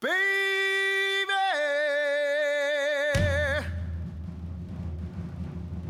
Baby, 0.00 0.14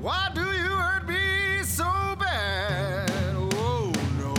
why 0.00 0.31
do 0.34 0.41
you 0.41 0.46
hurt 0.46 1.07
me 1.07 1.62
so 1.62 1.84
bad? 2.18 3.10
Oh 3.52 3.92
no. 4.18 4.34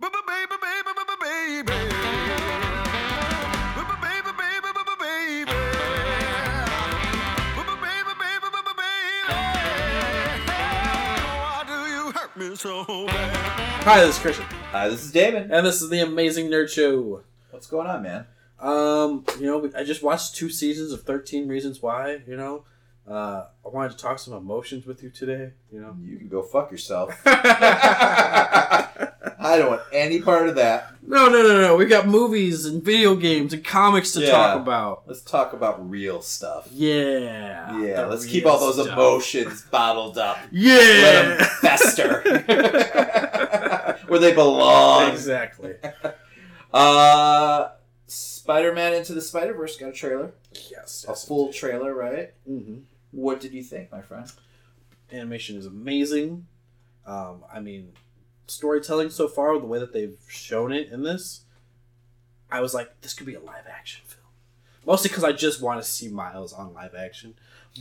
Baby, 0.00 0.16
baby, 0.26 0.56
baby, 0.60 0.92
baby, 1.22 1.62
baby. 1.64 1.72
Hi, 13.84 14.00
this 14.04 14.16
is 14.16 14.20
Christian, 14.20 14.44
Hi, 14.78 14.88
this 14.88 15.06
is 15.06 15.10
Damon. 15.10 15.50
and 15.50 15.66
this 15.66 15.82
is 15.82 15.90
the 15.90 15.98
Amazing 15.98 16.50
Nerd 16.50 16.68
Show. 16.68 17.24
What's 17.50 17.66
going 17.66 17.88
on, 17.88 18.00
man? 18.04 18.26
Um, 18.60 19.24
you 19.40 19.46
know, 19.46 19.68
I 19.76 19.82
just 19.82 20.04
watched 20.04 20.36
two 20.36 20.48
seasons 20.50 20.92
of 20.92 21.02
Thirteen 21.02 21.48
Reasons 21.48 21.82
Why. 21.82 22.20
You 22.28 22.36
know, 22.36 22.62
uh, 23.10 23.46
I 23.66 23.68
wanted 23.70 23.90
to 23.90 23.96
talk 23.98 24.20
some 24.20 24.34
emotions 24.34 24.86
with 24.86 25.02
you 25.02 25.10
today. 25.10 25.50
You 25.72 25.80
know, 25.80 25.96
You 26.00 26.16
can 26.16 26.28
go 26.28 26.42
fuck 26.42 26.70
yourself. 26.70 27.12
I 29.40 29.56
don't 29.56 29.70
want 29.70 29.82
any 29.92 30.20
part 30.20 30.48
of 30.48 30.54
that. 30.56 30.92
no, 31.04 31.26
no, 31.28 31.42
no. 31.42 31.60
No. 31.60 31.76
We 31.76 31.86
got 31.86 32.06
movies 32.06 32.64
and 32.64 32.80
video 32.80 33.16
games 33.16 33.52
and 33.52 33.64
comics 33.64 34.12
to 34.12 34.20
Yeah. 34.20 34.30
talk 34.30 34.60
about. 34.60 35.02
Let's 35.08 35.22
talk 35.22 35.54
about 35.54 35.90
real 35.90 36.22
stuff. 36.22 36.68
Yeah, 36.70 37.80
Yeah, 37.80 38.06
let's 38.06 38.26
keep 38.26 38.46
all 38.46 38.60
those 38.60 38.74
stuff. 38.76 38.88
emotions 38.92 39.62
bottled 39.62 40.18
up. 40.18 40.38
Yeah. 40.52 40.76
Let 40.76 41.38
them 41.38 41.48
fester 41.62 42.22
where 44.08 44.18
they 44.20 44.32
belong. 44.34 45.10
exactly. 45.10 45.74
Uh, 46.72 47.70
Spider-Man 48.06 48.92
Into 48.94 49.14
the 49.14 49.22
Spider-Verse 49.22 49.78
got 49.78 49.88
a 49.88 49.92
trailer, 49.92 50.32
Yes, 50.70 51.06
a 51.08 51.14
full 51.14 51.50
trailer, 51.52 51.94
right? 51.94 52.34
hmm 52.46 52.80
What 53.10 53.40
did 53.40 53.52
you 53.54 53.62
think, 53.62 53.90
my 53.90 54.02
friend? 54.02 54.30
animation 55.10 55.56
is 55.56 55.64
amazing. 55.64 56.46
Um, 57.06 57.42
I 57.50 57.60
mean, 57.60 57.92
storytelling 58.46 59.08
so 59.08 59.28
far, 59.28 59.58
the 59.58 59.64
way 59.64 59.78
that 59.78 59.94
they've 59.94 60.18
shown 60.28 60.72
it 60.72 60.92
in 60.92 61.02
this, 61.02 61.44
I 62.50 62.60
was 62.60 62.74
like, 62.74 63.00
this 63.00 63.14
could 63.14 63.26
be 63.26 63.34
a 63.34 63.40
live 63.40 63.64
action 63.66 64.02
film. 64.06 64.26
Mostly 64.86 65.08
because 65.08 65.24
I 65.24 65.32
just 65.32 65.62
want 65.62 65.82
to 65.82 65.88
see 65.88 66.08
Miles 66.08 66.52
on 66.52 66.74
live 66.74 66.94
action. 66.94 67.34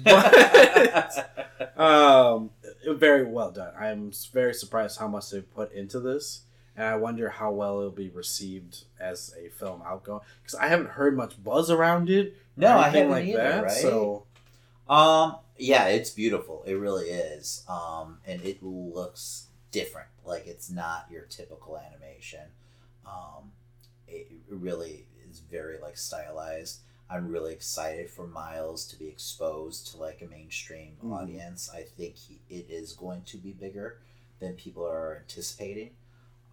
But 0.04 1.78
um, 1.80 2.52
very 2.88 3.24
well 3.26 3.52
done. 3.52 3.74
I'm 3.80 4.12
very 4.34 4.54
surprised 4.54 5.00
how 5.00 5.08
much 5.08 5.30
they've 5.32 5.54
put 5.56 5.72
into 5.74 6.00
this, 6.00 6.42
and 6.76 6.86
I 6.86 6.96
wonder 6.96 7.30
how 7.30 7.52
well 7.52 7.80
it'll 7.80 7.92
be 7.92 8.10
received 8.10 8.86
as 9.00 9.34
a 9.40 9.50
film 9.50 9.82
outgoing. 9.86 10.22
Because 10.42 10.56
I 10.56 10.68
haven't 10.68 10.90
heard 10.92 11.16
much 11.18 11.42
buzz 11.44 11.70
around 11.72 12.10
it. 12.10 12.36
No, 12.56 12.78
I 12.78 12.90
haven't 12.90 13.12
either, 13.30 13.64
right? 13.64 13.72
So 13.72 14.26
Um, 14.90 15.38
yeah, 15.58 15.88
it's 15.88 16.10
beautiful. 16.12 16.64
It 16.66 16.74
really 16.74 17.10
is. 17.10 17.64
Um, 17.68 18.20
and 18.26 18.42
it 18.42 18.62
looks 18.64 19.48
different. 19.72 20.08
Like 20.26 20.48
it's 20.48 20.70
not 20.70 21.08
your 21.12 21.24
typical 21.24 21.78
animation. 21.78 22.48
Um, 23.06 23.52
it 24.08 24.28
really 24.50 25.06
is 25.30 25.40
very 25.40 25.78
like 25.80 25.98
stylized. 25.98 26.80
I'm 27.10 27.30
really 27.30 27.54
excited 27.54 28.10
for 28.10 28.28
Miles 28.28 28.86
to 28.88 28.98
be 29.00 29.08
exposed 29.08 29.88
to 29.88 29.98
like 29.98 30.22
a 30.22 30.28
mainstream 30.28 30.98
Mhm. 31.02 31.14
audience. 31.14 31.70
I 31.70 31.84
think 31.84 32.16
he, 32.16 32.42
it 32.50 32.70
is 32.70 32.94
going 32.94 33.24
to 33.24 33.38
be 33.38 33.54
bigger 33.54 34.02
than 34.40 34.56
people 34.56 34.86
are 34.86 35.18
anticipating. 35.18 35.96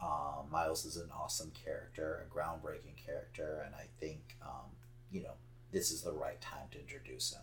Um, 0.01 0.51
Miles 0.51 0.85
is 0.85 0.97
an 0.97 1.11
awesome 1.11 1.51
character, 1.53 2.25
a 2.27 2.35
groundbreaking 2.35 2.97
character, 2.97 3.63
and 3.63 3.75
I 3.75 3.89
think 3.99 4.37
um, 4.43 4.71
you 5.11 5.23
know 5.23 5.35
this 5.73 5.91
is 5.91 6.03
the 6.03 6.13
right 6.13 6.41
time 6.41 6.69
to 6.73 6.79
introduce 6.81 7.33
him. 7.33 7.43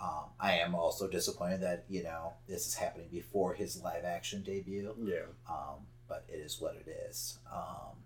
Um, 0.00 0.30
I 0.40 0.58
am 0.58 0.74
also 0.74 1.08
disappointed 1.08 1.60
that 1.62 1.84
you 1.88 2.02
know 2.02 2.34
this 2.46 2.66
is 2.66 2.74
happening 2.74 3.08
before 3.08 3.54
his 3.54 3.82
live 3.82 4.04
action 4.04 4.42
debut, 4.42 4.94
yeah, 5.02 5.26
um, 5.48 5.86
but 6.08 6.24
it 6.28 6.38
is 6.40 6.60
what 6.60 6.76
it 6.76 6.88
is. 6.88 7.38
Um, 7.52 7.96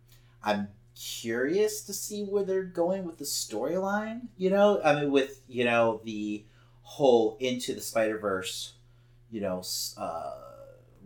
I'm 0.43 0.69
curious 0.97 1.83
to 1.83 1.93
see 1.93 2.25
where 2.25 2.43
they're 2.45 2.62
going 2.65 3.05
with 3.05 3.19
the 3.19 3.25
storyline. 3.25 4.23
You 4.37 4.51
know, 4.51 4.81
I 4.83 5.01
mean, 5.01 5.12
with 5.12 5.41
you 5.49 5.65
know 5.65 6.01
the 6.05 6.45
whole 6.83 7.37
into 7.41 7.75
the 7.75 7.81
Spider 7.81 8.19
Verse, 8.19 8.73
you 9.31 9.41
know, 9.41 9.62
uh, 9.97 10.34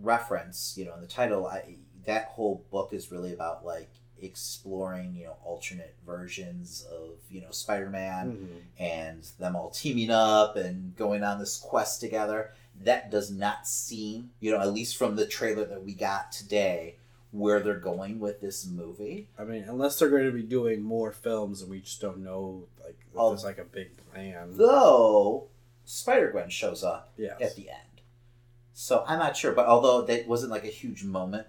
reference. 0.01 0.75
You 0.77 0.87
know, 0.87 0.95
in 0.95 1.01
the 1.01 1.06
title, 1.06 1.47
I 1.47 1.77
that 2.06 2.27
whole 2.27 2.65
book 2.71 2.93
is 2.93 3.11
really 3.12 3.33
about 3.33 3.65
like 3.65 3.91
exploring 4.23 5.15
you 5.15 5.25
know 5.25 5.37
alternate 5.45 5.95
versions 6.07 6.87
of 6.93 7.17
you 7.31 7.41
know 7.41 7.51
Spider 7.51 7.89
Man 7.91 8.33
Mhm. 8.33 8.61
and 8.78 9.22
them 9.39 9.57
all 9.57 9.71
teaming 9.71 10.11
up 10.11 10.57
and 10.57 10.95
going 10.97 11.22
on 11.25 11.39
this 11.39 11.57
quest 11.59 12.01
together. 12.01 12.53
That 12.83 13.11
does 13.11 13.31
not 13.31 13.67
seem, 13.67 14.31
you 14.41 14.51
know, 14.53 14.61
at 14.61 14.72
least 14.72 14.97
from 14.97 15.17
the 15.17 15.27
trailer 15.27 15.67
that 15.67 15.84
we 15.84 15.93
got 15.93 16.33
today, 16.33 16.97
where 17.32 17.60
they're 17.60 17.78
going 17.78 18.18
with 18.18 18.41
this 18.41 18.66
movie. 18.66 19.28
I 19.38 19.44
mean, 19.44 19.64
unless 19.68 19.98
they're 19.98 20.10
going 20.10 20.24
to 20.26 20.32
be 20.32 20.42
doing 20.42 20.82
more 20.82 21.12
films 21.12 21.62
and 21.62 21.70
we 21.70 21.80
just 21.80 22.00
don't 22.00 22.18
know, 22.18 22.66
like, 22.82 22.98
if 23.00 23.16
Oh. 23.16 23.28
there's 23.30 23.44
like 23.44 23.58
a 23.58 23.64
big 23.64 23.91
plan. 24.12 24.56
Though 24.56 25.48
Spider 25.84 26.30
Gwen 26.32 26.48
shows 26.50 26.82
up 26.82 27.12
yes. 27.16 27.41
at 27.41 27.54
the 27.56 27.68
end. 27.70 27.78
So 28.72 29.04
I'm 29.06 29.18
not 29.18 29.36
sure, 29.36 29.52
but 29.52 29.66
although 29.66 30.02
that 30.02 30.26
wasn't 30.26 30.50
like 30.52 30.64
a 30.64 30.68
huge 30.68 31.04
moment, 31.04 31.46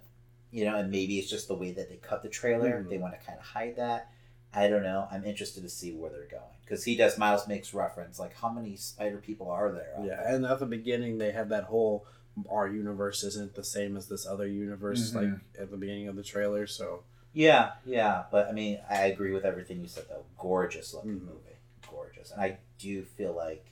you 0.51 0.65
know, 0.65 0.75
and 0.75 0.91
maybe 0.91 1.17
it's 1.17 1.29
just 1.29 1.47
the 1.47 1.55
way 1.55 1.71
that 1.71 1.89
they 1.89 1.95
cut 1.95 2.21
the 2.23 2.29
trailer, 2.29 2.83
Mhm. 2.83 2.89
they 2.89 2.97
want 2.97 3.13
to 3.19 3.25
kind 3.25 3.39
of 3.39 3.45
hide 3.45 3.75
that. 3.77 4.11
I 4.53 4.67
don't 4.67 4.83
know. 4.83 5.07
I'm 5.09 5.23
interested 5.23 5.63
to 5.63 5.69
see 5.69 5.93
where 5.93 6.09
they're 6.11 6.25
going 6.27 6.57
because 6.65 6.83
he 6.83 6.95
does. 6.97 7.17
Miles 7.17 7.47
makes 7.47 7.73
reference 7.73 8.19
like, 8.19 8.35
how 8.35 8.49
many 8.49 8.75
spider 8.75 9.17
people 9.17 9.49
are 9.49 9.71
there? 9.71 9.95
yeah, 10.01 10.07
there? 10.17 10.35
and 10.35 10.45
at 10.45 10.59
the 10.59 10.65
beginning, 10.65 11.17
they 11.17 11.31
had 11.31 11.49
that 11.49 11.63
whole 11.65 12.05
our 12.49 12.67
universe 12.67 13.23
isn't 13.23 13.55
the 13.55 13.63
same 13.63 13.97
as 13.97 14.07
this 14.07 14.25
other 14.25 14.47
universe, 14.47 15.11
Mhm. 15.11 15.15
like 15.15 15.39
at 15.59 15.71
the 15.71 15.77
beginning 15.77 16.07
of 16.07 16.15
the 16.15 16.23
trailer. 16.23 16.65
So, 16.67 17.03
Yeah, 17.33 17.73
yeah, 17.85 18.25
but 18.31 18.47
I 18.47 18.51
mean, 18.51 18.81
I 18.89 19.05
agree 19.05 19.31
with 19.31 19.45
everything 19.45 19.79
you 19.81 19.87
said 19.87 20.05
though. 20.09 20.25
Gorgeous 20.37 20.93
looking 20.93 21.19
Mhm. 21.21 21.25
movie, 21.27 21.57
gorgeous, 21.89 22.31
and 22.31 22.41
I 22.41 22.57
do 22.77 23.03
feel 23.03 23.31
like 23.33 23.65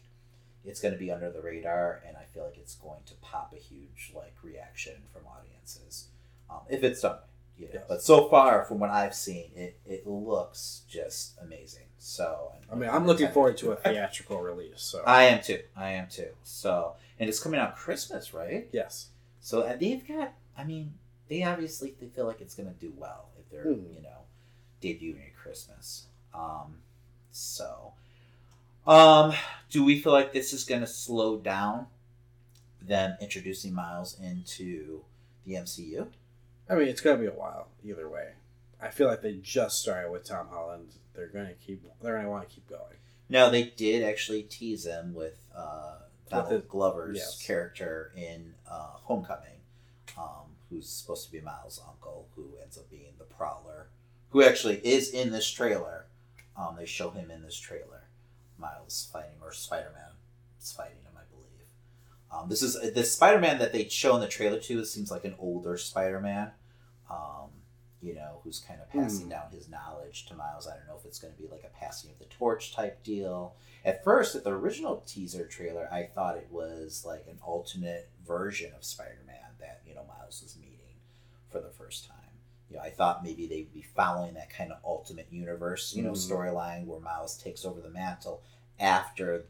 it's 0.66 0.80
going 0.82 0.94
to 0.94 0.98
be 1.00 1.12
under 1.12 1.30
the 1.32 1.42
radar, 1.42 2.02
and 2.06 2.16
I 2.18 2.24
feel 2.26 2.44
like 2.46 2.58
it's 2.58 2.76
going 2.76 3.02
to 3.06 3.14
pop 3.16 3.54
a 3.54 3.58
huge 3.58 4.12
like 4.16 4.34
reaction 4.44 5.02
from 5.14 5.24
audiences 5.28 6.08
um, 6.50 6.62
if 6.70 6.84
it's 6.84 7.02
done. 7.02 7.20
You 7.58 7.66
know? 7.68 7.72
Yes. 7.74 7.84
But 7.88 8.02
so 8.02 8.30
far, 8.30 8.64
from 8.66 8.80
what 8.80 8.90
I've 8.90 9.14
seen, 9.16 9.52
it 9.56 9.78
it 9.86 10.08
looks 10.08 10.84
just 10.88 11.38
amazing. 11.42 11.86
So, 11.98 12.54
I 12.72 12.76
mean, 12.76 12.90
I'm 12.90 13.06
looking 13.06 13.30
forward 13.30 13.58
to 13.58 13.72
a 13.72 13.76
theatrical 13.76 14.40
release. 14.42 14.82
So, 14.82 15.04
I 15.06 15.24
am 15.26 15.42
too. 15.42 15.62
I 15.76 15.92
am 15.92 16.08
too. 16.08 16.30
So, 16.44 16.96
and 17.20 17.28
it's 17.30 17.40
coming 17.40 17.60
out 17.60 17.76
Christmas, 17.76 18.34
right? 18.34 18.68
yes. 18.72 19.10
So 19.42 19.64
and 19.64 19.80
they've 19.80 20.06
got. 20.08 20.34
I 20.58 20.64
mean, 20.64 20.94
they 21.30 21.44
obviously 21.44 21.96
they 22.00 22.08
feel 22.08 22.26
like 22.26 22.42
it's 22.42 22.56
going 22.56 22.68
to 22.70 22.76
do 22.80 22.92
well 22.98 23.30
if 23.40 23.50
they're 23.50 23.64
Hmm. 23.64 23.94
you 23.94 24.02
know 24.02 24.24
debuting 24.82 25.26
at 25.28 25.36
Christmas. 25.36 26.08
Um, 26.34 26.80
so, 27.32 27.94
um, 28.88 29.34
do 29.70 29.84
we 29.84 30.00
feel 30.02 30.12
like 30.14 30.34
this 30.34 30.54
is 30.54 30.64
going 30.64 30.82
to 30.82 30.88
slow 30.88 31.38
down 31.38 31.88
them 32.82 33.18
introducing 33.22 33.74
Miles 33.74 34.18
into 34.20 35.02
the 35.46 35.54
MCU? 35.54 36.08
I 36.70 36.76
mean, 36.76 36.88
it's 36.88 37.02
going 37.02 37.18
to 37.18 37.22
be 37.22 37.28
a 37.28 37.32
while 37.38 37.68
either 37.84 38.08
way. 38.08 38.30
I 38.82 38.90
feel 38.90 39.08
like 39.08 39.22
they 39.22 39.34
just 39.36 39.82
started 39.82 40.12
with 40.12 40.24
Tom 40.24 40.48
Holland. 40.50 40.90
They're 41.16 41.28
going 41.28 41.48
to 41.48 41.54
keep. 41.54 41.84
They're 42.02 42.22
to 42.22 42.30
want 42.30 42.48
to 42.48 42.54
keep 42.54 42.70
going. 42.70 42.98
No, 43.28 43.50
they 43.50 43.64
did 43.76 44.04
actually 44.04 44.44
tease 44.44 44.86
him 44.86 45.14
with 45.14 45.38
uh, 45.56 45.96
Donald 46.30 46.50
the- 46.64 46.68
Glover's 46.68 47.18
yes. 47.18 47.42
character 47.46 48.12
in 48.16 48.54
uh, 48.70 48.92
Homecoming, 49.04 49.62
um, 50.18 50.56
who's 50.70 50.90
supposed 50.90 51.26
to 51.26 51.32
be 51.32 51.42
Miles' 51.42 51.82
uncle, 51.88 52.28
who 52.36 52.54
ends 52.62 52.78
up 52.78 52.90
being 52.90 53.14
the 53.18 53.26
Prowler, 53.26 53.88
who 54.30 54.44
actually 54.44 54.78
is 54.78 55.10
in 55.12 55.32
this 55.32 55.50
trailer. 55.50 56.06
Um, 56.56 56.76
they 56.78 56.86
show 56.86 57.10
him 57.10 57.32
in 57.32 57.42
this 57.42 57.58
trailer, 57.58 58.04
Miles 58.58 59.10
fighting 59.12 59.38
or 59.42 59.52
Spider 59.54 59.92
Man 59.96 60.12
is 60.62 60.72
fighting 60.72 60.98
him, 61.04 61.14
I 61.16 61.24
believe. 61.32 61.68
Um, 62.32 62.50
this 62.50 62.62
is 62.62 62.94
the 62.94 63.04
Spider 63.04 63.40
Man 63.40 63.60
that 63.60 63.72
they 63.72 63.88
show 63.88 64.16
in 64.16 64.22
the 64.22 64.28
trailer 64.28 64.60
too. 64.60 64.80
It 64.80 64.86
seems 64.86 65.10
like 65.10 65.26
an 65.26 65.36
older 65.40 65.78
Spider 65.78 66.20
Man. 66.20 66.52
Um, 67.10 67.50
you 68.02 68.16
know, 68.16 68.40
who's 68.44 68.60
kind 68.60 68.80
of 68.82 68.90
passing 68.90 69.26
Hmm. 69.26 69.32
down 69.32 69.52
his 69.52 69.68
knowledge 69.68 70.26
to 70.28 70.36
Miles. 70.36 70.68
I 70.68 70.76
don't 70.78 70.88
know 70.88 70.96
if 70.98 71.06
it's 71.06 71.20
going 71.20 71.34
to 71.34 71.42
be 71.42 71.48
like 71.48 71.64
a 71.64 71.78
passing 71.78 72.10
of 72.12 72.20
the 72.20 72.26
torch 72.26 72.74
type 72.74 73.04
deal. 73.04 73.56
At 73.84 74.04
first, 74.04 74.36
at 74.36 74.44
the 74.44 74.52
original 74.52 75.04
teaser 75.06 75.46
trailer, 75.48 75.88
I 75.92 76.04
thought 76.04 76.38
it 76.38 76.48
was 76.52 77.04
like 77.06 77.26
an 77.28 77.40
alternate 77.42 78.10
version 78.26 78.74
of 78.74 78.84
Spider 78.86 79.22
Man 79.28 79.36
that, 79.60 79.82
you 79.86 79.96
know, 79.96 80.04
Miles 80.06 80.42
was 80.42 80.56
meeting 80.58 80.96
for 81.50 81.60
the 81.60 81.70
first 81.72 82.08
time. 82.08 82.16
You 82.70 82.78
know, 82.78 82.84
I 82.84 82.90
thought 82.92 83.24
maybe 83.24 83.48
they'd 83.48 83.74
be 83.74 83.82
following 83.82 84.36
that 84.36 84.50
kind 84.52 84.72
of 84.72 84.78
ultimate 84.86 85.28
universe, 85.32 85.94
you 85.96 86.04
know, 86.04 86.12
Mhm. 86.12 86.30
storyline 86.30 86.86
where 86.86 87.00
Miles 87.00 87.36
takes 87.38 87.66
over 87.66 87.82
the 87.82 87.90
mantle 87.90 88.44
after 88.80 89.46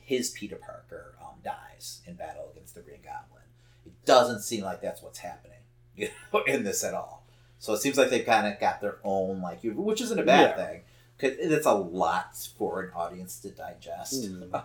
his 0.00 0.30
Peter 0.30 0.56
Parker 0.56 1.14
um, 1.20 1.40
dies 1.44 2.00
in 2.06 2.14
battle 2.14 2.50
against 2.50 2.74
the 2.74 2.80
Green 2.82 3.02
Goblin. 3.02 3.42
It 3.86 4.04
doesn't 4.04 4.42
seem 4.42 4.64
like 4.64 4.80
that's 4.80 5.02
what's 5.02 5.18
happening, 5.18 5.60
you 5.96 6.08
know, 6.32 6.42
in 6.44 6.64
this 6.64 6.82
at 6.82 6.94
all. 6.94 7.21
So 7.62 7.72
it 7.74 7.80
seems 7.80 7.96
like 7.96 8.10
they've 8.10 8.26
kind 8.26 8.46
of 8.52 8.58
got 8.58 8.80
their 8.80 8.96
own 9.04 9.40
like, 9.40 9.60
which 9.62 10.00
isn't 10.00 10.18
a 10.18 10.24
bad 10.24 10.56
Yeah. 10.58 10.66
thing 10.66 10.80
because 11.16 11.36
it's 11.38 11.64
a 11.66 11.72
lot 11.72 12.36
for 12.58 12.82
an 12.82 12.90
audience 12.92 13.38
to 13.40 13.50
digest. 13.50 14.26
Hmm. 14.26 14.54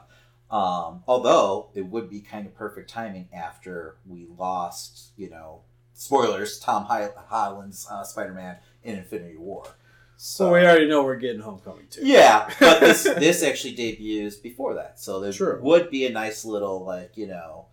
Um, 0.49 1.03
although 1.09 1.67
it 1.75 1.81
would 1.88 2.09
be 2.09 2.21
kind 2.21 2.47
of 2.47 2.55
perfect 2.55 2.89
timing 2.89 3.27
after 3.33 3.97
we 4.07 4.27
lost, 4.38 5.09
you 5.17 5.29
know, 5.29 5.63
spoilers, 5.94 6.57
Tom 6.57 6.85
Holland's 6.85 7.85
uh, 7.91 8.01
Spider-Man 8.05 8.55
in 8.81 8.95
Infinity 8.95 9.35
War. 9.35 9.65
So 10.15 10.53
we 10.53 10.59
already 10.59 10.88
know 10.88 11.03
we're 11.03 11.17
getting 11.17 11.41
Homecoming 11.41 11.88
too. 11.89 12.00
yeah, 12.07 12.50
but 12.61 12.79
this 12.79 13.03
this 13.19 13.43
actually 13.43 13.73
debuts 13.75 14.38
before 14.38 14.73
that, 14.75 15.01
so 15.01 15.19
there 15.19 15.33
True. 15.33 15.59
would 15.61 15.89
be 15.91 16.05
a 16.05 16.11
nice 16.13 16.45
little 16.45 16.85
like 16.85 17.17
you 17.17 17.27
know 17.27 17.65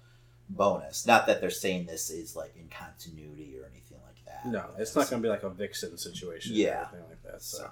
bonus. 0.51 1.07
Not 1.07 1.29
that 1.29 1.41
they're 1.41 1.51
saying 1.51 1.87
this 1.87 2.11
is 2.11 2.35
like 2.35 2.57
in 2.57 2.67
continuity 2.69 3.57
or 3.57 3.67
anything 3.71 3.99
like 4.05 4.17
that. 4.25 4.33
No, 4.47 4.65
it's 4.79 4.95
not 4.95 5.09
going 5.11 5.23
to 5.23 5.27
be 5.27 5.31
like 5.31 5.43
a 5.43 5.51
Vixen 5.51 5.97
situation. 5.99 6.53
Yeah. 6.55 6.71
Or 6.73 6.89
anything 6.97 7.01
like 7.11 7.23
that. 7.33 7.43
So. 7.43 7.59
So 7.59 7.71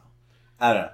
I 0.60 0.72
don't 0.72 0.82
know. 0.82 0.90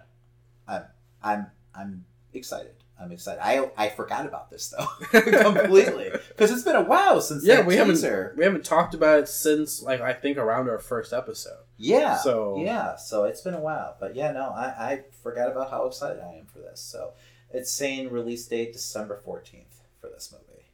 I'm 0.69 0.83
I'm 1.23 1.47
I'm 1.75 2.05
excited. 2.35 2.75
I'm 3.01 3.13
excited. 3.13 3.41
I 3.45 3.71
I 3.77 3.89
forgot 3.91 4.27
about 4.27 4.51
this 4.51 4.69
though 4.77 4.87
completely 5.21 6.11
because 6.29 6.51
it's 6.51 6.63
been 6.63 6.75
a 6.77 6.83
while 6.83 7.21
since 7.21 7.45
Yeah, 7.45 7.61
we 7.63 7.77
haven't 7.77 8.37
we 8.37 8.45
haven't 8.45 8.65
talked 8.65 8.93
about 8.95 9.21
it 9.21 9.29
since 9.29 9.83
like 9.83 10.01
I 10.01 10.13
think 10.13 10.37
around 10.37 10.69
our 10.69 10.79
first 10.81 11.13
episode. 11.13 11.59
Yeah. 11.77 12.17
So- 12.17 12.57
yeah, 12.61 12.97
so 12.97 13.23
it's 13.25 13.41
been 13.41 13.55
a 13.55 13.61
while, 13.61 13.97
but 14.01 14.17
yeah, 14.17 14.33
no, 14.33 14.51
I 14.51 14.65
I 14.67 15.05
forgot 15.23 15.51
about 15.51 15.71
how 15.71 15.87
excited 15.87 16.21
I 16.21 16.35
am 16.39 16.47
for 16.47 16.59
this. 16.59 16.81
So 16.81 17.13
it's 17.51 17.71
saying 17.71 18.11
release 18.11 18.47
date 18.47 18.73
December 18.73 19.21
fourteenth 19.25 19.81
for 20.01 20.09
this 20.09 20.33
movie. 20.33 20.67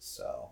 So 0.00 0.50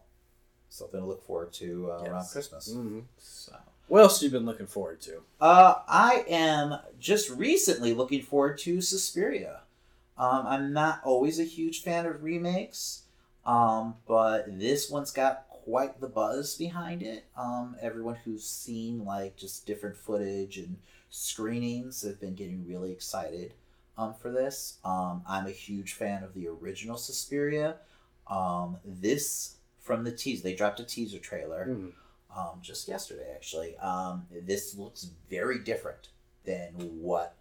something 0.69 1.01
to 1.01 1.07
look 1.07 1.25
forward 1.27 1.53
to 1.55 1.91
uh, 1.91 2.03
around 2.05 2.15
Yes. 2.23 2.33
Christmas. 2.33 2.73
Mhm. 2.73 3.03
So. 3.19 3.57
What 3.89 4.03
else 4.03 4.21
have 4.21 4.31
you 4.31 4.39
been 4.39 4.47
looking 4.47 4.67
forward 4.67 5.01
to? 5.03 5.23
Uh, 5.41 5.77
I 5.89 6.25
am 6.29 6.79
just 7.01 7.31
recently 7.31 7.95
looking 7.95 8.23
forward 8.23 8.59
to 8.59 8.81
Suspiria. 8.83 9.61
Um, 10.19 10.47
I'm 10.47 10.73
not 10.73 11.01
always 11.05 11.39
a 11.41 11.45
huge 11.45 11.83
fan 11.83 12.05
of 12.05 12.23
remakes, 12.23 13.05
um, 13.47 13.95
but 14.07 14.59
this 14.59 14.91
one's 14.91 15.11
got 15.11 15.47
quite 15.49 16.01
the 16.01 16.09
buzz 16.09 16.57
behind 16.57 17.03
it. 17.03 17.25
Um, 17.37 17.77
everyone 17.81 18.17
who's 18.25 18.45
seen 18.45 19.05
like 19.05 19.37
just 19.37 19.65
different 19.67 19.97
footage 19.97 20.59
and 20.59 20.77
screenings 21.09 22.03
have 22.03 22.21
been 22.21 22.35
getting 22.35 22.67
really 22.67 22.93
excited 22.93 23.55
um, 23.97 24.13
for 24.13 24.31
this. 24.31 24.79
Um, 24.85 25.23
I'm 25.27 25.47
a 25.47 25.51
huge 25.51 25.95
fan 25.95 26.23
of 26.23 26.35
the 26.35 26.49
original 26.49 26.99
Suspiria. 26.99 27.77
Um, 28.27 28.77
this 28.85 29.55
from 29.81 30.05
the 30.05 30.13
teaser, 30.13 30.43
they 30.43 30.55
dropped 30.55 30.81
a 30.81 30.85
teaser 30.85 31.19
trailer 31.19 31.67
Mhm. 31.69 31.93
Um, 32.39 32.61
just 32.63 32.89
yesterday 32.89 33.33
actually. 33.35 33.77
Um, 33.79 34.27
this 34.31 34.77
looks 34.77 35.09
very 35.31 35.59
different 35.59 36.09
than 36.45 36.73
what 37.01 37.37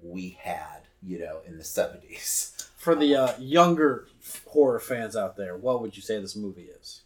we 0.00 0.38
had, 0.40 0.82
you 1.02 1.18
know, 1.18 1.40
in 1.46 1.58
the 1.58 1.64
seventies. 1.64 2.68
For 2.76 2.94
the 2.94 3.14
uh, 3.14 3.32
younger 3.38 4.06
horror 4.46 4.80
fans 4.80 5.16
out 5.16 5.36
there, 5.36 5.56
what 5.56 5.80
would 5.82 5.96
you 5.96 6.02
say 6.02 6.20
this 6.20 6.36
movie 6.36 6.70
is? 6.80 7.02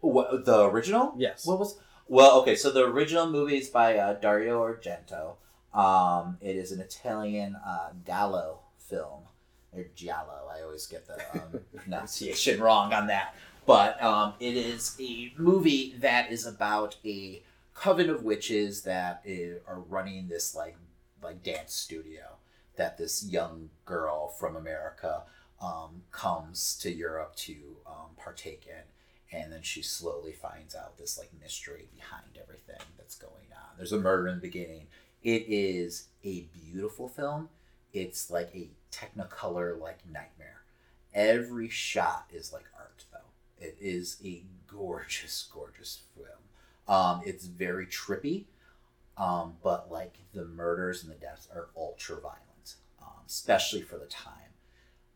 What 0.00 0.44
the 0.44 0.64
original? 0.64 1.14
Yes. 1.16 1.46
What 1.46 1.58
was? 1.58 1.78
Well, 2.08 2.40
okay. 2.40 2.56
So 2.56 2.70
the 2.70 2.84
original 2.84 3.30
movie 3.30 3.58
is 3.58 3.68
by 3.68 3.96
uh, 3.98 4.14
Dario 4.14 4.62
Argento. 4.62 5.36
Um, 5.78 6.38
it 6.40 6.56
is 6.56 6.72
an 6.72 6.80
Italian 6.80 7.56
uh, 7.64 7.90
Gallo 8.04 8.60
film 8.78 9.24
or 9.72 9.84
Giallo. 9.94 10.50
I 10.52 10.62
always 10.62 10.86
get 10.86 11.06
the 11.06 11.20
um, 11.34 11.60
pronunciation 11.76 12.60
wrong 12.60 12.92
on 12.92 13.06
that. 13.08 13.34
But 13.70 14.02
um, 14.02 14.34
it 14.40 14.56
is 14.56 14.96
a 14.98 15.32
movie 15.36 15.94
that 15.98 16.32
is 16.32 16.44
about 16.44 16.96
a 17.04 17.40
coven 17.72 18.10
of 18.10 18.24
witches 18.24 18.82
that 18.82 19.22
i- 19.24 19.58
are 19.64 19.78
running 19.78 20.26
this 20.26 20.56
like 20.56 20.76
like 21.22 21.44
dance 21.44 21.72
studio 21.74 22.22
that 22.76 22.98
this 22.98 23.24
young 23.24 23.70
girl 23.84 24.28
from 24.28 24.56
America 24.56 25.22
um, 25.62 26.02
comes 26.10 26.76
to 26.82 26.90
Europe 26.90 27.36
to 27.36 27.54
um, 27.86 28.10
partake 28.16 28.66
in, 28.66 29.38
and 29.38 29.52
then 29.52 29.62
she 29.62 29.82
slowly 29.82 30.32
finds 30.32 30.74
out 30.74 30.98
this 30.98 31.16
like 31.16 31.30
mystery 31.40 31.86
behind 31.94 32.38
everything 32.42 32.82
that's 32.98 33.14
going 33.16 33.50
on. 33.54 33.76
There's 33.76 33.92
a 33.92 33.98
murder 34.00 34.26
in 34.28 34.36
the 34.36 34.40
beginning. 34.40 34.86
It 35.22 35.44
is 35.48 36.06
a 36.24 36.46
beautiful 36.64 37.08
film. 37.08 37.50
It's 37.92 38.30
like 38.30 38.50
a 38.52 38.68
technicolor 38.90 39.78
like 39.78 39.98
nightmare. 40.10 40.62
Every 41.14 41.68
shot 41.68 42.26
is 42.32 42.52
like 42.52 42.64
art. 42.76 43.04
It 43.60 43.76
is 43.80 44.16
a 44.24 44.42
gorgeous, 44.66 45.48
gorgeous 45.54 46.02
film. 46.14 46.26
Um, 46.88 47.22
it's 47.24 47.44
very 47.46 47.86
trippy, 47.86 48.44
um, 49.16 49.54
but 49.62 49.92
like 49.92 50.18
the 50.32 50.44
murders 50.44 51.04
and 51.04 51.12
the 51.12 51.16
deaths 51.16 51.48
are 51.54 51.68
ultra 51.76 52.20
violent, 52.20 52.74
um, 53.00 53.22
especially 53.26 53.82
for 53.82 53.96
the 53.98 54.06
time. 54.06 54.34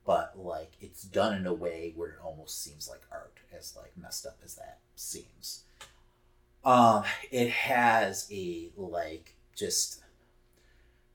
But 0.06 0.34
like 0.38 0.72
it's 0.80 1.02
done 1.02 1.34
in 1.34 1.46
a 1.46 1.54
way 1.54 1.92
where 1.96 2.10
it 2.10 2.18
almost 2.22 2.62
seems 2.62 2.88
like 2.88 3.00
art, 3.10 3.38
as 3.56 3.74
like 3.76 3.92
messed 4.00 4.26
up 4.26 4.38
as 4.44 4.54
that 4.56 4.78
seems. 4.94 5.64
Um, 6.64 7.04
it 7.30 7.50
has 7.50 8.28
a 8.30 8.70
like 8.76 9.34
just 9.56 10.03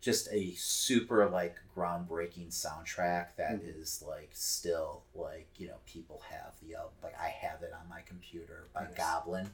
just 0.02 0.30
a 0.32 0.52
super 0.56 1.30
like 1.30 1.58
groundbreaking 1.76 2.50
soundtrack 2.50 3.36
that 3.38 3.62
is 3.64 4.04
like 4.08 4.30
still 4.34 5.04
like 5.14 5.48
you 5.58 5.68
know 5.68 5.76
people 5.86 6.22
have 6.30 6.54
the 6.64 6.76
uh, 6.76 6.84
like 7.04 7.16
I 7.20 7.28
have 7.30 7.62
it 7.64 7.74
on 7.74 7.90
my 7.90 8.02
computer 8.06 8.68
by 8.74 8.84
Nice. 8.86 8.96
Goblin. 8.98 9.50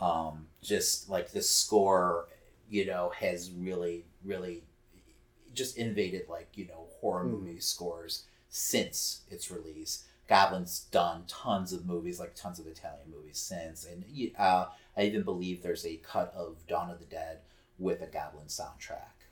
Um, 0.00 0.46
just 0.62 1.08
like 1.08 1.30
the 1.30 1.42
score, 1.42 2.26
you 2.68 2.86
know, 2.86 3.12
has 3.18 3.50
really 3.52 4.04
really 4.24 4.64
just 5.52 5.76
invaded 5.78 6.28
like 6.28 6.48
you 6.54 6.66
know 6.66 6.86
horror 7.00 7.24
Mhm. 7.24 7.30
movie 7.30 7.60
scores 7.60 8.24
since 8.48 9.22
its 9.30 9.50
release. 9.50 10.04
Goblin's 10.26 10.80
done 10.90 11.24
tons 11.26 11.72
of 11.72 11.84
movies, 11.84 12.18
like 12.18 12.34
tons 12.34 12.58
of 12.58 12.66
Italian 12.66 13.10
movies 13.10 13.38
since, 13.38 13.84
and 13.84 14.04
uh, 14.38 14.68
I 14.96 15.02
even 15.02 15.22
believe 15.22 15.62
there's 15.62 15.84
a 15.84 15.96
cut 15.98 16.32
of 16.34 16.66
Dawn 16.66 16.90
of 16.90 16.98
the 16.98 17.04
Dead 17.04 17.40
with 17.78 18.00
a 18.00 18.06
Goblin 18.06 18.46
soundtrack, 18.46 19.23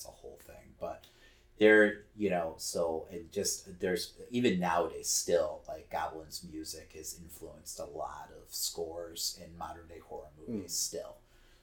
that's 0.00 0.06
a 0.06 0.20
whole 0.20 0.38
thing. 0.44 0.74
But 0.80 1.04
there, 1.58 2.04
you 2.16 2.30
know, 2.30 2.54
so 2.56 3.06
it 3.10 3.32
just 3.32 3.80
there's 3.80 4.14
even 4.30 4.58
nowadays 4.58 5.08
still 5.08 5.60
like 5.68 5.90
Goblin's 5.90 6.44
music 6.50 6.92
has 6.96 7.18
influenced 7.22 7.78
a 7.78 7.84
lot 7.84 8.30
of 8.30 8.52
scores 8.54 9.38
in 9.44 9.56
modern 9.58 9.86
day 9.88 10.00
horror 10.06 10.28
hmm. 10.44 10.54
movies 10.54 10.74
still. 10.74 11.16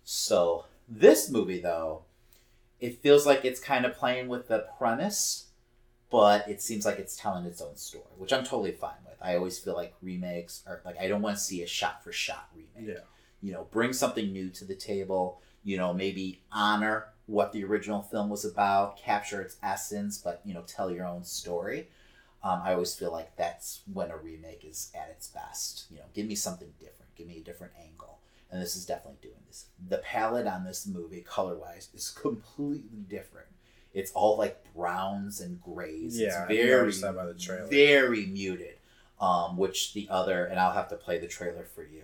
So 0.04 0.66
this 0.88 1.30
movie 1.30 1.62
though, 1.62 2.04
it 2.80 3.02
feels 3.02 3.26
like 3.26 3.44
it's 3.44 3.60
kind 3.60 3.86
of 3.86 3.96
playing 3.96 4.28
with 4.28 4.48
the 4.48 4.66
premise 4.78 5.46
but 6.10 6.48
it 6.48 6.62
seems 6.62 6.86
like 6.86 7.00
it's 7.00 7.18
telling 7.18 7.44
its 7.44 7.62
own 7.62 7.76
story, 7.76 8.06
which 8.18 8.32
I'm 8.32 8.46
totally 8.46 8.72
fine 8.72 8.96
with. 9.04 9.18
I 9.22 9.36
always 9.36 9.60
feel 9.60 9.74
like 9.74 9.94
remakes 10.02 10.64
are 10.66 10.82
like 10.86 10.98
I 10.98 11.10
don't 11.10 11.22
want 11.22 11.36
to 11.36 11.44
see 11.44 11.64
a 11.64 11.68
shot 11.68 12.02
for 12.02 12.14
shot 12.14 12.50
remake. 12.56 12.96
Yeah. 12.96 13.04
You 13.42 13.52
know, 13.52 13.68
bring 13.72 13.92
something 13.92 14.32
new 14.32 14.50
to 14.52 14.64
the 14.64 14.74
table. 14.74 15.42
You 15.66 15.76
know, 15.76 15.94
maybe 15.94 16.44
honor 16.50 17.08
what 17.28 17.52
the 17.52 17.64
original 17.64 18.02
film 18.02 18.30
was 18.30 18.46
about, 18.46 18.98
capture 18.98 19.42
its 19.42 19.58
essence, 19.62 20.18
but 20.18 20.42
you 20.44 20.54
know, 20.54 20.64
tell 20.66 20.90
your 20.90 21.06
own 21.06 21.24
story. 21.24 21.88
Um, 22.44 22.62
I 22.64 22.74
always 22.74 22.96
feel 22.96 23.12
like 23.12 23.36
that's 23.36 23.82
when 23.92 24.10
a 24.10 24.18
remake 24.18 24.64
is 24.64 24.92
at 24.96 25.10
its 25.10 25.28
best. 25.28 25.86
You 25.92 25.98
know, 25.98 26.06
give 26.14 26.26
me 26.26 26.36
something 26.36 26.70
different, 26.80 27.14
give 27.16 27.28
me 27.28 27.38
a 27.38 27.44
different 27.44 27.74
angle, 27.82 28.20
and 28.50 28.62
this 28.62 28.76
is 28.76 28.86
definitely 28.86 29.20
doing 29.22 29.42
this. 29.48 29.66
The 29.90 29.98
palette 29.98 30.48
on 30.48 30.64
this 30.64 30.88
movie, 30.88 31.22
color 31.22 31.56
wise, 31.56 31.90
is 31.94 32.10
completely 32.22 33.04
different. 33.10 33.48
It's 33.94 34.12
all 34.12 34.38
like 34.38 34.64
browns 34.74 35.42
and 35.42 35.62
grays. 35.62 36.20
Yeah, 36.20 36.46
it's 36.50 36.62
very 36.62 36.92
that 36.92 37.16
by 37.16 37.26
the 37.26 37.34
trailer. 37.34 37.68
very 37.68 38.26
muted. 38.28 38.76
Um, 39.20 39.58
which 39.58 39.96
the 39.96 40.08
other, 40.12 40.46
and 40.46 40.60
I'll 40.60 40.74
have 40.74 40.90
to 40.90 40.96
play 40.96 41.18
the 41.18 41.26
trailer 41.26 41.64
for 41.64 41.82
you 41.82 42.04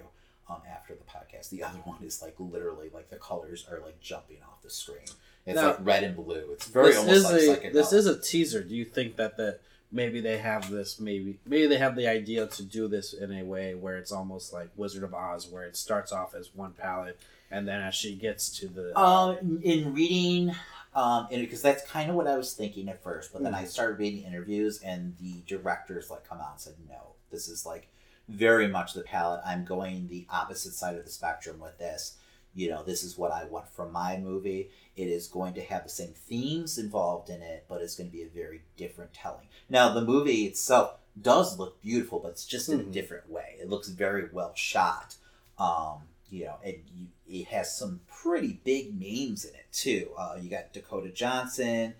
um, 0.49 0.61
after 0.69 0.93
the 0.93 1.03
podcast. 1.03 1.49
The 1.49 1.63
other 1.63 1.79
one 1.79 2.03
is 2.03 2.21
like 2.21 2.35
literally 2.39 2.89
like 2.93 3.09
the 3.09 3.15
colors 3.17 3.65
are 3.71 3.79
like 3.79 3.99
jumping 4.01 4.37
off 4.43 4.61
the 4.61 4.69
screen. 4.69 4.99
It's 5.45 5.55
Now, 5.55 5.67
like 5.69 5.77
red 5.85 6.03
and 6.03 6.15
blue. 6.15 6.51
It's 6.53 6.67
very 6.67 6.89
this 6.89 6.97
almost 6.97 7.33
is 7.33 7.47
like 7.49 7.65
a 7.65 7.69
this 7.71 7.93
is 7.93 8.05
a 8.05 8.19
teaser. 8.19 8.63
Do 8.63 8.75
you 8.75 8.85
think 8.85 9.15
that 9.17 9.37
the 9.37 9.59
maybe 9.91 10.21
they 10.21 10.37
have 10.37 10.69
this 10.71 10.99
maybe 10.99 11.39
maybe 11.45 11.67
they 11.67 11.77
have 11.77 11.95
the 11.95 12.07
idea 12.07 12.47
to 12.47 12.63
do 12.63 12.87
this 12.87 13.13
in 13.13 13.31
a 13.31 13.43
way 13.43 13.75
where 13.75 13.97
it's 13.97 14.11
almost 14.11 14.51
like 14.53 14.69
Wizard 14.75 15.03
of 15.03 15.13
Oz, 15.13 15.47
where 15.47 15.63
it 15.63 15.75
starts 15.77 16.11
off 16.11 16.33
as 16.35 16.49
one 16.55 16.71
palette 16.73 17.19
and 17.51 17.67
then 17.67 17.81
as 17.81 17.93
she 17.93 18.15
gets 18.15 18.49
to 18.59 18.67
the 18.67 18.97
Um, 18.99 19.59
in 19.63 19.93
reading, 19.93 20.55
um, 20.95 21.27
because 21.29 21.61
that's 21.61 21.85
kind 21.87 22.09
of 22.09 22.15
what 22.15 22.25
I 22.27 22.35
was 22.35 22.53
thinking 22.53 22.89
at 22.89 23.03
first, 23.03 23.31
but 23.31 23.43
then 23.43 23.53
I 23.53 23.63
Mhm. 23.65 23.67
started 23.67 23.99
reading 23.99 24.23
interviews, 24.23 24.81
and 24.81 25.15
the 25.19 25.41
directors 25.45 26.09
like 26.09 26.23
come 26.27 26.39
out 26.39 26.53
and 26.53 26.59
said, 26.61 26.73
"No, 26.89 27.13
this 27.29 27.47
is 27.47 27.63
like 27.65 27.89
very 28.29 28.67
much 28.67 28.93
the 28.93 29.01
palette. 29.01 29.41
I'm 29.45 29.65
going 29.65 30.07
the 30.07 30.25
opposite 30.29 30.73
side 30.73 30.95
of 30.95 31.05
the 31.05 31.11
spectrum 31.11 31.59
with 31.59 31.77
this. 31.77 32.15
You 32.55 32.69
know, 32.69 32.83
this 32.83 33.03
is 33.03 33.17
what 33.17 33.31
I 33.31 33.45
want 33.45 33.67
from 33.69 33.91
my 33.91 34.17
movie. 34.17 34.69
It 34.95 35.07
is 35.07 35.27
going 35.27 35.55
to 35.55 35.61
have 35.61 35.83
the 35.83 35.89
same 35.89 36.13
themes 36.13 36.77
involved 36.77 37.29
in 37.29 37.41
it, 37.41 37.65
but 37.67 37.81
it's 37.81 37.95
going 37.95 38.09
to 38.11 38.15
be 38.15 38.21
a 38.23 38.27
very 38.27 38.61
different 38.77 39.13
telling. 39.13 39.47
Now, 39.69 39.91
the 39.93 40.03
movie 40.03 40.45
itself 40.45 40.97
does 41.19 41.57
look 41.57 41.81
beautiful, 41.81 42.19
but 42.19 42.29
it's 42.29 42.45
just 42.45 42.69
in 42.69 42.79
a 42.79 42.83
Mhm. 42.83 42.91
different 42.91 43.29
way. 43.29 43.57
It 43.59 43.69
looks 43.69 43.89
very 43.89 44.29
well 44.31 44.53
shot. 44.55 45.15
Um, 45.57 46.09
you 46.29 46.45
know, 46.45 46.57
and 46.63 46.75
you, 46.95 47.07
it 47.27 47.45
has 47.47 47.75
some 47.75 48.01
pretty 48.07 48.59
big 48.63 48.99
names 48.99 49.45
in 49.45 49.53
it 49.55 49.65
too. 49.71 50.11
Uh, 50.17 50.37
you 50.39 50.49
got 50.49 50.73
Dakota 50.73 51.09
Johnson, 51.09 51.95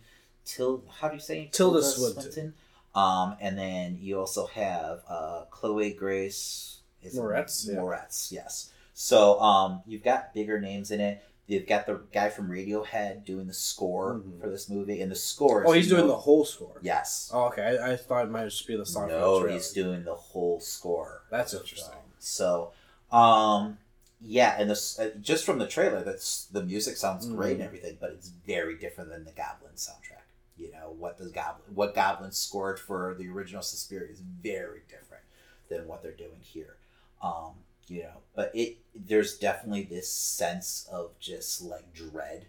Til, 0.46 0.84
how 1.00 1.08
do 1.08 1.16
you 1.16 1.20
say 1.22 1.44
it? 1.44 1.54
Tilda 1.54 1.82
Swinton. 1.84 2.54
Um, 2.96 3.36
and 3.42 3.58
then 3.58 3.98
you 4.00 4.20
also 4.20 4.48
have 4.48 5.02
uh, 5.10 5.46
Chloe 5.50 5.94
Grace 5.94 6.80
is 7.02 7.18
it 7.18 7.22
Moretz, 7.22 7.68
yeah. 7.68 7.76
Moretz, 7.76 8.32
yes. 8.32 8.72
So 8.94 9.40
um, 9.42 9.82
you've 9.88 10.04
got 10.04 10.34
bigger 10.34 10.60
names 10.60 10.92
in 10.92 11.00
it. 11.02 11.24
You've 11.48 11.68
got 11.68 11.86
the 11.88 12.00
guy 12.14 12.30
from 12.30 12.50
Radiohead 12.50 13.26
doing 13.26 13.48
the 13.48 13.54
score 13.54 14.14
Mhm. 14.16 14.40
for 14.40 14.50
this 14.50 14.70
movie, 14.70 15.02
and 15.02 15.12
the 15.12 15.16
score. 15.16 15.64
is, 15.64 15.70
Oh, 15.70 15.74
he's 15.74 15.90
doing 15.90 16.02
know- 16.04 16.08
the 16.14 16.18
whole 16.20 16.46
score. 16.46 16.80
yes. 16.82 17.30
Oh, 17.34 17.46
okay. 17.48 17.78
I, 17.80 17.94
I 17.94 17.98
thought 17.98 18.26
it 18.26 18.32
might 18.32 18.46
just 18.46 18.66
be 18.66 18.78
the 18.78 18.86
song. 18.86 19.10
No, 19.10 19.46
he's 19.48 19.72
doing 19.74 20.06
the 20.06 20.16
whole 20.16 20.60
score. 20.62 21.24
That's 21.30 21.54
interesting. 21.54 21.98
So, 22.20 22.72
um, 23.12 23.78
yeah, 24.22 24.56
and 24.58 24.70
this 24.70 24.98
uh, 24.98 25.10
just 25.20 25.44
from 25.46 25.58
the 25.60 25.68
trailer, 25.68 26.02
that's 26.02 26.46
the 26.46 26.64
music 26.64 26.96
sounds 26.96 27.26
great 27.28 27.54
and 27.54 27.62
Mhm. 27.64 27.66
everything, 27.66 27.98
but 28.00 28.12
it's 28.12 28.30
very 28.30 28.78
different 28.78 29.10
than 29.10 29.26
the 29.26 29.32
Goblin 29.34 29.74
soundtrack. 29.76 30.23
You 30.58 30.72
know 30.72 30.94
what 30.98 31.18
the 31.18 31.30
Goblin, 31.30 31.74
what 31.74 31.96
Goblin 31.96 32.32
scored 32.32 32.80
for 32.80 33.16
the 33.18 33.28
original 33.30 33.62
Suspiria 33.62 34.12
is 34.12 34.20
very 34.20 34.82
different 34.88 35.24
than 35.70 35.88
what 35.88 36.04
they're 36.04 36.12
doing 36.12 36.42
here. 36.42 36.76
Um, 37.22 37.54
you 37.88 38.04
know, 38.04 38.22
but 38.36 38.52
it 38.54 38.78
there's 38.96 39.38
definitely 39.38 39.84
this 39.84 40.10
sense 40.10 40.88
of 40.92 41.18
just 41.20 41.62
like 41.62 41.94
dread 41.94 42.46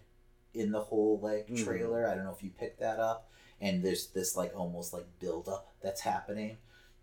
in 0.53 0.71
the 0.71 0.81
whole 0.81 1.19
like 1.19 1.47
Mhm. 1.47 1.63
trailer. 1.65 2.07
I 2.07 2.15
don't 2.15 2.25
know 2.25 2.33
if 2.35 2.43
you 2.43 2.51
picked 2.51 2.79
that 2.79 2.99
up, 2.99 3.29
and 3.59 3.83
there's 3.83 4.07
this 4.07 4.35
like 4.35 4.55
almost 4.55 4.93
like 4.93 5.05
build 5.19 5.47
up 5.49 5.73
that's 5.81 6.01
happening 6.01 6.57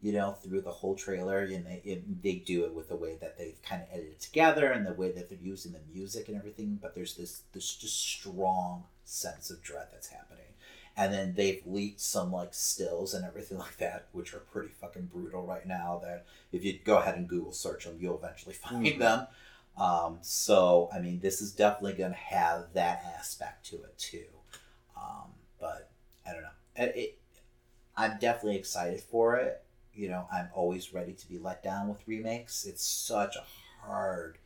you 0.05 0.11
know, 0.11 0.33
through 0.33 0.61
the 0.61 0.73
whole 0.73 0.97
trailer, 0.97 1.43
and 1.45 1.65
they 1.65 1.81
it, 1.85 2.23
they 2.25 2.35
do 2.35 2.65
it 2.65 2.75
with 2.75 2.89
the 2.89 2.97
way 2.97 3.15
that 3.21 3.39
they've 3.39 3.63
kind 3.63 3.83
of 3.83 3.89
edited 3.93 4.19
together 4.19 4.73
and 4.73 4.85
the 4.85 4.93
way 4.93 5.13
that 5.13 5.29
they're 5.29 5.39
using 5.41 5.71
the 5.71 5.79
music 5.95 6.27
and 6.27 6.37
everything. 6.37 6.77
But 6.83 6.97
there's 6.97 7.15
this 7.15 7.43
this 7.53 7.73
just 7.77 7.97
strong 8.03 8.85
sense 9.05 9.49
of 9.49 9.63
dread 9.63 9.87
that's 9.93 10.09
happening, 10.09 10.52
and 10.97 11.13
then 11.13 11.35
they've 11.35 11.63
leaked 11.67 12.01
some 12.01 12.33
like 12.33 12.55
stills 12.55 13.15
and 13.15 13.25
everything 13.25 13.59
like 13.67 13.77
that, 13.79 14.07
which 14.13 14.35
are 14.35 14.41
pretty 14.41 14.69
fucking 14.81 15.11
brutal 15.13 15.43
right 15.45 15.67
now. 15.67 16.01
That 16.03 16.27
if 16.53 16.65
you 16.65 16.79
go 16.85 16.99
ahead 16.99 17.17
and 17.17 17.29
Google 17.29 17.53
search 17.53 17.85
them, 17.85 17.99
you'll 18.01 18.19
eventually 18.19 18.55
find 18.67 18.85
Mhm. 18.87 18.99
them. 18.99 19.27
Um, 19.77 20.19
so 20.23 20.91
I 20.93 21.01
mean, 21.01 21.21
this 21.21 21.41
is 21.41 21.53
definitely 21.53 21.95
going 21.95 22.13
to 22.13 22.17
have 22.19 22.73
that 22.75 23.03
aspect 23.19 23.67
to 23.67 23.77
it 23.77 23.97
too. 23.99 24.27
Um, 24.97 25.33
but 25.61 25.91
I 26.27 26.33
don't 26.33 26.43
know. 26.43 26.49
It, 26.77 26.97
it, 26.97 27.19
I'm 27.97 28.19
definitely 28.19 28.57
excited 28.57 29.01
for 29.01 29.37
it 29.37 29.63
you 29.95 30.09
know 30.09 30.27
i'm 30.33 30.49
always 30.55 30.95
ready 30.95 31.13
to 31.13 31.29
be 31.29 31.39
let 31.39 31.63
down 31.63 31.87
with 31.89 31.99
remakes 32.09 32.65
it's 32.65 32.83
such 32.83 33.37
a 33.37 33.45
hard 33.85 34.39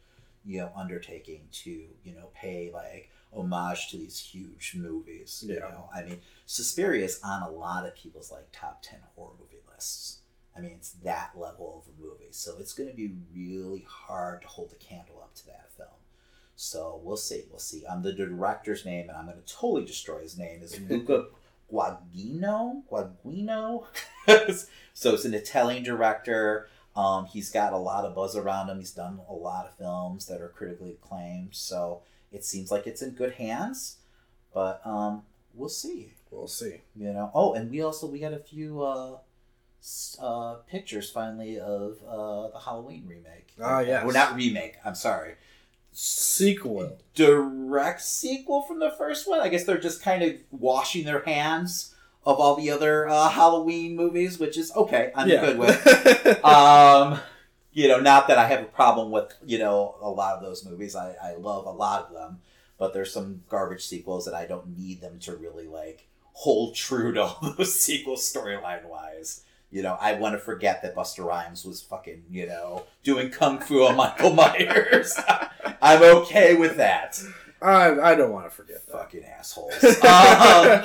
you 0.45 0.59
know 0.59 0.71
undertaking 0.75 1.41
to 1.53 1.71
you 2.05 2.15
know 2.15 2.29
pay 2.35 2.69
like 2.73 3.11
homage 3.35 3.89
to 3.91 3.97
these 3.99 4.19
huge 4.19 4.75
movies 4.77 5.45
you 5.47 5.55
Yeah. 5.55 5.61
know 5.69 5.89
i 5.95 6.03
mean 6.03 6.21
suspiria 6.47 7.05
is 7.05 7.21
on 7.25 7.43
a 7.43 7.51
lot 7.51 7.87
of 7.87 7.95
people's 7.95 8.31
like 8.33 8.47
top 8.53 8.83
10 8.83 9.01
horror 9.15 9.33
movie 9.39 9.63
lists 9.73 10.19
i 10.57 10.61
mean 10.61 10.73
it's 10.73 10.93
that 11.05 11.33
level 11.37 11.83
of 11.87 11.93
a 11.93 12.01
movie 12.03 12.29
so 12.31 12.57
it's 12.59 12.73
going 12.73 12.89
to 12.89 12.97
be 12.97 13.13
really 13.35 13.85
hard 13.89 14.43
to 14.43 14.49
hold 14.49 14.73
a 14.73 14.77
candle 14.85 15.21
up 15.23 15.35
to 15.35 15.47
that 15.47 15.71
film 15.77 15.89
so 16.55 17.01
we'll 17.05 17.17
see 17.17 17.43
we'll 17.51 17.59
see 17.59 17.85
um 17.87 18.03
the 18.03 18.13
director's 18.13 18.85
name 18.87 19.09
and 19.09 19.19
i'm 19.19 19.27
going 19.27 19.37
to 19.37 19.53
totally 19.55 19.85
destroy 19.85 20.21
his 20.23 20.39
name 20.39 20.63
is 20.63 20.81
luca 20.89 21.27
guadagnino 21.73 22.83
guadagnino 22.91 23.85
so 24.95 25.15
it's 25.15 25.25
an 25.25 25.35
Italian 25.35 25.83
director. 25.85 26.69
Um, 26.97 27.27
he's 27.27 27.51
got 27.51 27.73
a 27.73 27.77
lot 27.79 28.05
of 28.05 28.15
buzz 28.15 28.35
around 28.37 28.69
him. 28.69 28.79
He's 28.79 28.91
done 28.93 29.21
a 29.29 29.33
lot 29.35 29.67
of 29.67 29.77
films 29.77 30.27
that 30.27 30.41
are 30.41 30.49
critically 30.49 30.93
acclaimed. 30.93 31.51
So 31.53 32.03
it 32.33 32.45
seems 32.45 32.71
like 32.71 32.87
it's 32.87 33.03
in 33.03 33.11
good 33.11 33.35
hands. 33.35 33.99
But 34.53 34.81
um, 34.85 35.23
we'll 35.55 35.69
see. 35.69 36.13
We'll 36.31 36.49
see. 36.49 36.83
You 36.95 37.13
know. 37.13 37.31
Oh, 37.35 37.55
and 37.55 37.71
we 37.71 37.83
also 37.83 38.07
we 38.07 38.19
got 38.19 38.33
a 38.33 38.39
few 38.39 38.83
uh, 38.83 39.19
uh, 40.21 40.55
pictures 40.69 41.11
finally 41.11 41.59
of 41.59 41.99
uh, 42.09 42.49
the 42.49 42.59
Halloween 42.59 43.05
remake. 43.07 43.53
Ah, 43.61 43.81
yes. 43.81 44.05
Well, 44.05 44.15
not 44.15 44.37
remake. 44.37 44.75
I'm 44.85 44.95
sorry. 44.95 45.35
Sequel. 45.93 46.99
Direct 47.15 48.03
sequel 48.03 48.63
from 48.63 48.81
the 48.81 48.91
first 48.91 49.29
one. 49.29 49.41
I 49.41 49.49
guess 49.49 49.65
they're 49.65 49.79
just 49.79 50.03
kind 50.03 50.23
of 50.23 50.35
washing 50.51 51.05
their 51.05 51.23
hands 51.23 51.95
of 52.25 52.41
all 52.41 52.57
the 52.57 52.71
other 52.71 53.09
uh, 53.09 53.29
Halloween 53.29 53.95
movies, 53.97 54.39
which 54.39 54.59
is 54.59 54.75
okay. 54.75 55.13
I'm 55.15 55.29
good 55.29 55.59
with. 55.59 56.45
um, 56.45 57.21
you 57.77 57.87
know, 57.89 58.01
not 58.01 58.27
that 58.29 58.39
I 58.39 58.47
have 58.47 58.63
a 58.63 58.65
problem 58.65 59.11
with 59.11 59.35
you 59.45 59.59
know 59.59 59.97
a 60.01 60.09
lot 60.09 60.35
of 60.35 60.43
those 60.43 60.65
movies. 60.65 60.97
I, 60.97 61.15
I 61.23 61.35
love 61.35 61.67
a 61.67 61.71
lot 61.71 62.07
of 62.07 62.15
them, 62.15 62.39
but 62.79 62.95
there's 62.95 63.13
some 63.13 63.43
garbage 63.51 63.85
sequels 63.85 64.25
that 64.25 64.33
I 64.33 64.47
don't 64.47 64.79
need 64.79 65.03
them 65.03 65.19
to 65.21 65.37
really 65.37 65.67
like 65.67 66.09
hold 66.33 66.75
true 66.75 67.13
to 67.13 67.25
all 67.25 67.39
those 67.59 67.79
sequels 67.79 68.23
storyline 68.23 68.87
wise. 68.87 69.43
You 69.71 69.83
know, 69.83 69.99
I 70.01 70.15
want 70.15 70.35
to 70.35 70.39
forget 70.39 70.81
that 70.83 70.97
Busta 70.97 71.23
Rhymes 71.23 71.67
was 71.67 71.83
fucking 71.83 72.23
you 72.31 72.47
know 72.47 72.87
doing 73.05 73.29
kung 73.29 73.59
fu 73.59 73.85
on 73.85 73.97
Michael 73.97 74.33
Myers. 74.35 75.15
I'm 75.83 76.03
okay 76.03 76.55
with 76.55 76.79
that. 76.79 77.23
I, 77.61 77.91
I 78.01 78.15
don't 78.15 78.33
want 78.33 78.47
to 78.47 78.51
forget 78.51 78.87
that. 78.87 78.93
Fucking 78.93 79.25
assholes. 79.25 79.75
Um, 80.03 80.81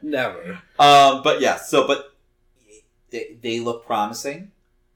Never. 0.00 0.60
Um, 0.78 1.24
but 1.24 1.40
yeah, 1.40 1.56
so 1.56 1.88
but 1.88 2.14
they, 3.10 3.36
they 3.42 3.58
look 3.58 3.84
promising. 3.84 4.52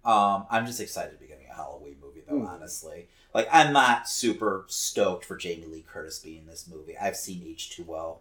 Um, 0.09 0.47
I'm 0.51 0.65
just 0.67 0.81
excited 0.81 1.13
to 1.13 1.19
be 1.19 1.27
getting 1.27 1.47
a 1.51 1.55
Halloween 1.55 1.97
movie 2.03 2.23
though. 2.29 2.39
Hmm. 2.39 2.47
Honestly, 2.47 3.09
like 3.35 3.47
I'm 3.53 3.73
not 3.73 4.09
super 4.09 4.65
stoked 4.69 5.25
for 5.25 5.37
Jamie 5.37 5.67
Lee 5.67 5.85
Curtis 5.87 6.19
being 6.19 6.39
in 6.39 6.47
this 6.47 6.67
movie. 6.67 6.97
I've 6.97 7.17
seen 7.17 7.43
H2O. 7.43 8.17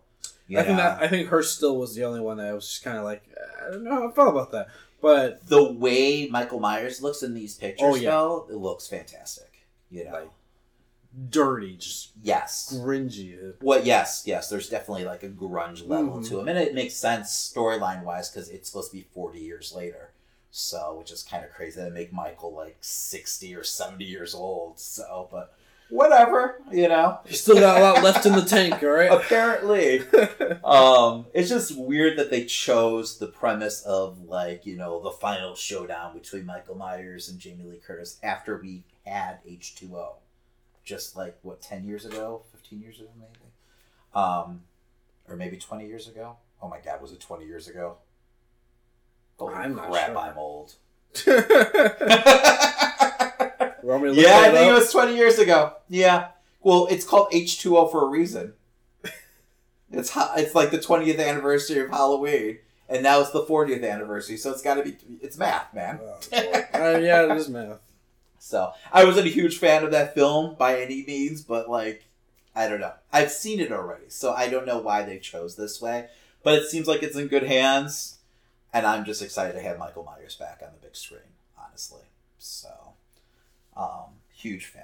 You 0.50 0.60
I 0.60 0.64
think 0.64 0.78
that 0.78 1.02
I 1.02 1.08
think 1.08 1.30
her 1.30 1.42
still 1.44 1.78
was 1.78 1.96
the 1.96 2.04
only 2.06 2.20
one 2.22 2.38
that 2.38 2.48
I 2.48 2.54
was 2.54 2.68
just 2.68 2.84
kind 2.84 2.98
of 2.98 3.04
like 3.04 3.24
I 3.66 3.72
don't 3.72 3.84
know 3.84 3.92
how 3.92 4.10
I 4.10 4.12
felt 4.12 4.30
about 4.30 4.52
that, 4.52 4.68
but 5.02 5.48
the 5.48 5.72
way 5.72 6.28
Michael 6.28 6.60
Myers 6.60 7.02
looks 7.02 7.24
in 7.24 7.34
these 7.34 7.56
pictures, 7.56 7.88
Oh, 7.90 7.96
yeah. 7.96 8.12
though, 8.12 8.48
it 8.50 8.56
looks 8.56 8.88
fantastic. 8.88 9.66
You 9.90 10.06
know, 10.06 10.12
Like- 10.12 10.30
dirty, 11.30 11.78
just 11.78 12.12
yes. 12.22 12.78
cringy. 12.78 13.54
Well, 13.62 13.84
yes, 13.84 14.24
yes. 14.26 14.50
There's 14.50 14.70
definitely 14.70 15.06
like 15.06 15.24
a 15.24 15.30
grunge 15.30 15.88
level 15.88 16.18
Mhm. 16.20 16.28
to 16.30 16.40
him, 16.42 16.48
and 16.48 16.58
it 16.60 16.74
makes 16.76 16.96
sense 16.96 17.30
storyline 17.54 18.04
wise 18.04 18.30
because 18.30 18.50
it's 18.50 18.70
supposed 18.70 18.92
to 18.92 18.98
be 18.98 19.04
40 19.14 19.40
years 19.40 19.74
later. 19.76 20.07
So, 20.52 20.96
which 20.98 21.12
is 21.12 21.24
kind 21.24 21.44
of 21.44 21.52
crazy 21.52 21.80
to 21.82 21.90
make 21.90 22.12
Michael 22.12 22.54
like 22.54 22.78
60 22.82 23.56
or 23.56 23.64
70 23.64 24.04
years 24.06 24.34
old. 24.34 24.80
So, 24.80 25.28
but 25.32 25.54
whatever, 25.90 26.62
you 26.72 26.88
know. 26.88 27.20
He's 27.26 27.42
still 27.42 27.60
got 27.60 27.80
a 27.80 27.84
lot 27.84 28.04
left 28.04 28.26
in 28.26 28.34
the 28.34 28.42
tank, 28.42 28.82
all 28.84 28.90
right. 28.90 29.12
Apparently, 29.12 30.02
um, 30.64 31.26
it's 31.34 31.50
just 31.50 31.78
weird 31.78 32.18
that 32.18 32.32
they 32.32 32.46
chose 32.46 33.18
the 33.18 33.28
premise 33.28 33.82
of 33.82 34.24
like 34.24 34.66
you 34.66 34.76
know 34.76 35.02
the 35.02 35.12
final 35.12 35.56
showdown 35.56 36.14
between 36.14 36.46
Michael 36.46 36.76
Myers 36.76 37.30
and 37.30 37.40
Jamie 37.40 37.64
Lee 37.64 37.82
Curtis 37.86 38.20
after 38.24 38.58
we 38.58 38.84
had 39.06 39.40
H 39.46 39.76
two 39.76 39.96
O, 39.96 40.16
just 40.84 41.16
like 41.16 41.38
what 41.42 41.62
ten 41.62 41.86
years 41.86 42.06
ago, 42.06 42.44
fifteen 42.52 42.82
years 42.82 43.00
ago 43.00 43.10
maybe, 43.18 43.52
um, 44.14 44.62
or 45.28 45.36
maybe 45.36 45.58
twenty 45.58 45.88
years 45.88 46.08
ago. 46.08 46.38
Oh 46.62 46.68
my 46.68 46.80
God, 46.80 47.02
was 47.02 47.12
it 47.12 47.20
twenty 47.20 47.46
years 47.46 47.68
ago? 47.68 47.98
Holy 49.38 49.54
I'm 49.54 49.76
not 49.76 49.92
crap, 49.92 50.08
sure. 50.08 50.18
I'm 50.18 50.38
old. 50.38 50.74
Want 53.84 54.04
me 54.04 54.10
to 54.10 54.16
look 54.16 54.26
yeah, 54.26 54.36
I 54.36 54.50
that 54.50 54.54
think 54.54 54.70
it 54.72 54.74
was 54.74 54.92
20 54.92 55.16
years 55.16 55.40
ago. 55.40 55.74
Yeah. 55.90 56.30
Well, 56.62 56.88
it's 56.90 57.06
called 57.06 57.32
H2O 57.32 57.92
for 57.92 58.06
a 58.06 58.10
reason. 58.10 58.54
It's 59.92 60.10
ha- 60.10 60.34
it's 60.36 60.54
like 60.54 60.72
the 60.72 60.80
20th 60.80 61.26
anniversary 61.26 61.80
of 61.80 61.90
Halloween, 61.90 62.60
and 62.90 63.04
now 63.04 63.22
it's 63.22 63.32
the 63.32 63.44
40th 63.46 63.90
anniversary, 63.90 64.36
so 64.36 64.52
it's 64.52 64.62
got 64.62 64.76
to 64.76 64.84
be 64.84 64.98
it's 65.22 65.38
math, 65.38 65.74
man. 65.74 66.00
Oh. 66.02 66.18
Uh, 66.74 66.98
yeah, 66.98 67.24
it 67.24 67.38
is 67.38 67.50
math. 67.50 67.80
So, 68.40 68.72
I 68.94 69.04
wasn't 69.04 69.28
a 69.28 69.32
huge 69.32 69.58
fan 69.58 69.84
of 69.84 69.92
that 69.92 70.14
film 70.14 70.56
by 70.56 70.80
any 70.80 71.04
means, 71.06 71.42
but 71.42 71.70
like 71.70 72.06
I 72.56 72.68
don't 72.70 72.80
know. 72.80 72.94
I've 73.12 73.32
seen 73.32 73.60
it 73.60 73.72
already, 73.72 74.06
so 74.10 74.32
I 74.32 74.48
don't 74.48 74.66
know 74.66 74.78
why 74.78 75.04
they 75.04 75.18
chose 75.18 75.56
this 75.56 75.82
way, 75.82 76.08
but 76.44 76.54
it 76.54 76.70
seems 76.70 76.88
like 76.88 77.02
it's 77.04 77.16
in 77.18 77.28
good 77.28 77.44
hands, 77.44 78.17
and 78.78 78.86
I'm 78.86 79.06
just 79.06 79.22
excited 79.22 79.54
to 79.54 79.62
have 79.62 79.80
Michael 79.80 80.04
Myers 80.04 80.36
back 80.36 80.62
on 80.64 80.70
the 80.74 80.86
big 80.86 80.96
screen, 80.96 81.22
honestly. 81.58 82.04
So, 82.38 82.70
um 83.76 84.18
huge 84.30 84.66
fan. 84.66 84.84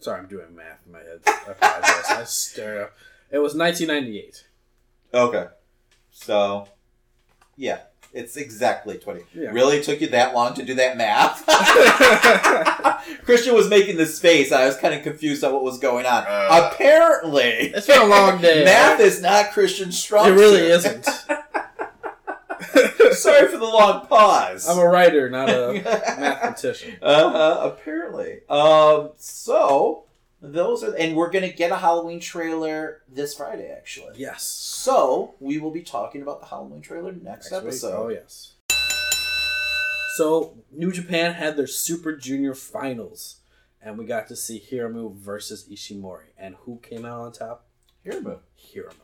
Sorry, 0.00 0.18
I'm 0.18 0.26
doing 0.26 0.54
math 0.56 0.80
in 0.86 0.92
my 0.92 0.98
head. 0.98 1.20
I 1.26 1.52
apologize. 1.52 2.10
I 2.10 2.24
stare 2.24 2.84
up. 2.84 2.92
It 3.30 3.38
was 3.38 3.54
1998. 3.54 4.46
Okay. 5.14 5.46
So, 6.10 6.68
yeah, 7.56 7.82
it's 8.12 8.36
exactly 8.36 8.98
20. 8.98 9.22
Yeah. 9.34 9.48
Really 9.50 9.82
took 9.82 10.00
you 10.00 10.08
that 10.08 10.34
long 10.34 10.54
to 10.54 10.64
do 10.64 10.74
that 10.74 10.96
math? 10.96 11.44
Christian 13.24 13.54
was 13.54 13.68
making 13.68 13.96
this 13.96 14.20
face. 14.20 14.52
I 14.52 14.66
was 14.66 14.76
kind 14.76 14.94
of 14.94 15.02
confused 15.02 15.42
on 15.44 15.52
what 15.52 15.62
was 15.64 15.78
going 15.78 16.06
on. 16.06 16.24
Uh, 16.26 16.70
Apparently, 16.72 17.42
it's 17.74 17.86
been 17.86 18.02
a 18.02 18.06
long 18.06 18.40
day, 18.40 18.64
math 18.66 18.98
right? 18.98 19.06
is 19.06 19.22
not 19.22 19.52
Christian's 19.52 19.98
strong 19.98 20.28
It 20.28 20.32
really 20.32 20.60
isn't. 20.62 21.04
Sorry 23.12 23.48
for 23.48 23.58
the 23.58 23.64
long 23.64 24.06
pause. 24.06 24.68
I'm 24.68 24.78
a 24.78 24.86
writer, 24.88 25.28
not 25.28 25.48
a 25.50 25.72
mathematician. 25.82 26.96
Uh-huh, 27.02 27.60
apparently. 27.70 28.40
Um, 28.48 29.10
so 29.16 30.04
those 30.42 30.82
are, 30.82 30.92
and 30.94 31.16
we're 31.16 31.30
gonna 31.30 31.52
get 31.52 31.70
a 31.70 31.76
Halloween 31.76 32.18
trailer 32.20 33.02
this 33.08 33.34
Friday, 33.34 33.70
actually. 33.70 34.14
Yes. 34.18 34.42
So 34.42 35.34
we 35.40 35.58
will 35.58 35.70
be 35.70 35.82
talking 35.82 36.20
about 36.20 36.40
the 36.40 36.46
Halloween 36.46 36.82
trailer 36.82 37.12
next, 37.12 37.50
Next 37.50 37.52
week. 37.52 37.62
episode. 37.62 37.96
Oh 37.96 38.08
yes. 38.08 38.56
So 40.16 40.58
New 40.70 40.92
Japan 40.92 41.32
had 41.34 41.56
their 41.56 41.66
Super 41.66 42.14
Junior 42.16 42.54
finals, 42.54 43.36
and 43.80 43.96
we 43.96 44.04
got 44.04 44.28
to 44.28 44.36
see 44.36 44.60
Hiromu 44.60 45.14
versus 45.14 45.66
Ishimori, 45.70 46.32
and 46.36 46.56
who 46.64 46.78
came 46.82 47.04
out 47.06 47.20
on 47.20 47.32
top? 47.32 47.66
Hiromu. 48.04 48.40
Hiromu. 48.58 48.94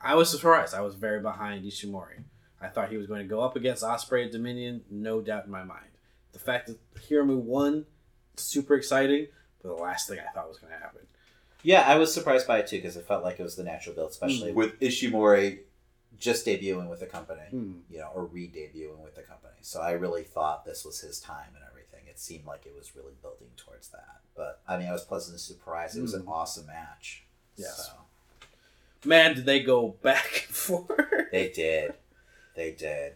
I 0.00 0.14
was 0.16 0.28
surprised. 0.30 0.74
I 0.74 0.80
was 0.82 0.94
very 0.96 1.20
behind 1.20 1.64
Ishimori. 1.64 2.24
I 2.60 2.68
thought 2.68 2.90
he 2.90 2.98
was 2.98 3.06
going 3.06 3.22
to 3.22 3.28
go 3.28 3.40
up 3.40 3.56
against 3.56 3.82
Ospreay 3.82 4.26
at 4.26 4.32
Dominion, 4.32 4.82
no 4.90 5.20
doubt 5.22 5.46
in 5.46 5.50
my 5.50 5.62
mind. 5.64 5.86
The 6.32 6.38
fact 6.38 6.66
that 6.66 6.78
Hiromu 7.08 7.36
won, 7.38 7.86
super 8.36 8.74
exciting, 8.74 9.28
the 9.62 9.72
last 9.72 10.08
thing 10.08 10.18
I 10.18 10.30
thought 10.32 10.48
was 10.48 10.58
going 10.58 10.72
to 10.72 10.78
happen. 10.78 11.00
Yeah, 11.62 11.82
I 11.82 11.96
was 11.96 12.12
surprised 12.12 12.46
by 12.46 12.58
it 12.60 12.66
too 12.66 12.76
because 12.78 12.96
it 12.96 13.04
felt 13.06 13.22
like 13.22 13.38
it 13.38 13.42
was 13.42 13.56
the 13.56 13.64
natural 13.64 13.94
build, 13.94 14.10
especially 14.10 14.52
Mm. 14.52 14.54
with 14.54 14.80
Ishimori 14.80 15.60
just 16.18 16.46
debuting 16.46 16.88
with 16.88 17.00
the 17.00 17.06
company, 17.06 17.42
Hmm. 17.50 17.78
you 17.90 17.98
know, 17.98 18.10
or 18.14 18.24
re-debuting 18.26 18.98
with 18.98 19.14
the 19.16 19.22
company. 19.22 19.54
So 19.62 19.80
I 19.80 19.92
really 19.92 20.22
thought 20.22 20.64
this 20.64 20.84
was 20.84 21.00
his 21.00 21.18
time 21.20 21.48
and 21.54 21.64
everything. 21.70 22.00
It 22.08 22.18
seemed 22.18 22.44
like 22.46 22.66
it 22.66 22.74
was 22.76 22.94
really 22.96 23.14
building 23.22 23.48
towards 23.56 23.88
that. 23.88 24.20
But 24.36 24.60
I 24.68 24.76
mean, 24.78 24.88
I 24.88 24.92
was 24.92 25.04
pleasantly 25.04 25.38
surprised. 25.38 25.96
It 25.96 26.02
was 26.02 26.14
an 26.14 26.22
Mm. 26.24 26.28
awesome 26.30 26.66
match. 26.66 27.24
Yes. 27.56 27.86
So, 27.86 27.92
Man, 29.04 29.34
did 29.34 29.46
they 29.46 29.60
go 29.62 29.88
back 30.02 30.44
and 30.46 30.54
forth? 30.56 30.90
they 31.32 31.48
did, 31.50 31.94
they 32.54 32.72
did. 32.72 33.14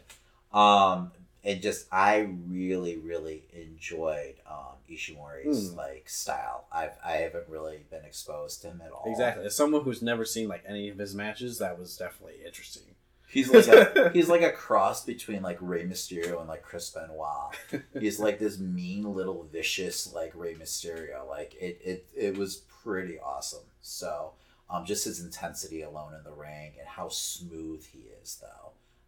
Um, 0.53 1.13
and 1.45 1.61
just 1.61 1.87
I 1.93 2.29
really, 2.49 2.97
really 2.97 3.43
enjoyed 3.53 4.35
um, 4.51 4.77
Ishimori's 4.89 5.71
Mm. 5.73 5.77
like 5.77 6.09
style. 6.09 6.67
I've 6.73 6.93
I 7.05 7.13
haven't 7.13 7.49
really 7.49 7.81
been 7.91 8.05
exposed 8.05 8.63
to 8.63 8.69
him 8.69 8.83
at 8.85 8.91
all. 8.93 9.05
Exactly. 9.07 9.45
As 9.47 9.55
someone 9.57 9.83
who's 9.85 10.03
never 10.03 10.25
seen 10.25 10.49
like 10.49 10.65
any 10.67 10.89
of 10.89 10.99
his 10.99 11.15
matches, 11.15 11.59
that 11.59 11.79
was 11.79 11.97
definitely 11.97 12.37
interesting. 12.47 12.83
He's 13.29 13.51
like 13.51 13.67
a, 13.67 14.11
he's 14.15 14.29
like 14.29 14.43
a 14.43 14.53
cross 14.53 15.05
between 15.05 15.43
like 15.43 15.59
Rey 15.61 15.85
Mysterio 15.85 16.39
and 16.39 16.49
like 16.49 16.63
Chris 16.63 16.89
Benoit. 16.91 17.83
He's 17.99 18.21
like 18.21 18.39
this 18.39 18.59
mean 18.59 19.03
little 19.15 19.43
vicious 19.53 20.13
like 20.15 20.33
Rey 20.35 20.55
Mysterio. 20.55 21.29
Like 21.29 21.55
it 21.61 21.81
it, 21.85 22.07
it 22.17 22.39
was 22.39 22.63
pretty 22.83 23.19
awesome. 23.19 23.65
So 23.83 24.33
um 24.71 24.85
just 24.87 25.05
his 25.05 25.21
intensity 25.21 25.83
alone 25.83 26.15
in 26.15 26.23
the 26.25 26.33
ring 26.33 26.73
and 26.79 26.89
how 26.89 27.09
smooth 27.09 27.85
he 27.93 28.05
is 28.23 28.39
though 28.41 28.64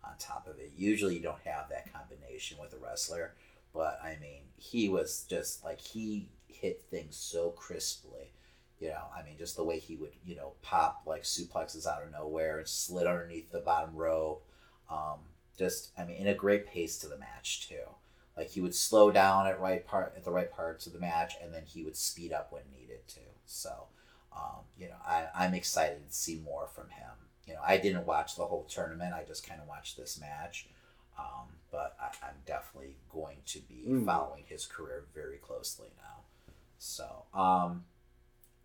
on 0.06 0.16
top 0.18 0.46
of 0.48 0.58
it. 0.58 0.72
Usually 0.76 1.16
you 1.16 1.22
don't 1.22 1.42
have 1.44 1.68
that 1.68 1.92
combination 1.92 2.58
with 2.60 2.72
a 2.72 2.78
wrestler, 2.78 3.34
but 3.74 3.98
I 4.02 4.16
mean 4.20 4.42
he 4.56 4.88
was 4.88 5.26
just 5.28 5.64
like 5.64 5.80
he 5.80 6.28
hit 6.48 6.82
things 6.90 7.16
so 7.16 7.50
crisply. 7.50 8.32
You 8.78 8.88
know, 8.88 9.04
I 9.16 9.24
mean, 9.24 9.38
just 9.38 9.56
the 9.56 9.64
way 9.64 9.78
he 9.78 9.96
would, 9.96 10.12
you 10.24 10.36
know, 10.36 10.52
pop 10.62 11.02
like 11.06 11.22
suplexes 11.22 11.86
out 11.86 12.02
of 12.02 12.12
nowhere 12.12 12.58
and 12.58 12.68
slid 12.68 13.06
underneath 13.06 13.50
the 13.50 13.60
bottom 13.60 13.94
rope. 13.96 14.44
Um, 14.90 15.20
just, 15.58 15.92
I 15.98 16.04
mean, 16.04 16.18
in 16.18 16.26
a 16.26 16.34
great 16.34 16.66
pace 16.66 16.98
to 16.98 17.08
the 17.08 17.18
match 17.18 17.68
too. 17.68 17.84
Like 18.36 18.50
he 18.50 18.60
would 18.60 18.74
slow 18.74 19.10
down 19.10 19.46
at 19.46 19.60
right 19.60 19.86
part 19.86 20.12
at 20.14 20.24
the 20.24 20.30
right 20.30 20.52
parts 20.52 20.86
of 20.86 20.92
the 20.92 20.98
match, 20.98 21.34
and 21.42 21.54
then 21.54 21.62
he 21.64 21.82
would 21.82 21.96
speed 21.96 22.32
up 22.32 22.52
when 22.52 22.62
needed 22.70 23.08
to. 23.08 23.20
So, 23.46 23.84
um, 24.36 24.64
you 24.78 24.88
know, 24.88 24.96
I, 25.06 25.28
I'm 25.34 25.54
excited 25.54 26.06
to 26.06 26.14
see 26.14 26.42
more 26.44 26.68
from 26.74 26.90
him. 26.90 27.12
You 27.46 27.54
know, 27.54 27.60
I 27.64 27.76
didn't 27.78 28.06
watch 28.06 28.36
the 28.36 28.44
whole 28.46 28.64
tournament; 28.64 29.14
I 29.14 29.24
just 29.24 29.46
kind 29.46 29.60
of 29.60 29.68
watched 29.68 29.96
this 29.96 30.20
match. 30.20 30.66
Um, 31.18 31.48
but 31.70 31.96
I, 32.00 32.26
I'm 32.26 32.36
definitely 32.46 32.96
going 33.10 33.38
to 33.46 33.60
be 33.60 33.84
Mm. 33.86 34.04
following 34.04 34.44
his 34.46 34.66
career 34.66 35.04
very 35.14 35.38
closely 35.38 35.88
now. 35.96 36.52
So, 36.78 37.24
um, 37.32 37.84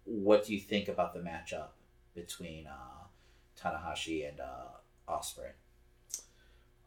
what 0.04 0.46
do 0.46 0.54
you 0.54 0.60
think 0.60 0.88
about 0.90 1.14
the 1.14 1.20
matchup 1.22 1.70
between 2.14 2.68
uh, 2.68 3.06
Tanahashi 3.58 4.28
and 4.28 4.40
uh, 4.42 4.68
Ospreay? 5.08 5.52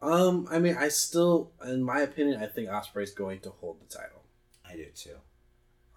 Um, 0.01 0.47
I 0.51 0.59
mean, 0.59 0.75
I 0.77 0.89
still, 0.89 1.51
in 1.65 1.81
my 1.81 2.01
opinion, 2.01 2.41
I 2.43 2.47
think 2.47 2.69
Ospreay's 2.69 3.11
going 3.11 3.39
to 3.39 3.49
hold 3.49 3.79
the 3.81 3.91
title. 3.91 4.21
I 4.67 4.75
do 4.75 4.85
too. 4.93 5.15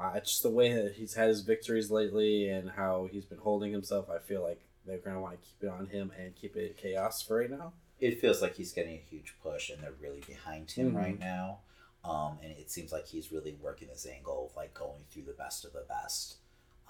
Uh, 0.01 0.13
it's 0.15 0.31
just 0.31 0.43
the 0.45 0.51
way 0.51 0.73
that 0.73 0.93
he's 0.95 1.15
had 1.15 1.29
his 1.29 1.41
victories 1.43 1.91
lately 1.91 2.49
and 2.49 2.71
how 2.71 3.09
he's 3.11 3.25
been 3.25 3.39
holding 3.39 3.73
himself. 3.73 4.09
I 4.09 4.19
feel 4.19 4.43
like 4.43 4.63
they're 4.89 4.99
going 4.99 5.15
to 5.17 5.21
want 5.21 5.41
to 5.41 5.47
keep 5.47 5.63
it 5.63 5.69
on 5.69 5.87
him 5.87 6.11
and 6.19 6.35
keep 6.35 6.57
it 6.57 6.77
chaos 6.77 7.23
for 7.23 7.39
right 7.39 7.51
now. 7.51 7.73
It 8.01 8.21
feels 8.21 8.41
like 8.41 8.55
he's 8.55 8.73
getting 8.73 8.95
a 8.95 9.11
huge 9.11 9.35
push, 9.43 9.71
and 9.71 9.83
they're 9.83 9.93
really 10.01 10.21
behind 10.27 10.71
him 10.71 10.93
Mhm. 10.93 10.97
right 10.97 11.19
now. 11.19 11.61
Um, 12.05 12.39
and 12.43 12.53
it 12.53 12.71
seems 12.71 12.93
like 12.93 13.07
he's 13.07 13.33
really 13.33 13.55
working 13.55 13.89
this 13.89 14.07
angle 14.07 14.47
of 14.51 14.57
like 14.57 14.73
going 14.73 15.05
through 15.11 15.25
the 15.25 15.33
best 15.33 15.65
of 15.65 15.73
the 15.73 15.85
best. 15.89 16.37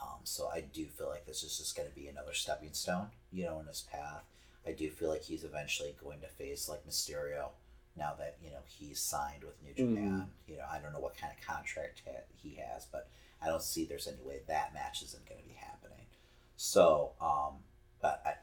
Um, 0.00 0.20
so 0.24 0.48
I 0.48 0.61
do 0.61 0.87
feel 0.87 1.08
like 1.08 1.24
this 1.26 1.42
is 1.42 1.56
just 1.58 1.74
going 1.76 1.88
to 1.88 1.94
be 1.94 2.06
another 2.08 2.34
stepping 2.34 2.72
stone, 2.74 3.11
you 3.32 3.44
know, 3.44 3.58
in 3.58 3.66
his 3.66 3.80
path. 3.80 4.22
I 4.66 4.72
do 4.72 4.90
feel 4.90 5.08
like 5.08 5.22
he's 5.22 5.44
eventually 5.44 5.96
going 6.00 6.20
to 6.20 6.28
face 6.28 6.68
like 6.68 6.87
Mysterio 6.87 7.48
now 7.96 8.14
that 8.18 8.37
you 8.44 8.50
know 8.50 8.61
he's 8.66 9.00
signed 9.00 9.42
with 9.42 9.61
New 9.62 9.72
Japan. 9.72 10.30
You 10.46 10.58
know, 10.58 10.66
I 10.70 10.78
don't 10.78 10.92
know 10.92 11.00
what 11.00 11.16
kind 11.16 11.32
of 11.37 11.44
contract 11.44 12.02
ha- 12.06 12.22
he 12.37 12.56
has, 12.56 12.84
but 12.87 13.08
I 13.40 13.46
don't 13.46 13.62
see 13.62 13.87
there's 13.87 14.06
any 14.06 14.20
way 14.22 14.40
that 14.46 14.74
match 14.74 15.02
isn't 15.02 15.26
going 15.26 15.40
to 15.40 15.48
be 15.48 15.54
happening. 15.54 16.06
So, 16.56 17.12
um, 17.20 17.64
but 18.00 18.22
I, 18.26 18.34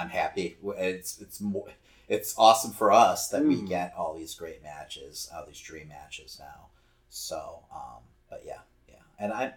I'm 0.00 0.08
happy. 0.08 0.56
It's 0.64 1.20
it's 1.20 1.40
more 1.40 1.68
it's 2.08 2.34
awesome 2.36 2.72
for 2.72 2.92
us 2.92 3.28
that 3.28 3.42
we 3.44 3.56
Mm. 3.56 3.68
get 3.68 3.94
all 3.96 4.14
these 4.14 4.34
great 4.34 4.62
matches, 4.62 5.30
all 5.34 5.46
these 5.46 5.58
dream 5.60 5.88
matches 5.88 6.36
now. 6.38 6.66
So, 7.08 7.60
um, 7.72 8.02
but 8.28 8.42
yeah, 8.44 8.60
yeah. 8.88 8.96
And 9.18 9.32
I, 9.32 9.54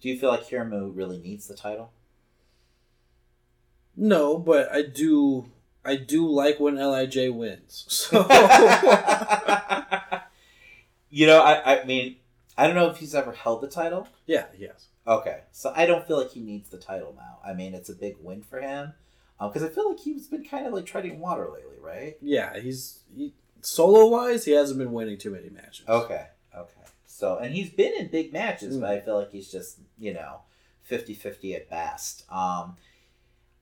do 0.00 0.08
you 0.08 0.18
feel 0.18 0.28
like 0.30 0.46
Hiromu 0.48 0.94
really 0.94 1.18
needs 1.18 1.46
the 1.46 1.54
title? 1.54 1.92
No, 3.96 4.38
but 4.38 4.70
I 4.72 4.82
do. 4.82 5.46
I 5.84 5.96
do 5.96 6.26
like 6.28 6.58
when 6.60 6.76
Lij 6.76 7.28
wins. 7.30 7.84
So 7.88 8.22
you 11.10 11.26
know, 11.26 11.42
I, 11.42 11.80
I 11.80 11.84
mean, 11.84 12.16
I 12.56 12.66
don't 12.66 12.76
know 12.76 12.88
if 12.90 12.96
he's 12.98 13.14
ever 13.14 13.32
held 13.32 13.60
the 13.60 13.68
title. 13.68 14.08
yeah, 14.26 14.46
yes. 14.58 14.86
Okay, 15.06 15.40
so 15.50 15.72
I 15.74 15.86
don't 15.86 16.06
feel 16.06 16.16
like 16.18 16.30
he 16.30 16.40
needs 16.40 16.70
the 16.70 16.78
title 16.78 17.14
now. 17.16 17.38
I 17.44 17.54
mean, 17.54 17.74
it's 17.74 17.88
a 17.88 17.94
big 17.94 18.16
win 18.20 18.42
for 18.42 18.60
him 18.60 18.92
because 19.40 19.64
I 19.64 19.68
feel 19.68 19.88
like 19.90 19.98
he's 20.00 20.28
been 20.28 20.44
kind 20.44 20.66
of 20.66 20.72
like 20.72 20.86
treading 20.86 21.18
water 21.18 21.48
lately, 21.52 21.76
right? 21.80 22.16
Yeah, 22.20 22.58
he's 22.60 23.00
he, 23.16 23.32
solo 23.62 24.06
wise, 24.06 24.44
he 24.44 24.52
hasn't 24.52 24.78
been 24.78 24.92
winning 24.92 25.18
too 25.18 25.30
many 25.30 25.50
matches. 25.50 25.88
Okay, 25.88 26.26
okay. 26.56 26.70
So, 27.06 27.38
and 27.38 27.52
he's 27.54 27.70
been 27.70 27.92
in 27.98 28.08
big 28.08 28.32
matches, 28.32 28.76
Mm. 28.76 28.80
but 28.82 28.90
I 28.90 29.00
feel 29.00 29.18
like 29.18 29.32
he's 29.32 29.50
just, 29.50 29.78
you 29.98 30.14
know, 30.14 30.42
50 30.84 31.14
50 31.14 31.54
at 31.54 31.68
best. 31.68 32.24
Um, 32.30 32.76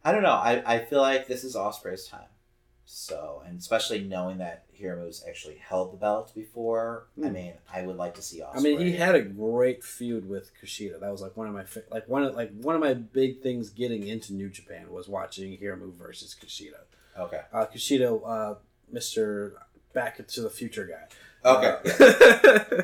I 0.04 0.12
don't 0.12 0.22
know. 0.22 0.30
I, 0.32 0.62
I 0.66 0.78
feel 0.84 1.00
like 1.00 1.26
this 1.26 1.44
is 1.44 1.56
Ospreay's 1.56 2.06
time. 2.06 2.28
So, 2.92 3.40
and 3.46 3.56
especially 3.56 4.00
knowing 4.02 4.38
that 4.38 4.64
Hiromu's 4.76 5.24
actually 5.26 5.58
held 5.58 5.92
the 5.92 5.96
belt 5.96 6.32
before, 6.34 7.06
I 7.16 7.28
Mm. 7.28 7.32
mean, 7.32 7.52
I 7.72 7.82
would 7.82 7.96
like 7.96 8.14
to 8.16 8.22
see 8.22 8.42
I 8.42 8.58
mean, 8.58 8.80
he 8.80 8.96
had 8.96 9.14
a 9.14 9.22
great 9.22 9.84
feud 9.84 10.28
with 10.28 10.50
Kushida. 10.60 10.98
That 10.98 11.12
was 11.12 11.22
like 11.22 11.36
one 11.36 11.46
of 11.46 11.54
my 11.54 11.64
like 11.92 12.08
one 12.08 12.24
of 12.24 12.34
like 12.34 12.50
one 12.60 12.74
of 12.74 12.80
my 12.80 12.94
big 12.94 13.42
things 13.42 13.70
getting 13.70 14.08
into 14.08 14.32
New 14.32 14.48
Japan 14.48 14.90
was 14.90 15.08
watching 15.08 15.56
Hiromu 15.56 15.94
versus 15.94 16.34
Kushida. 16.34 16.80
Okay. 17.16 17.42
Uh, 17.52 17.66
Kushida, 17.66 18.20
uh, 18.26 18.56
Mister 18.90 19.54
Back 19.92 20.26
to 20.26 20.40
the 20.40 20.50
Future 20.50 20.84
guy. 20.86 21.48
Okay. 21.48 21.76
Uh, 21.88 22.82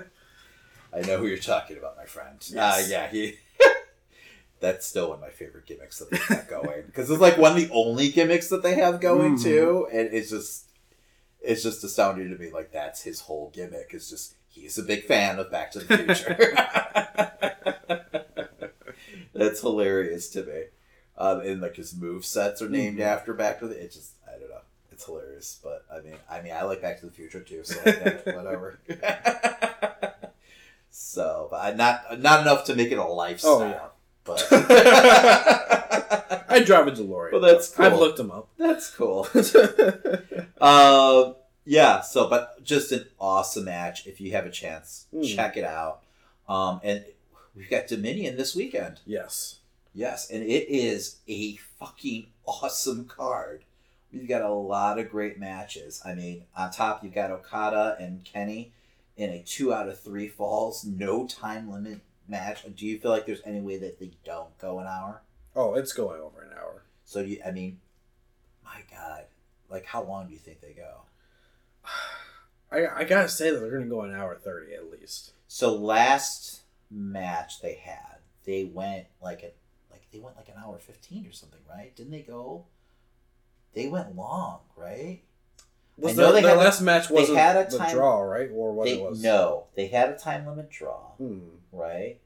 I 0.97 1.01
know 1.01 1.19
who 1.19 1.27
you're 1.27 1.37
talking 1.39 1.79
about, 1.79 1.97
my 1.97 2.07
friend. 2.07 2.39
Yes. 2.49 2.85
Uh, 2.85 2.89
yeah, 2.89 3.09
he. 3.09 3.39
That's 4.59 4.87
still 4.87 5.09
one 5.11 5.17
of 5.17 5.21
my 5.21 5.29
favorite 5.31 5.67
gimmicks 5.67 5.99
that 5.99 6.11
they 6.11 6.17
have 6.35 6.49
going 6.49 6.83
because 6.87 7.11
it's 7.11 7.21
like 7.21 7.37
one 7.37 7.53
of 7.53 7.59
the 7.59 7.71
only 7.73 8.09
gimmicks 8.11 8.49
that 8.49 8.63
they 8.63 8.75
have 8.77 9.01
going 9.01 9.37
Mhm. 9.37 9.43
too, 9.43 9.89
and 9.93 10.09
it's 10.15 10.31
just, 10.31 10.65
it's 11.43 11.63
just 11.63 11.85
astounding 11.85 12.31
to 12.31 12.37
me. 12.43 12.51
Like 12.51 12.73
that's 12.73 13.03
his 13.03 13.21
whole 13.21 13.51
gimmick. 13.55 13.91
Is 13.93 14.09
just 14.09 14.35
he's 14.49 14.79
a 14.79 14.83
big 14.83 15.05
fan 15.05 15.39
of 15.39 15.51
Back 15.51 15.73
to 15.73 15.81
the 15.81 15.97
Future. 15.99 16.55
that's 19.35 19.61
hilarious 19.61 20.31
to 20.31 20.43
me. 20.45 20.63
Um, 21.19 21.41
and 21.41 21.61
like 21.61 21.77
his 21.77 21.95
move 21.95 22.25
sets 22.25 22.61
are 22.63 22.69
named 22.69 22.99
Mhm. 22.99 23.03
after 23.03 23.35
Back 23.35 23.61
to 23.61 23.69
the. 23.69 23.83
It 23.83 23.93
just 23.93 24.13
I 24.27 24.39
don't 24.39 24.49
know. 24.51 24.61
It's 24.93 25.05
hilarious, 25.05 25.59
but 25.63 25.85
I 25.93 26.01
mean, 26.01 26.17
I 26.31 26.41
mean, 26.41 26.53
I 26.55 26.63
like 26.63 26.81
Back 26.81 27.01
to 27.01 27.07
the 27.07 27.13
Future 27.13 27.41
too, 27.41 27.63
so 27.65 27.79
yeah, 27.87 28.21
whatever. 28.37 28.79
so, 30.91 31.49
but 31.51 31.77
not 31.77 32.21
not 32.21 32.41
enough 32.41 32.65
to 32.65 32.75
make 32.75 32.91
it 32.91 32.99
a 32.99 33.05
lifestyle. 33.05 33.53
Oh, 33.63 33.67
yeah. 33.69 33.87
But 34.27 34.47
I 36.49 36.63
drive 36.65 36.87
a 36.89 36.93
DeLorean. 36.93 37.33
Well, 37.33 37.41
that's 37.41 37.69
cool. 37.71 37.85
I've 37.87 37.99
looked 37.99 38.17
them 38.19 38.31
up. 38.31 38.49
that's 38.59 38.91
cool. 38.91 39.27
Um, 40.61 41.35
yeah. 41.65 42.01
So, 42.01 42.29
but 42.29 42.63
just 42.65 42.93
an 42.93 43.07
awesome 43.21 43.65
match. 43.65 44.07
If 44.07 44.21
you 44.21 44.33
have 44.33 44.47
a 44.47 44.51
chance, 44.51 45.07
Mm. 45.15 45.35
check 45.35 45.57
it 45.57 45.65
out. 45.65 46.03
Um, 46.49 46.81
and 46.85 47.05
we've 47.55 47.71
got 47.71 47.87
Dominion 47.87 48.37
this 48.37 48.55
weekend. 48.55 49.01
yes. 49.07 49.57
Yes, 49.95 50.29
and 50.31 50.43
it 50.43 50.69
is 50.69 51.21
a 51.27 51.57
fucking 51.81 52.27
awesome 52.45 53.07
card. 53.07 53.65
We've 54.13 54.29
got 54.29 54.43
a 54.43 54.51
lot 54.53 54.99
of 54.99 55.09
great 55.11 55.39
matches. 55.39 56.03
I 56.05 56.13
mean, 56.15 56.43
on 56.55 56.71
top 56.71 57.03
you've 57.03 57.15
got 57.15 57.31
Okada 57.31 57.97
and 57.99 58.23
Kenny 58.23 58.73
in 59.17 59.31
a 59.31 59.43
two 59.43 59.73
out 59.73 59.89
of 59.89 59.99
three 59.99 60.29
falls, 60.29 60.85
no 60.85 61.27
time 61.27 61.71
limit 61.73 62.01
match. 62.29 62.65
Do 62.75 62.87
you 62.87 62.99
feel 62.99 63.11
like 63.11 63.27
there's 63.27 63.43
any 63.45 63.61
way 63.61 63.79
that 63.79 63.99
they 63.99 64.13
don't 64.25 64.57
go 64.59 64.79
an 64.79 64.87
hour? 64.87 65.23
Oh, 65.55 65.75
it's 65.75 65.93
going 65.93 66.21
over 66.21 66.43
an 66.43 66.53
hour. 66.53 66.83
So 67.05 67.21
you, 67.21 67.41
I 67.47 67.51
mean, 67.51 67.81
my 68.65 68.83
God, 68.91 69.25
like 69.71 69.87
how 69.87 70.03
long 70.03 70.27
do 70.27 70.33
you 70.33 70.39
think 70.39 70.61
they 70.61 70.73
go? 70.73 71.03
I, 72.71 72.87
I 73.03 73.05
gotta 73.05 73.29
say 73.29 73.51
that 73.51 73.61
they're 73.61 73.71
gonna 73.71 73.87
go 73.87 74.03
an 74.03 74.15
hour 74.15 74.35
thirty 74.35 74.75
at 74.75 74.91
least. 74.91 75.33
So 75.49 75.75
last 75.75 76.63
match 76.91 77.61
they 77.63 77.75
had, 77.75 78.19
they 78.45 78.65
went 78.65 79.07
like 79.23 79.43
a 79.43 79.53
like 79.91 80.03
they 80.13 80.19
went 80.19 80.37
like 80.37 80.49
an 80.49 80.55
hour 80.63 80.79
fifteen 80.79 81.27
or 81.27 81.33
something, 81.33 81.61
right? 81.69 81.95
Didn't 81.95 82.13
they 82.13 82.23
go? 82.23 82.65
They 83.73 83.89
went 83.89 84.17
long, 84.17 84.61
right? 84.77 85.21
Was 85.99 86.19
I 86.19 86.23
know 86.23 86.29
the, 86.29 86.33
they 86.35 86.43
the 86.43 86.49
had 86.49 86.57
a- 86.59 86.61
last 86.61 86.81
match 86.83 87.09
wasn't 87.11 87.39
had 87.39 87.57
a 87.57 87.71
the 87.71 87.79
time- 87.79 87.91
draw, 87.95 88.21
right? 88.21 88.51
Or 88.53 88.73
what 88.75 88.85
They, 88.85 88.99
it 88.99 89.03
was? 89.03 89.23
no, 89.23 89.67
they 89.75 89.87
had 89.87 90.11
a 90.11 90.19
time 90.19 90.47
limit 90.47 90.69
draw, 90.71 91.13
Hmm. 91.17 91.49
right? 91.73 92.21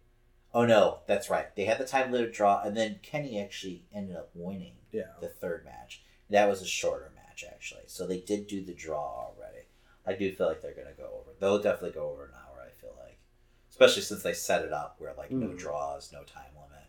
Oh 0.52 0.64
no, 0.66 1.00
that's 1.06 1.30
right. 1.30 1.54
They 1.54 1.64
had 1.66 1.78
the 1.78 1.86
time 1.86 2.10
limit 2.10 2.32
draw, 2.32 2.62
and 2.62 2.76
then 2.76 2.98
Kenny 3.02 3.40
actually 3.40 3.84
ended 3.94 4.16
up 4.16 4.30
winning 4.34 4.74
Yeah. 4.90 5.12
the 5.20 5.28
third 5.28 5.64
match. 5.64 6.02
That 6.30 6.48
was 6.48 6.60
a 6.62 6.66
shorter 6.66 7.12
match 7.14 7.44
actually, 7.48 7.84
so 7.86 8.06
they 8.06 8.18
did 8.20 8.48
do 8.48 8.60
the 8.64 8.74
draw 8.74 9.26
already. 9.28 9.66
I 10.04 10.14
do 10.14 10.32
feel 10.34 10.48
like 10.48 10.60
they're 10.62 10.74
gonna 10.74 10.92
go 10.92 11.20
over. 11.20 11.30
They'll 11.38 11.62
definitely 11.62 11.92
go 11.92 12.10
over 12.10 12.24
an 12.24 12.32
hour. 12.34 12.60
I 12.66 12.70
feel 12.80 12.94
like, 12.98 13.18
especially 13.70 14.02
since 14.02 14.22
they 14.24 14.32
set 14.32 14.64
it 14.64 14.72
up 14.72 14.96
where 14.98 15.14
like 15.14 15.30
no 15.30 15.46
Mhm. 15.48 15.58
draws, 15.58 16.10
no 16.12 16.24
time 16.24 16.50
limit. 16.56 16.88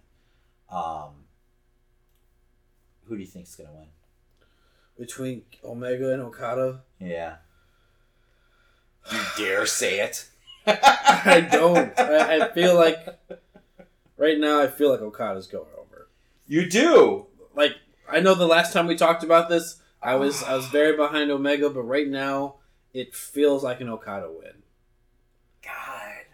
Um, 0.69 1.27
who 3.05 3.15
do 3.15 3.21
you 3.21 3.27
think's 3.27 3.55
gonna 3.55 3.71
win? 3.73 3.89
Between 5.01 5.41
Omega 5.63 6.13
and 6.13 6.21
Okada, 6.21 6.81
Yeah. 6.99 7.37
You 9.11 9.19
dare 9.35 9.65
say 9.65 9.99
it? 9.99 10.29
I 10.67 11.47
don't. 11.51 11.99
I, 11.99 12.45
I 12.45 12.51
feel 12.53 12.75
like 12.75 12.97
right 14.15 14.37
now 14.37 14.61
I 14.61 14.67
feel 14.67 14.91
like 14.91 15.01
Okada's 15.01 15.47
going 15.47 15.65
over. 15.75 16.07
You 16.47 16.69
do. 16.69 17.25
Like 17.55 17.77
I 18.07 18.19
know 18.19 18.35
the 18.35 18.45
last 18.45 18.73
time 18.73 18.85
we 18.85 18.95
talked 18.95 19.23
about 19.23 19.49
this, 19.49 19.81
I 20.03 20.17
was 20.17 20.43
I 20.43 20.55
was 20.55 20.67
very 20.67 20.95
behind 20.95 21.31
Omega, 21.31 21.71
but 21.71 21.81
right 21.81 22.07
now 22.07 22.57
it 22.93 23.15
feels 23.15 23.63
like 23.63 23.81
an 23.81 23.89
Okada 23.89 24.29
win. 24.31 24.61
God, 25.63 26.25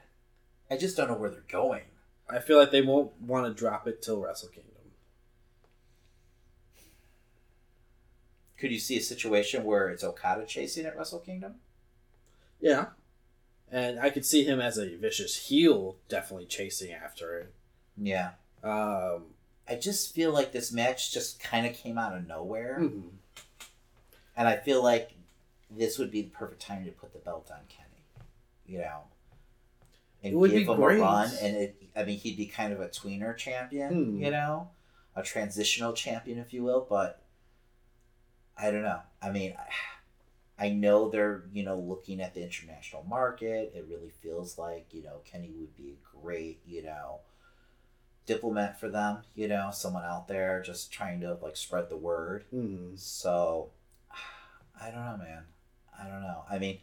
I 0.69 0.75
just 0.75 0.97
don't 0.97 1.07
know 1.07 1.15
where 1.15 1.29
they're 1.29 1.43
going. 1.47 1.83
I 2.29 2.39
feel 2.39 2.57
like 2.57 2.71
they 2.71 2.81
won't 2.81 3.13
want 3.21 3.45
to 3.47 3.57
drop 3.57 3.87
it 3.87 4.01
till 4.01 4.19
Wrestle 4.19 4.49
Kingdom. 4.49 4.73
Could 8.57 8.71
you 8.71 8.79
see 8.79 8.97
a 8.97 9.01
situation 9.01 9.63
where 9.63 9.89
it's 9.89 10.03
Okada 10.03 10.45
chasing 10.45 10.85
at 10.85 10.97
Wrestle 10.97 11.19
Kingdom? 11.19 11.55
Yeah. 12.59 12.87
And 13.71 13.99
I 13.99 14.09
could 14.09 14.25
see 14.25 14.43
him 14.43 14.59
as 14.59 14.77
a 14.77 14.95
vicious 14.95 15.47
heel 15.47 15.97
definitely 16.09 16.45
chasing 16.47 16.91
after 16.91 17.37
it. 17.39 17.53
Yeah. 17.97 18.31
Um, 18.63 19.25
I 19.67 19.75
just 19.75 20.15
feel 20.15 20.31
like 20.31 20.51
this 20.53 20.71
match 20.71 21.11
just 21.13 21.39
kind 21.41 21.65
of 21.67 21.73
came 21.73 21.97
out 21.97 22.15
of 22.15 22.25
nowhere, 22.25 22.79
mhm. 22.81 23.09
and 24.35 24.47
I 24.47 24.55
feel 24.55 24.81
like 24.81 25.11
this 25.69 25.97
would 25.99 26.09
be 26.09 26.21
the 26.21 26.29
perfect 26.29 26.61
time 26.61 26.85
to 26.85 26.91
put 26.91 27.11
the 27.13 27.19
belt 27.19 27.49
on 27.51 27.59
Kenny. 27.67 27.83
You 28.65 28.79
know, 28.79 29.01
and 30.23 30.33
It 30.33 30.35
would 30.37 30.51
give 30.51 30.65
be 30.65 30.71
him 30.71 30.77
great. 30.77 30.99
a 30.99 31.01
run, 31.01 31.29
and 31.41 31.55
it. 31.57 31.83
I 31.95 32.03
mean, 32.05 32.17
he'd 32.17 32.37
be 32.37 32.45
kind 32.47 32.71
of 32.73 32.79
a 32.79 32.87
tweener 32.87 33.35
champion. 33.35 33.93
Hmm. 33.93 34.23
You 34.23 34.31
know, 34.31 34.69
a 35.15 35.21
transitional 35.23 35.93
champion, 35.93 36.37
if 36.39 36.53
you 36.53 36.63
will. 36.63 36.85
But 36.89 37.21
I 38.59 38.71
don't 38.71 38.83
know. 38.83 39.01
I 39.21 39.31
mean. 39.31 39.53
I, 39.57 39.63
I 40.59 40.69
know 40.69 41.07
they're, 41.07 41.43
you 41.53 41.61
know, 41.63 41.77
looking 41.77 42.19
at 42.19 42.33
the 42.33 42.41
international 42.41 43.03
market. 43.07 43.73
It 43.75 43.85
really 43.87 44.09
feels 44.23 44.57
like, 44.57 44.87
you 44.91 45.03
know, 45.03 45.17
Kenny 45.23 45.51
would 45.55 45.75
be 45.77 45.89
a 45.91 46.17
great, 46.19 46.61
you 46.65 46.81
know, 46.81 47.19
diplomat 48.25 48.79
for 48.79 48.89
them, 48.89 49.19
you 49.35 49.47
know, 49.47 49.69
someone 49.71 50.03
out 50.03 50.27
there 50.27 50.59
just 50.65 50.91
trying 50.91 51.21
to 51.21 51.37
like 51.43 51.55
spread 51.57 51.89
the 51.89 51.95
word. 51.95 52.45
Mhm. 52.51 52.97
So 52.99 53.69
I 54.81 54.89
don't 54.89 55.05
know, 55.05 55.17
man. 55.17 55.43
I 55.99 56.07
don't 56.07 56.23
know. 56.23 56.43
I 56.49 56.57
mean, 56.57 56.79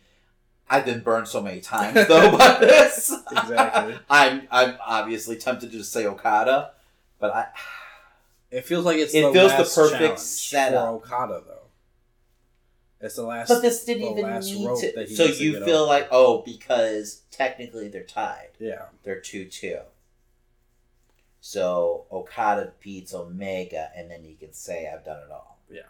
I've 0.70 0.84
been 0.84 1.00
burned 1.00 1.26
so 1.26 1.42
many 1.42 1.60
times 1.60 1.94
though 2.08 2.38
by 2.38 2.58
this. 2.60 3.12
Exactly. 3.32 3.98
I'm 4.08 4.46
I'm 4.52 4.76
obviously 4.86 5.34
tempted 5.36 5.72
to 5.72 5.78
just 5.78 5.92
say 5.92 6.06
Okada, 6.06 6.74
but 7.18 7.34
I 7.34 7.46
It 8.52 8.64
feels 8.64 8.84
like 8.84 8.98
it's 8.98 9.12
It 9.14 9.22
the 9.22 9.32
feels 9.32 9.50
the 9.52 9.64
perfect 9.82 10.20
setup. 10.20 10.80
for 10.84 10.88
Okada 11.14 11.42
though. 11.44 11.60
It's 13.04 13.16
the 13.16 13.22
last. 13.22 13.48
But 13.48 13.60
this 13.60 13.84
didn't 13.84 14.04
even 14.04 14.22
last 14.24 14.46
need 14.46 14.64
to. 14.80 14.92
that 14.96 15.08
he 15.10 15.14
So 15.14 15.26
needs 15.26 15.36
to 15.38 15.44
you 15.44 15.64
feel 15.64 15.80
over. 15.80 15.86
like 15.88 16.08
oh, 16.10 16.40
because 16.42 17.22
technically 17.30 17.88
they're 17.88 18.02
tied. 18.02 18.48
yeah, 18.58 18.86
They're 19.02 19.20
two 19.20 19.44
two. 19.44 19.80
So 21.40 22.06
Okada 22.10 22.72
beats 22.82 23.12
Omega, 23.12 23.90
and 23.94 24.10
then 24.10 24.22
he 24.24 24.34
can 24.34 24.54
say, 24.54 24.90
"I've 24.90 25.04
done 25.04 25.22
it 25.22 25.30
all." 25.30 25.58
Yeah. 25.70 25.82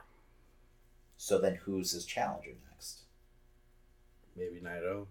So 1.16 1.38
then, 1.38 1.54
who's 1.54 1.92
his 1.92 2.04
challenger 2.04 2.50
next? 2.70 3.02
maybe 4.36 4.60
Naito. 4.60 5.06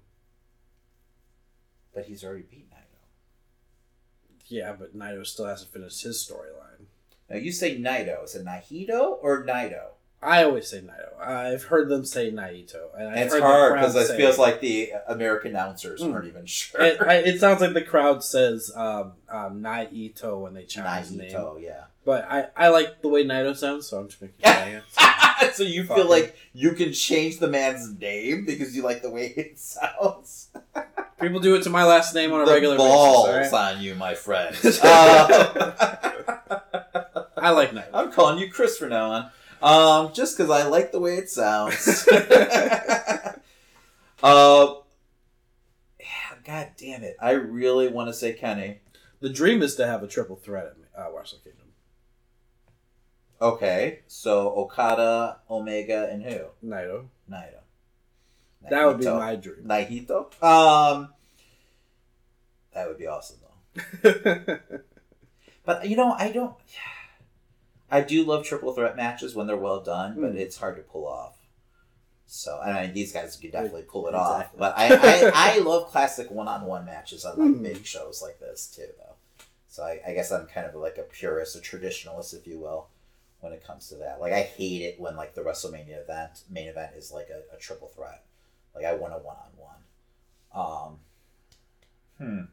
But 1.94 2.06
he's 2.08 2.26
already 2.26 2.44
beat 2.44 2.70
Naito. 2.70 3.00
Yeah, 4.48 4.74
but 4.78 4.94
Naito 4.98 5.26
still 5.26 5.46
hasn't 5.46 5.72
finished 5.72 6.04
his 6.04 6.18
storyline. 6.18 6.88
Now 7.30 7.38
you 7.38 7.54
say 7.54 7.78
Naito. 7.80 8.26
Is 8.26 8.36
it 8.36 8.44
Naito 8.46 9.18
or 9.22 9.46
Naito? 9.46 9.92
I 10.24 10.44
always 10.44 10.68
say 10.68 10.82
Naito. 10.82 11.20
I've 11.26 11.64
heard 11.64 11.88
them 11.90 12.04
say 12.06 12.32
Naito, 12.32 12.80
and 12.98 13.08
I've 13.10 13.18
it's 13.28 13.40
hard 13.40 13.76
because 13.76 13.96
it 13.96 14.08
say- 14.08 14.18
feels 14.18 14.38
like 14.38 14.60
the 14.60 14.92
American 15.08 15.52
announcers 15.52 16.02
Mm. 16.02 16.14
aren't 16.14 16.28
even 16.28 16.46
sure. 16.46 16.82
it, 16.82 17.02
I, 17.02 17.16
it 17.16 17.40
sounds 17.40 17.62
like 17.62 17.74
the 17.74 17.82
crowd 17.82 18.24
says 18.24 18.72
um, 18.76 19.14
um, 19.30 19.62
Naito 19.62 20.40
when 20.42 20.54
they 20.54 20.64
chant 20.64 20.88
his 21.00 21.12
name. 21.12 21.32
Yeah. 21.62 21.84
But 22.06 22.26
I, 22.30 22.48
I 22.58 22.68
like 22.70 23.02
the 23.02 23.08
way 23.08 23.24
Naito 23.24 23.56
sounds, 23.56 23.88
so 23.88 23.98
I'm 24.00 24.10
just 24.10 24.22
making 24.22 24.36
saying 24.44 24.82
it. 25.00 25.56
so 25.56 25.64
you 25.64 25.86
feel 25.86 26.10
like 26.10 26.36
you 26.54 26.74
can 26.74 26.92
change 26.92 27.40
the 27.40 27.48
man's 27.48 27.98
name 27.98 28.46
because 28.46 28.76
you 28.76 28.84
like 28.84 29.02
the 29.02 29.10
way 29.10 29.28
it 29.38 29.58
sounds. 29.60 30.50
People 31.22 31.40
do 31.40 31.56
it 31.56 31.64
to 31.64 31.70
my 31.70 31.86
last 31.86 32.14
name 32.14 32.34
on 32.34 32.42
a 32.42 32.46
the 32.46 32.52
regular 32.52 32.76
balls 32.76 33.28
basis. 33.28 33.54
all 33.54 33.60
right? 33.62 33.76
on 33.78 33.82
you, 33.82 33.96
my 33.96 34.14
friend. 34.16 34.54
Uh, 34.84 36.60
I 37.38 37.50
like 37.50 37.72
Naito. 37.72 37.88
I'm 37.94 38.12
calling 38.12 38.38
you 38.40 38.50
Chris 38.50 38.78
from 38.78 38.90
now 38.90 39.12
on. 39.12 39.32
Um, 39.64 40.14
just 40.14 40.38
because 40.38 40.52
I 40.52 40.68
like 40.68 40.92
the 40.92 41.00
way 41.00 41.16
it 41.16 41.30
sounds. 41.30 42.06
uh, 42.12 43.38
yeah, 46.00 46.36
God 46.44 46.72
damn 46.78 47.04
it! 47.04 47.16
I 47.22 47.32
really 47.32 47.88
want 47.88 48.10
to 48.10 48.14
say 48.14 48.34
Kenny. 48.34 48.82
The 49.22 49.30
dream 49.30 49.62
is 49.62 49.76
to 49.76 49.88
have 49.88 50.04
a 50.04 50.08
triple 50.08 50.36
threat 50.36 50.66
at 50.66 50.76
uh, 51.02 51.08
Wrestle 51.16 51.40
Kingdom. 51.40 51.68
Okay, 53.42 54.00
so 54.08 54.50
Okada, 54.54 55.38
Omega, 55.50 56.10
and 56.12 56.24
who? 56.24 56.40
Naito. 56.64 57.06
Naito. 57.32 57.62
That 58.70 58.86
would 58.86 59.00
be 59.00 59.06
my 59.06 59.38
dream. 59.38 59.64
Naito. 59.66 60.44
Um, 60.44 61.10
that 62.74 62.88
would 62.88 62.98
be 62.98 63.08
awesome 63.08 63.38
though. 64.04 64.60
But 65.66 65.88
you 65.88 65.96
know, 65.96 66.14
I 66.18 66.32
don't. 66.32 66.54
I 67.94 68.02
do 68.02 68.24
love 68.26 68.46
triple 68.46 68.74
threat 68.74 68.96
matches 68.96 69.36
when 69.36 69.48
they're 69.48 69.56
well 69.58 69.82
done, 69.82 70.20
but 70.20 70.34
Mm. 70.34 70.38
it's 70.38 70.58
hard 70.58 70.76
to 70.78 70.82
pull 70.82 71.08
off. 71.08 71.38
So 72.26 72.60
I 72.60 72.82
mean, 72.86 72.94
these 72.94 73.12
guys 73.14 73.36
can 73.36 73.52
definitely 73.52 73.84
pull 73.84 74.08
it 74.08 74.16
off. 74.16 74.50
But 74.58 74.74
I, 74.78 74.88
I, 74.96 75.32
I 75.56 75.60
love 75.60 75.92
classic 75.92 76.32
one-on-one 76.32 76.86
matches 76.86 77.26
on 77.26 77.38
like 77.38 77.50
Mm. 77.60 77.64
big 77.64 77.86
shows 77.86 78.22
like 78.22 78.40
this 78.40 78.68
too, 78.68 78.88
though. 78.98 79.16
So 79.70 79.84
I, 79.84 80.00
I 80.08 80.14
guess 80.14 80.32
I'm 80.32 80.48
kind 80.48 80.66
of 80.68 80.76
like 80.76 80.98
a 80.98 81.04
purist, 81.04 81.56
a 81.56 81.60
traditionalist, 81.60 82.34
if 82.34 82.46
you 82.48 82.60
will, 82.60 82.88
when 83.42 83.54
it 83.54 83.64
comes 83.66 83.90
to 83.90 83.96
that. 83.96 84.20
Like 84.22 84.34
I 84.34 84.42
hate 84.42 84.82
it 84.82 85.00
when 85.00 85.16
like 85.16 85.36
the 85.36 85.42
WrestleMania 85.42 86.02
event 86.02 86.42
main 86.50 86.68
event 86.68 86.94
is 86.96 87.12
like 87.12 87.30
a, 87.30 87.56
a 87.56 87.60
triple 87.60 87.90
threat. 87.90 88.24
Like 88.76 88.86
I 88.86 88.94
want 88.96 89.14
a 89.14 89.18
one-on-one. 89.18 89.82
Um. 90.56 91.00
Hmm. 92.18 92.46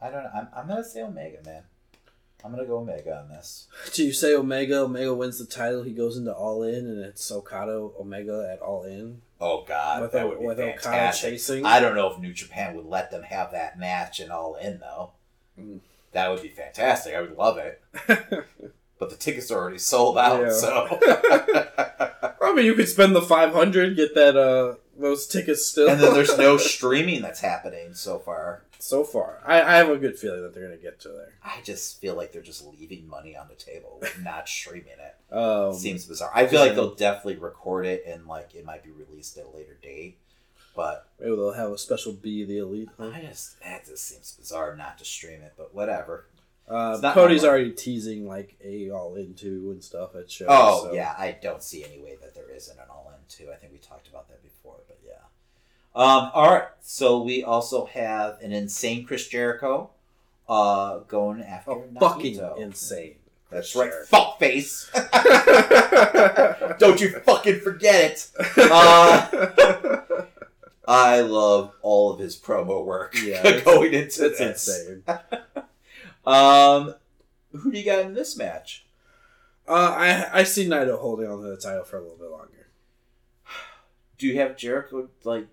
I 0.00 0.10
don't 0.10 0.22
know. 0.24 0.30
I'm, 0.34 0.48
I'm 0.56 0.68
gonna 0.68 0.84
say 0.84 1.02
Omega, 1.02 1.38
man. 1.44 1.64
I'm 2.44 2.52
gonna 2.52 2.64
go 2.66 2.78
Omega 2.78 3.16
on 3.16 3.28
this. 3.28 3.66
Do 3.94 4.04
you 4.04 4.12
say 4.12 4.34
Omega? 4.34 4.80
Omega 4.82 5.12
wins 5.14 5.38
the 5.38 5.44
title. 5.46 5.82
He 5.82 5.92
goes 5.92 6.16
into 6.16 6.32
All 6.32 6.62
In, 6.62 6.86
and 6.86 7.00
it's 7.04 7.30
Okada 7.32 7.72
Omega 8.00 8.48
at 8.52 8.60
All 8.62 8.84
In 8.84 9.22
Oh 9.40 9.64
God, 9.66 10.02
with, 10.02 10.12
that 10.12 10.24
O- 10.24 10.28
would 10.30 10.40
be 10.40 10.46
with 10.46 10.58
Okada 10.60 10.80
fantastic. 10.80 11.30
chasing. 11.32 11.64
I 11.66 11.80
don't 11.80 11.94
know 11.96 12.10
if 12.12 12.18
New 12.20 12.32
Japan 12.32 12.76
would 12.76 12.86
let 12.86 13.10
them 13.10 13.22
have 13.22 13.52
that 13.52 13.78
match 13.78 14.20
and 14.20 14.30
all 14.32 14.54
in 14.56 14.78
though. 14.80 15.10
Mm. 15.60 15.80
That 16.12 16.30
would 16.30 16.42
be 16.42 16.48
fantastic. 16.48 17.14
I 17.14 17.20
would 17.20 17.36
love 17.36 17.58
it. 17.58 17.82
But 19.00 19.10
the 19.10 19.16
tickets 19.16 19.48
are 19.52 19.58
already 19.60 19.78
sold 19.78 20.18
out, 20.18 20.40
Yeah. 20.40 20.50
so. 20.50 20.98
probably 22.40 22.64
you 22.66 22.74
could 22.74 22.88
spend 22.88 23.14
the 23.14 23.22
five 23.22 23.52
hundred, 23.52 23.94
get 23.96 24.14
that 24.16 24.36
uh 24.36 24.74
those 24.98 25.28
tickets 25.28 25.64
still. 25.66 25.88
and 25.88 26.00
then 26.00 26.12
there's 26.14 26.36
no 26.36 26.56
streaming 26.56 27.22
that's 27.22 27.38
happening 27.40 27.94
so 27.94 28.18
far. 28.18 28.64
So 28.80 29.02
far, 29.02 29.40
I, 29.44 29.60
I 29.60 29.76
have 29.76 29.90
a 29.90 29.96
good 29.96 30.16
feeling 30.18 30.42
that 30.42 30.54
they're 30.54 30.64
gonna 30.64 30.76
get 30.76 31.00
to 31.00 31.08
there. 31.08 31.32
I 31.42 31.60
just 31.62 32.00
feel 32.00 32.14
like 32.14 32.32
they're 32.32 32.42
just 32.42 32.64
leaving 32.66 33.08
money 33.08 33.36
on 33.36 33.48
the 33.48 33.54
table, 33.54 34.00
not 34.22 34.48
streaming 34.48 34.92
it. 34.98 35.34
Um, 35.34 35.74
Seems 35.74 36.06
bizarre. 36.06 36.30
I 36.34 36.46
feel 36.46 36.60
like 36.60 36.74
they'll 36.74 36.94
definitely 36.94 37.36
record 37.36 37.86
it 37.86 38.04
and 38.06 38.26
like 38.26 38.54
it 38.54 38.64
might 38.64 38.84
be 38.84 38.90
released 38.90 39.36
at 39.36 39.46
a 39.46 39.56
later 39.56 39.76
date. 39.82 40.16
But 40.76 41.08
maybe 41.18 41.34
they'll 41.34 41.52
have 41.52 41.72
a 41.72 41.78
special 41.78 42.12
B 42.12 42.44
the 42.44 42.58
elite. 42.58 42.88
Huh? 42.98 43.10
I 43.12 43.22
just 43.22 43.60
that 43.62 43.84
just 43.84 44.06
seems 44.06 44.32
bizarre 44.32 44.76
not 44.76 44.98
to 44.98 45.04
stream 45.04 45.42
it. 45.42 45.54
But 45.56 45.74
whatever. 45.74 46.26
Uh, 46.68 47.00
Cody's 47.14 47.44
already 47.44 47.72
teasing 47.72 48.28
like 48.28 48.54
a 48.62 48.90
all 48.90 49.16
into 49.16 49.70
and 49.72 49.82
stuff 49.82 50.14
at 50.14 50.30
shows. 50.30 50.48
Oh 50.50 50.84
so- 50.84 50.92
yeah, 50.92 51.14
I 51.18 51.36
don't 51.42 51.62
see 51.62 51.84
any 51.84 51.98
way 52.00 52.16
that 52.20 52.34
there 52.34 52.48
isn't 52.54 52.78
an 52.78 52.84
all 52.90 53.12
into. 53.18 53.50
I 53.50 53.56
think 53.56 53.72
we 53.72 53.78
talked 53.78 54.08
about 54.08 54.28
that 54.28 54.42
before. 54.42 54.76
Um, 55.94 56.30
all 56.32 56.50
right, 56.50 56.68
so 56.80 57.22
we 57.22 57.42
also 57.42 57.86
have 57.86 58.40
an 58.40 58.52
insane 58.52 59.04
Chris 59.04 59.26
Jericho, 59.26 59.90
uh, 60.48 60.98
going 61.08 61.42
after 61.42 61.72
Oh, 61.72 61.84
fucking 61.98 62.40
insane. 62.58 63.16
That's 63.50 63.72
Chris 63.72 63.92
right, 63.92 64.06
fuck 64.06 64.38
face. 64.38 64.90
don't 66.78 67.00
you 67.00 67.18
fucking 67.20 67.60
forget 67.60 68.12
it. 68.12 68.30
Uh, 68.56 70.02
I 70.86 71.20
love 71.20 71.72
all 71.82 72.12
of 72.12 72.18
his 72.20 72.36
promo 72.36 72.84
work 72.84 73.14
Yeah, 73.22 73.60
going 73.64 73.92
into 73.94 74.26
It's 74.26 74.40
insane. 74.40 75.02
Um, 76.26 76.94
who 77.52 77.72
do 77.72 77.78
you 77.78 77.84
got 77.86 78.00
in 78.00 78.12
this 78.12 78.36
match? 78.36 78.84
Uh, 79.66 79.94
I 79.96 80.40
I 80.40 80.42
see 80.42 80.66
Naito 80.68 80.98
holding 80.98 81.26
on 81.30 81.40
to 81.40 81.48
the 81.48 81.56
title 81.56 81.84
for 81.84 81.96
a 81.96 82.02
little 82.02 82.18
bit 82.18 82.30
longer. 82.30 82.68
Do 84.18 84.26
you 84.26 84.38
have 84.38 84.56
Jericho 84.58 85.08
like 85.24 85.46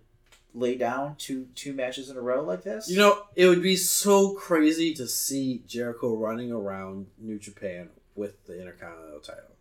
lay 0.56 0.76
down 0.76 1.15
two 1.18 1.48
two 1.54 1.74
matches 1.74 2.10
in 2.10 2.18
a 2.18 2.22
row 2.22 2.41
like 2.44 2.63
this? 2.63 2.89
You 2.89 2.98
know, 2.98 3.24
it 3.36 3.48
would 3.48 3.62
be 3.62 3.76
so 3.76 4.34
crazy 4.34 4.94
to 4.96 5.08
see 5.08 5.62
Jericho 5.68 6.15
running 6.15 6.52
around 6.52 7.08
New 7.20 7.38
Japan 7.38 7.89
with 8.15 8.46
the 8.48 8.60
Intercontinental 8.60 9.20
title. 9.20 9.56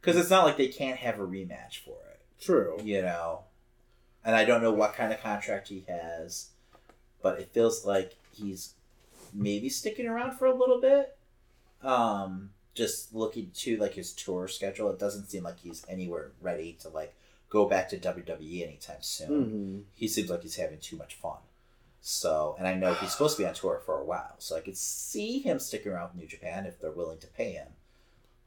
because 0.00 0.16
it's 0.16 0.30
not 0.30 0.44
like 0.44 0.56
they 0.58 0.68
can't 0.68 0.98
have 0.98 1.18
a 1.18 1.26
rematch 1.26 1.78
for 1.84 1.96
it. 2.10 2.20
True. 2.40 2.78
You 2.84 3.02
know, 3.02 3.44
and 4.24 4.36
I 4.36 4.44
don't 4.44 4.62
know 4.62 4.72
what 4.72 4.94
kind 4.94 5.12
of 5.12 5.20
contract 5.22 5.68
he 5.68 5.84
has, 5.88 6.50
but 7.22 7.40
it 7.40 7.48
feels 7.52 7.84
like 7.86 8.16
he's 8.32 8.74
maybe 9.34 9.68
sticking 9.68 10.06
around 10.06 10.36
for 10.38 10.46
a 10.46 10.54
little 10.54 10.80
bit. 10.80 11.16
Um, 11.82 12.50
just 12.74 13.14
looking 13.14 13.50
to 13.54 13.76
like 13.78 13.94
his 13.94 14.12
tour 14.12 14.46
schedule, 14.48 14.90
it 14.90 14.98
doesn't 14.98 15.30
seem 15.30 15.42
like 15.44 15.58
he's 15.60 15.84
anywhere 15.88 16.30
ready 16.40 16.76
to 16.82 16.88
like 16.88 17.14
go 17.48 17.66
back 17.68 17.88
to 17.90 17.98
WWE 17.98 18.62
anytime 18.66 19.00
soon. 19.02 19.28
Mm-hmm. 19.44 19.78
he 19.94 20.06
seems 20.08 20.28
like 20.30 20.42
he's 20.42 20.56
having 20.56 20.78
too 20.80 20.96
much 20.96 21.14
fun. 21.14 21.38
So, 22.00 22.54
and 22.58 22.68
I 22.68 22.74
know 22.74 22.94
he's 22.94 23.12
supposed 23.12 23.36
to 23.36 23.42
be 23.42 23.48
on 23.48 23.54
tour 23.54 23.80
for 23.84 23.98
a 24.00 24.04
while, 24.04 24.34
so 24.38 24.56
I 24.56 24.60
could 24.60 24.76
see 24.76 25.40
him 25.40 25.58
sticking 25.58 25.92
around 25.92 26.10
with 26.12 26.22
New 26.22 26.28
Japan 26.28 26.64
if 26.66 26.80
they're 26.80 26.92
willing 26.92 27.18
to 27.18 27.26
pay 27.26 27.52
him. 27.52 27.68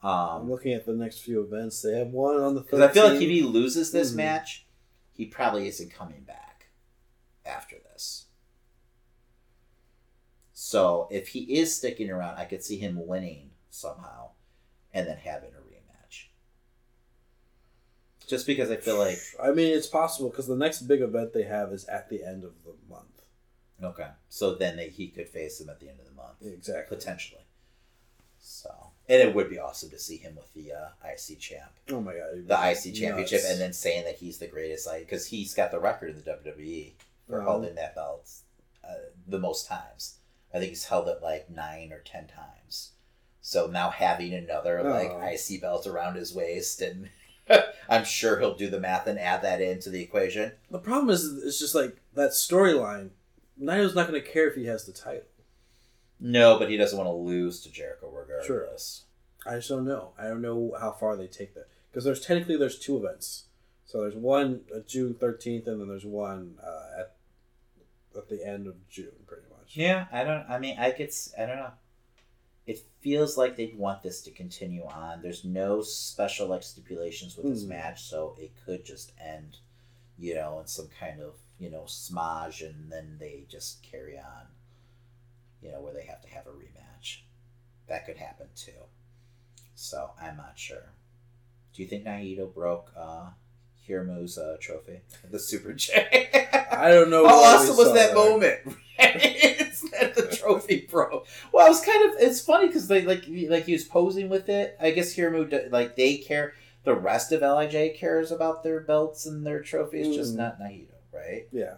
I'm 0.04 0.42
Um, 0.44 0.50
looking 0.50 0.74
at 0.74 0.86
the 0.86 0.94
next 0.94 1.20
few 1.20 1.42
events. 1.44 1.82
They 1.82 1.98
have 2.00 2.08
one 2.12 2.38
on 2.38 2.56
the 2.56 2.62
because 2.62 2.80
I 2.80 2.88
feel 2.88 3.04
like 3.04 3.14
13th. 3.14 3.22
if 3.24 3.30
he 3.30 3.42
loses 3.44 3.92
this 3.92 4.12
Mhm. 4.12 4.16
match, 4.16 4.66
he 5.12 5.26
probably 5.26 5.68
isn't 5.68 5.92
coming 5.92 6.24
back 6.24 6.68
after 7.46 7.78
this. 7.78 8.26
So, 10.54 11.08
if 11.12 11.30
he 11.30 11.58
is 11.60 11.76
sticking 11.76 12.10
around, 12.10 12.38
I 12.38 12.46
could 12.46 12.64
see 12.64 12.78
him 12.78 13.06
winning 13.08 13.52
somehow, 13.70 14.32
and 14.94 15.08
then 15.08 15.18
having 15.18 15.52
a. 15.56 15.61
Just 18.32 18.48
because 18.48 18.72
I 18.72 18.78
feel 18.78 18.98
like 18.98 19.20
I 19.44 19.52
mean, 19.52 19.72
it's 19.78 19.88
possible 19.88 20.30
because 20.30 20.48
the 20.48 20.56
next 20.56 20.82
big 20.84 21.02
event 21.02 21.34
they 21.34 21.44
have 21.44 21.72
is 21.74 21.86
at 21.86 22.10
the 22.10 22.24
end 22.24 22.44
of 22.44 22.54
the 22.63 22.74
month. 22.89 23.22
okay, 23.84 24.08
so 24.30 24.56
then 24.56 24.78
they, 24.78 24.89
he 24.89 25.08
could 25.10 25.28
face 25.28 25.60
him 25.62 25.70
at 25.70 25.80
the 25.80 25.89
end 25.89 26.00
of 26.00 26.06
the 26.08 26.13
month. 26.13 26.38
Exactly. 26.41 26.96
potentially. 26.98 27.41
So, 28.39 28.70
and 29.08 29.22
it 29.22 29.36
would 29.36 29.50
be 29.50 29.60
awesome 29.60 29.89
to 29.91 30.00
see 30.00 30.17
him 30.17 30.36
with 30.36 30.52
the 30.54 30.72
uh, 30.74 30.89
IC 31.06 31.39
champ, 31.39 31.72
Oh 31.91 32.02
my 32.02 32.13
god. 32.13 32.30
it'd 32.34 32.48
the 32.48 32.72
IC 32.72 32.96
championship, 32.96 33.41
nuts. 33.41 33.52
and 33.52 33.62
then 33.62 33.74
saying 33.74 34.06
that 34.06 34.15
he's 34.15 34.38
the 34.39 34.48
greatest, 34.48 34.88
like 34.88 35.02
because 35.02 35.28
he's 35.28 35.54
got 35.54 35.72
the 35.72 35.80
record 35.80 36.10
in 36.12 36.15
the 36.15 36.22
WWE 36.24 36.94
for 37.28 37.41
Uh-huh. 37.41 37.52
holding 37.52 37.76
that 37.76 37.96
belt 37.96 38.30
uh, 38.88 38.94
the 39.28 39.39
most 39.39 39.67
times. 39.67 40.17
I 40.54 40.58
think 40.60 40.70
he's 40.70 40.86
held 40.86 41.08
it 41.08 41.20
like 41.22 41.50
nine 41.50 41.91
or 41.91 42.00
ten 42.00 42.28
times. 42.28 42.91
So 43.41 43.67
now 43.67 43.89
having 43.89 44.34
another 44.34 44.82
like 44.84 45.12
Oh. 45.12 45.20
IC 45.22 45.62
belt 45.62 45.86
around 45.88 46.15
his 46.15 46.34
waist, 46.34 46.82
and 46.82 47.10
I'm 47.89 48.06
sure 48.06 48.39
he'll 48.39 48.56
do 48.56 48.69
the 48.69 48.80
math 48.80 49.08
and 49.08 49.19
add 49.19 49.41
that 49.41 49.62
into 49.62 49.89
the 49.89 50.01
equation. 50.01 50.54
the 50.69 50.80
problem 50.80 51.10
is, 51.10 51.43
it's 51.43 51.60
just 51.60 51.75
like 51.75 51.97
that 52.13 52.32
storyline. 52.32 53.10
Naito's 53.62 53.95
not 53.95 54.08
going 54.08 54.21
to 54.21 54.27
care 54.27 54.47
if 54.47 54.56
he 54.56 54.65
has 54.65 54.86
the 54.86 54.93
title. 54.93 55.23
No, 56.19 56.58
but 56.58 56.69
he 56.69 56.77
doesn't 56.77 56.97
want 56.97 57.08
to 57.08 57.13
lose 57.13 57.62
to 57.62 57.71
Jericho 57.71 58.10
regardless. 58.10 58.47
I 59.45 59.56
just 59.56 59.69
don't 59.69 59.86
know. 59.86 60.12
I 60.19 60.25
don't 60.25 60.41
know 60.41 60.75
how 60.80 60.91
far 60.91 61.17
they 61.17 61.27
take 61.27 61.56
that 61.56 61.67
because 61.89 62.06
there's 62.06 62.21
technically 62.21 62.58
there's 62.58 62.77
two 62.77 62.97
events. 62.97 63.45
So 63.86 64.01
there's 64.01 64.15
one 64.15 64.62
uh, 64.73 64.80
June 64.88 65.15
13th, 65.15 65.67
and 65.67 65.82
then 65.82 65.88
there's 65.88 66.06
one 66.06 66.56
uh, 66.63 66.99
at 67.01 67.15
at 68.15 68.30
the 68.30 68.45
end 68.45 68.67
of 68.67 68.88
June, 68.89 69.12
pretty 69.25 69.43
much. 69.49 69.75
Yeah, 69.75 70.06
I 70.12 70.23
don't. 70.23 70.45
I 70.49 70.60
mean, 70.60 70.77
I 70.80 70.91
could. 70.91 71.12
I 71.38 71.45
don't 71.45 71.58
know. 71.58 71.71
It 72.67 72.80
feels 73.00 73.38
like 73.38 73.56
they'd 73.56 73.78
want 73.78 74.04
this 74.04 74.21
to 74.24 74.32
continue 74.32 74.84
on. 74.86 75.21
There's 75.21 75.43
no 75.43 75.82
special 75.82 76.47
like 76.47 76.63
stipulations 76.63 77.36
with 77.36 77.47
this 77.47 77.63
Hmm. 77.63 77.69
match, 77.69 78.04
so 78.04 78.36
it 78.39 78.52
could 78.65 78.86
just 78.86 79.12
end, 79.19 79.58
you 80.17 80.36
know, 80.36 80.60
in 80.60 80.67
some 80.67 80.88
kind 81.00 81.21
of 81.21 81.36
you 81.60 81.69
know 81.69 81.86
smudge, 81.86 82.62
and 82.62 82.91
then 82.91 83.17
they 83.19 83.45
just 83.50 83.82
carry 83.84 84.17
on. 84.17 84.47
You 85.62 85.71
know, 85.71 85.82
where 85.82 85.93
they 85.93 86.06
have 86.06 86.21
to 86.21 86.30
have 86.30 86.47
a 86.47 86.52
rematch. 86.52 87.21
That 87.88 88.06
could 88.06 88.17
happen 88.17 88.47
too. 88.56 88.88
So 89.76 90.12
I'm 90.19 90.38
not 90.38 90.58
sure. 90.58 90.93
Do 91.74 91.82
you 91.82 91.88
think 91.88 92.06
Naito 92.06 92.52
broke 92.54 92.91
uh, 92.95 93.32
Hiromu's 93.88 94.38
uh, 94.38 94.58
trophy, 94.60 95.02
the 95.30 95.39
Super 95.39 95.74
J? 95.74 96.30
I 96.72 96.89
don't 96.91 97.10
know. 97.10 97.26
How 97.28 97.38
what 97.41 97.56
awesome 97.62 97.78
was 97.78 97.88
saw 97.88 97.94
that 97.94 98.13
moment? 98.13 98.60
it's 99.00 99.82
that 99.91 100.15
the 100.15 100.36
trophy 100.36 100.88
broke. 100.89 101.26
Well, 101.52 101.65
it 101.65 101.70
was 101.70 101.84
kind 101.84 102.10
of 102.12 102.20
it's 102.20 102.41
funny 102.41 102.67
because 102.67 102.88
they 102.88 103.02
like 103.04 103.26
like 103.28 103.65
he 103.65 103.74
was 103.74 103.84
posing 103.84 104.30
with 104.30 104.50
it. 104.50 104.78
I 104.80 104.91
guess 104.91 105.15
Hiromu 105.15 105.72
like 105.72 105.96
they 105.96 106.17
care. 106.17 106.54
The 106.84 106.96
rest 106.96 107.32
of 107.32 107.41
Lij 107.41 107.96
cares 107.96 108.32
about 108.32 108.63
their 108.63 108.80
belts 108.80 109.26
and 109.28 109.46
their 109.46 109.62
trophies, 109.62 110.15
just 110.15 110.34
Mm. 110.34 110.38
not 110.38 110.60
Naito, 110.60 110.88
right? 111.13 111.48
Yeah, 111.52 111.76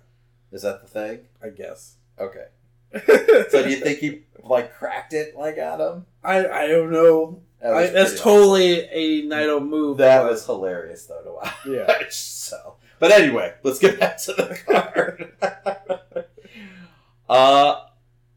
Is 0.54 0.62
that 0.62 0.82
the 0.82 0.88
thing? 0.88 1.20
I 1.44 1.50
guess. 1.50 1.96
Okay. 2.20 2.46
So 3.50 3.64
do 3.64 3.70
you 3.70 3.78
think 3.78 4.00
he 4.00 4.22
like 4.44 4.74
cracked 4.74 5.14
it 5.14 5.36
like 5.36 5.58
at 5.58 5.80
him? 5.80 6.06
I 6.24 6.48
I 6.48 6.68
don't 6.68 6.92
know. 6.92 7.42
That 7.64 7.74
I, 7.74 7.88
that's 7.88 8.20
totally 8.20 8.82
a 8.82 9.24
Naito 9.24 9.66
move. 9.66 9.98
That 9.98 10.30
was 10.30 10.46
hilarious 10.46 11.06
though 11.06 11.24
to 11.24 11.32
watch. 11.32 11.54
yeah. 11.66 11.88
so, 12.10 12.76
but 13.00 13.12
anyway, 13.12 13.54
let's 13.64 13.80
get 13.80 13.98
back 13.98 14.18
to 14.24 14.34
the 14.34 14.60
card. 14.68 16.26
uh, 17.30 17.86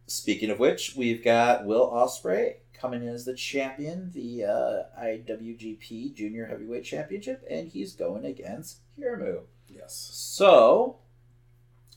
speaking 0.06 0.50
of 0.50 0.60
which, 0.60 0.94
we've 0.96 1.24
got 1.24 1.66
Will 1.66 1.90
Ospreay 1.90 2.58
coming 2.72 3.02
in 3.02 3.08
as 3.08 3.24
the 3.24 3.34
champion, 3.34 4.12
the 4.14 4.44
uh, 4.44 5.02
IWGP 5.02 6.14
Junior 6.14 6.46
Heavyweight 6.46 6.84
Championship, 6.84 7.44
and 7.50 7.68
he's 7.68 7.94
going 7.94 8.24
against 8.24 8.78
Hiromu. 8.96 9.40
Yes. 9.66 10.08
So, 10.12 10.98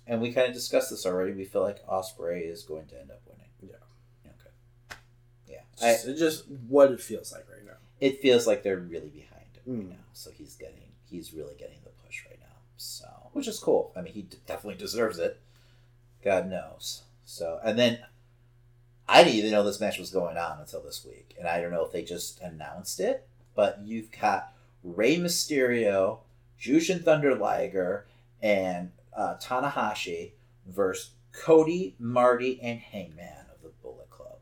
and 0.08 0.20
we 0.20 0.32
kind 0.32 0.48
of 0.48 0.54
discussed 0.56 0.90
this 0.90 1.06
already. 1.06 1.34
We 1.34 1.46
feel 1.46 1.62
like 1.62 1.86
Ospreay 1.86 2.50
is 2.50 2.64
going 2.64 2.88
to 2.88 3.00
end 3.00 3.12
up 3.12 3.22
winning. 3.28 3.50
Yeah. 3.62 4.32
Okay. 4.32 5.00
Yeah. 5.48 5.62
It's 5.69 5.69
I, 5.84 5.92
just, 5.94 6.08
it's 6.08 6.20
just 6.20 6.48
what 6.68 6.92
it 6.92 7.00
feels 7.02 7.32
like 7.32 7.46
right 7.52 7.66
now. 7.66 7.74
it 8.00 8.22
feels 8.22 8.48
like 8.48 8.64
they're 8.64 8.78
really 8.78 9.10
behind 9.10 9.46
him 9.54 9.76
right 9.78 9.86
Mm. 9.86 9.90
now. 9.92 9.96
So 10.14 10.32
he's 10.32 10.56
getting, 10.56 10.76
he's 11.10 11.34
really 11.34 11.56
getting 11.58 11.78
the 11.84 11.92
push 12.06 12.24
right 12.26 12.40
now. 12.40 12.56
So, 12.78 13.06
which 13.34 13.48
is 13.48 13.60
cool. 13.60 13.92
I 13.96 14.02
mean, 14.02 14.14
he 14.14 14.22
d- 14.24 14.38
definitely 14.48 14.80
deserves 14.80 15.20
it. 15.20 15.40
God 16.24 16.50
knows. 16.50 17.04
So, 17.26 17.60
and 17.64 17.78
then 17.78 18.00
I 19.08 19.24
didn't 19.24 19.38
even 19.38 19.52
know 19.52 19.64
this 19.64 19.80
match 19.80 19.98
was 20.00 20.10
going 20.12 20.38
on 20.38 20.60
until 20.60 20.82
this 20.82 21.06
week, 21.06 21.36
and 21.38 21.48
I 21.48 21.62
don't 21.62 21.72
know 21.72 21.86
if 21.86 21.92
they 21.92 22.04
just 22.04 22.40
announced 22.42 23.00
it, 23.00 23.28
but 23.56 23.80
you've 23.84 24.12
got 24.12 24.54
Rey 24.84 25.18
Mysterio, 25.18 26.20
Jushin 26.60 27.04
Thunder 27.04 27.36
Liger, 27.36 28.06
and 28.42 28.92
uh, 29.16 29.36
Tanahashi 29.42 30.32
versus 30.68 31.12
Cody, 31.32 31.96
Marty, 32.00 32.60
and 32.62 32.80
Hangman 32.80 33.46
of 33.54 33.62
the 33.62 33.70
Bullet 33.82 34.10
Club. 34.10 34.38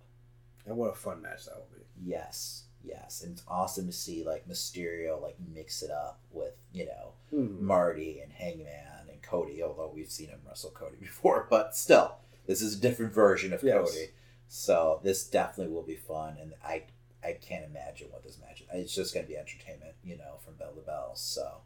And 0.68 0.78
what 0.78 0.92
a 0.92 0.96
fun 0.96 1.22
match 1.22 1.46
that 1.46 1.56
will 1.56 1.70
be. 1.74 1.84
Yes, 2.06 2.66
yes, 2.84 3.24
and 3.24 3.32
it's 3.34 3.44
awesome 3.48 3.88
to 3.88 3.92
see 3.94 4.24
like 4.24 4.48
Mysterio 4.48 5.20
like 5.22 5.38
mix 5.54 5.82
it 5.82 5.90
up 5.92 6.20
with 6.32 6.54
you 6.74 6.86
know 6.86 7.14
Hmm. 7.32 7.66
Marty 7.66 8.20
and 8.20 8.32
Hangman 8.32 9.10
and 9.12 9.22
Cody. 9.22 9.64
Although 9.64 9.92
we've 9.94 10.12
seen 10.12 10.30
him 10.30 10.40
wrestle 10.48 10.72
Cody 10.72 10.98
before, 11.00 11.48
but 11.50 11.76
still, 11.76 12.16
this 12.46 12.62
is 12.62 12.78
a 12.78 12.82
different 12.82 13.14
version 13.14 13.54
of 13.54 13.64
Yes. 13.64 13.90
Cody. 13.92 14.08
So 14.50 15.00
this 15.04 15.28
definitely 15.28 15.74
will 15.74 15.84
be 15.84 15.96
fun, 15.96 16.38
and 16.40 16.54
I 16.64 16.84
I 17.24 17.34
can't 17.34 17.66
imagine 17.66 18.08
what 18.12 18.24
this 18.24 18.38
match 18.40 18.62
is. 18.62 18.68
It's 18.72 18.96
just 18.96 19.14
going 19.14 19.26
to 19.26 19.30
be 19.32 19.38
entertainment, 19.38 19.96
you 20.04 20.18
know, 20.18 20.36
from 20.46 20.54
bell 20.54 20.72
to 20.74 20.82
bell. 20.82 21.12
So, 21.16 21.62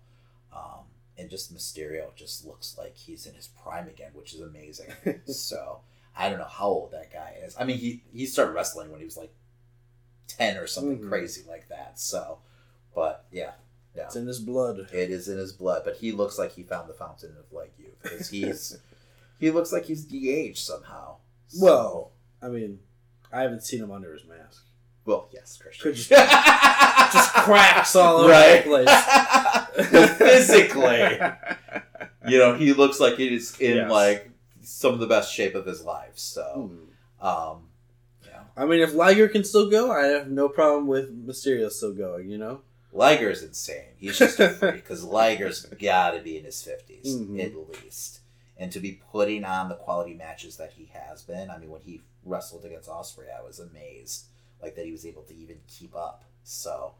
um, 0.55 0.85
and 1.17 1.29
just 1.29 1.53
Mysterio 1.53 2.15
just 2.15 2.45
looks 2.45 2.75
like 2.77 2.95
he's 2.95 3.25
in 3.27 3.35
his 3.35 3.47
prime 3.49 3.87
again, 3.87 4.11
which 4.13 4.33
is 4.33 4.39
amazing. 4.39 4.87
so 5.25 5.81
I 6.17 6.29
don't 6.29 6.39
know 6.39 6.45
how 6.45 6.67
old 6.67 6.91
that 6.91 7.11
guy 7.11 7.35
is. 7.43 7.55
I 7.59 7.63
mean, 7.63 7.77
he 7.77 8.03
he 8.13 8.25
started 8.25 8.51
wrestling 8.51 8.89
when 8.91 8.99
he 8.99 9.05
was 9.05 9.17
like 9.17 9.33
ten 10.27 10.57
or 10.57 10.67
something 10.67 10.99
Mhm. 10.99 11.09
crazy 11.09 11.43
like 11.47 11.67
that. 11.69 11.99
So, 11.99 12.39
but 12.95 13.25
yeah, 13.31 13.51
yeah, 13.95 14.05
It's 14.05 14.15
in 14.15 14.27
his 14.27 14.39
blood. 14.39 14.79
it 14.93 15.09
is 15.11 15.27
in 15.27 15.37
his 15.37 15.51
blood. 15.53 15.83
But 15.85 15.97
he 15.97 16.11
looks 16.11 16.37
like 16.37 16.53
he 16.53 16.63
found 16.63 16.89
the 16.89 16.93
fountain 16.93 17.35
of 17.39 17.51
like 17.51 17.73
youth 17.77 17.95
because 18.03 18.29
he's 18.29 18.77
he 19.39 19.51
looks 19.51 19.71
like 19.71 19.85
he's 19.85 20.03
de-aged 20.05 20.59
somehow. 20.59 21.17
So- 21.47 21.65
Well, 21.65 22.11
I 22.41 22.47
mean, 22.49 22.79
I 23.31 23.41
haven't 23.41 23.63
seen 23.63 23.81
him 23.81 23.91
under 23.91 24.13
his 24.13 24.25
mask. 24.25 24.63
well, 25.05 25.29
yes, 25.33 25.57
Christian. 25.57 25.93
Just, 25.93 26.09
just 26.09 27.33
cracks 27.33 27.95
all 27.95 28.17
over 28.21 28.29
right? 28.29 28.63
the 28.63 28.69
place. 28.69 30.11
Physically, 30.17 31.19
you 32.27 32.37
know, 32.37 32.55
he 32.55 32.73
looks 32.73 32.99
like 32.99 33.15
he's 33.15 33.57
in 33.59 33.77
Yes. 33.77 33.91
like 33.91 34.30
some 34.71 34.93
of 34.93 34.99
the 34.99 35.07
best 35.07 35.33
shape 35.33 35.55
of 35.55 35.65
his 35.65 35.83
life. 35.83 36.13
So, 36.17 36.69
Hmm. 37.21 37.25
um, 37.27 37.67
yeah, 38.25 38.43
I 38.55 38.65
mean, 38.65 38.79
if 38.79 38.93
Liger 38.93 39.27
can 39.27 39.43
still 39.43 39.69
go, 39.69 39.91
I 39.91 40.05
have 40.07 40.29
no 40.29 40.47
problem 40.49 40.87
with 40.87 41.25
Mysterio 41.27 41.69
still 41.71 41.93
going. 41.93 42.29
You 42.29 42.37
know. 42.37 42.61
Liger's 42.93 43.41
insane. 43.41 43.93
He's 43.97 44.17
just 44.19 44.37
a 44.41 44.49
freak 44.49 44.73
because 44.83 45.03
Liger's 45.05 45.65
got 45.65 46.11
to 46.11 46.19
be 46.19 46.37
in 46.37 46.43
his 46.43 46.61
50s 46.61 47.05
Mhm. 47.05 47.39
at 47.41 47.83
least, 47.83 48.19
and 48.57 48.69
to 48.73 48.81
be 48.81 48.99
putting 49.11 49.45
on 49.45 49.69
the 49.69 49.75
quality 49.75 50.13
matches 50.13 50.57
that 50.57 50.73
he 50.73 50.85
has 50.93 51.21
been. 51.21 51.49
I 51.49 51.57
mean, 51.57 51.69
when 51.69 51.81
he 51.81 52.01
wrestled 52.25 52.65
against 52.65 52.89
Ospreay, 52.89 53.29
I 53.33 53.41
was 53.43 53.59
amazed, 53.59 54.25
like 54.61 54.75
that 54.75 54.85
he 54.85 54.91
was 54.91 55.05
able 55.05 55.23
to 55.23 55.33
even 55.35 55.59
keep 55.67 55.95
up. 55.95 56.25
So, 56.43 56.95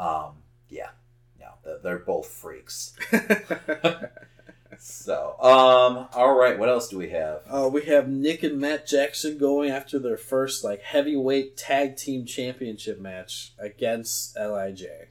um, 0.00 0.42
yeah, 0.68 0.90
no, 1.38 1.50
they're 1.82 2.00
both 2.00 2.26
freaks. 2.26 2.94
So, 4.78 5.36
um, 5.40 6.08
all 6.12 6.36
right, 6.36 6.58
what 6.58 6.68
else 6.68 6.88
do 6.88 6.98
we 6.98 7.10
have? 7.10 7.42
Uh, 7.48 7.68
we 7.72 7.84
have 7.86 8.08
Nick 8.08 8.42
and 8.42 8.60
Matt 8.60 8.86
Jackson 8.86 9.38
going 9.38 9.70
after 9.70 9.98
their 9.98 10.16
first 10.16 10.64
like 10.64 10.82
heavyweight 10.82 11.56
tag 11.56 11.96
team 11.96 12.24
championship 12.24 13.00
match 13.00 13.52
against 13.58 14.36
Lij. 14.36 15.08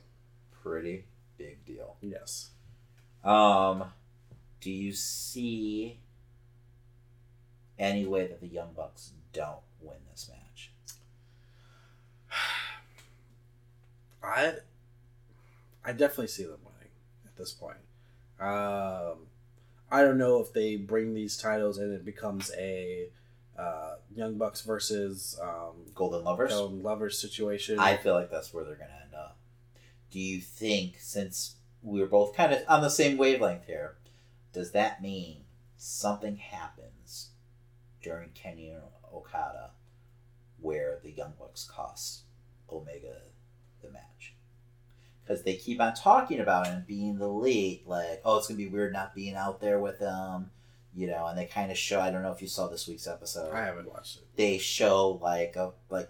Pretty 0.64 1.06
big 1.38 1.66
deal. 1.66 1.98
Yes. 2.02 2.50
Um, 3.24 3.86
do 4.62 4.72
you 4.72 4.94
see 4.94 6.00
any 7.78 8.06
way 8.06 8.28
that 8.28 8.42
the 8.42 8.48
Young 8.48 8.74
Bucks 8.76 9.12
don't 9.34 9.62
win 9.82 9.98
this 10.12 10.30
match? 10.30 10.72
I 14.24 14.54
I 15.84 15.92
definitely 15.92 16.28
see 16.28 16.44
them 16.44 16.60
winning 16.64 16.92
at 17.26 17.36
this 17.36 17.52
point. 17.52 17.78
Um, 18.40 19.28
I 19.92 20.02
don't 20.02 20.18
know 20.18 20.42
if 20.42 20.54
they 20.54 20.76
bring 20.76 21.14
these 21.14 21.38
titles 21.38 21.78
and 21.78 21.94
it 21.94 22.04
becomes 22.04 22.52
a 22.58 23.10
uh, 23.58 23.96
Young 24.14 24.38
Bucks 24.38 24.62
versus 24.62 25.40
um, 25.42 25.86
Golden 25.94 26.24
Lovers? 26.24 26.52
Golden 26.52 26.84
Lovers 26.84 27.20
situation. 27.20 27.80
I 27.80 27.98
feel 27.98 28.14
like 28.14 28.32
that's 28.32 28.54
where 28.54 28.64
they're 28.64 28.76
going 28.76 28.90
to 28.90 29.04
end 29.04 29.14
up. 29.14 29.38
Do 30.12 30.20
you 30.20 30.42
think, 30.42 30.98
since 31.00 31.56
we're 31.82 32.08
both 32.08 32.36
kind 32.36 32.54
of 32.54 32.64
on 32.68 32.82
the 32.82 32.90
same 32.90 33.18
wavelength 33.18 33.66
here, 33.66 33.96
does 34.54 34.72
that 34.72 35.02
mean 35.02 35.44
something 35.78 36.38
happens 36.38 37.30
during 38.02 38.30
Kenny 38.30 38.70
and 38.70 38.82
Okada 39.14 39.72
where 40.60 41.00
the 41.04 41.12
Young 41.12 41.34
Bucks 41.38 41.70
cost 41.70 42.24
Omega? 42.72 43.18
Because 45.26 45.42
they 45.44 45.56
keep 45.56 45.82
on 45.82 45.96
talking 45.96 46.40
about 46.40 46.68
him 46.68 46.84
being 46.88 47.18
the 47.18 47.28
lead, 47.28 47.82
like, 47.88 48.22
oh, 48.24 48.38
it's 48.38 48.48
going 48.48 48.60
to 48.60 48.64
be 48.64 48.70
weird 48.70 48.94
not 48.94 49.16
being 49.16 49.34
out 49.36 49.60
there 49.60 49.80
with 49.80 49.98
them, 50.00 50.52
you 50.94 51.08
know, 51.08 51.26
and 51.26 51.36
they 51.38 51.46
kind 51.46 51.72
of 51.72 51.78
show, 51.80 52.00
I 52.00 52.12
don't 52.12 52.22
know 52.22 52.32
if 52.32 52.44
you 52.44 52.48
saw 52.48 52.68
this 52.68 52.88
week's 52.88 53.08
episode 53.08 53.52
I 53.52 53.66
haven't 53.66 53.92
watched 53.92 54.18
it. 54.18 54.28
they 54.36 54.60
show 54.60 55.20
like 55.22 55.56
a 55.56 55.72
like 55.90 56.10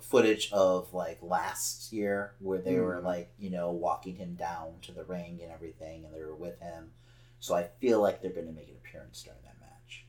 footage 0.00 0.52
of 0.52 0.92
like 0.94 1.18
last 1.20 1.92
year 1.92 2.34
where 2.38 2.58
they 2.60 2.76
were 2.78 3.00
Mm. 3.00 3.04
like 3.04 3.30
you 3.38 3.50
know 3.50 3.70
walking 3.72 4.16
him 4.16 4.34
down 4.34 4.74
to 4.82 4.92
the 4.92 5.02
ring 5.02 5.40
and 5.42 5.50
everything 5.50 6.04
and 6.04 6.14
they 6.14 6.20
were 6.20 6.34
with 6.36 6.60
him 6.60 6.90
so 7.40 7.54
i 7.54 7.64
feel 7.80 8.02
like 8.02 8.20
they're 8.20 8.30
going 8.30 8.46
to 8.46 8.52
make 8.52 8.68
an 8.68 8.74
appearance 8.76 9.22
during 9.22 9.38
that 9.44 9.58
match 9.60 10.04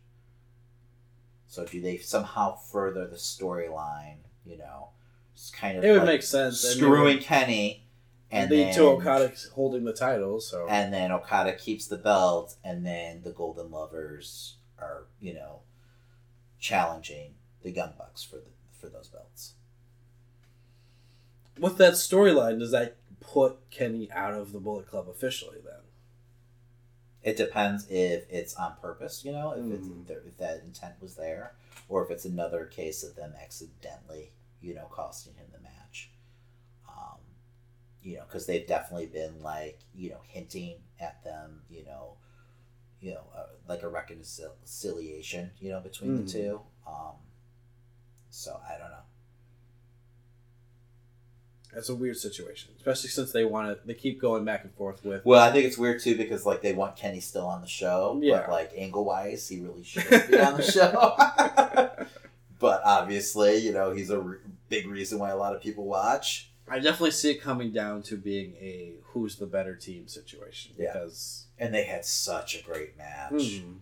so 1.47 1.65
do 1.65 1.79
they 1.81 1.97
somehow 1.97 2.55
further 2.57 3.07
the 3.07 3.15
storyline 3.15 4.17
you 4.45 4.57
know 4.57 4.89
it's 5.33 5.49
kind 5.49 5.77
of 5.77 5.83
It 5.85 5.91
would 5.91 5.99
like 5.99 6.07
make 6.07 6.23
sense. 6.23 6.59
screwing 6.59 7.19
kenny 7.19 7.84
and 8.31 8.49
lead 8.49 8.67
then 8.67 8.75
to 8.75 8.83
Okada 8.87 9.31
holding 9.53 9.83
the 9.83 9.93
title. 9.93 10.39
So 10.39 10.67
and 10.69 10.93
then 10.93 11.11
okada 11.11 11.53
keeps 11.53 11.87
the 11.87 11.97
belt 11.97 12.55
and 12.63 12.85
then 12.85 13.21
the 13.23 13.31
golden 13.31 13.71
lovers 13.71 14.57
are 14.79 15.05
you 15.19 15.33
know 15.33 15.61
challenging 16.59 17.35
the 17.63 17.71
young 17.71 17.93
bucks 17.97 18.23
for 18.23 18.37
the 18.37 18.51
for 18.79 18.89
those 18.89 19.07
belts 19.07 19.55
with 21.59 21.77
that 21.77 21.93
storyline, 21.93 22.59
does 22.59 22.71
that 22.71 22.97
put 23.19 23.69
Kenny 23.71 24.11
out 24.11 24.33
of 24.33 24.51
the 24.51 24.59
Bullet 24.59 24.87
Club 24.87 25.07
officially? 25.09 25.57
Then 25.63 25.81
It 27.23 27.37
depends 27.37 27.87
if 27.89 28.25
it's 28.29 28.55
on 28.55 28.75
purpose, 28.81 29.23
you 29.23 29.31
know, 29.31 29.51
if 29.51 29.71
it's 29.71 29.87
hmm. 29.87 30.01
if 30.27 30.37
that 30.37 30.61
intent 30.65 30.95
was 31.01 31.15
there, 31.15 31.53
or 31.87 32.03
if 32.03 32.11
it's 32.11 32.25
another 32.25 32.65
case 32.65 33.03
of 33.03 33.15
them 33.15 33.33
accidentally, 33.41 34.31
you 34.61 34.73
know, 34.75 34.87
costing 34.91 35.33
him 35.35 35.47
the 35.51 35.59
match. 35.59 35.71
You 38.05 38.17
know, 38.17 38.23
because 38.27 38.45
they've 38.45 38.67
definitely 38.67 39.07
been 39.07 39.41
like, 39.41 39.79
you 39.95 40.11
know, 40.11 40.21
hinting 40.27 40.75
at 40.99 41.23
them, 41.23 41.61
you 41.71 41.83
know, 41.83 42.17
you 43.01 43.11
know, 43.15 43.23
uh, 43.35 43.47
like 43.67 43.81
a 43.81 43.89
reconciliation, 43.89 45.49
you 45.59 45.71
know, 45.71 45.79
between 45.79 46.11
Mhm. 46.19 46.25
the 46.25 46.31
two. 46.31 46.61
Um, 46.87 47.15
so 48.29 48.61
I 48.67 48.77
don't 48.77 48.91
know. 48.91 48.97
that's 51.73 51.89
a 51.89 51.95
weird 51.95 52.15
situation, 52.15 52.71
especially 52.77 53.09
since 53.09 53.33
they 53.33 53.43
want 53.43 53.67
to. 53.67 53.85
They 53.85 53.95
keep 53.95 54.21
going 54.21 54.45
back 54.45 54.63
and 54.63 54.73
forth 54.75 55.03
with. 55.03 55.25
Well, 55.25 55.41
I 55.41 55.51
think 55.51 55.65
it's 55.65 55.77
weird 55.77 56.01
too 56.01 56.15
because 56.15 56.45
like 56.45 56.61
they 56.61 56.71
want 56.71 56.95
Kenny 56.95 57.19
still 57.19 57.47
on 57.47 57.59
the 57.59 57.67
show, 57.67 58.17
Yeah. 58.23 58.41
but 58.41 58.49
like 58.51 58.71
angle 58.77 59.03
wise, 59.03 59.49
he 59.49 59.59
really 59.59 59.83
shouldn't 59.83 60.31
be 60.31 60.39
on 60.39 60.55
the 60.55 60.63
show. 60.63 61.15
but 62.59 62.81
obviously, 62.85 63.57
you 63.57 63.73
know, 63.73 63.91
he's 63.91 64.09
a 64.09 64.19
re- 64.21 64.37
big 64.69 64.87
reason 64.87 65.19
why 65.19 65.31
a 65.31 65.35
lot 65.37 65.53
of 65.53 65.61
people 65.61 65.83
watch. 65.85 66.49
I 66.67 66.79
definitely 66.79 67.11
see 67.11 67.31
it 67.31 67.41
coming 67.41 67.71
down 67.71 68.01
to 68.03 68.17
being 68.17 68.55
a 68.55 68.93
who's 69.13 69.35
the 69.35 69.45
better 69.45 69.75
team 69.75 70.07
situation 70.07 70.73
Yeah. 70.77 70.93
because 70.93 71.45
And 71.59 71.73
they 71.73 71.83
had 71.83 72.05
such 72.05 72.55
a 72.59 72.63
great 72.63 72.97
match 72.97 73.59
hmm, 73.61 73.73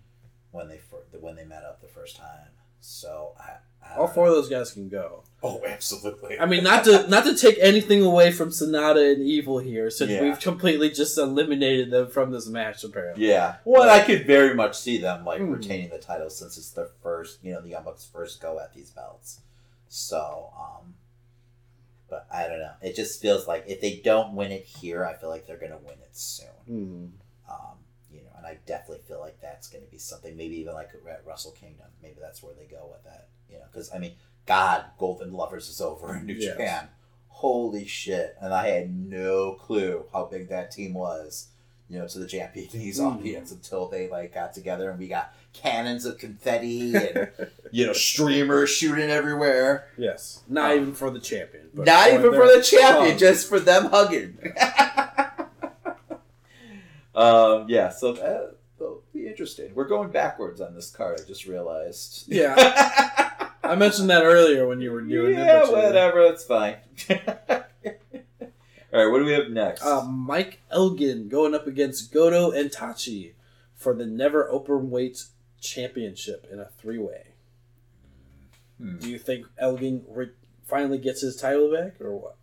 when 0.51 0.67
they 0.67 0.77
fir- 0.79 1.17
when 1.19 1.35
they 1.35 1.45
met 1.45 1.63
up 1.63 1.81
the 1.81 1.87
first 1.87 2.17
time. 2.17 2.49
So 2.81 3.33
I, 3.39 3.53
I 3.81 3.95
all 3.95 4.07
four 4.07 4.25
know. 4.25 4.31
of 4.31 4.35
those 4.37 4.49
guys 4.49 4.71
can 4.73 4.89
go. 4.89 5.23
Oh, 5.41 5.61
absolutely. 5.65 6.37
I 6.39 6.45
mean, 6.45 6.63
not 6.65 6.83
to 6.83 7.07
not 7.09 7.23
to 7.23 7.35
take 7.35 7.57
anything 7.61 8.01
away 8.03 8.31
from 8.31 8.49
Sanada 8.49 9.13
and 9.13 9.23
Evil 9.23 9.59
here, 9.59 9.89
since 9.89 10.11
Yeah. 10.11 10.21
we've 10.21 10.39
completely 10.39 10.89
just 10.89 11.17
eliminated 11.17 11.89
them 11.91 12.09
from 12.09 12.31
this 12.31 12.47
match. 12.47 12.83
Apparently, 12.83 13.25
Yeah. 13.27 13.55
Well, 13.63 13.89
I 13.89 14.01
could 14.03 14.27
very 14.27 14.53
much 14.53 14.77
see 14.77 14.97
them 14.97 15.23
like 15.23 15.39
Hmm. 15.39 15.51
retaining 15.53 15.89
the 15.89 15.97
title 15.99 16.29
since 16.29 16.57
it's 16.57 16.71
their 16.71 16.89
first, 17.01 17.39
you 17.41 17.53
know, 17.53 17.61
the 17.61 17.69
Young 17.69 17.85
Bucks' 17.85 18.03
first 18.05 18.41
go 18.41 18.59
at 18.59 18.73
these 18.73 18.89
belts. 18.89 19.39
So, 19.87 20.51
um, 20.59 20.95
but 22.13 22.28
I 22.32 22.47
don't 22.47 22.60
know. 22.60 22.73
It 22.82 22.95
just 22.95 23.19
feels 23.21 23.47
like 23.47 23.63
if 23.67 23.82
they 23.82 23.95
don't 24.04 24.36
win 24.36 24.52
it 24.52 24.65
here, 24.65 25.04
I 25.04 25.15
feel 25.15 25.30
like 25.30 25.47
they're 25.47 25.58
gonna 25.58 25.80
win 25.80 25.97
it 25.99 26.15
soon. 26.15 26.47
Mhm. 26.69 27.12
Um, 27.52 27.78
you 28.12 28.21
know, 28.21 28.30
and 28.38 28.45
I 28.45 28.60
definitely 28.67 29.04
feel 29.08 29.19
like 29.19 29.39
that's 29.41 29.67
gonna 29.67 29.86
be 29.86 29.97
something. 29.97 30.38
Maybe 30.38 30.58
even 30.58 30.76
like 30.76 30.89
at 31.10 31.26
Wrestle 31.26 31.52
Kingdom. 31.54 31.88
Maybe 32.04 32.17
that's 32.21 32.43
where 32.43 32.54
they 32.54 32.65
go 32.65 32.88
with 32.91 33.04
that. 33.06 33.30
You 33.49 33.58
know, 33.58 33.65
because 33.71 33.91
I 33.91 33.97
mean, 33.97 34.13
God, 34.45 34.86
Golden 34.99 35.34
Lovers 35.34 35.69
is 35.69 35.82
over 35.82 36.15
in 36.15 36.26
New 36.28 36.34
Yes. 36.36 36.52
Japan. 36.52 36.89
Holy 37.30 37.86
shit! 37.86 38.36
And 38.39 38.54
I 38.54 38.67
had 38.67 38.95
no 38.95 39.54
clue 39.54 40.06
how 40.13 40.26
big 40.26 40.49
that 40.49 40.69
team 40.71 40.93
was. 40.93 41.47
You 41.89 41.99
know, 41.99 42.07
to 42.07 42.19
the 42.19 42.25
Japanese 42.27 42.99
Mhm. 42.99 43.17
audience 43.19 43.51
until 43.51 43.87
they 43.87 44.07
like 44.09 44.33
got 44.33 44.53
together 44.53 44.89
and 44.89 44.97
we 44.97 45.07
got 45.07 45.33
cannons 45.51 46.05
of 46.05 46.17
confetti 46.17 46.95
and 46.95 47.29
you 47.71 47.85
know 47.85 47.93
streamers 47.93 48.69
shooting 48.71 49.09
everywhere. 49.11 49.87
yes, 49.97 50.41
not 50.47 50.71
Um, 50.71 50.77
even 50.79 50.93
for 50.93 51.11
the 51.11 51.19
champion. 51.19 51.69
but 51.73 51.85
Not 51.85 52.07
even 52.09 52.33
for 52.33 52.47
the 52.47 52.61
champion, 52.63 53.11
fun. 53.11 53.17
just 53.19 53.47
for 53.47 53.59
them 53.59 53.85
hugging. 53.87 54.37
um, 57.15 57.65
yeah, 57.69 57.89
so 57.89 58.13
that, 58.13 58.55
that'll 58.79 59.03
be 59.13 59.27
interesting. 59.27 59.71
We're 59.75 59.87
going 59.87 60.09
backwards 60.09 60.61
on 60.61 60.73
this 60.73 60.89
card. 60.89 61.19
I 61.23 61.27
just 61.27 61.45
realized. 61.45 62.23
Yeah. 62.27 62.55
I 63.63 63.75
mentioned 63.75 64.09
that 64.09 64.23
earlier 64.23 64.67
when 64.67 64.81
you 64.81 64.91
were 64.91 65.01
doing 65.01 65.38
yeah, 65.38 65.45
Nimble 65.45 65.67
Chin. 65.75 65.84
whatever. 65.84 66.27
That's 66.27 66.43
fine. 66.43 66.77
All 68.93 69.03
right, 69.03 69.11
what 69.11 69.19
do 69.19 69.25
we 69.25 69.31
have 69.33 69.49
next? 69.49 69.81
Uh, 69.83 70.03
Mike 70.05 70.61
Elgin 70.69 71.27
going 71.27 71.55
up 71.55 71.65
against 71.65 72.13
Goto 72.13 72.51
and 72.51 72.69
Taichi 72.69 73.33
for 73.75 73.95
the 73.95 74.05
Never 74.05 74.47
Open 74.51 74.91
Weight 74.91 75.23
Championship 75.59 76.47
in 76.51 76.59
a 76.59 76.65
three 76.65 76.99
way. 76.99 77.29
Hmm. 78.77 78.97
Do 78.99 79.09
you 79.09 79.17
think 79.17 79.47
Elgin 79.57 80.03
re- 80.07 80.31
finally 80.65 80.99
gets 80.99 81.21
his 81.21 81.35
title 81.35 81.73
back 81.73 81.99
or 81.99 82.15
what? 82.15 82.35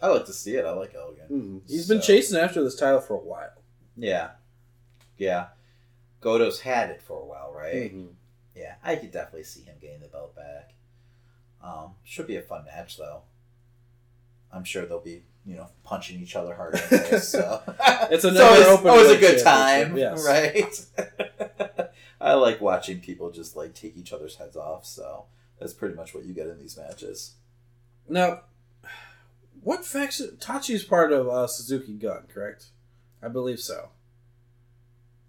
I 0.00 0.08
like 0.08 0.26
to 0.26 0.32
see 0.32 0.54
it. 0.56 0.64
I 0.64 0.70
like 0.72 0.94
Elgin. 0.94 1.26
Hmm. 1.26 1.58
He's 1.66 1.88
been 1.88 2.00
chasing 2.00 2.38
after 2.38 2.62
this 2.62 2.76
title 2.76 3.00
for 3.00 3.14
a 3.14 3.18
while. 3.18 3.50
Yeah, 3.96 4.30
yeah. 5.18 5.48
Goto's 6.20 6.60
had 6.60 6.90
it 6.90 7.02
for 7.02 7.20
a 7.20 7.24
while, 7.24 7.52
right? 7.52 7.92
Mhm. 7.92 8.10
Yeah, 8.54 8.76
I 8.84 8.94
could 8.96 9.10
definitely 9.10 9.44
see 9.44 9.62
him 9.62 9.76
getting 9.80 10.00
the 10.00 10.08
belt 10.08 10.36
back. 10.36 10.74
Um, 11.62 11.94
should 12.04 12.26
be 12.26 12.36
a 12.36 12.42
fun 12.42 12.64
match 12.66 12.96
though. 12.96 13.22
I'm 14.52 14.64
sure 14.64 14.86
they'll 14.86 15.00
be, 15.00 15.22
you 15.46 15.56
know, 15.56 15.68
punching 15.84 16.20
each 16.20 16.36
other 16.36 16.54
hard. 16.54 16.76
So 17.20 17.62
It's 18.10 18.22
So 18.22 18.30
it's 18.32 18.84
always 18.84 19.10
a 19.10 19.18
good 19.18 19.42
time, 19.42 19.96
yes. 19.96 20.24
right? 20.26 21.90
I 22.20 22.34
like 22.34 22.60
watching 22.60 23.00
people 23.00 23.30
just 23.30 23.56
like 23.56 23.74
take 23.74 23.96
each 23.96 24.12
other's 24.12 24.36
heads 24.36 24.56
off. 24.56 24.84
So 24.84 25.26
that's 25.58 25.72
pretty 25.72 25.94
much 25.94 26.14
what 26.14 26.24
you 26.24 26.34
get 26.34 26.46
in 26.46 26.58
these 26.58 26.76
matches. 26.76 27.34
Now, 28.08 28.42
what 29.62 29.84
faction? 29.84 30.36
Taichi's 30.40 30.84
part 30.84 31.12
of 31.12 31.28
uh, 31.28 31.46
Suzuki 31.46 31.94
Gun, 31.94 32.24
correct? 32.32 32.66
I 33.22 33.28
believe 33.28 33.60
so. 33.60 33.90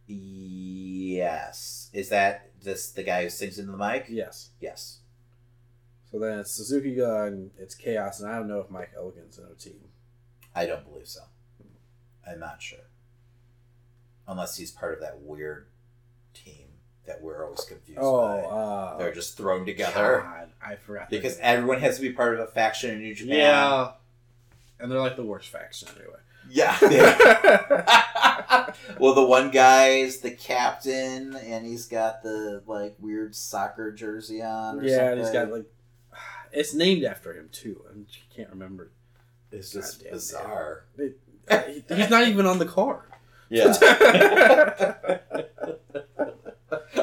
Yes, 0.08 1.90
is 1.94 2.10
that 2.10 2.52
this 2.62 2.92
the 2.92 3.04
guy 3.04 3.24
who 3.24 3.30
sings 3.30 3.60
into 3.60 3.72
the 3.72 3.78
mic? 3.78 4.08
Yes. 4.10 4.50
Yes. 4.60 5.01
So 6.12 6.20
then 6.20 6.40
it's 6.40 6.52
Suzuki 6.52 6.96
Gun, 6.96 7.52
it's 7.58 7.74
Chaos, 7.76 8.20
and 8.20 8.30
I 8.30 8.36
don't 8.36 8.48
know 8.50 8.60
if 8.60 8.70
Mike 8.70 8.92
Elgin's 8.98 9.38
in 9.38 9.46
a 9.46 9.56
team. 9.56 9.80
I 10.54 10.66
don't 10.66 10.84
believe 10.90 11.08
so. 11.08 11.22
I'm 12.30 12.40
not 12.40 12.62
sure. 12.62 12.80
Unless 14.28 14.58
he's 14.58 14.72
part 14.72 14.94
of 14.94 15.00
that 15.02 15.22
weird 15.22 15.68
team 16.34 16.68
that 17.08 17.22
we're 17.22 17.44
always 17.46 17.62
confused 17.62 18.00
Oh, 18.02 18.22
by. 18.28 18.40
uh, 18.42 18.98
They're 18.98 19.14
just 19.14 19.38
thrown 19.38 19.66
together 19.66 20.22
God, 20.24 20.50
I 20.62 20.76
forgot. 20.76 21.10
because 21.10 21.38
everyone 21.40 21.80
has 21.80 21.96
to 21.96 22.02
be 22.02 22.12
part 22.12 22.34
of 22.36 22.42
a 22.42 22.48
faction 22.48 22.92
in 22.92 23.00
New 23.02 23.16
Japan. 23.16 23.38
yeah, 23.38 23.92
and 24.80 24.92
they're 24.92 25.00
like 25.00 25.16
the 25.16 25.24
worst 25.24 25.50
faction 25.50 25.88
anyway. 25.98 26.20
Yeah. 26.50 26.78
well, 29.00 29.14
the 29.14 29.26
one 29.26 29.52
guy's 29.52 30.18
the 30.20 30.32
captain, 30.32 31.36
and 31.36 31.66
he's 31.66 31.88
got 31.88 32.22
the 32.24 32.62
like 32.68 32.96
weird 33.00 33.34
soccer 33.36 33.92
jersey 33.92 34.42
on. 34.42 34.80
Or 34.80 34.84
yeah, 34.84 35.16
he's 35.16 35.30
got 35.32 35.52
like 35.52 35.66
it's 36.54 36.74
named 36.74 37.04
after 37.04 37.34
him 37.34 37.50
too. 37.52 37.82
I 37.90 38.36
can't 38.36 38.50
remember. 38.50 38.92
It's 39.52 39.72
just 39.72 40.00
Goddamn, 40.00 40.14
bizarre. 40.14 40.84
It, 40.98 41.18
he's 41.90 42.10
not 42.10 42.28
even 42.28 42.46
on 42.46 42.60
the 42.60 42.66
card. 42.66 43.04
Yeah. 43.50 43.66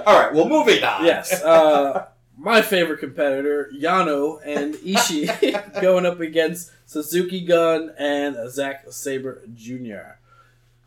All 0.07 0.18
right. 0.18 0.32
Well, 0.32 0.49
moving 0.49 0.82
on. 0.82 1.05
yes. 1.05 1.42
Uh, 1.42 2.07
my 2.38 2.62
favorite 2.62 3.01
competitor, 3.01 3.70
Yano 3.76 4.40
and 4.44 4.74
Ishii, 4.76 5.80
going 5.82 6.07
up 6.07 6.20
against 6.20 6.70
Suzuki 6.86 7.42
Gun 7.44 7.92
and 7.99 8.51
Zack 8.51 8.84
Sabre 8.90 9.42
Jr. 9.55 10.16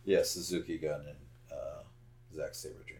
yeah. 0.05 0.23
Suzuki 0.23 0.77
Gun 0.79 1.01
and 1.01 1.17
uh, 1.51 1.83
Zack 2.35 2.55
Sabre 2.55 2.83
Jr. 2.87 2.90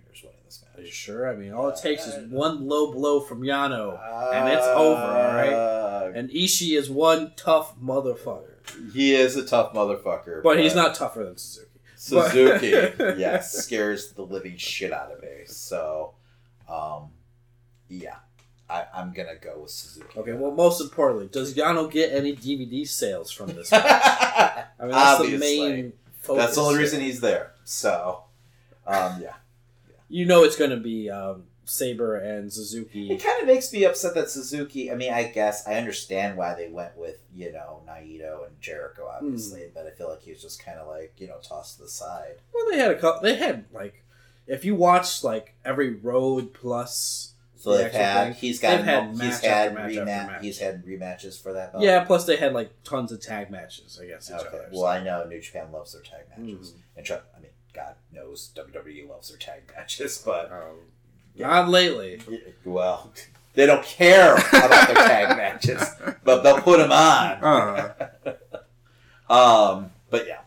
this 0.60 0.64
Are 0.78 0.82
you 0.82 0.91
sure? 0.91 1.32
I 1.32 1.36
mean, 1.36 1.54
all 1.54 1.70
it 1.70 1.78
takes 1.78 2.06
is 2.08 2.30
one 2.32 2.68
low 2.68 2.91
blow 2.91 3.20
from 3.22 3.41
Yano, 3.41 3.99
and 4.34 4.49
it's 4.49 4.66
over, 4.66 5.02
all 5.02 5.34
right? 5.34 5.54
Uh, 5.54 6.12
and 6.14 6.30
Ishii 6.30 6.78
is 6.78 6.89
one 6.89 7.34
tough 7.36 7.80
motherfucker. 7.80 8.47
He 8.93 9.14
is 9.16 9.36
a 9.36 9.45
tough 9.45 9.74
motherfucker, 9.74 10.43
But 10.43 10.60
he's 10.60 10.76
not 10.76 10.95
tougher 10.95 11.24
than 11.24 11.38
Suzuki. 11.38 11.68
Suzuki, 11.95 12.93
But- 12.97 13.18
yes, 13.20 13.54
scares 13.54 14.12
the 14.14 14.24
living 14.24 14.58
shit 14.58 14.91
out 14.91 15.12
of 15.12 15.22
me. 15.22 15.45
So, 15.45 16.14
um, 16.68 17.12
yeah, 17.88 18.16
I, 18.70 18.86
I'm 18.93 19.14
gonna 19.14 19.36
go 19.39 19.60
with 19.62 19.72
Suzuki. 19.72 20.08
Okay, 20.18 20.34
well, 20.34 20.52
most 20.52 20.82
importantly, 20.82 21.28
does 21.32 21.54
Yano 21.54 21.89
get 21.91 22.12
any 22.14 22.36
DVD 22.36 22.88
sales 22.88 23.32
from 23.32 23.47
this? 23.47 23.72
match? 23.72 23.84
I 23.84 24.66
mean, 24.82 24.91
that's 24.91 25.20
Obviously. 25.20 25.58
the 25.58 25.64
main 25.74 25.93
focus. 26.22 26.43
That's 26.43 26.56
the 26.56 26.62
only 26.62 26.80
reason 26.80 27.02
he's 27.02 27.22
there. 27.22 27.54
So, 27.64 28.24
um, 28.88 29.22
yeah. 29.22 29.34
You 30.12 30.26
know 30.26 30.43
it's 30.43 30.55
going 30.55 30.72
to 30.72 30.78
be 30.78 31.09
um, 31.09 31.43
Sabre 31.66 32.18
and 32.18 32.51
Suzuki. 32.51 33.12
It 33.12 33.24
kind 33.24 33.41
of 33.41 33.47
makes 33.47 33.72
me 33.72 33.86
upset 33.86 34.14
that 34.16 34.30
Suzuki. 34.30 34.91
I 34.91 34.95
mean, 34.95 35.14
I 35.14 35.24
guess 35.24 35.68
I 35.68 35.76
understand 35.76 36.38
why 36.38 36.53
they 36.53 36.68
went 36.70 36.97
with 36.97 37.20
you 37.34 37.51
know 37.51 37.82
Naito 37.88 38.45
and 38.47 38.59
Jericho, 38.59 39.07
obviously, 39.09 39.70
but 39.74 39.88
I 39.88 39.91
feel 39.91 40.09
like 40.09 40.22
he 40.22 40.32
was 40.32 40.41
just 40.41 40.64
kind 40.64 40.78
of 40.80 40.88
like 40.88 41.14
you 41.18 41.28
know 41.28 41.38
tossed 41.41 41.78
to 41.78 41.84
the 41.84 41.89
side. 41.89 42.36
Well, 42.53 42.66
they 42.72 42.78
had 42.78 42.91
a 42.91 42.99
couple. 42.99 43.22
They 43.22 43.36
had 43.36 43.66
like, 43.74 44.03
if 44.47 44.66
you 44.66 44.76
watch 44.76 45.24
like 45.24 45.55
every 45.64 45.93
Road 45.95 46.53
Plus, 46.53 47.34
So 47.55 47.72
The 47.72 47.84
they've 47.84 47.91
had 47.93 48.24
thing. 48.26 48.34
he's 48.34 48.59
got 48.59 48.84
had 48.84 49.12
he's 49.12 49.39
had 49.39 49.74
match 49.76 49.91
rematch 49.91 50.05
match. 50.05 50.41
he's 50.43 50.59
had 50.59 50.84
rematches 50.86 51.41
for 51.41 51.53
that 51.53 51.72
belt. 51.72 51.84
yeah. 51.84 52.03
Plus 52.03 52.26
they 52.26 52.36
had 52.36 52.53
like 52.53 52.72
tons 52.84 53.12
of 53.12 53.22
tag 53.22 53.49
matches 53.51 53.97
against 53.97 54.30
each 54.30 54.36
Okay. 54.38 54.47
other. 54.49 54.70
Well, 54.74 54.86
I 54.88 55.01
know 55.03 55.24
New 55.26 55.39
Japan 55.39 55.72
loves 55.72 55.93
their 55.93 56.01
tag 56.01 56.26
matches, 56.36 56.74
Mhm. 56.74 56.97
and 56.97 57.12
I 57.38 57.39
mean, 57.39 57.51
God 57.74 57.95
knows 58.11 58.51
WWE 58.55 59.07
loves 59.09 59.30
their 59.30 59.38
tag 59.38 59.61
matches, 59.76 60.17
but 60.26 60.51
Um, 60.51 60.78
Yeah. 61.36 61.47
Not 61.47 61.69
lately. 61.69 62.22
well, 62.65 63.11
they 63.53 63.65
don't 63.65 63.84
care 63.84 64.34
about 64.36 64.88
their 64.88 64.95
tag 64.95 65.38
matches, 65.38 65.84
but 66.24 66.41
they'll 66.43 66.61
put 66.61 66.78
them 66.80 66.91
on. 66.91 67.43
Uh, 67.43 67.93
Um, 69.30 69.91
but 70.09 70.28
yeah. 70.28 70.41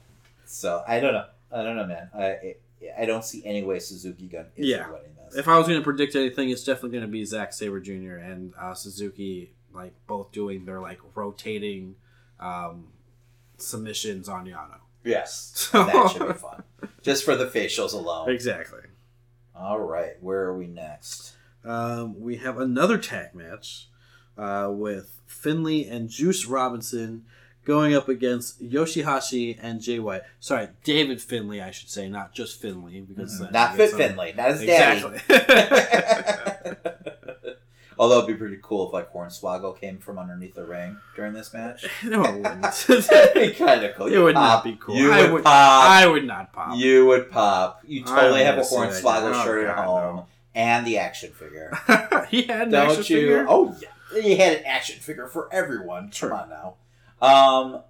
So 0.45 0.83
I 0.87 1.01
don't 1.01 1.15
know. 1.15 1.27
I 1.53 1.63
don't 1.63 1.77
know, 1.77 1.87
man. 1.87 2.11
I 2.15 2.25
it, 2.27 2.63
I 2.99 3.07
don't 3.07 3.25
see 3.25 3.43
any 3.47 3.63
way 3.63 3.79
Suzuki 3.79 4.27
Gun 4.27 4.47
is 4.57 4.67
Yeah. 4.67 4.87
winning 4.91 5.15
this. 5.25 5.37
if 5.37 5.49
I 5.49 5.57
was 5.57 5.67
going 5.67 5.79
to 5.81 5.85
predict 5.85 6.15
anything, 6.17 6.51
it's 6.51 6.65
definitely 6.65 6.91
going 6.91 7.03
to 7.03 7.09
be 7.11 7.25
Zack 7.25 7.53
Sabre 7.55 7.81
Jr. 7.81 8.17
and 8.17 8.53
uh, 8.61 8.75
Suzuki, 8.75 9.53
like 9.73 9.95
both 10.07 10.33
doing 10.33 10.67
their 10.67 10.81
like 10.81 10.99
rotating 11.15 11.97
um, 12.41 12.89
submissions 13.57 14.29
on 14.29 14.45
Yano. 14.45 14.77
Yes, 15.05 15.53
So- 15.55 15.85
that 15.85 16.11
should 16.11 16.27
be 16.29 16.35
fun, 16.35 16.63
just 17.03 17.25
for 17.25 17.37
the 17.37 17.47
facials 17.47 17.93
alone. 17.93 18.31
Exactly. 18.31 18.81
All 19.55 19.81
right, 19.81 20.15
where 20.21 20.43
are 20.45 20.57
we 20.57 20.67
next? 20.67 21.35
Um, 21.65 22.21
we 22.21 22.37
have 22.37 22.59
another 22.59 22.99
tag 22.99 23.35
match 23.35 23.89
uh, 24.37 24.69
with 24.71 25.21
Finlay 25.27 25.85
and 25.87 26.09
Juice 26.09 26.47
Robinson 26.47 27.25
going 27.65 27.95
up 27.95 28.09
against 28.09 28.63
Yoshihashi 28.63 29.59
and 29.63 29.81
Jay 29.81 29.99
White. 29.99 30.23
Sorry, 30.41 30.69
David 30.83 31.23
Finlay, 31.23 31.61
I 31.63 31.71
should 31.71 31.89
say, 31.89 32.09
not 32.09 32.35
just 32.35 32.61
Finlay, 32.61 33.01
because 33.01 33.41
Mm-hmm. 33.41 33.53
Not 33.53 33.77
Fit 33.77 33.93
Finlay, 33.93 34.35
not 34.37 34.51
his 34.51 34.67
daddy. 34.67 35.21
Although 37.99 38.19
it'd 38.19 38.29
be 38.29 38.35
pretty 38.35 38.59
cool 38.63 38.87
if 38.89 38.93
like 38.93 39.13
Hornswoggle 39.13 39.79
came 39.81 39.99
from 39.99 40.19
underneath 40.19 40.55
the 40.55 40.65
ring 40.65 40.97
during 41.15 41.33
this 41.33 41.53
match. 41.55 41.87
no, 42.05 42.25
it 42.25 42.35
wouldn't. 42.43 42.65
It'd 42.91 43.35
be 43.35 43.51
kind 43.53 43.85
of 43.85 43.95
cool. 43.95 44.07
It 44.07 44.13
You'd 44.13 44.23
would 44.25 44.35
not 44.35 44.65
be 44.65 44.77
cool. 44.81 44.97
You 44.97 45.13
I 45.13 45.23
would, 45.23 45.33
would- 45.33 45.45
pop. 45.45 45.91
I 45.91 46.07
would 46.07 46.25
not 46.25 46.53
pop. 46.53 46.77
You 46.77 47.07
would 47.07 47.31
pop. 47.31 47.83
You 47.87 48.05
totally 48.05 48.43
have 48.45 48.57
a 48.59 48.65
wanna 48.71 48.93
see 48.93 49.03
that 49.03 49.05
Hornswoggle 49.23 49.45
shirt 49.45 49.67
Oh, 49.67 49.71
at 49.71 49.77
God, 49.77 49.85
home 49.87 50.17
no. 50.17 50.27
and 50.55 50.87
the 50.87 50.99
action 50.99 51.33
figure. 51.33 51.73
he 52.29 52.43
had 52.43 52.63
an 52.63 52.71
Don't 52.71 52.91
action 52.91 53.05
you? 53.17 53.21
figure. 53.23 53.47
Oh 53.49 53.77
yeah, 53.81 54.23
he 54.23 54.37
had 54.37 54.59
an 54.59 54.65
action 54.65 54.99
figure 55.01 55.29
for 55.29 55.49
everyone. 55.53 56.11
Sure. 56.11 56.31
Come 56.31 56.39
on 56.41 56.49
now. 56.51 56.75
Um, 57.27 57.83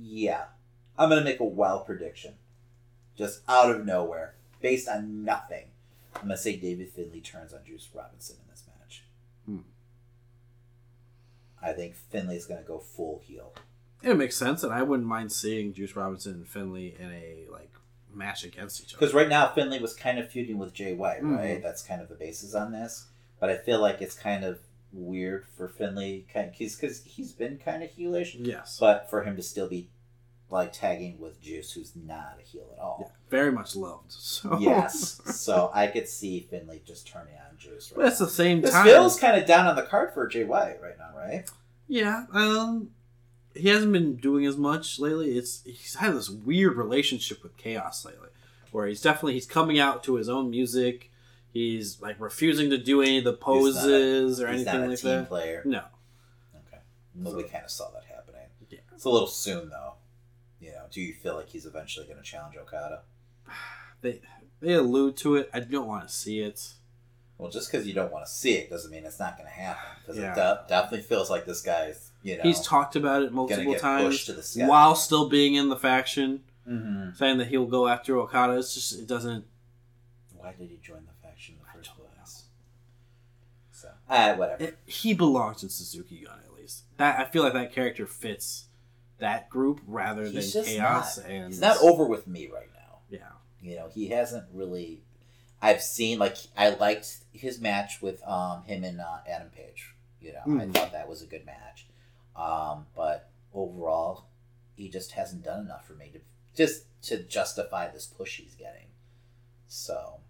yeah, 0.00 0.44
I'm 0.98 1.08
gonna 1.08 1.24
make 1.24 1.40
a 1.40 1.44
wild 1.44 1.86
prediction, 1.86 2.34
just 3.16 3.40
out 3.48 3.70
of 3.70 3.84
nowhere, 3.86 4.34
based 4.60 4.88
on 4.88 5.24
nothing. 5.24 5.64
I'm 6.16 6.22
gonna 6.22 6.36
say 6.36 6.56
David 6.56 6.90
Finlay 6.90 7.20
turns 7.20 7.52
on 7.52 7.60
Juice 7.64 7.88
Robinson 7.94 8.36
in 8.44 8.50
this 8.50 8.64
match. 8.66 9.04
Hmm. 9.46 9.58
I 11.62 11.72
think 11.72 11.94
Finlay's 11.96 12.46
gonna 12.46 12.62
go 12.62 12.78
full 12.78 13.20
heel. 13.24 13.52
It 14.02 14.16
makes 14.16 14.36
sense, 14.36 14.62
and 14.62 14.72
I 14.72 14.82
wouldn't 14.82 15.08
mind 15.08 15.32
seeing 15.32 15.72
Juice 15.74 15.96
Robinson 15.96 16.34
and 16.34 16.48
Finlay 16.48 16.94
in 16.98 17.10
a 17.10 17.46
like 17.50 17.70
match 18.12 18.44
against 18.44 18.80
each 18.80 18.94
other. 18.94 19.00
Because 19.00 19.14
right 19.14 19.28
now 19.28 19.48
Finlay 19.48 19.80
was 19.80 19.94
kind 19.94 20.18
of 20.18 20.30
feuding 20.30 20.58
with 20.58 20.72
Jay 20.72 20.94
White, 20.94 21.22
Mhm. 21.22 21.36
right? 21.36 21.62
That's 21.62 21.82
kind 21.82 22.00
of 22.00 22.08
the 22.08 22.14
basis 22.14 22.54
on 22.54 22.72
this. 22.72 23.06
But 23.40 23.50
I 23.50 23.56
feel 23.56 23.80
like 23.80 24.00
it's 24.00 24.14
kind 24.16 24.44
of 24.44 24.60
weird 24.92 25.46
for 25.56 25.68
Finlay, 25.68 26.24
kind 26.32 26.50
because 26.56 27.02
he's 27.04 27.32
been 27.32 27.58
kind 27.58 27.82
of 27.82 27.90
heelish, 27.90 28.34
Yes, 28.38 28.78
but 28.80 29.10
for 29.10 29.24
him 29.24 29.36
to 29.36 29.42
still 29.42 29.68
be 29.68 29.88
like 30.50 30.72
tagging 30.72 31.18
with 31.18 31.40
Juice, 31.42 31.72
who's 31.72 31.92
not 31.94 32.38
a 32.40 32.42
heel 32.42 32.66
at 32.72 32.78
all. 32.78 32.98
Yeah, 33.02 33.12
very 33.30 33.52
much 33.52 33.76
loved. 33.76 34.12
So 34.12 34.58
Yes, 34.60 35.20
so 35.36 35.70
I 35.74 35.86
could 35.88 36.08
see 36.08 36.40
Finlay 36.50 36.80
just 36.86 37.06
turning 37.06 37.34
on 37.34 37.56
Juice. 37.58 37.92
but 37.94 38.06
at 38.06 38.18
the 38.18 38.28
same 38.28 38.62
time, 38.62 38.84
Phil's 38.86 39.18
kind 39.18 39.40
of 39.40 39.46
down 39.46 39.66
on 39.66 39.76
the 39.76 39.82
card 39.82 40.14
for 40.14 40.26
Jay 40.26 40.44
White 40.44 40.80
right 40.82 40.96
now, 40.98 41.10
right? 41.16 41.44
yeah, 41.86 42.24
um, 42.32 42.90
he 43.54 43.68
hasn't 43.68 43.92
been 43.92 44.16
doing 44.16 44.46
as 44.46 44.56
much 44.56 44.98
lately. 44.98 45.36
It's 45.36 45.62
he's 45.64 45.96
had 45.96 46.14
this 46.14 46.30
weird 46.30 46.76
relationship 46.76 47.42
with 47.42 47.56
Chaos 47.56 48.04
lately, 48.04 48.28
where 48.72 48.86
he's 48.86 49.00
definitely 49.02 49.34
he's 49.34 49.46
coming 49.46 49.78
out 49.78 50.02
to 50.04 50.14
his 50.14 50.28
own 50.28 50.50
music. 50.50 51.10
He's 51.52 52.00
like 52.00 52.16
refusing 52.20 52.70
to 52.70 52.78
do 52.78 53.00
any 53.02 53.18
of 53.18 53.24
the 53.24 53.32
not 53.32 53.40
a- 53.40 53.44
poses 53.44 54.40
or 54.40 54.48
He's 54.52 54.60
anything 54.66 54.80
not 54.80 54.86
a 54.86 54.90
like 54.90 54.98
team 54.98 55.10
that. 55.10 55.28
player. 55.28 55.62
No, 55.64 55.82
Okay, 56.68 56.78
well, 57.16 57.34
we 57.36 57.42
kind 57.44 57.64
of 57.64 57.70
saw 57.70 57.90
that 57.90 58.04
happening. 58.04 58.42
Yeah. 58.70 58.78
It's 58.94 59.04
a 59.04 59.10
little 59.10 59.26
soon 59.28 59.70
though. 59.70 59.94
Do 60.90 61.00
you 61.00 61.12
feel 61.14 61.34
like 61.36 61.48
he's 61.48 61.66
eventually 61.66 62.06
going 62.06 62.18
to 62.18 62.22
challenge 62.24 62.56
Okada? 62.56 63.02
they 64.00 64.20
they 64.60 64.74
allude 64.74 65.16
to 65.18 65.36
it. 65.36 65.50
I 65.52 65.60
don't 65.60 65.86
want 65.86 66.06
to 66.08 66.12
see 66.12 66.40
it. 66.40 66.72
Well, 67.36 67.50
just 67.50 67.70
because 67.70 67.86
you 67.86 67.94
don't 67.94 68.10
want 68.12 68.26
to 68.26 68.30
see 68.32 68.54
it 68.54 68.68
doesn't 68.68 68.90
mean 68.90 69.04
it's 69.04 69.20
not 69.20 69.36
going 69.36 69.48
to 69.48 69.54
happen. 69.54 69.90
Because 70.00 70.16
Yeah. 70.20 70.32
it 70.32 70.34
de- 70.34 70.64
definitely 70.68 71.02
feels 71.02 71.30
like 71.30 71.44
this 71.46 71.60
guy's, 71.60 72.10
you 72.24 72.36
know, 72.36 72.42
He's 72.42 72.60
talked 72.60 72.96
about 72.96 73.22
it 73.22 73.32
multiple 73.32 73.74
times 73.76 74.24
to 74.24 74.32
the 74.32 74.42
sky. 74.42 74.66
while 74.66 74.96
still 74.96 75.28
being 75.28 75.54
in 75.54 75.68
the 75.68 75.76
faction, 75.76 76.42
hmm 76.66 77.10
saying 77.14 77.38
that 77.38 77.46
he'll 77.48 77.66
go 77.66 77.86
after 77.86 78.18
Okada. 78.18 78.58
It's 78.58 78.74
just 78.74 78.98
it 78.98 79.06
doesn't. 79.06 79.44
Why 80.36 80.52
did 80.58 80.68
he 80.70 80.78
join 80.82 81.04
the 81.06 81.26
faction 81.26 81.54
in 81.54 81.60
the 81.60 81.78
first 81.78 81.90
place? 81.96 82.04
Uh, 84.08 84.34
whatever. 84.36 84.64
It- 84.64 84.78
he 84.86 85.12
belongs 85.14 85.62
in 85.62 85.68
Suzuki 85.68 86.24
Gun 86.24 86.38
at 86.44 86.54
least. 86.54 86.84
That 86.96 87.20
I 87.20 87.24
feel 87.30 87.42
like 87.42 87.52
that 87.52 87.72
character 87.72 88.06
fits 88.06 88.64
that 89.18 89.48
group 89.50 89.80
rather 89.86 90.24
He's 90.24 90.52
than 90.52 90.64
Chaos 90.64 91.18
not. 91.18 91.26
and 91.26 91.48
He's 91.48 91.60
not 91.60 91.78
over 91.82 92.04
with 92.04 92.26
me 92.26 92.48
right 92.52 92.68
now. 92.74 92.98
Yeah. 93.10 93.18
You 93.60 93.76
know, 93.76 93.88
he 93.88 94.08
hasn't 94.08 94.44
really. 94.52 95.02
I've 95.60 95.82
seen 95.82 96.18
like 96.18 96.36
I 96.56 96.70
liked 96.70 97.18
his 97.32 97.60
match 97.60 98.00
with 98.00 98.22
um 98.26 98.62
him 98.64 98.84
and 98.84 99.00
uh, 99.00 99.18
Adam 99.28 99.48
Page. 99.50 99.94
You 100.20 100.32
know, 100.32 100.42
I 100.46 100.48
Mhm. 100.66 100.74
thought 100.74 100.92
that 100.92 101.08
was 101.08 101.22
a 101.22 101.26
good 101.26 101.44
match. 101.46 101.86
Um, 102.36 102.86
but 102.94 103.30
overall, 103.52 104.26
he 104.76 104.88
just 104.88 105.12
hasn't 105.12 105.44
done 105.44 105.64
enough 105.64 105.86
for 105.86 105.94
me 105.94 106.10
to 106.12 106.20
just 106.54 106.84
to 107.02 107.22
justify 107.22 107.88
this 107.88 108.06
push 108.06 108.36
he's 108.38 108.54
getting. 108.54 108.86
So 109.66 110.20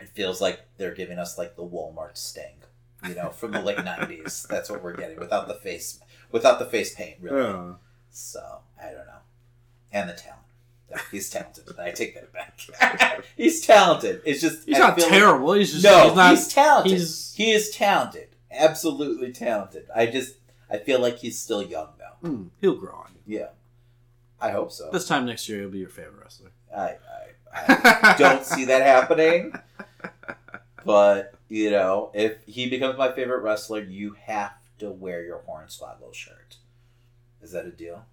it 0.00 0.08
feels 0.08 0.40
like 0.40 0.60
they're 0.76 0.94
giving 0.94 1.18
us 1.18 1.38
like 1.38 1.54
the 1.56 1.62
Walmart 1.64 2.16
sting, 2.16 2.62
you 3.08 3.14
know, 3.14 3.30
from 3.30 3.52
the 3.52 3.60
late 3.62 3.76
'90s. 3.78 4.46
That's 4.48 4.68
what 4.70 4.82
we're 4.82 4.96
getting 4.96 5.18
without 5.18 5.46
the 5.48 5.54
face, 5.54 6.00
without 6.32 6.58
the 6.58 6.66
face 6.66 6.94
paint, 6.94 7.18
really. 7.20 7.40
Uh, 7.46 7.72
So 8.12 8.58
I 8.80 8.86
don't 8.86 9.06
know. 9.06 9.20
And 9.92 10.08
the 10.08 10.14
talent. 10.14 10.38
Yeah, 10.90 10.98
He's 11.10 11.30
talented. 11.30 11.64
I 11.78 11.90
take 11.90 12.14
that 12.14 12.32
back. 12.32 13.24
he's 13.36 13.66
talented. 13.66 14.20
It's 14.24 14.40
just 14.40 14.66
he's 14.66 14.76
I 14.76 14.80
not 14.80 14.96
feel 14.96 15.04
like- 15.06 15.12
terrible. 15.18 15.52
he's 15.54 15.72
just 15.72 15.84
no, 15.84 16.04
he's 16.08 16.14
not. 16.16 16.30
he's 16.30 16.48
talented. 16.48 16.92
he's- 16.92 17.34
He 17.36 17.52
is 17.52 17.70
talented. 17.70 18.28
Absolutely 18.50 19.32
talented. 19.32 19.86
I 19.94 20.06
just 20.06 20.34
I 20.70 20.78
feel 20.78 21.00
like 21.00 21.18
he's 21.18 21.38
still 21.38 21.62
young 21.62 21.88
though. 21.98 22.28
mm, 22.28 22.48
he'll 22.60 22.74
grow 22.76 22.94
on. 22.94 23.12
Yeah. 23.26 23.48
I 24.40 24.50
hope 24.50 24.72
so. 24.72 24.90
This 24.92 25.06
time 25.06 25.24
next 25.26 25.48
year, 25.48 25.60
he'll 25.60 25.70
be 25.70 25.78
your 25.78 25.88
favorite 25.88 26.20
wrestler. 26.20 26.50
I, 26.76 26.96
I, 27.54 28.12
I 28.12 28.14
don't 28.18 28.44
see 28.44 28.64
that 28.66 28.82
happening. 28.82 29.52
But, 30.84 31.34
you 31.48 31.70
know, 31.70 32.10
if 32.12 32.38
he 32.46 32.68
becomes 32.68 32.98
my 32.98 33.12
favorite 33.12 33.42
wrestler, 33.42 33.80
you 33.82 34.16
have 34.24 34.52
to 34.80 34.90
wear 34.90 35.22
your 35.22 35.42
Hornswoggle 35.48 36.12
shirt. 36.12 36.56
Is 37.42 37.52
that 37.52 37.66
a 37.66 37.70
deal? 37.70 38.04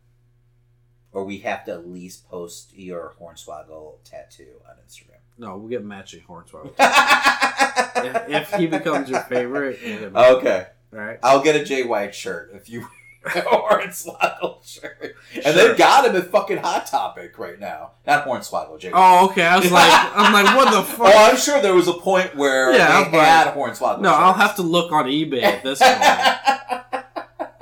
Or 1.12 1.24
we 1.24 1.40
have 1.40 1.66
to 1.66 1.72
at 1.74 1.88
least 1.90 2.28
post 2.30 2.72
your 2.76 3.14
Hornswoggle 3.20 3.96
tattoo 4.04 4.62
on 4.68 4.76
Instagram. 4.88 5.18
No, 5.38 5.58
we'll 5.58 5.70
get 5.70 5.84
matching 5.84 6.22
Hornswoggle. 6.28 6.74
if, 8.30 8.30
if 8.30 8.60
he 8.60 8.68
becomes 8.68 9.10
your 9.10 9.22
favorite, 9.22 9.80
we'll 9.84 10.00
get 10.00 10.14
matching. 10.14 10.38
okay. 10.38 10.68
all 10.94 11.00
right. 11.00 11.20
I'll 11.24 11.42
get 11.42 11.56
a 11.56 11.64
Jay 11.64 11.84
White 11.84 12.14
shirt 12.14 12.52
if 12.54 12.70
you 12.70 12.82
wear 12.82 13.44
a 13.44 13.48
Hornswoggle 13.48 14.64
shirt. 14.64 15.16
And 15.34 15.44
Sure. 15.44 15.54
they've 15.54 15.78
got 15.78 16.06
him 16.06 16.16
at 16.16 16.28
fucking 16.30 16.58
Hot 16.58 16.86
Topic 16.88 17.38
right 17.40 17.60
now. 17.60 17.92
Not 18.06 18.26
Hornswoggle, 18.28 18.80
Jay 18.80 18.92
White. 18.92 19.00
Oh, 19.22 19.30
okay. 19.30 19.46
I 19.46 19.58
was 19.58 19.72
like, 19.72 19.92
I'm 20.16 20.34
like, 20.34 20.56
what 20.56 20.72
the 20.72 20.84
fuck? 20.84 21.08
Oh, 21.16 21.30
I'm 21.32 21.38
sure 21.38 21.62
there 21.62 21.74
was 21.76 21.88
a 21.88 21.94
point 21.94 22.36
where 22.36 22.72
Yeah, 22.76 23.10
they 23.10 23.18
had 23.18 23.54
Hornswoggle. 23.56 24.02
no, 24.02 24.14
I'll 24.14 24.34
have 24.34 24.56
to 24.58 24.62
look 24.62 24.92
on 24.92 25.06
eBay 25.06 25.42
at 25.44 25.64
this 25.64 25.80
point. 25.80 26.84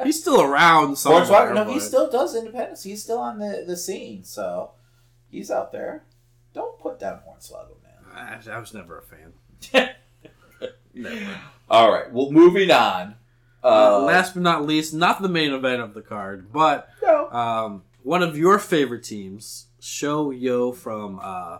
He's 0.07 0.21
still 0.21 0.41
around 0.41 0.97
somewhere. 0.97 1.25
Hornswoggle, 1.25 1.53
no, 1.53 1.73
he 1.73 1.81
still 1.81 2.09
does 2.09 2.33
independence. 2.33 2.83
He's 2.83 3.03
still 3.03 3.19
on 3.19 3.39
the, 3.39 3.65
the 3.67 3.75
scene, 3.75 4.23
so 4.23 4.71
he's 5.29 5.51
out 5.51 5.73
there. 5.73 6.05
Don't 6.53 6.79
put 6.79 6.97
down 6.97 7.19
Hornswoggle, 7.27 7.83
man. 7.83 8.15
I, 8.15 8.39
I 8.49 8.57
was 8.57 8.73
never 8.73 8.97
a 8.97 9.03
fan. 9.03 9.33
Never. 10.93 11.39
All 11.69 11.91
right, 11.91 12.09
well, 12.11 12.31
moving 12.31 12.71
on. 12.71 13.15
Uh, 13.63 13.99
last 13.99 14.33
but 14.33 14.43
not 14.43 14.65
least, 14.65 14.93
not 14.93 15.21
the 15.21 15.27
main 15.27 15.51
event 15.51 15.81
of 15.81 15.93
the 15.93 16.01
card, 16.01 16.53
but 16.53 16.87
no. 17.03 17.29
um, 17.31 17.83
one 18.03 18.23
of 18.23 18.37
your 18.37 18.59
favorite 18.59 19.03
teams, 19.03 19.67
Show 19.81 20.31
Yo 20.31 20.71
from 20.71 21.19
uh, 21.21 21.57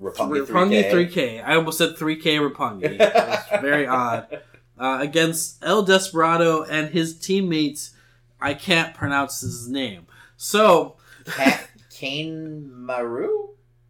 Roppongi 0.00 0.46
3K. 0.46 0.92
3K. 0.92 1.44
I 1.44 1.54
almost 1.56 1.78
said 1.78 1.96
3K 1.96 2.50
Roppongi. 2.50 2.98
It's 3.00 3.62
very 3.62 3.86
odd. 3.86 4.42
Uh, 4.78 4.98
against 5.00 5.62
El 5.64 5.82
Desperado 5.82 6.62
and 6.62 6.90
his 6.90 7.18
teammates, 7.18 7.94
I 8.40 8.54
can't 8.54 8.94
pronounce 8.94 9.40
his 9.40 9.68
name. 9.68 10.06
So, 10.36 10.96
Ka- 11.24 11.64
Kane 11.90 12.70
Maru? 12.72 13.48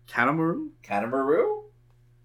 Kanemaru? 0.08 0.70
Kanemaru? 0.82 1.62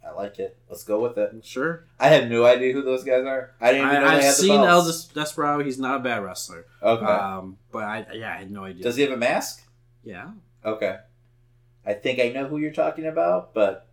I 0.05 0.11
like 0.11 0.39
it. 0.39 0.57
Let's 0.69 0.83
go 0.83 0.99
with 1.01 1.17
it. 1.17 1.33
Sure. 1.43 1.85
I 1.99 2.07
had 2.07 2.29
no 2.29 2.45
idea 2.45 2.73
who 2.73 2.81
those 2.83 3.03
guys 3.03 3.25
are. 3.25 3.51
I 3.59 3.71
didn't 3.71 3.87
even 3.87 4.01
know 4.01 4.07
I, 4.07 4.19
they 4.19 4.27
I've 4.27 4.33
seen 4.33 4.61
El 4.61 4.85
Desperado. 4.85 5.63
He's 5.63 5.79
not 5.79 5.97
a 5.97 6.03
bad 6.03 6.23
wrestler. 6.23 6.65
Okay. 6.81 7.05
Um, 7.05 7.57
but 7.71 7.83
I, 7.83 8.05
yeah, 8.13 8.33
I 8.33 8.37
had 8.37 8.51
no 8.51 8.65
idea. 8.65 8.83
Does 8.83 8.95
he 8.95 9.03
have 9.03 9.11
a 9.11 9.17
mask? 9.17 9.65
Yeah. 10.03 10.31
Okay. 10.65 10.97
I 11.85 11.93
think 11.93 12.19
I 12.19 12.29
know 12.29 12.47
who 12.47 12.57
you're 12.57 12.71
talking 12.73 13.05
about, 13.05 13.53
but 13.53 13.87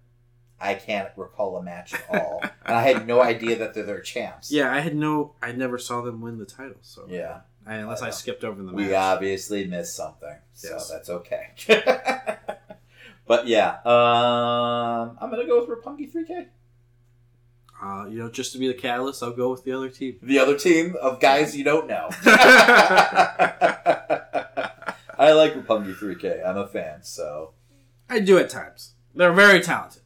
I 0.61 0.75
can't 0.75 1.09
recall 1.17 1.57
a 1.57 1.63
match 1.63 1.95
at 1.95 2.05
all. 2.21 2.41
and 2.43 2.75
I 2.77 2.83
had 2.83 3.07
no 3.07 3.23
idea 3.33 3.57
that 3.57 3.73
they're 3.75 3.85
their 3.85 4.01
champs. 4.01 4.51
Yeah, 4.53 4.71
I 4.73 4.81
had 4.81 4.95
no. 4.95 5.35
I 5.43 5.53
never 5.53 5.79
saw 5.79 6.03
them 6.03 6.21
win 6.21 6.39
the 6.39 6.45
title. 6.45 6.77
So 6.83 7.07
Yeah. 7.09 7.41
I, 7.67 7.77
unless 7.77 8.03
I 8.03 8.07
Yeah. 8.07 8.13
skipped 8.13 8.45
over 8.45 8.57
the 8.63 8.73
match, 8.73 8.75
We 8.89 8.95
obviously 8.95 9.67
missed 9.67 9.95
something. 9.97 10.37
So 10.55 10.69
Yes. 10.73 10.91
that's 10.91 11.09
okay. 11.11 11.49
but 13.27 13.47
yeah, 13.47 13.77
um, 13.85 15.17
I'm 15.21 15.31
going 15.31 15.41
to 15.41 15.47
go 15.47 15.61
with 15.65 15.69
Roppongi 15.83 16.13
3K. 16.13 16.47
Uh, 17.83 18.05
you 18.11 18.19
know, 18.19 18.29
just 18.29 18.53
to 18.53 18.59
be 18.59 18.67
the 18.69 18.75
catalyst, 18.75 19.23
I'll 19.23 19.33
go 19.33 19.51
with 19.51 19.65
the 19.65 19.73
other 19.73 19.89
team. 19.89 20.19
The 20.23 20.39
other 20.39 20.59
team 20.59 20.97
of 21.01 21.19
guys 21.21 21.57
you 21.57 21.65
don't 21.65 21.87
know. 21.87 22.11
I 25.19 25.33
like 25.33 25.55
Roppongi 25.55 25.95
3K. 25.95 26.47
I'm 26.47 26.57
a 26.59 26.67
fan, 26.67 27.03
so. 27.03 27.53
I 28.09 28.21
do 28.21 28.37
at 28.39 28.51
times. 28.51 28.95
They're 29.15 29.33
very 29.33 29.61
talented. 29.61 30.00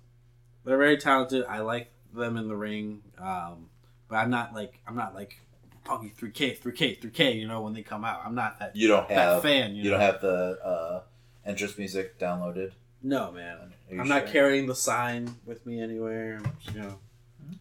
They're 0.65 0.79
very 0.79 0.97
talented. 0.97 1.45
I 1.49 1.61
like 1.61 1.91
them 2.15 2.37
in 2.37 2.49
the 2.49 2.57
ring, 2.57 3.03
um, 3.19 3.69
but 4.09 4.17
I'm 4.17 4.31
not 4.31 4.55
like 4.55 4.81
I'm 4.87 4.97
not 4.97 5.15
like 5.15 5.39
Punky 5.85 6.12
3K, 6.19 6.59
3K, 6.59 7.01
3K. 7.01 7.37
You 7.39 7.47
know, 7.49 7.61
when 7.61 7.75
they 7.75 7.83
come 7.83 8.05
out, 8.05 8.23
I'm 8.25 8.35
not 8.35 8.59
that 8.61 8.75
You 8.75 8.89
don't 8.89 9.09
that 9.09 9.15
have 9.17 9.43
fan. 9.43 9.75
You, 9.75 9.83
you 9.85 9.91
know? 9.91 9.99
don't 9.99 10.01
have 10.01 10.21
the 10.21 10.59
uh, 10.65 11.03
entrance 11.45 11.77
music 11.79 12.19
downloaded. 12.19 12.73
no 13.03 13.31
man. 13.33 13.73
I'm 13.99 14.09
not 14.09 14.27
carrying 14.27 14.67
the 14.67 14.75
sign 14.75 15.37
with 15.45 15.67
me 15.67 15.81
anywhere. 15.81 16.41
You 16.73 16.81
know, 16.81 16.99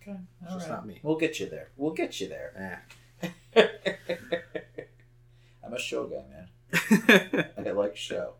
Okay, 0.02 0.18
It's 0.44 0.54
just 0.54 0.70
not 0.70 0.88
me. 0.88 1.00
We'll 1.04 1.18
get 1.18 1.40
you 1.40 1.50
there. 1.50 1.70
We'll 1.76 1.94
get 1.94 2.20
you 2.22 2.30
there. 2.30 2.82
eh. 3.22 3.28
I'm 5.64 5.74
a 5.74 5.80
show 5.80 6.06
guy, 6.08 6.24
man. 6.30 7.46
I 7.68 7.72
like 7.72 7.96
show. 7.96 8.34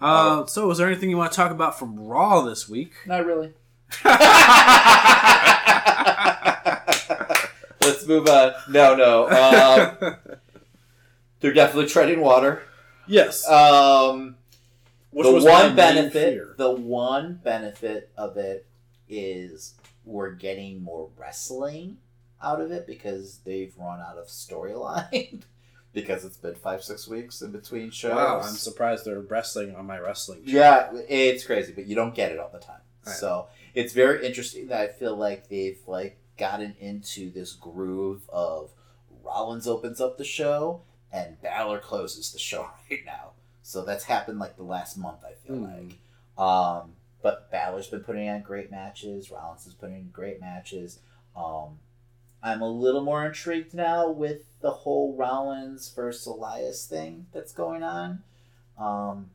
Uh, 0.00 0.46
so, 0.46 0.70
is 0.70 0.78
there 0.78 0.86
anything 0.86 1.10
you 1.10 1.16
want 1.16 1.32
to 1.32 1.36
talk 1.36 1.50
about 1.50 1.78
from 1.78 1.98
Raw 1.98 2.42
this 2.42 2.68
week? 2.68 2.92
Not 3.06 3.24
really. 3.26 3.52
Let's 7.80 8.06
move 8.06 8.26
on. 8.28 8.52
No, 8.68 8.94
no. 8.94 9.28
Um, 9.30 10.16
they're 11.40 11.52
definitely 11.54 11.88
treading 11.88 12.20
water. 12.20 12.62
yes. 13.06 13.48
Um, 13.48 14.36
Which 15.10 15.26
the 15.26 15.32
was 15.32 15.44
one 15.44 15.74
benefit, 15.74 16.56
the 16.58 16.70
one 16.70 17.40
benefit 17.42 18.10
of 18.16 18.36
it 18.36 18.66
is 19.08 19.74
we're 20.04 20.32
getting 20.32 20.82
more 20.82 21.08
wrestling 21.16 21.98
out 22.42 22.60
of 22.60 22.70
it 22.72 22.86
because 22.86 23.38
they've 23.44 23.72
run 23.78 24.00
out 24.00 24.18
of 24.18 24.26
storyline 24.26 25.42
because 25.92 26.24
it's 26.24 26.36
been 26.36 26.54
five 26.54 26.82
six 26.82 27.08
weeks 27.08 27.40
in 27.42 27.50
between 27.52 27.90
shows. 27.90 28.14
Wow, 28.14 28.40
I'm 28.40 28.52
surprised 28.54 29.04
they're 29.04 29.20
wrestling 29.20 29.74
on 29.74 29.86
my 29.86 29.98
wrestling. 29.98 30.44
show. 30.46 30.52
Yeah, 30.52 30.90
it's 31.08 31.44
crazy, 31.44 31.72
but 31.72 31.86
you 31.86 31.94
don't 31.94 32.14
get 32.14 32.32
it 32.32 32.38
all 32.38 32.50
the 32.52 32.58
time. 32.58 32.80
Right. 33.06 33.14
So 33.16 33.46
it's 33.74 33.92
very 33.92 34.26
interesting 34.26 34.68
that 34.68 34.80
I 34.80 34.88
feel 34.88 35.16
like 35.16 35.48
they've 35.48 35.78
like 35.86 36.18
gotten 36.38 36.76
into 36.78 37.30
this 37.30 37.52
groove 37.52 38.22
of 38.28 38.70
Rollins 39.24 39.66
opens 39.66 40.00
up 40.00 40.18
the 40.18 40.24
show 40.24 40.82
and 41.12 41.40
Balor 41.42 41.78
closes 41.80 42.32
the 42.32 42.38
show 42.38 42.68
right 42.90 43.00
now. 43.04 43.32
So 43.62 43.84
that's 43.84 44.04
happened 44.04 44.38
like 44.38 44.56
the 44.56 44.62
last 44.62 44.96
month. 44.96 45.20
I 45.24 45.34
feel 45.46 45.56
Hmm. 45.56 45.64
like. 45.88 45.98
Um, 46.38 46.92
but 47.22 47.50
Balor's 47.50 47.88
been 47.88 48.00
putting 48.04 48.28
on 48.28 48.42
great 48.42 48.70
matches. 48.70 49.30
Rollins 49.30 49.66
is 49.66 49.74
putting 49.74 49.96
in 49.96 50.08
great 50.10 50.40
matches. 50.40 51.00
Um, 51.36 51.78
I'm 52.42 52.62
a 52.62 52.70
little 52.70 53.02
more 53.02 53.26
intrigued 53.26 53.74
now 53.74 54.08
with 54.10 54.42
the 54.60 54.70
whole 54.70 55.14
Rollins 55.16 55.92
versus 55.94 56.26
Elias 56.26 56.86
thing 56.86 57.26
that's 57.32 57.52
going 57.52 57.82
on. 57.82 58.22
Um, 58.78 59.30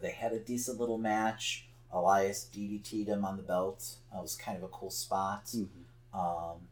they 0.00 0.10
had 0.10 0.32
a 0.32 0.38
decent 0.38 0.78
little 0.78 0.98
match. 0.98 1.66
Elias 1.92 2.48
DDT'd 2.54 3.08
him 3.08 3.24
on 3.24 3.36
the 3.36 3.42
belt. 3.42 3.96
That 4.12 4.22
was 4.22 4.36
kind 4.36 4.56
of 4.56 4.62
a 4.62 4.68
cool 4.68 4.90
spot. 4.90 5.46
Mhm. 5.46 5.68
Um, 6.14 6.68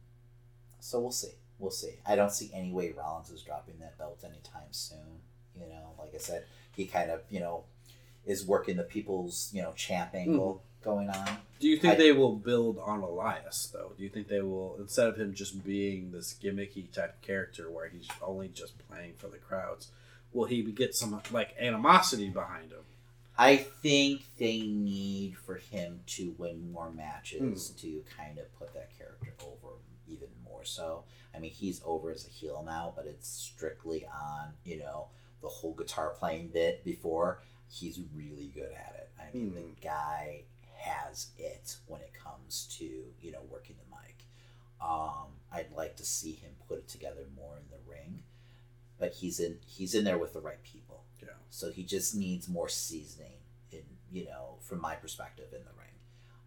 so 0.81 1.01
we'll 1.01 1.11
see. 1.11 1.33
We'll 1.59 1.73
see. 1.73 1.97
I 2.07 2.15
don't 2.15 2.31
see 2.33 2.51
any 2.55 2.71
way 2.73 2.93
Rollins 2.93 3.31
is 3.31 3.43
dropping 3.43 3.79
that 3.81 3.99
belt 3.99 4.23
anytime 4.25 4.73
soon. 4.73 5.23
You 5.61 5.67
know, 5.67 5.95
like 5.99 6.15
I 6.15 6.19
said, 6.19 6.45
he 6.77 6.87
kind 6.87 7.11
of, 7.11 7.23
you 7.31 7.41
know, 7.41 7.65
is 8.25 8.47
working 8.47 8.77
the 8.77 8.85
people's, 8.85 9.51
you 9.53 9.61
know, 9.63 9.73
champ 9.73 10.15
angle 10.15 10.63
going 10.83 11.09
on. 11.11 11.29
Do 11.61 11.69
you 11.69 11.77
think 11.77 11.95
I- 11.95 11.97
they 11.97 12.13
will 12.13 12.37
build 12.37 12.79
on 12.79 13.01
Elias 13.01 13.67
though? 13.73 13.93
Do 13.97 14.03
you 14.03 14.09
think 14.09 14.29
they 14.29 14.41
will 14.43 14.77
instead 14.79 15.09
of 15.09 15.17
him 15.17 15.35
just 15.35 15.65
being 15.65 16.13
this 16.13 16.35
gimmicky 16.41 16.91
type 16.93 17.21
character 17.21 17.71
where 17.71 17.89
he's 17.89 18.09
only 18.23 18.49
just 18.49 18.79
playing 18.89 19.15
for 19.17 19.29
the 19.29 19.39
crowds, 19.39 19.91
will 20.33 20.45
he 20.47 20.63
get 20.63 20.95
some 20.95 21.21
like 21.33 21.55
animosity 21.59 22.29
behind 22.29 22.71
him? 22.73 22.85
I 23.37 23.57
think 23.57 24.23
they 24.37 24.61
need 24.63 25.37
for 25.39 25.57
him 25.57 26.01
to 26.07 26.35
win 26.39 26.73
more 26.73 26.91
matches 26.91 27.71
to 27.81 28.03
kind 28.17 28.39
of 28.39 28.53
put 28.59 28.75
that 28.75 28.97
character 28.97 29.33
over. 29.45 29.75
Even 30.09 30.29
more 30.45 30.65
so. 30.65 31.05
I 31.35 31.39
mean, 31.39 31.51
he's 31.51 31.83
over 31.85 32.11
as 32.11 32.27
a 32.27 32.31
heel 32.31 32.63
now, 32.65 32.93
but 32.97 33.07
it's 33.07 33.29
strictly 33.29 34.07
on 34.07 34.55
you 34.65 34.79
know 34.79 35.09
the 35.43 35.49
whole 35.49 35.75
guitar 35.75 36.11
playing 36.11 36.49
bit 36.49 36.83
before. 36.85 37.41
He's 37.71 38.01
really 38.17 38.51
good 38.55 38.73
at 38.73 38.95
it. 38.99 39.11
I 39.21 39.37
mean, 39.37 39.51
Hmm. 39.51 39.55
the 39.57 39.67
guy 39.83 40.43
has 40.79 41.29
it 41.37 41.77
when 41.87 42.01
it 42.01 42.13
comes 42.15 42.67
to 42.79 42.85
you 43.21 43.33
know 43.33 43.43
working 43.51 43.77
the 43.79 43.97
mic. 43.97 44.25
Um, 44.81 45.35
I'd 45.53 45.73
like 45.77 45.97
to 45.97 46.05
see 46.05 46.33
him 46.33 46.53
put 46.69 46.79
it 46.79 46.89
together 46.89 47.27
more 47.37 47.57
in 47.57 47.65
the 47.71 47.91
ring, 47.91 48.23
but 48.99 49.13
he's 49.15 49.41
in 49.41 49.59
he's 49.67 49.95
in 49.95 50.05
there 50.05 50.19
with 50.19 50.33
the 50.33 50.41
right 50.41 50.63
people. 50.63 51.05
Yeah. 51.21 51.29
So 51.51 51.71
he 51.71 51.83
just 51.85 52.15
needs 52.15 52.49
more 52.49 52.69
seasoning 52.69 53.39
in 53.73 53.83
you 54.11 54.25
know 54.27 54.57
from 54.61 54.81
my 54.81 54.95
perspective 54.95 55.49
in 55.53 55.65
the 55.65 55.79
ring, 55.79 55.97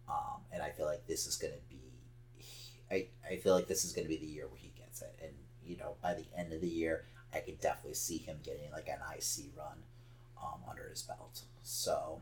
um, 0.08 0.42
and 0.52 0.62
I 0.62 0.70
feel 0.70 0.86
like 0.86 1.06
this 1.06 1.26
is 1.26 1.36
going 1.36 1.54
to 1.54 1.60
be. 1.68 1.80
I, 2.90 3.06
I 3.26 3.36
feel 3.36 3.54
like 3.54 3.68
this 3.68 3.86
is 3.86 3.92
going 3.92 4.04
to 4.04 4.08
be 4.10 4.18
the 4.18 4.26
year 4.26 4.46
where 4.48 4.58
he 4.58 4.70
gets 4.76 5.00
it, 5.00 5.18
and 5.22 5.32
you 5.64 5.76
know 5.76 5.94
by 6.02 6.14
the 6.14 6.26
end 6.36 6.52
of 6.52 6.60
the 6.60 6.68
year, 6.68 7.04
I 7.34 7.38
could 7.38 7.60
definitely 7.60 7.94
see 7.94 8.18
him 8.18 8.38
getting 8.42 8.70
like 8.72 8.88
an 8.88 8.98
IC 9.14 9.52
run 9.56 9.78
um, 10.42 10.60
under 10.68 10.88
his 10.88 11.02
belt. 11.02 11.42
So, 11.62 12.20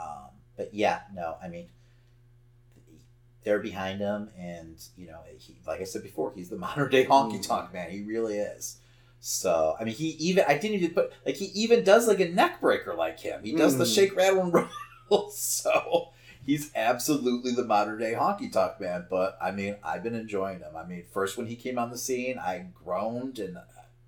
um, 0.00 0.30
but 0.56 0.72
yeah, 0.74 1.00
no, 1.14 1.36
I 1.42 1.48
mean, 1.48 1.68
they're 3.44 3.60
behind 3.60 4.00
him, 4.00 4.30
and 4.38 4.76
you 4.96 5.06
know, 5.06 5.20
he, 5.38 5.56
like 5.66 5.80
I 5.80 5.84
said 5.84 6.02
before, 6.02 6.32
he's 6.34 6.48
the 6.48 6.56
modern 6.66 6.90
day 6.90 7.04
honky 7.04 7.38
Mm. 7.38 7.46
tonk 7.48 7.72
man. 7.72 7.90
He 7.90 8.02
really 8.02 8.38
is. 8.38 8.78
So, 9.20 9.76
I 9.80 9.84
mean, 9.84 9.94
he 9.94 10.08
even 10.10 10.44
I 10.46 10.58
didn't 10.58 10.76
even 10.76 10.90
put 10.94 11.12
like 11.24 11.36
he 11.36 11.46
even 11.46 11.84
does 11.84 12.06
like 12.08 12.20
a 12.20 12.28
neck 12.28 12.60
breaker 12.60 12.94
like 12.94 13.20
him. 13.20 13.42
He 13.42 13.52
does 13.52 13.78
the 13.78 13.84
Mm. 13.84 13.94
shake, 13.94 14.16
rattle, 14.16 14.42
and 14.42 14.52
roll. 15.10 15.30
So 15.30 16.08
he's 16.44 16.70
absolutely 16.74 17.52
the 17.52 17.64
modern 17.64 17.98
day 17.98 18.12
honky 18.14 18.50
tonk 18.52 18.80
man. 18.80 19.06
But 19.08 19.38
I 19.40 19.52
mean, 19.52 19.76
I've 19.82 20.02
been 20.02 20.14
enjoying 20.14 20.58
him. 20.60 20.76
I 20.76 20.84
mean, 20.84 21.04
first 21.12 21.36
when 21.36 21.46
he 21.46 21.56
came 21.56 21.78
on 21.78 21.90
the 21.90 21.98
scene, 21.98 22.38
I 22.38 22.66
groaned 22.84 23.38
and 23.38 23.58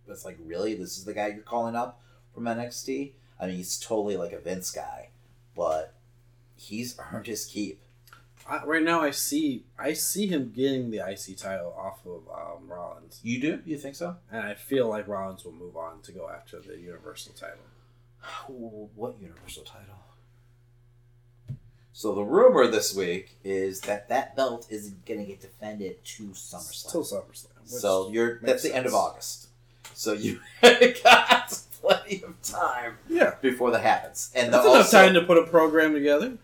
was 0.06 0.24
like, 0.24 0.38
"Really, 0.44 0.74
this 0.74 0.98
is 0.98 1.04
the 1.04 1.14
guy 1.14 1.28
you're 1.28 1.42
calling 1.42 1.76
up 1.76 2.00
from 2.34 2.44
NXT?" 2.44 3.12
I 3.40 3.46
mean, 3.46 3.56
he's 3.56 3.78
totally 3.78 4.16
like 4.16 4.32
a 4.32 4.38
Vince 4.40 4.70
guy, 4.70 5.10
but 5.56 5.94
he's 6.58 6.98
earned 7.12 7.26
his 7.26 7.46
keep. 7.46 7.80
I, 8.48 8.64
right 8.64 8.82
now, 8.82 9.00
I 9.02 9.10
see 9.10 9.64
I 9.78 9.92
see 9.92 10.26
him 10.26 10.52
getting 10.54 10.90
the 10.90 10.98
IC 11.06 11.36
title 11.36 11.74
off 11.78 11.98
of 12.06 12.22
um, 12.32 12.66
Rollins, 12.68 13.20
You 13.22 13.40
do? 13.40 13.60
You 13.66 13.76
think 13.78 13.94
so? 13.94 14.16
and 14.32 14.40
I 14.42 14.54
feel 14.54 14.88
like 14.88 15.06
Rollins 15.08 15.44
will 15.44 15.52
move 15.52 15.76
on 15.76 16.00
to 16.02 16.12
go 16.12 16.28
after 16.30 16.58
the 16.60 16.78
Universal 16.78 17.34
title. 17.34 17.58
What 18.94 19.16
Universal 19.20 19.64
title? 19.64 19.94
So 21.92 22.14
the 22.14 22.22
rumor 22.22 22.66
this 22.68 22.94
week 22.94 23.36
is 23.42 23.80
that 23.82 24.08
that 24.08 24.36
belt 24.36 24.66
isn't 24.70 25.04
going 25.04 25.18
to 25.20 25.26
get 25.26 25.40
defended 25.40 26.04
to 26.04 26.28
SummerSlam. 26.28 26.92
Till 26.92 27.02
SummerSlam. 27.04 27.66
so 27.66 28.10
you're 28.10 28.38
that's 28.40 28.62
the 28.62 28.74
end 28.74 28.86
of. 28.86 28.94
August. 28.94 29.48
So 29.94 30.12
you 30.12 30.38
got 30.62 31.60
plenty 31.82 32.22
of 32.22 32.40
time 32.42 32.98
yeah, 33.08 33.34
before 33.42 33.72
that 33.72 33.82
happens, 33.82 34.30
and 34.34 34.52
that's 34.52 34.62
the- 34.64 34.70
enough 34.70 34.84
also- 34.86 34.96
time 35.04 35.14
to 35.14 35.22
put 35.22 35.38
a 35.38 35.46
program 35.46 35.92
together. 35.92 36.38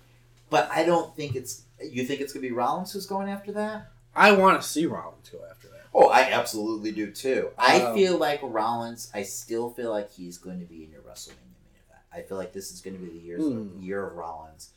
But 0.55 0.71
I 0.71 0.85
don't 0.85 1.15
think 1.17 1.35
it's. 1.35 1.63
You 1.83 2.05
think 2.07 2.21
it's 2.21 2.33
gonna 2.33 2.43
be 2.43 2.53
Rollins 2.53 2.93
who's 2.93 3.07
going 3.07 3.29
after 3.29 3.51
that? 3.53 3.91
I 4.15 4.31
want 4.31 4.63
to 4.63 4.69
see 4.69 4.87
Rollins 4.87 5.29
go 5.29 5.41
after 5.51 5.67
that. 5.67 5.81
Oh, 5.93 6.11
I 6.11 6.31
absolutely 6.31 6.93
do 6.93 7.11
too. 7.11 7.51
I 7.59 7.81
Um, 7.81 7.97
feel 7.97 8.17
like 8.19 8.39
Rollins. 8.41 9.11
I 9.13 9.25
still 9.25 9.71
feel 9.71 9.91
like 9.91 10.13
he's 10.13 10.39
going 10.39 10.61
to 10.61 10.65
be 10.65 10.85
in 10.85 10.93
your 10.93 11.01
WrestleMania 11.01 11.59
main 11.65 11.75
event. 11.89 12.03
I 12.13 12.23
feel 12.23 12.37
like 12.37 12.53
this 12.53 12.71
is 12.71 12.81
going 12.81 12.97
to 12.97 13.03
be 13.05 13.11
the 13.11 13.19
year 13.19 13.39
Hmm. 13.41 13.83
year 13.83 14.07
of 14.07 14.15
Rollins, 14.15 14.71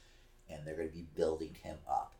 and 0.49 0.65
they're 0.65 0.75
going 0.75 0.89
to 0.89 0.95
be 0.95 1.05
building 1.15 1.55
him 1.61 1.77
up 1.87 2.13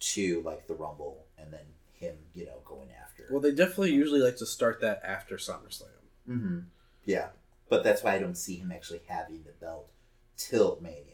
to 0.00 0.40
like 0.42 0.66
the 0.66 0.74
Rumble, 0.74 1.26
and 1.36 1.52
then 1.52 1.66
him, 1.92 2.16
you 2.34 2.46
know, 2.46 2.60
going 2.64 2.88
after. 3.02 3.26
Well, 3.30 3.40
they 3.40 3.52
definitely 3.52 3.92
usually 3.92 4.20
like 4.20 4.38
to 4.38 4.46
start 4.46 4.80
that 4.80 5.02
after 5.04 5.36
SummerSlam. 5.36 5.88
hmm 6.24 6.60
Yeah, 7.04 7.28
but 7.68 7.84
that's 7.84 8.02
why 8.02 8.14
I 8.14 8.18
don't 8.18 8.38
see 8.38 8.56
him 8.56 8.72
actually 8.72 9.02
having 9.06 9.42
the 9.44 9.52
belt 9.60 9.90
till 10.38 10.78
Mania. 10.80 11.11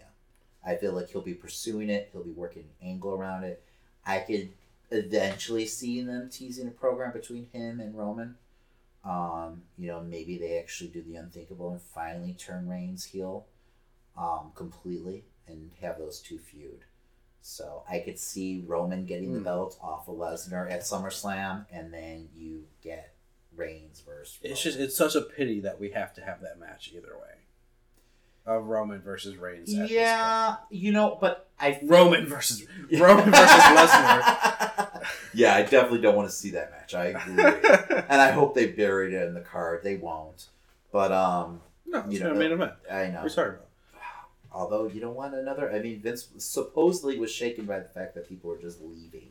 I 0.68 0.76
feel 0.76 0.92
like 0.92 1.08
he'll 1.08 1.22
be 1.22 1.34
pursuing 1.34 1.88
it. 1.88 2.10
He'll 2.12 2.22
be 2.24 2.30
working 2.30 2.64
an 2.64 2.88
angle 2.88 3.12
around 3.14 3.44
it. 3.44 3.62
I 4.04 4.18
could 4.18 4.50
eventually 4.90 5.66
see 5.66 6.02
them 6.02 6.28
teasing 6.30 6.68
a 6.68 6.70
program 6.70 7.12
between 7.12 7.46
him 7.52 7.80
and 7.80 7.96
Roman. 7.96 8.36
Um, 9.04 9.62
you 9.78 9.86
know, 9.88 10.00
maybe 10.02 10.36
they 10.36 10.58
actually 10.58 10.90
do 10.90 11.02
the 11.02 11.16
unthinkable 11.16 11.70
and 11.72 11.80
finally 11.80 12.34
turn 12.34 12.68
Reigns 12.68 13.04
heel, 13.06 13.46
um, 14.16 14.52
completely 14.54 15.24
and 15.46 15.70
have 15.80 15.98
those 15.98 16.20
two 16.20 16.38
feud. 16.38 16.80
So 17.40 17.82
I 17.88 18.00
could 18.00 18.18
see 18.18 18.62
Roman 18.66 19.06
getting 19.06 19.32
the 19.32 19.38
Hmm. 19.38 19.44
belt 19.44 19.78
off 19.80 20.08
of 20.08 20.16
Lesnar 20.16 20.70
at 20.70 20.82
SummerSlam, 20.82 21.64
and 21.70 21.94
then 21.94 22.28
you 22.36 22.66
get 22.82 23.14
Reigns 23.56 24.00
versus. 24.00 24.38
It's 24.42 24.60
just 24.62 24.78
it's 24.78 24.96
such 24.96 25.14
a 25.14 25.22
pity 25.22 25.60
that 25.60 25.80
we 25.80 25.90
have 25.92 26.12
to 26.16 26.20
have 26.20 26.42
that 26.42 26.58
match 26.58 26.92
either 26.94 27.16
way. 27.16 27.37
Of 28.48 28.64
Roman 28.66 29.00
versus 29.00 29.36
Reigns. 29.36 29.74
at 29.74 29.90
Yeah, 29.90 30.56
you 30.70 30.90
know, 30.92 31.18
but 31.20 31.48
I 31.60 31.72
point. 31.72 31.90
Roman 31.90 32.26
versus 32.26 32.64
Roman 32.92 33.30
versus 33.30 33.46
Lesnar. 33.46 35.02
yeah, 35.34 35.54
I 35.54 35.62
definitely 35.62 36.00
don't 36.00 36.16
want 36.16 36.28
to 36.28 36.34
see 36.34 36.50
that 36.52 36.70
match. 36.70 36.94
I 36.94 37.06
agree, 37.06 37.42
and 38.08 38.20
I 38.20 38.30
hope 38.30 38.54
they 38.54 38.66
buried 38.66 39.12
it 39.12 39.26
in 39.26 39.34
the 39.34 39.40
card. 39.42 39.82
They 39.84 39.96
won't, 39.96 40.46
but 40.92 41.12
um, 41.12 41.60
no, 41.86 42.00
it's 42.00 42.14
You 42.14 42.20
know, 42.20 42.34
main 42.34 42.52
event. 42.52 42.72
I 42.90 43.02
What 43.04 43.12
know. 43.12 43.18
are 43.20 43.22
you 43.24 43.28
talking 43.30 43.42
about? 43.54 43.64
Although 44.50 44.86
you 44.88 45.00
don't 45.00 45.14
want 45.14 45.34
another. 45.34 45.70
I 45.70 45.80
mean, 45.80 46.00
Vince 46.00 46.28
supposedly 46.38 47.18
was 47.18 47.30
shaken 47.30 47.66
by 47.66 47.80
the 47.80 47.88
fact 47.88 48.14
that 48.14 48.28
people 48.28 48.48
were 48.50 48.56
just 48.58 48.80
leaving, 48.80 49.28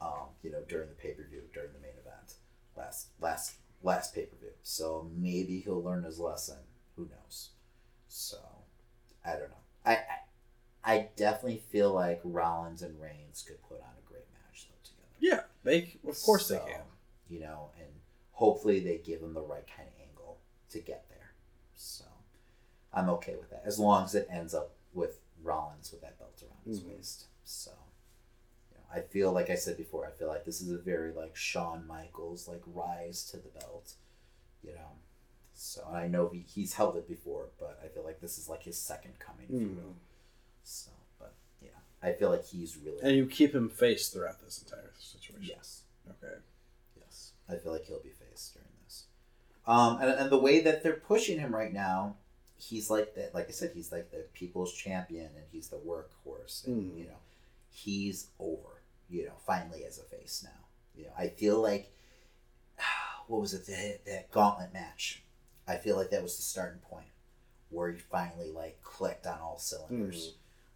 um, 0.00 0.28
you 0.42 0.50
know, 0.50 0.62
during 0.68 0.88
the 0.88 0.94
pay 0.94 1.10
per 1.12 1.22
view 1.28 1.42
during 1.52 1.70
the 1.74 1.78
main 1.80 1.90
event 2.00 2.34
last 2.76 3.08
last 3.20 3.56
last 3.82 4.14
pay 4.14 4.22
per 4.22 4.36
view. 4.40 4.50
So 4.62 5.10
maybe 5.14 5.60
he'll 5.60 5.82
learn 5.82 6.02
his 6.04 6.18
lesson. 6.18 6.56
Who 6.96 7.02
knows? 7.10 7.50
So 8.08 8.38
I 9.24 9.32
don't 9.32 9.50
know. 9.50 9.56
I, 9.84 9.92
I 9.92 10.00
I 10.94 11.08
definitely 11.16 11.62
feel 11.70 11.92
like 11.92 12.20
Rollins 12.24 12.82
and 12.82 13.00
Reigns 13.00 13.44
could 13.46 13.62
put 13.68 13.80
on 13.80 13.90
a 13.98 14.08
great 14.10 14.24
match 14.32 14.68
though 14.68 14.82
together. 14.82 15.08
Yeah, 15.18 15.42
they 15.62 15.98
of 16.08 16.20
course 16.22 16.48
they 16.48 16.58
can. 16.58 16.82
You 17.28 17.40
know, 17.40 17.70
and 17.78 17.88
hopefully 18.32 18.80
they 18.80 18.96
give 18.98 19.20
them 19.20 19.34
the 19.34 19.42
right 19.42 19.66
kind 19.76 19.88
of 19.88 20.08
angle 20.08 20.38
to 20.70 20.78
get 20.78 21.06
there. 21.10 21.32
So 21.74 22.04
I'm 22.92 23.10
okay 23.10 23.36
with 23.36 23.50
that 23.50 23.62
as 23.66 23.78
long 23.78 24.04
as 24.04 24.14
it 24.14 24.26
ends 24.30 24.54
up 24.54 24.70
with 24.94 25.20
Rollins 25.42 25.92
with 25.92 26.00
that 26.00 26.18
belt 26.18 26.42
around 26.42 26.64
his 26.64 26.80
Mhm. 26.80 26.96
waist. 26.96 27.26
So 27.44 27.72
you 28.70 28.78
know, 28.78 28.84
I 28.90 29.02
feel 29.02 29.30
like 29.32 29.50
I 29.50 29.54
said 29.56 29.76
before, 29.76 30.06
I 30.06 30.10
feel 30.12 30.28
like 30.28 30.44
this 30.46 30.62
is 30.62 30.70
a 30.70 30.78
very 30.78 31.12
like 31.12 31.36
Shawn 31.36 31.86
Michaels 31.86 32.48
like 32.48 32.62
rise 32.66 33.24
to 33.30 33.36
the 33.36 33.50
belt. 33.50 33.94
You 34.62 34.74
know. 34.74 34.92
So 35.60 35.84
and 35.88 35.96
I 35.96 36.06
know 36.06 36.28
he, 36.28 36.44
he's 36.54 36.74
held 36.74 36.96
it 36.96 37.08
before, 37.08 37.46
but 37.58 37.80
I 37.84 37.88
feel 37.88 38.04
like 38.04 38.20
this 38.20 38.38
is 38.38 38.48
like 38.48 38.62
his 38.62 38.78
second 38.78 39.18
coming, 39.18 39.46
if 39.48 39.60
you 39.60 39.66
Mm. 39.70 39.76
will. 39.76 39.96
So, 40.62 40.92
but 41.18 41.34
yeah, 41.60 41.70
I 42.00 42.12
feel 42.12 42.30
like 42.30 42.44
he's 42.44 42.76
really 42.76 43.00
And 43.02 43.16
you 43.16 43.26
keep 43.26 43.54
him 43.56 43.68
face 43.68 44.08
throughout 44.08 44.40
this 44.40 44.62
entire 44.62 44.92
situation. 45.00 45.42
yes. 45.56 45.82
Okay. 46.08 46.36
Yes, 46.96 47.32
I 47.48 47.56
feel 47.56 47.72
like 47.72 47.84
he'll 47.86 47.98
be 47.98 48.10
faced 48.10 48.54
during 48.54 48.68
this. 48.84 49.06
Um, 49.66 50.00
and, 50.00 50.10
and 50.10 50.30
the 50.30 50.38
way 50.38 50.60
that 50.60 50.84
they're 50.84 50.92
pushing 50.94 51.40
him 51.40 51.52
right 51.52 51.72
now, 51.72 52.14
he's 52.56 52.88
like 52.88 53.16
that. 53.16 53.34
Like 53.34 53.48
I 53.48 53.50
said, 53.52 53.72
he's 53.74 53.90
like 53.90 54.12
the 54.12 54.26
people's 54.34 54.72
champion, 54.72 55.26
and 55.26 55.44
he's 55.50 55.68
the 55.68 55.76
workhorse. 55.78 56.66
And 56.68 56.92
Mhm. 56.92 56.98
you 56.98 57.04
know, 57.06 57.18
he's 57.68 58.28
over. 58.38 58.82
You 59.10 59.26
know, 59.26 59.34
finally 59.44 59.84
as 59.84 59.98
a 59.98 60.04
face 60.04 60.42
now. 60.44 60.66
You 60.94 61.06
know, 61.06 61.12
I 61.18 61.28
feel 61.28 61.60
like 61.60 61.90
what 63.26 63.40
was 63.40 63.54
it 63.54 63.66
that 63.66 64.04
that 64.06 64.30
gauntlet 64.30 64.72
match? 64.72 65.22
I 65.68 65.76
feel 65.76 65.96
like 65.96 66.10
that 66.10 66.22
was 66.22 66.36
the 66.36 66.42
starting 66.42 66.80
point 66.80 67.06
where 67.70 67.90
he 67.92 67.98
finally 67.98 68.50
like 68.50 68.82
clicked 68.82 69.26
on 69.26 69.38
all 69.40 69.58
cylinders. 69.58 70.34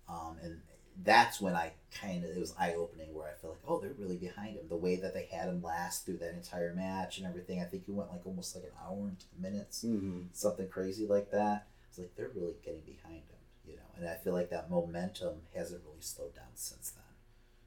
Um, 0.08 0.36
and 0.42 0.60
that's 1.04 1.40
when 1.40 1.54
I 1.54 1.72
kind 2.00 2.22
of 2.24 2.30
it 2.30 2.38
was 2.38 2.54
eye 2.58 2.74
opening 2.74 3.14
where 3.14 3.26
I 3.28 3.32
feel 3.40 3.50
like 3.50 3.60
oh 3.66 3.80
they're 3.80 3.94
really 3.98 4.16
behind 4.18 4.56
him. 4.56 4.68
The 4.68 4.76
way 4.76 4.96
that 4.96 5.14
they 5.14 5.24
had 5.32 5.48
him 5.48 5.62
last 5.62 6.04
through 6.04 6.18
that 6.18 6.34
entire 6.34 6.74
match 6.74 7.16
and 7.18 7.26
everything 7.26 7.60
I 7.60 7.64
think 7.64 7.86
he 7.86 7.92
went 7.92 8.10
like 8.10 8.26
almost 8.26 8.54
like 8.54 8.64
an 8.64 8.70
hour 8.84 8.98
and 9.08 9.16
minutes 9.40 9.84
Mm-hmm. 9.84 10.20
something 10.32 10.68
crazy 10.68 11.06
like 11.06 11.30
that. 11.30 11.66
It's 11.88 11.98
like 11.98 12.14
they're 12.16 12.30
really 12.34 12.54
getting 12.64 12.82
behind 12.82 13.16
him 13.16 13.38
you 13.66 13.76
know? 13.76 13.82
And 13.96 14.08
I 14.08 14.16
feel 14.16 14.32
like 14.34 14.50
that 14.50 14.70
momentum 14.70 15.36
hasn't 15.54 15.82
really 15.86 16.00
slowed 16.00 16.34
down 16.34 16.52
since 16.54 16.90
then. 16.90 17.04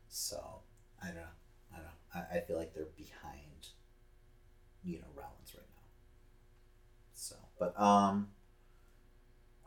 So 0.09 0.59
I 1.01 1.07
don't 1.07 1.15
know. 1.15 1.21
I 1.73 1.75
don't 1.77 1.85
know. 1.85 1.91
I, 2.33 2.37
I 2.37 2.41
feel 2.41 2.57
like 2.57 2.73
they're 2.75 2.85
behind 2.95 3.69
you 4.83 4.99
know 4.99 5.05
Rollins. 5.15 5.23
right 5.25 5.33
now 5.33 5.44
so 5.44 5.44
but 7.59 7.79
um 7.79 8.27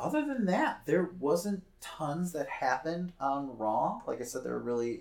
other 0.01 0.25
than 0.25 0.47
that, 0.47 0.83
there 0.87 1.11
wasn't 1.19 1.65
tons 1.81 2.33
that 2.33 2.49
happened 2.49 3.13
on 3.21 3.59
Raw. 3.59 4.01
Like 4.07 4.21
I 4.21 4.25
said, 4.25 4.45
they 4.45 4.51
were 4.51 4.59
really 4.61 5.01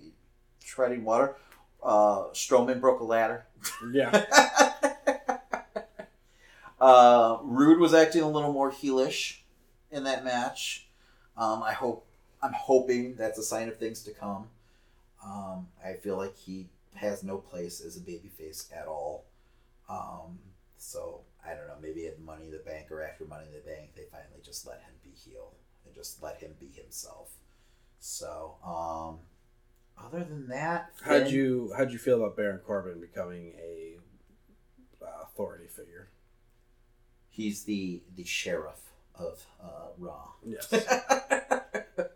treading 0.64 1.04
water. 1.04 1.36
Uh, 1.84 2.30
Strowman 2.34 2.82
broke 2.82 3.00
a 3.00 3.04
ladder. 3.04 3.46
Yeah. 3.92 4.26
uh, 6.82 7.38
Roode 7.44 7.80
was 7.80 7.94
acting 7.94 8.24
a 8.24 8.30
little 8.30 8.52
more 8.52 8.72
heelish 8.72 9.38
in 9.92 10.04
that 10.06 10.26
match. 10.26 10.88
Um, 11.38 11.62
I 11.62 11.74
hope 11.74 12.08
I'm 12.42 12.54
hoping 12.54 13.16
that's 13.16 13.38
a 13.38 13.44
sign 13.44 13.68
of 13.68 13.78
things 13.78 14.02
to 14.04 14.12
come. 14.12 14.48
Um, 15.24 15.68
I 15.86 15.94
feel 15.94 16.18
like 16.18 16.36
he 16.36 16.68
has 16.96 17.24
no 17.24 17.38
place 17.38 17.82
as 17.82 17.98
a 17.98 18.00
babyface 18.00 18.66
at 18.76 18.88
all. 18.88 19.26
Um, 19.88 20.40
so 20.78 21.22
I 21.48 21.56
don't 21.56 21.68
know. 21.68 21.76
Maybe 21.82 22.08
at 22.08 22.20
Money 22.20 22.46
in 22.46 22.52
the 22.52 22.58
Bank 22.60 22.92
or 22.92 23.02
after 23.04 23.26
Money 23.26 23.46
in 23.48 23.54
the 23.54 23.60
Bank, 23.70 23.92
they 23.96 24.04
finally 24.12 24.42
just 24.44 24.68
let 24.68 24.82
him 24.82 24.94
be 25.04 25.12
heel 25.12 25.54
and 25.86 25.96
just 25.96 26.22
let 26.22 26.40
him 26.40 26.52
be 26.60 26.68
himself. 26.68 27.30
So, 28.00 28.56
um, 28.66 29.20
other 30.04 30.24
than 30.24 30.48
that, 30.50 30.92
How'd 31.02 31.30
you 31.32 31.74
how'd 31.76 31.92
you 31.92 31.98
feel 31.98 32.18
about 32.24 32.36
Baron 32.38 32.60
Corbin 32.60 33.00
becoming 33.00 33.54
a 33.60 33.98
uh, 35.04 35.24
authority 35.24 35.68
figure? 35.68 36.10
He's 37.30 37.64
the 37.64 38.02
the 38.16 38.24
sheriff 38.24 38.82
of 39.16 39.46
uh, 39.64 39.90
Raw. 39.98 40.32
Yes. 40.46 40.72
I, 40.74 42.10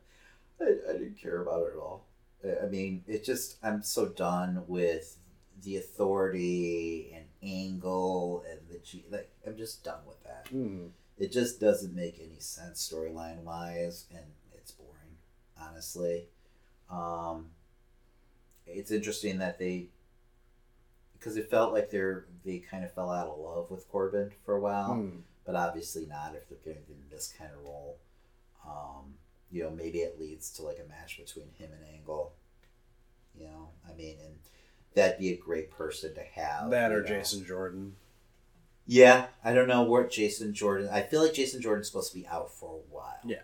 I 0.61 0.93
didn't 0.93 1.17
care 1.21 1.41
about 1.41 1.63
it 1.63 1.73
at 1.75 1.79
all. 1.79 2.05
I- 2.43 2.65
I 2.65 2.69
mean, 2.69 3.03
it 3.07 3.23
just 3.23 3.57
I'm 3.63 3.81
so 3.83 4.07
done 4.07 4.63
with 4.67 5.17
the 5.63 5.77
authority 5.77 7.11
and 7.15 7.25
Angle 7.43 8.43
and 8.49 8.59
the 8.69 8.79
G. 8.79 9.05
Like 9.09 9.29
I'm 9.45 9.57
just 9.57 9.83
done 9.83 10.01
with 10.07 10.23
that. 10.23 10.45
Mm. 10.53 10.89
It 11.17 11.31
just 11.31 11.59
doesn't 11.59 11.95
make 11.95 12.19
any 12.19 12.39
sense 12.39 12.87
storyline 12.91 13.43
wise, 13.43 14.05
and 14.11 14.23
it's 14.55 14.71
boring, 14.71 15.17
honestly. 15.59 16.27
Um, 16.89 17.51
it's 18.65 18.91
interesting 18.91 19.37
that 19.39 19.59
they, 19.59 19.87
because 21.13 21.37
it 21.37 21.49
felt 21.49 21.73
like 21.73 21.89
they're 21.89 22.25
they 22.43 22.59
kind 22.59 22.83
of 22.83 22.93
fell 22.93 23.11
out 23.11 23.27
of 23.27 23.37
love 23.39 23.69
with 23.69 23.87
Corbin 23.89 24.31
for 24.45 24.55
a 24.55 24.59
while 24.59 24.95
Mm. 24.95 25.21
but 25.45 25.55
obviously 25.55 26.05
not 26.05 26.35
if 26.35 26.49
they're 26.63 26.73
to 26.73 26.79
do 26.81 26.93
this 27.09 27.33
kind 27.37 27.51
of 27.53 27.63
role. 27.63 27.97
Um, 28.65 29.15
you 29.51 29.63
know, 29.63 29.69
maybe 29.69 29.99
it 29.99 30.19
leads 30.19 30.49
to 30.53 30.63
like 30.63 30.79
a 30.83 30.87
match 30.89 31.17
between 31.17 31.47
him 31.57 31.69
and 31.73 31.83
Angle. 31.93 32.33
You 33.37 33.45
know, 33.45 33.69
I 33.89 33.93
mean, 33.95 34.17
and 34.23 34.35
that'd 34.95 35.19
be 35.19 35.31
a 35.31 35.37
great 35.37 35.71
person 35.71 36.13
to 36.15 36.21
have. 36.21 36.69
That 36.71 36.91
or 36.91 37.01
know. 37.01 37.07
Jason 37.07 37.45
Jordan. 37.45 37.95
Yeah, 38.87 39.27
I 39.43 39.53
don't 39.53 39.67
know 39.67 39.83
where 39.83 40.07
Jason 40.07 40.53
Jordan. 40.53 40.89
I 40.91 41.01
feel 41.01 41.21
like 41.23 41.33
Jason 41.33 41.61
Jordan's 41.61 41.87
supposed 41.87 42.11
to 42.11 42.17
be 42.19 42.27
out 42.27 42.51
for 42.51 42.75
a 42.75 42.93
while. 42.93 43.19
Yeah, 43.23 43.37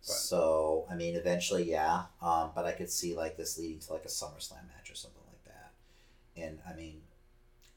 but- 0.00 0.06
So 0.06 0.86
I 0.90 0.94
mean, 0.94 1.14
eventually, 1.16 1.70
yeah. 1.70 2.04
Um, 2.20 2.50
but 2.54 2.66
I 2.66 2.72
could 2.72 2.90
see 2.90 3.14
like 3.14 3.36
this 3.36 3.58
leading 3.58 3.78
to 3.80 3.92
like 3.92 4.04
a 4.04 4.08
SummerSlam 4.08 4.66
match 4.74 4.90
or 4.90 4.94
something 4.94 5.22
like 5.28 5.44
that. 5.44 5.72
And 6.36 6.58
I 6.68 6.74
mean, 6.74 7.00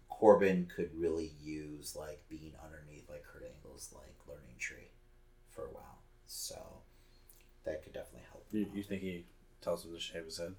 Corbin 0.09 0.69
could 0.75 0.89
really 0.97 1.31
use 1.41 1.95
like 1.95 2.23
being 2.29 2.53
underneath 2.63 3.09
like 3.09 3.23
Kurt 3.23 3.43
Angle's 3.55 3.89
like 3.95 4.15
learning 4.27 4.55
tree 4.59 4.89
for 5.49 5.65
a 5.65 5.69
while. 5.69 5.99
So 6.27 6.55
that 7.63 7.83
could 7.83 7.93
definitely 7.93 8.25
help. 8.31 8.45
You, 8.51 8.65
you 8.73 8.83
think 8.83 9.01
he 9.01 9.25
tells 9.61 9.85
him 9.85 9.93
to 9.93 9.99
shave 9.99 10.25
his 10.25 10.37
head? 10.39 10.55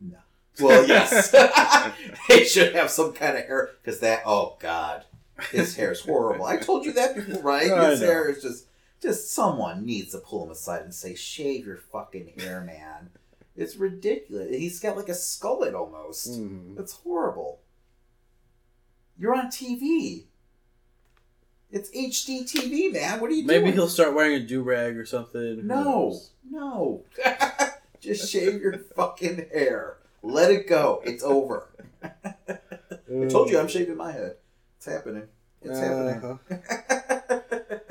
No. 0.00 0.18
Well, 0.60 0.86
yes. 0.88 1.30
they 2.28 2.44
should 2.44 2.74
have 2.74 2.90
some 2.90 3.12
kind 3.12 3.36
of 3.36 3.44
hair 3.44 3.70
because 3.82 4.00
that. 4.00 4.22
Oh 4.26 4.56
God, 4.58 5.04
his 5.50 5.76
hair 5.76 5.92
is 5.92 6.00
horrible. 6.00 6.44
I 6.46 6.56
told 6.56 6.84
you 6.84 6.92
that 6.94 7.14
before, 7.14 7.42
right? 7.42 7.70
I 7.70 7.90
His 7.90 8.00
know. 8.00 8.06
hair 8.06 8.28
is 8.28 8.42
just. 8.42 8.66
Just 9.02 9.30
someone 9.30 9.84
needs 9.84 10.12
to 10.12 10.18
pull 10.18 10.44
him 10.46 10.50
aside 10.50 10.80
and 10.82 10.94
say, 10.94 11.14
"Shave 11.14 11.66
your 11.66 11.76
fucking 11.76 12.32
hair, 12.38 12.62
man." 12.62 13.10
It's 13.54 13.76
ridiculous. 13.76 14.56
He's 14.56 14.80
got 14.80 14.96
like 14.96 15.10
a 15.10 15.12
skullet 15.12 15.74
almost. 15.74 16.30
Mm. 16.30 16.76
That's 16.76 16.92
horrible. 16.92 17.60
You're 19.18 19.34
on 19.34 19.48
TV. 19.48 20.24
It's 21.70 21.90
HD 21.90 22.44
TV, 22.50 22.90
man. 22.92 23.20
What 23.20 23.30
are 23.30 23.34
you 23.34 23.44
Maybe 23.44 23.58
doing? 23.58 23.64
Maybe 23.64 23.76
he'll 23.76 23.88
start 23.88 24.14
wearing 24.14 24.34
a 24.34 24.40
do 24.40 24.62
rag 24.62 24.96
or 24.96 25.04
something. 25.04 25.66
No, 25.66 26.18
no. 26.50 27.04
Just 28.00 28.30
shave 28.30 28.60
your 28.62 28.78
fucking 28.78 29.48
hair. 29.52 29.98
Let 30.22 30.50
it 30.50 30.68
go. 30.68 31.02
It's 31.04 31.22
over. 31.22 31.68
I 32.02 33.26
told 33.28 33.50
you 33.50 33.58
I'm 33.58 33.68
shaving 33.68 33.96
my 33.96 34.12
head. 34.12 34.36
It's 34.76 34.86
happening. 34.86 35.28
It's 35.62 35.78
Uh-huh. 35.78 36.38
happening. 36.50 36.62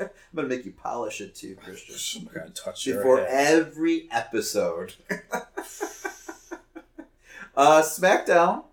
I'm 0.10 0.36
gonna 0.42 0.48
make 0.48 0.64
you 0.66 0.72
polish 0.72 1.20
it 1.22 1.34
too, 1.34 1.56
Christian. 1.56 2.28
I'm 2.28 2.34
gonna 2.40 2.50
touch 2.50 2.86
your 2.86 2.98
Before 2.98 3.18
head. 3.18 3.28
every 3.30 4.08
episode. 4.12 4.94
uh, 7.56 7.80
SmackDown. 7.82 8.64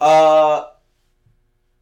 uh, 0.00 0.64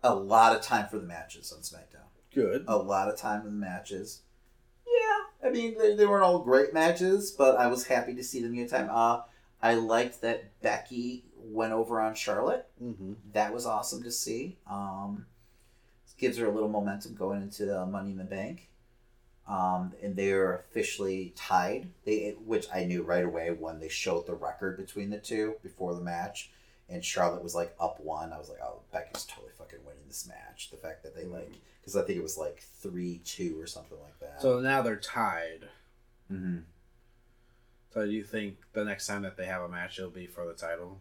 a 0.02 0.14
lot 0.14 0.54
of 0.56 0.62
time 0.62 0.88
for 0.88 0.98
the 0.98 1.06
matches 1.06 1.52
on 1.52 1.60
SmackDown. 1.60 2.04
Good. 2.34 2.64
A 2.68 2.76
lot 2.76 3.08
of 3.08 3.16
time 3.18 3.40
in 3.40 3.46
the 3.46 3.50
matches. 3.66 4.22
I 5.45 5.51
mean 5.51 5.78
they, 5.78 5.95
they 5.95 6.07
weren't 6.07 6.24
all 6.24 6.41
great 6.41 6.74
matches, 6.74 7.30
but 7.30 7.57
I 7.57 7.66
was 7.68 7.86
happy 7.86 8.14
to 8.14 8.24
see 8.24 8.43
them 8.43 8.55
get 8.55 8.70
time. 8.70 8.89
Uh, 8.91 9.22
I 9.62 9.74
liked 9.74 10.20
that 10.22 10.61
Becky 10.62 11.24
went 11.36 11.72
over 11.72 12.01
on 12.01 12.14
Charlotte. 12.14 12.68
Mm-hmm. 12.82 13.14
That 13.32 13.53
was 13.53 13.66
awesome 13.66 14.03
to 14.03 14.12
see. 14.12 14.59
Um, 14.70 15.26
gives 16.18 16.36
her 16.36 16.47
a 16.47 16.51
little 16.51 16.68
momentum 16.68 17.14
going 17.14 17.41
into 17.43 17.64
the 17.64 17.86
Money 17.86 18.11
in 18.11 18.18
the 18.18 18.24
Bank. 18.24 18.68
Um, 19.49 19.95
and 20.03 20.14
they 20.14 20.32
are 20.32 20.57
officially 20.57 21.32
tied. 21.34 21.89
They, 22.05 22.34
which 22.45 22.66
I 22.74 22.84
knew 22.84 23.03
right 23.03 23.24
away 23.24 23.51
when 23.51 23.80
they 23.80 23.89
showed 23.89 24.26
the 24.26 24.34
record 24.34 24.76
between 24.76 25.09
the 25.09 25.18
two 25.18 25.55
before 25.62 25.95
the 25.95 26.03
match, 26.03 26.51
and 26.91 27.03
Charlotte 27.03 27.43
was 27.43 27.55
like 27.55 27.74
up 27.80 27.99
one. 28.01 28.32
I 28.32 28.39
was 28.39 28.51
like, 28.51 28.59
oh, 28.62 28.80
Becky's 28.93 29.24
totally 29.24 29.53
fucking 29.57 29.78
winning 29.86 30.03
this 30.07 30.28
match. 30.28 30.70
The 30.70 30.76
fact 30.76 31.03
that 31.03 31.16
they 31.16 31.24
like, 31.24 31.53
because 31.89 32.03
I 32.03 32.07
think 32.07 32.18
it 32.18 32.22
was 32.22 32.36
like 32.36 32.61
three 32.61 33.20
two 33.24 33.59
or 33.59 33.66
something 33.66 33.99
like 34.03 34.18
that. 34.20 34.43
So 34.43 34.61
now 34.61 34.82
they're 34.82 34.97
tied. 34.97 35.68
Mhm. 36.30 36.64
So 37.95 38.05
do 38.05 38.11
you 38.12 38.22
think 38.24 38.59
the 38.74 38.84
next 38.84 39.07
time 39.07 39.22
that 39.22 39.39
they 39.39 39.47
have 39.47 39.62
a 39.62 39.68
match, 39.68 39.99
it'll 39.99 40.11
be 40.11 40.26
for 40.26 40.47
the 40.47 40.53
title? 40.55 41.01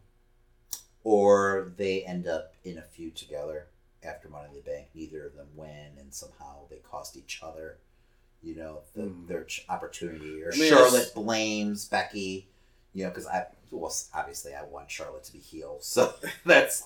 or 1.04 1.72
they 1.78 2.04
end 2.04 2.28
up 2.28 2.54
in 2.66 2.78
a 2.78 2.82
feud 2.82 3.16
together 3.16 3.68
after 4.04 4.28
Money 4.28 4.50
in 4.50 4.56
the 4.56 4.60
Bank. 4.62 4.88
Neither 4.94 5.26
of 5.28 5.36
them 5.38 5.48
win, 5.56 5.92
and 5.98 6.14
somehow 6.14 6.68
they 6.70 6.78
cost 6.78 7.16
each 7.16 7.40
other, 7.42 7.78
you 8.44 8.56
know, 8.56 8.82
the, 8.94 9.04
Hmm. 9.04 9.26
their 9.28 9.46
ch- 9.46 9.64
opportunity. 9.70 10.44
Or 10.44 10.52
I 10.54 10.58
mean, 10.58 10.70
Charlotte 10.70 11.14
blames 11.16 11.86
Becky, 11.88 12.50
you 12.98 13.04
know, 13.04 13.10
because 13.10 13.28
I 13.28 13.46
well, 13.70 13.94
obviously 14.16 14.56
I 14.56 14.64
want 14.64 14.90
Charlotte 14.90 15.24
to 15.26 15.34
be 15.34 15.38
heel, 15.40 15.78
so 15.82 16.14
that's 16.46 16.84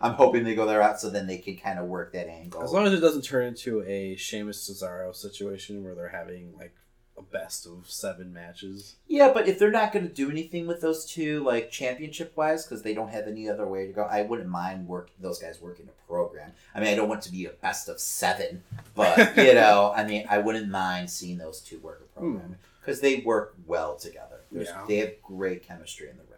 I'm 0.00 0.12
hoping 0.12 0.44
they 0.44 0.54
go 0.54 0.66
their 0.66 0.78
route, 0.78 1.00
so 1.00 1.10
then 1.10 1.26
they 1.26 1.38
can 1.38 1.56
kind 1.56 1.80
of 1.80 1.86
work 1.86 2.12
that 2.12 2.28
angle. 2.28 2.62
As 2.62 2.72
long 2.72 2.86
as 2.86 2.92
it 2.92 3.00
doesn't 3.00 3.22
turn 3.22 3.46
into 3.46 3.82
a 3.82 4.14
Sheamus 4.14 4.70
Cesaro 4.70 5.14
situation 5.14 5.82
where 5.82 5.96
they're 5.96 6.08
having 6.08 6.54
like 6.56 6.74
a 7.16 7.22
best 7.22 7.66
of 7.66 7.90
seven 7.90 8.32
matches. 8.32 8.94
Yeah, 9.08 9.32
but 9.32 9.48
if 9.48 9.58
they're 9.58 9.72
not 9.72 9.92
going 9.92 10.06
to 10.06 10.14
do 10.14 10.30
anything 10.30 10.68
with 10.68 10.80
those 10.80 11.04
two, 11.04 11.42
like 11.42 11.72
championship 11.72 12.36
wise, 12.36 12.64
because 12.64 12.82
they 12.82 12.94
don't 12.94 13.10
have 13.10 13.26
any 13.26 13.48
other 13.48 13.66
way 13.66 13.88
to 13.88 13.92
go, 13.92 14.02
I 14.02 14.22
wouldn't 14.22 14.48
mind 14.48 14.86
work 14.86 15.10
those 15.18 15.40
guys 15.40 15.60
working 15.60 15.88
a 15.88 16.06
program. 16.06 16.52
I 16.72 16.78
mean, 16.78 16.90
I 16.90 16.94
don't 16.94 17.08
want 17.08 17.22
to 17.22 17.32
be 17.32 17.46
a 17.46 17.50
best 17.50 17.88
of 17.88 17.98
seven, 17.98 18.62
but 18.94 19.36
you 19.36 19.54
know, 19.54 19.92
I 19.96 20.04
mean, 20.04 20.24
I 20.30 20.38
wouldn't 20.38 20.68
mind 20.68 21.10
seeing 21.10 21.38
those 21.38 21.60
two 21.60 21.80
work 21.80 22.00
a 22.00 22.20
program 22.20 22.46
hmm. 22.46 22.52
because 22.80 23.00
they 23.00 23.16
work 23.26 23.56
well 23.66 23.96
together. 23.96 24.37
There's, 24.52 24.68
Yeah. 24.68 24.84
They 24.88 24.96
have 24.98 25.22
great 25.22 25.62
chemistry 25.62 26.08
in 26.08 26.16
the 26.16 26.22
ring. 26.22 26.32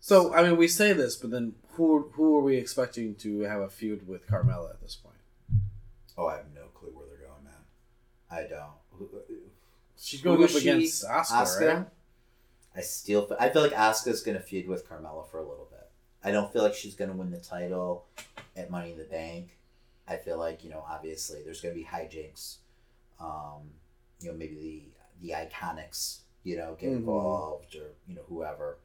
So 0.00 0.34
I 0.34 0.42
mean, 0.42 0.56
we 0.56 0.68
say 0.68 0.92
this, 0.92 1.16
but 1.16 1.30
then 1.30 1.54
who 1.72 2.10
who 2.14 2.36
are 2.36 2.40
we 2.42 2.56
expecting 2.56 3.14
to 3.16 3.40
have 3.40 3.60
a 3.60 3.68
feud 3.68 4.06
with 4.08 4.26
Carmella 4.26 4.70
at 4.70 4.80
this 4.80 4.96
point? 4.96 5.16
Oh, 6.18 6.26
I 6.26 6.36
have 6.36 6.46
no 6.54 6.66
clue 6.74 6.90
where 6.90 7.06
they're 7.06 7.26
going, 7.28 7.44
man. 7.44 7.54
I 8.30 8.48
don't. 8.48 8.72
Who- 8.92 9.08
She's 9.96 10.20
who 10.20 10.30
going 10.30 10.42
up 10.42 10.50
is 10.50 10.60
she? 10.60 10.68
against 10.68 11.04
Asuka, 11.06 11.74
right? 11.76 11.86
I 12.76 12.80
still. 12.80 13.34
I 13.38 13.48
feel 13.50 13.62
like 13.62 13.72
Asuka's 13.72 14.22
going 14.22 14.36
to 14.36 14.42
feud 14.42 14.66
with 14.66 14.88
Carmella 14.88 15.28
for 15.30 15.38
a 15.38 15.42
little 15.48 15.68
bit. 15.70 15.88
I 16.24 16.32
don't 16.32 16.52
feel 16.52 16.62
like 16.62 16.74
she's 16.74 16.94
going 16.96 17.10
to 17.10 17.16
win 17.16 17.30
the 17.30 17.38
title 17.38 18.06
at 18.56 18.70
Money 18.70 18.92
in 18.92 18.98
the 18.98 19.04
Bank. 19.04 19.56
I 20.08 20.16
feel 20.16 20.38
like 20.38 20.64
you 20.64 20.70
know, 20.70 20.84
obviously, 20.88 21.42
there's 21.44 21.60
going 21.60 21.74
to 21.74 21.80
be 21.80 21.86
hijinks. 21.86 22.56
Um, 23.20 23.70
you 24.20 24.28
know, 24.32 24.36
maybe 24.36 24.90
the 25.20 25.28
the 25.28 25.34
Iconics, 25.34 26.18
you 26.44 26.56
know, 26.56 26.74
get 26.74 26.90
Mhm. 26.90 26.96
involved, 26.96 27.74
or 27.76 27.92
you 28.06 28.14
know, 28.14 28.22
whoever, 28.28 28.78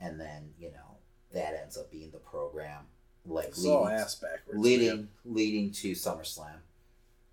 and 0.00 0.20
then 0.20 0.54
you 0.58 0.70
know 0.70 0.96
that 1.32 1.54
ends 1.54 1.76
up 1.76 1.90
being 1.90 2.10
the 2.10 2.18
program, 2.18 2.86
like 3.26 3.48
It's 3.48 3.64
all 3.64 3.84
leading, 3.84 3.98
ass 3.98 4.14
backwards. 4.16 4.58
leading, 4.60 4.96
man. 4.96 5.08
leading 5.24 5.70
to 5.72 5.92
SummerSlam. 5.92 6.60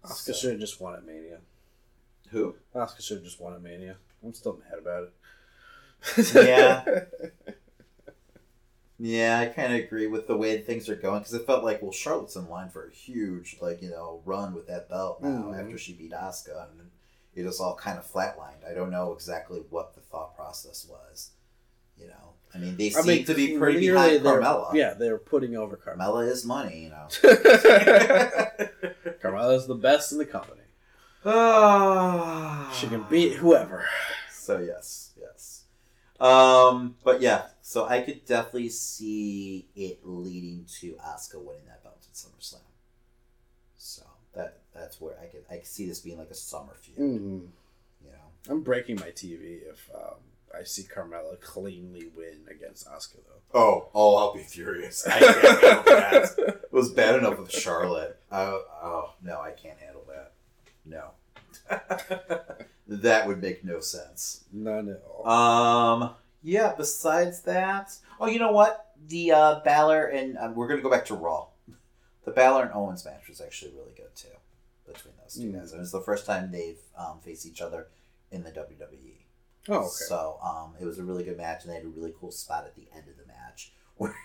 Asuka 0.04 0.12
So- 0.14 0.34
should 0.34 0.52
have 0.52 0.60
just 0.60 0.80
won 0.80 0.96
at 0.96 1.06
Mania. 1.06 1.40
Who? 2.30 2.56
Asuka 2.74 3.02
should 3.02 3.18
have 3.18 3.24
just 3.26 3.40
won 3.40 3.54
at 3.54 3.62
Mania. 3.62 3.98
I'm 4.24 4.34
still 4.34 4.58
mad 4.58 4.78
about 4.80 5.04
it. 5.04 5.14
Yeah. 6.36 7.06
Yeah, 8.98 9.40
I 9.40 9.48
kind 9.48 9.74
of 9.74 9.80
agree 9.80 10.08
with 10.08 10.26
the 10.28 10.38
way 10.38 10.62
things 10.62 10.88
are 10.88 10.96
going 10.96 11.20
because 11.20 11.34
it 11.34 11.46
felt 11.46 11.66
like 11.66 11.82
well, 11.82 11.92
Charlotte's 11.92 12.38
in 12.38 12.48
line 12.50 12.70
for 12.70 12.88
a 12.88 12.92
huge 12.92 13.58
like 13.62 13.82
you 13.82 13.90
know 13.90 14.22
run 14.26 14.54
with 14.54 14.68
that 14.68 14.88
belt 14.88 15.22
now 15.22 15.28
Mhm. 15.52 15.62
after 15.64 15.78
she 15.78 15.94
beat 15.94 16.12
Asuka, 16.14 16.70
and 16.80 16.92
it 17.36 17.44
just 17.44 17.62
all 17.62 17.76
kind 17.76 17.98
of 18.00 18.10
flatlined. 18.12 18.70
I 18.70 18.74
don't 18.74 18.92
know 18.92 19.12
exactly 19.14 19.62
what 19.70 19.94
the 19.94 20.02
thought 20.02 20.36
process 20.36 20.88
was. 20.90 21.32
You 21.98 22.08
know, 22.08 22.34
I 22.54 22.58
mean, 22.58 22.76
they 22.78 22.88
I 22.88 23.02
seem 23.02 23.06
mean, 23.08 23.26
to 23.26 23.34
be 23.34 23.58
pretty 23.58 23.80
behind 23.88 24.22
Carmella. 24.22 24.74
Yeah, 24.74 24.94
they're 24.94 25.18
putting 25.18 25.56
over 25.56 25.78
Carmella. 25.78 25.98
Carmella 25.98 26.30
is 26.32 26.46
money, 26.46 26.84
you 26.84 26.90
know. 26.90 27.08
Carmella's 29.22 29.68
the 29.68 29.76
best 29.76 30.12
in 30.12 30.18
the 30.18 30.26
company. 30.26 30.62
She 32.76 32.88
can 32.88 33.04
beat 33.10 33.34
whoever. 33.34 33.86
So 34.32 34.60
yes, 34.60 35.12
yes. 35.20 35.64
Um, 36.20 36.96
but 37.04 37.20
yeah, 37.22 37.48
so 37.62 37.86
I 37.86 38.02
could 38.02 38.26
definitely 38.26 38.70
see 38.70 39.68
it 39.76 40.02
leading 40.04 40.66
to 40.80 40.94
Asuka 41.04 41.42
winning 41.42 41.66
that 41.68 41.84
belt 41.84 42.06
at 42.08 42.14
SummerSlam. 42.14 42.62
So 43.78 44.04
that 44.36 44.60
that's 44.76 45.00
where 45.00 45.16
I 45.22 45.26
could 45.26 45.46
I 45.50 45.58
could 45.58 45.68
see 45.68 45.88
this 45.88 46.00
being 46.00 46.18
like 46.18 46.30
a 46.30 46.36
summer 46.36 46.76
feud. 46.80 46.98
Mm. 46.98 47.48
You 48.04 48.12
know, 48.12 48.52
I'm 48.52 48.62
breaking 48.62 48.98
my 48.98 49.10
TV 49.10 49.62
if 49.70 49.90
um, 49.96 50.18
I 50.56 50.64
see 50.64 50.84
Carmella 50.84 51.40
cleanly 51.40 52.12
win 52.16 52.46
against 52.50 52.88
Asuka 52.88 53.18
though. 53.26 53.60
Oh, 53.60 53.90
oh, 53.96 54.16
I'll 54.18 54.34
be 54.34 54.42
furious. 54.42 55.08
I 55.12 55.20
can't 55.20 55.62
handle 55.62 55.84
that. 55.86 56.36
It 56.38 56.74
was 56.74 56.92
bad 56.92 57.16
enough 57.16 57.40
with 57.40 57.52
Charlotte. 57.52 58.20
Uh, 58.32 58.58
oh 58.84 59.14
no, 59.24 59.40
I 59.40 59.52
can't 59.52 59.80
handle 59.80 60.06
that. 60.10 60.34
No, 60.86 61.12
that 62.88 63.28
would 63.28 63.42
make 63.42 63.64
no 63.64 63.80
sense. 63.80 64.44
None 64.52 64.90
at 64.90 65.04
all. 65.08 65.28
Um, 65.28 66.12
yeah. 66.44 66.74
Besides 66.78 67.42
that, 67.44 67.98
oh, 68.20 68.28
you 68.28 68.40
know 68.40 68.52
what? 68.52 68.92
The 69.08 69.32
uh, 69.32 69.60
Balor 69.62 70.08
and 70.08 70.38
um, 70.38 70.56
we're 70.56 70.68
gonna 70.68 70.82
go 70.82 70.92
back 70.92 71.06
to 71.06 71.16
Raw. 71.16 71.48
The 72.26 72.32
Balor 72.32 72.64
and 72.64 72.72
Owens 72.74 73.06
match 73.06 73.30
was 73.30 73.40
actually 73.40 73.72
really 73.72 73.94
good 73.96 74.16
too 74.16 74.30
two 75.38 75.52
Mm. 75.52 75.60
guys. 75.60 75.74
It 75.74 75.80
was 75.80 75.92
the 75.92 76.02
first 76.02 76.26
time 76.26 76.52
they've 76.52 76.80
um, 76.98 77.20
faced 77.22 77.46
each 77.46 77.62
other 77.62 77.88
in 78.32 78.44
the 78.44 78.52
WWE. 78.52 79.18
oh, 79.70 79.74
okay. 79.76 79.88
So 79.90 80.38
um, 80.44 80.74
it 80.80 80.86
was 80.86 81.00
a 81.00 81.04
really 81.04 81.24
good 81.24 81.38
match, 81.38 81.64
and 81.64 81.72
they 81.72 81.76
had 81.78 81.86
a 81.86 81.90
really 81.90 82.14
cool 82.20 82.32
spot 82.32 82.66
at 82.66 82.76
the 82.76 82.88
end 82.96 83.08
of 83.10 83.18
the 83.18 83.26
match 83.28 83.72
where 83.98 84.16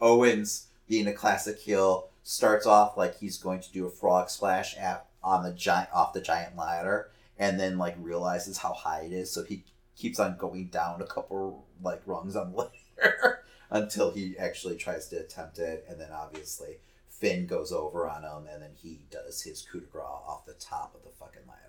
Owens, 0.00 0.66
being 0.88 1.06
a 1.06 1.12
classic 1.12 1.58
heel, 1.58 2.08
starts 2.22 2.66
off 2.66 2.96
like 2.96 3.18
he's 3.18 3.38
going 3.38 3.60
to 3.60 3.72
do 3.72 3.86
a 3.86 3.90
frog 3.90 4.28
splash 4.30 4.76
at, 4.76 5.06
on 5.22 5.42
the 5.44 5.52
giant 5.52 5.88
off 5.92 6.12
the 6.12 6.20
giant 6.20 6.56
ladder, 6.56 7.10
and 7.38 7.58
then 7.58 7.78
like 7.78 7.94
realizes 7.98 8.58
how 8.58 8.72
high 8.72 9.00
it 9.02 9.12
is, 9.12 9.30
so 9.30 9.42
he 9.44 9.64
keeps 9.96 10.18
on 10.20 10.36
going 10.36 10.66
down 10.66 11.00
a 11.00 11.06
couple 11.06 11.64
like 11.82 12.02
rungs 12.06 12.36
on 12.36 12.52
the 12.52 12.56
ladder 13.02 13.40
until 13.70 14.10
he 14.12 14.36
actually 14.38 14.76
tries 14.76 15.08
to 15.08 15.16
attempt 15.16 15.58
it, 15.58 15.84
and 15.88 16.00
then 16.00 16.10
obviously 16.12 16.76
Finn 17.18 17.46
goes 17.46 17.72
over 17.72 18.08
on 18.08 18.22
him, 18.22 18.46
and 18.52 18.62
then 18.62 18.72
he 18.74 19.00
does 19.10 19.42
his 19.42 19.62
coup 19.62 19.80
de 19.80 19.86
grace 19.86 20.04
off 20.04 20.44
the 20.46 20.54
top 20.54 20.94
of 20.94 21.02
the 21.02 21.10
fucking 21.18 21.42
ladder 21.46 21.62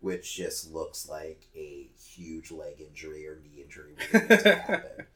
which 0.00 0.34
just 0.36 0.70
looks 0.70 1.08
like 1.08 1.46
a 1.56 1.88
huge 1.98 2.50
leg 2.50 2.74
injury 2.78 3.26
or 3.26 3.40
knee 3.42 3.62
injury 3.62 3.94
waiting 4.12 4.28
to 4.36 4.54
happen. 4.66 5.06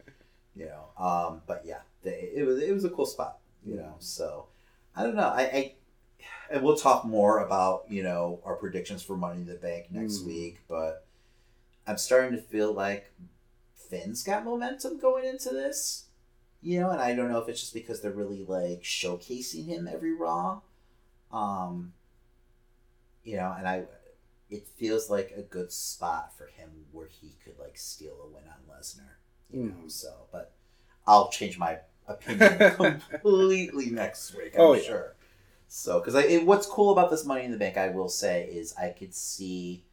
You 0.56 0.64
know, 0.64 0.84
um, 0.98 1.42
but 1.46 1.62
yeah, 1.66 1.80
the, 2.02 2.10
it 2.40 2.46
was 2.46 2.58
it 2.62 2.72
was 2.72 2.84
a 2.84 2.90
cool 2.90 3.04
spot. 3.04 3.38
You 3.66 3.76
know, 3.76 3.96
so 3.98 4.46
I 4.96 5.02
don't 5.02 5.14
know. 5.14 5.28
I, 5.28 5.42
I 5.42 5.74
and 6.50 6.62
we'll 6.62 6.76
talk 6.78 7.04
more 7.04 7.40
about 7.44 7.84
you 7.90 8.02
know 8.02 8.40
our 8.46 8.54
predictions 8.54 9.02
for 9.02 9.14
Money 9.14 9.42
in 9.42 9.46
the 9.46 9.56
Bank 9.56 9.88
next 9.90 10.20
Mm. 10.20 10.26
week, 10.26 10.60
but 10.70 11.04
I'm 11.86 11.98
starting 11.98 12.32
to 12.32 12.42
feel 12.42 12.72
like 12.72 13.12
Finn's 13.90 14.22
got 14.22 14.42
momentum 14.46 14.98
going 14.98 15.26
into 15.26 15.50
this. 15.50 16.06
You 16.60 16.80
know, 16.80 16.90
and 16.90 17.00
I 17.00 17.14
don't 17.14 17.30
know 17.30 17.38
if 17.38 17.48
it's 17.48 17.60
just 17.60 17.74
because 17.74 18.00
they're 18.00 18.10
really 18.10 18.44
like 18.44 18.82
showcasing 18.82 19.66
him 19.66 19.88
every 19.88 20.12
Raw. 20.14 20.60
Um, 21.32 21.92
you 23.24 23.36
know, 23.36 23.54
and 23.56 23.68
I 23.68 23.84
it 24.50 24.66
feels 24.66 25.10
like 25.10 25.32
a 25.36 25.42
good 25.42 25.70
spot 25.70 26.36
for 26.36 26.46
him 26.46 26.70
where 26.92 27.06
he 27.06 27.34
could 27.44 27.58
like 27.58 27.76
steal 27.76 28.16
a 28.24 28.26
win 28.26 28.44
on 28.48 28.74
Lesnar. 28.76 29.16
You 29.50 29.60
know, 29.68 29.74
Mm. 29.84 29.90
so 29.90 30.12
but 30.32 30.52
I'll 31.06 31.30
change 31.30 31.58
my 31.58 31.78
opinion 32.06 32.58
completely 32.76 33.90
next 33.90 34.34
week. 34.34 34.54
I'm 34.54 34.60
Oh, 34.60 34.72
yeah. 34.74 34.82
sure. 34.82 35.14
So, 35.68 36.00
because 36.00 36.14
I, 36.14 36.22
it, 36.22 36.46
what's 36.46 36.66
cool 36.66 36.92
about 36.92 37.10
this 37.10 37.26
Money 37.26 37.44
in 37.44 37.50
the 37.52 37.58
Bank, 37.58 37.76
I 37.76 37.90
will 37.90 38.08
say, 38.08 38.46
is 38.50 38.74
I 38.76 38.88
could 38.90 39.14
see 39.14 39.84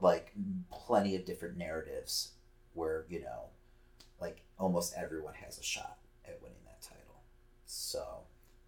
like 0.00 0.32
plenty 0.70 1.16
of 1.16 1.24
different 1.24 1.56
narratives 1.56 2.30
where 2.74 3.04
you 3.08 3.20
know, 3.20 3.46
almost 4.60 4.94
everyone 4.96 5.34
has 5.34 5.58
a 5.58 5.62
shot 5.62 5.96
at 6.26 6.40
winning 6.42 6.58
that 6.66 6.82
title. 6.82 7.22
So, 7.66 8.04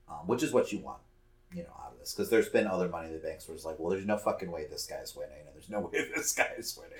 um, 0.08 0.26
which 0.26 0.42
is 0.42 0.52
what 0.52 0.72
you 0.72 0.78
want, 0.78 0.98
you 1.54 1.62
know, 1.62 1.68
out 1.84 1.92
of 1.92 1.98
this. 2.00 2.14
Because 2.14 2.30
there's 2.30 2.48
been 2.48 2.66
other 2.66 2.88
Money 2.88 3.08
in 3.08 3.12
the 3.12 3.18
Banks 3.20 3.46
where 3.46 3.54
it's 3.54 3.64
like, 3.64 3.78
well, 3.78 3.90
there's 3.90 4.06
no 4.06 4.16
fucking 4.16 4.50
way 4.50 4.66
this 4.68 4.86
guy's 4.86 5.14
winning, 5.14 5.46
and 5.46 5.54
there's 5.54 5.70
no 5.70 5.80
way 5.92 6.08
this 6.14 6.34
guy 6.34 6.50
is 6.56 6.76
winning. 6.76 6.98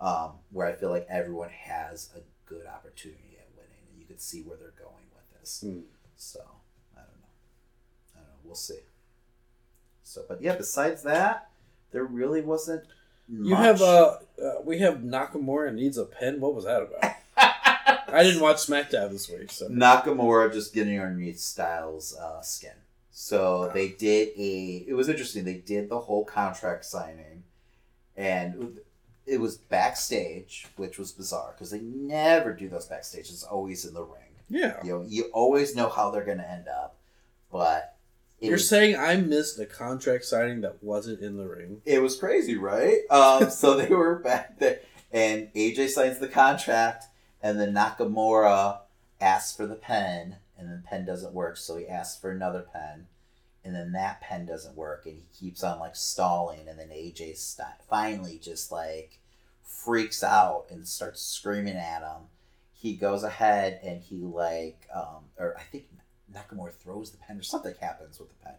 Um, 0.00 0.32
where 0.50 0.66
I 0.66 0.72
feel 0.72 0.90
like 0.90 1.06
everyone 1.08 1.50
has 1.50 2.10
a 2.16 2.20
good 2.46 2.66
opportunity 2.66 3.38
at 3.38 3.46
winning, 3.56 3.86
and 3.90 3.98
you 3.98 4.06
could 4.06 4.20
see 4.20 4.42
where 4.42 4.56
they're 4.56 4.74
going 4.76 5.06
with 5.14 5.40
this. 5.40 5.60
Hmm. 5.64 5.80
So 6.16 6.40
I 6.94 7.00
don't 7.00 7.20
know. 7.20 8.16
I 8.16 8.18
don't 8.18 8.26
know. 8.26 8.38
We'll 8.44 8.56
see. 8.56 8.80
So, 10.02 10.24
but 10.28 10.42
yeah, 10.42 10.56
besides 10.56 11.02
that, 11.04 11.48
there 11.92 12.04
really 12.04 12.42
wasn't. 12.42 12.84
You 13.26 13.54
have 13.54 13.80
uh, 13.80 14.18
uh, 14.42 14.52
we 14.62 14.80
have 14.80 14.98
Nakamura 14.98 15.72
needs 15.72 15.96
a 15.96 16.04
pen. 16.04 16.40
What 16.40 16.54
was 16.54 16.64
that 16.64 16.82
about? 16.82 17.14
I 18.14 18.22
didn't 18.22 18.40
watch 18.42 18.56
SmackDown 18.58 19.10
this 19.10 19.28
week, 19.28 19.50
so 19.50 19.68
Nakamura 19.68 20.52
just 20.52 20.74
getting 20.74 20.98
underneath 21.00 21.38
Styles' 21.38 22.16
uh, 22.16 22.40
skin. 22.42 22.70
So 23.10 23.70
they 23.72 23.88
did 23.88 24.28
a. 24.36 24.84
It 24.88 24.94
was 24.94 25.08
interesting. 25.08 25.44
They 25.44 25.54
did 25.54 25.88
the 25.88 26.00
whole 26.00 26.24
contract 26.24 26.84
signing, 26.84 27.44
and 28.16 28.78
it 29.26 29.40
was 29.40 29.56
backstage, 29.56 30.66
which 30.76 30.98
was 30.98 31.12
bizarre 31.12 31.52
because 31.54 31.70
they 31.70 31.80
never 31.80 32.52
do 32.52 32.68
those 32.68 32.86
backstage. 32.86 33.30
It's 33.30 33.42
always 33.44 33.84
in 33.84 33.94
the 33.94 34.02
ring. 34.02 34.34
yeah. 34.48 34.76
You 34.84 34.90
know, 34.90 35.04
you 35.06 35.24
always 35.32 35.74
know 35.74 35.88
how 35.88 36.10
they're 36.10 36.24
going 36.24 36.38
to 36.38 36.50
end 36.50 36.66
up, 36.68 36.96
but 37.50 37.96
You're 38.40 38.52
was, 38.52 38.68
saying 38.68 38.96
I 38.96 39.16
missed 39.16 39.58
a 39.58 39.64
contract 39.66 40.24
signing 40.24 40.60
that 40.62 40.82
wasn't 40.82 41.20
in 41.20 41.36
the 41.36 41.46
ring? 41.48 41.80
it 41.86 42.02
was 42.02 42.16
crazy, 42.16 42.56
right? 42.56 42.98
Um, 43.10 43.48
so 43.50 43.76
they 43.76 43.88
were 43.94 44.16
back 44.16 44.58
there, 44.58 44.80
and 45.12 45.48
AJ 45.54 45.90
signs 45.90 46.18
the 46.18 46.28
contract, 46.28 47.04
and 47.44 47.60
then 47.60 47.74
Nakamura 47.74 48.78
asks 49.20 49.54
for 49.54 49.66
the 49.66 49.74
pen, 49.74 50.36
and 50.58 50.66
then 50.66 50.82
pen 50.82 51.04
doesn't 51.04 51.34
work, 51.34 51.58
so 51.58 51.76
he 51.76 51.86
asks 51.86 52.18
for 52.18 52.30
another 52.30 52.62
pen, 52.72 53.06
and 53.62 53.76
then 53.76 53.92
that 53.92 54.22
pen 54.22 54.46
doesn't 54.46 54.78
work, 54.78 55.04
and 55.04 55.16
he 55.16 55.24
keeps 55.38 55.62
on 55.62 55.78
like 55.78 55.94
stalling, 55.94 56.66
and 56.66 56.78
then 56.78 56.88
AJ 56.88 57.36
st- 57.36 57.68
finally 57.86 58.40
just 58.42 58.72
like 58.72 59.18
freaks 59.62 60.24
out 60.24 60.64
and 60.70 60.88
starts 60.88 61.20
screaming 61.20 61.76
at 61.76 62.00
him. 62.00 62.28
He 62.72 62.96
goes 62.96 63.22
ahead 63.22 63.78
and 63.82 64.00
he 64.00 64.16
like, 64.16 64.88
um, 64.94 65.24
or 65.38 65.54
I 65.58 65.62
think 65.64 65.84
Nakamura 66.32 66.72
throws 66.72 67.10
the 67.10 67.18
pen 67.18 67.38
or 67.38 67.42
something 67.42 67.74
happens 67.78 68.18
with 68.18 68.30
the 68.30 68.44
pen. 68.44 68.54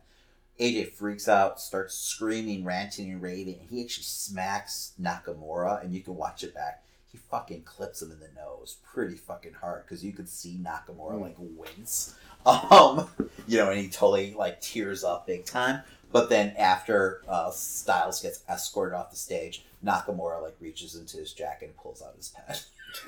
AJ 0.59 0.91
freaks 0.91 1.27
out, 1.27 1.59
starts 1.59 1.95
screaming, 1.95 2.63
ranting, 2.63 3.11
and 3.11 3.21
raving. 3.21 3.59
And 3.59 3.69
he 3.69 3.83
actually 3.83 4.03
smacks 4.03 4.93
Nakamura, 5.01 5.83
and 5.83 5.93
you 5.93 6.01
can 6.01 6.15
watch 6.15 6.43
it 6.43 6.53
back. 6.53 6.84
He 7.15 7.21
fucking 7.31 7.61
clips 7.63 8.01
him 8.01 8.11
in 8.11 8.19
the 8.19 8.27
nose 8.35 8.75
pretty 8.93 9.15
fucking 9.15 9.53
hard 9.53 9.83
because 9.85 10.03
you 10.03 10.11
could 10.11 10.27
see 10.27 10.59
Nakamura 10.61 11.19
like 11.21 11.35
wince. 11.39 12.15
Um, 12.45 13.07
you 13.47 13.57
know, 13.57 13.71
and 13.71 13.79
he 13.79 13.87
totally 13.89 14.35
like 14.35 14.61
tears 14.61 15.03
up 15.03 15.25
big 15.25 15.45
time. 15.45 15.81
But 16.11 16.29
then 16.29 16.53
after 16.59 17.23
uh, 17.27 17.49
Styles 17.49 18.21
gets 18.21 18.43
escorted 18.47 18.93
off 18.93 19.09
the 19.09 19.15
stage, 19.17 19.65
Nakamura 19.83 20.43
like 20.43 20.55
reaches 20.59 20.93
into 20.93 21.17
his 21.17 21.33
jacket 21.33 21.65
and 21.69 21.77
pulls 21.77 22.03
out 22.03 22.13
his 22.15 22.29
pen. 22.29 22.55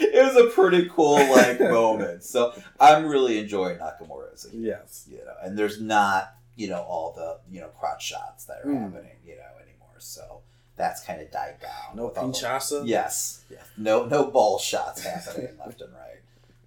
it 0.00 0.24
was 0.24 0.36
a 0.36 0.50
pretty 0.54 0.88
cool 0.94 1.14
like 1.30 1.60
moment. 1.60 2.24
So 2.24 2.52
I'm 2.78 3.06
really 3.06 3.38
enjoying 3.38 3.78
Nakamura 3.78 4.32
as 4.34 4.44
a 4.44 4.54
yes. 4.54 5.06
you 5.10 5.18
know, 5.18 5.34
and 5.42 5.58
there's 5.58 5.80
not 5.80 6.34
you 6.56 6.68
know 6.68 6.82
all 6.82 7.12
the 7.16 7.38
you 7.50 7.60
know 7.62 7.68
crotch 7.68 8.04
shots 8.06 8.44
that 8.44 8.58
are 8.64 8.66
Mm. 8.68 8.82
happening 8.92 9.16
you 9.24 9.36
know 9.36 9.56
anymore. 9.62 9.96
So 9.98 10.42
that's 10.80 11.02
kind 11.04 11.20
of 11.20 11.30
died 11.30 11.56
down. 11.60 11.96
No 11.96 12.08
pinchasa. 12.10 12.82
Yes. 12.86 13.44
Yeah. 13.50 13.58
No 13.76 14.04
no 14.06 14.26
ball 14.30 14.58
shots 14.58 15.02
happening 15.04 15.56
left 15.64 15.80
and 15.80 15.92
right. 15.92 16.20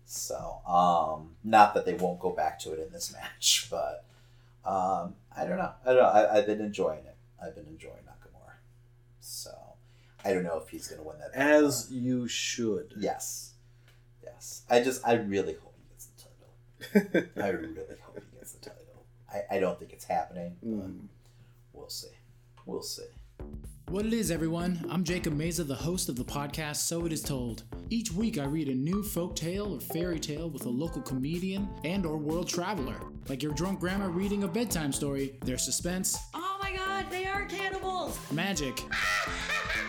So, 0.05 0.59
um, 0.67 1.31
not 1.43 1.73
that 1.73 1.85
they 1.85 1.95
won't 1.95 2.19
go 2.19 2.29
back 2.29 2.59
to 2.59 2.73
it 2.73 2.79
in 2.79 2.91
this 2.93 3.11
match, 3.17 3.67
but 3.71 4.05
um, 4.63 5.15
I 5.35 5.45
don't 5.45 5.57
know. 5.57 5.71
I 5.85 5.87
don't 5.93 5.97
know. 5.97 6.09
I, 6.09 6.37
I've 6.37 6.45
been 6.45 6.61
enjoying 6.61 6.99
it. 7.05 7.15
I've 7.43 7.55
been 7.55 7.65
enjoying 7.65 8.03
Nakamura. 8.07 8.53
So, 9.19 9.51
I 10.23 10.31
don't 10.33 10.43
know 10.43 10.57
if 10.63 10.69
he's 10.69 10.87
going 10.87 11.01
to 11.01 11.07
win 11.07 11.17
that. 11.19 11.31
As 11.33 11.89
you 11.91 12.27
should. 12.27 12.93
yes, 12.97 13.53
yes. 14.23 14.61
I 14.69 14.81
just 14.81 15.05
I 15.07 15.13
really 15.15 15.53
hope 15.53 15.73
he 15.77 15.89
gets 15.89 16.05
the 16.05 17.09
title. 17.09 17.29
I 17.43 17.49
really 17.49 17.75
hope 18.03 18.19
he 18.31 18.37
gets 18.37 18.51
the 18.53 18.69
title. 18.69 19.05
I, 19.33 19.55
I 19.55 19.59
don't 19.59 19.79
think 19.79 19.93
it's 19.93 20.05
happening, 20.05 20.57
but 20.61 20.69
Mm. 20.69 20.99
we'll 21.73 21.89
see. 21.89 22.07
We'll 22.67 22.83
see. 22.83 23.03
What 23.89 24.05
it 24.05 24.13
is, 24.13 24.31
everyone. 24.31 24.83
I'm 24.89 25.03
Jacob 25.03 25.37
Meza, 25.37 25.67
the 25.67 25.75
host 25.75 26.09
of 26.09 26.15
the 26.15 26.23
podcast 26.23 26.77
So 26.77 27.05
It 27.05 27.13
Is 27.13 27.21
Told. 27.21 27.63
Each 27.91 28.11
week 28.11 28.39
I 28.39 28.45
read 28.45 28.67
a 28.69 28.73
new 28.73 29.03
folk 29.03 29.35
tale 29.35 29.75
or 29.75 29.79
fairy 29.79 30.19
tale 30.19 30.49
with 30.49 30.65
a 30.65 30.69
local 30.69 31.01
comedian 31.01 31.69
and 31.83 32.05
or 32.05 32.17
world 32.17 32.47
traveler. 32.47 32.95
Like 33.29 33.43
your 33.43 33.53
drunk 33.53 33.79
grandma 33.79 34.07
reading 34.07 34.43
a 34.43 34.47
bedtime 34.47 34.91
story, 34.93 35.37
there's 35.45 35.61
suspense, 35.63 36.17
Oh 36.33 36.57
my 36.61 36.75
god, 36.75 37.05
they 37.11 37.25
are 37.25 37.45
cannibals! 37.45 38.17
magic, 38.31 38.81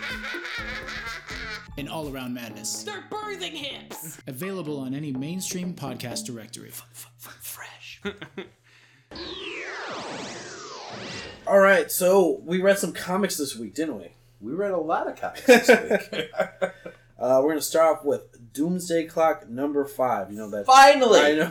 and 1.78 1.88
all-around 1.88 2.34
madness. 2.34 2.82
They're 2.82 3.05
birthing 3.11 3.53
hips! 3.53 4.18
Available 4.26 4.78
on 4.80 4.92
any 4.95 5.12
mainstream 5.12 5.72
podcast 5.72 6.26
directory. 6.26 6.72
Fresh. 7.40 8.03
All 11.47 11.59
right, 11.59 11.90
so 11.90 12.40
we 12.45 12.61
read 12.62 12.78
some 12.78 12.92
comics 12.92 13.36
this 13.36 13.57
week, 13.57 13.74
didn't 13.74 13.99
we? 13.99 14.09
We 14.40 14.53
read 14.53 14.72
a 14.72 14.78
lot 14.78 15.09
of 15.09 15.16
comics 15.16 15.45
this 15.47 15.68
week. 16.12 16.30
Uh, 17.18 17.40
we're 17.42 17.51
gonna 17.51 17.61
start 17.61 17.99
off 17.99 18.05
with 18.05 18.53
Doomsday 18.53 19.07
Clock 19.07 19.49
number 19.49 19.84
five. 19.84 20.30
You 20.30 20.38
know 20.38 20.51
that 20.51 20.66
Finally, 20.66 21.20
I 21.20 21.51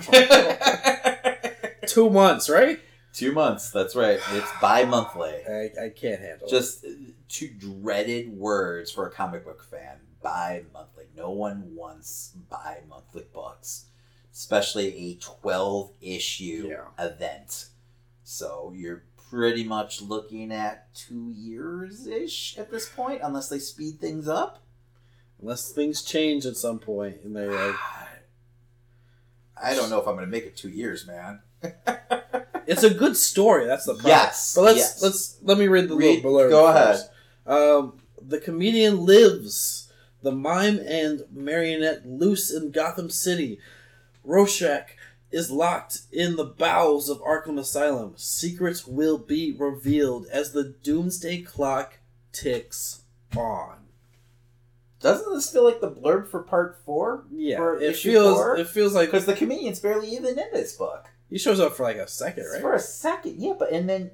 two 1.87 2.09
months, 2.09 2.49
right? 2.49 2.79
Two 3.13 3.31
months. 3.31 3.69
That's 3.69 3.95
right. 3.95 4.19
It's 4.31 4.51
bi-monthly. 4.59 5.29
I, 5.49 5.69
I 5.85 5.89
can't 5.89 6.19
handle 6.19 6.47
it. 6.47 6.49
Just 6.49 6.85
two 7.29 7.49
dreaded 7.49 8.35
words 8.35 8.91
for 8.91 9.07
a 9.07 9.11
comic 9.11 9.45
book 9.45 9.63
fan. 9.63 9.97
Bi-monthly. 10.23 11.05
No 11.15 11.29
one 11.29 11.75
wants 11.75 12.33
bi-monthly 12.49 13.25
books, 13.31 13.85
especially 14.33 14.95
a 14.95 15.15
twelve-issue 15.15 16.69
Yeah. 16.71 16.85
event. 17.05 17.67
So 18.23 18.73
you're 18.75 19.03
pretty 19.34 19.63
much 19.63 19.99
looking 19.99 20.51
at 20.51 20.93
two 20.93 21.34
years 21.36 22.05
ish 22.05 22.55
at 22.55 22.69
this 22.69 22.88
point, 22.88 23.19
unless 23.23 23.49
they 23.49 23.57
speed 23.57 23.99
things 23.99 24.27
up. 24.27 24.59
unless 25.41 25.71
things 25.71 26.03
change 26.03 26.45
at 26.45 26.55
some 26.55 26.77
point, 26.77 27.17
and 27.23 27.36
they're 27.36 27.51
like, 27.51 27.75
I 29.61 29.73
don't 29.73 29.89
know 29.89 29.99
if 29.99 30.07
I'm 30.07 30.13
going 30.13 30.25
to 30.25 30.31
make 30.31 30.45
it 30.45 30.55
two 30.55 30.69
years, 30.69 31.07
man. 31.07 31.41
it's 32.67 32.84
a 32.84 32.93
good 32.93 33.17
story. 33.17 33.65
That's 33.65 33.86
the 33.86 33.93
problem. 33.93 34.11
Yes, 34.11 34.53
but 34.55 34.61
let's 34.65 34.77
yes. 34.77 35.01
let's 35.01 35.38
let 35.41 35.57
me 35.57 35.67
read 35.67 35.88
the 35.89 35.95
Read- 35.95 36.23
little 36.23 36.31
blurb. 36.31 36.49
go 36.49 36.71
first. 36.71 37.09
Um, 37.47 37.99
the 38.21 38.39
comedian 38.39 39.03
lives. 39.05 39.79
The 40.21 40.31
mime 40.31 40.79
and 40.79 41.23
marionette 41.31 42.05
loose 42.05 42.49
in 42.49 42.71
Gotham 42.71 43.09
City. 43.09 43.59
Rorschach 44.23 44.95
is 45.34 45.51
locked 45.51 46.01
in 46.11 46.36
the 46.36 46.45
bowels 46.45 47.09
of 47.09 47.19
Arkham 47.21 47.57
Asylum. 47.59 48.13
Secrets 48.15 48.86
will 48.88 49.17
be 49.17 49.53
revealed 49.57 50.27
as 50.31 50.51
the 50.53 50.75
doomsday 50.84 51.41
clock 51.41 51.99
ticks 52.31 53.01
on. 53.36 53.77
Doesn't 54.99 55.34
this 55.34 55.51
feel 55.51 55.65
like 55.65 55.81
the 55.81 55.91
blurb 55.91 56.29
for 56.29 56.41
part 56.43 56.77
four? 56.86 57.25
Yeah, 57.31 57.75
it 57.81 57.97
feels 57.97 58.38
four? 58.38 58.55
it 58.57 58.67
feels 58.67 58.93
like 58.93 59.09
Because 59.09 59.25
the 59.25 59.34
comedian's 59.36 59.79
barely 59.81 60.09
even 60.09 60.39
in 60.39 60.45
this 60.53 60.73
book. 60.77 61.09
he 61.29 61.38
shows 61.38 61.59
up 61.59 61.73
for 61.73 61.84
like 61.84 61.97
a 61.97 62.07
second, 62.07 62.45
right? 62.51 62.61
For 62.61 62.73
a 62.73 62.79
second, 62.79 63.36
yeah, 63.41 63.53
but 63.57 63.71
and 63.73 63.89
then 63.89 64.11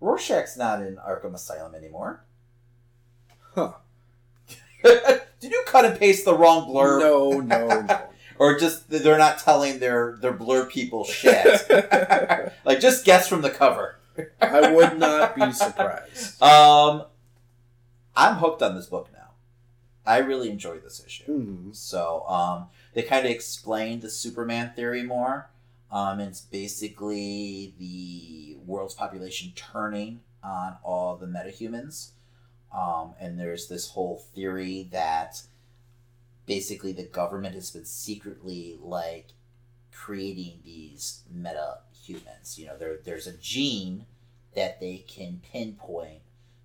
Rorschach's 0.00 0.56
not 0.56 0.80
in 0.80 0.96
Arkham 0.96 1.34
Asylum 1.34 1.74
anymore. 1.74 2.24
Huh? 3.54 3.72
Did 4.84 5.50
you 5.52 5.64
cut 5.66 5.84
and 5.84 5.98
paste 5.98 6.24
the 6.24 6.36
wrong 6.36 6.68
blurb? 6.68 7.00
No, 7.00 7.40
no, 7.40 7.80
no. 7.82 8.00
Or 8.38 8.58
just 8.58 8.88
they're 8.88 9.18
not 9.18 9.38
telling 9.38 9.78
their 9.78 10.16
their 10.20 10.32
blur 10.32 10.66
people 10.66 11.04
shit. 11.04 11.68
like 12.64 12.80
just 12.80 13.04
guess 13.04 13.28
from 13.28 13.42
the 13.42 13.50
cover. 13.50 13.96
I 14.40 14.72
would 14.72 14.98
not 14.98 15.36
be 15.36 15.52
surprised. 15.52 16.42
Um, 16.42 17.04
I'm 18.16 18.34
hooked 18.36 18.62
on 18.62 18.74
this 18.74 18.86
book 18.86 19.08
now. 19.12 19.30
I 20.04 20.18
really 20.18 20.50
enjoyed 20.50 20.82
this 20.82 21.02
issue. 21.04 21.24
Hmm. 21.24 21.72
So 21.72 22.24
um, 22.26 22.66
they 22.94 23.02
kind 23.02 23.26
of 23.26 23.30
explained 23.30 24.02
the 24.02 24.10
Superman 24.10 24.72
theory 24.74 25.02
more. 25.02 25.50
Um, 25.90 26.20
it's 26.20 26.40
basically 26.40 27.74
the 27.78 28.56
world's 28.64 28.94
population 28.94 29.52
turning 29.54 30.20
on 30.42 30.76
all 30.82 31.16
the 31.16 31.26
metahumans. 31.26 32.10
Um, 32.74 33.14
and 33.20 33.38
there's 33.38 33.68
this 33.68 33.90
whole 33.90 34.18
theory 34.34 34.88
that 34.92 35.42
basically 36.48 36.92
the 36.92 37.04
government 37.04 37.54
has 37.54 37.70
been 37.70 37.86
secretly 37.86 38.78
like 38.82 39.28
creating 39.92 40.60
these 40.64 41.22
meta 41.30 41.78
humans. 42.04 42.58
You 42.58 42.66
know, 42.68 42.78
there 42.78 42.98
there's 43.04 43.26
a 43.28 43.36
gene 43.36 44.06
that 44.56 44.80
they 44.80 44.98
can 45.08 45.40
pinpoint, 45.52 46.22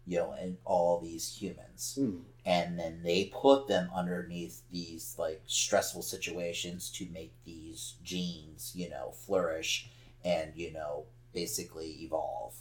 you 0.08 0.18
know, 0.20 0.34
in 0.34 0.58
all 0.66 1.00
these 1.00 1.42
humans 1.42 1.96
Hmm. 2.00 2.20
and 2.46 2.80
then 2.80 3.02
they 3.04 3.26
put 3.26 3.68
them 3.68 3.90
underneath 3.96 4.62
these 4.72 5.16
like 5.20 5.42
stressful 5.48 6.02
situations 6.02 6.90
to 6.92 7.06
make 7.14 7.34
these 7.46 7.96
genes 8.04 8.72
you 8.76 8.90
know 8.90 9.12
flourish 9.26 9.90
and 10.26 10.54
you 10.56 10.72
know 10.74 11.06
basically 11.34 11.92
evolve 12.04 12.56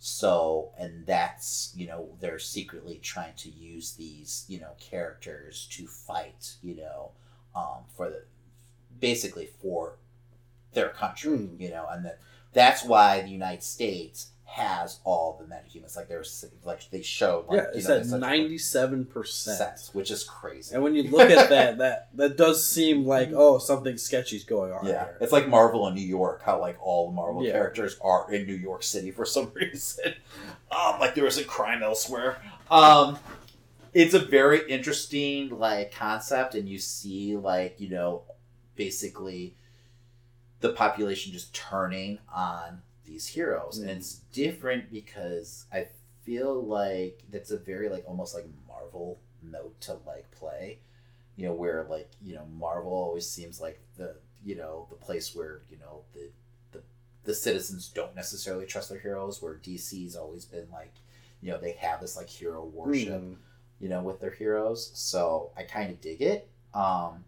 so 0.00 0.72
and 0.78 1.06
that's 1.06 1.72
you 1.76 1.86
know 1.86 2.08
they're 2.20 2.38
secretly 2.40 2.98
trying 3.02 3.34
to 3.36 3.50
use 3.50 3.94
these 3.94 4.46
you 4.48 4.58
know 4.60 4.72
characters 4.80 5.68
to 5.70 5.86
fight 5.86 6.56
you 6.62 6.74
know 6.74 7.12
um 7.54 7.84
for 7.96 8.10
the 8.10 8.24
basically 9.00 9.46
for 9.62 9.96
their 10.72 10.88
country 10.90 11.36
Hmm. 11.36 11.60
you 11.60 11.70
know 11.70 11.86
and 11.90 12.04
that 12.04 12.18
that's 12.52 12.84
why 12.84 13.22
the 13.22 13.30
united 13.30 13.62
states 13.62 14.32
has 14.52 14.98
all 15.04 15.38
the 15.40 15.44
metahumans 15.46 15.96
like 15.96 16.08
there's 16.08 16.44
like 16.64 16.80
they 16.90 17.02
showed 17.02 17.46
like 17.46 17.56
Yeah, 17.58 17.62
you 17.72 17.78
it's 17.78 17.88
know, 18.10 18.16
at 18.16 18.20
ninety-seven 18.20 19.04
percent. 19.04 19.90
which 19.92 20.10
is 20.10 20.24
crazy. 20.24 20.74
And 20.74 20.82
when 20.82 20.94
you 20.94 21.04
look 21.04 21.30
at 21.30 21.48
that, 21.50 21.78
that 21.78 22.08
that 22.16 22.36
does 22.36 22.66
seem 22.66 23.04
like 23.06 23.30
oh 23.34 23.58
something 23.58 23.96
sketchy's 23.96 24.42
going 24.44 24.72
on 24.72 24.84
yeah, 24.86 25.04
here. 25.04 25.18
it's 25.20 25.32
like 25.32 25.48
Marvel 25.48 25.86
in 25.86 25.94
New 25.94 26.00
York. 26.06 26.42
How 26.44 26.60
like 26.60 26.76
all 26.82 27.08
the 27.10 27.14
Marvel 27.14 27.44
Yeah. 27.44 27.52
characters 27.52 27.96
are 28.02 28.32
in 28.32 28.46
New 28.46 28.54
York 28.54 28.82
City 28.82 29.10
for 29.12 29.24
some 29.24 29.52
reason. 29.54 30.14
Um, 30.70 30.98
like 30.98 31.14
there 31.14 31.26
isn't 31.26 31.46
crime 31.46 31.82
elsewhere. 31.82 32.42
Um, 32.70 33.18
it's 33.94 34.14
a 34.14 34.18
very 34.20 34.68
interesting 34.68 35.50
like 35.58 35.92
concept, 35.92 36.54
and 36.56 36.68
you 36.68 36.78
see 36.78 37.36
like 37.36 37.76
you 37.80 37.88
know 37.88 38.22
basically 38.74 39.56
the 40.60 40.70
population 40.72 41.32
just 41.32 41.54
turning 41.54 42.18
on 42.34 42.82
these 43.10 43.26
heroes, 43.26 43.78
and 43.78 43.90
it's 43.90 44.16
different 44.32 44.92
because 44.92 45.66
I 45.72 45.88
feel 46.24 46.62
like 46.64 47.24
that's 47.32 47.50
a 47.50 47.58
very 47.58 47.88
like 47.90 48.04
almost 48.06 48.34
like 48.34 48.46
Marvel 48.68 49.20
note 49.42 49.80
to 49.82 49.98
like 50.06 50.30
play. 50.32 50.80
You 51.36 51.46
know 51.46 51.54
where 51.54 51.86
like 51.90 52.10
you 52.22 52.34
know 52.34 52.46
Marvel 52.58 52.92
always 52.92 53.28
seems 53.28 53.60
like 53.60 53.80
the 53.96 54.16
you 54.44 54.56
know 54.56 54.86
the 54.90 54.96
place 54.96 55.34
where 55.34 55.62
you 55.70 55.78
know 55.78 56.02
the 56.14 56.30
the, 56.72 56.82
the 57.24 57.34
citizens 57.34 57.88
don't 57.88 58.14
necessarily 58.16 58.66
trust 58.66 58.90
their 58.90 59.00
heroes. 59.00 59.42
Where 59.42 59.54
DC's 59.54 60.16
always 60.16 60.44
been 60.44 60.68
like 60.72 60.94
you 61.42 61.50
know 61.50 61.58
they 61.58 61.72
have 61.72 62.00
this 62.00 62.16
like 62.16 62.28
hero 62.28 62.64
worship 62.64 63.20
Hmm. 63.20 63.34
you 63.80 63.88
know, 63.88 64.02
with 64.02 64.20
their 64.20 64.30
heroes. 64.32 64.90
So 64.94 65.52
I 65.56 65.62
kind 65.62 65.90
of 65.90 66.00
dig 66.02 66.20
it. 66.22 66.48
Um, 66.74 67.24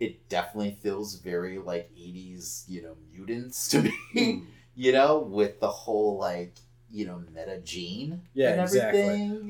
it 0.00 0.28
definitely 0.30 0.78
feels 0.82 1.16
very 1.16 1.58
like 1.58 1.90
80s, 1.94 2.64
you 2.68 2.82
know, 2.82 2.96
mutants 3.12 3.68
to 3.68 3.82
me, 3.82 3.92
Hmm. 4.14 4.44
you 4.80 4.92
know, 4.92 5.18
with 5.18 5.60
the 5.60 5.68
whole 5.70 6.16
like, 6.16 6.54
you 6.90 7.04
know, 7.06 7.22
meta 7.34 7.58
gene 7.62 8.22
Yeah, 8.34 8.52
and 8.52 8.60
exactly. 8.62 9.02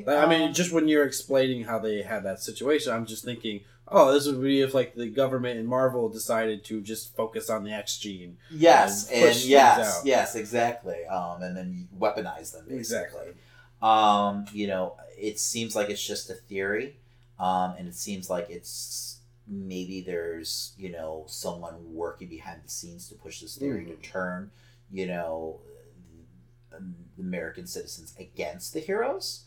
I 0.08 0.26
mean, 0.26 0.42
Um, 0.48 0.52
just 0.52 0.72
when 0.72 0.88
you're 0.88 1.04
explaining 1.04 1.64
how 1.64 1.78
they 1.78 2.02
had 2.02 2.24
that 2.24 2.42
situation, 2.42 2.92
I'm 2.92 3.06
just 3.06 3.24
thinking, 3.24 3.60
oh, 3.86 4.12
this 4.12 4.26
would 4.26 4.42
be 4.42 4.60
if 4.60 4.74
like 4.74 4.94
the 4.96 5.06
government 5.08 5.58
and 5.58 5.68
Marvel 5.68 6.08
decided 6.08 6.64
to 6.64 6.80
just 6.80 7.14
focus 7.14 7.48
on 7.48 7.62
the 7.64 7.72
X 7.72 7.96
gene. 7.98 8.36
yes, 8.50 9.08
and 9.10 9.24
and, 9.24 9.36
yes, 9.44 10.02
yes, 10.04 10.34
exactly. 10.34 11.04
Um, 11.06 11.42
and 11.42 11.56
then 11.56 11.88
weaponize 11.98 12.52
them 12.52 12.64
basically. 12.68 12.76
Exactly. 12.78 13.28
Um, 13.80 14.44
you 14.52 14.66
know, 14.66 14.96
it 15.16 15.38
seems 15.38 15.74
like 15.76 15.88
it's 15.90 16.04
just 16.06 16.28
a 16.28 16.34
theory, 16.34 16.96
um, 17.38 17.74
and 17.78 17.86
it 17.88 17.94
seems 17.94 18.28
like 18.28 18.50
it's 18.50 19.18
maybe 19.46 20.00
there's 20.02 20.72
you 20.78 20.90
know 20.90 21.24
someone 21.26 21.74
working 21.94 22.28
behind 22.28 22.60
the 22.64 22.68
scenes 22.70 23.08
to 23.08 23.14
push 23.14 23.40
this 23.40 23.56
theory 23.56 23.84
Mhm. 23.86 23.88
to 24.02 24.08
turn 24.08 24.50
you 24.92 25.06
know 25.06 25.60
um, 26.76 26.94
American 27.18 27.66
citizens 27.66 28.14
against 28.18 28.72
the 28.72 28.80
heroes. 28.80 29.44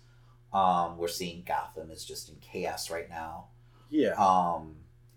Um, 0.53 0.97
we're 0.97 1.07
seeing 1.07 1.43
Gotham 1.47 1.89
is 1.89 2.05
just 2.05 2.29
in 2.29 2.35
chaos 2.35 2.91
right 2.91 3.09
now. 3.09 3.45
Yeah. 3.89 4.13
Um, 4.13 4.75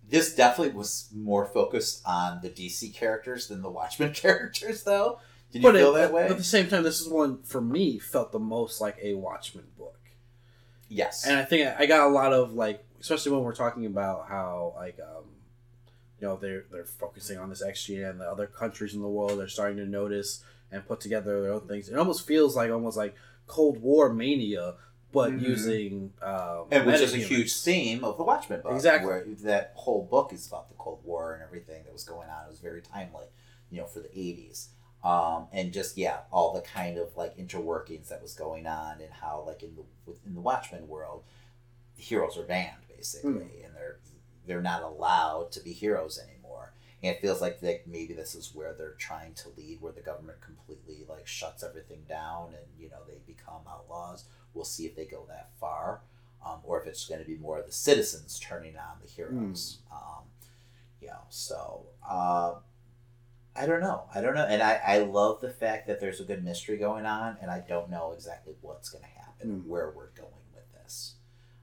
this 0.09 0.35
definitely 0.35 0.75
was 0.75 1.09
more 1.15 1.45
focused 1.47 2.03
on 2.07 2.41
the 2.41 2.49
DC 2.49 2.95
characters 2.95 3.49
than 3.49 3.61
the 3.63 3.69
Watchmen 3.71 4.13
characters, 4.15 4.85
though. 4.85 5.19
Did 5.53 5.63
you 5.63 5.69
but 5.69 5.75
feel 5.77 5.95
it- 5.95 5.99
that 6.01 6.13
way? 6.13 6.23
But 6.23 6.33
at 6.33 6.39
the 6.39 6.45
same 6.45 6.69
time, 6.69 6.83
this 6.85 7.01
is 7.01 7.09
one 7.09 7.43
for 7.43 7.61
me 7.61 7.99
felt 7.99 8.33
the 8.33 8.39
most 8.39 8.81
like 8.81 8.97
a 9.03 9.15
Watchmen 9.15 9.67
book, 9.77 9.99
yes. 10.89 11.27
and 11.27 11.37
I 11.37 11.45
think 11.45 11.69
I 11.79 11.87
got 11.87 12.07
a 12.07 12.11
lot 12.11 12.33
of 12.33 12.53
like, 12.53 12.85
especially 13.01 13.33
when 13.33 13.43
we're 13.43 13.55
talking 13.55 13.87
about 13.87 14.27
how 14.29 14.75
like, 14.77 14.99
um, 15.01 15.25
you 16.21 16.27
know, 16.27 16.37
they're 16.37 16.65
they're 16.71 16.85
focusing 16.85 17.39
on 17.39 17.51
this 17.51 17.63
X 17.63 17.85
gene, 17.85 18.03
and 18.05 18.21
the 18.21 18.25
other 18.31 18.47
countries 18.47 18.95
in 18.95 19.03
the 19.03 19.09
world 19.09 19.41
are 19.41 19.49
starting 19.49 19.77
to 19.79 19.87
notice 19.87 20.43
and 20.73 20.87
put 20.87 21.01
together 21.01 21.43
their 21.43 21.53
own 21.53 21.69
things. 21.69 21.89
It 21.89 21.97
almost 21.97 22.27
feels 22.27 22.57
like 22.57 22.71
almost 22.71 22.97
like 22.97 23.15
Cold 23.47 23.81
War 23.81 24.13
mania, 24.13 24.75
but 25.13 25.31
Mhm. 25.33 25.41
using 25.43 26.13
um, 26.23 26.67
and 26.71 26.87
which 26.87 27.01
is 27.01 27.15
a 27.15 27.19
huge 27.19 27.55
theme 27.57 28.03
of 28.05 28.17
the 28.17 28.25
Watchmen 28.25 28.61
book. 28.63 28.73
Exactly. 28.73 29.09
Where 29.09 29.25
that 29.43 29.73
whole 29.77 30.05
book 30.05 30.33
is 30.33 30.47
about 30.47 30.69
the 30.69 30.75
Cold 30.77 31.01
War 31.05 31.35
and 31.35 31.43
everything 31.43 31.85
that 31.85 31.93
was 31.93 32.05
going 32.05 32.29
on. 32.29 32.47
It 32.47 32.51
was 32.51 32.61
very 32.61 32.83
timely, 32.83 33.27
you 33.71 33.79
know, 33.81 33.87
for 33.87 34.01
the 34.01 34.11
eighties. 34.19 34.71
Um, 35.05 35.47
and 35.53 35.73
just 35.73 35.97
yeah, 35.97 36.21
all 36.33 36.53
the 36.53 36.63
kind 36.63 36.99
of 36.99 37.17
like 37.17 37.37
interworkings 37.37 38.09
that 38.09 38.21
was 38.23 38.35
going 38.35 38.67
on 38.67 39.01
and 39.01 39.13
how 39.13 39.45
like 39.47 39.63
in 39.63 39.77
the 39.77 39.83
within 40.05 40.35
the 40.35 40.41
Watchmen 40.41 40.89
world, 40.89 41.23
heroes 41.97 42.37
are 42.37 42.43
banned 42.43 42.83
basically, 42.89 43.31
Hmm. 43.33 43.65
and 43.65 43.75
they're 43.77 43.99
they're 44.47 44.63
not 44.63 44.83
allowed 44.83 45.53
to 45.53 45.61
be 45.61 45.73
heroes 45.73 46.19
anymore. 46.19 46.73
And 47.03 47.15
it 47.15 47.21
feels 47.21 47.41
like 47.41 47.61
that 47.61 47.87
maybe 47.87 48.15
this 48.15 48.35
is 48.35 48.55
where 48.55 48.73
they're 48.73 48.95
trying 48.99 49.35
to 49.35 49.49
lead, 49.57 49.81
where 49.81 49.93
the 49.93 50.01
government 50.01 50.41
completely 50.41 51.05
like 51.09 51.27
shuts 51.27 51.63
everything 51.63 52.03
down, 52.09 52.49
and 52.49 52.65
you 52.79 52.89
know 52.89 53.03
they 53.07 53.19
become 53.27 53.61
outlaws. 53.69 54.25
We'll 54.55 54.65
see 54.65 54.87
if 54.87 54.97
they 54.97 55.05
go 55.05 55.25
that 55.29 55.51
far. 55.61 56.01
um, 56.45 56.61
or 56.65 56.81
if 56.81 56.87
it's 56.87 57.07
going 57.09 57.21
to 57.21 57.27
be 57.27 57.37
more 57.37 57.59
of 57.59 57.67
the 57.67 57.73
citizens 57.73 58.39
turning 58.39 58.77
on 58.77 58.99
the 59.03 59.09
heroes. 59.09 59.79
Um, 59.93 60.25
you 61.01 61.09
know, 61.09 61.21
so 61.29 61.87
uh, 62.09 62.55
I 63.55 63.67
don't 63.67 63.81
know. 63.81 64.05
I 64.15 64.21
don't 64.21 64.35
know, 64.35 64.45
and 64.47 64.63
I 64.63 64.81
I 64.87 64.99
love 64.99 65.41
the 65.41 65.51
fact 65.51 65.87
that 65.89 66.01
there's 66.01 66.21
a 66.21 66.25
good 66.25 66.45
mystery 66.45 66.77
going 66.77 67.05
on, 67.07 67.37
and 67.41 67.51
I 67.51 67.61
don't 67.61 67.91
know 67.91 68.13
exactly 68.13 68.55
what's 68.63 68.89
going 68.91 69.05
to 69.05 69.11
happen, 69.21 69.63
Mm. 69.63 69.67
where 69.67 69.91
we're 69.91 70.11
going 70.11 70.47
with 70.55 70.71
this. 70.73 71.15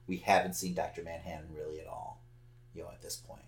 We 0.06 0.18
haven't 0.18 0.54
seen 0.54 0.74
Doctor 0.74 1.02
Manhattan 1.02 1.48
really 1.52 1.80
at 1.80 1.86
all, 1.86 2.20
you 2.74 2.82
know, 2.82 2.90
at 2.90 3.00
this 3.02 3.16
point. 3.16 3.42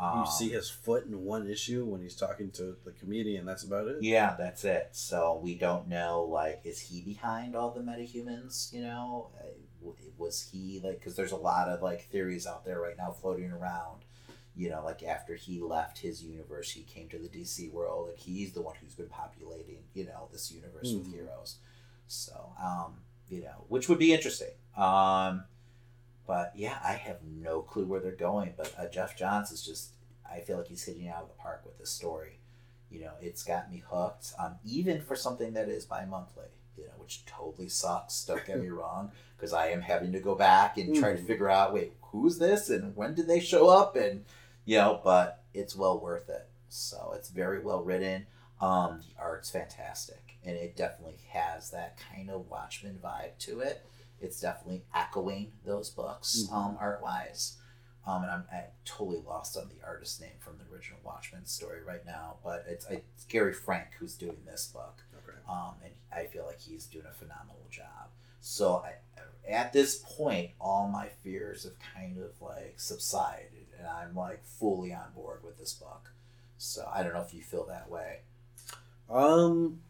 You 0.00 0.04
Um, 0.04 0.26
see 0.26 0.50
his 0.50 0.70
foot 0.70 1.06
in 1.06 1.24
one 1.24 1.50
issue 1.50 1.84
when 1.84 2.00
he's 2.00 2.14
talking 2.14 2.52
to 2.52 2.76
the 2.84 2.92
comedian. 2.92 3.44
That's 3.44 3.64
about 3.64 3.88
it. 3.88 4.00
Yeah, 4.00 4.36
that's 4.38 4.64
it. 4.64 4.90
So 4.92 5.40
we 5.42 5.56
don't 5.56 5.88
know, 5.88 6.22
like, 6.22 6.60
is 6.62 6.78
he 6.78 7.00
behind 7.02 7.56
all 7.56 7.72
the 7.72 7.80
metahumans? 7.80 8.72
You 8.72 8.82
know, 8.82 9.30
Uh, 9.40 9.90
was 10.16 10.40
he 10.52 10.80
like? 10.82 10.98
Because 10.98 11.14
there's 11.16 11.32
a 11.32 11.36
lot 11.36 11.68
of 11.68 11.80
like 11.82 12.02
theories 12.10 12.46
out 12.46 12.64
there 12.64 12.80
right 12.80 12.96
now 12.96 13.10
floating 13.10 13.50
around. 13.50 14.04
You 14.56 14.70
know, 14.70 14.84
like 14.84 15.02
after 15.04 15.34
he 15.36 15.60
left 15.60 15.98
his 15.98 16.22
universe, 16.22 16.72
he 16.72 16.82
came 16.82 17.08
to 17.10 17.18
the 17.18 17.28
DC 17.28 17.70
world, 17.70 18.08
and 18.10 18.18
he's 18.18 18.52
the 18.52 18.60
one 18.62 18.74
who's 18.80 18.94
been 18.94 19.08
populating, 19.08 19.84
you 19.94 20.04
know, 20.04 20.28
this 20.32 20.50
universe 20.52 20.92
with 20.94 21.06
Mhm. 21.06 21.12
heroes. 21.12 21.58
So, 22.08 22.52
um, 22.60 23.04
you 23.28 23.42
know, 23.42 23.64
which 23.68 23.88
would 23.88 23.98
be 24.00 24.12
interesting. 24.12 24.54
Um, 24.76 25.44
but 26.28 26.52
yeah, 26.54 26.78
I 26.84 26.92
have 26.92 27.16
no 27.24 27.62
clue 27.62 27.86
where 27.86 27.98
they're 28.00 28.12
going. 28.12 28.52
But 28.56 28.72
uh, 28.78 28.86
Geoff 28.88 29.16
Johns 29.16 29.50
is 29.50 29.62
just, 29.64 29.90
I 30.30 30.38
feel 30.40 30.58
like 30.58 30.68
he's 30.68 30.84
hitting 30.84 31.08
out 31.08 31.22
of 31.22 31.28
the 31.28 31.34
park 31.42 31.62
with 31.64 31.76
this 31.78 31.90
story. 31.90 32.38
You 32.90 33.00
know, 33.00 33.12
it's 33.20 33.42
got 33.42 33.70
me 33.70 33.82
hooked. 33.90 34.32
Um, 34.38 34.54
even 34.64 35.00
for 35.00 35.16
something 35.16 35.54
that 35.54 35.68
is 35.68 35.84
bi-monthly, 35.86 36.44
you 36.76 36.84
know, 36.84 36.92
which 36.98 37.24
totally 37.26 37.68
sucks. 37.68 38.24
Don't 38.24 38.46
get 38.46 38.60
me 38.60 38.68
wrong, 38.80 39.10
because 39.36 39.52
I 39.52 39.68
am 39.70 39.80
having 39.80 40.12
to 40.12 40.20
go 40.20 40.34
back 40.36 40.76
and 40.78 40.94
try 40.94 41.12
to 41.14 41.18
Mhm. 41.18 41.26
figure 41.26 41.50
out, 41.50 41.72
wait, 41.74 41.94
who's 42.02 42.38
this 42.38 42.68
and 42.70 42.94
when 42.94 43.14
did 43.14 43.26
they 43.26 43.40
show 43.40 43.68
up, 43.68 43.96
and 43.96 44.24
you 44.64 44.76
know, 44.78 45.00
but 45.02 45.42
it's 45.54 45.74
well 45.74 45.98
worth 45.98 46.28
it. 46.28 46.46
So 46.68 47.12
it's 47.16 47.30
very 47.30 47.58
well 47.60 47.82
written. 47.82 48.26
Um, 48.60 49.00
the 49.16 49.22
art's 49.22 49.50
fantastic, 49.50 50.36
and 50.44 50.56
it 50.56 50.76
definitely 50.76 51.18
has 51.30 51.70
that 51.70 51.96
kind 52.12 52.28
of 52.30 52.48
Watchmen 52.50 52.98
vibe 53.02 53.38
to 53.40 53.60
it. 53.60 53.84
It's 54.20 54.40
definitely 54.40 54.82
echoing 54.94 55.52
those 55.64 55.90
books, 55.90 56.44
Mhm. 56.48 56.52
um, 56.52 56.76
art 56.80 57.02
wise. 57.02 57.56
Um, 58.06 58.22
and 58.22 58.30
I'm, 58.32 58.44
I'm 58.52 58.64
totally 58.86 59.20
lost 59.20 59.56
on 59.56 59.68
the 59.68 59.84
artist 59.86 60.20
name 60.20 60.38
from 60.40 60.56
the 60.58 60.64
original 60.74 60.98
Watchmen 61.04 61.44
story 61.44 61.82
right 61.82 62.04
now, 62.06 62.38
but 62.42 62.64
it's, 62.66 62.86
it's 62.86 63.24
Gary 63.28 63.52
Frank 63.52 63.88
who's 63.98 64.14
doing 64.14 64.38
this 64.46 64.66
book. 64.68 65.02
Okay. 65.14 65.36
Um, 65.46 65.74
and 65.84 65.92
I 66.10 66.24
feel 66.26 66.46
like 66.46 66.58
he's 66.58 66.86
doing 66.86 67.04
a 67.06 67.12
phenomenal 67.12 67.66
job. 67.70 68.08
So 68.40 68.76
I, 68.76 68.94
at 69.46 69.72
this 69.74 69.98
point, 69.98 70.52
all 70.58 70.88
my 70.88 71.08
fears 71.22 71.64
have 71.64 71.78
kind 71.94 72.18
of 72.18 72.30
like 72.40 72.74
subsided, 72.80 73.66
and 73.78 73.86
I'm 73.86 74.14
like 74.14 74.42
fully 74.44 74.94
on 74.94 75.12
board 75.14 75.44
with 75.44 75.58
this 75.58 75.74
book. 75.74 76.10
So 76.56 76.88
I 76.92 77.02
don't 77.02 77.12
know 77.12 77.20
if 77.22 77.34
you 77.34 77.42
feel 77.42 77.66
that 77.66 77.90
way. 77.90 78.20
Um, 79.10 79.80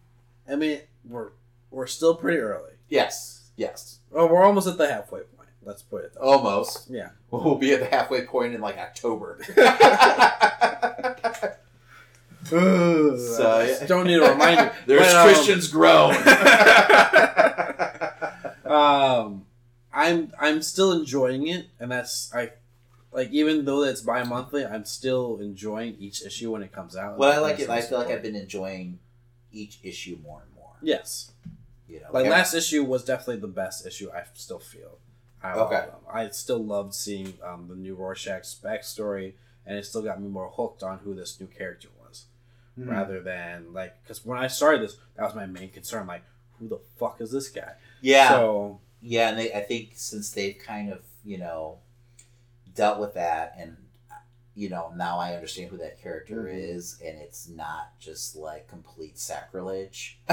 I 0.50 0.56
mean, 0.56 0.80
we're 1.04 1.30
we're 1.70 1.86
still 1.86 2.14
pretty 2.14 2.38
early. 2.38 2.72
Yes, 2.88 3.47
yes, 3.58 3.98
Oh, 4.14 4.26
we're 4.26 4.42
almost 4.42 4.66
at 4.66 4.78
the 4.78 4.88
halfway 4.90 5.20
point. 5.20 5.50
Let's 5.62 5.82
put 5.82 6.02
it. 6.04 6.16
Almost. 6.16 6.88
Yeah. 6.88 7.10
We'll 7.30 7.56
be 7.56 7.74
at 7.74 7.80
the 7.80 7.86
halfway 7.86 8.22
point 8.22 8.54
in 8.54 8.62
like 8.62 8.78
October. 8.78 9.38
so 12.48 13.60
yeah. 13.60 13.86
don't 13.86 14.06
need 14.06 14.16
a 14.22 14.30
reminder. 14.30 14.72
There's 14.86 15.02
But, 15.02 15.16
um, 15.16 15.26
Christian's 15.26 15.68
grown. 15.68 16.14
um, 18.64 19.44
I'm 19.92 20.32
I'm 20.40 20.62
still 20.62 20.92
enjoying 20.92 21.48
it, 21.48 21.66
and 21.78 21.90
that's 21.90 22.32
I 22.34 22.52
like 23.12 23.30
even 23.30 23.64
though 23.66 23.82
it's 23.82 24.00
bi-monthly, 24.00 24.64
I'm 24.64 24.86
still 24.86 25.38
enjoying 25.40 25.96
each 25.98 26.24
issue 26.24 26.52
when 26.52 26.62
it 26.62 26.72
comes 26.72 26.96
out. 26.96 27.18
well, 27.18 27.32
I 27.32 27.38
like 27.38 27.58
it. 27.60 27.68
I 27.68 27.82
feel 27.82 27.98
like. 27.98 28.08
I've 28.08 28.22
been 28.22 28.36
enjoying 28.36 28.98
each 29.52 29.78
issue 29.82 30.18
more 30.22 30.42
and 30.46 30.54
more. 30.54 30.72
yes. 30.82 31.32
You 31.88 32.00
know, 32.00 32.06
Like 32.12 32.26
every- 32.26 32.30
last 32.38 32.54
issue 32.54 32.84
was 32.84 33.04
definitely 33.04 33.40
the 33.40 33.48
best 33.48 33.86
issue. 33.86 34.10
I 34.12 34.24
still 34.34 34.58
feel. 34.58 34.98
I 35.42 35.52
Okay. 35.54 35.86
I 36.12 36.28
still 36.30 36.62
loved 36.64 36.94
seeing 36.94 37.38
um, 37.42 37.68
the 37.68 37.76
new 37.76 37.94
Rorschach's 37.94 38.58
backstory, 38.62 39.34
and 39.64 39.78
it 39.78 39.86
still 39.86 40.02
got 40.02 40.20
me 40.20 40.28
more 40.28 40.50
hooked 40.50 40.82
on 40.82 40.98
who 40.98 41.14
this 41.14 41.40
new 41.40 41.46
character 41.46 41.88
was, 42.04 42.26
Mhm. 42.78 42.88
rather 42.90 43.20
than 43.22 43.72
like 43.72 44.02
because 44.02 44.24
when 44.24 44.38
I 44.38 44.48
started 44.48 44.82
this, 44.82 44.96
that 45.16 45.22
was 45.24 45.34
my 45.34 45.46
main 45.46 45.70
concern. 45.70 46.06
Like, 46.06 46.24
who 46.58 46.68
the 46.68 46.80
fuck 46.98 47.20
is 47.20 47.30
this 47.30 47.48
guy? 47.48 47.74
yeah, 48.00 48.28
So 48.30 48.80
Yeah, 49.00 49.28
and 49.30 49.38
they, 49.38 49.52
I 49.52 49.60
think 49.62 49.92
since 49.94 50.32
they've 50.32 50.58
kind 50.58 50.92
of, 50.92 51.02
you 51.24 51.38
know, 51.38 51.78
dealt 52.74 52.98
with 52.98 53.14
that, 53.14 53.54
and, 53.56 53.76
you 54.56 54.68
know, 54.68 54.92
now 54.96 55.18
I 55.20 55.34
understand 55.34 55.70
who 55.70 55.76
that 55.78 56.00
character 56.02 56.42
Mhm. 56.44 56.74
is, 56.74 56.98
and 57.00 57.16
it's 57.16 57.46
not 57.48 57.96
just 58.00 58.34
like 58.34 58.66
complete 58.66 59.16
sacrilege. 59.18 60.18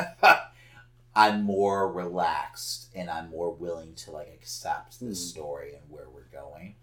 I'm 1.15 1.43
more 1.43 1.91
relaxed 1.91 2.89
and 2.93 3.09
I'm 3.09 3.29
more 3.29 3.51
willing 3.53 3.95
to 3.95 4.11
like 4.11 4.27
accept 4.33 4.99
the 4.99 5.07
Mhm. 5.07 5.15
story 5.15 5.75
and 5.75 5.89
where 5.89 6.09
we're 6.09 6.23
going. 6.25 6.75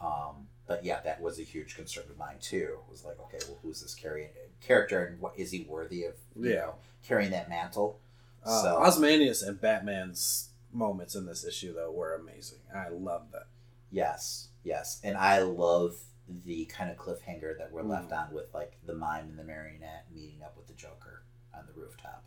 Um, 0.00 0.48
but 0.66 0.84
yeah, 0.84 1.00
that 1.00 1.20
was 1.20 1.38
a 1.38 1.42
huge 1.42 1.74
concern 1.76 2.04
of 2.08 2.16
mine 2.16 2.38
too. 2.40 2.78
It 2.86 2.90
was 2.90 3.04
like, 3.04 3.18
okay, 3.20 3.38
well, 3.48 3.58
who's 3.62 3.82
this 3.82 3.94
carrying 3.94 4.30
character, 4.60 5.04
and 5.04 5.20
what 5.20 5.36
is 5.38 5.50
he 5.50 5.64
worthy 5.64 6.04
of? 6.04 6.14
You 6.36 6.50
Yeah. 6.50 6.56
know, 6.60 6.74
carrying 7.02 7.30
that 7.32 7.48
mantle. 7.48 8.00
uh, 8.44 8.62
So- 8.62 8.82
Ozymandias 8.84 9.42
and 9.42 9.60
Batman's 9.60 10.50
moments 10.72 11.14
in 11.14 11.26
this 11.26 11.44
issue 11.44 11.72
though 11.74 11.92
were 11.92 12.14
amazing. 12.14 12.58
I 12.74 12.88
love 12.88 13.30
that. 13.32 13.46
Yes, 13.90 14.48
yes, 14.64 15.00
and 15.04 15.16
I 15.16 15.40
love 15.42 16.04
the 16.28 16.64
kind 16.66 16.90
of 16.90 16.96
cliffhanger 16.96 17.56
that 17.58 17.70
we're 17.72 17.82
left 17.82 18.10
Mm. 18.10 18.18
on 18.28 18.32
with 18.34 18.52
like 18.54 18.78
the 18.84 18.94
mime 18.94 19.28
and 19.28 19.38
the 19.38 19.44
marionette 19.44 20.10
meeting 20.10 20.42
up 20.42 20.56
with 20.56 20.66
the 20.66 20.72
Joker 20.74 21.22
on 21.54 21.66
the 21.66 21.72
rooftop, 21.72 22.24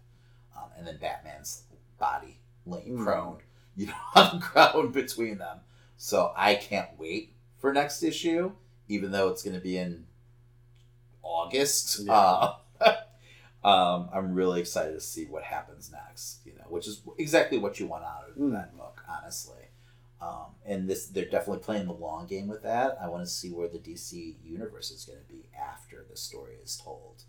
um, 0.56 0.70
and 0.78 0.86
then 0.88 0.98
Batman's 0.98 1.64
body 2.00 2.40
laying 2.66 2.98
Mm. 2.98 3.04
prone, 3.04 3.38
you 3.76 3.88
know, 3.88 3.94
on 4.16 4.40
the 4.40 4.46
ground 4.46 4.94
between 4.94 5.38
them. 5.38 5.60
So 5.98 6.34
I 6.36 6.56
can't 6.56 6.90
wait 6.98 7.34
for 7.58 7.72
next 7.74 8.04
issue, 8.04 8.52
even 8.90 9.12
though 9.12 9.30
it's 9.30 9.44
going 9.44 9.56
to 9.56 9.62
be 9.62 9.78
in 9.78 10.06
August. 11.24 12.02
Yeah. 12.06 12.14
Uh, 12.14 12.56
um, 13.68 14.10
I'm 14.14 14.34
really 14.34 14.60
excited 14.60 14.94
to 14.94 15.02
see 15.02 15.26
what 15.26 15.44
happens 15.44 15.92
next. 15.92 16.40
You 16.46 16.54
know, 16.54 16.66
which 16.70 16.88
is 16.88 17.02
exactly 17.18 17.58
what 17.58 17.80
you 17.80 17.88
want 17.88 18.04
out 18.04 18.30
of 18.30 18.36
Mm. 18.36 18.52
that 18.54 18.76
book, 18.78 19.02
honestly. 19.08 19.64
Um, 20.22 20.56
and 20.66 20.90
this, 20.90 21.08
they're 21.08 21.26
definitely 21.30 21.62
playing 21.64 21.86
the 21.88 21.94
long 21.94 22.26
game 22.26 22.48
with 22.48 22.64
that. 22.64 22.98
I 23.02 23.08
want 23.10 23.24
to 23.24 23.30
see 23.30 23.52
where 23.52 23.68
the 23.68 23.78
DC 23.78 24.38
universe 24.44 24.90
is 24.90 25.06
going 25.06 25.20
to 25.20 25.26
be 25.32 25.46
after 25.58 26.06
the 26.10 26.18
story 26.18 26.54
is 26.64 26.78
told. 26.78 27.24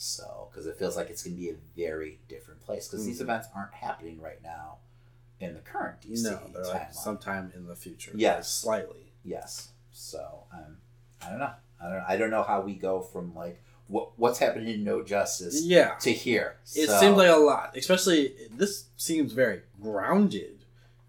So, 0.00 0.48
because 0.50 0.66
it 0.66 0.76
feels 0.78 0.96
like 0.96 1.10
it's 1.10 1.24
going 1.24 1.34
to 1.36 1.42
be 1.42 1.50
a 1.50 1.56
very 1.76 2.20
different 2.28 2.60
place. 2.64 2.86
Because 2.88 3.04
these 3.04 3.18
Mhm. 3.18 3.22
events 3.22 3.48
aren't 3.54 3.74
happening 3.74 4.20
right 4.20 4.40
now 4.42 4.78
in 5.40 5.54
the 5.54 5.60
current 5.60 6.00
DC 6.00 6.22
no, 6.22 6.40
they're 6.54 6.64
like 6.72 6.94
sometime 6.94 7.52
in 7.54 7.66
the 7.66 7.74
future. 7.74 8.12
Yes. 8.14 8.48
slightly. 8.48 9.12
Yes. 9.24 9.72
So, 9.90 10.44
um, 10.52 10.78
I 11.20 11.30
don't 11.30 11.40
know. 11.40 11.50
I 11.82 11.88
don't. 11.92 12.04
I 12.10 12.16
don't 12.16 12.30
know 12.30 12.44
how 12.44 12.60
we 12.60 12.74
go 12.74 13.00
from 13.00 13.34
like 13.34 13.60
what 13.88 14.16
what's 14.18 14.38
happening 14.38 14.68
in 14.72 14.84
No 14.84 15.02
Justice 15.02 15.62
Yeah, 15.62 15.94
to 15.96 16.12
here. 16.12 16.58
it 16.76 16.86
So- 16.88 17.00
seems 17.00 17.16
like 17.16 17.28
a 17.30 17.36
lot. 17.36 17.76
Especially 17.76 18.48
this 18.52 18.84
seems 18.96 19.32
very 19.32 19.62
grounded 19.82 20.57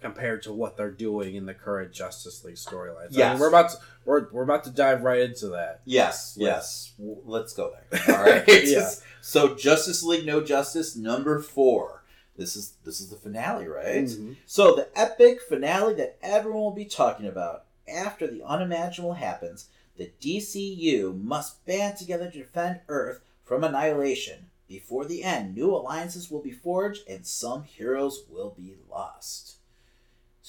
compared 0.02 0.44
to 0.44 0.54
what 0.54 0.78
they're 0.78 0.92
doing 0.92 1.36
in 1.36 1.46
the 1.46 1.54
current 1.54 1.92
Justice 1.92 2.44
League 2.44 2.56
storylines. 2.56 3.08
I 3.08 3.10
mean, 3.10 3.20
Yes. 3.20 3.40
we're 3.40 3.50
about 3.50 3.70
to 3.72 3.78
we're, 4.06 4.28
we're 4.32 4.44
about 4.44 4.64
to 4.64 4.72
dive 4.72 5.04
right 5.04 5.22
into 5.22 5.50
that. 5.50 5.82
Yes, 5.86 6.36
yes. 6.40 6.94
Let's 6.98 7.54
go 7.54 7.72
there. 7.92 8.18
All 8.18 8.24
right. 8.24 8.44
Yeah. 8.66 8.90
So 9.22 9.56
Justice 9.56 10.02
League 10.04 10.26
No 10.26 10.42
Justice 10.42 10.96
number 10.96 11.40
4. 11.42 12.04
This 12.38 12.56
is 12.56 12.74
this 12.86 13.02
is 13.02 13.10
the 13.10 13.18
finale, 13.18 13.68
right? 13.68 14.06
Mhm. 14.06 14.38
So 14.46 14.74
the 14.76 14.88
epic 14.96 15.42
finale 15.42 15.94
that 15.96 16.18
everyone 16.22 16.62
will 16.62 16.72
be 16.72 16.86
talking 16.86 17.28
about 17.28 17.66
after 17.88 18.28
the 18.28 18.42
unimaginable 18.44 19.14
happens, 19.16 19.68
the 19.98 20.12
DCU 20.22 21.14
must 21.22 21.66
band 21.66 21.98
together 21.98 22.32
to 22.32 22.38
defend 22.38 22.80
Earth 22.88 23.20
from 23.44 23.64
annihilation. 23.64 24.50
Before 24.68 25.04
the 25.04 25.24
end, 25.24 25.56
new 25.56 25.76
alliances 25.76 26.30
will 26.32 26.42
be 26.42 26.52
forged 26.52 27.02
and 27.10 27.26
some 27.26 27.64
heroes 27.64 28.24
will 28.30 28.52
be 28.56 28.76
lost. 28.90 29.56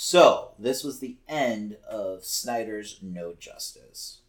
So, 0.03 0.53
this 0.59 0.83
was 0.83 1.01
the 1.01 1.19
end 1.29 1.77
of 1.87 2.25
Snyder's 2.25 3.01
No 3.03 3.35
Justice. 3.39 4.23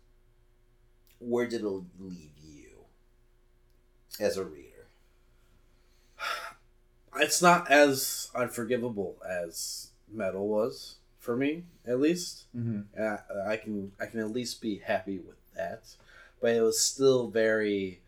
Where 1.18 1.48
did 1.48 1.62
it 1.62 1.84
leave 1.98 2.34
you 2.44 2.88
as 4.20 4.36
a 4.36 4.44
reader? 4.44 4.90
It's 7.16 7.42
not 7.42 7.72
as 7.72 8.30
unforgivable 8.36 9.16
as 9.26 9.92
Metal 10.12 10.46
was 10.46 10.96
for 11.20 11.38
me, 11.38 11.64
at 11.88 12.02
least. 12.02 12.48
Mm-hmm. 12.54 13.02
I, 13.02 13.54
I 13.54 13.56
can 13.56 13.94
I 13.98 14.08
can 14.08 14.20
at 14.20 14.32
least 14.32 14.62
be 14.62 14.80
happy 14.80 15.20
with 15.20 15.38
that. 15.56 15.84
But 16.42 16.52
it 16.52 16.62
was 16.62 16.82
still 16.82 17.30
very. 17.30 18.02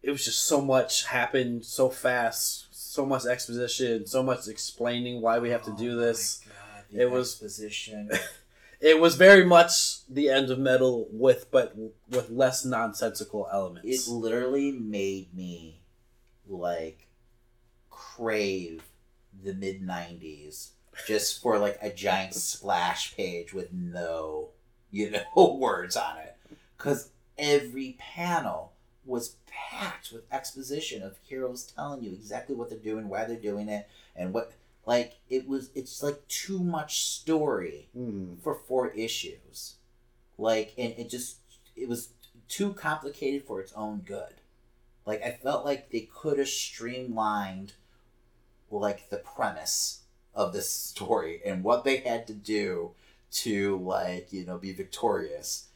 It 0.00 0.12
was 0.12 0.24
just 0.24 0.44
so 0.44 0.60
much 0.60 1.06
happened 1.06 1.64
so 1.64 1.90
fast, 1.90 2.72
so 2.94 3.04
much 3.04 3.26
exposition, 3.26 4.06
so 4.06 4.22
much 4.22 4.46
explaining 4.48 5.20
why 5.20 5.38
we 5.40 5.50
have 5.50 5.62
to 5.64 5.72
do 5.76 5.92
oh 5.98 6.04
this. 6.04 6.40
The 6.92 7.02
It 7.02 7.10
was- 7.10 7.32
exposition. 7.32 8.10
It 8.80 9.00
was 9.00 9.14
very 9.14 9.46
much 9.46 10.04
the 10.12 10.28
end 10.28 10.50
of 10.50 10.58
metal 10.58 11.06
with 11.10 11.50
but 11.50 11.74
with 12.10 12.28
less 12.28 12.66
nonsensical 12.66 13.48
elements. 13.50 14.06
it 14.06 14.10
literally 14.12 14.72
made 14.72 15.32
me 15.34 15.80
like 16.46 17.06
crave 17.88 18.82
the 19.42 19.54
mid 19.54 19.80
90s 19.80 20.70
just 21.06 21.40
for 21.40 21.58
like 21.58 21.78
a 21.80 21.90
giant 21.90 22.34
splash 22.34 23.16
page 23.16 23.54
with 23.54 23.72
no 23.72 24.50
you 24.90 25.10
know 25.10 25.22
words 25.58 25.96
on 25.96 26.18
it 26.18 26.36
because 26.76 27.08
every 27.38 27.96
panel 27.98 28.72
was 29.06 29.36
packed 29.70 30.12
with 30.12 30.22
exposition 30.32 31.02
of 31.02 31.16
heroes 31.22 31.64
telling 31.64 32.02
you 32.02 32.12
exactly 32.12 32.54
what 32.54 32.68
they're 32.70 32.78
doing 32.78 33.08
why 33.08 33.24
they're 33.24 33.36
doing 33.36 33.68
it 33.68 33.88
and 34.16 34.32
what 34.32 34.52
like 34.86 35.14
it 35.30 35.48
was 35.48 35.70
it's 35.74 36.02
like 36.02 36.26
too 36.28 36.58
much 36.62 37.02
story 37.04 37.88
Mm. 37.96 38.40
for 38.42 38.54
four 38.54 38.90
issues. 38.90 39.76
Like, 40.36 40.74
and 40.76 40.92
it 40.98 41.08
just, 41.08 41.36
it 41.76 41.88
was 41.88 42.08
too 42.48 42.72
complicated 42.74 43.44
for 43.46 43.60
its 43.60 43.72
own 43.74 44.00
good. 44.00 44.34
Like, 45.06 45.22
I 45.22 45.30
felt 45.30 45.64
like 45.64 45.90
they 45.90 46.08
could 46.12 46.38
have 46.38 46.48
streamlined, 46.48 47.74
like, 48.70 49.10
the 49.10 49.18
premise 49.18 50.00
of 50.34 50.52
this 50.52 50.68
story 50.70 51.40
and 51.46 51.62
what 51.62 51.84
they 51.84 51.98
had 51.98 52.26
to 52.26 52.32
do 52.34 52.92
to, 53.30 53.78
like, 53.78 54.32
you 54.32 54.44
know, 54.44 54.58
be 54.58 54.72
victorious 54.72 55.68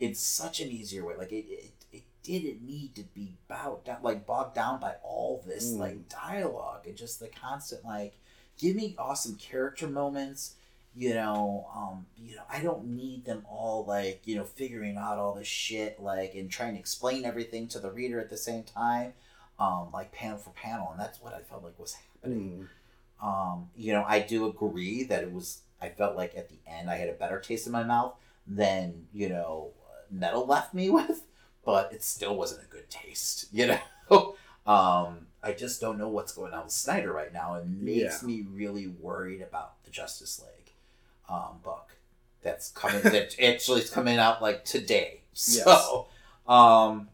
in 0.00 0.14
such 0.14 0.60
an 0.60 0.68
easier 0.70 1.04
way. 1.04 1.14
Like, 1.16 1.32
it, 1.32 1.46
it, 1.48 1.64
it 1.64 1.79
didn't 2.22 2.62
need 2.62 2.94
to 2.96 3.02
be 3.02 3.36
bowed 3.48 3.84
down, 3.84 4.02
like, 4.02 4.26
bogged 4.26 4.54
down 4.54 4.80
by 4.80 4.94
all 5.02 5.42
this, 5.46 5.72
Mm. 5.72 5.78
like, 5.78 6.08
dialogue 6.08 6.86
and 6.86 6.96
just 6.96 7.20
the 7.20 7.28
constant, 7.28 7.84
like, 7.84 8.18
give 8.58 8.76
me 8.76 8.94
awesome 8.98 9.36
character 9.36 9.86
moments 9.86 10.54
you 10.96 11.14
know, 11.14 11.68
um, 11.74 12.06
you 12.16 12.34
know, 12.34 12.42
I 12.52 12.60
don't 12.62 12.84
need 12.88 13.24
them 13.24 13.46
all 13.48 13.84
like, 13.86 14.22
you 14.24 14.34
know, 14.36 14.44
figuring 14.44 14.96
out 14.96 15.18
all 15.18 15.34
this 15.34 15.46
shit, 15.46 16.00
like, 16.00 16.34
and 16.34 16.50
trying 16.50 16.74
to 16.74 16.80
explain 16.80 17.24
everything 17.24 17.68
to 17.68 17.78
the 17.78 17.90
reader 17.90 18.20
at 18.20 18.28
the 18.28 18.36
same 18.36 18.64
time, 18.64 19.14
um, 19.58 19.90
like 19.92 20.12
panel 20.12 20.38
for 20.38 20.50
panel, 20.50 20.88
and 20.90 21.00
that's 21.00 21.20
what 21.22 21.32
I 21.32 21.40
felt 21.40 21.62
like 21.62 21.78
was 21.78 21.94
happening. 21.94 22.68
Mm. 23.22 23.24
Um, 23.24 23.70
you 23.76 23.92
know, 23.92 24.04
I 24.06 24.20
do 24.20 24.46
agree 24.46 25.04
that 25.04 25.22
it 25.22 25.32
was. 25.32 25.60
I 25.80 25.90
felt 25.90 26.16
like 26.16 26.36
at 26.36 26.48
the 26.48 26.58
end 26.66 26.90
I 26.90 26.96
had 26.96 27.08
a 27.08 27.12
better 27.14 27.38
taste 27.38 27.66
in 27.66 27.72
my 27.72 27.82
mouth 27.82 28.14
than 28.46 29.06
you 29.12 29.28
know, 29.28 29.70
Metal 30.10 30.44
left 30.46 30.74
me 30.74 30.90
with, 30.90 31.22
but 31.64 31.92
it 31.92 32.02
still 32.02 32.36
wasn't 32.36 32.62
a 32.62 32.66
good 32.66 32.88
taste. 32.90 33.46
You 33.52 33.76
know, 34.10 34.34
um, 34.66 35.26
I 35.42 35.52
just 35.56 35.80
don't 35.80 35.98
know 35.98 36.08
what's 36.08 36.32
going 36.32 36.52
on 36.52 36.64
with 36.64 36.72
Snyder 36.72 37.12
right 37.12 37.32
now, 37.32 37.54
It 37.56 37.66
makes 37.66 38.22
Yeah. 38.22 38.26
me 38.26 38.42
really 38.52 38.86
worried 38.88 39.42
about 39.42 39.82
the 39.84 39.90
Justice 39.90 40.40
League 40.40 40.72
um, 41.28 41.58
book 41.62 41.96
that's 42.42 42.70
coming. 42.70 43.02
that 43.02 43.34
actually 43.42 43.80
is 43.82 43.90
coming 43.90 44.18
out 44.18 44.42
like 44.42 44.64
today. 44.64 45.22
So, 45.32 46.08
um, 46.48 47.08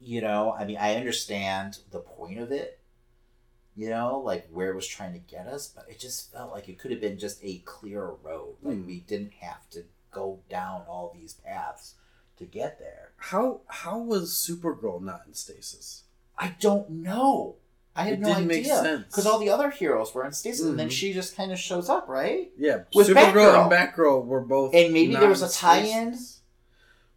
you 0.00 0.20
know, 0.20 0.52
I 0.52 0.64
mean, 0.64 0.76
I 0.78 0.94
understand 0.96 1.78
the 1.90 2.00
point 2.00 2.38
of 2.38 2.52
it. 2.52 2.78
You 3.76 3.88
know, 3.88 4.18
like 4.18 4.48
where 4.52 4.70
it 4.70 4.74
was 4.74 4.86
trying 4.86 5.12
to 5.14 5.18
get 5.20 5.46
us, 5.46 5.68
but 5.68 5.86
it 5.88 5.98
just 6.00 6.32
felt 6.32 6.52
like 6.52 6.68
it 6.68 6.78
could 6.78 6.90
have 6.90 7.00
been 7.00 7.18
just 7.18 7.38
a 7.42 7.58
clearer 7.58 8.14
road. 8.22 8.56
Like 8.62 8.76
Hmm. 8.78 8.86
we 8.86 9.00
didn't 9.00 9.32
have 9.40 9.68
to 9.70 9.84
go 10.10 10.40
down 10.50 10.82
all 10.88 11.12
these 11.14 11.34
paths 11.34 11.94
to 12.40 12.46
get 12.46 12.78
there. 12.80 13.12
How 13.16 13.60
how 13.68 13.98
was 13.98 14.30
Supergirl 14.32 15.00
not 15.00 15.22
in 15.28 15.34
stasis? 15.34 16.02
I 16.38 16.56
don't 16.58 16.88
know. 16.90 17.56
I 17.94 18.04
had 18.04 18.14
It 18.14 18.20
no 18.20 18.28
didn't 18.28 18.50
idea 18.50 18.62
make 18.62 18.66
sense. 18.66 19.06
because 19.06 19.26
all 19.26 19.38
the 19.38 19.50
other 19.50 19.70
heroes 19.70 20.14
were 20.14 20.24
in 20.24 20.32
stasis, 20.32 20.64
and 20.66 20.78
then 20.78 20.88
Mhm. 20.88 20.92
she 20.92 21.12
just 21.12 21.36
kind 21.36 21.52
of 21.52 21.58
shows 21.58 21.88
up, 21.88 22.08
right? 22.08 22.50
Yeah, 22.56 22.84
With 22.94 23.08
Supergirl 23.08 23.62
and 23.62 23.70
Batgirl 23.70 24.24
were 24.24 24.40
both. 24.40 24.74
And 24.74 24.92
maybe 24.92 25.14
there 25.14 25.28
was 25.28 25.42
a 25.42 25.48
tie-in? 25.50 26.18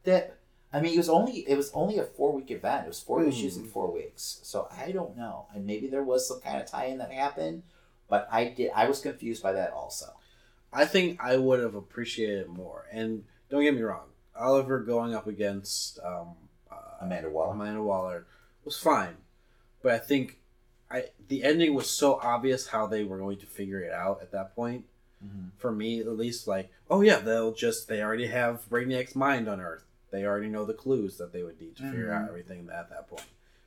that 0.04 0.36
I 0.74 0.82
mean, 0.82 0.95
it 0.95 0.98
was 0.98 1.08
only 1.10 1.48
it 1.48 1.56
was 1.56 1.72
only 1.74 2.00
a 2.00 2.04
four 2.04 2.34
week 2.34 2.52
event. 2.52 2.86
It 2.86 2.90
was 2.90 3.00
4 3.00 3.20
Mhm. 3.22 3.28
issues 3.30 3.56
in 3.58 3.66
four 3.66 3.91
weeks. 3.91 4.40
So 4.44 4.68
I 4.72 4.91
don't 4.91 5.16
know, 5.16 5.45
and 5.54 5.66
maybe 5.66 5.88
there 5.88 6.04
was 6.04 6.28
some 6.28 6.41
kind 6.41 6.60
of 6.62 6.68
tie-in 6.68 6.98
that 6.98 7.12
happened, 7.12 7.64
but 8.10 8.28
I 8.32 8.45
did 8.50 8.72
I 8.76 8.88
was 8.90 9.00
confused 9.00 9.41
by 9.44 9.54
that 9.54 9.72
also. 9.72 10.08
I 10.74 10.86
think 10.86 11.20
I 11.24 11.38
would 11.38 11.60
have 11.60 11.76
appreciated 11.76 12.40
it 12.40 12.50
more. 12.50 12.88
And 12.91 13.26
don't 13.50 13.62
get 13.62 13.76
me 13.76 13.84
wrong, 13.84 14.08
Oliver 14.36 14.80
going 14.80 15.14
up 15.14 15.28
against 15.28 16.00
um, 16.04 16.30
uh, 16.72 16.76
Amanda 17.02 17.30
Waller. 17.30 17.54
Amanda 17.54 17.84
Waller 17.84 18.26
was 18.66 18.78
fine, 18.78 19.16
but 19.82 19.92
I 19.94 20.00
think 20.00 20.40
I 20.92 21.06
the 21.28 21.44
ending 21.44 21.74
was 21.74 21.90
so 21.90 22.20
obvious 22.22 22.68
how 22.68 22.88
they 22.88 23.04
were 23.04 23.18
going 23.18 23.38
to 23.40 23.46
figure 23.46 23.80
it 23.80 23.92
out 23.94 24.20
at 24.22 24.32
that 24.32 24.56
point. 24.56 24.86
Mhm. 25.24 25.52
For 25.58 25.72
me, 25.72 26.02
at 26.02 26.08
least, 26.18 26.48
like, 26.48 26.70
oh 26.90 27.02
yeah, 27.02 27.20
they'll 27.20 27.54
just 27.54 27.88
they 27.88 28.02
already 28.02 28.28
have 28.28 28.68
Brainiac's 28.70 29.16
mind 29.16 29.48
on 29.48 29.62
Earth. 29.62 29.84
They 30.12 30.26
already 30.26 30.50
know 30.50 30.66
the 30.66 30.74
clues 30.74 31.18
that 31.18 31.32
they 31.34 31.44
would 31.44 31.60
need 31.60 31.76
to 31.78 31.84
figure 31.84 32.10
Mhm. 32.10 32.24
out 32.24 32.28
everything 32.30 32.70
at 32.72 32.90
that 32.90 33.08
point. 33.08 33.24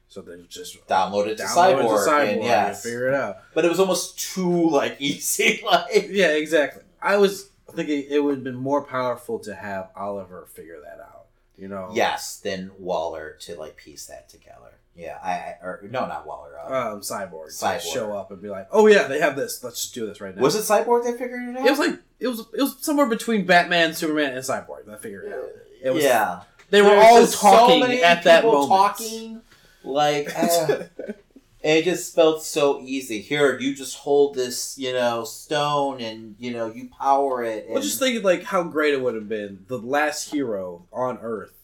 So 0.08 0.20
they 0.20 0.40
just 0.48 0.86
Download 0.86 1.26
it 1.26 1.36
to 1.38 1.42
download 1.42 1.80
it 1.80 1.86
Cyborg, 1.86 2.04
to 2.04 2.10
Cyborg 2.10 2.32
and 2.34 2.42
yes, 2.44 2.82
figure 2.84 3.08
it 3.08 3.14
out. 3.14 3.38
but 3.54 3.64
it 3.64 3.68
was 3.68 3.80
almost 3.80 4.18
too 4.20 4.70
like 4.70 4.96
easy. 5.00 5.60
Like 5.64 5.86
Yeah, 6.10 6.28
exactly. 6.28 6.82
I 7.02 7.16
was 7.16 7.50
thinking 7.76 8.04
it 8.08 8.22
would 8.22 8.34
have 8.36 8.44
been 8.44 8.56
more 8.56 8.82
powerful 8.82 9.38
to 9.40 9.54
have 9.54 9.90
Oliver 9.96 10.46
figure 10.52 10.80
that 10.82 11.00
out. 11.00 11.26
You 11.56 11.68
know? 11.68 11.90
yes, 11.94 12.38
then 12.42 12.70
Waller 12.78 13.36
to 13.40 13.54
like 13.56 13.76
piece 13.76 14.06
that 14.06 14.28
together. 14.28 14.78
Yeah, 14.94 15.18
I, 15.22 15.30
I 15.30 15.56
or 15.62 15.80
no, 15.90 16.06
not 16.06 16.26
Waller. 16.26 16.58
Uh, 16.58 16.92
Um, 16.94 17.00
Cyborg. 17.00 17.48
Cyborg. 17.48 17.80
show 17.80 18.16
up 18.16 18.30
and 18.30 18.40
be 18.40 18.48
like, 18.48 18.68
oh 18.72 18.86
yeah, 18.86 19.06
they 19.08 19.20
have 19.20 19.36
this. 19.36 19.62
Let's 19.62 19.80
just 19.82 19.94
do 19.94 20.06
this 20.06 20.20
right 20.20 20.34
now. 20.34 20.42
was 20.42 20.54
it 20.54 20.60
Cyborg 20.70 21.04
that 21.04 21.18
figured 21.18 21.48
it 21.50 21.56
out? 21.58 21.66
It 21.66 21.70
was 21.70 21.78
like 21.78 21.98
it 22.18 22.28
was 22.28 22.40
it 22.40 22.62
was 22.62 22.76
somewhere 22.80 23.06
between 23.06 23.44
Batman, 23.46 23.94
Superman, 23.94 24.32
and 24.32 24.42
Cyborg 24.42 24.86
that 24.86 25.02
figured 25.02 25.26
it 25.26 25.32
out. 25.34 25.50
It 25.82 25.90
was, 25.90 26.02
yeah. 26.02 26.42
They 26.70 26.82
were 26.82 26.96
all 26.96 27.24
so 27.26 27.40
talking 27.48 27.80
many 27.80 28.02
at 28.02 28.24
that 28.24 28.44
moment. 28.44 28.68
Talking 28.68 29.40
like 29.84 30.34
uh, 30.36 30.84
it 31.66 31.84
just 31.84 32.14
felt 32.14 32.44
so 32.44 32.80
easy. 32.80 33.20
Here, 33.20 33.58
you 33.58 33.74
just 33.74 33.96
hold 33.98 34.34
this, 34.34 34.78
you 34.78 34.92
know, 34.92 35.24
stone, 35.24 36.00
and 36.00 36.36
you 36.38 36.52
know, 36.52 36.70
you 36.70 36.88
power 36.88 37.42
it. 37.42 37.64
And, 37.64 37.74
Well, 37.74 37.82
just 37.82 37.98
thinking 37.98 38.22
like 38.22 38.44
how 38.44 38.62
great 38.62 38.94
it 38.94 39.00
would 39.00 39.14
have 39.14 39.28
been 39.28 39.64
the 39.66 39.78
last 39.78 40.30
hero 40.30 40.86
on 40.92 41.18
Earth 41.20 41.54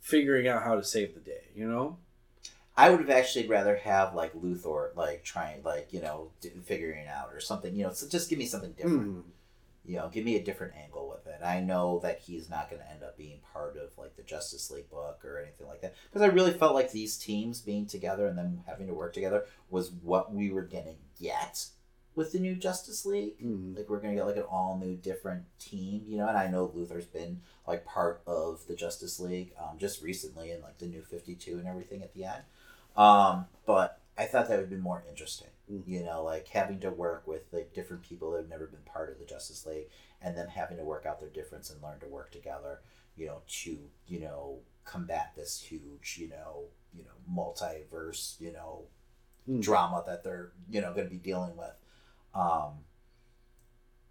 figuring 0.00 0.46
out 0.46 0.62
how 0.62 0.76
to 0.76 0.84
save 0.84 1.14
the 1.14 1.20
day. 1.20 1.44
You 1.56 1.68
know? 1.68 1.96
I 2.76 2.90
would 2.90 3.00
have 3.00 3.10
actually 3.10 3.48
rather 3.48 3.76
have 3.76 4.14
like 4.14 4.32
Luthor, 4.34 4.94
like 4.96 5.24
trying, 5.24 5.62
like 5.62 5.92
you 5.92 6.00
know, 6.00 6.30
figuring 6.64 7.00
it 7.00 7.08
out 7.08 7.30
or 7.32 7.40
something. 7.40 7.74
You 7.74 7.84
know, 7.84 7.92
so 7.92 8.08
just 8.08 8.30
give 8.30 8.38
me 8.38 8.46
something 8.46 8.72
different. 8.72 9.08
Mm. 9.08 9.22
You 9.84 9.96
know, 9.96 10.08
give 10.08 10.24
me 10.24 10.36
a 10.36 10.42
different 10.42 10.74
angle 10.76 11.08
with 11.08 11.26
it. 11.26 11.44
I 11.44 11.60
know 11.60 11.98
that 12.02 12.20
he's 12.20 12.48
not 12.48 12.70
going 12.70 12.80
to 12.82 12.90
end 12.90 13.02
up 13.02 13.16
being 13.16 13.40
part 13.52 13.76
of 13.76 13.96
like 13.98 14.16
the 14.16 14.22
Justice 14.22 14.70
League 14.70 14.88
book 14.88 15.24
or 15.24 15.40
anything 15.40 15.66
like 15.66 15.80
that 15.82 15.94
because 16.08 16.22
I 16.22 16.32
really 16.32 16.52
felt 16.52 16.74
like 16.74 16.92
these 16.92 17.16
teams 17.16 17.60
being 17.60 17.86
together 17.86 18.26
and 18.26 18.38
them 18.38 18.62
having 18.66 18.86
to 18.86 18.94
work 18.94 19.12
together 19.12 19.44
was 19.70 19.90
what 19.90 20.32
we 20.32 20.50
were 20.50 20.62
going 20.62 20.84
to 20.84 21.22
get 21.22 21.66
with 22.14 22.32
the 22.32 22.38
new 22.38 22.54
Justice 22.54 23.06
League. 23.06 23.40
Mm. 23.42 23.76
Like 23.76 23.88
we're 23.88 24.00
gonna 24.00 24.14
get 24.14 24.26
like 24.26 24.36
an 24.36 24.42
all 24.42 24.78
new 24.78 24.96
different 24.96 25.44
team, 25.58 26.04
you 26.06 26.18
know. 26.18 26.28
And 26.28 26.36
I 26.36 26.48
know 26.48 26.68
Luthor's 26.68 27.06
been 27.06 27.40
like 27.66 27.84
part 27.84 28.22
of 28.26 28.66
the 28.68 28.74
Justice 28.74 29.18
League 29.18 29.52
um, 29.58 29.78
just 29.78 30.02
recently 30.02 30.50
in 30.50 30.60
like 30.60 30.78
the 30.78 30.86
new 30.86 31.02
Fifty 31.02 31.34
Two 31.34 31.58
and 31.58 31.66
everything 31.66 32.02
at 32.02 32.14
the 32.14 32.24
end. 32.24 32.42
Um, 32.96 33.46
but 33.66 34.01
I 34.18 34.26
thought 34.26 34.48
that 34.48 34.58
would 34.58 34.70
be 34.70 34.76
more 34.76 35.02
interesting, 35.08 35.48
Mm. 35.70 35.82
you 35.86 36.02
know, 36.04 36.22
like 36.22 36.48
having 36.48 36.80
to 36.80 36.90
work 36.90 37.26
with 37.26 37.44
like 37.52 37.72
different 37.72 38.02
people 38.02 38.30
that 38.32 38.38
have 38.42 38.48
never 38.48 38.66
been 38.66 38.82
part 38.82 39.10
of 39.10 39.18
the 39.18 39.24
Justice 39.24 39.64
League, 39.66 39.88
and 40.20 40.36
them 40.36 40.48
having 40.48 40.76
to 40.76 40.84
work 40.84 41.06
out 41.06 41.18
their 41.20 41.30
difference 41.30 41.70
and 41.70 41.82
learn 41.82 41.98
to 42.00 42.06
work 42.06 42.30
together, 42.30 42.80
you 43.16 43.26
know, 43.26 43.42
to 43.46 43.90
you 44.06 44.20
know 44.20 44.60
combat 44.84 45.32
this 45.36 45.60
huge, 45.60 46.18
you 46.18 46.28
know, 46.28 46.64
you 46.94 47.04
know, 47.04 47.10
multiverse, 47.32 48.38
you 48.40 48.52
know, 48.52 48.86
Mm. 49.48 49.60
drama 49.62 50.04
that 50.06 50.22
they're 50.24 50.52
you 50.70 50.80
know 50.80 50.92
going 50.92 51.06
to 51.06 51.10
be 51.10 51.16
dealing 51.18 51.56
with. 51.56 51.74
Um, 52.34 52.84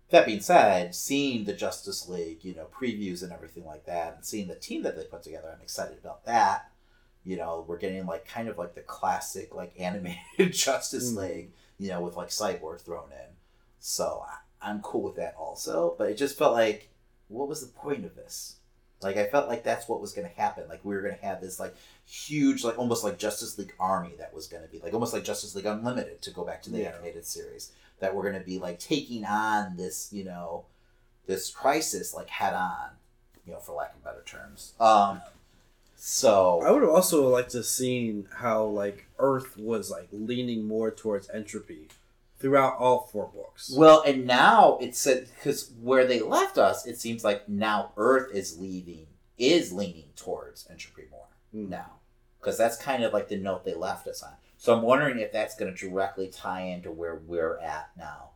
that 0.10 0.26
being 0.26 0.42
said, 0.42 0.94
seeing 0.94 1.46
the 1.46 1.54
Justice 1.54 2.10
League, 2.10 2.44
you 2.44 2.54
know, 2.54 2.66
previews 2.66 3.24
and 3.24 3.32
everything 3.32 3.66
like 3.66 3.86
that, 3.86 4.16
and 4.16 4.26
seeing 4.26 4.48
the 4.48 4.56
team 4.56 4.84
that 4.84 4.98
they 4.98 5.06
put 5.06 5.24
together, 5.24 5.50
I'm 5.56 5.62
excited 5.62 5.98
about 6.00 6.26
that. 6.26 6.71
You 7.24 7.38
know, 7.38 7.66
we're 7.68 7.78
getting 7.78 8.06
like 8.06 8.28
kind 8.28 8.48
of 8.48 8.58
like 8.58 8.74
the 8.76 8.82
classic 8.82 9.54
like 9.54 9.74
animated 9.80 10.18
Justice 10.54 11.14
Mm. 11.14 11.18
League, 11.18 11.52
you 11.78 11.90
know, 11.90 12.02
with 12.02 12.16
like 12.16 12.30
Cyborg 12.30 12.82
thrown 12.82 13.12
in. 13.12 13.36
So 13.80 14.24
I, 14.28 14.70
I'm 14.70 14.82
cool 14.82 15.02
with 15.04 15.16
that 15.18 15.36
also. 15.38 15.96
But 15.98 16.10
it 16.10 16.18
just 16.18 16.38
felt 16.38 16.54
like, 16.54 16.90
what 17.28 17.48
was 17.48 17.62
the 17.62 17.72
point 17.72 18.06
of 18.06 18.16
this? 18.16 18.56
Like 19.02 19.18
I 19.18 19.26
felt 19.28 19.48
like 19.48 19.64
that's 19.64 19.88
what 19.90 20.02
was 20.02 20.14
going 20.14 20.28
to 20.30 20.36
happen. 20.36 20.68
Like 20.70 20.84
we 20.86 20.94
were 20.96 21.02
going 21.02 21.16
to 21.18 21.26
have 21.26 21.42
this 21.42 21.60
like 21.60 21.76
huge, 22.06 22.64
like 22.64 22.78
almost 22.78 23.04
like 23.04 23.18
Justice 23.18 23.58
League 23.58 23.74
army 23.80 24.14
that 24.20 24.34
was 24.34 24.48
going 24.48 24.62
to 24.64 24.70
be 24.70 24.80
like 24.80 24.94
almost 24.94 25.14
like 25.14 25.24
Justice 25.24 25.56
League 25.56 25.66
Unlimited 25.66 26.22
to 26.24 26.32
go 26.32 26.44
back 26.44 26.62
to 26.64 26.70
the 26.72 26.80
Yeah. 26.80 26.90
animated 26.94 27.26
series 27.26 27.72
that 28.00 28.14
we're 28.16 28.22
going 28.30 28.40
to 28.40 28.46
be 28.46 28.60
like 28.60 28.80
taking 28.80 29.26
on 29.26 29.76
this, 29.78 30.10
you 30.12 30.24
know, 30.24 30.66
this 31.28 31.50
crisis 31.52 32.14
like 32.14 32.30
head 32.30 32.54
on, 32.54 32.90
you 33.46 33.54
know, 33.54 33.60
for 33.60 33.74
lack 33.74 33.96
of 33.96 34.04
better 34.04 34.24
terms. 34.26 34.74
Um, 34.80 35.22
so 36.04 36.64
I 36.66 36.72
would 36.72 36.82
have 36.82 36.90
also 36.90 37.28
liked 37.28 37.52
to 37.52 37.58
have 37.58 37.66
seen 37.68 38.28
how 38.38 38.64
like 38.66 39.06
Earth 39.20 39.56
was 39.56 39.92
like 39.92 40.08
leaning 40.12 40.68
more 40.68 40.90
towards 40.90 41.30
entropy 41.30 41.90
throughout 42.40 42.76
all 42.80 43.02
four 43.12 43.28
books. 43.32 43.72
Well, 43.78 44.02
and 44.02 44.26
now 44.26 44.80
it 44.82 44.96
said 44.96 45.28
because 45.36 45.72
where 45.80 46.08
they 46.08 46.20
left 46.20 46.58
us, 46.58 46.88
it 46.88 47.00
seems 47.00 47.24
like 47.24 47.48
now 47.48 47.92
Earth 47.98 48.34
is 48.34 48.58
leaving 48.58 49.06
is 49.38 49.72
leaning 49.72 50.10
towards 50.16 50.68
entropy 50.72 51.04
more 51.12 51.20
Mm. 51.56 51.70
now 51.70 52.00
because 52.40 52.58
that's 52.58 52.78
kind 52.78 53.04
of 53.04 53.14
like 53.14 53.28
the 53.28 53.38
note 53.38 53.64
they 53.64 53.76
left 53.76 54.08
us 54.08 54.24
on. 54.24 54.32
So 54.58 54.76
I'm 54.76 54.82
wondering 54.82 55.20
if 55.20 55.32
that's 55.32 55.56
going 55.56 55.72
to 55.76 55.80
directly 55.90 56.30
tie 56.30 56.62
into 56.62 56.92
where 56.92 57.16
we're 57.28 57.60
at 57.60 57.92
now 57.96 58.30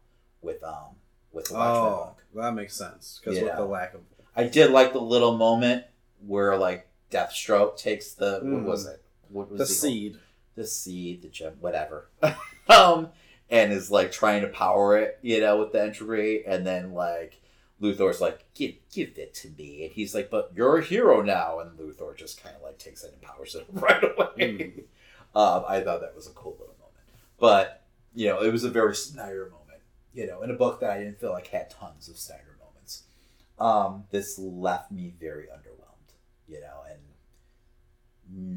with 0.43 0.63
um 0.63 0.97
with 1.31 1.45
the 1.45 1.55
Watchmen 1.55 1.81
Oh, 1.93 1.95
book. 2.05 2.23
that 2.43 2.53
makes 2.53 2.75
sense 2.75 3.19
because 3.19 3.39
with 3.39 3.47
Yeah. 3.47 3.55
the 3.55 3.65
lack 3.65 3.95
of 3.95 4.01
I 4.35 4.43
did 4.43 4.69
like 4.69 4.93
the 4.93 5.01
little 5.01 5.35
moment 5.35 5.85
where 6.27 6.55
like 6.57 6.87
Deathstroke 7.11 7.77
takes 7.77 8.13
the 8.13 8.39
what 8.43 8.63
was 8.63 8.85
it? 8.85 9.01
What 9.29 9.51
was 9.51 9.59
the 9.59 9.65
he- 9.65 9.73
seed. 9.73 10.19
the 10.55 10.65
seed, 10.65 11.21
the 11.21 11.27
gem, 11.27 11.53
whatever. 11.59 12.09
um, 12.69 13.09
and 13.49 13.71
is 13.71 13.91
like 13.91 14.11
trying 14.11 14.41
to 14.41 14.47
power 14.47 14.97
it, 14.97 15.19
you 15.21 15.39
know, 15.39 15.57
with 15.59 15.71
the 15.71 15.81
entropy, 15.81 16.43
and 16.45 16.65
then 16.65 16.93
like 16.93 17.41
Luthor's 17.81 18.21
like, 18.21 18.45
"Give, 18.53 18.73
give 18.91 19.17
it 19.17 19.33
to 19.35 19.49
me," 19.57 19.83
and 19.85 19.93
he's 19.93 20.15
like, 20.15 20.29
"But 20.29 20.51
you're 20.55 20.77
a 20.77 20.83
hero 20.83 21.21
now," 21.21 21.59
and 21.59 21.77
Luthor 21.77 22.15
just 22.17 22.41
kind 22.41 22.55
of 22.55 22.61
like 22.63 22.77
takes 22.79 23.03
it 23.03 23.13
and 23.13 23.21
powers 23.21 23.53
it 23.55 23.65
right 23.71 24.03
away. 24.03 24.83
um, 25.35 25.63
I 25.67 25.81
thought 25.81 26.01
that 26.01 26.15
was 26.15 26.27
a 26.27 26.31
cool 26.31 26.53
little 26.53 26.75
moment, 26.79 27.03
but 27.39 27.83
you 28.13 28.27
know, 28.27 28.41
it 28.41 28.51
was 28.51 28.63
a 28.63 28.69
very 28.69 28.95
Snyder 28.95 29.51
moment, 29.51 29.81
you 30.13 30.25
know, 30.25 30.41
in 30.41 30.49
a 30.49 30.55
book 30.55 30.79
that 30.79 30.89
I 30.91 30.99
didn't 30.99 31.19
feel 31.19 31.31
like 31.31 31.47
had 31.47 31.69
tons 31.69 32.07
of 32.07 32.17
Snyder 32.17 32.57
moments. 32.63 33.03
Um, 33.59 34.05
this 34.09 34.39
left 34.39 34.91
me 34.91 35.13
very 35.19 35.43
underwhelmed, 35.47 35.74
you 36.47 36.61
know, 36.61 36.83
and 36.89 36.99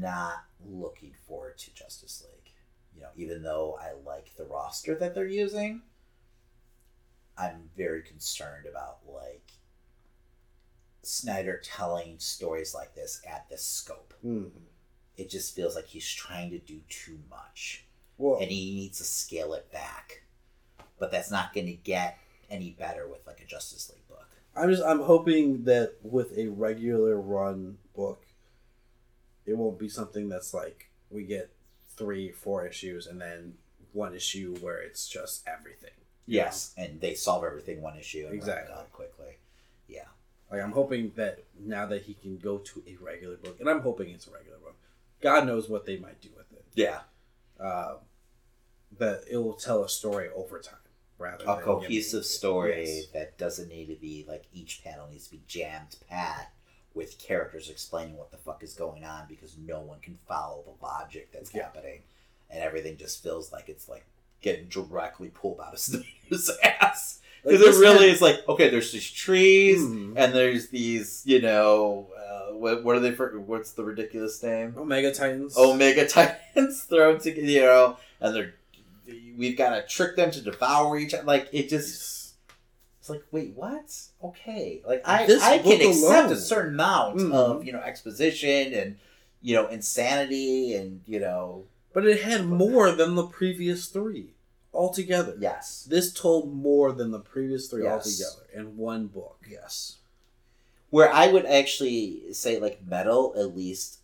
not 0.03 0.45
looking 0.65 1.13
forward 1.27 1.57
to 1.59 1.73
Justice 1.73 2.23
League. 2.25 2.53
You 2.95 3.01
know, 3.01 3.09
even 3.15 3.43
though 3.43 3.79
I 3.79 3.93
like 4.05 4.35
the 4.35 4.45
roster 4.45 4.95
that 4.95 5.15
they're 5.15 5.27
using, 5.27 5.81
I'm 7.37 7.69
very 7.77 8.01
concerned 8.01 8.65
about 8.65 8.99
like 9.07 9.51
Snyder 11.01 11.61
telling 11.63 12.19
stories 12.19 12.75
like 12.75 12.93
this 12.95 13.21
at 13.29 13.47
this 13.49 13.63
scope. 13.63 14.13
Mm. 14.25 14.51
It 15.17 15.29
just 15.29 15.55
feels 15.55 15.75
like 15.75 15.87
he's 15.87 16.09
trying 16.09 16.51
to 16.51 16.59
do 16.59 16.79
too 16.89 17.19
much 17.29 17.85
Well, 18.17 18.39
and 18.39 18.49
he 18.49 18.75
needs 18.75 18.97
to 18.99 19.03
scale 19.03 19.53
it 19.53 19.71
back. 19.71 20.23
But 20.97 21.11
that's 21.11 21.31
not 21.31 21.53
going 21.53 21.67
to 21.67 21.73
get 21.73 22.17
any 22.49 22.71
better 22.71 23.07
with 23.07 23.25
like 23.25 23.39
a 23.41 23.45
Justice 23.45 23.89
League. 23.89 23.98
I'm 24.59 24.69
just 24.69 24.83
I'm 24.83 25.01
hoping 25.01 25.63
that 25.63 25.93
with 26.03 26.37
a 26.37 26.47
regular 26.47 27.19
run 27.19 27.77
book, 27.95 28.25
it 29.45 29.57
won't 29.57 29.79
be 29.79 29.89
something 29.89 30.29
that's 30.29 30.53
like 30.53 30.89
we 31.09 31.23
get 31.23 31.49
three, 31.97 32.31
four 32.31 32.65
issues 32.65 33.07
and 33.07 33.19
then 33.21 33.53
one 33.93 34.13
issue 34.15 34.55
where 34.57 34.77
it's 34.79 35.07
just 35.07 35.47
everything. 35.47 35.91
Yes, 36.25 36.73
and 36.77 37.01
they 37.01 37.15
solve 37.15 37.43
everything 37.43 37.81
one 37.81 37.97
issue 37.97 38.27
and 38.29 38.33
wrap 38.33 38.33
it 38.33 38.37
Exactly. 38.37 38.85
quickly. 38.91 39.37
Yeah. 39.87 40.05
Like 40.51 40.61
I'm 40.61 40.71
hoping 40.73 41.11
that 41.15 41.43
now 41.59 41.85
that 41.87 42.03
he 42.03 42.13
can 42.13 42.37
go 42.37 42.57
to 42.59 42.83
a 42.87 42.95
regular 43.03 43.37
book, 43.37 43.59
and 43.59 43.69
I'm 43.69 43.81
hoping 43.81 44.09
it's 44.09 44.27
a 44.27 44.31
regular 44.31 44.57
book. 44.59 44.75
God 45.21 45.47
knows 45.47 45.69
what 45.69 45.85
they 45.85 45.97
might 45.97 46.21
do 46.21 46.29
with 46.37 46.51
it. 46.51 46.65
Yeah. 46.75 46.99
Uh, 47.59 47.95
that 48.97 49.23
it 49.29 49.37
will 49.37 49.53
tell 49.53 49.83
a 49.83 49.89
story 49.89 50.29
over 50.35 50.59
time 50.59 50.75
rather 51.19 51.43
a 51.47 51.61
cohesive 51.61 52.25
story 52.25 52.85
Yes. 52.85 53.05
that 53.13 53.37
doesn't 53.37 53.69
need 53.69 53.87
to 53.87 53.95
be 53.95 54.25
like 54.27 54.45
each 54.53 54.81
panel 54.83 55.07
needs 55.11 55.25
to 55.25 55.31
be 55.31 55.41
jammed 55.47 55.95
pat 56.09 56.51
with 56.95 57.19
characters 57.19 57.69
explaining 57.69 58.17
what 58.17 58.31
the 58.31 58.37
fuck 58.37 58.63
is 58.63 58.73
going 58.73 59.05
on 59.05 59.25
because 59.27 59.55
no 59.57 59.79
one 59.81 59.99
can 59.99 60.17
follow 60.27 60.63
the 60.65 60.83
logic 60.85 61.31
that's 61.31 61.53
Yeah. 61.53 61.63
happening 61.63 62.01
and 62.49 62.63
everything 62.63 62.97
just 62.97 63.21
feels 63.21 63.51
like 63.51 63.69
it's 63.69 63.87
like 63.87 64.05
getting 64.41 64.67
directly 64.69 65.29
pulled 65.29 65.59
out 65.59 65.73
of 65.73 65.79
Snyder's 65.79 66.49
ass 66.63 67.19
because 67.43 67.59
this 67.61 67.77
it 67.77 67.81
really 67.81 68.09
is 68.09 68.21
like 68.21 68.39
okay 68.49 68.69
there's 68.69 68.91
these 68.91 69.09
trees 69.11 69.79
Mhm. 69.81 70.13
and 70.17 70.33
there's 70.33 70.69
these 70.69 71.21
you 71.25 71.41
know 71.41 72.07
uh, 72.17 72.53
what, 72.55 72.83
what 72.83 72.95
are 72.95 72.99
they 72.99 73.11
for 73.11 73.39
what's 73.39 73.71
the 73.73 73.83
ridiculous 73.83 74.41
name 74.43 74.73
Omega 74.77 75.13
Titans. 75.13 75.57
Omega 75.57 76.07
Titans 76.07 76.83
thrown 76.83 77.19
together, 77.19 77.47
you 77.47 77.61
know, 77.61 77.97
and 78.19 78.35
they're 78.35 78.53
we've 79.37 79.57
got 79.57 79.75
to 79.75 79.85
trick 79.87 80.15
them 80.15 80.31
to 80.31 80.41
devour 80.41 80.97
each 80.97 81.13
other. 81.13 81.23
Like 81.23 81.49
it 81.51 81.69
just, 81.69 82.33
it's 82.99 83.09
like, 83.09 83.23
wait, 83.31 83.53
what? 83.55 83.91
Okay, 84.23 84.81
like 84.85 85.01
I 85.07 85.25
This 85.25 85.41
I 85.43 85.57
can 85.59 85.63
book 85.79 85.81
accept 85.89 86.25
alone. 86.25 86.31
a 86.33 86.35
certain 86.39 86.73
amount 86.75 87.17
Mhm. 87.17 87.31
of 87.33 87.65
you 87.65 87.71
know 87.73 87.79
exposition 87.81 88.73
and 88.73 88.97
you 89.41 89.55
know 89.55 89.67
insanity 89.67 90.73
and 90.75 91.01
you 91.05 91.19
know 91.19 91.65
But 91.93 92.05
it 92.05 92.21
had 92.21 92.45
more 92.45 92.91
than 92.91 93.15
the 93.15 93.25
previous 93.25 93.87
three 93.87 94.33
altogether. 94.73 95.35
yes, 95.39 95.85
This 95.89 96.13
told 96.13 96.53
more 96.53 96.91
than 96.91 97.11
the 97.11 97.19
previous 97.19 97.67
three 97.67 97.83
Yes. 97.83 98.05
altogether 98.05 98.47
in 98.53 98.77
one 98.77 99.07
book. 99.07 99.43
yes. 99.49 99.95
Where 100.91 101.11
I 101.11 101.27
would 101.31 101.45
actually 101.45 102.33
say 102.33 102.59
like 102.59 102.85
metal 102.85 103.33
at 103.37 103.55
least 103.55 103.98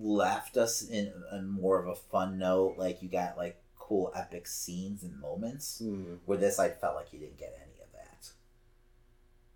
left 0.00 0.56
us 0.56 0.82
in 0.82 1.12
a 1.32 1.40
more 1.42 1.78
of 1.80 1.86
a 1.88 1.94
fun 1.94 2.38
note. 2.38 2.74
Like 2.78 3.02
you 3.02 3.08
got 3.08 3.36
like 3.36 3.60
cool 3.78 4.12
epic 4.14 4.46
scenes 4.46 5.02
and 5.02 5.18
moments. 5.20 5.80
Mm. 5.84 6.18
Where 6.26 6.38
this, 6.38 6.58
I 6.58 6.68
felt 6.68 6.94
like 6.96 7.12
you 7.12 7.18
didn't 7.18 7.38
get 7.38 7.58
any 7.62 7.80
of 7.82 7.92
that. 7.94 8.28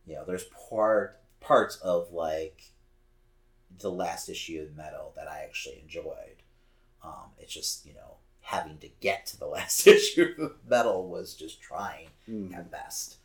You 0.06 0.14
know, 0.16 0.24
there's 0.24 0.44
part 0.70 1.18
parts 1.40 1.76
of 1.76 2.12
like 2.12 2.70
the 3.78 3.90
last 3.90 4.28
issue 4.28 4.60
of 4.68 4.76
Metal 4.76 5.12
that 5.16 5.28
I 5.28 5.42
actually 5.44 5.80
enjoyed. 5.82 6.42
Um, 7.04 7.30
it's 7.38 7.52
just 7.52 7.84
you 7.86 7.94
know 7.94 8.16
having 8.42 8.78
to 8.78 8.88
get 9.00 9.26
to 9.26 9.38
the 9.38 9.46
last 9.56 9.86
issue 9.86 10.34
of 10.38 10.52
Metal 10.68 11.06
was 11.08 11.34
just 11.34 11.60
trying 11.60 12.08
Mm. 12.28 12.56
at 12.56 12.70
best. 12.70 13.16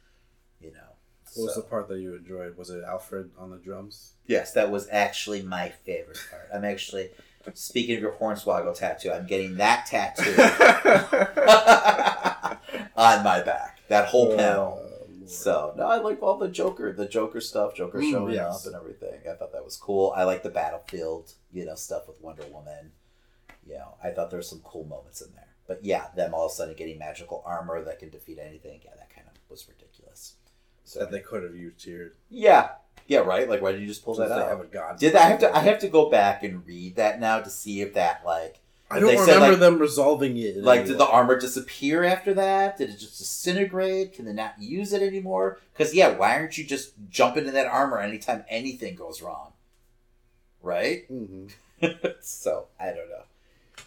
You 0.59 0.71
know. 0.73 0.96
What 1.37 1.45
was 1.45 1.55
So- 1.55 1.61
the 1.61 1.67
part 1.67 1.87
that 1.89 1.99
you 1.99 2.15
enjoyed? 2.15 2.57
Was 2.57 2.69
it 2.69 2.83
Alfred 2.83 3.31
on 3.37 3.51
the 3.51 3.57
drums? 3.57 4.13
Yes, 4.25 4.53
that 4.53 4.71
was 4.71 4.87
actually 4.91 5.41
my 5.41 5.69
favorite 5.69 6.19
part. 6.29 6.49
I'm 6.53 6.65
actually 6.65 7.11
speaking 7.53 7.95
of 7.95 8.01
your 8.01 8.11
Hornswoggle 8.13 8.75
tattoo. 8.75 9.11
I'm 9.11 9.27
getting 9.27 9.55
that 9.55 9.85
tattoo 9.85 10.31
on 12.95 13.23
my 13.23 13.41
back. 13.41 13.79
That 13.87 14.07
whole 14.09 14.35
panel. 14.35 14.81
Uh, 14.83 14.87
So 15.27 15.73
no, 15.75 15.87
I 15.87 15.97
like 15.97 16.21
all 16.23 16.37
the 16.37 16.47
Joker, 16.47 16.93
the 16.93 17.05
Joker 17.07 17.41
stuff, 17.41 17.75
Joker 17.75 17.99
Mm, 17.99 18.11
showing 18.11 18.33
yes. 18.33 18.65
up 18.65 18.73
and 18.73 18.81
everything. 18.81 19.19
I 19.29 19.33
thought 19.35 19.51
that 19.53 19.63
was 19.65 19.75
cool. 19.75 20.13
I 20.15 20.23
like 20.23 20.41
the 20.43 20.49
battlefield, 20.49 21.33
you 21.51 21.65
know, 21.65 21.75
stuff 21.75 22.07
with 22.07 22.21
Wonder 22.21 22.43
Woman. 22.51 22.91
You 23.65 23.73
know, 23.75 23.95
I 24.01 24.11
thought 24.11 24.29
there 24.29 24.39
were 24.39 24.43
some 24.43 24.61
cool 24.63 24.85
moments 24.85 25.21
in 25.21 25.33
there. 25.33 25.47
But 25.67 25.83
yeah, 25.83 26.07
them 26.15 26.33
all 26.33 26.45
of 26.45 26.51
a 26.53 26.55
sudden 26.55 26.75
getting 26.75 26.97
magical 26.97 27.43
armor 27.45 27.83
that 27.83 27.99
can 27.99 28.09
defeat 28.09 28.39
anything. 28.39 28.79
Yeah, 28.85 28.91
that 28.97 29.13
kind 29.13 29.27
of 29.27 29.33
was 29.49 29.67
ridiculous. 29.67 29.86
So 30.87 30.99
that 30.99 31.11
they 31.11 31.19
could 31.19 31.43
have 31.43 31.55
used 31.55 31.83
here. 31.83 32.13
yeah, 32.29 32.69
yeah, 33.07 33.19
right. 33.19 33.47
Like, 33.49 33.61
why 33.61 33.71
did 33.73 33.81
you 33.81 33.87
just 33.87 34.03
pull 34.05 34.15
that 34.15 34.31
out? 34.31 34.47
have 34.47 34.61
a 34.61 34.65
god. 34.65 34.99
Did 34.99 35.15
I 35.15 35.23
have 35.29 35.39
to? 35.39 35.55
I 35.55 35.59
have 35.59 35.79
to 35.79 35.87
go 35.89 36.09
back 36.09 36.43
and 36.43 36.65
read 36.65 36.95
that 36.95 37.19
now 37.19 37.39
to 37.41 37.49
see 37.49 37.81
if 37.81 37.93
that 37.95 38.21
like 38.25 38.59
I 38.89 38.99
don't 38.99 39.09
they 39.09 39.17
said, 39.17 39.33
remember 39.35 39.51
like- 39.51 39.59
them 39.59 39.79
resolving 39.79 40.37
it. 40.37 40.57
like 40.57 40.85
did 40.85 40.97
the 40.97 41.05
armor 41.07 41.37
disappear 41.39 42.03
after 42.05 42.33
that? 42.35 42.77
Did 42.77 42.89
it 42.89 42.99
just 42.99 43.17
disintegrate? 43.17 44.13
Can 44.13 44.23
they 44.25 44.31
not 44.33 44.53
use 44.61 44.93
it 44.93 45.01
anymore? 45.01 45.59
Because 45.73 45.93
yeah, 45.93 46.15
why 46.15 46.35
aren't 46.37 46.57
you 46.57 46.63
just 46.63 46.93
jumping 47.09 47.41
into 47.43 47.51
that 47.51 47.67
armor 47.67 47.99
anytime 47.99 48.45
anything 48.49 48.95
goes 48.95 49.21
wrong? 49.21 49.51
Right. 50.61 51.09
Mhm. 51.11 51.51
so 52.21 52.67
I 52.79 52.87
don't 52.87 53.09
know. 53.09 53.23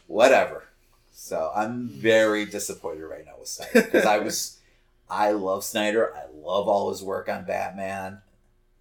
Whatever. 0.06 0.64
So 1.12 1.50
I'm 1.54 1.88
very 1.88 2.46
disappointed 2.46 3.04
right 3.04 3.24
now 3.26 3.32
with 3.38 3.48
Snyder 3.48 3.82
because 3.82 4.06
I 4.06 4.18
was, 4.18 4.56
I 5.10 5.32
love 5.32 5.64
Snyder. 5.64 6.14
I 6.14 6.24
love 6.32 6.68
all 6.68 6.90
his 6.90 7.02
work 7.02 7.28
on 7.28 7.44
Batman. 7.44 8.22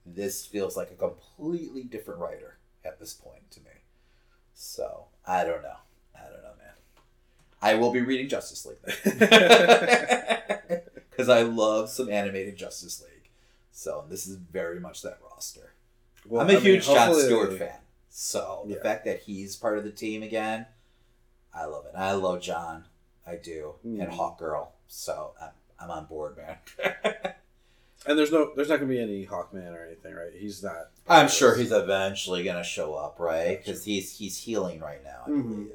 This 0.05 0.45
feels 0.45 0.77
like 0.77 0.91
a 0.91 0.95
completely 0.95 1.83
different 1.83 2.19
writer 2.19 2.57
at 2.85 2.99
this 2.99 3.13
point 3.13 3.49
to 3.51 3.59
me. 3.61 3.71
So 4.53 5.05
I 5.25 5.43
don't 5.43 5.61
know. 5.63 5.77
I 6.15 6.23
don't 6.29 6.41
know, 6.43 6.53
man. 6.57 6.73
I 7.61 7.75
will 7.75 7.91
be 7.91 8.01
reading 8.01 8.29
Justice 8.29 8.65
League 8.65 8.77
because 11.09 11.29
I 11.29 11.41
love 11.41 11.89
some 11.89 12.09
animated 12.09 12.57
Justice 12.57 13.01
League. 13.01 13.29
So 13.71 14.05
this 14.09 14.27
is 14.27 14.35
very 14.35 14.79
much 14.79 15.01
that 15.03 15.19
roster. 15.31 15.73
Well, 16.25 16.41
I'm 16.41 16.47
a 16.49 16.51
I 16.51 16.55
mean, 16.55 16.63
huge 16.63 16.85
John 16.85 17.07
hopefully- 17.07 17.23
Stewart 17.25 17.57
fan. 17.57 17.75
So 18.09 18.63
the 18.67 18.73
Yeah. 18.75 18.81
fact 18.81 19.05
that 19.05 19.21
he's 19.21 19.55
part 19.55 19.77
of 19.77 19.83
the 19.83 19.91
team 19.91 20.23
again, 20.23 20.65
I 21.53 21.65
love 21.65 21.85
it. 21.85 21.93
I 21.95 22.13
love 22.13 22.41
John. 22.41 22.85
I 23.25 23.35
do. 23.35 23.75
And 23.83 23.99
Mm. 24.01 24.09
Hawk 24.13 24.37
Girl. 24.39 24.73
So 24.87 25.33
I'm, 25.41 25.49
I'm 25.81 25.89
on 25.91 26.05
board, 26.05 26.37
man. 26.37 26.57
And 28.07 28.17
there's 28.17 28.31
no, 28.31 28.53
there's 28.55 28.69
not 28.69 28.77
gonna 28.77 28.87
be 28.89 28.99
any 29.01 29.25
Hawkman 29.25 29.75
or 29.75 29.85
anything, 29.85 30.13
right? 30.15 30.31
He's 30.33 30.63
not. 30.63 30.89
I'm 31.07 31.27
sure 31.27 31.53
he's 31.55 31.73
eventually 31.73 32.43
gonna 32.45 32.63
show 32.63 32.93
up, 32.95 33.19
right? 33.19 33.57
Because 33.63 33.83
he's 33.83 34.17
he's 34.17 34.37
healing 34.37 34.79
right 34.79 35.03
now, 35.03 35.23
I 35.27 35.29
Mhm. 35.29 35.49
believe. 35.49 35.71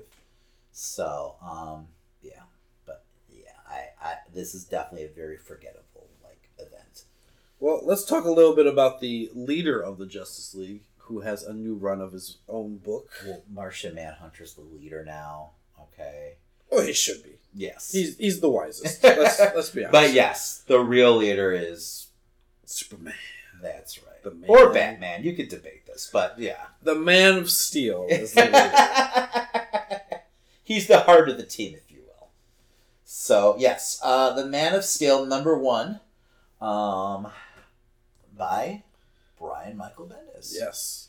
So, 0.72 1.36
um, 1.42 1.88
yeah, 2.22 2.40
but 2.86 3.04
yeah, 3.30 3.52
I, 3.68 3.88
I 4.02 4.14
this 4.32 4.54
is 4.54 4.64
definitely 4.64 5.06
a 5.06 5.10
very 5.14 5.36
forgettable 5.36 6.08
like 6.24 6.48
event. 6.58 7.04
Well, 7.60 7.80
let's 7.84 8.06
talk 8.06 8.24
a 8.24 8.30
little 8.30 8.56
bit 8.56 8.66
about 8.66 9.00
the 9.00 9.30
leader 9.34 9.78
of 9.80 9.98
the 9.98 10.06
Justice 10.06 10.54
League, 10.54 10.84
who 11.00 11.20
has 11.20 11.42
a 11.42 11.52
new 11.52 11.74
run 11.74 12.00
of 12.00 12.12
his 12.12 12.38
own 12.48 12.78
book. 12.78 13.10
Well, 13.26 13.42
Martian 13.52 13.94
Manhunter's 13.94 14.54
the 14.54 14.62
leader 14.62 15.04
now. 15.04 15.50
Okay. 15.78 16.38
Oh, 16.72 16.80
he 16.80 16.94
should 16.94 17.22
be. 17.22 17.36
Yes. 17.54 17.92
He's 17.92 18.16
he's 18.18 18.40
the 18.40 18.48
wisest. 18.48 19.02
Let's 19.04 19.38
let's 19.38 19.70
be 19.70 19.84
honest. 19.84 19.92
but 19.92 20.12
yes, 20.12 20.64
the 20.66 20.80
real 20.80 21.16
leader 21.16 21.52
is 21.52 22.08
Superman, 22.64 23.14
that's 23.62 23.98
right. 23.98 24.22
The 24.24 24.32
man. 24.32 24.44
Or 24.48 24.72
Batman. 24.72 25.22
You 25.22 25.34
could 25.34 25.48
debate 25.48 25.86
this, 25.86 26.10
but 26.12 26.38
yeah. 26.38 26.66
the 26.82 26.94
Man 26.94 27.38
of 27.38 27.50
Steel, 27.50 28.06
is 28.08 28.32
the 28.32 28.44
leader. 29.60 30.20
He's 30.64 30.86
the 30.86 31.00
heart 31.00 31.28
of 31.28 31.36
the 31.36 31.44
team, 31.44 31.74
if 31.74 31.90
you 31.90 32.00
will. 32.06 32.28
So 33.04 33.54
yes, 33.58 34.00
uh, 34.02 34.32
the 34.32 34.46
Man 34.46 34.74
of 34.74 34.84
Steel 34.84 35.26
number 35.26 35.56
one, 35.56 36.00
um, 36.60 37.28
by 38.36 38.82
Brian 39.38 39.76
Michael 39.76 40.06
Bendis. 40.06 40.54
yes. 40.58 41.08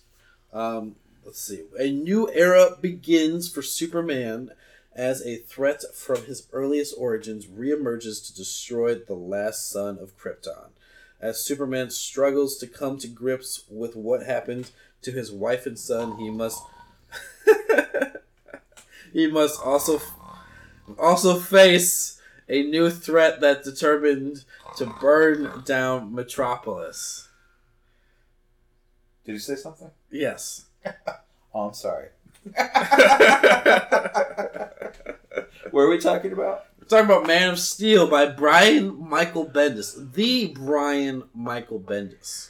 Um, 0.53 0.95
let's 1.25 1.41
see. 1.41 1.63
A 1.79 1.89
new 1.91 2.29
era 2.31 2.77
begins 2.79 3.49
for 3.49 3.61
Superman 3.61 4.51
as 4.95 5.21
a 5.25 5.37
threat 5.37 5.83
from 5.93 6.23
his 6.25 6.47
earliest 6.53 6.95
origins 6.97 7.45
reemerges 7.47 8.25
to 8.25 8.35
destroy 8.35 8.95
the 8.95 9.13
last 9.13 9.69
son 9.69 9.97
of 9.99 10.17
Krypton. 10.17 10.69
As 11.19 11.43
Superman 11.43 11.89
struggles 11.89 12.57
to 12.57 12.67
come 12.67 12.97
to 12.99 13.07
grips 13.07 13.63
with 13.69 13.95
what 13.95 14.23
happened 14.25 14.71
to 15.01 15.11
his 15.11 15.31
wife 15.31 15.65
and 15.65 15.77
son, 15.77 16.17
he 16.17 16.29
must 16.29 16.61
he 19.13 19.27
must 19.27 19.61
also 19.61 19.99
also 20.99 21.39
face 21.39 22.21
a 22.47 22.63
new 22.63 22.89
threat 22.89 23.41
that's 23.41 23.67
determined 23.69 24.45
to 24.77 24.85
burn 25.01 25.63
down 25.65 26.13
Metropolis. 26.13 27.27
Did 29.25 29.33
you 29.33 29.39
say 29.39 29.55
something? 29.55 29.91
Yes. 30.11 30.65
Oh, 31.57 31.69
I'm 31.69 31.73
sorry. 31.73 32.09
what 35.71 35.81
are 35.81 35.89
we 35.89 35.97
talking 35.97 36.31
about? 36.31 36.65
We're 36.79 36.87
talking 36.87 37.05
about 37.05 37.25
Man 37.25 37.49
of 37.49 37.59
Steel 37.59 38.07
by 38.07 38.27
Brian 38.27 39.09
Michael 39.09 39.47
Bendis. 39.49 40.13
The 40.13 40.47
Brian 40.49 41.23
Michael 41.33 41.79
Bendis. 41.79 42.49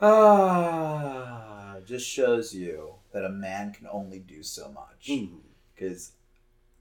Ah, 0.00 1.76
just 1.86 2.06
shows 2.08 2.52
you 2.54 2.94
that 3.12 3.24
a 3.24 3.28
man 3.30 3.72
can 3.72 3.86
only 3.92 4.18
do 4.18 4.42
so 4.42 4.70
much. 4.70 5.10
Because 5.74 6.12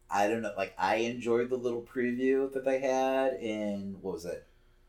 I 0.10 0.28
don't 0.28 0.42
know. 0.42 0.54
Like 0.58 0.74
I 0.78 0.96
enjoyed 0.98 1.50
the 1.50 1.58
little 1.58 1.82
preview 1.84 2.52
that 2.54 2.66
they 2.66 2.80
had 2.80 3.34
in 3.36 3.98
what 4.02 4.16
was 4.16 4.26
it, 4.26 4.46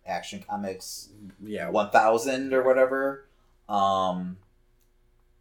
Action 0.07 0.43
Comics 0.49 1.11
Yeah. 1.43 1.69
one 1.69 1.91
thousand 1.91 2.55
or 2.55 2.63
whatever. 2.63 3.27
Um, 3.69 4.39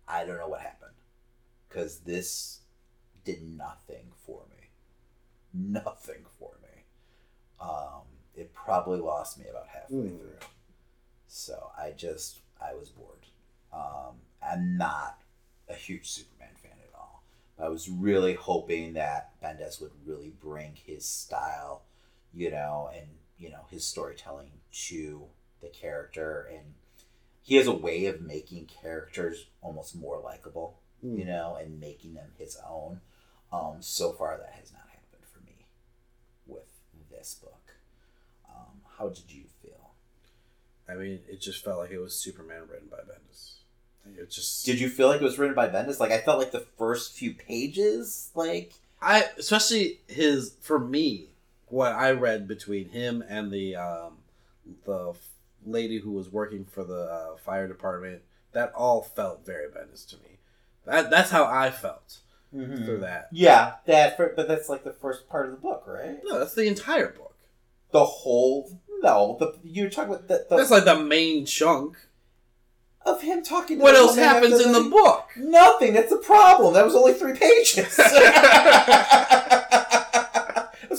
I 0.08 0.26
don't 0.26 0.38
know 0.38 0.48
what 0.50 0.60
happened 0.62 0.87
because 1.78 2.00
this 2.00 2.62
did 3.24 3.44
nothing 3.56 4.08
for 4.26 4.42
me. 4.50 4.68
Nothing 5.54 6.26
for 6.40 6.52
me. 6.64 6.84
Um, 7.62 8.02
it 8.36 8.52
probably 8.54 9.00
lost 9.00 9.38
me 9.38 9.46
about 9.48 9.68
halfway 9.68 10.10
Hmm. 10.10 10.18
through. 10.18 10.38
So 11.28 11.72
I 11.78 11.92
just 11.92 12.40
I 12.60 12.74
was 12.74 12.90
bored. 12.90 13.28
Um, 13.72 14.16
I'm 14.42 14.76
not 14.78 15.22
a 15.70 15.76
huge 15.76 16.10
Superman 16.10 16.56
fan 16.56 16.72
at 16.84 16.96
all. 16.98 17.22
I 17.60 17.70
was 17.70 17.88
really 17.90 18.34
hoping 18.34 18.94
that 18.94 19.40
Bendis 19.40 19.80
would 19.80 19.92
really 20.04 20.32
bring 20.32 20.76
his 20.76 21.06
style, 21.06 21.84
you 22.34 22.50
know, 22.50 22.90
and 22.96 23.08
you 23.38 23.52
know 23.52 23.66
his 23.70 23.86
storytelling 23.86 24.50
to 24.88 25.28
the 25.62 25.70
character, 25.70 26.50
and 26.52 26.74
he 27.44 27.56
has 27.56 27.68
a 27.68 27.72
way 27.74 28.08
of 28.08 28.22
making 28.22 28.66
characters 28.66 29.46
almost 29.62 29.96
more 29.96 30.20
likable, 30.20 30.80
you 31.04 31.24
Mm. 31.24 31.28
know, 31.28 31.56
and 31.56 31.80
making 31.80 32.14
them 32.16 32.32
his 32.38 32.58
own. 32.68 33.02
Um, 33.52 33.78
so 33.82 34.12
far, 34.14 34.38
that 34.38 34.54
has 34.60 34.72
not 34.74 34.88
happened 34.90 35.26
for 35.32 35.40
me 35.46 35.66
with 36.46 36.68
this 37.10 37.36
book. 37.36 37.76
Um, 38.50 38.82
how 38.98 39.10
did 39.10 39.32
you 39.32 39.44
feel? 39.62 39.92
I 40.90 40.96
mean, 40.96 41.20
it 41.30 41.40
just 41.42 41.64
felt 41.64 41.80
like 41.80 41.92
it 41.92 42.00
was 42.00 42.16
Superman 42.16 42.68
written 42.70 42.88
by 42.90 42.98
Bendis. 42.98 43.54
It 44.18 44.30
just 44.32 44.66
Did 44.66 44.80
you 44.80 44.90
feel 44.90 45.08
like 45.10 45.22
it 45.22 45.24
was 45.26 45.38
written 45.38 45.56
by 45.56 45.68
Bendis? 45.68 46.00
Like 46.00 46.12
I 46.12 46.20
felt 46.22 46.40
like 46.40 46.52
the 46.52 46.66
first 46.78 47.14
few 47.14 47.34
pages, 47.34 48.32
like 48.36 48.74
I 49.02 49.26
especially 49.38 50.00
his 50.08 50.54
for 50.62 50.80
me 50.80 51.28
what 51.68 51.92
I 51.94 52.12
read 52.12 52.48
between 52.48 52.90
him 52.90 53.22
and 53.28 53.52
the 53.52 53.76
um, 53.76 54.18
the 54.86 55.14
lady 55.66 56.00
who 56.00 56.12
was 56.12 56.32
working 56.32 56.64
for 56.66 56.84
the 56.86 57.02
uh, 57.04 57.36
fire 57.38 57.68
department 57.68 58.22
that 58.54 58.72
all 58.74 59.02
felt 59.02 59.46
very 59.46 59.68
Bendis 59.68 60.08
to 60.10 60.16
me. 60.18 60.27
That 60.88 61.10
that's 61.10 61.30
how 61.30 61.46
I 61.46 61.70
felt 61.70 62.20
mm-hmm. 62.56 62.86
through 62.86 63.00
that. 63.00 63.28
Yeah, 63.32 63.76
that. 63.86 64.18
But 64.18 64.48
that's 64.48 64.70
like 64.70 64.84
the 64.84 64.94
first 64.94 65.28
part 65.30 65.46
of 65.46 65.52
the 65.52 65.58
book, 65.58 65.84
right? 65.86 66.18
No, 66.24 66.40
that's 66.40 66.56
the 66.56 66.68
entire 66.68 67.10
book. 67.10 67.36
The 67.92 68.06
whole. 68.06 68.80
No, 69.02 69.38
the 69.40 69.54
you're 69.64 69.90
talking 69.90 70.14
about 70.14 70.28
the, 70.28 70.46
the 70.50 70.58
That's 70.58 70.72
like 70.72 70.86
the 70.86 71.00
main 71.00 71.46
chunk. 71.46 71.98
of 73.06 73.22
him 73.22 73.44
talking. 73.44 73.78
to 73.78 73.84
What 73.84 73.96
else 73.96 74.16
happens 74.16 74.60
in 74.60 74.72
the 74.72 74.90
book? 74.90 75.28
Nothing. 75.38 75.94
That's 75.94 76.10
the 76.10 76.18
problem. 76.18 76.74
That 76.74 76.84
was 76.86 76.96
only 76.96 77.14
three 77.14 77.34
pages. 77.34 77.96
that's 77.96 78.10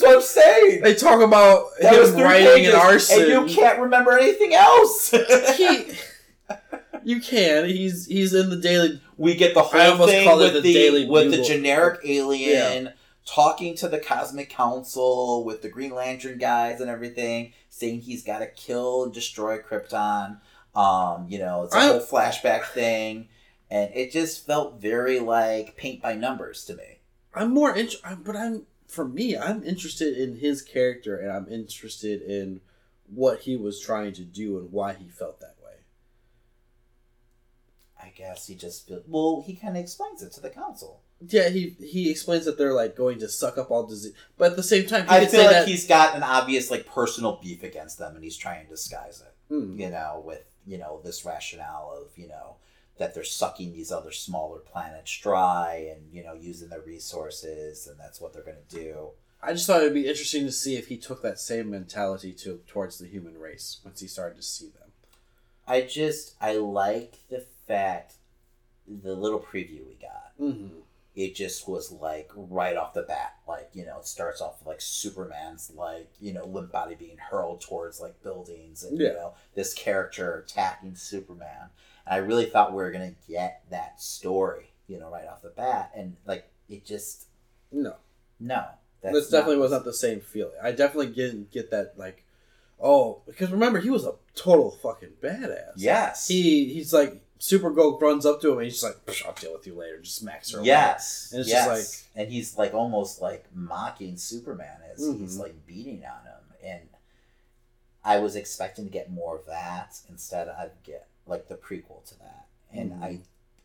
what 0.02 0.16
I'm 0.16 0.22
saying. 0.22 0.82
They 0.82 0.94
talk 0.94 1.20
about 1.20 1.64
That 1.80 1.94
him 1.94 2.22
writing 2.22 2.46
pages, 2.46 2.74
an 2.74 2.80
arson. 2.80 3.20
and 3.20 3.28
you 3.50 3.54
can't 3.54 3.80
remember 3.80 4.16
anything 4.16 4.54
else. 4.54 5.10
he, 5.10 5.92
you 7.08 7.20
can. 7.20 7.66
He's 7.66 8.06
he's 8.06 8.34
in 8.34 8.50
the 8.50 8.56
daily. 8.56 9.00
we 9.16 9.34
get 9.34 9.54
the 9.54 9.62
whole 9.62 10.06
thing 10.06 10.26
call 10.26 10.40
it 10.40 10.52
with 10.52 10.54
the 10.54 10.60
the, 10.60 10.72
Daily 10.72 11.06
with 11.06 11.30
the 11.30 11.42
generic 11.42 12.00
alien 12.04 12.92
talking 13.26 13.74
to 13.76 13.88
the 13.88 13.98
cosmic 13.98 14.50
council 14.50 15.44
with 15.44 15.62
the 15.62 15.68
green 15.68 15.94
lantern 15.94 16.38
guys 16.38 16.80
and 16.80 16.90
everything 16.90 17.52
saying 17.68 18.00
he's 18.00 18.24
got 18.24 18.38
to 18.38 18.46
kill 18.46 19.04
and 19.04 19.12
destroy 19.12 19.58
krypton 19.58 20.38
um 20.74 21.26
you 21.28 21.38
know 21.38 21.62
it's 21.64 21.74
a 21.74 21.78
I- 21.78 21.86
whole 21.88 22.00
flashback 22.00 22.64
thing 22.66 23.28
and 23.70 23.90
it 23.94 24.12
just 24.12 24.46
felt 24.46 24.80
very 24.80 25.20
like 25.20 25.76
paint 25.76 26.00
by 26.02 26.14
numbers 26.14 26.64
to 26.66 26.74
me 26.74 27.00
I'm 27.34 27.52
more 27.52 27.70
interested, 27.76 28.24
but 28.24 28.36
I'm 28.36 28.66
for 28.88 29.06
me. 29.06 29.36
I'm 29.36 29.62
interested 29.62 30.16
in 30.16 30.36
his 30.36 30.62
character, 30.62 31.16
and 31.18 31.30
I'm 31.30 31.46
interested 31.48 32.22
in 32.22 32.60
what 33.14 33.40
he 33.40 33.56
was 33.56 33.80
trying 33.80 34.12
to 34.14 34.22
do 34.22 34.58
and 34.58 34.72
why 34.72 34.94
he 34.94 35.08
felt 35.08 35.40
that. 35.40 35.54
I 38.08 38.12
guess 38.16 38.46
he 38.46 38.54
just 38.54 38.86
feel 38.88 39.02
well 39.06 39.42
he 39.46 39.54
kind 39.54 39.76
of 39.76 39.82
explains 39.82 40.22
it 40.22 40.32
to 40.32 40.40
the 40.40 40.50
council 40.50 41.00
Yeah, 41.36 41.48
he 41.48 41.76
he 41.94 42.10
explains 42.10 42.44
that 42.46 42.56
they're 42.58 42.74
like 42.82 42.94
going 42.96 43.18
to 43.20 43.28
suck 43.28 43.58
up 43.58 43.70
all 43.72 43.84
disease, 43.86 44.14
but 44.38 44.50
at 44.52 44.56
the 44.56 44.62
same 44.62 44.86
time, 44.86 45.04
i 45.08 45.20
feel 45.20 45.28
say 45.30 45.46
like 45.46 45.50
that. 45.56 45.68
he's 45.68 45.86
got 45.86 46.14
an 46.16 46.22
obvious 46.22 46.70
like 46.70 46.86
personal 46.86 47.32
beef 47.42 47.62
against 47.62 47.98
them 47.98 48.14
and 48.14 48.22
he's 48.24 48.36
trying 48.36 48.64
to 48.64 48.70
disguise 48.70 49.20
it 49.26 49.34
Hmm. 49.52 49.80
you 49.80 49.88
know, 49.90 50.22
with, 50.28 50.44
you 50.66 50.76
know, 50.82 51.00
this 51.02 51.24
rationale 51.24 51.88
of, 51.98 52.16
you 52.18 52.28
know, 52.28 52.56
that 52.98 53.14
they're 53.14 53.24
sucking 53.24 53.72
these 53.72 53.90
other 53.90 54.12
smaller 54.12 54.58
planets 54.58 55.12
dry 55.26 55.88
and, 55.90 56.12
you 56.12 56.22
know, 56.22 56.34
using 56.34 56.68
their 56.68 56.82
resources 56.82 57.86
and 57.88 57.98
that's 57.98 58.20
what 58.20 58.32
they're 58.34 58.42
going 58.50 58.62
to 58.68 58.76
do. 58.76 59.08
I 59.42 59.52
just 59.54 59.66
thought 59.66 59.80
it'd 59.80 59.94
be 59.94 60.06
interesting 60.06 60.44
to 60.44 60.52
see 60.52 60.76
if 60.76 60.88
he 60.88 60.98
took 60.98 61.22
that 61.22 61.38
same 61.40 61.70
mentality 61.70 62.32
to 62.42 62.60
towards 62.66 62.98
the 62.98 63.06
human 63.06 63.38
race 63.38 63.80
once 63.84 64.00
he 64.00 64.06
started 64.06 64.36
to 64.36 64.42
see 64.42 64.66
them. 64.78 64.90
I 65.66 65.80
just, 65.82 66.34
I 66.40 66.56
like 66.56 67.14
the 67.30 67.46
fact, 67.68 68.14
the 68.86 69.14
little 69.14 69.40
preview 69.40 69.86
we 69.86 69.98
got, 70.00 70.32
Mm-hmm. 70.40 70.68
it 71.16 71.34
just 71.34 71.68
was 71.68 71.90
like 71.92 72.30
right 72.34 72.76
off 72.76 72.94
the 72.94 73.02
bat, 73.02 73.34
like, 73.46 73.68
you 73.74 73.84
know, 73.84 73.98
it 73.98 74.06
starts 74.06 74.40
off 74.40 74.64
like 74.64 74.80
Superman's 74.80 75.70
like, 75.74 76.10
you 76.20 76.32
know, 76.32 76.46
limp 76.46 76.70
body 76.72 76.94
being 76.94 77.18
hurled 77.18 77.60
towards 77.60 78.00
like 78.00 78.22
buildings 78.22 78.84
and, 78.84 78.98
Yeah. 79.00 79.08
you 79.08 79.14
know, 79.14 79.34
this 79.54 79.74
character 79.74 80.38
attacking 80.46 80.94
Superman. 80.94 81.70
And 82.06 82.14
I 82.14 82.18
really 82.18 82.46
thought 82.46 82.70
we 82.72 82.76
were 82.82 82.90
going 82.92 83.10
to 83.14 83.32
get 83.32 83.62
that 83.70 84.00
story, 84.00 84.70
you 84.86 84.98
know, 84.98 85.10
right 85.10 85.26
off 85.26 85.42
the 85.42 85.50
bat. 85.50 85.90
And 85.94 86.16
like, 86.24 86.48
it 86.68 86.84
just, 86.86 87.26
No, 87.72 87.96
no. 88.40 88.64
This 89.02 89.28
definitely 89.30 89.56
not- 89.56 89.62
was 89.62 89.72
not 89.72 89.84
the 89.84 89.92
same 89.92 90.20
feeling. 90.20 90.54
I 90.62 90.70
definitely 90.72 91.12
didn't 91.14 91.50
get 91.50 91.70
that 91.72 91.94
like, 91.98 92.24
oh, 92.80 93.22
because 93.26 93.50
remember 93.50 93.80
he 93.80 93.90
was 93.90 94.04
a 94.04 94.14
total 94.34 94.70
fucking 94.70 95.14
badass. 95.20 95.72
Yes. 95.76 96.28
he 96.28 96.72
he's 96.72 96.92
like 96.92 97.20
Supergirl 97.38 98.00
runs 98.00 98.26
up 98.26 98.40
to 98.40 98.48
him 98.50 98.58
and 98.58 98.64
he's 98.64 98.80
just 98.80 98.84
like, 98.84 99.06
"Psh, 99.06 99.24
I'll 99.26 99.32
deal 99.32 99.52
with 99.52 99.66
you 99.66 99.74
later. 99.74 100.00
Just 100.00 100.16
smacks 100.16 100.50
her. 100.52 100.58
away. 100.58 100.66
Yes. 100.66 101.30
And 101.32 101.40
it's 101.40 101.48
yes. 101.48 101.66
just 101.66 102.06
and 102.16 102.30
he's 102.32 102.58
like 102.58 102.74
almost 102.74 103.20
like 103.22 103.44
mocking 103.54 104.16
Superman 104.16 104.80
as 104.92 104.98
he's 105.06 105.36
Mhm. 105.36 105.40
like 105.40 105.66
beating 105.66 106.04
on 106.04 106.24
him. 106.24 106.54
And 106.64 106.88
I 108.04 108.18
was 108.18 108.34
expecting 108.36 108.84
to 108.86 108.90
get 108.90 109.10
more 109.10 109.36
of 109.36 109.46
that. 109.46 110.00
Instead, 110.08 110.48
I'd 110.48 110.82
get 110.82 111.06
like 111.26 111.48
the 111.48 111.54
prequel 111.56 112.04
to 112.08 112.18
that. 112.18 112.46
And 112.72 112.92
Mhm. 112.92 113.02
I, 113.02 113.20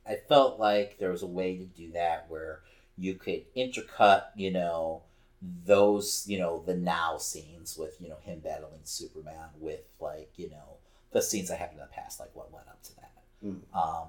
I 0.05 0.15
felt 0.17 0.59
like 0.59 0.97
there 0.99 1.11
was 1.11 1.23
a 1.23 1.27
way 1.27 1.57
to 1.57 1.63
do 1.65 1.91
that 1.93 2.29
where 2.29 2.61
you 2.97 3.15
could 3.15 3.51
intercut, 3.55 4.25
you 4.35 4.51
know, 4.51 5.01
those, 5.41 6.27
you 6.27 6.37
know, 6.37 6.61
the 6.65 6.75
now 6.75 7.17
scenes 7.17 7.75
with, 7.77 7.99
you 7.99 8.09
know, 8.09 8.17
him 8.17 8.39
battling 8.39 8.81
Superman 8.83 9.49
with 9.59 9.81
like, 9.99 10.31
you 10.37 10.49
know, 10.49 10.77
the 11.11 11.21
scenes 11.21 11.49
that 11.49 11.57
happened 11.59 11.79
in 11.79 11.85
the 11.87 11.91
past, 11.93 12.19
like 12.19 12.35
what 12.35 12.53
led 12.53 12.67
up 12.67 12.81
to 12.83 12.95
that. 12.97 13.11
Mm. 13.43 13.59
Um, 13.75 14.07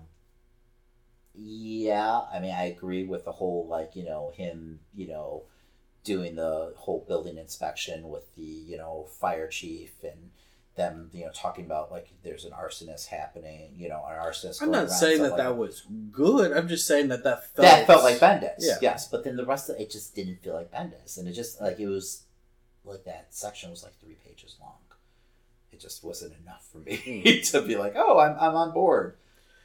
yeah, 1.36 2.20
I 2.32 2.39
mean, 2.39 2.55
I 2.55 2.66
agree 2.66 3.05
with 3.05 3.24
the 3.24 3.32
whole 3.32 3.66
like 3.69 3.97
you 3.97 4.05
know 4.05 4.32
him, 4.36 4.81
you 4.94 5.09
know, 5.09 5.43
doing 6.05 6.36
the 6.36 6.73
whole 6.77 7.05
building 7.09 7.39
inspection 7.39 8.09
with 8.09 8.35
the 8.36 8.43
you 8.43 8.77
know 8.77 9.06
fire 9.19 9.48
chief 9.48 9.93
and 10.05 10.31
them 10.77 11.09
you 11.12 11.24
know 11.24 11.31
talking 11.32 11.65
about 11.65 11.90
like 11.93 12.09
there's 12.24 12.44
an 12.44 12.51
arsonist 12.51 13.06
happening 13.06 13.73
you 13.77 13.89
know 13.89 14.05
an 14.09 14.16
arsonist 14.19 14.61
I'm 14.61 14.73
not 14.73 14.90
saying 14.90 15.23
that 15.23 15.31
like 15.31 15.39
that 15.39 15.56
was 15.56 15.85
good. 16.11 16.51
I'm 16.52 16.66
just 16.66 16.86
saying 16.86 17.09
that 17.09 17.23
that 17.23 17.55
felt 17.55 17.65
that 17.69 17.86
felt 17.86 18.02
like 18.02 18.19
Bendis, 18.19 18.55
Yeah. 18.59 18.78
yes. 18.82 19.09
But 19.09 19.24
then 19.24 19.36
the 19.36 19.47
rest 19.47 19.70
of 19.70 19.77
it 19.78 19.90
just 19.90 20.15
didn't 20.15 20.43
feel 20.43 20.55
like 20.55 20.73
Bendis, 20.73 21.16
and 21.19 21.28
it 21.28 21.32
just 21.32 21.61
like 21.61 21.78
it 21.78 21.86
was 21.89 22.23
like 22.85 23.05
that 23.05 23.28
section 23.31 23.70
was 23.70 23.82
like 23.82 23.98
three 24.01 24.16
pages 24.27 24.56
long. 24.61 24.73
It 25.73 25.81
just 25.81 26.05
wasn't 26.05 26.35
enough 26.43 26.66
for 26.70 26.78
me 26.78 27.40
to 27.47 27.62
be 27.62 27.77
like, 27.77 27.94
oh, 27.97 28.19
I'm 28.19 28.36
I'm 28.39 28.55
on 28.56 28.73
board. 28.73 29.16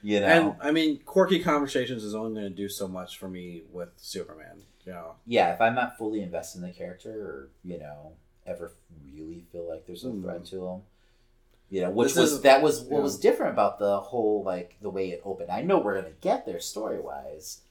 You 0.01 0.19
know, 0.21 0.25
And 0.27 0.55
I 0.61 0.71
mean, 0.71 0.99
quirky 1.05 1.39
conversations 1.39 2.03
is 2.03 2.15
only 2.15 2.39
going 2.39 2.51
to 2.51 2.55
do 2.55 2.69
so 2.69 2.87
much 2.87 3.17
for 3.17 3.27
me 3.27 3.63
with 3.71 3.89
Superman. 3.97 4.63
You 4.85 4.93
know, 4.93 5.15
yeah. 5.27 5.53
If 5.53 5.61
I'm 5.61 5.75
not 5.75 5.97
fully 5.97 6.21
invested 6.21 6.61
in 6.61 6.67
the 6.67 6.73
character, 6.73 7.11
or 7.11 7.49
you 7.63 7.77
know, 7.79 8.13
ever 8.47 8.71
really 9.13 9.43
feel 9.51 9.67
like 9.69 9.85
there's 9.85 10.05
a 10.05 10.09
Hmm. 10.09 10.23
thread 10.23 10.45
to 10.45 10.65
him. 10.65 10.81
You 11.69 11.81
know, 11.81 11.91
which 11.91 12.09
This 12.13 12.17
was 12.17 12.31
is- 12.33 12.41
that 12.41 12.61
was 12.63 12.81
what 12.81 12.97
yeah. 12.97 13.03
was 13.03 13.19
different 13.19 13.53
about 13.53 13.77
the 13.77 13.99
whole 13.99 14.41
like 14.43 14.77
the 14.81 14.89
way 14.89 15.09
it 15.11 15.21
opened. 15.23 15.51
I 15.51 15.61
know 15.61 15.79
we're 15.79 16.01
gonna 16.01 16.15
get 16.21 16.45
there 16.45 16.59
story 16.59 16.99
wise. 16.99 17.61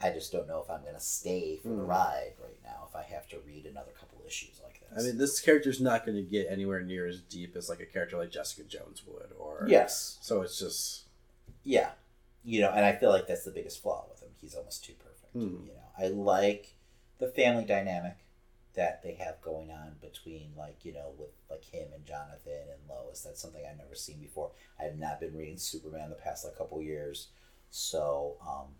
I 0.00 0.10
just 0.10 0.32
don't 0.32 0.48
know 0.48 0.60
if 0.60 0.68
I'm 0.70 0.82
gonna 0.84 0.98
stay 0.98 1.58
for 1.58 1.68
the 1.68 1.74
Hmm. 1.74 1.86
ride 1.86 2.32
right 2.42 2.58
now. 2.64 2.86
If 2.88 2.96
I 2.96 3.02
have 3.02 3.28
to 3.28 3.38
read 3.46 3.66
another 3.66 3.92
couple 3.92 4.18
issues 4.26 4.60
like 4.64 4.80
this. 4.80 5.04
I 5.04 5.06
mean, 5.06 5.18
this 5.18 5.40
character's 5.40 5.80
not 5.80 6.04
going 6.06 6.16
to 6.16 6.22
get 6.22 6.46
anywhere 6.50 6.80
near 6.80 7.06
as 7.06 7.20
deep 7.20 7.54
as 7.56 7.68
like 7.68 7.80
a 7.80 7.86
character 7.86 8.16
like 8.18 8.30
Jessica 8.30 8.62
Jones 8.64 9.02
would, 9.06 9.30
or 9.38 9.66
yes, 9.68 10.18
So 10.22 10.42
it's 10.42 10.58
just 10.58 11.04
yeah, 11.66 11.90
you 12.44 12.60
know, 12.60 12.70
and 12.70 12.84
I 12.84 12.92
feel 12.92 13.10
like 13.10 13.26
that's 13.26 13.44
the 13.44 13.50
biggest 13.50 13.82
flaw 13.82 14.06
with 14.08 14.22
him. 14.22 14.30
He's 14.40 14.54
almost 14.54 14.84
too 14.84 14.94
perfect. 14.94 15.32
Hmm. 15.32 15.66
You 15.66 15.72
know, 15.74 15.88
I 15.98 16.08
like 16.08 16.74
the 17.18 17.28
family 17.28 17.64
dynamic 17.64 18.16
that 18.74 19.02
they 19.02 19.14
have 19.14 19.40
going 19.42 19.70
on 19.70 19.96
between 20.00 20.50
like 20.56 20.84
you 20.84 20.92
know 20.92 21.12
with 21.18 21.30
like 21.50 21.64
him 21.64 21.88
and 21.94 22.06
Jonathan 22.06 22.68
and 22.70 22.88
Lois. 22.88 23.22
That's 23.22 23.40
something 23.40 23.62
I've 23.68 23.78
never 23.78 23.94
seen 23.94 24.18
before. 24.18 24.50
I 24.78 24.84
have 24.84 24.98
not 24.98 25.18
been 25.18 25.36
reading 25.36 25.58
Superman 25.58 26.10
the 26.10 26.14
past 26.14 26.44
like 26.44 26.56
couple 26.56 26.80
years, 26.80 27.28
so 27.70 28.36
um, 28.46 28.74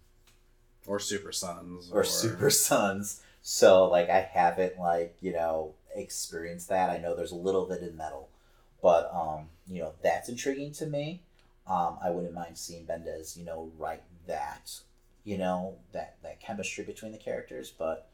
or 0.87 1.01
Super 1.01 1.33
Sons 1.33 1.91
or 1.93 2.05
Super 2.05 2.51
Sons. 2.51 3.23
So 3.43 3.89
like 3.89 4.09
I 4.11 4.21
haven't 4.21 4.79
like 4.79 5.17
you 5.21 5.33
know 5.33 5.75
experienced 5.95 6.69
that. 6.69 6.91
I 6.91 6.99
know 6.99 7.17
there's 7.17 7.33
a 7.33 7.37
little 7.37 7.67
bit 7.67 7.83
in 7.83 7.97
metal, 7.97 8.29
but 8.81 9.11
um 9.13 9.49
you 9.67 9.81
know 9.83 9.93
that's 10.03 10.29
intriguing 10.29 10.73
to 10.75 10.87
me. 10.87 11.23
Um, 11.69 11.99
I 12.03 12.11
wouldn't 12.11 12.33
mind 12.35 12.57
seeing 12.57 12.87
Bendis 12.87 13.37
you 13.37 13.45
know 13.45 13.71
write 13.77 14.03
that 14.27 14.81
you 15.25 15.37
know 15.39 15.77
that 15.93 16.17
that 16.23 16.41
chemistry 16.41 16.85
between 16.85 17.13
the 17.13 17.19
characters, 17.19 17.73
but 17.77 18.09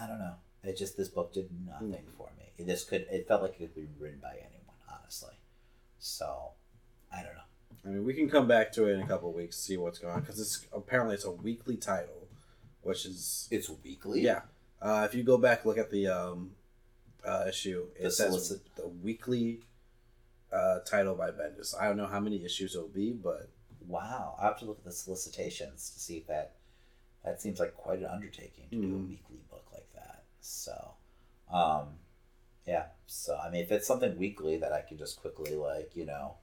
I 0.00 0.06
don't 0.06 0.18
know. 0.18 0.34
It 0.64 0.76
just 0.76 0.96
this 0.96 1.08
book 1.08 1.32
did 1.32 1.48
nothing 1.66 1.92
Hmm. 2.04 2.16
for 2.16 2.28
me. 2.38 2.52
It, 2.58 2.66
This 2.66 2.84
could 2.84 3.02
it 3.10 3.26
felt 3.28 3.42
like 3.42 3.52
it 3.52 3.58
could 3.58 3.74
be 3.74 3.86
written 3.98 4.18
by 4.20 4.32
anyone, 4.36 4.76
honestly. 4.92 5.34
So 5.98 6.50
I 7.12 7.22
don't 7.22 7.34
know. 7.34 7.40
I 7.84 7.88
mean, 7.88 8.04
we 8.04 8.12
can 8.14 8.28
come 8.28 8.46
back 8.46 8.72
to 8.72 8.86
it 8.88 8.92
in 8.94 9.00
a 9.00 9.06
couple 9.06 9.30
of 9.30 9.34
weeks, 9.34 9.56
to 9.56 9.62
see 9.62 9.76
what's 9.78 9.98
going 9.98 10.12
on, 10.14 10.20
because 10.20 10.38
it's 10.38 10.66
apparently 10.72 11.14
it's 11.14 11.24
a 11.24 11.30
weekly 11.30 11.76
title, 11.76 12.28
which 12.82 13.06
is 13.06 13.48
It's 13.50 13.70
weekly. 13.84 14.20
yeah. 14.22 14.42
Uh, 14.82 15.06
if 15.08 15.14
you 15.14 15.22
go 15.22 15.38
back 15.38 15.64
look 15.64 15.78
at 15.78 15.90
the 15.90 16.06
um, 16.08 16.50
uh, 17.24 17.44
issue, 17.48 17.86
it 17.96 18.02
The 18.04 18.10
says 18.10 18.26
solicit- 18.28 18.74
the 18.76 18.88
weekly 18.88 19.60
uh, 20.52 20.80
title 20.80 21.14
by 21.14 21.30
Bendis. 21.30 21.74
I 21.80 21.86
don't 21.86 21.96
know 21.96 22.06
how 22.06 22.20
many 22.20 22.44
issues 22.44 22.74
it'll 22.74 22.88
be, 22.88 23.12
but 23.12 23.48
Wow, 23.88 24.36
I 24.38 24.44
have 24.44 24.58
to 24.60 24.66
look 24.66 24.78
at 24.78 24.84
the 24.84 24.92
solicitations 24.92 25.90
to 25.90 25.98
see 25.98 26.18
if 26.18 26.26
that 26.28 26.52
that 27.24 27.40
seems 27.42 27.58
like 27.58 27.74
quite 27.74 27.98
an 27.98 28.04
undertaking 28.06 28.68
to 28.70 28.76
do 28.76 28.82
a 28.94 28.98
Mhm. 28.98 29.08
weekly 29.08 29.38
book 29.50 29.66
like 29.72 29.90
that. 29.94 30.22
So, 30.40 30.94
um, 31.50 31.98
yeah. 32.66 32.90
So 33.06 33.36
I 33.36 33.50
mean, 33.50 33.62
if 33.64 33.72
it's 33.72 33.86
something 33.88 34.16
weekly 34.18 34.58
that 34.58 34.72
I 34.72 34.82
can 34.82 34.96
just 34.96 35.20
quickly 35.20 35.56
like 35.56 35.96
you 35.96 36.04
know 36.06 36.36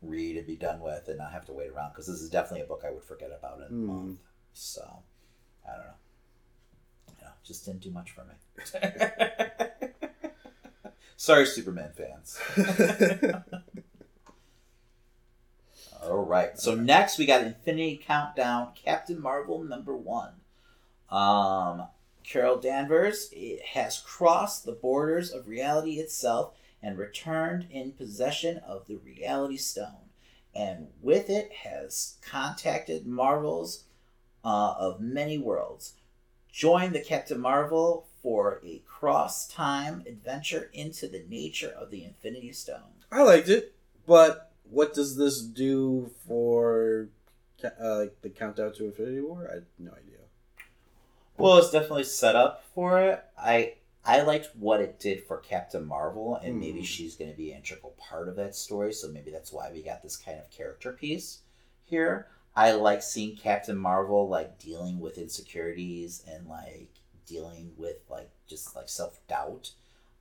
read 0.00 0.36
and 0.38 0.46
be 0.46 0.56
done 0.56 0.80
with 0.80 1.08
and 1.08 1.18
not 1.18 1.32
have 1.32 1.44
to 1.46 1.52
wait 1.52 1.70
around 1.70 1.90
because 1.90 2.06
this 2.06 2.20
is 2.22 2.30
definitely 2.30 2.62
a 2.62 2.66
book 2.66 2.84
I 2.86 2.90
would 2.90 3.04
forget 3.04 3.30
about 3.32 3.58
in 3.58 3.64
a 3.64 3.68
Mhm. 3.68 3.86
month. 3.86 4.20
So 4.54 5.02
I 5.68 5.76
don't 5.76 5.86
know. 5.86 5.94
You 7.18 7.24
know, 7.24 7.32
just 7.44 7.64
didn't 7.66 7.80
do 7.80 7.90
much 7.90 8.12
for 8.12 8.24
me. 8.24 8.34
Sorry, 11.22 11.46
Superman 11.46 11.92
fans. 11.96 12.36
All 16.02 16.24
right. 16.24 16.58
So 16.58 16.74
next 16.74 17.16
we 17.16 17.26
got 17.26 17.44
Infinity 17.44 18.02
Countdown, 18.04 18.72
Captain 18.74 19.22
Marvel 19.22 19.62
number 19.62 19.96
one. 19.96 20.32
Um, 21.08 21.86
Carol 22.24 22.58
Danvers 22.58 23.28
it 23.30 23.62
has 23.62 24.00
crossed 24.00 24.64
the 24.64 24.72
borders 24.72 25.30
of 25.30 25.46
reality 25.46 26.00
itself 26.00 26.56
and 26.82 26.98
returned 26.98 27.68
in 27.70 27.92
possession 27.92 28.58
of 28.66 28.88
the 28.88 28.96
Reality 28.96 29.58
Stone, 29.58 30.10
and 30.56 30.88
with 31.00 31.30
it 31.30 31.52
has 31.52 32.16
contacted 32.20 33.06
Marvels 33.06 33.84
uh, 34.44 34.74
of 34.76 35.00
many 35.00 35.38
worlds. 35.38 35.92
Join 36.50 36.92
the 36.92 37.00
Captain 37.00 37.38
Marvel 37.38 38.08
for 38.22 38.60
a 38.64 38.82
cross-time 38.86 40.02
adventure 40.06 40.70
into 40.72 41.08
the 41.08 41.24
nature 41.28 41.70
of 41.76 41.90
the 41.90 42.04
Infinity 42.04 42.52
Stone. 42.52 43.04
I 43.10 43.22
liked 43.22 43.48
it. 43.48 43.74
But 44.06 44.52
what 44.70 44.94
does 44.94 45.16
this 45.16 45.40
do 45.42 46.10
for 46.26 47.08
uh, 47.64 47.98
like 47.98 48.20
the 48.22 48.30
countdown 48.30 48.72
to 48.74 48.86
Infinity 48.86 49.20
War? 49.20 49.48
I 49.50 49.54
had 49.54 49.66
no 49.78 49.90
idea. 49.92 50.18
Well, 51.36 51.58
it's 51.58 51.70
definitely 51.70 52.04
set 52.04 52.36
up 52.36 52.64
for 52.74 53.00
it. 53.00 53.24
I 53.38 53.74
I 54.04 54.22
liked 54.22 54.50
what 54.56 54.80
it 54.80 54.98
did 54.98 55.24
for 55.24 55.38
Captain 55.38 55.84
Marvel, 55.84 56.36
and 56.36 56.58
maybe 56.58 56.78
Hmm. 56.80 56.84
she's 56.84 57.14
going 57.16 57.30
to 57.30 57.36
be 57.36 57.52
an 57.52 57.58
integral 57.58 57.94
part 57.98 58.28
of 58.28 58.36
that 58.36 58.54
story. 58.54 58.92
So 58.92 59.08
maybe 59.08 59.30
that's 59.30 59.52
why 59.52 59.70
we 59.72 59.82
got 59.82 60.02
this 60.02 60.16
kind 60.16 60.38
of 60.38 60.50
character 60.50 60.92
piece 60.92 61.40
here. 61.84 62.26
I 62.54 62.72
like 62.72 63.02
seeing 63.02 63.36
Captain 63.36 63.76
Marvel 63.78 64.28
like 64.28 64.58
dealing 64.58 65.00
with 65.00 65.18
insecurities 65.18 66.22
and 66.28 66.46
like 66.48 66.90
dealing 67.32 67.72
with 67.76 67.96
like 68.10 68.30
just 68.46 68.74
like 68.76 68.88
self 68.88 69.18
doubt. 69.28 69.72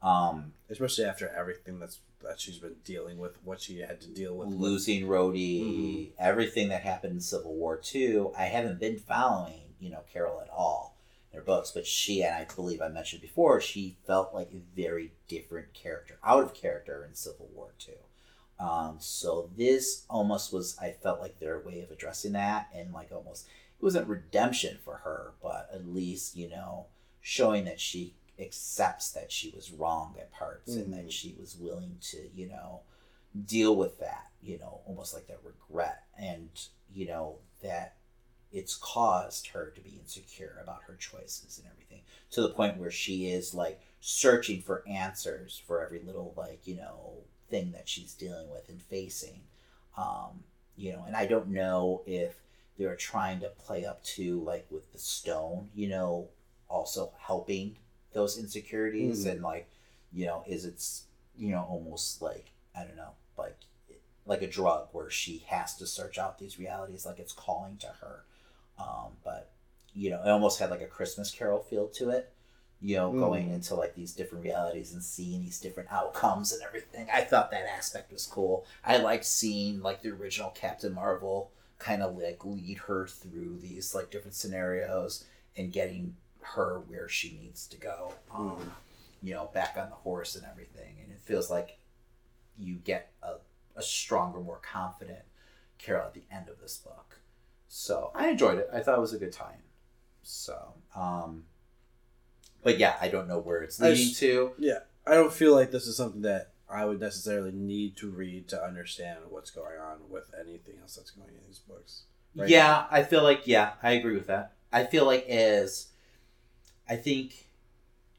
Um, 0.01 0.53
Especially 0.69 1.05
after 1.05 1.29
everything 1.29 1.79
that's 1.79 1.99
that 2.23 2.39
she's 2.39 2.57
been 2.57 2.75
dealing 2.83 3.17
with, 3.17 3.37
what 3.43 3.61
she 3.61 3.79
had 3.79 3.99
to 4.01 4.07
deal 4.07 4.35
with. 4.35 4.49
losing 4.49 5.05
Rhodey, 5.05 6.11
everything 6.19 6.69
that 6.69 6.83
happened 6.83 7.13
in 7.13 7.19
Civil 7.21 7.55
War 7.55 7.77
Two. 7.77 8.31
I 8.37 8.45
haven't 8.45 8.79
been 8.79 8.97
following, 8.97 9.73
you 9.79 9.89
know, 9.89 10.01
Carol 10.11 10.41
at 10.41 10.49
all 10.49 10.95
in 11.31 11.39
her 11.39 11.45
books, 11.45 11.71
but 11.71 11.87
she 11.87 12.21
and 12.21 12.33
I 12.35 12.45
believe 12.55 12.81
I 12.81 12.89
mentioned 12.89 13.21
before, 13.21 13.61
she 13.61 13.97
felt 14.05 14.33
like 14.33 14.49
a 14.51 14.61
very 14.75 15.13
different 15.27 15.73
character, 15.73 16.17
out 16.23 16.43
of 16.43 16.53
character 16.53 17.05
in 17.07 17.15
Civil 17.15 17.49
War 17.53 17.73
Two. 17.77 17.93
Um, 18.59 18.97
so 18.99 19.49
this 19.57 20.05
almost 20.09 20.53
was, 20.53 20.77
I 20.79 20.91
felt 20.91 21.19
like 21.19 21.39
their 21.39 21.59
way 21.59 21.81
of 21.81 21.89
addressing 21.89 22.33
that, 22.33 22.69
and 22.75 22.93
like 22.93 23.11
almost 23.11 23.47
it 23.47 23.83
wasn't 23.83 24.07
redemption 24.07 24.77
for 24.83 24.97
her, 24.97 25.33
but 25.41 25.69
at 25.73 25.87
least 25.87 26.35
you 26.35 26.49
know 26.49 26.85
showing 27.21 27.65
that 27.65 27.79
she 27.79 28.13
accepts 28.39 29.11
that 29.11 29.31
she 29.31 29.49
was 29.51 29.71
wrong 29.71 30.15
at 30.19 30.31
parts 30.31 30.75
and 30.75 30.87
Mhm. 30.87 31.03
that 31.03 31.13
she 31.13 31.35
was 31.39 31.55
willing 31.55 31.97
to 32.01 32.29
you 32.35 32.47
know 32.47 32.81
deal 33.45 33.75
with 33.75 33.99
that, 33.99 34.29
you 34.41 34.57
know, 34.59 34.81
almost 34.85 35.13
like 35.13 35.27
that 35.27 35.39
regret 35.43 36.03
and, 36.17 36.49
you 36.93 37.05
know, 37.05 37.37
that 37.61 37.95
it's 38.51 38.75
caused 38.75 39.47
her 39.47 39.67
to 39.69 39.81
be 39.81 39.97
insecure 40.01 40.59
about 40.61 40.83
her 40.83 40.95
choices 40.95 41.57
and 41.57 41.67
everything 41.71 42.01
to 42.29 42.41
the 42.41 42.49
point 42.49 42.77
where 42.77 42.91
she 42.91 43.27
is 43.31 43.53
like 43.53 43.79
searching 44.01 44.61
for 44.61 44.83
answers 44.87 45.61
for 45.65 45.83
every 45.83 45.99
little 45.99 46.33
like, 46.35 46.67
you 46.67 46.75
know, 46.75 47.13
thing 47.49 47.71
that 47.71 47.87
she's 47.87 48.13
dealing 48.13 48.49
with 48.49 48.67
and 48.69 48.81
facing. 48.81 49.41
Um, 49.97 50.43
you 50.75 50.91
know, 50.93 51.03
and 51.05 51.15
I 51.15 51.25
don't 51.25 51.49
know 51.49 52.01
if 52.05 52.35
they're 52.77 52.95
trying 52.95 53.39
to 53.41 53.49
play 53.49 53.85
up 53.85 54.03
to 54.03 54.41
like 54.41 54.65
with 54.69 54.91
the 54.91 54.99
stone, 54.99 55.69
you 55.75 55.87
know, 55.87 56.27
also 56.71 57.11
helping 57.19 57.75
those 58.13 58.37
insecurities 58.37 59.25
Mhm. 59.25 59.31
and 59.31 59.41
like, 59.41 59.69
you 60.13 60.25
know, 60.25 60.43
is 60.47 60.65
it's 60.65 61.03
you 61.37 61.49
know 61.49 61.65
almost 61.69 62.21
like 62.21 62.47
I 62.75 62.83
don't 62.83 62.97
know, 62.97 63.11
like 63.37 63.57
like 64.25 64.41
a 64.41 64.47
drug 64.47 64.87
where 64.91 65.09
she 65.09 65.39
has 65.47 65.75
to 65.77 65.87
search 65.87 66.17
out 66.17 66.39
these 66.39 66.59
realities, 66.59 67.05
like 67.05 67.19
it's 67.19 67.33
calling 67.33 67.77
to 67.77 67.87
her. 67.87 68.23
Um, 68.79 69.17
but 69.23 69.49
you 69.93 70.09
know, 70.09 70.21
it 70.23 70.29
almost 70.29 70.59
had 70.59 70.69
like 70.71 70.81
a 70.81 70.87
Christmas 70.87 71.31
Carol 71.31 71.59
feel 71.59 71.87
to 71.89 72.09
it. 72.11 72.31
You 72.83 72.95
know, 72.97 73.11
going 73.11 73.49
Mm. 73.49 73.53
into 73.55 73.75
like 73.75 73.93
these 73.93 74.13
different 74.13 74.43
realities 74.43 74.91
and 74.93 75.03
seeing 75.03 75.43
these 75.43 75.59
different 75.59 75.91
outcomes 75.91 76.51
and 76.51 76.63
everything. 76.63 77.07
I 77.13 77.21
thought 77.21 77.51
that 77.51 77.67
aspect 77.67 78.11
was 78.11 78.25
cool. 78.25 78.65
I 78.83 78.97
liked 78.97 79.25
seeing 79.25 79.81
like 79.81 80.01
the 80.01 80.09
original 80.09 80.49
Captain 80.51 80.93
Marvel 80.93 81.51
kind 81.77 82.01
of 82.01 82.17
like 82.17 82.43
lead 82.45 82.77
her 82.79 83.05
through 83.07 83.59
these 83.59 83.93
like 83.93 84.09
different 84.11 84.35
scenarios 84.35 85.25
and 85.55 85.71
getting 85.71 86.15
her 86.41 86.81
where 86.87 87.07
she 87.07 87.37
needs 87.41 87.67
to 87.67 87.77
go. 87.77 88.13
Um, 88.33 88.71
you 89.23 89.33
know, 89.33 89.49
back 89.53 89.75
on 89.77 89.89
the 89.89 89.95
horse 89.95 90.35
and 90.35 90.45
everything. 90.49 90.95
And 91.03 91.11
it 91.11 91.19
feels 91.23 91.49
like 91.49 91.77
you 92.57 92.75
get 92.75 93.11
a, 93.21 93.35
a 93.75 93.81
stronger, 93.81 94.39
more 94.39 94.59
confident 94.63 95.19
Carol 95.77 96.05
at 96.07 96.13
the 96.13 96.23
end 96.31 96.49
of 96.49 96.59
this 96.59 96.77
book. 96.77 97.19
So 97.67 98.11
I 98.13 98.29
enjoyed 98.29 98.57
it. 98.57 98.69
I 98.73 98.81
thought 98.81 98.97
it 98.97 99.01
was 99.01 99.13
a 99.13 99.19
good 99.19 99.31
time. 99.31 99.61
So, 100.23 100.73
um, 100.95 101.45
but 102.63 102.77
yeah, 102.77 102.95
I 103.01 103.07
don't 103.07 103.27
know 103.27 103.39
where 103.39 103.61
it's 103.61 103.79
leading 103.79 103.97
just- 103.97 104.19
to. 104.19 104.51
Yeah, 104.57 104.79
I 105.05 105.15
don't 105.15 105.33
feel 105.33 105.55
like 105.55 105.71
this 105.71 105.87
is 105.87 105.97
something 105.97 106.21
that 106.21 106.51
I 106.69 106.85
would 106.85 106.99
necessarily 106.99 107.51
need 107.51 107.97
to 107.97 108.09
read 108.09 108.47
to 108.49 108.63
understand 108.63 109.19
what's 109.29 109.51
going 109.51 109.79
on 109.79 109.97
with 110.09 110.31
anything 110.39 110.75
else 110.81 110.95
that's 110.95 111.11
going 111.11 111.29
in 111.29 111.41
these 111.47 111.59
books. 111.59 112.03
right 112.35 112.47
yeah, 112.47 112.85
I 112.89 113.03
feel 113.03 113.23
like 113.23 113.47
yeah, 113.47 113.73
I 113.81 113.91
agree 113.91 114.15
with 114.15 114.27
that. 114.27 114.53
I 114.71 114.85
feel 114.85 115.05
like 115.05 115.27
as 115.27 115.87
I 116.91 116.97
think 116.97 117.47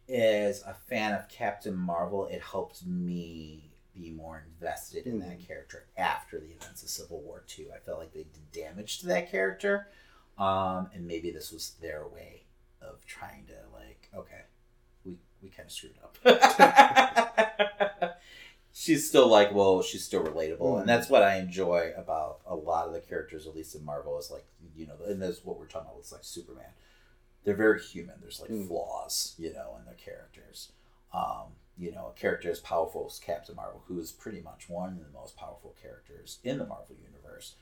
as 0.09 0.63
a 0.63 0.73
fan 0.73 1.13
of 1.13 1.29
Captain 1.29 1.77
Marvel, 1.77 2.25
it 2.27 2.41
helps 2.41 2.87
me 2.87 3.71
be 3.95 4.09
more 4.11 4.43
invested 4.55 5.07
in 5.07 5.19
that 5.19 5.39
Mhm. 5.41 5.47
character 5.47 5.85
after 5.99 6.41
the 6.41 6.53
events 6.53 6.83
of 6.83 6.89
Civil 6.89 7.21
War 7.21 7.45
Two. 7.47 7.71
I 7.75 7.79
felt 7.81 7.99
like 7.99 8.13
they 8.15 8.23
did 8.25 8.51
damage 8.51 9.01
to 9.01 9.07
that 9.09 9.31
character, 9.31 9.89
um, 10.39 10.89
and 10.95 11.07
maybe 11.07 11.31
this 11.31 11.53
was 11.53 11.73
their 11.83 12.09
way 12.09 12.47
of 12.81 13.05
trying 13.05 13.45
to 13.49 13.57
like, 13.75 14.09
okay, 14.15 14.41
we 15.05 15.19
we 15.43 15.51
kind 15.51 15.67
of 15.67 15.73
screwed 15.73 15.99
up. 16.03 16.17
she's 18.73 19.07
still 19.07 19.27
like, 19.29 19.53
well, 19.53 19.83
she's 19.83 20.03
still 20.05 20.25
relatable, 20.25 20.77
Mm. 20.77 20.81
and 20.81 20.89
that's 20.89 21.11
what 21.11 21.23
I 21.23 21.37
enjoy 21.37 21.93
about 21.95 22.41
a 22.47 22.55
lot 22.57 22.87
of 22.87 22.95
the 22.95 23.01
characters, 23.03 23.47
at 23.47 23.55
least 23.55 23.75
in 23.75 23.85
Marvel, 23.85 24.19
is 24.19 24.31
like 24.31 24.47
you 24.75 24.87
know, 24.87 24.97
and 25.05 25.21
that's 25.21 25.45
what 25.45 25.59
we're 25.59 25.67
talking 25.67 25.91
about. 25.91 25.99
It's 26.01 26.13
like 26.13 26.25
Superman. 26.25 26.73
They're 27.45 27.55
very 27.57 27.81
human. 27.81 28.17
There's 28.21 28.41
like 28.41 28.51
Mm. 28.51 28.69
flaws, 28.69 29.35
you 29.39 29.53
know, 29.53 29.77
in 29.79 29.85
their 29.85 29.95
characters. 29.95 30.73
Um, 31.13 31.57
you 31.77 31.91
know, 31.91 32.09
a 32.09 32.13
character 32.13 32.51
as 32.51 32.61
powerful 32.61 33.07
as 33.07 33.19
Captain 33.19 33.57
Marvel, 33.57 33.83
who 33.87 33.99
is 33.99 34.13
pretty 34.13 34.41
much 34.41 34.69
one 34.69 34.99
of 34.99 35.05
the 35.05 35.19
most 35.19 35.37
powerful 35.37 35.75
characters 35.81 36.39
in 36.45 36.59
the 36.59 36.67
Marvel 36.67 36.95
universe, 37.03 37.57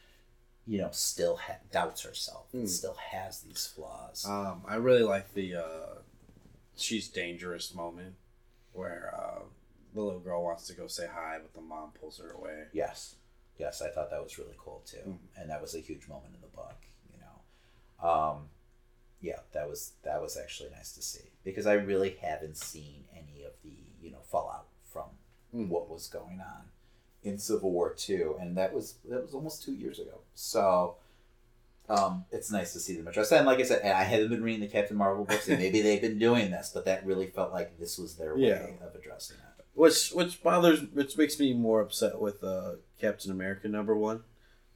you 0.67 0.79
know, 0.79 0.91
still 0.91 1.37
ha- 1.37 1.59
doubts 1.71 2.03
herself 2.03 2.47
Mm. 2.53 2.69
still 2.69 2.95
has 2.95 3.41
these 3.41 3.67
flaws. 3.67 4.27
Um, 4.27 4.63
I 4.67 4.75
really 4.77 5.03
like 5.03 5.33
the 5.35 5.55
uh, 5.57 5.95
she's 6.77 7.09
dangerous 7.09 7.75
moment 7.75 8.17
where 8.73 9.15
uh, 9.15 9.43
the 9.95 10.01
little 10.01 10.21
girl 10.21 10.43
wants 10.45 10.67
to 10.67 10.75
go 10.75 10.87
say 10.87 11.07
hi, 11.07 11.39
but 11.41 11.53
the 11.55 11.61
mom 11.61 11.93
pulls 11.93 12.19
her 12.19 12.31
away. 12.33 12.67
Yes, 12.73 13.17
yes, 13.59 13.81
I 13.83 13.91
thought 13.91 14.11
that 14.11 14.23
was 14.23 14.39
really 14.39 14.55
cool 14.59 14.83
too, 14.85 14.99
Mm. 15.07 15.19
and 15.37 15.51
that 15.51 15.61
was 15.63 15.75
a 15.75 15.81
huge 15.81 16.07
moment 16.09 16.35
in 16.35 16.41
the 16.41 16.47
book. 16.49 16.77
You 17.13 17.21
know, 17.21 18.09
um, 18.09 18.51
yeah, 19.21 19.41
that 19.53 19.69
was 19.69 19.93
that 20.05 20.21
was 20.23 20.37
actually 20.37 20.71
nice 20.71 20.93
to 20.93 21.03
see 21.03 21.25
because 21.45 21.67
I 21.67 21.75
really 21.75 22.17
haven't 22.21 22.57
seen 22.57 23.05
any 23.13 23.45
of 23.45 23.53
the 23.65 23.73
you 24.03 24.11
know 24.11 24.23
fallout 24.31 24.67
from 24.93 25.05
Mm. 25.55 25.69
what 25.69 25.91
was 25.91 26.07
going 26.07 26.41
on 26.41 26.67
in 27.25 27.37
Civil 27.39 27.73
War 27.73 27.93
Two, 27.93 28.37
and 28.41 28.57
that 28.57 28.73
was 28.73 28.95
that 29.09 29.21
was 29.23 29.35
almost 29.35 29.63
two 29.65 29.75
years 29.75 29.99
ago. 29.99 30.21
So. 30.35 30.97
Um, 31.89 32.25
it's 32.31 32.53
nice 32.53 32.73
to 32.75 32.79
see 32.79 32.95
them 32.95 33.09
address 33.09 33.31
that. 33.31 33.39
And 33.39 33.47
like 33.47 33.59
I 33.59 33.65
said, 33.65 33.83
I 33.85 34.05
haven't 34.05 34.29
been 34.29 34.45
reading 34.45 34.61
the 34.61 34.69
Captain 34.69 34.97
Marvel 34.97 35.25
books, 35.25 35.49
and 35.49 35.59
maybe 35.59 35.83
they've 35.83 36.01
been 36.01 36.21
doing 36.21 36.53
this, 36.53 36.71
but 36.73 36.85
that 36.85 37.05
really 37.05 37.27
felt 37.27 37.51
like 37.53 37.81
this 37.81 37.99
was 37.99 38.15
their 38.15 38.37
way 38.37 38.43
Yeah. 38.47 38.69
of 38.87 38.95
addressing 38.95 39.39
it. 39.39 39.65
Which 39.75 40.11
which 40.13 40.41
bothers 40.41 40.83
which 40.93 41.19
makes 41.19 41.41
me 41.41 41.53
more 41.53 41.81
upset 41.81 42.21
with 42.21 42.45
uh, 42.45 42.75
Captain 43.01 43.33
America 43.33 43.67
number 43.67 43.97
one, 43.97 44.23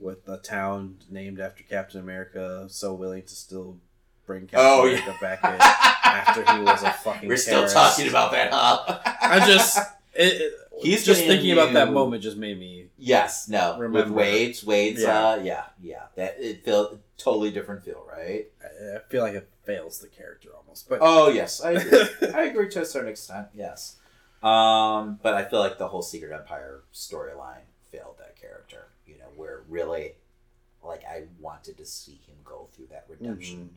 with 0.01 0.27
a 0.29 0.39
town 0.39 0.99
named 1.09 1.39
after 1.39 1.63
Captain 1.63 2.01
America 2.01 2.67
so 2.69 2.93
willing 2.95 3.23
to 3.23 3.35
still 3.37 3.79
bring 4.27 4.43
Captain 4.47 4.61
Oh, 4.61 4.83
America 4.87 5.17
back 5.21 5.45
in 5.45 5.51
after 5.61 6.45
he 6.55 6.61
was 6.63 6.83
a 6.83 6.91
fucking. 6.91 7.29
We're 7.29 7.37
still 7.37 7.67
terrorist. 7.67 7.75
talking 7.77 8.09
about 8.09 8.33
that, 8.33 8.51
huh? 8.53 8.99
I 9.21 9.47
just 9.47 9.79
it, 10.15 10.41
it, 10.41 10.53
He's 10.83 11.05
just 11.05 11.21
been 11.21 11.29
thinking 11.29 11.53
about 11.53 11.73
that 11.75 11.93
moment 11.93 12.23
just 12.23 12.37
made 12.37 12.59
me 12.59 12.89
Yes, 12.99 13.49
no. 13.49 13.79
Remember. 13.79 14.09
With 14.13 14.17
Wade's, 14.17 14.65
Wade's, 14.65 15.03
Yeah. 15.03 15.27
uh, 15.29 15.37
yeah, 15.43 15.65
yeah. 15.83 16.03
That 16.17 16.37
it 16.39 16.65
felt 16.65 16.99
totally 17.19 17.51
different 17.51 17.85
feel, 17.85 18.05
right? 18.11 18.47
I, 18.63 18.97
I 18.97 18.99
feel 19.09 19.23
like 19.23 19.35
it 19.35 19.49
fails 19.65 20.01
the 20.01 20.09
character 20.09 20.51
almost. 20.57 20.89
But 20.89 20.99
Oh 21.01 21.29
yes, 21.29 21.63
I 21.63 21.73
agree. 21.73 22.01
I 22.35 22.43
agree 22.45 22.69
to 22.71 22.83
a 22.83 22.85
certain 22.87 23.09
extent. 23.11 23.49
Yes, 23.55 23.97
um, 24.43 25.19
but 25.23 25.35
I 25.35 25.45
feel 25.45 25.61
like 25.61 25.79
the 25.79 25.89
whole 25.89 26.03
Secret 26.03 26.33
Empire 26.33 26.83
storyline 26.93 27.65
failed 27.91 28.17
that 28.19 28.37
character. 28.41 28.89
You 29.07 29.19
know, 29.19 29.27
where 29.37 29.63
really, 29.69 30.13
like, 30.83 31.03
I 31.05 31.25
wanted 31.41 31.77
to 31.79 31.87
see 31.87 32.21
him 32.27 32.37
go 32.45 32.69
through 32.73 32.87
that 32.91 33.05
redemption. 33.09 33.71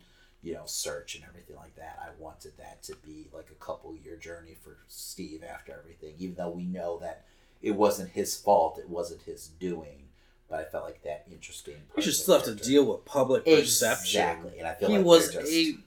You 0.47 0.53
know, 0.53 0.63
search 0.65 1.15
and 1.15 1.25
everything 1.25 1.57
like 1.57 1.75
that. 1.75 1.99
I 2.01 2.07
wanted 2.17 2.53
that 2.57 2.81
to 2.83 2.95
be 3.05 3.27
like 3.33 3.49
a 3.51 3.55
couple 3.55 3.93
year 3.97 4.15
journey 4.15 4.55
for 4.63 4.77
Steve 4.87 5.43
after 5.43 5.73
everything, 5.77 6.13
even 6.19 6.35
though 6.35 6.51
we 6.51 6.63
know 6.63 6.99
that 6.99 7.25
it 7.61 7.71
wasn't 7.71 8.11
his 8.11 8.37
fault, 8.37 8.79
it 8.79 8.87
wasn't 8.87 9.23
his 9.23 9.49
doing. 9.49 10.07
But 10.49 10.61
I 10.61 10.63
felt 10.63 10.85
like 10.85 11.03
that 11.03 11.25
interesting. 11.29 11.75
you 11.97 12.01
of 12.01 12.13
still 12.13 12.35
have 12.35 12.45
to 12.45 12.55
deal 12.55 12.85
with 12.85 13.03
public 13.03 13.43
perception. 13.43 14.21
Exactly, 14.21 14.57
and 14.57 14.65
I 14.69 14.75
feel 14.75 14.87
He 14.87 14.97
like 14.99 15.05
was 15.05 15.33
just... 15.33 15.51
a 15.51 15.77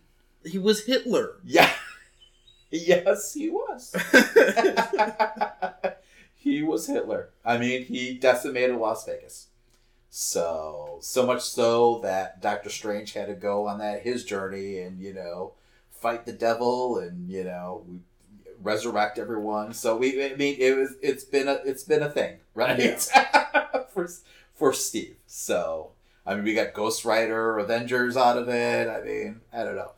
he 0.44 0.58
was 0.58 0.84
Hitler. 0.84 1.36
Yeah. 1.42 1.72
yes, 2.70 3.32
he 3.32 3.48
was. 3.48 3.96
he 6.34 6.62
was 6.62 6.86
Hitler. 6.86 7.30
I 7.46 7.56
mean, 7.56 7.86
he 7.86 8.12
decimated 8.12 8.76
Las 8.76 9.06
Vegas. 9.06 9.46
So, 10.12 10.98
so 11.00 11.24
much 11.24 11.42
so 11.42 12.00
that 12.02 12.42
Doctor 12.42 12.68
Strange 12.68 13.12
had 13.12 13.28
to 13.28 13.34
go 13.34 13.68
on 13.68 13.78
that 13.78 14.02
his 14.02 14.24
journey 14.24 14.78
and, 14.80 15.00
you 15.00 15.14
know, 15.14 15.52
fight 15.90 16.26
the 16.26 16.32
devil 16.32 16.98
and, 16.98 17.30
you 17.30 17.44
know, 17.44 17.84
we 17.88 18.00
resurrect 18.62 19.18
everyone. 19.18 19.72
So 19.72 19.96
we 19.96 20.24
I 20.24 20.34
mean 20.34 20.56
it 20.58 20.76
was 20.76 20.94
it's 21.02 21.24
been 21.24 21.48
a 21.48 21.60
it's 21.64 21.84
been 21.84 22.02
a 22.02 22.10
thing, 22.10 22.38
right? 22.54 23.00
for 23.92 24.08
for 24.54 24.72
Steve. 24.72 25.16
So, 25.26 25.92
I 26.26 26.34
mean, 26.34 26.44
we 26.44 26.54
got 26.54 26.74
Ghost 26.74 27.04
Rider, 27.04 27.58
Avengers 27.58 28.16
out 28.16 28.36
of 28.36 28.48
it. 28.48 28.88
I 28.88 29.02
mean, 29.02 29.40
I 29.52 29.64
don't 29.64 29.76
know. 29.76 29.92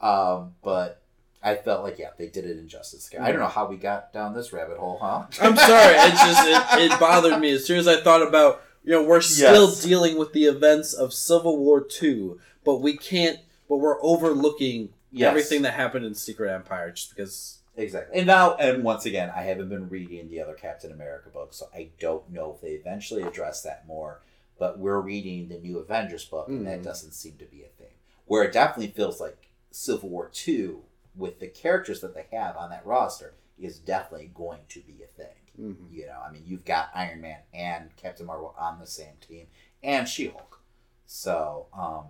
Um, 0.00 0.54
but 0.62 1.02
I 1.42 1.56
felt 1.56 1.82
like 1.82 1.98
yeah, 1.98 2.10
they 2.18 2.28
did 2.28 2.44
it 2.44 2.58
injustice. 2.58 3.10
I 3.18 3.30
don't 3.30 3.40
know 3.40 3.48
how 3.48 3.66
we 3.66 3.76
got 3.76 4.12
down 4.12 4.34
this 4.34 4.52
rabbit 4.52 4.78
hole, 4.78 4.98
huh? 5.00 5.26
I'm 5.40 5.56
sorry. 5.56 5.94
It 5.94 6.12
just 6.12 6.46
it, 6.46 6.92
it 6.92 7.00
bothered 7.00 7.40
me 7.40 7.52
as 7.52 7.66
soon 7.66 7.78
as 7.78 7.88
I 7.88 8.00
thought 8.00 8.26
about 8.26 8.62
you 8.84 8.90
know 8.92 9.02
we're 9.02 9.20
still 9.20 9.68
Yes. 9.68 9.82
dealing 9.82 10.18
with 10.18 10.32
the 10.32 10.44
events 10.44 10.92
of 10.92 11.12
Civil 11.12 11.58
War 11.58 11.80
Two, 11.82 12.40
but 12.64 12.76
we 12.76 12.96
can't. 12.96 13.38
But 13.68 13.76
we're 13.76 14.02
overlooking 14.02 14.92
Yes. 15.12 15.28
everything 15.30 15.62
that 15.62 15.74
happened 15.74 16.04
in 16.04 16.14
Secret 16.14 16.52
Empire 16.52 16.90
just 16.90 17.10
because. 17.14 17.58
Exactly. 17.76 18.18
And 18.18 18.26
now, 18.26 18.56
and 18.56 18.82
once 18.82 19.06
again, 19.06 19.30
I 19.34 19.42
haven't 19.42 19.68
been 19.68 19.88
reading 19.88 20.28
the 20.28 20.40
other 20.42 20.54
Captain 20.54 20.90
America 20.92 21.30
books, 21.30 21.56
so 21.56 21.68
I 21.72 21.90
don't 22.00 22.28
know 22.30 22.52
if 22.54 22.60
they 22.60 22.72
eventually 22.72 23.22
address 23.22 23.62
that 23.62 23.86
more. 23.86 24.20
But 24.58 24.78
we're 24.78 25.00
reading 25.00 25.48
the 25.48 25.58
new 25.58 25.78
Avengers 25.78 26.24
book, 26.24 26.48
and 26.48 26.66
that 26.66 26.80
Mhm. 26.80 26.84
doesn't 26.84 27.12
seem 27.12 27.36
to 27.38 27.44
be 27.46 27.62
a 27.62 27.68
thing. 27.68 27.94
Where 28.26 28.42
it 28.42 28.52
definitely 28.52 28.92
feels 28.92 29.20
like 29.20 29.48
Civil 29.70 30.08
War 30.10 30.28
2, 30.28 30.82
with 31.16 31.38
the 31.38 31.46
characters 31.48 32.00
that 32.02 32.14
they 32.14 32.26
have 32.32 32.56
on 32.56 32.70
that 32.70 32.84
roster, 32.84 33.34
is 33.58 33.78
definitely 33.78 34.30
going 34.34 34.60
to 34.68 34.80
be 34.80 35.02
a 35.02 35.06
thing. 35.06 35.34
You 35.58 36.06
know, 36.06 36.18
I 36.26 36.32
mean, 36.32 36.42
you've 36.46 36.64
got 36.64 36.90
Iron 36.94 37.20
Man 37.20 37.38
and 37.52 37.94
Captain 37.96 38.26
Marvel 38.26 38.54
on 38.58 38.78
the 38.78 38.86
same 38.86 39.14
team, 39.26 39.46
and 39.82 40.08
She 40.08 40.28
Hulk. 40.28 40.60
So, 41.06 41.66
um, 41.76 42.04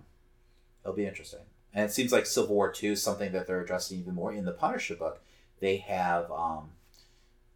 it'll 0.84 0.94
be 0.96 1.06
interesting. 1.06 1.40
And 1.74 1.84
it 1.84 1.92
seems 1.92 2.12
like 2.12 2.26
Civil 2.26 2.54
War 2.54 2.70
2 2.70 2.92
is 2.92 3.02
something 3.02 3.32
that 3.32 3.46
they're 3.46 3.60
addressing 3.62 3.98
even 3.98 4.14
more. 4.14 4.32
In 4.32 4.44
the 4.44 4.52
Punisher 4.52 4.94
book, 4.96 5.22
they 5.60 5.78
have 5.78 6.30
um, 6.30 6.70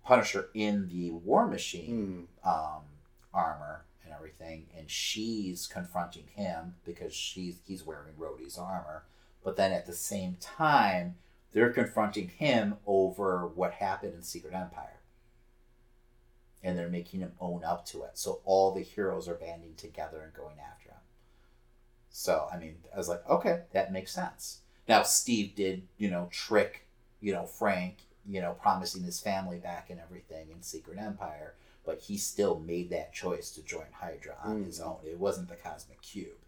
Punisher 0.05 0.49
in 0.55 0.89
the 0.89 1.11
War 1.11 1.47
Machine 1.47 2.29
Mm. 2.45 2.49
um, 2.49 2.83
armor 3.33 3.85
and 4.05 4.13
everything, 4.13 4.67
and 4.77 4.91
she's 4.91 5.67
confronting 5.67 6.27
him 6.35 6.77
because 6.85 7.15
she's 7.15 7.59
he's 7.67 7.85
wearing 7.85 8.15
Rhodey's 8.19 8.59
armor. 8.59 9.05
But 9.43 9.57
then 9.57 9.73
at 9.73 9.87
the 9.87 9.93
same 9.95 10.37
time, 10.41 11.17
they're 11.53 11.73
confronting 11.73 12.29
him 12.29 12.77
over 12.87 13.47
what 13.47 13.73
happened 13.75 14.15
in 14.15 14.23
Secret 14.23 14.55
Empire. 14.55 15.01
And 16.65 16.77
they're 16.77 16.89
making 16.89 17.21
him 17.21 17.33
own 17.41 17.63
up 17.63 17.85
to 17.87 18.03
it. 18.05 18.13
So 18.15 18.41
all 18.45 18.73
the 18.73 18.81
heroes 18.83 19.29
are 19.29 19.35
banding 19.35 19.75
together 19.77 20.21
and 20.23 20.33
going 20.35 20.57
after 20.59 20.89
him. 20.89 20.97
So, 22.11 22.49
I 22.53 22.59
mean, 22.59 22.77
I 22.93 22.97
was 22.99 23.09
like, 23.09 23.29
okay, 23.29 23.61
that 23.73 23.93
makes 23.93 24.13
sense. 24.13 24.61
Now, 24.89 25.03
Steve 25.03 25.55
did, 25.55 25.83
you 25.99 26.11
know, 26.11 26.29
trick, 26.31 26.87
you 27.21 27.33
know, 27.33 27.45
Frank, 27.45 27.99
you 28.27 28.41
know, 28.41 28.53
promising 28.53 29.03
his 29.03 29.21
family 29.21 29.59
back 29.59 29.91
and 29.91 30.01
everything 30.01 30.47
in 30.51 30.63
Secret 30.63 30.99
Empire, 30.99 31.55
but 31.85 32.01
he 32.01 32.17
still 32.17 32.59
made 32.59 32.89
that 32.91 33.13
choice 33.13 33.51
to 33.51 33.63
join 33.63 33.87
Hydra 33.93 34.37
on 34.43 34.63
Mm. 34.63 34.67
his 34.67 34.81
own. 34.81 34.97
It 35.05 35.19
wasn't 35.19 35.49
the 35.49 35.57
Cosmic 35.57 36.01
Cube. 36.01 36.39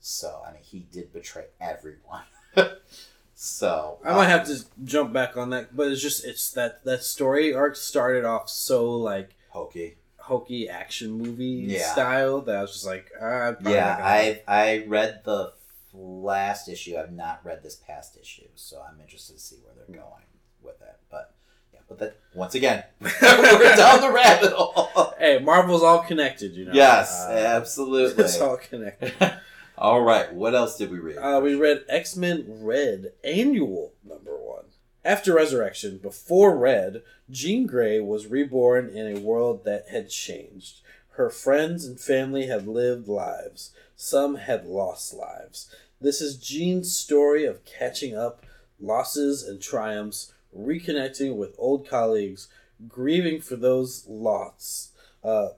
So, 0.00 0.42
I 0.44 0.52
mean, 0.52 0.62
he 0.62 0.80
did 0.90 1.12
betray 1.12 1.46
everyone. 1.60 2.24
so, 3.34 3.98
I 4.04 4.14
might 4.14 4.24
um, 4.24 4.30
have 4.30 4.46
to 4.48 4.64
jump 4.82 5.12
back 5.12 5.36
on 5.36 5.50
that, 5.50 5.76
but 5.76 5.92
it's 5.92 6.02
just 6.02 6.24
it's 6.24 6.50
that 6.52 6.84
that 6.84 7.04
story 7.04 7.54
arc 7.54 7.76
started 7.76 8.24
off 8.24 8.48
so 8.48 8.96
like 8.96 9.36
hokey. 9.52 9.96
hokey 10.18 10.68
action 10.68 11.10
movie 11.12 11.66
Yeah. 11.68 11.92
style 11.92 12.40
that 12.42 12.56
I 12.56 12.60
was 12.62 12.72
just 12.72 12.86
like, 12.86 13.10
ah, 13.20 13.54
Yeah, 13.66 13.98
I 14.00 14.42
I 14.46 14.84
read 14.86 15.22
the 15.24 15.52
last 15.92 16.68
issue. 16.68 16.96
I've 16.96 17.12
not 17.12 17.40
read 17.44 17.62
this 17.62 17.74
past 17.76 18.16
issue, 18.20 18.48
so 18.54 18.80
I'm 18.88 19.00
interested 19.00 19.34
to 19.34 19.40
see 19.40 19.56
where 19.64 19.74
they're 19.74 19.96
going 19.96 20.24
with 20.62 20.80
it. 20.80 20.96
But 21.10 21.34
yeah, 21.74 21.80
but 21.88 21.98
that 21.98 22.16
once 22.34 22.54
again, 22.54 22.84
we're 23.00 23.10
down 23.76 24.00
the 24.00 24.10
rabbit 24.12 24.52
hole. 24.52 25.14
Hey, 25.18 25.38
Marvel's 25.38 25.82
all 25.82 26.00
connected, 26.00 26.52
you 26.54 26.64
know. 26.66 26.72
Yes, 26.72 27.24
Uh, 27.28 27.32
absolutely. 27.32 28.24
It's 28.24 28.40
all 28.40 28.56
connected. 28.56 29.12
All 29.78 30.02
right, 30.02 30.32
what 30.32 30.54
else 30.54 30.76
did 30.76 30.92
we 30.92 30.98
read? 31.00 31.16
Uh, 31.16 31.40
we 31.42 31.54
read 31.56 31.84
X 31.88 32.14
Men 32.14 32.44
Red 32.46 33.12
Annual 33.24 33.92
number 34.04 34.36
one. 34.36 34.66
After 35.04 35.34
Resurrection, 35.34 35.98
before 35.98 36.56
Red, 36.56 37.02
Jean 37.32 37.66
Grey 37.66 37.98
was 37.98 38.26
reborn 38.26 38.88
in 38.90 39.16
a 39.16 39.20
world 39.20 39.64
that 39.64 39.88
had 39.88 40.10
changed. 40.10 40.82
Her 41.12 41.30
friends 41.30 41.84
and 41.86 41.98
family 41.98 42.46
had 42.46 42.68
lived 42.68 43.08
lives. 43.08 43.72
Some 43.96 44.36
had 44.36 44.66
lost 44.66 45.14
lives. 45.14 45.74
This 46.00 46.20
is 46.20 46.36
Jean's 46.36 46.94
story 46.94 47.44
of 47.44 47.64
catching 47.64 48.16
up, 48.16 48.44
losses 48.78 49.42
and 49.42 49.60
triumphs, 49.60 50.32
reconnecting 50.56 51.36
with 51.36 51.54
old 51.58 51.88
colleagues, 51.88 52.48
grieving 52.86 53.40
for 53.40 53.56
those 53.56 54.06
lots. 54.06 54.92
Uh, 55.24 55.50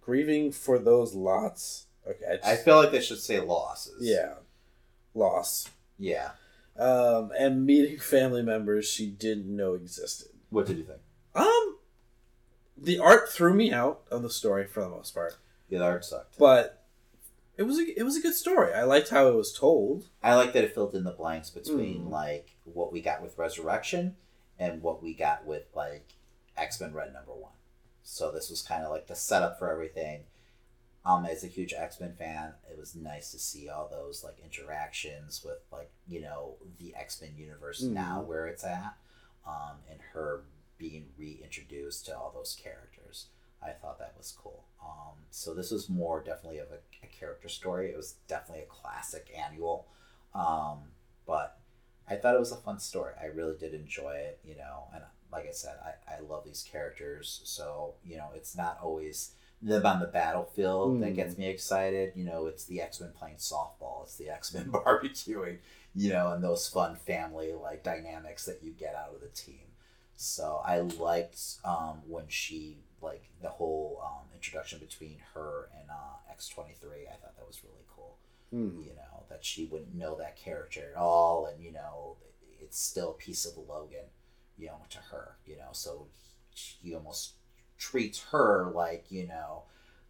grieving 0.00 0.52
for 0.52 0.78
those 0.78 1.14
lots. 1.14 1.86
Okay, 2.06 2.24
I, 2.30 2.36
just, 2.36 2.48
I 2.48 2.56
feel 2.56 2.76
like 2.76 2.92
they 2.92 3.00
should 3.00 3.20
say 3.20 3.40
losses. 3.40 4.06
yeah, 4.06 4.34
loss. 5.14 5.68
Yeah. 5.98 6.30
Um, 6.78 7.30
and 7.38 7.66
meeting 7.66 7.98
family 7.98 8.42
members 8.42 8.88
she 8.88 9.06
didn't 9.06 9.54
know 9.54 9.74
existed. 9.74 10.29
What 10.50 10.66
did 10.66 10.78
you 10.78 10.84
think? 10.84 11.00
Um, 11.34 11.78
the 12.76 12.98
art 12.98 13.28
threw 13.30 13.54
me 13.54 13.72
out 13.72 14.00
of 14.10 14.22
the 14.22 14.30
story 14.30 14.66
for 14.66 14.80
the 14.80 14.88
most 14.88 15.14
part, 15.14 15.36
Yeah, 15.68 15.78
the 15.80 15.84
art 15.84 16.04
sucked. 16.04 16.38
but 16.38 16.84
it 17.56 17.62
was 17.64 17.78
a, 17.78 17.98
it 17.98 18.02
was 18.04 18.16
a 18.16 18.20
good 18.20 18.34
story. 18.34 18.72
I 18.72 18.84
liked 18.84 19.10
how 19.10 19.28
it 19.28 19.34
was 19.34 19.52
told. 19.52 20.06
I 20.22 20.34
like 20.34 20.52
that 20.54 20.64
it 20.64 20.74
filled 20.74 20.94
in 20.94 21.04
the 21.04 21.10
blanks 21.12 21.50
between 21.50 22.06
Mm. 22.06 22.10
like 22.10 22.56
what 22.64 22.92
we 22.92 23.00
got 23.00 23.22
with 23.22 23.36
Resurrection 23.38 24.16
and 24.58 24.82
what 24.82 25.02
we 25.02 25.14
got 25.14 25.44
with 25.46 25.64
like 25.74 26.14
X 26.56 26.80
Men 26.80 26.92
Red 26.94 27.12
Number 27.12 27.32
One. 27.32 27.52
So 28.02 28.30
this 28.30 28.50
was 28.50 28.62
kind 28.62 28.82
of 28.84 28.90
like 28.90 29.06
the 29.06 29.14
setup 29.14 29.58
for 29.58 29.70
everything. 29.70 30.24
Um, 31.04 31.24
as 31.24 31.44
a 31.44 31.48
huge 31.48 31.72
X 31.74 32.00
Men 32.00 32.14
fan, 32.14 32.54
it 32.70 32.78
was 32.78 32.94
nice 32.94 33.30
to 33.32 33.38
see 33.38 33.68
all 33.68 33.88
those 33.90 34.22
like 34.24 34.38
interactions 34.44 35.42
with 35.44 35.58
like 35.70 35.90
you 36.08 36.20
know 36.22 36.56
the 36.78 36.94
X 36.94 37.20
Men 37.20 37.34
universe 37.36 37.82
Mhm. 37.84 37.90
now 37.92 38.22
where 38.22 38.46
it's 38.46 38.64
at, 38.64 38.94
um, 39.46 39.76
and 39.90 40.00
her 40.12 40.42
being 40.78 41.06
reintroduced 41.18 42.06
to 42.06 42.16
all 42.16 42.32
those 42.34 42.56
characters. 42.62 43.26
I 43.62 43.70
thought 43.72 43.98
that 43.98 44.14
was 44.16 44.34
cool. 44.42 44.64
Um, 44.82 45.16
so 45.30 45.52
this 45.52 45.70
was 45.70 45.90
more 45.90 46.22
definitely 46.22 46.58
of 46.60 46.68
a, 46.70 46.78
a 47.04 47.06
character 47.08 47.48
story. 47.48 47.90
It 47.90 47.96
was 47.96 48.14
definitely 48.28 48.64
a 48.64 48.66
classic 48.66 49.28
annual, 49.36 49.86
um, 50.34 50.78
but 51.26 51.58
I 52.08 52.16
thought 52.16 52.34
it 52.34 52.40
was 52.40 52.52
a 52.52 52.56
fun 52.56 52.78
story. 52.78 53.12
I 53.20 53.26
really 53.26 53.56
did 53.58 53.74
enjoy 53.74 54.12
it. 54.12 54.40
You 54.44 54.56
know, 54.56 54.84
and 54.94 55.02
like 55.30 55.46
I 55.46 55.52
said, 55.52 55.74
I, 55.84 56.14
I 56.14 56.20
love 56.20 56.44
these 56.46 56.62
characters. 56.70 57.42
So 57.44 57.94
you 58.04 58.16
know, 58.16 58.30
it's 58.34 58.56
not 58.56 58.78
always 58.82 59.32
them 59.62 59.84
on 59.84 60.00
the 60.00 60.06
battlefield 60.06 61.02
that 61.02 61.12
Mm. 61.12 61.16
gets 61.16 61.36
me 61.36 61.46
excited. 61.48 62.12
You 62.16 62.24
know, 62.24 62.46
it's 62.46 62.64
the 62.64 62.80
X 62.80 62.98
Men 63.00 63.10
playing 63.14 63.36
softball. 63.36 64.04
It's 64.04 64.16
the 64.16 64.30
X 64.30 64.54
Men 64.54 64.70
barbecuing. 64.72 65.58
You 65.94 66.10
know, 66.10 66.32
and 66.32 66.42
those 66.42 66.68
fun 66.68 66.96
family 66.96 67.52
like 67.52 67.82
dynamics 67.82 68.44
that 68.46 68.62
you 68.62 68.72
get 68.72 68.94
out 68.94 69.14
of 69.14 69.20
the 69.20 69.28
team. 69.28 69.66
So 70.16 70.60
I 70.64 70.80
liked 70.80 71.40
um, 71.64 72.02
when 72.06 72.24
she 72.28 72.78
like 73.02 73.24
the 73.42 73.48
whole 73.48 74.00
um, 74.04 74.28
introduction 74.34 74.78
between 74.78 75.16
her 75.34 75.68
and 75.78 75.88
uh, 75.90 76.30
X 76.30 76.48
twenty 76.48 76.74
three. 76.80 77.06
I 77.08 77.16
thought 77.16 77.36
that 77.36 77.46
was 77.46 77.62
really 77.64 77.84
cool. 77.94 78.18
Hmm. 78.50 78.82
You 78.82 78.94
know 78.94 79.24
that 79.28 79.44
she 79.44 79.64
wouldn't 79.66 79.94
know 79.94 80.16
that 80.16 80.36
character 80.36 80.90
at 80.92 80.98
all, 80.98 81.46
and 81.46 81.62
you 81.62 81.72
know 81.72 82.16
it's 82.60 82.78
still 82.78 83.10
a 83.10 83.14
piece 83.14 83.46
of 83.46 83.56
Logan. 83.56 84.10
You 84.58 84.66
know 84.66 84.82
to 84.90 84.98
her. 85.10 85.36
You 85.46 85.56
know 85.56 85.70
so 85.72 86.08
he 86.52 86.94
almost 86.94 87.34
treats 87.78 88.22
her 88.30 88.70
like 88.74 89.06
you 89.10 89.26
know 89.26 89.64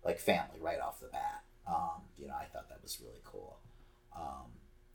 like 0.05 0.19
family 0.19 0.59
right 0.61 0.81
off 0.81 1.01
the 1.01 1.07
bat. 1.07 1.45
Um, 1.67 2.03
you 2.19 2.27
know 2.27 2.35
I 2.35 2.45
thought 2.47 2.69
that 2.69 2.83
was 2.83 2.99
really 3.01 3.21
cool. 3.25 3.59
Um, 4.17 4.51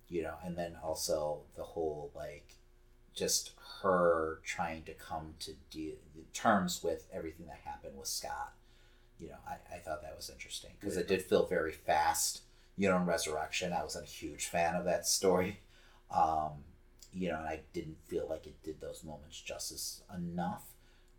you 0.10 0.22
know, 0.24 0.36
and 0.44 0.58
then 0.58 0.76
also 0.84 1.42
the 1.56 1.64
whole 1.64 2.12
like 2.16 2.56
just 3.14 3.52
her 3.82 4.40
trying 4.44 4.84
to 4.84 4.94
come 4.94 5.34
to 5.40 5.54
de- 5.72 5.96
terms 6.34 6.84
with 6.84 7.08
everything 7.14 7.48
that 7.48 7.60
happened 7.64 7.98
with 7.98 8.08
Scott. 8.08 8.54
You 9.20 9.30
know, 9.30 9.38
I, 9.48 9.76
I 9.76 9.80
thought 9.80 10.02
that 10.02 10.16
was 10.16 10.30
interesting 10.30 10.72
because 10.80 10.98
it 10.98 11.08
did 11.08 11.22
feel 11.22 11.46
very 11.46 11.72
fast. 11.72 12.42
You 12.78 12.90
know, 12.90 12.98
in 12.98 13.06
Resurrection, 13.06 13.72
I 13.72 13.84
wasn't 13.84 14.08
a 14.08 14.12
huge 14.12 14.48
fan 14.48 14.76
of 14.76 14.86
that 14.86 15.08
story. 15.08 15.60
Um, 16.16 16.64
you 17.12 17.30
know, 17.30 17.40
and 17.40 17.48
I 17.48 17.62
didn't 17.74 17.98
feel 18.06 18.28
like 18.30 18.46
it 18.46 18.62
did 18.62 18.80
those 18.80 19.04
moments 19.04 19.42
justice 19.42 20.04
enough. 20.16 20.64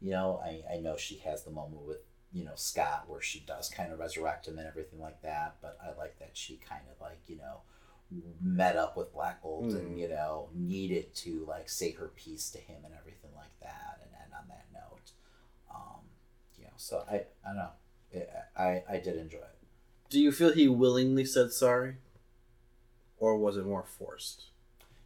You 0.00 0.12
know, 0.12 0.40
I, 0.44 0.62
I 0.74 0.78
know 0.78 0.96
she 0.96 1.16
has 1.24 1.42
the 1.42 1.50
moment 1.50 1.82
with, 1.82 1.98
you 2.32 2.44
know, 2.44 2.52
Scott 2.54 3.04
where 3.08 3.20
she 3.20 3.40
does 3.40 3.68
kind 3.68 3.92
of 3.92 3.98
resurrect 3.98 4.46
him 4.46 4.58
and 4.58 4.66
everything 4.66 5.00
like 5.00 5.22
that, 5.22 5.56
but 5.60 5.76
I 5.82 5.98
like 5.98 6.18
that 6.20 6.30
she 6.34 6.60
kind 6.68 6.82
of 6.88 7.00
like, 7.00 7.18
you 7.26 7.36
know, 7.36 7.62
met 8.40 8.76
up 8.76 8.96
with 8.96 9.12
Black 9.12 9.42
Bolt 9.42 9.72
and 9.72 9.96
Mm. 9.96 9.98
you 9.98 10.08
know 10.08 10.48
needed 10.54 11.14
to 11.16 11.44
like 11.46 11.68
say 11.68 11.90
her 11.92 12.08
piece 12.08 12.50
to 12.50 12.58
him 12.58 12.84
and 12.84 12.94
everything 12.94 13.30
like 13.36 13.58
that 13.60 13.98
and 14.02 14.10
end 14.22 14.32
on 14.38 14.46
that 14.48 14.66
note 14.72 15.10
um 15.74 16.00
you 16.56 16.64
know 16.64 16.70
so 16.76 17.04
i 17.10 17.14
i 17.16 17.48
don't 17.48 17.56
know 17.56 17.70
it, 18.12 18.30
i 18.56 18.82
i 18.88 18.98
did 18.98 19.16
enjoy 19.16 19.38
it 19.38 19.58
Do 20.08 20.20
you 20.20 20.30
feel 20.30 20.52
he 20.52 20.68
willingly 20.68 21.24
said 21.24 21.52
sorry, 21.52 21.96
or 23.18 23.36
was 23.36 23.56
it 23.56 23.66
more 23.66 23.82
forced? 23.84 24.44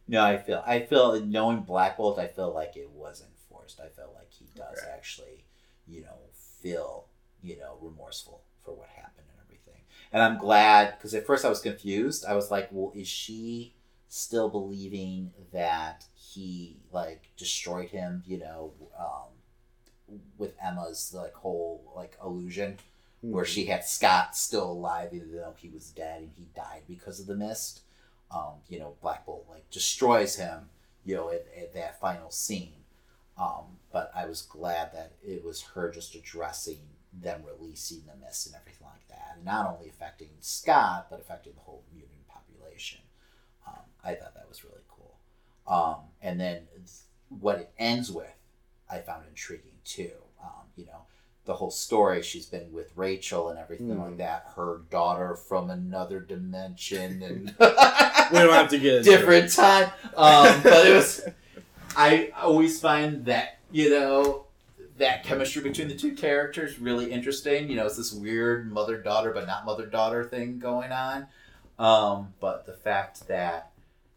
no 0.07 0.23
i 0.23 0.37
feel 0.37 0.63
i 0.65 0.79
feel 0.81 1.19
knowing 1.25 1.61
Black 1.61 1.97
Bolt 1.97 2.19
i 2.19 2.27
feel 2.27 2.53
like 2.53 2.75
it 2.75 2.89
wasn't 2.91 3.31
forced 3.49 3.79
i 3.79 3.87
feel 3.89 4.11
like 4.15 4.29
he 4.31 4.45
does 4.55 4.79
Okay. 4.79 4.91
actually 4.93 5.45
you 5.87 6.01
know 6.01 6.17
feel 6.61 7.05
you 7.41 7.57
know 7.57 7.77
remorseful 7.81 8.43
for 8.63 8.73
what 8.73 8.89
happened 8.89 9.25
and 9.31 9.39
everything 9.45 9.81
and 10.11 10.21
i'm 10.21 10.37
glad 10.37 10.95
because 10.97 11.13
at 11.13 11.25
first 11.25 11.45
i 11.45 11.49
was 11.49 11.61
confused 11.61 12.25
i 12.25 12.33
was 12.33 12.51
like 12.51 12.67
well 12.71 12.91
is 12.95 13.07
she 13.07 13.73
still 14.07 14.49
believing 14.49 15.31
that 15.53 16.05
he 16.15 16.77
like 16.91 17.29
destroyed 17.37 17.89
him 17.89 18.23
you 18.25 18.37
know 18.37 18.73
um 18.99 20.19
with 20.37 20.53
emma's 20.61 21.13
like 21.13 21.33
whole 21.33 21.91
like 21.95 22.17
illusion 22.23 22.77
where 23.21 23.45
she 23.45 23.65
had 23.65 23.85
Scott 23.85 24.35
still 24.35 24.71
alive, 24.71 25.13
even 25.13 25.35
though 25.35 25.53
he 25.55 25.69
was 25.69 25.91
dead 25.91 26.21
and 26.23 26.31
he 26.35 26.47
died 26.55 26.81
because 26.87 27.19
of 27.19 27.27
the 27.27 27.35
mist. 27.35 27.81
Um, 28.31 28.55
you 28.67 28.79
know, 28.79 28.95
Black 29.01 29.25
Bolt 29.25 29.45
like 29.49 29.69
destroys 29.69 30.37
him, 30.37 30.69
you 31.05 31.15
know, 31.15 31.29
at, 31.29 31.45
at 31.57 31.73
that 31.73 31.99
final 31.99 32.31
scene. 32.31 32.73
Um, 33.37 33.77
but 33.91 34.11
I 34.15 34.25
was 34.25 34.41
glad 34.41 34.93
that 34.93 35.13
it 35.23 35.43
was 35.43 35.61
her 35.73 35.91
just 35.91 36.15
addressing 36.15 36.79
them 37.13 37.41
releasing 37.45 38.03
the 38.05 38.15
mist 38.25 38.47
and 38.47 38.55
everything 38.55 38.87
like 38.87 39.07
that, 39.09 39.33
and 39.35 39.45
not 39.45 39.67
only 39.73 39.89
affecting 39.89 40.29
Scott 40.39 41.07
but 41.09 41.19
affecting 41.19 41.53
the 41.53 41.61
whole 41.61 41.83
mutant 41.93 42.27
population. 42.27 42.99
Um, 43.67 43.83
I 44.03 44.15
thought 44.15 44.33
that 44.35 44.47
was 44.49 44.63
really 44.63 44.81
cool. 44.89 45.17
Um, 45.67 45.95
and 46.21 46.39
then 46.39 46.67
what 47.29 47.59
it 47.59 47.71
ends 47.77 48.11
with, 48.11 48.33
I 48.89 48.99
found 48.99 49.23
intriguing 49.29 49.79
too. 49.85 50.11
Um, 50.41 50.67
you 50.75 50.85
know, 50.85 51.03
the 51.45 51.53
whole 51.53 51.71
story 51.71 52.21
she's 52.21 52.45
been 52.45 52.71
with 52.71 52.91
Rachel 52.95 53.49
and 53.49 53.59
everything 53.59 53.91
Hmm. 53.95 54.01
like 54.01 54.17
that. 54.17 54.51
Her 54.55 54.81
daughter 54.89 55.35
from 55.35 55.69
another 55.69 56.19
dimension 56.19 57.21
and 57.23 57.47
We 57.59 58.37
don't 58.39 58.53
have 58.53 58.69
to 58.69 58.79
get 58.79 59.03
different 59.03 59.51
time. 59.51 59.91
Um, 60.15 60.61
but 60.63 60.87
it 60.87 60.95
was. 60.95 61.21
I 61.95 62.31
always 62.41 62.79
find 62.79 63.25
that 63.25 63.59
you 63.71 63.89
know 63.89 64.45
that 65.01 65.23
chemistry 65.23 65.61
between 65.63 65.87
the 65.87 65.95
two 65.95 66.13
characters 66.13 66.79
really 66.79 67.11
interesting. 67.11 67.69
You 67.69 67.75
know, 67.75 67.87
it's 67.87 67.97
this 67.97 68.13
weird 68.13 68.71
mother 68.71 68.97
daughter 68.97 69.31
but 69.31 69.47
not 69.47 69.65
mother 69.65 69.85
daughter 69.85 70.23
thing 70.23 70.59
going 70.59 70.91
on. 70.91 71.27
Um, 71.77 72.33
but 72.39 72.65
the 72.65 72.73
fact 72.73 73.27
that 73.27 73.71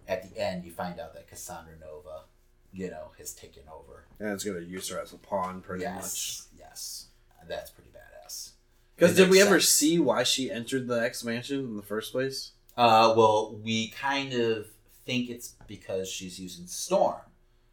at 0.06 0.22
the 0.22 0.38
end 0.38 0.64
you 0.64 0.70
find 0.70 1.00
out 1.00 1.14
that 1.14 1.26
Cassandra 1.26 1.74
Nova, 1.80 2.24
you 2.72 2.90
know, 2.90 3.12
has 3.18 3.32
taken 3.32 3.62
over. 3.72 4.04
and 4.20 4.30
it's 4.30 4.44
gonna 4.44 4.60
use 4.60 4.88
her 4.90 5.00
as 5.00 5.12
a 5.12 5.16
pawn, 5.16 5.62
pretty 5.62 5.84
much. 5.84 5.94
yes, 5.94 6.48
yes, 6.58 7.06
that's 7.48 7.70
pretty 7.70 7.90
badass. 7.90 8.50
Because 8.94 9.16
did 9.16 9.30
we 9.30 9.38
makes 9.38 9.46
ever 9.46 9.60
see 9.60 9.98
why 9.98 10.22
she 10.22 10.50
entered 10.50 10.86
the 10.86 11.02
X 11.02 11.24
Mansion 11.24 11.60
in 11.60 11.76
the 11.76 11.82
first 11.82 12.12
place? 12.12 12.52
Uh, 12.76 13.14
well, 13.16 13.58
we 13.64 13.88
kind 13.88 14.34
of 14.34 14.66
think 15.06 15.30
it's 15.30 15.54
because 15.66 16.08
she's 16.10 16.38
using 16.38 16.66
Storm. 16.66 17.20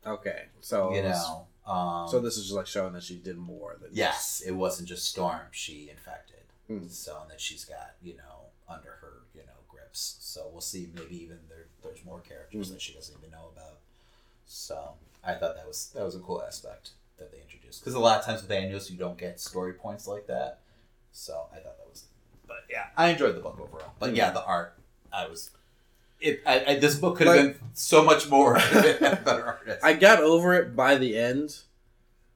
Okay, 0.06 0.44
so 0.62 0.96
you 0.96 1.02
know. 1.04 1.48
Um, 1.72 2.08
so 2.10 2.20
this 2.20 2.38
is 2.38 2.44
just 2.44 2.56
like 2.56 2.68
showing 2.68 2.94
that 2.94 3.04
she 3.04 3.16
did 3.16 3.38
more 3.38 3.78
than 3.82 3.90
yes, 3.94 4.42
it 4.46 4.52
wasn't 4.52 4.90
just 4.90 5.06
Storm 5.06 5.42
she 5.52 5.90
infected. 5.90 6.38
Hmm. 6.68 6.88
So 6.88 7.20
and 7.22 7.32
that 7.32 7.40
she's 7.42 7.66
got 7.66 7.94
you 8.02 8.16
know 8.18 8.50
under 8.68 8.92
her 9.02 9.14
you 9.34 9.42
know 9.42 9.60
grips. 9.70 10.18
So 10.20 10.48
we'll 10.52 10.62
see. 10.62 10.90
Maybe 10.94 11.22
even 11.24 11.38
there, 11.50 11.66
there's 11.84 12.04
more 12.06 12.20
characters 12.20 12.68
Hmm. 12.68 12.74
that 12.74 12.82
she 12.82 12.94
doesn't 12.94 13.16
even 13.18 13.32
know 13.32 13.50
about. 13.56 13.78
So 14.46 14.94
I 15.24 15.34
thought 15.36 15.56
that 15.56 15.68
was 15.68 15.92
that 15.96 16.04
was 16.04 16.16
a 16.16 16.20
cool 16.20 16.42
aspect 16.44 16.92
that 17.18 17.32
they 17.32 17.40
introduced 17.42 17.82
because 17.82 17.94
a 17.94 18.00
lot 18.00 18.20
of 18.20 18.26
times 18.26 18.42
with 18.42 18.52
annuals 18.52 18.90
you 18.90 18.98
don't 18.98 19.18
get 19.18 19.40
story 19.40 19.74
points 19.74 20.08
like 20.08 20.28
that. 20.28 20.60
So 21.14 21.46
I 21.54 21.56
thought 21.58 21.78
that 21.78 21.88
was. 21.90 22.06
But 22.48 22.66
yeah, 22.70 22.88
I 22.98 23.10
enjoyed 23.10 23.36
the 23.36 23.40
book 23.40 23.60
overall. 23.62 23.94
But 24.00 24.16
yeah, 24.16 24.32
the 24.32 24.44
art 24.44 24.78
I 25.14 25.28
was. 25.28 25.52
It, 26.22 26.42
I, 26.46 26.66
I, 26.66 26.76
this 26.80 26.96
book 26.96 27.18
could 27.18 27.28
have 27.28 27.36
Like- 27.36 27.60
been 27.60 27.70
so 27.74 28.04
much 28.04 28.30
more 28.30 28.56
if 28.58 28.76
it 28.76 29.00
had 29.00 29.14
a 29.14 29.22
better 29.22 29.46
artist. 29.58 29.84
I 29.84 29.94
got 29.94 30.22
over 30.22 30.54
it 30.54 30.76
by 30.76 30.96
the 30.96 31.18
end 31.18 31.58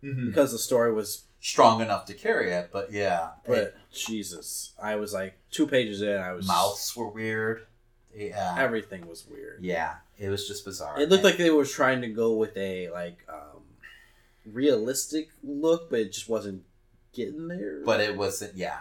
Mhm. 0.04 0.26
because 0.28 0.52
the 0.52 0.58
story 0.60 0.92
was. 0.94 1.24
strong 1.40 1.80
enough 1.80 2.06
to 2.08 2.14
carry 2.16 2.52
it, 2.52 2.70
but 2.74 2.92
yeah, 2.92 3.30
But 3.46 3.76
Jesus, 3.94 4.74
I 4.82 4.96
was 4.96 5.14
like 5.14 5.38
two 5.52 5.68
pages 5.68 6.02
in. 6.02 6.18
I 6.18 6.32
was 6.34 6.48
mouths 6.48 6.96
were 6.98 7.08
weird. 7.10 7.68
Yeah. 8.16 8.56
Everything 8.58 9.06
was 9.08 9.28
weird. 9.30 9.64
yeah. 9.64 9.96
It 10.18 10.30
was 10.30 10.48
just 10.48 10.66
bizarre. 10.66 11.00
It 11.00 11.10
looked 11.10 11.24
like 11.24 11.38
they 11.38 11.52
were 11.52 11.66
trying 11.66 12.02
to 12.02 12.08
go 12.08 12.34
with 12.34 12.56
a 12.58 12.90
like 12.90 13.20
um, 13.30 13.62
realistic 14.46 15.30
look, 15.44 15.90
but 15.90 16.00
it 16.00 16.12
just 16.14 16.30
wasn't 16.30 16.64
getting 17.14 17.48
there. 17.48 17.82
but 17.86 18.00
it 18.00 18.18
wasn't. 18.18 18.56
Yeah, 18.58 18.80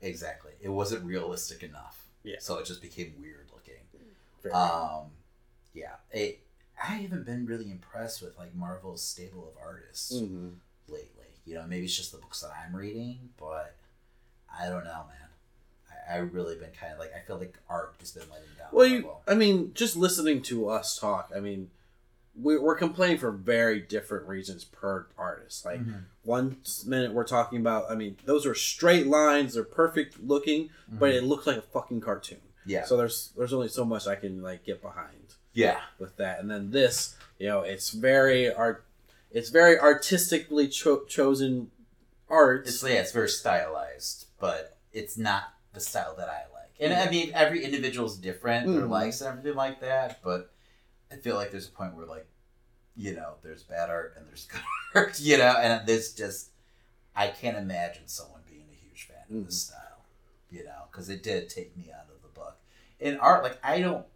exactly. 0.00 0.52
It 0.60 0.68
wasn't 0.68 1.04
realistic 1.04 1.62
enough. 1.62 2.04
Yeah. 2.22 2.36
So 2.40 2.58
it 2.58 2.66
just 2.66 2.82
became 2.82 3.14
weird. 3.20 3.47
Very- 4.42 4.54
Um, 4.54 5.10
yeah. 5.74 5.96
It, 6.10 6.40
I 6.80 6.86
haven't 6.94 7.24
been 7.26 7.46
really 7.46 7.70
impressed 7.70 8.22
with 8.22 8.36
like 8.38 8.54
Marvel's 8.54 9.02
stable 9.02 9.48
of 9.48 9.54
artists 9.62 10.12
Mhm. 10.14 10.56
lately. 10.86 11.26
You 11.44 11.54
know, 11.54 11.66
maybe 11.66 11.86
it's 11.86 11.96
just 11.96 12.12
the 12.12 12.18
books 12.18 12.40
that 12.42 12.50
I'm 12.52 12.74
reading, 12.76 13.30
but 13.38 13.74
I 14.52 14.68
don't 14.68 14.84
know, 14.84 15.04
man. 15.08 15.28
I, 16.08 16.14
I 16.14 16.16
really 16.18 16.56
been 16.56 16.70
kind 16.72 16.92
of 16.92 16.98
like 16.98 17.12
I 17.14 17.20
feel 17.26 17.38
like 17.38 17.58
art 17.68 17.94
has 18.00 18.12
been 18.12 18.28
letting 18.30 18.48
down. 18.56 18.68
Well, 18.72 18.86
you, 18.86 19.10
I 19.26 19.34
mean, 19.34 19.72
just 19.74 19.96
listening 19.96 20.42
to 20.42 20.68
us 20.68 20.98
talk, 20.98 21.32
I 21.34 21.40
mean, 21.40 21.70
we, 22.40 22.56
we're 22.58 22.76
complaining 22.76 23.18
for 23.18 23.32
very 23.32 23.80
different 23.80 24.28
reasons 24.28 24.64
per 24.64 25.06
artist. 25.18 25.64
Like, 25.64 25.80
Mhm. 25.80 26.04
one 26.22 26.58
minute 26.86 27.12
we're 27.12 27.24
talking 27.24 27.58
about, 27.60 27.90
I 27.90 27.94
mean, 27.96 28.16
those 28.26 28.46
are 28.46 28.54
straight 28.54 29.06
lines, 29.08 29.54
they're 29.54 29.64
perfect 29.64 30.20
looking, 30.22 30.70
but 30.88 31.10
it 31.10 31.24
looks 31.24 31.46
like 31.46 31.56
a 31.56 31.62
fucking 31.62 32.00
cartoon. 32.00 32.40
Yeah, 32.68 32.84
So 32.84 32.96
there's 32.96 33.32
there's 33.36 33.52
only 33.52 33.68
so 33.68 33.84
much 33.84 34.06
I 34.06 34.14
can 34.14 34.42
like 34.42 34.64
get 34.64 34.82
behind 34.82 35.34
yeah, 35.54 35.80
with 35.98 36.16
that. 36.18 36.38
And 36.40 36.50
then 36.50 36.70
this, 36.70 37.16
you 37.38 37.48
know, 37.48 37.62
it's 37.62 37.90
very 37.90 38.52
art, 38.52 38.84
it's 39.32 39.48
very 39.50 39.78
artistically 39.78 40.68
cho- 40.68 41.04
chosen 41.06 41.70
art. 42.28 42.66
it's 42.68 42.82
yeah, 42.82 43.00
it's 43.00 43.12
very 43.12 43.28
stylized, 43.30 44.26
but 44.38 44.76
it's 44.92 45.16
not 45.16 45.54
the 45.72 45.80
style 45.80 46.14
that 46.16 46.28
I 46.28 46.42
like. 46.54 46.74
And 46.78 46.92
I 46.92 47.10
mean, 47.10 47.32
every 47.34 47.64
individual's 47.64 48.16
different, 48.18 48.66
their 48.66 48.82
Mhm. 48.82 48.90
likes 48.90 49.20
and 49.20 49.28
everything 49.30 49.56
like 49.56 49.80
that. 49.80 50.20
But 50.22 50.52
I 51.10 51.16
feel 51.16 51.34
like 51.36 51.50
there's 51.50 51.68
a 51.68 51.72
point 51.72 51.94
where 51.94 52.06
like, 52.06 52.26
you 52.94 53.14
know, 53.16 53.34
there's 53.42 53.62
bad 53.62 53.88
art 53.90 54.14
and 54.16 54.26
there's 54.28 54.44
good 54.52 54.60
art, 54.94 55.18
you 55.20 55.38
know, 55.38 55.56
and 55.56 55.86
there's 55.88 56.12
just 56.12 56.50
I 57.16 57.28
can't 57.28 57.56
imagine 57.56 58.06
someone 58.06 58.42
being 58.48 58.66
a 58.70 58.74
huge 58.86 59.08
fan 59.08 59.38
of 59.38 59.46
this 59.46 59.62
style, 59.62 60.04
you 60.50 60.64
know, 60.64 60.82
because 60.90 61.08
it 61.08 61.22
did 61.22 61.48
take 61.48 61.76
me 61.76 61.90
out 61.92 62.02
of 62.02 62.07
the 62.07 62.07
book. 62.07 62.07
In 63.00 63.18
art, 63.18 63.42
like 63.42 63.58
I 63.62 63.80
don't, 63.80 64.06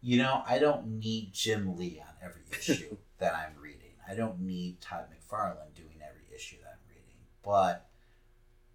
you 0.00 0.18
know, 0.18 0.42
I 0.46 0.58
don't 0.58 0.98
need 0.98 1.32
Jim 1.32 1.76
Lee 1.76 2.00
on 2.00 2.14
every 2.22 2.42
issue 2.52 2.96
that 3.18 3.34
I'm 3.34 3.60
reading. 3.60 3.78
I 4.08 4.14
don't 4.14 4.40
need 4.40 4.80
Todd 4.80 5.06
McFarlane 5.10 5.74
doing 5.74 6.00
every 6.06 6.26
issue 6.34 6.56
that 6.62 6.74
I'm 6.74 6.88
reading, 6.88 7.18
but 7.42 7.88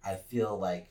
I 0.04 0.14
feel 0.14 0.58
like 0.58 0.90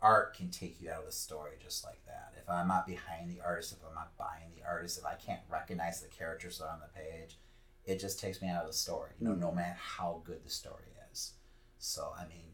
art 0.00 0.34
can 0.34 0.50
take 0.50 0.80
you 0.80 0.90
out 0.90 1.00
of 1.00 1.06
the 1.06 1.12
story 1.12 1.52
just 1.62 1.84
like 1.84 2.04
that. 2.06 2.32
If 2.40 2.48
I'm 2.48 2.68
not 2.68 2.86
behind 2.86 3.30
the 3.30 3.42
artist, 3.44 3.72
if 3.72 3.78
I'm 3.86 3.94
not 3.94 4.16
buying 4.16 4.52
the 4.56 4.66
artist, 4.66 4.98
if 4.98 5.04
I 5.04 5.14
can't 5.14 5.40
recognize 5.50 6.00
the 6.00 6.08
characters 6.08 6.58
that 6.58 6.64
are 6.64 6.70
on 6.70 6.80
the 6.80 7.00
page, 7.00 7.38
it 7.84 7.98
just 7.98 8.20
takes 8.20 8.40
me 8.40 8.48
out 8.48 8.62
of 8.62 8.68
the 8.68 8.76
story. 8.76 9.10
You 9.20 9.28
know, 9.28 9.34
no 9.34 9.52
matter 9.52 9.76
how 9.78 10.22
good 10.24 10.44
the 10.44 10.50
story 10.50 10.84
is. 11.12 11.32
So 11.78 12.12
I 12.16 12.26
mean, 12.26 12.52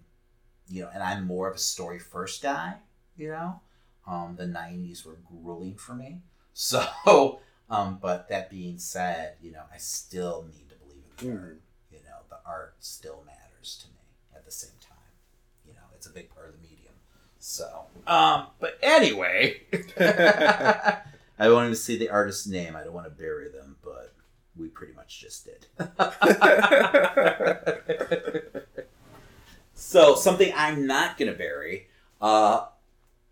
you 0.69 0.83
know, 0.83 0.91
and 0.93 1.03
I'm 1.03 1.27
more 1.27 1.49
of 1.49 1.57
a 1.57 1.61
story 1.61 1.99
first 1.99 2.43
guy. 2.43 2.77
You 3.17 3.29
know, 3.29 3.61
um, 4.07 4.37
the 4.37 4.47
'90s 4.47 5.05
were 5.05 5.19
grueling 5.29 5.75
for 5.77 5.95
me. 5.95 6.21
So, 6.59 6.83
um, 7.69 7.99
but 8.01 8.31
that 8.31 8.49
being 8.49 8.79
said, 8.79 9.35
you 9.43 9.53
know, 9.53 9.65
I 9.71 9.77
still 9.77 10.47
need 10.51 10.71
to 10.71 10.75
believe 10.77 11.05
in 11.21 11.27
the 11.27 11.33
Mhm. 11.35 11.43
art. 11.45 11.61
You 11.93 11.99
know, 11.99 12.17
the 12.31 12.39
art 12.47 12.77
still 12.81 13.23
matters 13.27 13.77
to 13.83 13.89
me 13.89 14.01
at 14.35 14.47
the 14.47 14.51
same 14.51 14.71
time. 14.81 14.97
You 15.67 15.75
know, 15.75 15.83
it's 15.95 16.07
a 16.07 16.11
big 16.11 16.31
part 16.35 16.49
of 16.49 16.55
the 16.55 16.63
medium. 16.67 16.95
So, 17.39 17.89
um, 18.07 18.47
but 18.59 18.79
anyway, 18.83 19.61
I 20.01 21.51
wanted 21.51 21.69
to 21.69 21.77
see 21.77 21.99
the 21.99 22.09
artist's 22.09 22.47
name. 22.47 22.75
I 22.75 22.85
don't 22.85 22.95
want 22.95 23.05
to 23.07 23.11
bury 23.11 23.51
them, 23.51 23.77
but 23.85 24.15
we 24.57 24.69
pretty 24.69 24.95
much 24.95 25.21
just 25.21 25.45
did. 25.45 25.67
so, 29.75 30.15
something 30.15 30.53
I'm 30.57 30.87
not 30.87 31.19
going 31.19 31.31
to 31.31 31.37
bury 31.37 31.89
uh, 32.21 32.67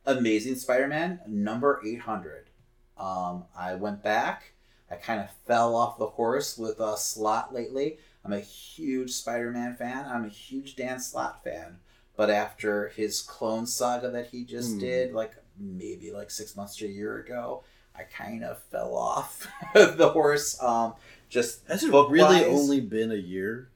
Amazing 0.06 0.56
Spider 0.56 0.86
Man 0.88 1.20
number 1.26 1.80
800. 1.84 2.50
Um, 2.98 3.44
I 3.56 3.74
went 3.74 4.02
back. 4.02 4.52
I 4.90 4.96
kind 4.96 5.20
of 5.20 5.30
fell 5.46 5.74
off 5.74 5.98
the 5.98 6.06
horse 6.06 6.56
with 6.58 6.78
a 6.78 6.96
slot 6.96 7.52
lately. 7.54 7.98
I'm 8.24 8.32
a 8.32 8.40
huge 8.40 9.10
Spider 9.12 9.50
Man 9.50 9.74
fan. 9.76 10.06
I'm 10.06 10.24
a 10.24 10.28
huge 10.28 10.76
Dan 10.76 11.00
Slott 11.00 11.42
fan. 11.42 11.78
But 12.16 12.30
after 12.30 12.88
his 12.90 13.20
clone 13.22 13.66
saga 13.66 14.10
that 14.10 14.28
he 14.28 14.44
just 14.44 14.74
Hmm. 14.74 14.78
did, 14.80 15.12
like 15.12 15.32
maybe 15.58 16.12
like 16.12 16.30
six 16.30 16.54
months 16.54 16.76
to 16.76 16.86
a 16.86 16.88
year 16.88 17.18
ago, 17.18 17.64
I 17.96 18.02
kind 18.04 18.44
of 18.44 18.62
fell 18.70 18.94
off 18.96 19.48
the 19.74 20.10
horse. 20.10 20.60
Um, 20.62 20.94
just 21.28 21.66
Has 21.66 21.82
it 21.82 21.90
really 21.92 22.44
only 22.44 22.80
been 22.80 23.10
a 23.10 23.16
year? 23.16 23.70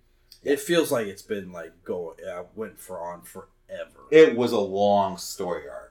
It 0.44 0.60
feels 0.60 0.92
like 0.92 1.08
it's 1.08 1.22
been 1.22 1.50
like 1.52 1.72
going. 1.84 2.16
uh, 2.24 2.44
went 2.54 2.78
for 2.78 3.00
on 3.00 3.22
forever. 3.22 3.48
It 4.10 4.36
was 4.36 4.52
a 4.52 4.60
long 4.60 5.16
story 5.18 5.68
arc. 5.68 5.87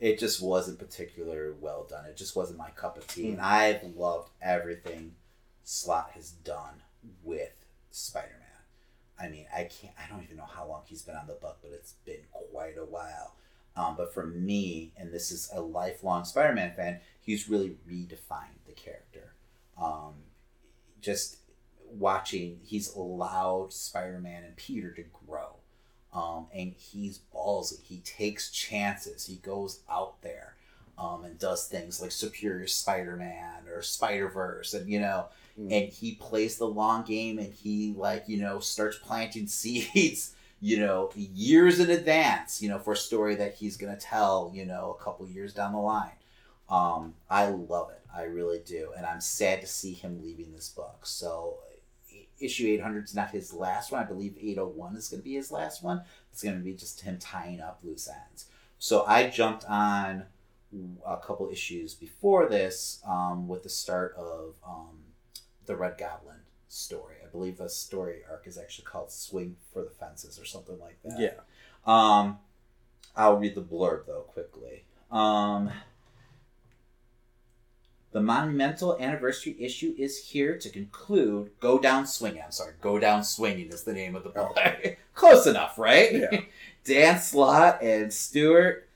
It 0.00 0.18
just 0.18 0.40
wasn't 0.40 0.78
particularly 0.78 1.54
well 1.60 1.86
done. 1.88 2.04
It 2.06 2.16
just 2.16 2.36
wasn't 2.36 2.58
my 2.58 2.70
cup 2.70 2.96
of 2.96 3.06
tea. 3.06 3.30
And 3.30 3.40
I've 3.40 3.82
loved 3.96 4.30
everything 4.40 5.16
Slott 5.64 6.12
has 6.14 6.30
done 6.30 6.82
with 7.24 7.52
Spider 7.90 8.36
Man. 8.38 9.26
I 9.26 9.28
mean, 9.28 9.46
I 9.52 9.64
can't. 9.64 9.94
I 9.98 10.08
don't 10.08 10.22
even 10.22 10.36
know 10.36 10.44
how 10.44 10.66
long 10.66 10.82
he's 10.86 11.02
been 11.02 11.16
on 11.16 11.26
the 11.26 11.34
book, 11.34 11.58
but 11.62 11.72
it's 11.72 11.94
been 12.04 12.22
quite 12.30 12.78
a 12.78 12.84
while. 12.84 13.34
Um, 13.76 13.96
but 13.96 14.14
for 14.14 14.26
me, 14.26 14.92
and 14.96 15.12
this 15.12 15.30
is 15.30 15.50
a 15.52 15.60
lifelong 15.60 16.24
Spider 16.24 16.54
Man 16.54 16.72
fan, 16.74 17.00
he's 17.20 17.48
really 17.48 17.76
redefined 17.88 18.64
the 18.66 18.72
character. 18.72 19.34
Um, 19.80 20.14
just 21.00 21.38
watching, 21.90 22.60
he's 22.64 22.94
allowed 22.94 23.72
Spider 23.72 24.20
Man 24.20 24.44
and 24.44 24.56
Peter 24.56 24.92
to 24.92 25.04
grow 25.26 25.56
um, 26.18 26.46
and 26.54 26.72
he's 26.76 27.20
ballsy. 27.34 27.80
He 27.82 27.98
takes 27.98 28.50
chances. 28.50 29.26
He 29.26 29.36
goes 29.36 29.80
out 29.90 30.20
there 30.22 30.54
um, 30.98 31.24
and 31.24 31.38
does 31.38 31.66
things 31.66 32.00
like 32.02 32.10
Superior 32.12 32.66
Spider-Man 32.66 33.68
or 33.72 33.82
Spider-Verse, 33.82 34.74
and 34.74 34.88
you 34.88 35.00
know, 35.00 35.26
Mm. 35.58 35.72
and 35.76 35.92
he 35.92 36.14
plays 36.14 36.56
the 36.56 36.66
long 36.82 37.02
game, 37.04 37.36
and 37.40 37.52
he 37.52 37.92
like 37.96 38.28
you 38.28 38.38
know 38.38 38.60
starts 38.60 38.96
planting 38.96 39.46
seeds. 39.60 40.34
You 40.60 40.78
know, 40.80 41.10
years 41.16 41.78
in 41.80 41.90
advance. 41.90 42.62
You 42.62 42.68
know, 42.68 42.78
for 42.78 42.92
a 42.92 42.96
story 42.96 43.34
that 43.36 43.54
he's 43.54 43.76
gonna 43.76 43.96
tell. 43.96 44.52
You 44.54 44.64
know, 44.66 44.96
a 44.98 45.02
couple 45.02 45.26
years 45.26 45.52
down 45.54 45.72
the 45.72 45.78
line. 45.78 46.12
Um, 46.70 47.14
I 47.28 47.46
love 47.48 47.90
it. 47.90 48.00
I 48.14 48.22
really 48.22 48.60
do, 48.64 48.92
and 48.96 49.04
I'm 49.06 49.20
sad 49.20 49.60
to 49.62 49.66
see 49.66 49.92
him 49.94 50.22
leaving 50.22 50.52
this 50.52 50.68
book. 50.68 51.00
So 51.04 51.58
issue 52.40 52.66
800 52.66 53.04
is 53.04 53.14
not 53.14 53.30
his 53.30 53.52
last 53.52 53.92
one. 53.92 54.02
I 54.02 54.04
believe 54.04 54.36
801 54.40 54.96
is 54.96 55.08
going 55.08 55.20
to 55.20 55.24
be 55.24 55.34
his 55.34 55.50
last 55.50 55.82
one. 55.82 56.02
It's 56.32 56.42
going 56.42 56.56
to 56.56 56.64
be 56.64 56.74
just 56.74 57.00
him 57.00 57.18
tying 57.18 57.60
up 57.60 57.80
loose 57.82 58.08
ends. 58.08 58.46
So 58.78 59.04
I 59.06 59.28
jumped 59.28 59.64
on 59.64 60.24
a 61.06 61.16
couple 61.16 61.48
issues 61.50 61.94
before 61.94 62.48
this 62.48 63.02
um, 63.06 63.48
with 63.48 63.62
the 63.62 63.68
start 63.68 64.14
of 64.16 64.54
um, 64.66 64.98
the 65.66 65.76
Red 65.76 65.98
Goblin 65.98 66.40
story. 66.68 67.16
I 67.24 67.30
believe 67.30 67.58
the 67.58 67.68
story 67.68 68.20
arc 68.30 68.46
is 68.46 68.58
actually 68.58 68.84
called 68.84 69.10
Swing 69.10 69.56
for 69.72 69.82
the 69.82 69.90
Fences 69.90 70.38
or 70.38 70.44
something 70.44 70.78
like 70.78 70.98
that. 71.04 71.18
yeah. 71.18 71.30
Um, 71.86 72.38
I'll 73.16 73.38
read 73.38 73.54
the 73.54 73.62
blurb 73.62 74.06
though 74.06 74.26
quickly. 74.28 74.84
Um, 75.10 75.70
the 78.18 78.24
monumental 78.24 78.98
anniversary 78.98 79.54
issue 79.60 79.94
is 79.96 80.18
here 80.18 80.58
to 80.58 80.68
conclude. 80.68 81.52
Go 81.60 81.78
down 81.78 82.04
swinging. 82.04 82.42
I'm 82.44 82.50
sorry. 82.50 82.72
Go 82.80 82.98
down 82.98 83.22
swinging 83.22 83.68
is 83.68 83.84
the 83.84 83.92
name 83.92 84.16
of 84.16 84.24
the 84.24 84.30
oh. 84.30 84.52
book. 84.52 84.96
Close 85.14 85.46
enough, 85.46 85.78
right? 85.78 86.12
Yeah. 86.12 86.40
Dan 86.84 87.20
Slott 87.20 87.80
and 87.80 88.12
Stuart 88.12 88.88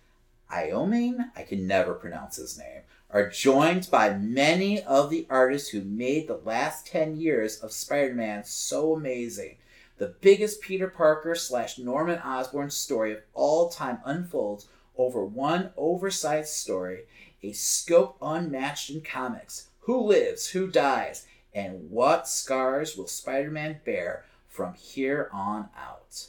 Immonen, 0.51 1.31
I 1.36 1.44
can 1.44 1.69
never 1.69 1.94
pronounce 1.94 2.35
his 2.35 2.59
name, 2.59 2.81
are 3.11 3.28
joined 3.28 3.89
by 3.93 4.12
many 4.15 4.82
of 4.82 5.09
the 5.09 5.28
artists 5.31 5.69
who 5.69 5.82
made 5.82 6.27
the 6.27 6.40
last 6.44 6.89
10 6.89 7.16
years 7.16 7.61
of 7.61 7.70
Spider 7.70 8.15
Man 8.15 8.43
so 8.43 8.93
amazing. 8.93 9.55
The 9.99 10.16
biggest 10.20 10.61
Peter 10.62 10.89
Parker 10.89 11.36
slash 11.36 11.78
Norman 11.78 12.19
Osborn 12.19 12.70
story 12.70 13.12
of 13.12 13.20
all 13.35 13.69
time 13.69 13.99
unfolds 14.05 14.66
over 14.97 15.24
one 15.24 15.70
oversized 15.77 16.49
story, 16.49 17.03
a 17.43 17.52
scope 17.52 18.16
unmatched 18.23 18.90
in 18.90 19.01
comics. 19.01 19.69
Who 19.81 19.98
lives, 20.01 20.48
who 20.51 20.69
dies, 20.70 21.27
and 21.55 21.90
what 21.90 22.28
scars 22.28 22.97
will 22.97 23.09
Spider 23.09 23.51
Man 23.51 23.81
bear 23.85 24.24
from 24.48 24.74
here 24.74 25.28
on 25.32 25.69
out? 25.77 26.28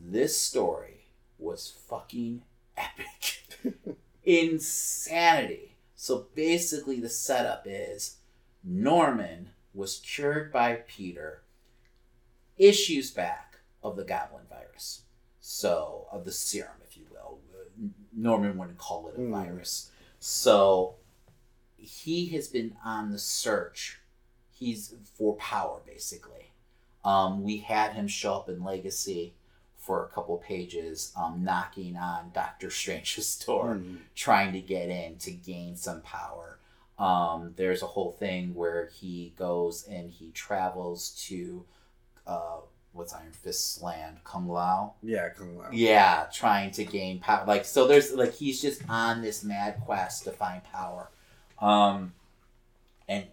This 0.00 0.40
story 0.40 1.06
was 1.38 1.72
fucking 1.88 2.42
epic. 2.76 3.44
Insanity. 4.24 5.76
So 5.94 6.26
basically, 6.34 7.00
the 7.00 7.08
setup 7.08 7.62
is 7.64 8.16
Norman 8.64 9.50
was 9.74 10.00
cured 10.04 10.52
by 10.52 10.74
Peter 10.86 11.42
issues 12.56 13.10
back 13.10 13.58
of 13.82 13.96
the 13.96 14.04
goblin 14.04 14.44
virus. 14.50 15.02
So, 15.40 16.06
of 16.12 16.24
the 16.24 16.32
serum, 16.32 16.72
if 16.88 16.96
you 16.96 17.04
will. 17.10 17.38
Norman 18.12 18.58
wouldn't 18.58 18.78
call 18.78 19.08
it 19.08 19.14
a 19.14 19.18
Hmm. 19.20 19.30
virus. 19.30 19.90
So 20.20 20.94
he 21.76 22.26
has 22.28 22.48
been 22.48 22.76
on 22.84 23.12
the 23.12 23.18
search. 23.18 23.98
He's 24.50 24.94
for 25.16 25.36
power, 25.36 25.80
basically. 25.86 26.52
Um, 27.04 27.42
we 27.44 27.58
had 27.58 27.92
him 27.92 28.08
show 28.08 28.34
up 28.34 28.48
in 28.48 28.62
Legacy 28.64 29.34
for 29.76 30.04
a 30.04 30.08
couple 30.08 30.36
pages, 30.38 31.12
um, 31.16 31.42
knocking 31.44 31.96
on 31.96 32.30
Doctor 32.34 32.70
Strange's 32.70 33.36
door, 33.46 33.76
Mm. 33.76 33.98
trying 34.14 34.52
to 34.52 34.60
get 34.60 34.90
in 34.90 35.16
to 35.18 35.30
gain 35.30 35.76
some 35.76 36.02
power. 36.02 36.58
Um, 36.98 37.54
there's 37.56 37.82
a 37.82 37.86
whole 37.86 38.10
thing 38.12 38.54
where 38.54 38.86
he 38.92 39.32
goes 39.38 39.86
and 39.86 40.10
he 40.10 40.30
travels 40.32 41.10
to 41.28 41.64
uh, 42.26 42.58
what's 42.92 43.14
Iron 43.14 43.32
Fist's 43.32 43.82
land, 43.82 44.18
Kung 44.24 44.48
Lao. 44.48 44.94
Yeah, 45.02 45.28
Kung 45.30 45.56
Lao. 45.56 45.68
Yeah, 45.72 46.26
trying 46.32 46.70
to 46.72 46.84
gain 46.84 47.20
power. 47.20 47.44
Like 47.46 47.64
so, 47.64 47.86
there's 47.86 48.12
like 48.12 48.34
he's 48.34 48.60
just 48.60 48.82
on 48.88 49.22
this 49.22 49.44
mad 49.44 49.80
quest 49.84 50.24
to 50.24 50.30
find 50.32 50.62
power. 50.64 51.10
Um, 51.60 52.14
and 53.08 53.26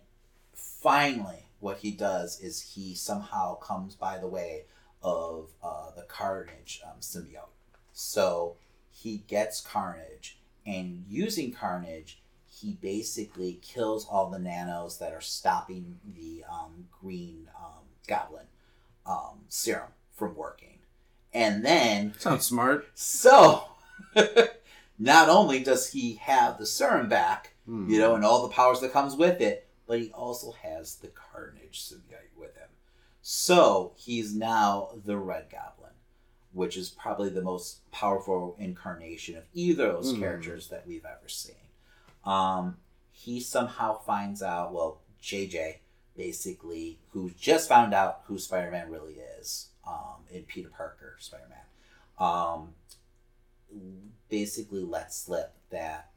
finally, 0.54 1.48
what 1.60 1.78
he 1.78 1.92
does 1.92 2.40
is 2.40 2.74
he 2.76 2.96
somehow 2.96 3.56
comes 3.56 3.96
by 3.96 4.18
the 4.18 4.28
way 4.28 4.66
of 5.02 5.50
uh, 5.64 5.92
the 5.96 6.04
Carnage 6.04 6.82
um, 6.86 7.00
symbiote. 7.00 7.50
So 7.94 8.56
he 8.92 9.24
gets 9.28 9.62
Carnage, 9.62 10.40
and 10.66 11.04
using 11.08 11.52
Carnage, 11.52 12.22
he 12.48 12.78
basically 12.82 13.60
kills 13.62 14.06
all 14.06 14.30
the 14.30 14.40
nanos 14.40 14.98
that 15.00 15.14
are 15.14 15.22
stopping 15.22 16.00
the 16.16 16.44
um, 16.52 16.88
Green 17.02 17.48
um, 17.58 17.84
Goblin 18.08 18.46
um, 19.06 19.42
serum 19.50 19.92
from 20.14 20.36
working. 20.36 20.80
And 21.34 21.66
then 21.66 22.14
Sounds 22.18 22.46
smart. 22.46 22.88
so, 22.96 23.66
not 25.00 25.30
only 25.30 25.60
does 25.60 25.92
he 25.92 26.16
have 26.16 26.58
the 26.58 26.66
serum 26.66 27.10
back, 27.10 27.52
Hmm. 27.66 27.90
you 27.90 27.98
know, 28.00 28.14
and 28.16 28.24
all 28.24 28.44
the 28.48 28.54
powers 28.54 28.80
that 28.82 28.94
comes 28.94 29.16
with 29.16 29.42
it, 29.42 29.68
but 29.88 30.00
he 30.00 30.12
also 30.12 30.52
has 30.52 30.96
the 30.98 31.08
Carnage 31.08 31.82
symbiote 31.82 32.38
with 32.38 32.56
him. 32.56 32.68
So 33.24 33.94
he's 33.98 34.36
now 34.36 34.90
the 35.04 35.18
Red 35.18 35.48
Goblin, 35.52 35.94
which 36.54 36.78
is 36.78 36.90
probably 36.90 37.30
the 37.30 37.42
most 37.42 37.90
powerful 37.92 38.56
incarnation 38.60 39.36
of 39.36 39.46
either 39.54 39.88
of 39.88 40.04
those 40.04 40.14
Hmm. 40.14 40.20
characters 40.20 40.68
that 40.70 40.86
we've 40.86 41.06
ever 41.06 41.28
seen. 41.28 41.56
Um, 42.24 42.78
he 43.12 43.40
somehow 43.40 43.98
finds 44.00 44.44
out. 44.44 44.72
Well, 44.74 45.00
JJ 45.22 45.78
basically, 46.16 47.00
who 47.12 47.32
just 47.38 47.68
found 47.70 47.94
out 47.94 48.22
who 48.26 48.38
Spider 48.38 48.72
Man 48.72 48.90
really 48.90 49.18
is, 49.40 49.68
um, 49.88 50.24
in 50.32 50.44
Peter 50.44 50.70
Parker 50.70 51.16
Spider 51.20 51.48
Man, 51.50 52.28
um, 52.30 52.70
basically 54.30 54.84
let 54.84 55.14
slip 55.14 55.54
that 55.70 56.10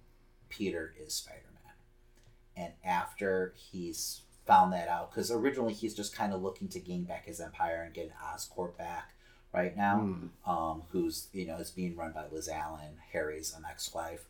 Peter 0.48 0.94
is 0.98 1.14
Spider 1.14 1.42
Man. 1.64 2.64
And 2.64 2.72
after 2.84 3.52
he's 3.56 4.22
found 4.46 4.72
that 4.72 4.88
out, 4.88 5.10
because 5.10 5.30
originally 5.30 5.74
he's 5.74 5.94
just 5.94 6.14
kind 6.14 6.32
of 6.32 6.42
looking 6.42 6.68
to 6.68 6.80
gain 6.80 7.04
back 7.04 7.26
his 7.26 7.40
empire 7.40 7.82
and 7.84 7.94
get 7.94 8.12
Oscorp 8.16 8.76
back 8.78 9.12
right 9.52 9.76
now, 9.76 9.98
Hmm. 10.00 10.26
um, 10.50 10.82
who's, 10.90 11.28
you 11.32 11.46
know, 11.46 11.56
is 11.56 11.70
being 11.70 11.96
run 11.96 12.12
by 12.12 12.26
Liz 12.30 12.48
Allan, 12.48 12.98
Harry's 13.12 13.54
um, 13.54 13.66
ex 13.68 13.92
wife. 13.92 14.24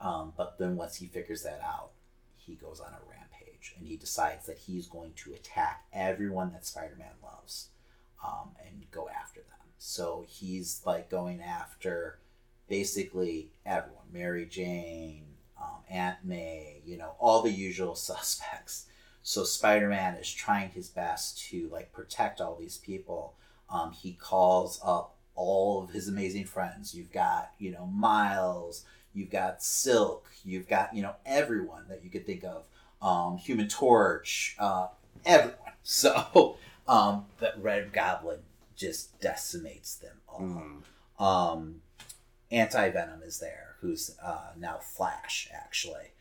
Um, 0.00 0.32
but 0.36 0.58
then 0.58 0.76
once 0.76 0.96
he 0.96 1.06
figures 1.06 1.42
that 1.42 1.60
out, 1.62 1.90
he 2.36 2.54
goes 2.54 2.80
on 2.80 2.92
a 2.92 3.13
and 3.78 3.86
he 3.86 3.96
decides 3.96 4.46
that 4.46 4.58
he's 4.58 4.86
going 4.86 5.12
to 5.16 5.32
attack 5.32 5.84
everyone 5.92 6.52
that 6.52 6.66
Spider 6.66 6.96
Man 6.98 7.14
loves 7.22 7.68
um, 8.24 8.50
and 8.64 8.90
go 8.90 9.08
after 9.08 9.40
them. 9.40 9.68
So 9.78 10.24
he's 10.28 10.82
like 10.84 11.10
going 11.10 11.40
after 11.40 12.18
basically 12.68 13.48
everyone 13.64 14.04
Mary 14.12 14.46
Jane, 14.46 15.24
um, 15.60 15.80
Aunt 15.90 16.18
May, 16.24 16.80
you 16.84 16.96
know, 16.96 17.14
all 17.18 17.42
the 17.42 17.50
usual 17.50 17.94
suspects. 17.94 18.86
So 19.22 19.44
Spider 19.44 19.88
Man 19.88 20.14
is 20.14 20.30
trying 20.32 20.70
his 20.70 20.88
best 20.88 21.42
to 21.48 21.68
like 21.72 21.92
protect 21.92 22.40
all 22.40 22.56
these 22.56 22.78
people. 22.78 23.34
Um, 23.70 23.92
he 23.92 24.12
calls 24.12 24.80
up 24.84 25.14
all 25.34 25.82
of 25.82 25.90
his 25.90 26.08
amazing 26.08 26.44
friends. 26.44 26.94
You've 26.94 27.12
got, 27.12 27.52
you 27.58 27.72
know, 27.72 27.86
Miles, 27.86 28.84
you've 29.14 29.30
got 29.30 29.62
Silk, 29.62 30.30
you've 30.44 30.68
got, 30.68 30.94
you 30.94 31.02
know, 31.02 31.14
everyone 31.24 31.84
that 31.88 32.04
you 32.04 32.10
could 32.10 32.26
think 32.26 32.44
of. 32.44 32.64
Um, 33.04 33.36
Human 33.38 33.68
Torch, 33.68 34.56
uh, 34.58 34.88
everyone. 35.24 35.58
So 35.86 36.56
um, 36.88 37.26
that 37.40 37.60
Red 37.62 37.92
Goblin 37.92 38.38
just 38.74 39.20
decimates 39.20 39.96
them 39.96 40.16
all. 40.26 40.38
Hmm. 40.38 41.22
Um, 41.22 41.74
Anti 42.50 42.88
Venom 42.88 43.20
is 43.22 43.38
there, 43.38 43.76
who's 43.82 44.16
uh, 44.24 44.52
now 44.58 44.78
Flash, 44.78 45.46
actually. 45.52 46.12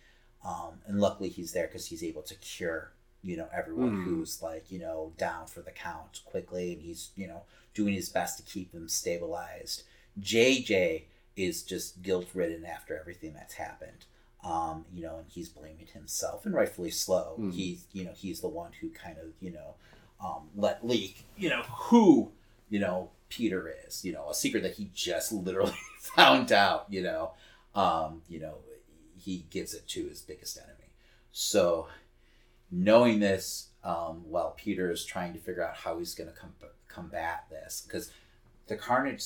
Um, 0.45 0.81
and 0.85 0.99
luckily 0.99 1.29
he's 1.29 1.53
there 1.53 1.67
because 1.67 1.87
he's 1.87 2.03
able 2.03 2.23
to 2.23 2.35
cure, 2.35 2.91
you 3.23 3.37
know, 3.37 3.47
everyone 3.53 3.91
Hmm. 3.91 4.03
who's 4.03 4.41
like, 4.41 4.69
you 4.69 4.79
know, 4.79 5.13
down 5.17 5.47
for 5.47 5.61
the 5.61 5.71
count 5.71 6.19
quickly. 6.25 6.73
And 6.73 6.81
he's, 6.81 7.11
you 7.15 7.27
know, 7.27 7.43
doing 7.73 7.93
his 7.93 8.09
best 8.09 8.35
to 8.37 8.43
keep 8.43 8.73
them 8.73 8.89
stabilized. 8.89 9.83
JJ 10.19 11.03
is 11.37 11.63
just 11.63 12.01
guilt 12.01 12.27
ridden 12.33 12.65
after 12.65 12.99
everything 12.99 13.33
that's 13.33 13.53
happened. 13.53 14.03
Um, 14.43 14.85
you 14.93 15.03
know, 15.03 15.17
and 15.19 15.25
he's 15.29 15.47
blaming 15.47 15.87
himself, 15.93 16.45
and 16.45 16.53
rightfully 16.53 16.91
so. 16.91 17.35
Hmm. 17.37 17.51
He's, 17.51 17.85
you 17.93 18.03
know, 18.03 18.11
he's 18.13 18.41
the 18.41 18.49
one 18.49 18.71
who 18.81 18.89
kind 18.89 19.17
of, 19.17 19.27
you 19.39 19.51
know, 19.51 19.75
um, 20.23 20.49
let 20.55 20.85
leak, 20.85 21.23
you 21.37 21.49
know, 21.49 21.61
who, 21.61 22.31
you 22.69 22.79
know, 22.79 23.09
Peter 23.29 23.73
is, 23.87 24.03
you 24.03 24.11
know, 24.11 24.29
a 24.29 24.33
secret 24.33 24.63
that 24.63 24.73
he 24.73 24.89
just 24.93 25.31
literally 25.31 25.73
found 25.99 26.51
out, 26.51 26.85
you 26.89 27.01
know, 27.01 27.31
um, 27.75 28.21
you 28.27 28.39
know, 28.39 28.55
he 29.17 29.45
gives 29.49 29.73
it 29.73 29.87
to 29.87 30.07
his 30.07 30.21
biggest 30.21 30.57
enemy. 30.57 30.91
So, 31.31 31.87
knowing 32.69 33.19
this, 33.19 33.69
um, 33.83 34.23
while 34.29 34.51
Peter 34.51 34.91
is 34.91 35.03
trying 35.05 35.33
to 35.33 35.39
figure 35.39 35.65
out 35.65 35.75
how 35.75 35.97
he's 35.97 36.13
going 36.13 36.29
to 36.29 36.35
com- 36.35 36.53
combat 36.87 37.45
this, 37.49 37.83
because 37.85 38.11
the 38.67 38.75
Carnage, 38.75 39.23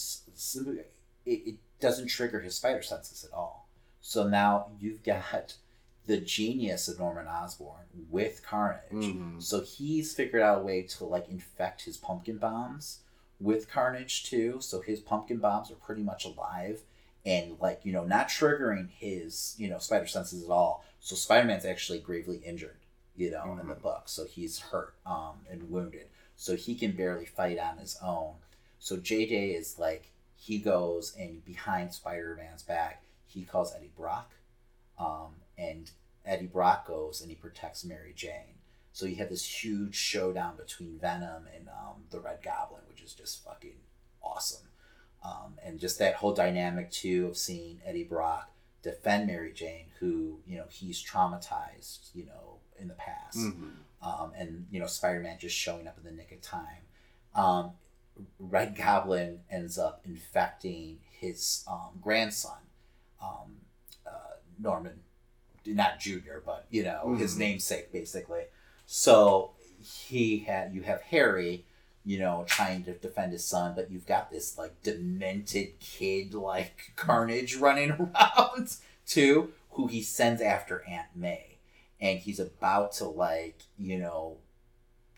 it, 0.75 0.87
it 1.25 1.55
doesn't 1.79 2.07
trigger 2.07 2.39
his 2.39 2.55
spider 2.55 2.81
senses 2.81 3.23
at 3.23 3.35
all. 3.35 3.66
So 4.07 4.25
now 4.25 4.67
you've 4.79 5.03
got 5.03 5.57
the 6.05 6.15
genius 6.21 6.87
of 6.87 6.97
Norman 6.97 7.27
Osborn 7.27 7.83
with 8.09 8.41
Carnage. 8.41 8.89
Mhm. 8.93 9.43
So 9.43 9.59
he's 9.59 10.13
figured 10.13 10.41
out 10.41 10.61
a 10.61 10.63
way 10.63 10.83
to 10.83 11.03
like 11.03 11.27
infect 11.27 11.81
his 11.81 11.97
pumpkin 11.97 12.37
bombs 12.37 12.99
with 13.37 13.69
Carnage 13.69 14.23
too. 14.23 14.61
So 14.61 14.79
his 14.79 15.01
pumpkin 15.01 15.39
bombs 15.39 15.69
are 15.71 15.75
pretty 15.75 16.03
much 16.03 16.23
alive 16.23 16.83
and 17.25 17.59
like, 17.59 17.81
you 17.83 17.91
know, 17.91 18.05
not 18.05 18.29
triggering 18.29 18.91
his, 18.91 19.55
you 19.57 19.67
know, 19.69 19.77
spider 19.77 20.07
senses 20.07 20.41
at 20.41 20.49
all. 20.49 20.85
So 21.01 21.17
Spider-Man's 21.17 21.65
actually 21.65 21.99
gravely 21.99 22.37
injured, 22.37 22.77
you 23.17 23.29
know, 23.29 23.57
in 23.59 23.67
the 23.67 23.75
book. 23.75 24.03
So 24.07 24.23
he's 24.23 24.59
hurt 24.59 24.93
um 25.05 25.45
and 25.51 25.69
wounded. 25.69 26.07
So 26.37 26.55
he 26.55 26.75
can 26.75 26.93
barely 26.93 27.25
fight 27.25 27.59
on 27.59 27.77
his 27.79 27.97
own. 28.01 28.35
So 28.79 28.95
JJ 28.95 29.53
is 29.53 29.77
like 29.77 30.13
he 30.37 30.59
goes 30.59 31.13
and 31.19 31.43
behind 31.43 31.93
Spider-Man's 31.93 32.63
back, 32.63 33.03
he 33.39 33.45
calls 33.45 33.73
Eddie 33.75 33.91
Brock. 33.97 34.31
Um, 34.99 35.35
and 35.57 35.91
Eddie 36.25 36.47
Brock 36.47 36.87
goes 36.87 37.21
and 37.21 37.29
he 37.29 37.35
protects 37.35 37.85
Mary 37.85 38.13
Jane. 38.15 38.55
So 38.93 39.05
you 39.05 39.15
have 39.17 39.29
this 39.29 39.63
huge 39.63 39.95
showdown 39.95 40.55
between 40.57 40.97
Venom 40.99 41.43
and 41.55 41.67
um, 41.69 42.03
the 42.09 42.19
Red 42.19 42.39
Goblin, 42.43 42.81
which 42.89 43.01
is 43.03 43.13
just 43.13 43.43
fucking 43.43 43.75
awesome. 44.23 44.67
Um, 45.23 45.53
and 45.63 45.79
just 45.79 45.99
that 45.99 46.15
whole 46.15 46.33
dynamic 46.33 46.89
too 46.91 47.27
of 47.27 47.37
seeing 47.37 47.79
Eddie 47.85 48.03
Brock 48.03 48.51
defend 48.83 49.27
Mary 49.27 49.51
Jane, 49.53 49.87
who 49.99 50.39
you 50.47 50.57
know 50.57 50.65
he's 50.69 51.03
traumatized, 51.03 52.09
you 52.13 52.25
know, 52.25 52.57
in 52.79 52.87
the 52.87 52.93
past, 52.93 53.37
Mhm. 53.37 53.71
um, 54.01 54.31
and 54.35 54.67
you 54.71 54.79
know 54.79 54.85
Spider 54.87 55.19
Man 55.19 55.37
just 55.39 55.55
showing 55.55 55.87
up 55.87 55.97
in 55.97 56.03
the 56.03 56.11
nick 56.11 56.31
of 56.31 56.41
time. 56.41 56.83
Um, 57.35 57.71
Red 58.39 58.75
Goblin 58.75 59.41
ends 59.49 59.77
up 59.77 60.01
infecting 60.05 60.99
his 61.19 61.63
um, 61.67 61.99
grandson, 62.01 62.59
um, 63.21 63.57
uh, 64.05 64.35
Norman, 64.59 64.99
not 65.65 65.99
Junior, 65.99 66.41
but 66.45 66.65
you 66.69 66.83
know 66.83 67.15
his 67.15 67.35
Mhm. 67.35 67.39
namesake 67.39 67.91
basically. 67.91 68.43
So 68.85 69.51
he 69.79 70.39
had 70.39 70.73
you 70.73 70.81
have 70.83 71.01
Harry, 71.03 71.65
you 72.05 72.19
know, 72.19 72.45
trying 72.47 72.83
to 72.85 72.93
defend 72.93 73.31
his 73.33 73.45
son, 73.45 73.73
but 73.75 73.91
you've 73.91 74.05
got 74.07 74.31
this 74.31 74.57
like 74.57 74.81
demented 74.83 75.79
kid 75.79 76.33
like 76.33 76.93
Carnage 76.95 77.55
running 77.55 77.91
around 78.15 78.75
too, 79.05 79.53
who 79.71 79.87
he 79.87 80.01
sends 80.01 80.41
after 80.41 80.83
Aunt 80.87 81.07
May, 81.15 81.57
and 81.99 82.19
he's 82.19 82.39
about 82.39 82.91
to 82.93 83.05
like 83.05 83.63
you 83.77 83.97
know 83.97 84.37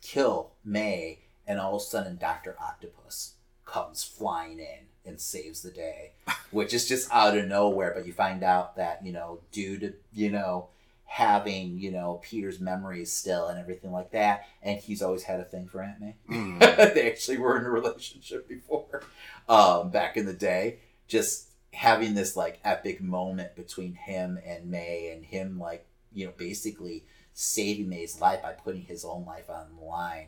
kill 0.02 0.52
May, 0.64 1.20
and 1.48 1.60
all 1.60 1.76
of 1.76 1.82
a 1.82 1.86
sudden 1.86 2.18
Doctor 2.18 2.56
Octopus 2.60 3.34
comes 3.66 4.04
flying 4.04 4.60
in 4.60 4.88
and 5.10 5.20
saves 5.20 5.62
the 5.62 5.72
day, 5.72 6.12
which 6.52 6.74
is 6.74 6.88
just 6.88 7.12
out 7.12 7.38
of 7.38 7.48
nowhere. 7.48 7.92
But 7.96 8.06
you 8.08 8.14
find 8.14 8.44
out 8.44 8.78
that 8.78 9.06
you 9.06 9.12
know 9.12 9.40
due 9.52 9.78
to 9.80 9.94
you 10.14 10.30
know 10.32 10.70
having 11.06 11.80
you 11.80 11.92
know 11.92 12.22
Peter's 12.24 12.60
memories 12.60 13.12
still 13.12 13.48
and 13.48 13.60
everything 13.60 13.92
like 13.92 14.12
that, 14.12 14.46
and 14.62 14.80
he's 14.80 15.02
always 15.02 15.24
had 15.24 15.40
a 15.40 15.44
thing 15.46 15.68
for 15.68 15.82
Aunt 15.82 16.00
May. 16.00 16.16
Mhm. 16.30 16.60
they 16.94 17.10
actually 17.12 17.40
were 17.40 17.58
in 17.58 17.66
a 17.66 17.70
relationship 17.70 18.48
before, 18.48 19.04
um, 19.50 19.90
back 19.90 20.16
in 20.16 20.26
the 20.26 20.34
day. 20.34 20.78
Just 21.08 21.48
having 21.74 22.14
this 22.14 22.36
like 22.36 22.60
epic 22.64 23.02
moment 23.02 23.56
between 23.56 23.94
him 23.94 24.40
and 24.46 24.70
May, 24.70 25.12
and 25.12 25.26
him 25.26 25.60
like 25.60 25.86
you 26.14 26.26
know 26.28 26.34
basically 26.38 27.06
saving 27.34 27.90
May's 27.90 28.20
life 28.20 28.42
by 28.42 28.52
putting 28.54 28.82
his 28.84 29.04
own 29.06 29.26
life 29.26 29.50
on 29.50 29.68
the 29.78 29.84
line, 29.86 30.28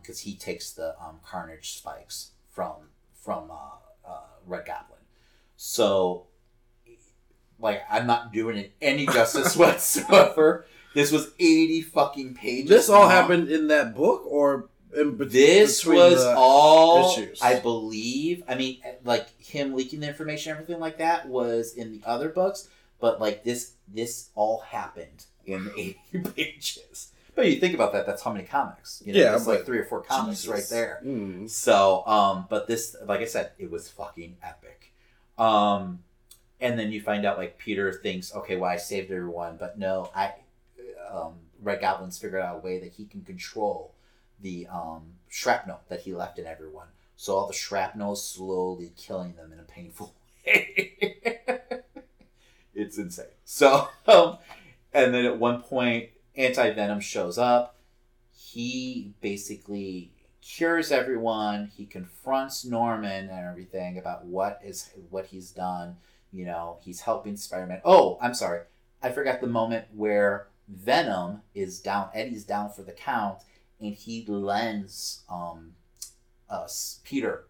because 0.00 0.20
he 0.20 0.34
takes 0.36 0.70
the 0.70 0.94
um, 1.00 1.18
Carnage 1.24 1.76
spikes 1.76 2.30
from 2.50 2.74
from 3.14 3.50
uh, 3.50 3.78
uh, 4.06 4.20
Red 4.46 4.66
Goblin. 4.66 5.00
So, 5.56 6.26
like, 7.58 7.82
I'm 7.90 8.06
not 8.06 8.32
doing 8.32 8.56
it 8.56 8.72
any 8.82 9.06
justice 9.16 9.56
whatsoever. 9.56 10.66
This 10.94 11.10
was 11.10 11.30
80 11.38 11.82
fucking 11.82 12.34
pages. 12.34 12.68
This 12.68 12.88
all 12.88 13.02
long. 13.02 13.10
happened 13.10 13.48
in 13.48 13.68
that 13.68 13.94
book, 13.96 14.22
or 14.26 14.68
This 14.92 15.84
was 15.84 16.24
all, 16.24 17.12
issues? 17.12 17.42
I 17.42 17.58
believe. 17.58 18.44
I 18.48 18.54
mean, 18.54 18.78
like 19.04 19.40
him 19.40 19.74
leaking 19.74 20.00
the 20.00 20.08
information, 20.08 20.52
everything 20.52 20.78
like 20.78 20.98
that 20.98 21.26
was 21.28 21.74
in 21.74 21.90
the 21.92 22.00
other 22.06 22.28
books, 22.28 22.68
but 23.00 23.20
like 23.20 23.42
this, 23.42 23.72
this 23.88 24.30
all 24.36 24.60
happened 24.60 25.24
in 25.46 25.70
80 25.76 25.98
pages. 26.34 27.10
But 27.34 27.50
you 27.50 27.58
think 27.58 27.74
about 27.74 27.92
that, 27.92 28.06
that's 28.06 28.22
how 28.22 28.32
many 28.32 28.44
comics. 28.44 29.02
You 29.04 29.12
know, 29.12 29.18
Yeah, 29.20 29.32
that's 29.32 29.46
like 29.46 29.64
three 29.66 29.78
or 29.78 29.84
four 29.84 30.02
comics 30.02 30.42
Jesus. 30.42 30.54
right 30.54 30.66
there. 30.70 31.00
Mm. 31.04 31.50
So, 31.50 32.06
um, 32.06 32.46
but 32.48 32.66
this, 32.68 32.94
like 33.04 33.20
I 33.20 33.24
said, 33.24 33.50
it 33.58 33.70
was 33.70 33.88
fucking 33.88 34.36
epic. 34.42 34.92
Um, 35.36 36.00
and 36.60 36.78
then 36.78 36.92
you 36.92 37.00
find 37.00 37.26
out 37.26 37.36
like 37.36 37.58
Peter 37.58 37.92
thinks, 37.92 38.34
okay, 38.34 38.56
well, 38.56 38.70
I 38.70 38.76
saved 38.76 39.10
everyone, 39.10 39.56
but 39.58 39.78
no, 39.78 40.10
I, 40.14 40.32
um, 41.12 41.34
Red 41.60 41.80
Goblin's 41.80 42.18
figured 42.18 42.40
out 42.40 42.56
a 42.56 42.58
way 42.60 42.78
that 42.78 42.92
he 42.92 43.04
can 43.04 43.22
control 43.22 43.94
the 44.40 44.66
um, 44.72 45.02
shrapnel 45.28 45.80
that 45.88 46.02
he 46.02 46.14
left 46.14 46.38
in 46.38 46.46
everyone. 46.46 46.88
So 47.16 47.34
all 47.36 47.46
the 47.46 47.52
shrapnel 47.52 48.12
is 48.12 48.22
slowly 48.22 48.92
killing 48.96 49.34
them 49.34 49.52
in 49.52 49.58
a 49.58 49.62
painful 49.62 50.14
way. 50.46 50.92
it's 52.74 52.98
insane. 52.98 53.26
So, 53.44 53.88
um, 54.06 54.38
and 54.92 55.12
then 55.14 55.24
at 55.24 55.38
one 55.38 55.62
point, 55.62 56.10
Anti 56.36 56.70
Venom 56.72 57.00
shows 57.00 57.38
up. 57.38 57.76
He 58.32 59.14
basically 59.20 60.12
cures 60.42 60.90
everyone. 60.90 61.70
He 61.76 61.86
confronts 61.86 62.64
Norman 62.64 63.28
and 63.28 63.46
everything 63.46 63.98
about 63.98 64.24
what 64.24 64.60
is 64.64 64.90
what 65.10 65.26
he's 65.26 65.50
done. 65.50 65.96
You 66.32 66.46
know, 66.46 66.78
he's 66.82 67.02
helping 67.02 67.36
Spider-Man. 67.36 67.80
Oh, 67.84 68.18
I'm 68.20 68.34
sorry. 68.34 68.62
I 69.02 69.10
forgot 69.10 69.40
the 69.40 69.46
moment 69.46 69.86
where 69.94 70.48
Venom 70.68 71.42
is 71.54 71.78
down. 71.78 72.08
Eddie's 72.14 72.44
down 72.44 72.72
for 72.72 72.82
the 72.82 72.92
count, 72.92 73.38
and 73.80 73.94
he 73.94 74.24
lends 74.26 75.22
um, 75.28 75.74
us 76.50 77.00
Peter 77.04 77.44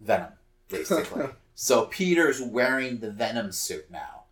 Venom 0.00 0.32
basically. 0.68 1.26
so 1.54 1.86
Peter's 1.86 2.40
wearing 2.40 2.98
the 2.98 3.10
Venom 3.10 3.52
suit 3.52 3.90
now. 3.90 4.24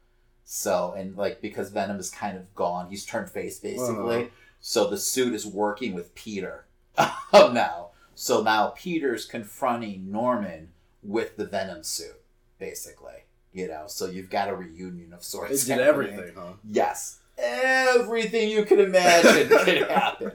So 0.56 0.94
and 0.97 1.16
like 1.16 1.40
because 1.40 1.70
Venom 1.70 1.98
is 1.98 2.10
kind 2.10 2.36
of 2.36 2.55
gone, 2.55 2.89
he's 2.89 3.05
turned 3.05 3.28
face 3.28 3.59
basically. 3.59 4.16
Uh-huh. 4.16 4.31
So 4.60 4.89
the 4.89 4.98
suit 4.98 5.35
is 5.35 5.44
working 5.44 5.94
with 5.94 6.14
Peter 6.14 6.66
now. 7.32 7.89
So 8.14 8.40
now 8.40 8.68
Peter's 8.68 9.24
confronting 9.24 10.12
Norman 10.12 10.68
with 11.02 11.36
the 11.36 11.44
Venom 11.44 11.82
suit, 11.82 12.20
basically. 12.60 13.24
You 13.52 13.66
know, 13.66 13.86
so 13.89 14.06
you've 14.06 14.31
got 14.31 14.48
a 14.48 14.55
reunion 14.55 15.12
of 15.12 15.20
It 15.20 15.24
sorts. 15.24 15.64
did 15.64 15.78
happening. 15.81 15.89
everything, 16.12 16.35
huh? 16.36 16.52
Yes, 16.70 17.18
everything 17.36 18.48
you 18.48 18.64
could 18.64 18.78
imagine 18.78 19.48
could 19.64 19.89
happen. 19.90 20.32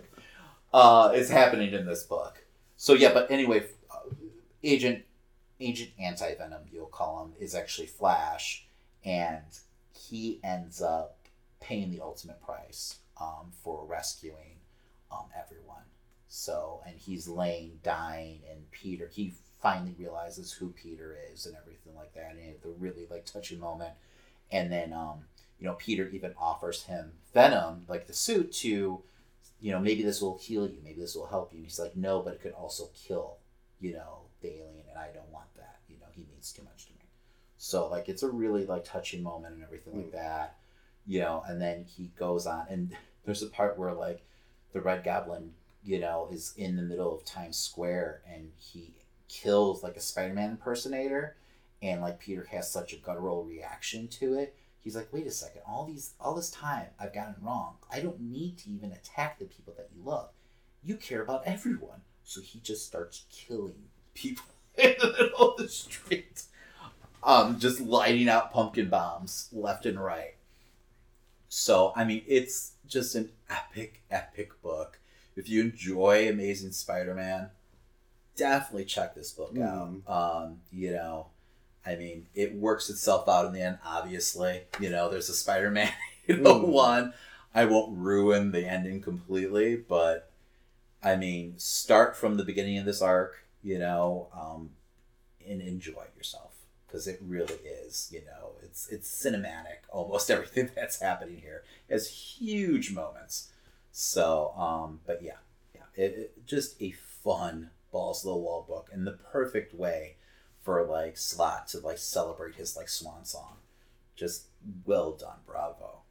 Uh, 0.74 1.14
is 1.16 1.30
happening 1.30 1.72
in 1.74 1.86
this 1.86 2.04
book. 2.04 2.44
So 2.76 2.94
yeah, 2.94 3.14
but 3.14 3.32
anyway, 3.32 3.64
uh, 3.90 4.00
Agent 4.66 5.06
Agent 5.62 5.91
Anti 5.98 6.36
Venom, 6.36 6.64
you'll 6.74 6.88
call 6.88 7.24
him, 7.24 7.32
is 7.40 7.56
actually 7.56 7.88
Flash, 7.88 8.66
and 9.06 9.44
he 10.00 10.40
ends 10.44 10.82
up 10.82 11.18
paying 11.60 11.92
the 11.92 12.02
ultimate 12.02 12.42
price 12.42 13.00
um, 13.20 13.52
for 13.64 13.86
rescuing 13.86 14.58
um, 15.12 15.26
everyone. 15.38 15.84
So, 16.28 16.82
and 16.86 16.96
he's 16.98 17.28
laying, 17.28 17.80
dying, 17.84 18.42
and 18.50 18.70
Peter, 18.72 19.10
he 19.12 19.34
finally 19.62 19.96
realizes 19.98 20.52
who 20.52 20.70
Peter 20.70 21.18
is 21.34 21.46
and 21.46 21.56
everything 21.58 21.96
like 21.96 22.14
that, 22.14 22.32
and 22.32 22.40
it's 22.40 22.66
a 22.66 22.70
really 22.70 23.08
like 23.10 23.26
touching 23.26 23.60
moment. 23.60 23.94
And 24.52 24.72
then, 24.72 24.94
um, 24.94 25.26
you 25.60 25.66
know, 25.66 25.74
Peter 25.74 26.08
even 26.10 26.34
offers 26.40 26.84
him 26.84 27.12
Venom, 27.34 27.86
like 27.88 28.08
the 28.08 28.14
suit, 28.14 28.52
to, 28.54 29.02
you 29.60 29.72
know, 29.72 29.80
maybe 29.80 30.04
this 30.04 30.22
will 30.22 30.38
heal 30.38 30.68
you, 30.68 30.78
maybe 30.84 31.02
this 31.02 31.16
will 31.16 31.28
help 31.28 31.52
you. 31.52 31.58
And 31.58 31.66
he's 31.66 31.80
like, 31.80 31.96
no, 31.96 32.22
but 32.22 32.36
it 32.36 32.42
could 32.42 32.54
also 32.54 32.90
kill, 32.96 33.38
you 33.82 33.94
know, 33.94 34.20
the 34.42 34.50
alien, 34.50 34.86
and 34.90 34.98
I 34.98 35.08
don't 35.14 35.32
want 35.32 35.54
that. 35.58 35.80
You 35.90 35.98
know, 35.98 36.08
he 36.16 36.26
means 36.32 36.52
too 36.54 36.64
much. 36.64 36.79
So, 37.61 37.90
like, 37.90 38.07
it's 38.07 38.23
a 38.23 38.30
really 38.30 38.65
like 38.65 38.86
touching 38.86 39.22
moment 39.22 39.56
and 39.56 39.64
everything 39.64 39.98
like 39.98 40.11
mm. 40.11 40.14
that, 40.14 40.56
you 41.06 41.19
know. 41.19 41.44
And 41.45 41.61
then 41.61 41.84
he 41.84 42.10
goes 42.18 42.48
on, 42.48 42.65
and 42.69 42.95
there's 43.26 43.44
a 43.44 43.48
part 43.48 43.77
where 43.77 43.94
like 43.94 44.26
the 44.72 44.80
Red 44.80 45.03
Goblin, 45.03 45.52
you 45.84 45.99
know, 45.99 46.30
is 46.31 46.53
in 46.56 46.77
the 46.77 46.81
middle 46.81 47.14
of 47.14 47.26
Times 47.26 47.57
Square, 47.57 48.22
and 48.26 48.52
he 48.56 48.94
kills 49.27 49.84
like 49.84 49.98
a 49.98 49.99
Spider-Man 49.99 50.52
impersonator, 50.52 51.36
and 51.81 52.02
like 52.02 52.18
Peter 52.18 52.48
has 52.49 52.72
such 52.72 52.94
a 52.94 52.98
guttural 52.98 53.44
reaction 53.44 54.07
to 54.07 54.36
it. 54.36 54.56
He's 54.80 54.95
like, 54.95 55.11
wait 55.11 55.27
a 55.27 55.31
second, 55.31 55.64
all 55.68 55.86
these 55.86 56.14
all 56.18 56.36
this 56.36 56.52
time 56.52 56.88
I've 56.98 57.14
gotten 57.14 57.36
wrong. 57.41 57.76
I 57.91 57.99
don't 57.99 58.22
need 58.22 58.57
to 58.60 58.69
even 58.69 58.94
attack 58.94 59.38
the 59.38 59.45
people 59.45 59.73
that 59.76 59.90
you 59.94 60.02
love. 60.02 60.30
You 60.81 60.95
care 60.95 61.22
about 61.22 61.44
everyone. 61.45 62.03
So 62.23 62.40
he 62.40 62.61
just 62.61 62.88
starts 62.88 63.26
killing 63.30 63.90
people 64.14 64.45
in 64.77 64.95
the 64.98 65.11
middle 65.11 65.52
of 65.52 65.57
the 65.57 65.68
street. 65.68 66.44
Um, 67.24 67.60
just 67.60 67.80
lighting 67.82 68.30
out 68.30 68.54
pumpkin 68.54 68.90
bombs 68.90 69.50
left 69.52 69.86
and 69.86 70.00
right. 70.04 70.36
So 71.50 71.94
I 71.96 72.04
mean 72.06 72.24
it's 72.28 72.74
just 72.88 73.16
an 73.16 73.32
epic, 73.50 74.02
epic 74.10 74.62
book. 74.62 75.00
If 75.36 75.50
you 75.50 75.62
enjoy 75.62 76.28
Amazing 76.30 76.72
Spider-Man, 76.72 77.50
definitely 78.36 78.86
check 78.86 79.16
this 79.16 79.32
book 79.32 79.54
Mhm. 79.54 80.08
out. 80.08 80.44
Um, 80.44 80.62
you 80.72 80.91
know, 80.91 81.28
I 81.86 81.96
mean, 81.96 82.28
it 82.36 82.54
works 82.56 82.90
itself 82.90 83.28
out 83.30 83.46
in 83.46 83.54
the 83.54 83.62
end. 83.62 83.80
Obviously, 83.86 84.64
you 84.80 84.90
know, 84.90 85.10
there's 85.10 85.30
a 85.30 85.34
Spider-Man, 85.34 85.91
you 86.28 86.38
know, 86.38 86.56
Mm. 86.60 86.68
one. 86.68 87.14
I 87.56 87.66
won't 87.66 87.98
ruin 87.98 88.52
the 88.52 88.66
ending 88.68 89.02
completely, 89.02 89.76
but 89.76 90.30
I 91.02 91.16
mean, 91.16 91.58
start 91.58 92.16
from 92.18 92.38
the 92.38 92.44
beginning 92.44 92.78
of 92.78 92.86
this 92.86 93.02
arc, 93.02 93.46
you 93.64 93.80
know, 93.80 94.28
um, 94.34 94.72
and 95.48 95.62
enjoy 95.62 96.06
yourself 96.18 96.49
because 96.90 97.07
it 97.07 97.20
really 97.26 97.56
is. 97.86 98.10
You 98.11 98.22
know, 98.26 98.52
it's 98.64 98.88
it's 98.90 99.10
cinematic. 99.10 99.86
Almost 99.90 100.30
everything 100.36 100.70
that's 100.76 101.02
happening 101.02 101.38
here 101.38 101.64
has 101.90 102.10
huge 102.10 102.91
moments. 102.91 103.52
So, 103.91 104.53
um, 104.57 104.99
but 105.06 105.22
yeah, 105.22 105.38
yeah, 105.74 105.82
it, 105.95 106.18
it 106.18 106.45
just 106.45 106.82
a 106.82 106.91
fun 106.91 107.72
balls 107.91 108.22
to 108.22 108.28
the 108.28 108.36
wall 108.36 108.64
book 108.68 108.90
and 108.94 109.06
the 109.06 109.11
perfect 109.32 109.74
way 109.74 110.16
for 110.61 110.84
like 110.86 111.18
Slott 111.18 111.68
to 111.70 111.80
like 111.80 111.98
celebrate 111.98 112.56
his 112.56 112.78
like 112.78 112.90
swan 112.90 113.26
song. 113.26 113.57
Just 114.16 114.45
well 114.86 115.14
done, 115.14 115.38
bravo. 115.48 116.02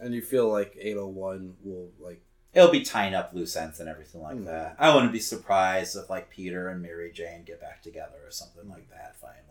And 0.00 0.14
you 0.14 0.22
feel 0.22 0.48
like 0.48 0.76
801 0.80 1.54
will 1.64 1.90
like 2.00 2.20
It'll 2.54 2.70
be 2.70 2.80
tying 2.82 3.14
up 3.14 3.34
loose 3.34 3.54
ends 3.56 3.78
and 3.78 3.88
everything 3.90 4.22
like 4.22 4.36
Hmm. 4.38 4.44
that. 4.44 4.76
I 4.78 4.94
wouldn't 4.94 5.12
be 5.12 5.20
surprised 5.20 5.96
if 5.96 6.08
like 6.08 6.30
Peter 6.30 6.68
and 6.68 6.80
Mary 6.80 7.12
Jane 7.12 7.44
get 7.44 7.60
back 7.60 7.82
together 7.82 8.16
or 8.24 8.30
something 8.30 8.68
like 8.68 8.88
that 8.90 9.16
finally. 9.20 9.42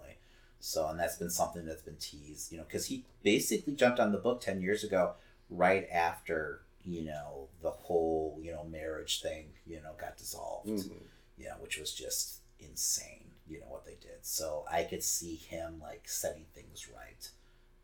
So, 0.59 0.87
and 0.87 0.99
that's 0.99 1.17
been 1.17 1.29
something 1.29 1.65
that's 1.65 1.81
been 1.83 1.97
teased, 1.97 2.51
you 2.51 2.57
know, 2.57 2.63
because 2.65 2.87
he 2.87 3.05
basically 3.23 3.73
jumped 3.75 3.99
on 3.99 4.11
the 4.11 4.17
book 4.17 4.41
10 4.41 4.61
years 4.61 4.83
ago, 4.83 5.13
right 5.49 5.87
after, 5.91 6.61
you 6.83 7.03
know, 7.05 7.47
the 7.61 7.69
whole, 7.71 8.39
you 8.41 8.51
know, 8.51 8.63
marriage 8.63 9.21
thing, 9.21 9.47
you 9.65 9.77
know, 9.81 9.91
got 9.99 10.17
dissolved. 10.17 10.67
mhm. 10.69 10.91
you 11.37 11.45
know, 11.45 11.55
which 11.61 11.77
was 11.77 11.93
just 11.93 12.39
insane, 12.59 13.25
you 13.47 13.59
know, 13.59 13.67
what 13.67 13.85
they 13.85 13.95
did. 14.01 14.17
So 14.23 14.65
I 14.71 14.83
could 14.83 15.03
see 15.03 15.35
him 15.35 15.79
like 15.81 16.09
setting 16.09 16.45
things 16.55 16.87
right, 16.89 17.29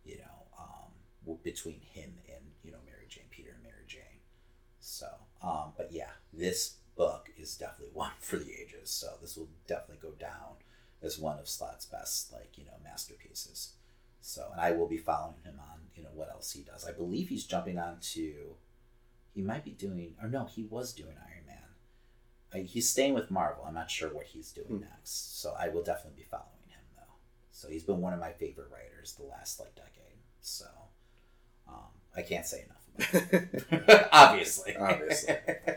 you 0.03 0.17
know, 0.17 0.47
um, 0.59 0.91
w- 1.23 1.39
between 1.43 1.79
him 1.81 2.13
and, 2.27 2.43
you 2.63 2.71
know, 2.71 2.79
Mary 2.85 3.05
Jane, 3.07 3.25
Peter 3.29 3.51
and 3.53 3.61
Mary 3.63 3.83
Jane. 3.87 4.21
So, 4.79 5.07
um, 5.43 5.73
but 5.77 5.91
yeah, 5.91 6.09
this 6.33 6.77
book 6.95 7.29
is 7.37 7.55
definitely 7.55 7.91
one 7.93 8.11
for 8.19 8.37
the 8.37 8.51
ages. 8.51 8.89
So 8.89 9.13
this 9.21 9.37
will 9.37 9.49
definitely 9.67 10.01
go 10.01 10.15
down 10.19 10.57
as 11.03 11.19
one 11.19 11.37
of 11.39 11.47
Slott's 11.49 11.85
best, 11.85 12.31
like, 12.31 12.57
you 12.57 12.65
know, 12.65 12.71
masterpieces. 12.83 13.73
So, 14.21 14.47
and 14.51 14.61
I 14.61 14.71
will 14.71 14.87
be 14.87 14.97
following 14.97 15.41
him 15.43 15.59
on, 15.59 15.79
you 15.95 16.03
know, 16.03 16.09
what 16.13 16.29
else 16.29 16.51
he 16.51 16.61
does. 16.61 16.85
I 16.87 16.91
believe 16.93 17.27
he's 17.29 17.43
jumping 17.45 17.77
on 17.77 17.97
to, 18.13 18.55
he 19.33 19.41
might 19.41 19.65
be 19.65 19.71
doing, 19.71 20.13
or 20.21 20.29
no, 20.29 20.45
he 20.45 20.63
was 20.63 20.93
doing 20.93 21.15
Iron 21.17 21.45
Man. 21.45 22.61
Uh, 22.61 22.65
he's 22.65 22.89
staying 22.89 23.13
with 23.15 23.29
Marvel. 23.31 23.65
I'm 23.67 23.73
not 23.73 23.91
sure 23.91 24.09
what 24.13 24.25
he's 24.27 24.51
doing 24.51 24.67
Hmm. 24.67 24.79
next. 24.81 25.41
So 25.41 25.55
I 25.59 25.69
will 25.69 25.83
definitely 25.83 26.21
be 26.21 26.27
following 26.29 26.67
him 26.69 26.79
though. 26.95 27.13
So 27.51 27.67
he's 27.67 27.83
been 27.83 27.99
one 27.99 28.13
of 28.13 28.19
my 28.19 28.31
favorite 28.31 28.69
writers 28.71 29.13
the 29.19 29.23
last 29.25 29.59
like 29.59 29.75
decade. 29.75 30.19
So 30.41 30.65
um, 31.67 31.91
I 32.15 32.21
can't 32.21 32.45
say 32.45 32.63
enough. 32.65 33.11
About 33.11 33.31
him. 33.31 34.05
Obviously. 34.11 34.75
Obviously. 34.77 35.35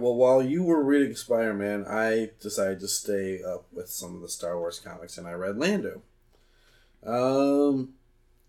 Right. 0.00 0.04
Well, 0.04 0.14
while 0.14 0.42
you 0.42 0.62
were 0.62 0.82
reading 0.82 1.14
Spider 1.14 1.52
Man, 1.52 1.84
I 1.86 2.30
decided 2.40 2.80
to 2.80 2.88
stay 2.88 3.42
up 3.42 3.66
with 3.70 3.90
some 3.90 4.14
of 4.14 4.22
the 4.22 4.30
Star 4.30 4.58
Wars 4.58 4.80
comics, 4.80 5.18
and 5.18 5.26
I 5.26 5.32
read 5.32 5.58
Lando. 5.58 6.00
Um, 7.04 7.90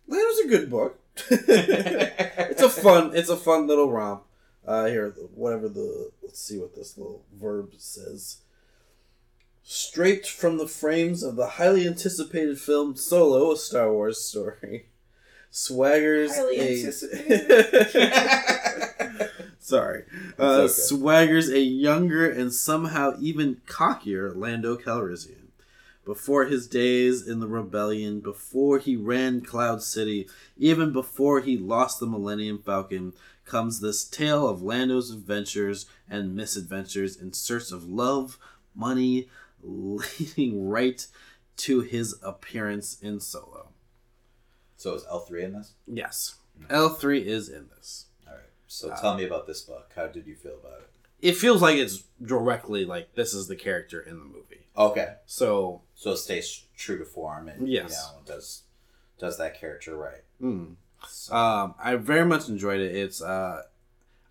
Lando's 0.07 0.40
a 0.45 0.48
good 0.48 0.69
book. 0.69 0.98
it's 1.30 2.61
a 2.61 2.69
fun. 2.69 3.11
It's 3.14 3.30
a 3.30 3.36
fun 3.36 3.68
little 3.68 3.91
romp. 3.91 4.23
Uh, 4.65 4.86
here, 4.86 5.10
whatever 5.36 5.68
the 5.68 6.11
let's 6.23 6.40
see 6.40 6.57
what 6.57 6.73
this 6.73 6.98
little 6.98 7.26
verb 7.38 7.73
says. 7.78 8.38
Straight 9.61 10.26
from 10.26 10.57
the 10.57 10.68
frames 10.68 11.22
of 11.22 11.36
the 11.36 11.48
highly 11.48 11.86
anticipated 11.86 12.60
film 12.60 12.95
Solo, 12.95 13.52
a 13.52 13.57
Star 13.57 13.91
Wars 13.91 14.23
story, 14.23 14.86
swaggers 15.52 16.34
Highly 16.34 16.86
a. 16.86 18.57
Sorry, 19.72 20.03
uh, 20.38 20.43
okay. 20.43 20.73
swaggers 20.73 21.49
a 21.49 21.61
younger 21.61 22.30
and 22.30 22.53
somehow 22.53 23.14
even 23.22 23.61
cockier 23.68 24.35
Lando 24.35 24.76
Calrissian. 24.76 25.48
Before 26.03 26.43
his 26.43 26.68
days 26.68 27.26
in 27.26 27.39
the 27.39 27.48
rebellion, 27.48 28.19
before 28.19 28.80
he 28.80 28.98
ran 28.98 29.39
Cloud 29.39 29.81
City, 29.81 30.27
even 30.57 30.91
before 30.91 31.39
he 31.39 31.57
lost 31.57 32.02
the 32.02 32.06
Millennium 32.06 32.61
Falcon, 32.61 33.14
comes 33.45 33.80
this 33.80 34.03
tale 34.03 34.45
of 34.45 34.61
Lando's 34.61 35.10
adventures 35.10 35.85
and 36.10 36.35
misadventures 36.35 37.15
in 37.15 37.31
search 37.31 37.72
of 37.72 37.88
love, 37.88 38.38
money, 38.76 39.30
leading 39.64 40.68
right 40.68 41.07
to 41.56 41.80
his 41.80 42.15
appearance 42.22 42.98
in 43.02 43.22
Solo. 43.22 43.69
So 44.76 44.95
is 44.95 45.06
L 45.10 45.19
three 45.19 45.45
in 45.45 45.53
this? 45.53 45.76
Yes, 45.88 46.35
L3 46.69 47.23
is 47.23 47.49
in 47.49 47.69
this. 47.76 48.07
So 48.72 48.95
tell 49.02 49.15
me 49.15 49.26
about 49.26 49.48
this 49.48 49.61
book. 49.61 49.91
How 49.98 50.07
did 50.07 50.26
you 50.26 50.34
feel 50.34 50.53
about 50.53 50.80
it? 50.80 50.89
It 51.22 51.35
feels 51.35 51.61
like 51.61 51.76
it's 51.76 52.06
directly 52.23 52.85
like 52.85 53.15
this 53.15 53.34
is 53.34 53.49
the 53.49 53.56
character 53.57 53.99
in 53.99 54.18
the 54.18 54.23
movie. 54.23 54.65
Okay. 54.77 55.15
So, 55.26 55.81
So 55.93 56.11
it 56.11 56.18
stays 56.18 56.64
true 56.77 56.98
to 56.98 57.03
form 57.03 57.49
and 57.49 57.68
Yes. 57.68 57.89
you 57.91 58.18
know 58.18 58.22
does 58.26 58.64
does 59.19 59.38
that 59.39 59.60
character 59.60 59.98
right. 59.98 60.23
mm. 60.41 60.76
um, 61.31 61.76
I 61.84 61.95
very 61.98 62.26
much 62.26 62.48
enjoyed 62.48 62.80
it. 62.80 62.95
It's, 62.95 63.22
uh, 63.22 63.64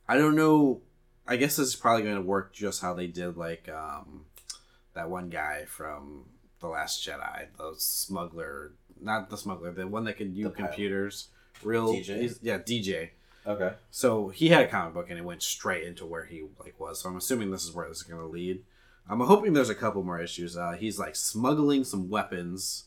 I 0.09 0.17
don't 0.17 0.35
know. 0.35 0.81
I 1.29 1.37
guess 1.37 1.57
this 1.57 1.69
is 1.69 1.77
probably 1.77 2.03
going 2.05 2.17
to 2.17 2.23
work 2.23 2.55
just 2.55 2.81
how 2.81 2.95
they 2.95 3.07
did, 3.07 3.37
like, 3.37 3.69
um, 3.69 4.25
that 4.95 5.11
one 5.11 5.29
guy 5.29 5.67
from 5.67 6.25
The 6.61 6.67
Last 6.67 7.07
Jedi, 7.07 7.47
the 7.57 7.75
smuggler, 7.77 8.73
not 9.01 9.31
the 9.31 9.37
smuggler, 9.37 9.71
the 9.71 9.87
one 9.87 10.05
that 10.05 10.17
can 10.17 10.35
use 10.35 10.53
computers. 10.57 11.29
Real, 11.63 11.95
DJ? 11.95 12.39
yeah, 12.43 12.59
DJ. 12.59 13.11
Okay. 13.47 13.73
So 13.91 14.29
he 14.29 14.49
had 14.49 14.63
a 14.63 14.69
comic 14.69 14.95
book 14.95 15.07
and 15.09 15.19
it 15.19 15.25
went 15.25 15.43
straight 15.43 15.85
into 15.85 16.05
where 16.05 16.25
he 16.25 16.45
like 16.59 16.79
was. 16.79 17.01
So 17.01 17.09
I'm 17.09 17.17
assuming 17.17 17.51
this 17.51 17.65
is 17.65 17.73
where 17.73 17.89
this 17.89 17.99
is 17.99 18.03
going 18.03 18.21
to 18.21 18.27
lead. 18.27 18.63
I'm 19.09 19.21
hoping 19.21 19.55
there's 19.55 19.71
a 19.71 19.75
couple 19.75 20.03
more 20.03 20.21
issues. 20.21 20.57
Uh, 20.57 20.73
he's 20.73 20.99
like 20.99 21.17
smuggling 21.17 21.85
some 21.85 22.09
weapons 22.09 22.85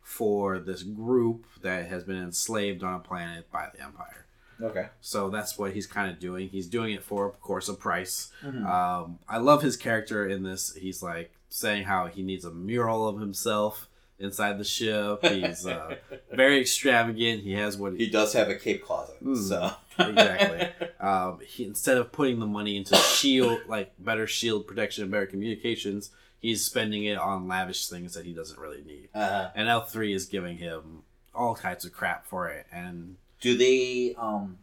for 0.00 0.58
this 0.58 0.82
group 0.82 1.44
that 1.62 1.86
has 1.86 2.04
been 2.04 2.16
enslaved 2.16 2.82
on 2.82 2.94
a 2.94 2.98
planet 3.00 3.50
by 3.50 3.68
the 3.74 3.82
Empire. 3.82 4.24
Okay. 4.62 4.86
So 5.00 5.28
that's 5.28 5.58
what 5.58 5.72
he's 5.72 5.86
kind 5.86 6.10
of 6.10 6.18
doing. 6.18 6.48
He's 6.48 6.66
doing 6.66 6.94
it 6.94 7.02
for, 7.02 7.26
of 7.26 7.40
course, 7.40 7.68
a 7.68 7.74
price. 7.74 8.30
Mm-hmm. 8.42 8.66
Um, 8.66 9.18
I 9.28 9.38
love 9.38 9.62
his 9.62 9.76
character 9.76 10.26
in 10.26 10.44
this. 10.44 10.74
He's 10.74 11.02
like 11.02 11.32
saying 11.50 11.84
how 11.84 12.06
he 12.06 12.22
needs 12.22 12.44
a 12.44 12.50
mural 12.50 13.06
of 13.06 13.20
himself 13.20 13.88
inside 14.18 14.58
the 14.58 14.64
ship. 14.64 15.24
He's 15.24 15.66
uh, 15.66 15.96
very 16.32 16.60
extravagant. 16.60 17.42
He 17.42 17.52
has 17.52 17.76
what 17.76 17.94
He 17.96 18.08
does 18.08 18.32
have 18.32 18.48
a 18.48 18.54
cape 18.54 18.84
closet. 18.84 19.22
Mm. 19.22 19.36
So 19.36 19.72
exactly. 19.98 20.68
Um, 21.00 21.40
he 21.46 21.64
instead 21.64 21.96
of 21.96 22.12
putting 22.12 22.38
the 22.40 22.46
money 22.46 22.76
into 22.76 22.96
shield, 22.96 23.60
like 23.68 23.92
better 23.98 24.26
shield 24.26 24.66
protection 24.66 25.02
and 25.02 25.10
better 25.12 25.26
communications, 25.26 26.10
he's 26.40 26.64
spending 26.64 27.04
it 27.04 27.18
on 27.18 27.48
lavish 27.48 27.88
things 27.88 28.14
that 28.14 28.24
he 28.24 28.32
doesn't 28.32 28.58
really 28.58 28.82
need. 28.82 29.08
uh, 29.14 29.50
And 29.54 29.68
L 29.68 29.82
three 29.82 30.12
is 30.12 30.26
giving 30.26 30.58
him 30.58 31.02
all 31.34 31.54
kinds 31.54 31.84
of 31.84 31.92
crap 31.92 32.26
for 32.26 32.48
it. 32.48 32.66
And 32.72 33.16
do 33.40 33.56
they 33.56 34.14
um 34.18 34.58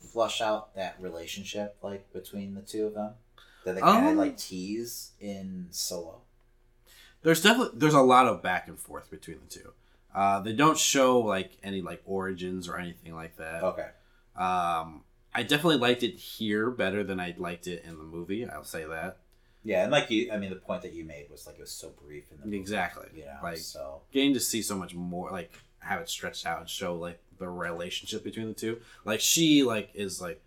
flush 0.00 0.40
out 0.40 0.74
that 0.76 0.96
relationship 1.00 1.76
like 1.82 2.12
between 2.12 2.54
the 2.54 2.62
two 2.62 2.86
of 2.86 2.94
them? 2.94 3.12
That 3.64 3.76
they 3.76 3.80
kind 3.80 4.04
of 4.06 4.12
Um, 4.12 4.16
like 4.18 4.36
tease 4.36 5.12
in 5.20 5.68
Solo. 5.70 6.20
there's 7.22 7.42
definitely 7.42 7.78
there's 7.78 7.94
a 7.94 8.00
lot 8.02 8.26
of 8.26 8.42
back 8.42 8.68
and 8.68 8.78
forth 8.78 9.10
between 9.10 9.38
the 9.40 9.46
two. 9.52 9.72
Uh, 10.14 10.38
they 10.40 10.52
don't 10.52 10.78
show 10.78 11.18
like 11.18 11.52
any 11.62 11.80
like 11.80 12.02
origins 12.04 12.68
or 12.68 12.78
anything 12.78 13.14
like 13.14 13.36
that. 13.38 13.62
Okay. 13.64 13.88
Um, 14.36 15.02
I 15.34 15.42
definitely 15.42 15.78
liked 15.78 16.02
it 16.02 16.14
here 16.16 16.70
better 16.70 17.02
than 17.02 17.20
I 17.20 17.34
liked 17.38 17.66
it 17.66 17.84
in 17.84 17.98
the 17.98 18.04
movie. 18.04 18.46
I'll 18.46 18.64
say 18.64 18.84
that. 18.84 19.18
Yeah, 19.64 19.84
and 19.84 19.92
like 19.92 20.10
you, 20.10 20.30
I 20.30 20.36
mean, 20.36 20.50
the 20.50 20.56
point 20.56 20.82
that 20.82 20.92
you 20.92 21.04
made 21.04 21.30
was 21.30 21.46
like 21.46 21.56
it 21.56 21.62
was 21.62 21.72
so 21.72 21.90
brief 22.04 22.30
in 22.30 22.38
the 22.38 22.44
movie, 22.44 22.58
Exactly. 22.58 23.06
You 23.14 23.24
know, 23.24 23.38
Like 23.42 23.56
so 23.58 24.02
getting 24.12 24.34
to 24.34 24.40
see 24.40 24.60
so 24.60 24.76
much 24.76 24.94
more 24.94 25.30
like 25.30 25.52
have 25.78 26.00
it 26.00 26.08
stretched 26.08 26.46
out 26.46 26.60
and 26.60 26.68
show 26.68 26.96
like 26.96 27.20
the 27.38 27.48
relationship 27.48 28.24
between 28.24 28.48
the 28.48 28.54
two 28.54 28.80
like 29.04 29.20
she 29.20 29.62
like 29.62 29.90
is 29.94 30.20
like 30.20 30.40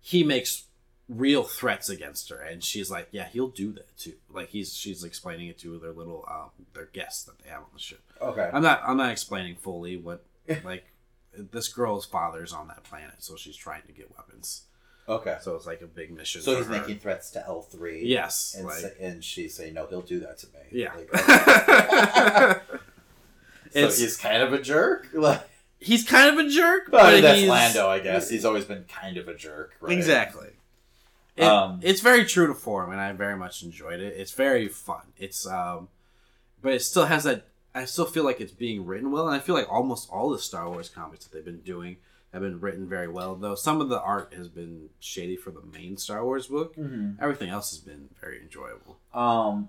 he 0.00 0.22
makes 0.22 0.64
real 1.08 1.42
threats 1.42 1.88
against 1.88 2.30
her 2.30 2.40
and 2.40 2.64
she's 2.64 2.90
like 2.90 3.08
yeah 3.10 3.28
he'll 3.32 3.48
do 3.48 3.72
that 3.72 3.96
too 3.96 4.14
like 4.32 4.48
he's 4.48 4.74
she's 4.74 5.04
explaining 5.04 5.48
it 5.48 5.58
to 5.58 5.78
their 5.78 5.92
little 5.92 6.24
um 6.30 6.50
their 6.72 6.86
guests 6.86 7.24
that 7.24 7.38
they 7.38 7.50
have 7.50 7.60
on 7.60 7.68
the 7.74 7.78
ship 7.78 8.00
okay. 8.20 8.50
i'm 8.52 8.62
not 8.62 8.82
i'm 8.86 8.96
not 8.96 9.10
explaining 9.10 9.54
fully 9.54 9.96
what 9.96 10.24
like 10.64 10.86
this 11.52 11.68
girl's 11.68 12.04
father's 12.06 12.52
on 12.52 12.68
that 12.68 12.82
planet 12.84 13.14
so 13.18 13.36
she's 13.36 13.56
trying 13.56 13.82
to 13.86 13.92
get 13.92 14.10
weapons 14.16 14.62
Okay. 15.08 15.36
so 15.42 15.54
it's 15.54 15.66
like 15.66 15.82
a 15.82 15.86
big 15.86 16.10
mission 16.10 16.40
So 16.40 16.56
he's 16.56 16.66
her. 16.66 16.72
making 16.72 16.98
threats 16.98 17.30
to 17.32 17.44
L 17.46 17.60
three. 17.62 18.06
yes 18.06 18.54
And, 18.56 18.66
like, 18.66 18.96
and 19.00 19.22
she's 19.22 19.54
saying, 19.54 19.74
"No, 19.74 19.86
he'll 19.86 20.00
do 20.00 20.20
that 20.20 20.38
to 20.38 20.46
me." 20.46 20.60
yeah 20.72 20.92
Like, 20.94 21.14
okay. 21.14 22.60
so 23.72 24.02
he's 24.02 24.16
kind 24.16 24.42
of 24.42 24.52
a 24.52 24.60
jerk. 24.60 25.08
Like, 25.14 25.42
he's 25.78 26.04
kind 26.08 26.38
of 26.38 26.46
a 26.46 26.48
jerk 26.48 26.90
but 26.90 27.02
but 27.02 27.20
that's 27.20 27.42
Lando, 27.46 27.88
I 27.88 27.98
guess. 28.00 28.30
He's 28.30 28.44
always 28.44 28.64
been 28.64 28.84
kind 28.84 29.16
of 29.18 29.28
a 29.28 29.34
jerk. 29.34 29.74
Right? 29.80 29.92
Exactly. 29.92 30.48
It, 31.36 31.44
Um, 31.44 31.80
it's 31.82 32.00
very 32.00 32.24
true 32.24 32.46
to 32.46 32.54
form, 32.54 32.90
and 32.92 33.00
I 33.00 33.12
very 33.12 33.36
much 33.36 33.62
enjoyed 33.62 34.00
it. 34.00 34.14
It's 34.16 34.32
very 34.32 34.68
fun. 34.68 35.02
It's 35.18 35.46
um, 35.46 35.88
but 36.62 36.72
it 36.72 36.80
still 36.82 37.04
has 37.06 37.24
that. 37.24 37.46
I 37.74 37.84
still 37.86 38.04
feel 38.04 38.24
like 38.24 38.40
it's 38.40 38.52
being 38.52 38.86
written 38.86 39.10
well, 39.10 39.26
and 39.26 39.34
I 39.34 39.40
feel 39.40 39.54
like 39.54 39.70
almost 39.70 40.08
all 40.10 40.30
the 40.30 40.38
Star 40.38 40.68
Wars 40.70 40.88
comics 40.88 41.24
that 41.24 41.32
they've 41.32 41.44
been 41.44 41.60
doing 41.60 41.96
have 42.32 42.42
been 42.42 42.60
written 42.60 42.88
very 42.88 43.08
well. 43.08 43.34
Though 43.34 43.54
some 43.54 43.80
of 43.80 43.88
the 43.88 44.00
art 44.00 44.32
has 44.36 44.48
been 44.48 44.90
shady 45.00 45.36
for 45.36 45.50
the 45.50 45.62
main 45.62 45.96
Star 45.96 46.24
Wars 46.24 46.46
book. 46.46 46.76
Mhm. 46.76 47.16
Everything 47.20 47.48
else 47.50 47.70
has 47.70 47.80
been 47.80 48.10
very 48.20 48.40
enjoyable. 48.40 48.98
Um, 49.12 49.68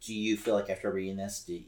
do 0.00 0.14
you 0.14 0.36
feel 0.36 0.54
like 0.54 0.70
after 0.70 0.90
reading 0.90 1.16
this, 1.16 1.44
do 1.44 1.62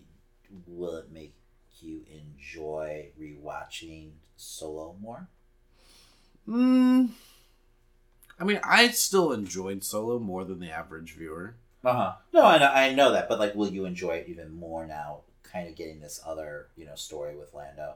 will 0.66 0.96
it 0.96 1.10
make 1.12 1.34
you 1.80 2.04
enjoy 2.10 3.10
rewatching 3.18 4.10
Solo 4.36 4.96
more? 5.00 5.28
Hmm. 6.46 7.06
I 8.38 8.44
mean, 8.44 8.60
I 8.64 8.88
still 8.88 9.32
enjoyed 9.32 9.84
Solo 9.84 10.18
more 10.18 10.44
than 10.44 10.60
the 10.60 10.70
average 10.70 11.14
viewer. 11.14 11.56
Uh 11.84 11.92
huh. 11.94 12.12
No, 12.32 12.42
I 12.44 12.58
know, 12.58 12.66
I 12.70 12.92
know 12.94 13.12
that, 13.12 13.28
but 13.28 13.38
like, 13.38 13.54
will 13.54 13.68
you 13.70 13.84
enjoy 13.84 14.16
it 14.16 14.28
even 14.28 14.52
more 14.54 14.86
now? 14.86 15.20
Kind 15.52 15.68
of 15.68 15.74
getting 15.76 16.00
this 16.00 16.20
other, 16.24 16.68
you 16.76 16.84
know, 16.86 16.94
story 16.94 17.36
with 17.36 17.52
Lando, 17.54 17.94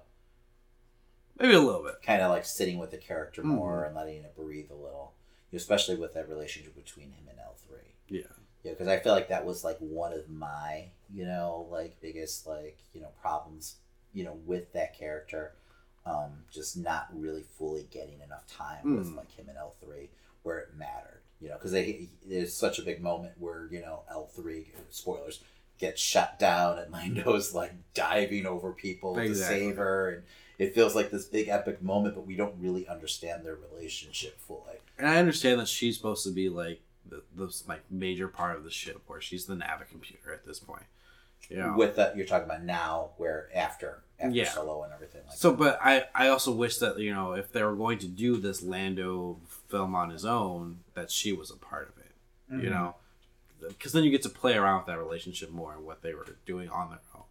Maybe 1.39 1.55
a 1.55 1.60
little 1.60 1.82
bit. 1.82 2.02
kind 2.02 2.22
of 2.22 2.31
like 2.31 2.44
sitting 2.44 2.78
with 2.78 2.90
the 2.90 2.97
character 2.98 3.43
Mhm. 3.43 3.47
more 3.47 3.85
and 3.85 3.94
letting 3.94 4.22
it 4.24 4.35
breathe 4.36 4.70
a 4.70 4.74
little, 4.74 5.14
especially 5.52 5.97
with 5.97 6.14
that 6.14 6.28
relationship 6.28 6.74
between 6.74 7.10
him 7.12 7.28
and 7.28 7.39
L 7.39 7.55
three. 7.66 7.94
Yeah. 8.09 8.22
Yeah, 8.62 8.72
because 8.72 8.89
I 8.89 8.98
feel 8.98 9.12
like 9.12 9.28
that 9.28 9.44
was 9.44 9.62
like 9.62 9.78
one 9.78 10.12
of 10.12 10.28
my, 10.31 10.90
you 11.12 11.26
know, 11.26 11.68
like 11.70 12.01
biggest 12.01 12.47
like 12.47 12.78
you 12.93 13.01
know 13.01 13.10
problems, 13.20 13.76
you 14.12 14.24
know, 14.24 14.35
with 14.47 14.72
that 14.72 14.94
character, 14.97 15.55
um, 16.06 16.44
just 16.51 16.76
not 16.76 17.09
really 17.12 17.43
fully 17.43 17.85
getting 17.85 18.20
enough 18.20 18.47
time 18.47 18.97
with 18.97 19.09
Mm. 19.09 19.16
like 19.16 19.31
him 19.32 19.48
and 19.48 19.59
L 19.59 19.74
three 19.81 20.10
where 20.43 20.59
it 20.59 20.74
mattered, 20.74 21.22
you 21.40 21.48
know, 21.48 21.55
because 21.56 21.72
there's 21.72 22.55
such 22.55 22.78
a 22.78 22.82
big 22.82 23.01
moment 23.02 23.39
where 23.40 23.66
you 23.66 23.81
know 23.81 24.05
L 24.09 24.26
three 24.26 24.72
spoilers 24.90 25.43
gets 25.85 26.01
shut 26.01 26.39
down 26.39 26.78
and 26.78 26.93
Lando's 26.93 27.55
like 27.55 27.73
diving 27.93 28.47
over 28.47 28.73
people 28.73 29.15
to 29.15 29.35
save 29.35 29.77
her, 29.77 30.11
and 30.11 30.23
it 30.59 30.74
feels 30.74 30.94
like 30.94 31.11
this 31.11 31.27
big 31.27 31.48
epic 31.48 31.82
moment, 31.82 32.15
but 32.15 32.27
we 32.27 32.36
don't 32.36 32.55
really 32.59 32.89
understand 32.89 33.44
their 33.44 33.56
relationship 33.70 34.40
fully. 34.40 34.78
And 34.98 35.09
I 35.09 35.16
understand 35.16 35.61
that 35.61 35.69
she's 35.69 35.97
supposed 35.97 36.24
to 36.24 36.31
be 36.31 36.48
like 36.48 36.81
the, 37.06 37.23
the 37.36 37.55
like 37.69 37.82
major 37.90 38.28
part 38.28 38.56
of 38.56 38.65
the 38.65 38.70
ship, 38.70 39.02
where 39.06 39.20
she's 39.20 39.47
the 39.47 39.55
navicomputer 39.55 40.32
at 40.32 40.47
this 40.47 40.59
point. 40.59 40.85
You 41.51 41.59
know? 41.59 41.74
with 41.77 41.97
that 41.97 42.16
you're 42.16 42.24
talking 42.24 42.47
about 42.47 42.62
now 42.62 43.11
where 43.19 43.51
after 43.55 44.02
after 44.19 44.35
Yeah. 44.35 44.48
solo 44.48 44.82
and 44.85 44.94
everything 44.94 45.20
like 45.28 45.36
so, 45.36 45.52
but 45.52 45.78
I 45.82 46.05
I 46.15 46.28
also 46.28 46.51
wish 46.52 46.78
that 46.78 46.98
you 46.98 47.12
know 47.12 47.32
if 47.32 47.52
they 47.52 47.62
were 47.62 47.77
going 47.77 47.98
to 47.98 48.06
do 48.06 48.39
this 48.39 48.62
Lando 48.62 49.40
film 49.69 49.94
on 49.94 50.09
his 50.09 50.24
own, 50.24 50.78
that 50.94 51.11
she 51.11 51.35
was 51.35 51.51
a 51.51 51.56
part 51.56 51.90
of 51.90 51.98
it. 51.98 52.12
that. 52.48 52.62
You 52.62 52.70
mm-hmm. 52.70 52.70
know, 52.70 52.94
because 53.68 53.92
then 53.92 54.04
you 54.04 54.10
get 54.10 54.22
to 54.22 54.28
play 54.28 54.54
around 54.54 54.78
with 54.78 54.86
that 54.86 54.98
relationship 54.98 55.50
more 55.50 55.72
and 55.74 55.84
what 55.84 56.02
they 56.02 56.14
were 56.14 56.26
doing 56.46 56.68
on 56.68 56.90
their 56.90 56.98
own. 57.14 57.22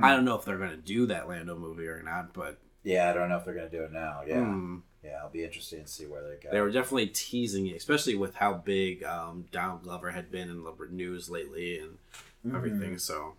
Mhm. 0.00 0.02
I 0.04 0.14
don't 0.14 0.24
know 0.24 0.36
if 0.36 0.44
they're 0.44 0.58
going 0.58 0.70
to 0.70 0.76
do 0.76 1.06
that 1.06 1.28
Lando 1.28 1.56
movie 1.56 1.86
or 1.88 2.02
not, 2.02 2.32
but 2.32 2.58
yeah 2.84 3.08
i 3.08 3.12
don't 3.12 3.28
know 3.28 3.36
if 3.36 3.44
they're 3.44 3.54
gonna 3.54 3.68
do 3.68 3.84
it 3.84 3.92
now 3.92 4.22
yeah 4.26 4.40
hmm, 4.40 4.78
yeah 5.04 5.18
i'll 5.22 5.30
be 5.30 5.44
interested 5.44 5.86
to 5.86 5.92
see 5.92 6.04
where 6.04 6.20
they 6.28 6.34
go 6.42 6.50
they 6.50 6.60
were 6.60 6.68
definitely 6.72 7.06
teasing 7.06 7.68
it, 7.68 7.76
especially 7.76 8.16
with 8.16 8.34
how 8.34 8.54
big 8.54 9.04
um, 9.04 9.44
Donald 9.52 9.84
Glover 9.84 10.10
had 10.10 10.32
been 10.32 10.50
in 10.50 10.64
the 10.64 10.72
news 10.90 11.30
lately 11.30 11.78
and 11.78 11.98
Mhm. 12.44 12.56
everything. 12.56 12.98
So 12.98 13.36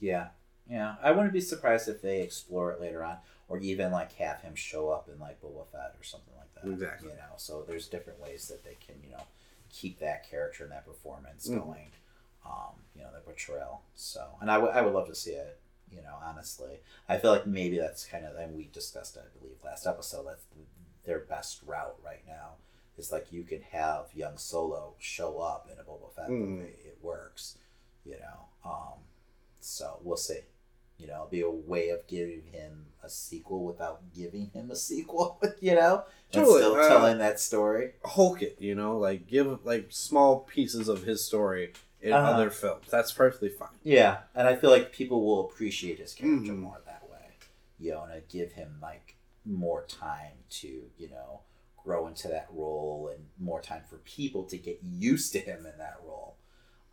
yeah 0.00 0.30
Yeah, 0.68 0.96
I 1.02 1.12
wouldn't 1.12 1.32
be 1.32 1.40
surprised 1.40 1.88
if 1.88 2.02
they 2.02 2.22
explore 2.22 2.72
it 2.72 2.80
later 2.80 3.04
on, 3.04 3.18
or 3.48 3.58
even 3.58 3.92
like 3.92 4.12
have 4.14 4.40
him 4.40 4.54
show 4.56 4.88
up 4.88 5.08
in 5.08 5.20
like 5.20 5.40
Boba 5.40 5.66
Fett 5.70 5.94
or 6.00 6.02
something 6.02 6.34
like 6.36 6.52
that. 6.54 6.68
Exactly. 6.72 7.10
You 7.10 7.16
know, 7.16 7.34
so 7.36 7.62
there's 7.68 7.86
different 7.86 8.18
ways 8.18 8.48
that 8.48 8.64
they 8.64 8.76
can 8.84 8.96
you 9.04 9.10
know 9.12 9.22
keep 9.74 9.98
that 9.98 10.28
character 10.28 10.62
and 10.64 10.72
that 10.72 10.86
performance 10.86 11.48
Mhm. 11.48 11.64
going. 11.64 11.92
Um, 12.46 12.74
you 12.94 13.02
know, 13.02 13.10
the 13.12 13.20
portrayal. 13.20 13.82
So, 13.94 14.36
and 14.40 14.50
I 14.50 14.58
would 14.58 14.70
I 14.70 14.82
would 14.82 14.94
love 14.94 15.08
to 15.08 15.14
see 15.14 15.32
it. 15.32 15.58
You 15.90 16.02
know, 16.02 16.16
honestly, 16.22 16.80
I 17.08 17.18
feel 17.18 17.30
like 17.30 17.46
maybe 17.46 17.78
that's 17.78 18.04
kind 18.06 18.24
of 18.24 18.36
and 18.36 18.56
we 18.56 18.64
discussed 18.72 19.16
I 19.18 19.26
believe, 19.38 19.56
last 19.64 19.86
episode. 19.86 20.24
That's 20.26 20.44
their 21.04 21.20
best 21.20 21.62
route 21.66 21.96
right 22.04 22.26
now. 22.26 22.56
Is 22.96 23.10
like 23.12 23.32
you 23.32 23.42
can 23.44 23.62
have 23.62 24.06
young 24.14 24.36
Solo 24.38 24.94
show 24.98 25.38
up 25.38 25.68
in 25.72 25.78
a 25.78 25.82
Boba 25.84 26.12
Fett 26.14 26.28
Mm. 26.30 26.48
movie. 26.48 26.78
It 26.84 26.98
works. 27.02 27.58
You 28.04 28.18
know. 28.20 28.48
Um, 28.64 28.98
so 29.60 29.98
we'll 30.02 30.16
see. 30.16 30.40
You 30.98 31.08
know, 31.08 31.14
it'll 31.14 31.26
be 31.26 31.40
a 31.42 31.50
way 31.50 31.88
of 31.90 32.06
giving 32.06 32.42
him 32.52 32.86
a 33.02 33.10
sequel 33.10 33.64
without 33.64 34.12
giving 34.14 34.50
him 34.50 34.70
a 34.70 34.76
sequel. 34.88 35.40
You 35.60 35.74
know, 35.74 36.04
and 36.32 36.42
Totally, 36.44 36.60
still 36.62 36.76
uh, 36.76 36.88
telling 36.88 37.18
that 37.18 37.40
story. 37.40 37.92
Hulk 38.04 38.42
it, 38.42 38.56
you 38.60 38.74
know, 38.74 38.98
like 38.98 39.26
give 39.26 39.64
like 39.64 39.86
small 39.90 40.40
pieces 40.40 40.88
of 40.88 41.02
his 41.04 41.24
story 41.24 41.72
in 42.00 42.12
Uh-huh. 42.12 42.30
other 42.32 42.50
films. 42.50 42.86
That's 42.90 43.12
perfectly 43.12 43.48
fine. 43.48 43.68
Yeah, 43.82 44.18
and 44.34 44.46
I 44.46 44.56
feel 44.56 44.70
like 44.70 44.92
people 44.92 45.24
will 45.26 45.46
appreciate 45.46 45.98
his 45.98 46.14
character 46.14 46.52
Mhm. 46.52 46.58
more 46.60 46.80
that 46.86 47.08
way. 47.10 47.36
You 47.78 47.92
know, 47.92 48.04
and 48.04 48.26
give 48.28 48.52
him 48.52 48.78
like 48.80 49.16
more 49.44 49.84
time 49.84 50.38
to 50.48 50.90
you 50.96 51.08
know 51.10 51.40
grow 51.76 52.06
into 52.06 52.28
that 52.28 52.46
role 52.50 53.10
and 53.14 53.26
more 53.38 53.60
time 53.60 53.82
for 53.90 53.98
people 53.98 54.44
to 54.44 54.56
get 54.56 54.78
used 54.82 55.32
to 55.32 55.38
him 55.38 55.66
in 55.66 55.76
that 55.78 55.98
role. 56.06 56.36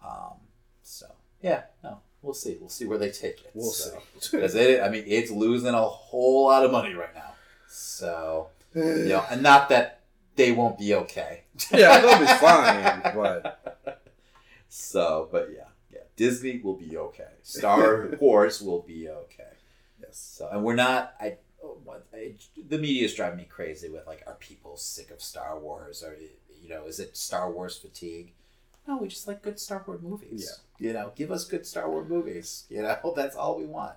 Um, 0.05 0.39
so 0.81 1.05
yeah, 1.41 1.63
no, 1.83 2.01
we'll 2.21 2.33
see. 2.33 2.57
We'll 2.59 2.69
see 2.69 2.85
where 2.85 2.97
they 2.97 3.11
take 3.11 3.41
it. 3.41 3.51
We'll 3.53 3.71
so. 3.71 3.97
see. 4.19 4.37
because 4.37 4.55
it, 4.55 4.81
I 4.81 4.89
mean, 4.89 5.03
it's 5.07 5.31
losing 5.31 5.73
a 5.73 5.81
whole 5.81 6.45
lot 6.45 6.65
of 6.65 6.71
money 6.71 6.93
right 6.93 7.13
now. 7.13 7.33
So, 7.67 8.49
you 8.75 9.09
know, 9.09 9.25
and 9.29 9.41
not 9.41 9.69
that 9.69 10.01
they 10.35 10.51
won't 10.51 10.77
be 10.77 10.93
okay. 10.95 11.43
yeah, 11.71 11.99
they'll 11.99 12.19
be 12.19 12.25
fine, 12.25 13.01
but 13.15 13.57
So, 14.73 15.27
but 15.33 15.49
yeah, 15.53 15.65
yeah, 15.91 15.99
Disney 16.15 16.61
will 16.63 16.77
be 16.77 16.95
okay. 16.95 17.27
Star 17.43 18.09
Wars 18.21 18.61
will 18.61 18.81
be 18.81 19.09
okay. 19.09 19.43
yes. 19.99 20.17
So, 20.37 20.47
and 20.49 20.63
we're 20.63 20.75
not. 20.75 21.13
I, 21.19 21.39
oh, 21.61 21.77
what, 21.83 22.07
I 22.13 22.35
the 22.69 22.77
media 22.77 23.03
is 23.03 23.13
driving 23.13 23.39
me 23.39 23.43
crazy 23.49 23.89
with 23.89 24.07
like, 24.07 24.23
are 24.25 24.35
people 24.35 24.77
sick 24.77 25.11
of 25.11 25.21
Star 25.21 25.59
Wars? 25.59 26.01
Or 26.03 26.15
you 26.61 26.69
know, 26.69 26.85
is 26.85 27.01
it 27.01 27.17
Star 27.17 27.51
Wars 27.51 27.77
fatigue? 27.77 28.31
No, 28.91 28.97
we 28.97 29.07
just 29.07 29.25
like 29.27 29.41
good 29.41 29.57
Star 29.57 29.83
Wars 29.87 30.01
movies. 30.01 30.59
Yeah, 30.79 30.87
you 30.87 30.93
know, 30.93 31.13
give 31.15 31.31
us 31.31 31.45
good 31.45 31.65
Star 31.65 31.89
Wars 31.89 32.09
movies. 32.09 32.65
You 32.69 32.81
know, 32.81 33.13
that's 33.15 33.35
all 33.37 33.57
we 33.57 33.65
want. 33.65 33.95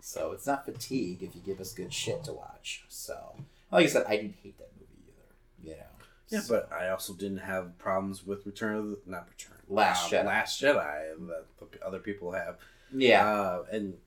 So 0.00 0.30
it's 0.30 0.46
not 0.46 0.64
fatigue 0.64 1.22
if 1.24 1.34
you 1.34 1.40
give 1.44 1.60
us 1.60 1.72
good 1.72 1.92
shit 1.92 2.22
to 2.24 2.32
watch. 2.32 2.84
So, 2.88 3.34
like 3.72 3.86
I 3.86 3.88
said, 3.88 4.04
I 4.06 4.16
didn't 4.16 4.36
hate 4.40 4.56
that 4.58 4.70
movie 4.78 5.02
either. 5.08 5.70
You 5.70 5.76
know. 5.80 5.86
Yeah, 6.28 6.40
So- 6.40 6.54
but 6.54 6.72
I 6.72 6.90
also 6.90 7.14
didn't 7.14 7.38
have 7.38 7.76
problems 7.78 8.24
with 8.24 8.46
Return 8.46 8.76
of 8.76 8.84
the 8.90 8.98
not 9.06 9.26
Return 9.28 9.56
Last 9.68 10.12
uh, 10.12 10.16
Jedi. 10.22 10.26
Last 10.26 10.62
Jedi 10.62 11.26
that 11.28 11.72
the 11.72 11.84
other 11.84 11.98
people 11.98 12.30
have. 12.32 12.58
yeah, 12.94 13.26
Uh, 13.28 13.64
and 13.72 13.98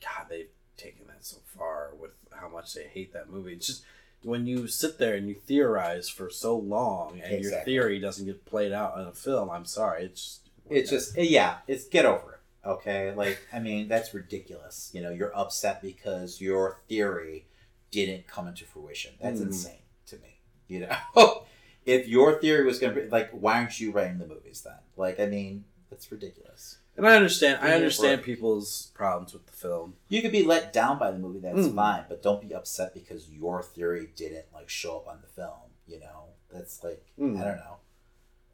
God, 0.00 0.26
they've 0.30 0.48
taken 0.76 1.08
that 1.08 1.24
so 1.24 1.38
far 1.46 1.90
with 2.00 2.12
how 2.30 2.48
much 2.48 2.74
they 2.74 2.84
hate 2.84 3.12
that 3.12 3.28
movie. 3.28 3.54
It's 3.54 3.66
just 3.66 3.82
when 4.22 4.46
you 4.46 4.66
sit 4.68 4.98
there 4.98 5.14
and 5.14 5.28
you 5.28 5.34
theorize 5.34 6.08
for 6.08 6.30
so 6.30 6.56
long 6.56 7.20
and 7.20 7.42
your 7.42 7.52
theory 7.64 7.98
doesn't 7.98 8.26
get 8.26 8.44
played 8.44 8.72
out 8.72 8.98
in 8.98 9.06
a 9.06 9.12
film, 9.12 9.50
I'm 9.50 9.64
sorry. 9.64 10.04
It's 10.04 10.20
just, 10.22 10.40
it's 10.70 10.90
just 10.90 11.18
yeah 11.18 11.56
it's 11.66 11.86
get 11.88 12.06
over 12.06 12.34
it 12.34 12.68
okay? 12.68 13.12
Like 13.14 13.38
i 13.52 13.58
mean 13.58 13.88
that's 13.88 14.14
ridiculous 14.14 14.90
you 14.94 15.02
know 15.02 15.10
you're 15.10 15.36
upset 15.36 15.82
because 15.82 16.40
your 16.40 16.78
theory 16.88 17.46
didn't 17.90 18.26
come 18.28 18.46
into 18.46 18.64
fruition. 18.64 19.12
That's 19.20 19.40
Mhm. 19.40 19.46
insane 19.46 19.82
to 20.06 20.16
me 20.18 20.38
you 20.68 20.80
know? 20.86 21.44
If 21.84 22.06
your 22.06 22.40
theory 22.40 22.64
was 22.64 22.78
gonna 22.78 22.94
be 22.94 23.08
like 23.08 23.30
why 23.32 23.58
aren't 23.58 23.80
you 23.80 23.90
writing 23.90 24.18
the 24.18 24.26
movies 24.26 24.62
then? 24.62 24.78
Like 24.96 25.18
i 25.18 25.26
mean 25.26 25.64
that's 25.90 26.10
ridiculous 26.12 26.78
And 26.96 27.06
I 27.08 27.16
understand. 27.16 27.56
I 27.58 27.62
Give 27.62 27.68
me 27.68 27.72
a 27.72 27.76
understand 27.76 28.22
people's 28.22 28.90
problems 28.94 29.32
with 29.32 29.46
the 29.46 29.52
film. 29.52 29.94
you 30.08 30.20
could 30.22 30.32
be 30.32 30.44
let 30.44 30.72
down 30.72 30.98
by 30.98 31.10
the 31.10 31.18
movie 31.18 31.38
that's 31.40 31.58
Mhm. 31.68 31.74
fine 31.74 32.04
but 32.08 32.22
don't 32.22 32.46
be 32.46 32.54
upset 32.54 32.92
because 32.94 33.28
your 33.30 33.62
theory 33.62 34.12
didn't 34.16 34.46
like 34.52 34.68
show 34.68 34.96
up 34.98 35.08
on 35.08 35.20
the 35.22 35.26
film 35.28 35.70
you 35.86 35.98
know 36.00 36.26
that's 36.52 36.82
like 36.84 37.04
Mm. 37.18 37.40
i 37.40 37.44
don't 37.44 37.56
know 37.56 37.76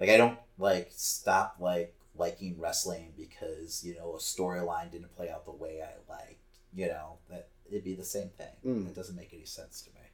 like 0.01 0.09
i 0.10 0.16
don't 0.16 0.39
like 0.59 0.90
stop 0.93 1.56
like 1.59 1.94
liking 2.16 2.59
wrestling 2.59 3.12
because 3.16 3.85
you 3.85 3.94
know 3.97 4.15
a 4.15 4.19
storyline 4.19 4.90
didn't 4.93 5.15
play 5.16 5.28
out 5.31 5.44
the 5.44 5.51
way 5.52 5.82
i 5.82 5.93
liked 6.12 6.40
you 6.73 6.86
know 6.86 7.19
that 7.31 7.48
it'd 7.66 7.85
be 7.85 7.94
the 7.94 8.05
same 8.05 8.28
thing 8.31 8.55
Mm. 8.65 8.86
it 8.89 8.94
doesn't 8.94 9.16
make 9.16 9.32
any 9.35 9.44
sense 9.47 9.82
to 9.82 9.90
me 9.90 10.06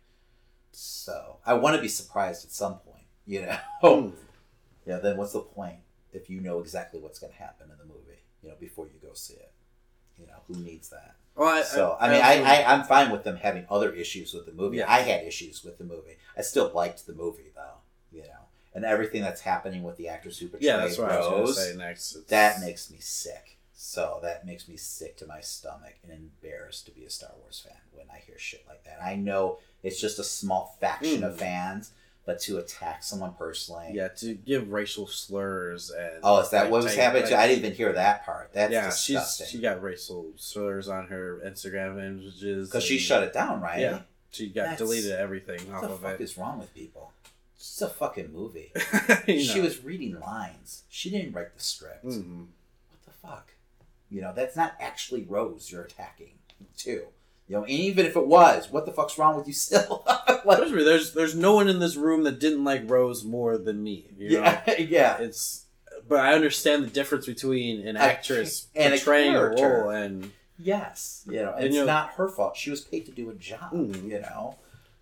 so 0.72 1.38
i 1.44 1.54
want 1.54 1.76
to 1.76 1.82
be 1.82 1.88
surprised 1.88 2.44
at 2.44 2.50
some 2.52 2.78
point 2.78 3.06
you 3.26 3.42
know 3.42 3.56
Mm. 3.82 4.12
yeah 4.86 4.98
then 4.98 5.16
what's 5.16 5.32
the 5.32 5.40
point 5.40 5.78
if 6.14 6.30
you 6.30 6.40
know 6.40 6.60
exactly 6.60 7.00
what's 7.00 7.18
going 7.18 7.32
to 7.32 7.38
happen 7.38 7.70
in 7.70 7.78
the 7.78 7.84
movie 7.84 8.20
you 8.42 8.48
know 8.48 8.54
before 8.60 8.86
you 8.86 8.98
go 9.06 9.12
see 9.14 9.34
it 9.34 9.52
you 10.18 10.26
know 10.26 10.34
who 10.48 10.54
needs 10.62 10.88
that 10.90 11.14
Well, 11.36 11.48
I, 11.48 11.62
so 11.62 11.96
I, 12.00 12.08
mean, 12.12 12.22
I, 12.22 12.42
I 12.62 12.72
I'm 12.74 12.84
fine 12.84 13.10
with 13.10 13.24
them 13.24 13.36
having 13.36 13.66
other 13.70 13.92
issues 13.92 14.32
with 14.34 14.46
the 14.46 14.52
movie. 14.52 14.76
Yeah. 14.78 14.90
I 14.92 15.00
had 15.00 15.24
issues 15.26 15.64
with 15.64 15.78
the 15.78 15.84
movie. 15.84 16.16
I 16.38 16.42
still 16.42 16.70
liked 16.72 17.06
the 17.06 17.14
movie 17.14 17.50
though, 17.56 17.78
you 18.12 18.22
know, 18.22 18.44
and 18.74 18.84
everything 18.84 19.22
that's 19.22 19.40
happening 19.40 19.82
with 19.82 19.96
the 19.96 20.06
actors 20.08 20.38
who 20.38 20.46
portray 20.48 20.68
yeah, 20.68 20.76
that's 20.76 20.96
what 20.98 21.10
I 21.10 21.18
was 21.18 21.30
Rose, 21.58 21.68
say 21.70 21.76
next. 21.76 22.12
It's- 22.12 22.28
that 22.30 22.60
makes 22.60 22.90
me 22.90 22.98
sick. 23.00 23.58
So 23.76 24.20
that 24.22 24.46
makes 24.46 24.68
me 24.68 24.76
sick 24.76 25.16
to 25.18 25.26
my 25.26 25.40
stomach 25.40 25.94
and 26.04 26.12
embarrassed 26.12 26.86
to 26.86 26.92
be 26.92 27.04
a 27.04 27.10
Star 27.10 27.30
Wars 27.40 27.60
fan 27.66 27.76
when 27.92 28.06
I 28.12 28.18
hear 28.24 28.38
shit 28.38 28.64
like 28.68 28.84
that. 28.84 28.98
I 29.02 29.16
know 29.16 29.58
it's 29.82 30.00
just 30.00 30.18
a 30.20 30.24
small 30.24 30.76
faction 30.80 31.24
of 31.24 31.34
Mm. 31.34 31.38
fans, 31.38 31.90
but 32.26 32.40
to 32.40 32.58
attack 32.58 33.02
someone 33.02 33.32
personally. 33.34 33.90
yeah 33.92 34.08
to 34.08 34.34
give 34.34 34.70
racial 34.72 35.06
slurs 35.06 35.90
and 35.90 36.20
Oh, 36.22 36.40
is 36.40 36.50
that 36.50 36.62
like, 36.64 36.72
what 36.72 36.82
was 36.84 36.94
happening? 36.94 37.24
like- 37.24 37.32
I 37.32 37.46
didn't 37.48 37.64
even 37.64 37.76
hear 37.76 37.92
that 37.92 38.24
part. 38.24 38.52
That's 38.52 38.72
yeah, 38.72 38.86
disgusting. 38.86 39.46
she's 39.46 39.50
she 39.52 39.58
got 39.60 39.82
racial 39.82 40.32
slurs 40.36 40.88
on 40.88 41.06
her 41.08 41.40
Instagram 41.46 41.98
images 42.04 42.68
Because 42.68 42.84
she 42.84 42.98
shut 42.98 43.22
it 43.22 43.32
down, 43.32 43.60
right? 43.60 43.80
Yeah, 43.80 44.00
she 44.30 44.48
got 44.48 44.62
That's- 44.62 44.78
deleted 44.78 45.12
everything 45.12 45.60
What 45.70 45.76
off 45.76 45.82
the 45.82 45.94
of 45.94 46.00
fuck 46.00 46.20
it. 46.20 46.24
is 46.24 46.36
wrong 46.38 46.58
with 46.58 46.72
people? 46.74 47.12
It's 47.56 47.80
a 47.82 47.88
fucking 47.88 48.32
movie. 48.32 48.72
She 49.26 49.56
know. 49.56 49.62
was 49.62 49.82
reading 49.82 50.18
lines. 50.20 50.82
She 50.88 51.08
didn't 51.10 51.32
write 51.32 51.54
the 51.56 51.62
script. 51.62 52.04
Mhm. 52.04 52.46
What 52.90 53.04
the 53.06 53.10
fuck? 53.26 53.54
You 54.10 54.20
know, 54.20 54.32
that's 54.34 54.54
not 54.56 54.74
actually 54.80 55.22
Rose 55.24 55.70
you're 55.72 55.82
attacking, 55.84 56.32
too. 56.76 57.04
You 57.48 57.56
know, 57.56 57.62
and 57.62 57.70
even 57.70 58.06
if 58.06 58.16
it 58.16 58.26
was, 58.26 58.70
what 58.70 58.86
the 58.86 58.92
fuck's 58.92 59.18
wrong 59.18 59.36
with 59.36 59.46
you 59.46 59.52
still? 59.52 60.02
like, 60.46 60.58
There's, 60.60 60.72
there's 60.72 61.12
there's 61.14 61.34
no 61.34 61.54
one 61.54 61.68
in 61.68 61.78
this 61.78 61.94
room 61.96 62.22
that 62.24 62.40
didn't 62.40 62.64
like 62.64 62.88
Rose 62.88 63.22
more 63.24 63.58
than 63.58 63.82
me. 63.82 64.06
You 64.16 64.40
know? 64.40 64.42
yeah, 64.66 64.78
yeah. 64.78 65.16
it's 65.18 65.66
but 66.08 66.20
I 66.20 66.32
understand 66.34 66.84
the 66.84 66.88
difference 66.90 67.26
between 67.26 67.86
an 67.86 67.96
A- 67.96 68.00
actress 68.00 68.68
and 68.74 68.92
a 68.94 68.96
portraying 68.96 69.34
a, 69.34 69.38
character. 69.38 69.68
role 69.82 69.90
and 69.90 70.32
Yes. 70.58 71.24
You 71.28 71.42
know, 71.42 71.52
And, 71.54 71.66
it's 71.66 71.74
you 71.74 71.80
know- 71.80 71.86
not 71.86 72.10
her 72.12 72.28
fault. 72.28 72.56
She 72.56 72.70
was 72.70 72.80
paid 72.80 73.04
to 73.06 73.12
do 73.12 73.28
a 73.30 73.34
job, 73.34 73.72
Mhm. 73.72 74.04
you 74.08 74.20
know? 74.20 74.56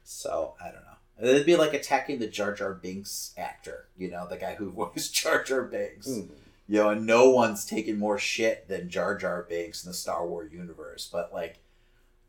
So, 0.04 0.54
I 0.60 0.64
don't 0.66 0.74
know. 0.82 1.30
It'd 1.30 1.46
be 1.46 1.56
like 1.56 1.74
attacking 1.74 2.18
the 2.18 2.26
Jar 2.26 2.52
Jar 2.54 2.72
Binks 2.74 3.32
actor, 3.36 3.86
you 3.96 4.10
know, 4.10 4.26
the 4.28 4.36
guy 4.36 4.54
who 4.56 4.70
voiced 4.70 5.14
Jar 5.14 5.42
Jar 5.44 5.62
Binks. 5.62 6.08
Mm. 6.08 6.30
You 6.68 6.78
know, 6.78 6.88
and 6.90 7.06
no 7.06 7.30
one's 7.30 7.64
taken 7.66 7.98
more 7.98 8.18
shit 8.18 8.66
than 8.68 8.88
Jar 8.88 9.16
Jar 9.16 9.46
Binks 9.48 9.84
in 9.84 9.90
the 9.90 9.94
Star 9.94 10.26
Wars 10.26 10.52
universe. 10.52 11.08
But 11.12 11.32
like, 11.32 11.58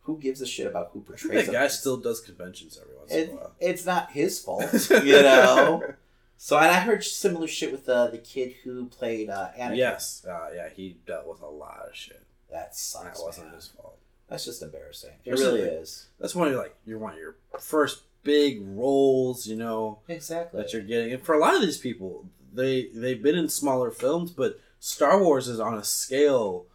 who 0.04 0.18
gives 0.20 0.42
a 0.42 0.46
shit 0.46 0.68
about 0.68 0.90
who 0.94 1.02
portrays 1.02 1.46
that 1.48 1.52
guy 1.52 1.68
still 1.68 1.98
does 1.98 2.20
conventions 2.22 2.78
every 2.82 2.96
once 2.98 3.12
It, 3.12 3.30
in 3.30 3.36
a 3.36 3.40
while. 3.40 3.52
it's 3.60 3.86
not 3.86 4.12
his 4.12 4.40
fault, 4.40 4.90
you 5.04 5.22
know. 5.22 5.94
So, 6.38 6.58
and 6.58 6.68
I 6.68 6.80
heard 6.82 7.04
similar 7.04 7.48
shit 7.48 7.72
with 7.72 7.88
uh, 7.88 8.08
the 8.08 8.18
kid 8.18 8.54
who 8.64 8.88
played 8.88 9.30
uh, 9.30 9.50
Anakin. 9.58 9.78
Yes, 9.78 10.26
uh, 10.30 10.50
yeah, 10.54 10.70
he 10.70 10.98
dealt 11.08 11.28
with 11.28 11.42
a 11.42 11.48
lot 11.48 11.86
of 11.90 11.96
shit. 11.96 12.22
that 12.52 12.76
sucks. 12.76 13.20
That 13.20 13.26
wasn't 13.26 13.48
man. 13.48 13.56
his 13.56 13.68
fault. 13.68 13.98
That's 14.30 14.46
just 14.46 14.62
embarrassing. 14.62 15.12
It 15.26 15.32
really 15.34 15.62
is. 15.62 16.08
That's 16.20 16.34
one 16.36 16.48
of 16.48 16.54
your, 16.54 16.62
like 16.64 16.76
you're 16.86 16.98
one 17.00 17.14
of 17.14 17.20
your 17.20 17.36
first 17.60 18.02
big 18.24 18.62
roles, 18.62 19.46
you 19.48 19.56
know, 19.56 20.00
Exactly. 20.08 20.60
that 20.62 20.74
you're 20.74 20.82
getting. 20.82 21.14
And 21.14 21.22
for 21.24 21.34
a 21.36 21.40
lot 21.40 21.56
of 21.56 21.62
these 21.62 21.78
people, 21.78 22.26
they 22.52 22.88
they've 22.94 23.22
been 23.22 23.36
in 23.38 23.48
smaller 23.48 23.92
films, 23.92 24.32
but 24.32 24.60
Star 24.80 25.22
Wars 25.24 25.48
is 25.48 25.60
on 25.60 25.78
a 25.78 25.84
scale 25.84 26.66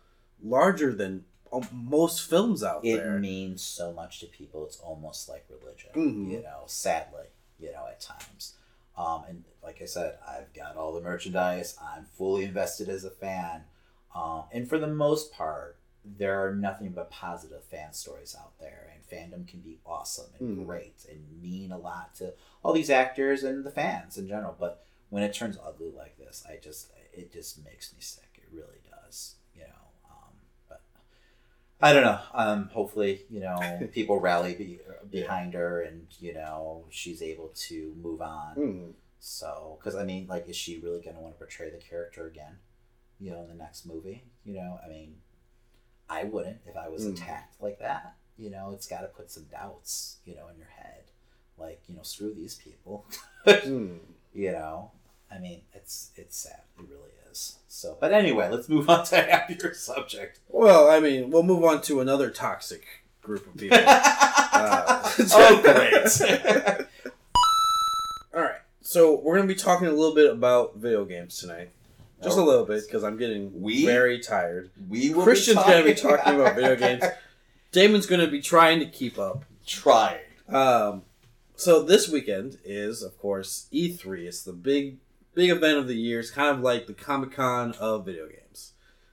larger 0.43 0.95
than 0.95 1.25
most 1.73 2.29
films 2.29 2.63
out 2.63 2.85
it 2.85 2.97
there. 2.97 3.17
It 3.17 3.21
means 3.21 3.63
so 3.63 3.93
much 3.93 4.21
to 4.21 4.27
people. 4.27 4.65
It's 4.67 4.79
almost 4.81 5.29
like 5.29 5.47
religion, 5.49 5.91
Mhm. 5.95 6.31
you 6.31 6.43
know. 6.43 6.65
Sadly, 6.67 7.27
you 7.59 7.73
know, 7.73 7.87
at 7.87 8.01
times. 8.01 8.55
Um, 8.97 9.25
and 9.29 9.45
like 9.63 9.81
I 9.81 9.85
said, 9.87 10.19
I've 10.27 10.53
got 10.53 10.77
all 10.77 10.93
the 10.93 11.01
merchandise. 11.01 11.77
I'm 11.81 12.05
fully 12.05 12.45
invested 12.45 12.89
as 12.89 13.05
a 13.05 13.11
fan, 13.11 13.65
um, 14.15 14.45
and 14.53 14.69
for 14.69 14.79
the 14.79 14.89
most 14.89 15.33
part, 15.33 15.77
there 16.05 16.45
are 16.45 16.55
nothing 16.55 16.91
but 16.93 17.11
positive 17.11 17.63
fan 17.65 17.93
stories 17.93 18.35
out 18.39 18.59
there. 18.59 18.91
And 18.95 19.07
fandom 19.07 19.47
can 19.47 19.61
be 19.61 19.79
awesome 19.85 20.31
and 20.39 20.59
Mhm. 20.59 20.67
great 20.67 21.05
and 21.09 21.43
mean 21.43 21.71
a 21.71 21.79
lot 21.79 22.15
to 22.17 22.35
all 22.63 22.73
these 22.73 22.91
actors 22.91 23.43
and 23.45 23.65
the 23.65 23.71
fans 23.71 24.17
in 24.17 24.27
general. 24.27 24.57
But 24.59 24.85
when 25.11 25.23
it 25.23 25.35
turns 25.35 25.59
ugly 25.59 25.91
like 25.91 26.17
this, 26.19 26.45
I 26.49 26.57
just 26.57 26.91
it 27.13 27.33
just 27.33 27.63
makes 27.65 27.93
me 27.93 28.01
sick. 28.01 28.31
It 28.37 28.49
really 28.53 28.81
does, 28.89 29.35
you 29.55 29.63
know. 29.63 29.91
Um, 30.09 30.35
but 30.69 30.83
I 31.81 31.93
don't 31.93 32.03
know. 32.03 32.19
Um, 32.35 32.71
hopefully, 32.73 33.23
you 33.31 33.41
know, 33.41 33.57
people 33.93 34.19
rally 34.21 34.55
be, 34.55 34.81
behind 35.11 35.55
her, 35.55 35.83
and 35.83 36.07
you 36.21 36.35
know, 36.35 36.85
she's 36.91 37.23
able 37.23 37.53
to 37.69 37.95
move 38.03 38.21
on. 38.21 38.55
Hmm. 38.55 38.91
So, 39.21 39.79
because 39.79 39.95
I 39.97 40.05
mean, 40.05 40.27
like, 40.29 40.49
is 40.49 40.57
she 40.57 40.79
really 40.79 41.01
going 41.01 41.15
to 41.17 41.21
want 41.23 41.35
to 41.35 41.39
portray 41.39 41.71
the 41.71 41.79
character 41.79 42.27
again? 42.27 42.59
You 43.21 43.31
know, 43.33 43.43
in 43.43 43.49
the 43.49 43.55
next 43.55 43.85
movie. 43.87 44.25
You 44.45 44.55
know, 44.55 44.79
I 44.85 44.89
mean, 44.89 45.17
I 46.09 46.25
wouldn't 46.25 46.59
if 46.67 46.77
I 46.77 46.89
was 46.89 47.05
Mm. 47.07 47.15
attacked 47.15 47.61
like 47.61 47.79
that. 47.81 48.17
You 48.37 48.51
know, 48.51 48.71
it's 48.73 48.87
got 48.87 49.01
to 49.01 49.09
put 49.09 49.31
some 49.31 49.45
doubts, 49.51 50.19
you 50.25 50.35
know, 50.37 50.47
in 50.49 50.57
your 50.57 50.69
head. 50.69 51.05
Like, 51.59 51.83
you 51.89 51.97
know, 51.97 52.03
screw 52.03 52.33
these 52.35 52.55
people. 52.55 53.07
Hmm. 53.49 53.95
you 54.35 54.53
know, 54.53 54.91
I 55.33 55.39
mean, 55.39 55.63
it's 55.73 56.11
it's 56.17 56.37
sad. 56.37 56.61
It 56.79 56.85
really 56.89 57.11
is. 57.39 57.55
So, 57.69 57.97
but 58.01 58.13
anyway, 58.13 58.49
let's 58.51 58.69
move 58.69 58.89
on 58.91 59.05
to 59.07 59.17
a 59.29 59.31
happier 59.31 59.75
subject. 59.75 60.41
Well, 60.49 60.89
I 60.91 61.01
mean, 61.01 61.31
we'll 61.31 61.43
move 61.45 61.65
on 61.65 61.81
to 61.83 62.01
another 62.01 62.31
toxic 62.31 62.85
group 63.23 63.47
of 63.47 63.57
people. 63.57 63.79
Uh, 64.51 65.13
oh, 65.35 65.61
great. 65.63 66.87
All 68.35 68.43
right, 68.43 68.57
so 68.81 69.21
we're 69.21 69.37
gonna 69.37 69.47
be 69.47 69.55
talking 69.55 69.87
a 69.87 69.93
little 69.93 70.15
bit 70.15 70.31
about 70.33 70.77
video 70.77 71.05
games 71.05 71.39
tonight, 71.39 71.71
just 72.25 72.37
a 72.39 72.41
Oh. 72.41 72.45
little 72.45 72.65
bit 72.65 72.83
because 72.87 73.05
I'm 73.05 73.17
getting 73.19 73.61
We? 73.61 73.85
very 73.85 74.19
tired. 74.19 74.71
we 74.89 75.11
will 75.15 75.23
Christian's 75.23 75.59
be 75.59 75.65
gonna 75.71 75.85
be 75.85 75.95
talking 75.95 76.35
about 76.35 76.57
video 76.57 76.75
games. 76.77 77.05
Damon's 77.73 78.07
gonna 78.07 78.27
be 78.27 78.41
trying 78.41 78.81
to 78.81 78.87
keep 78.87 79.19
up. 79.19 79.45
Trying. 79.67 80.21
Um, 80.49 81.03
so 81.55 81.83
this 81.83 82.09
weekend 82.09 82.59
is, 82.65 83.03
of 83.03 83.17
course, 83.19 83.67
E3. 83.73 84.27
It's 84.27 84.43
the 84.43 84.53
big, 84.53 84.97
big 85.39 85.51
event 85.51 85.79
of 85.79 85.87
the 85.87 85.95
year. 85.95 86.19
It's 86.19 86.33
kind 86.33 86.49
of 86.49 86.65
like 86.65 86.89
the 86.89 86.93
Comic 86.93 87.31
Con 87.31 87.73
of 87.79 88.05
video 88.05 88.27
games. 88.27 88.73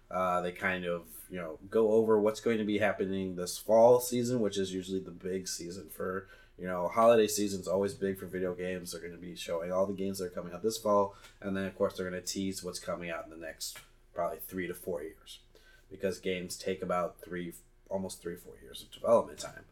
Uh, 0.10 0.42
they 0.42 0.52
kind 0.52 0.84
of, 0.84 1.04
you 1.30 1.38
know, 1.38 1.60
go 1.70 1.92
over 1.92 2.20
what's 2.20 2.40
going 2.40 2.58
to 2.58 2.64
be 2.64 2.80
happening 2.80 3.36
this 3.36 3.60
fall 3.60 4.00
season, 4.00 4.40
which 4.40 4.58
is 4.58 4.74
usually 4.74 5.00
the 5.00 5.12
big 5.12 5.48
season 5.48 5.88
for, 5.96 6.28
you 6.58 6.66
know, 6.66 6.88
holiday 6.88 7.28
season's 7.28 7.68
always 7.68 7.94
big 7.94 8.18
for 8.18 8.26
video 8.26 8.56
games. 8.56 8.92
They're 8.92 9.02
going 9.02 9.14
to 9.14 9.20
be 9.20 9.36
showing 9.36 9.72
all 9.72 9.86
the 9.86 9.94
games 9.94 10.18
that 10.18 10.26
are 10.26 10.30
coming 10.30 10.52
out 10.52 10.64
this 10.64 10.80
fall, 10.80 11.14
and 11.42 11.56
then 11.56 11.66
of 11.66 11.78
course 11.78 11.96
they're 11.96 12.10
going 12.10 12.20
to 12.20 12.28
tease 12.28 12.64
what's 12.64 12.80
coming 12.80 13.12
out 13.12 13.26
in 13.26 13.30
the 13.30 13.46
next 13.46 13.78
probably 14.16 14.40
three 14.48 14.66
to 14.66 14.74
four 14.74 15.04
years, 15.04 15.42
because 15.92 16.18
games 16.18 16.58
take 16.58 16.82
about 16.82 17.18
three, 17.24 17.54
almost 17.88 18.20
three, 18.20 18.36
four 18.36 18.54
years 18.64 18.82
of 18.82 18.92
development 18.92 19.38
time. 19.38 19.66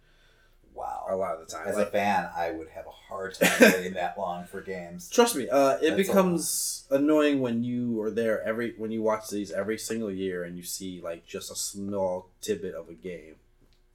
A 0.76 1.16
lot 1.16 1.36
of 1.36 1.48
the 1.48 1.54
time, 1.54 1.68
As 1.68 1.76
Like- 1.76 1.88
a 1.88 1.92
fan, 1.92 2.30
I 2.36 2.52
would 2.52 2.70
have 2.70 2.88
a 2.88 2.92
hard 2.92 3.36
time 3.36 3.50
waiting 3.62 3.94
that 3.94 4.18
long 4.18 4.46
for 4.46 4.62
games. 4.62 5.10
Trust 5.10 5.36
me, 5.36 5.48
uh, 5.50 5.78
it 5.82 5.96
That's 5.96 5.96
becomes 6.08 6.86
annoying 6.90 7.40
when 7.42 7.64
you 7.64 8.02
are 8.02 8.10
there 8.12 8.42
every 8.44 8.74
when 8.78 8.92
you 8.92 9.02
watch 9.04 9.30
these 9.30 9.52
every 9.52 9.78
single 9.78 10.10
year 10.12 10.44
and 10.44 10.58
you 10.58 10.64
see 10.64 11.02
like 11.02 11.26
just 11.28 11.52
a 11.52 11.56
small 11.56 12.30
tidbit 12.42 12.74
of 12.74 12.90
a 12.90 12.94
game. 12.94 13.36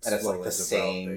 And 0.06 0.14
it's 0.14 0.24
like 0.24 0.42
the 0.42 0.52
same. 0.52 1.08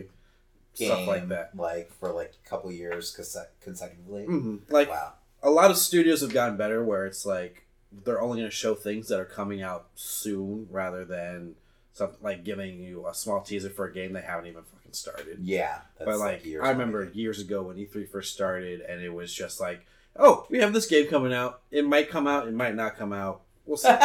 Game, 0.78 0.88
Stuff 0.88 1.06
like 1.08 1.28
that. 1.28 1.56
like 1.56 1.92
for 2.00 2.12
like 2.14 2.34
a 2.46 2.50
couple 2.50 2.72
years 2.72 3.14
conse- 3.16 3.46
consecutively. 3.60 4.26
Mhm. 4.26 4.62
Like 4.70 4.90
wow. 4.90 5.14
a 5.44 5.50
lot 5.50 5.70
of 5.70 5.78
studios 5.78 6.22
have 6.22 6.34
gotten 6.34 6.56
better 6.58 6.82
where 6.84 7.06
it's 7.06 7.26
like 7.26 7.66
they're 7.92 8.22
only 8.22 8.40
going 8.40 8.50
to 8.50 8.56
show 8.56 8.74
things 8.74 9.10
that 9.10 9.20
are 9.20 9.26
coming 9.26 9.62
out 9.62 9.88
soon 9.96 10.68
rather 10.72 11.04
than 11.04 11.56
something 11.94 12.18
like 12.22 12.46
giving 12.46 12.80
you 12.80 13.06
a 13.06 13.14
small 13.14 13.42
teaser 13.42 13.70
for 13.70 13.86
a 13.86 13.94
game 13.94 14.14
they 14.14 14.22
haven't 14.22 14.48
even 14.48 14.64
started. 14.96 15.40
Yeah. 15.42 15.80
That's 15.98 16.10
but 16.10 16.20
like, 16.20 16.46
years 16.46 16.64
I 16.64 16.70
remember 16.72 17.04
away. 17.04 17.12
years 17.14 17.40
ago 17.40 17.64
when 17.64 17.78
E3 17.78 18.08
first 18.10 18.34
started, 18.34 18.82
and 18.82 19.02
it 19.02 19.10
was 19.14 19.34
just 19.34 19.60
like, 19.60 19.86
"Oh, 20.16 20.46
we 20.50 20.60
have 20.60 20.74
this 20.74 20.86
game 20.88 21.08
coming 21.08 21.34
out. 21.34 21.62
It 21.72 21.86
might 21.86 22.10
come 22.10 22.28
out. 22.28 22.48
It 22.48 22.54
might 22.54 22.76
not 22.76 22.98
come 22.98 23.14
out. 23.14 23.42
We'll 23.66 23.78
see." 23.78 23.90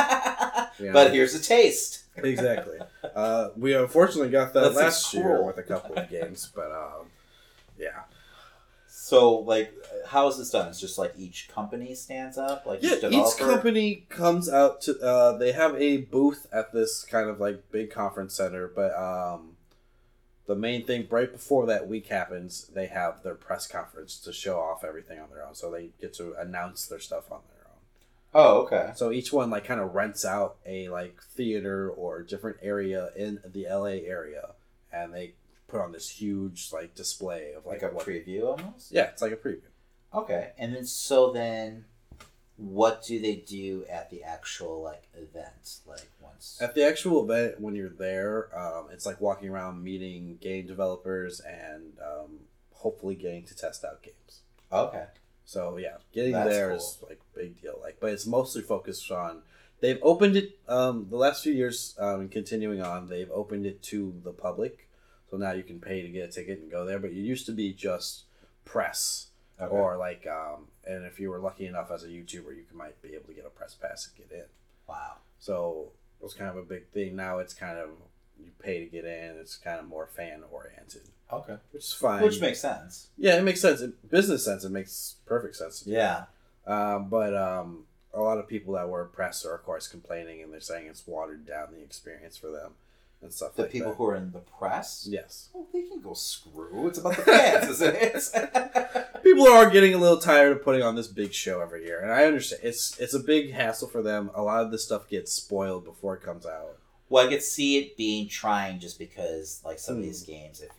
You 0.79 0.89
know? 0.89 0.93
but 0.93 1.15
here's 1.15 1.35
a 1.35 1.43
taste. 1.43 2.05
exactly. 2.17 2.79
Uh, 3.15 3.49
we 3.57 3.73
unfortunately 3.75 4.29
got 4.29 4.53
that 4.53 4.61
That's 4.61 4.77
last 4.77 5.15
year 5.15 5.43
with 5.43 5.57
a 5.57 5.63
couple 5.63 5.97
of 5.97 6.11
games, 6.11 6.53
but 6.55 6.71
um, 6.71 7.07
yeah, 7.79 8.01
So, 8.87 9.37
like, 9.39 9.73
how 10.07 10.29
is 10.29 10.37
this 10.37 10.51
done? 10.51 10.69
It's 10.69 10.79
just 10.79 10.99
like 10.99 11.15
each 11.17 11.49
company 11.49 11.95
stands 11.95 12.37
up, 12.37 12.67
like 12.67 12.83
yeah. 12.83 12.97
each 12.97 13.05
Each 13.05 13.37
company 13.39 14.05
comes 14.11 14.51
out 14.51 14.83
to. 14.83 14.99
Uh, 15.01 15.39
they 15.39 15.53
have 15.53 15.75
a 15.81 15.99
booth 15.99 16.47
at 16.53 16.75
this 16.75 17.03
kind 17.05 17.31
of 17.31 17.41
like 17.41 17.71
big 17.71 17.91
conference 17.91 18.35
center, 18.35 18.69
but 18.69 18.95
um, 18.95 19.56
the 20.47 20.55
main 20.55 20.85
thing 20.85 21.07
right 21.11 21.31
before 21.31 21.67
that 21.67 21.89
week 21.89 22.07
happens, 22.07 22.69
they 22.75 22.87
have 22.87 23.23
their 23.23 23.35
press 23.35 23.67
conference 23.67 24.19
to 24.21 24.33
show 24.33 24.61
off 24.61 24.85
everything 24.85 25.19
on 25.19 25.29
their 25.31 25.45
own. 25.45 25.55
So 25.55 25.71
they 25.71 25.91
get 26.01 26.15
to 26.15 26.35
announce 26.39 26.87
their 26.87 27.01
stuff 27.01 27.33
on 27.33 27.41
their 27.49 27.67
own. 27.67 27.81
Oh, 28.35 28.63
okay. 28.63 28.93
So 28.95 29.11
each 29.11 29.33
one 29.33 29.51
like 29.51 29.65
kind 29.65 29.81
of 29.81 29.95
rents 29.95 30.25
out 30.25 30.57
a 30.65 30.89
like 30.89 31.21
theater 31.23 31.91
or 31.91 32.23
different 32.23 32.59
area 32.63 33.11
in 33.17 33.41
the 33.45 33.67
LA 33.69 34.07
area, 34.07 34.53
and 34.93 35.13
they 35.13 35.35
put 35.67 35.81
on 35.81 35.93
this 35.93 36.09
huge 36.11 36.71
like 36.73 36.95
display 36.95 37.53
of 37.57 37.67
like, 37.67 37.83
Like 37.83 37.93
a 37.93 37.95
what, 37.95 38.07
preview 38.07 38.45
almost. 38.45 38.93
Yeah, 38.93 39.05
it's 39.05 39.23
like 39.23 39.33
a 39.33 39.37
preview. 39.37 39.63
Okay, 40.15 40.53
and 40.59 40.75
then 40.75 40.87
so 40.87 41.33
then, 41.33 41.87
what 42.57 43.03
do 43.05 43.19
they 43.21 43.35
do 43.35 43.85
at 43.91 44.11
the 44.11 44.23
actual 44.23 44.81
like 44.81 45.09
event? 45.15 45.81
Like 45.87 46.09
once. 46.37 46.59
At 46.61 46.75
the 46.75 46.87
actual 46.87 47.25
event, 47.25 47.61
when 47.61 47.75
you're 47.75 47.89
there, 47.89 48.49
um, 48.57 48.89
it's 48.93 49.07
like 49.07 49.21
walking 49.21 49.49
around 49.49 49.83
meeting 49.83 50.39
game 50.41 50.67
developers 50.67 51.41
and 51.41 51.93
um, 52.05 52.41
hopefully 52.73 53.15
getting 53.15 53.45
to 53.45 53.57
test 53.57 53.85
out 53.85 54.03
games. 54.03 54.41
Okay. 54.73 55.05
So 55.45 55.77
yeah, 55.77 55.97
getting 56.13 56.33
That's 56.33 56.51
there 56.51 56.69
cool. 56.69 56.77
is 56.77 56.99
like 57.09 57.21
big 57.35 57.61
deal. 57.63 57.79
Like, 57.83 57.99
but 58.01 58.13
it's 58.13 58.27
mostly 58.27 58.63
focused 58.63 59.11
on. 59.11 59.43
They've 59.81 59.99
opened 60.03 60.37
it 60.37 60.59
um, 60.69 61.07
the 61.11 61.17
last 61.17 61.43
few 61.43 61.53
years 61.53 61.95
um, 61.99 62.21
and 62.21 62.31
continuing 62.31 62.81
on. 62.83 63.09
They've 63.09 63.31
opened 63.31 63.67
it 63.67 63.83
to 63.85 64.15
the 64.25 64.33
public, 64.33 64.89
so 65.31 65.37
now 65.37 65.53
you 65.53 65.63
can 65.63 65.81
pay 65.81 66.03
to 66.03 66.09
get 66.09 66.29
a 66.29 66.33
ticket 66.33 66.61
and 66.61 66.71
go 66.71 66.85
there. 66.85 66.99
But 66.99 67.11
it 67.11 67.17
used 67.17 67.47
to 67.47 67.53
be 67.53 67.73
just 67.73 68.25
press 68.65 69.29
Okay. 69.61 69.75
or 69.75 69.97
like, 69.97 70.27
um, 70.27 70.67
and 70.85 71.07
if 71.07 71.19
you 71.19 71.31
were 71.31 71.39
lucky 71.39 71.67
enough 71.67 71.91
as 71.91 72.05
a 72.05 72.09
YouTuber, 72.09 72.57
you 72.57 72.65
might 72.75 73.01
be 73.01 73.15
able 73.15 73.27
to 73.29 73.33
get 73.35 73.47
a 73.47 73.51
press 73.51 73.75
pass 73.75 74.07
and 74.09 74.17
get 74.29 74.37
in. 74.37 74.45
Wow. 74.89 75.15
So 75.39 75.93
it 75.93 76.06
was 76.21 76.35
kind 76.35 76.51
of 76.51 76.57
a 76.57 76.63
big 76.63 76.89
thing. 76.89 77.17
Now 77.17 77.39
it's 77.39 77.55
kind 77.55 77.79
of 77.79 77.91
you 78.39 78.51
pay 78.59 78.81
to 78.81 78.87
get 78.87 79.05
in. 79.05 79.37
It's 79.41 79.57
kind 79.57 79.79
of 79.81 79.87
more 79.87 80.07
fan 80.07 80.43
oriented, 80.51 81.03
Okay. 81.33 81.57
which 81.73 81.85
is 81.85 81.93
fine. 81.93 82.23
Which 82.23 82.41
makes 82.41 82.61
sense. 82.61 83.09
yeah, 83.17 83.37
it 83.39 83.43
makes 83.43 83.61
sense. 83.61 83.81
In 83.81 83.95
business 84.11 84.45
sense, 84.45 84.65
it 84.65 84.71
makes 84.73 85.17
perfect 85.27 85.57
sense. 85.57 85.85
Yeah. 85.87 86.25
Um, 86.67 87.09
but 87.09 87.35
um, 87.37 87.85
a 88.13 88.21
lot 88.21 88.39
of 88.39 88.49
people 88.49 88.75
that 88.75 88.89
were 88.89 89.05
press 89.07 89.45
are 89.47 89.55
of 89.55 89.63
course 89.65 89.87
complaining, 89.89 90.43
and 90.43 90.53
they're 90.53 90.61
saying 90.61 90.87
it's 90.89 91.07
watered 91.07 91.47
down 91.47 91.69
the 91.73 91.83
experience 91.83 92.37
for 92.37 92.51
them 92.51 92.73
and 93.23 93.33
stuff 93.33 93.55
The 93.57 93.63
like 93.63 93.73
people 93.73 93.91
that. 93.91 93.97
who 93.97 94.07
are 94.07 94.17
in 94.17 94.33
the 94.33 94.41
press. 94.41 95.07
yes, 95.11 95.49
Well, 95.53 95.67
they 95.73 95.83
can 95.83 96.01
go 96.01 96.15
screw. 96.15 96.87
It's 96.89 96.99
about 96.99 97.17
the 97.17 97.23
fans, 97.23 97.69
isn't 97.81 97.97
it? 97.97 99.07
people 99.23 99.47
are 99.49 99.71
getting 99.71 99.95
a 99.95 99.99
little 99.99 100.19
tired 100.19 100.53
of 100.53 100.63
putting 100.63 100.83
on 100.83 100.95
this 100.97 101.09
big 101.09 101.33
show 101.33 101.61
every 101.61 101.85
year, 101.85 102.01
and 102.01 102.13
I 102.13 102.25
understand. 102.25 102.63
It's 102.65 102.99
it's 102.99 103.15
a 103.15 103.19
big 103.21 103.53
hassle 103.53 103.89
for 103.89 104.03
them. 104.03 104.31
A 104.35 104.43
lot 104.43 104.65
of 104.65 104.71
this 104.71 104.85
stuff 104.85 105.09
gets 105.09 105.33
spoiled 105.33 105.85
before 105.85 106.15
it 106.15 106.23
comes 106.23 106.47
out. 106.47 106.79
well, 107.09 107.27
I 107.27 107.31
could 107.31 107.43
see 107.43 107.79
it 107.79 107.97
being 107.97 108.29
trying 108.29 108.81
just 108.81 108.99
because, 108.99 109.61
like, 109.65 109.79
some 109.79 109.97
of 109.97 110.01
Hmm. 110.03 110.07
these 110.09 110.23
games, 110.23 110.61
if 110.61 110.71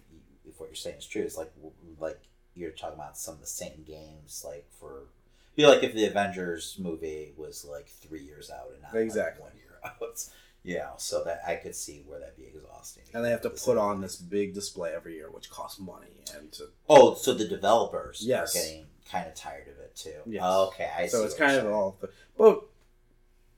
if 0.48 0.60
what 0.60 0.68
you're 0.70 0.76
saying 0.76 0.98
is 0.98 1.06
true, 1.08 1.24
it's 1.24 1.38
like 1.38 1.52
like 2.00 2.20
you're 2.56 2.72
talking 2.72 2.96
about 2.96 3.18
some 3.18 3.36
of 3.36 3.42
the 3.42 3.48
same 3.48 3.84
games, 3.86 4.44
like 4.48 4.66
for. 4.80 5.04
Feel 5.56 5.70
like 5.70 5.82
if 5.84 5.96
the 5.96 6.06
Avengers 6.06 6.76
movie 6.80 7.34
was 7.36 7.66
like 7.66 7.88
three 7.88 8.22
years 8.24 8.52
out 8.52 8.70
and 8.72 8.82
not 8.84 8.94
like, 8.94 9.02
Exactly. 9.04 9.42
one 9.42 9.54
year 9.56 9.80
out, 9.84 10.24
yeah. 10.68 10.90
So 10.98 11.24
that 11.24 11.42
I 11.48 11.56
could 11.56 11.76
see 11.76 12.04
where 12.06 12.20
that'd 12.20 12.36
be 12.38 12.44
exhausting. 12.46 13.04
And 13.14 13.24
they 13.26 13.30
have 13.32 13.42
to 13.42 13.50
put 13.50 13.78
on 13.78 14.02
this 14.02 14.16
big 14.18 14.54
display 14.54 14.92
every 14.94 15.16
year, 15.16 15.32
which 15.32 15.50
costs 15.50 15.80
money, 15.80 16.22
and 16.36 16.52
to, 16.54 16.66
Oh, 16.90 17.16
so 17.16 17.34
the 17.34 17.48
developers 17.48 18.22
Yes. 18.24 18.56
are 18.56 18.60
getting 18.60 18.86
kind 19.12 19.28
of 19.28 19.34
tired 19.36 19.68
of 19.70 19.80
it 19.80 19.96
too. 19.96 20.20
Yes. 20.26 20.44
okay, 20.44 20.90
I 20.98 21.04
see. 21.06 21.10
so 21.12 21.24
it's 21.24 21.34
kind 21.36 21.56
of 21.56 21.64
saying. 21.64 21.74
all. 21.74 21.98
But 22.38 22.64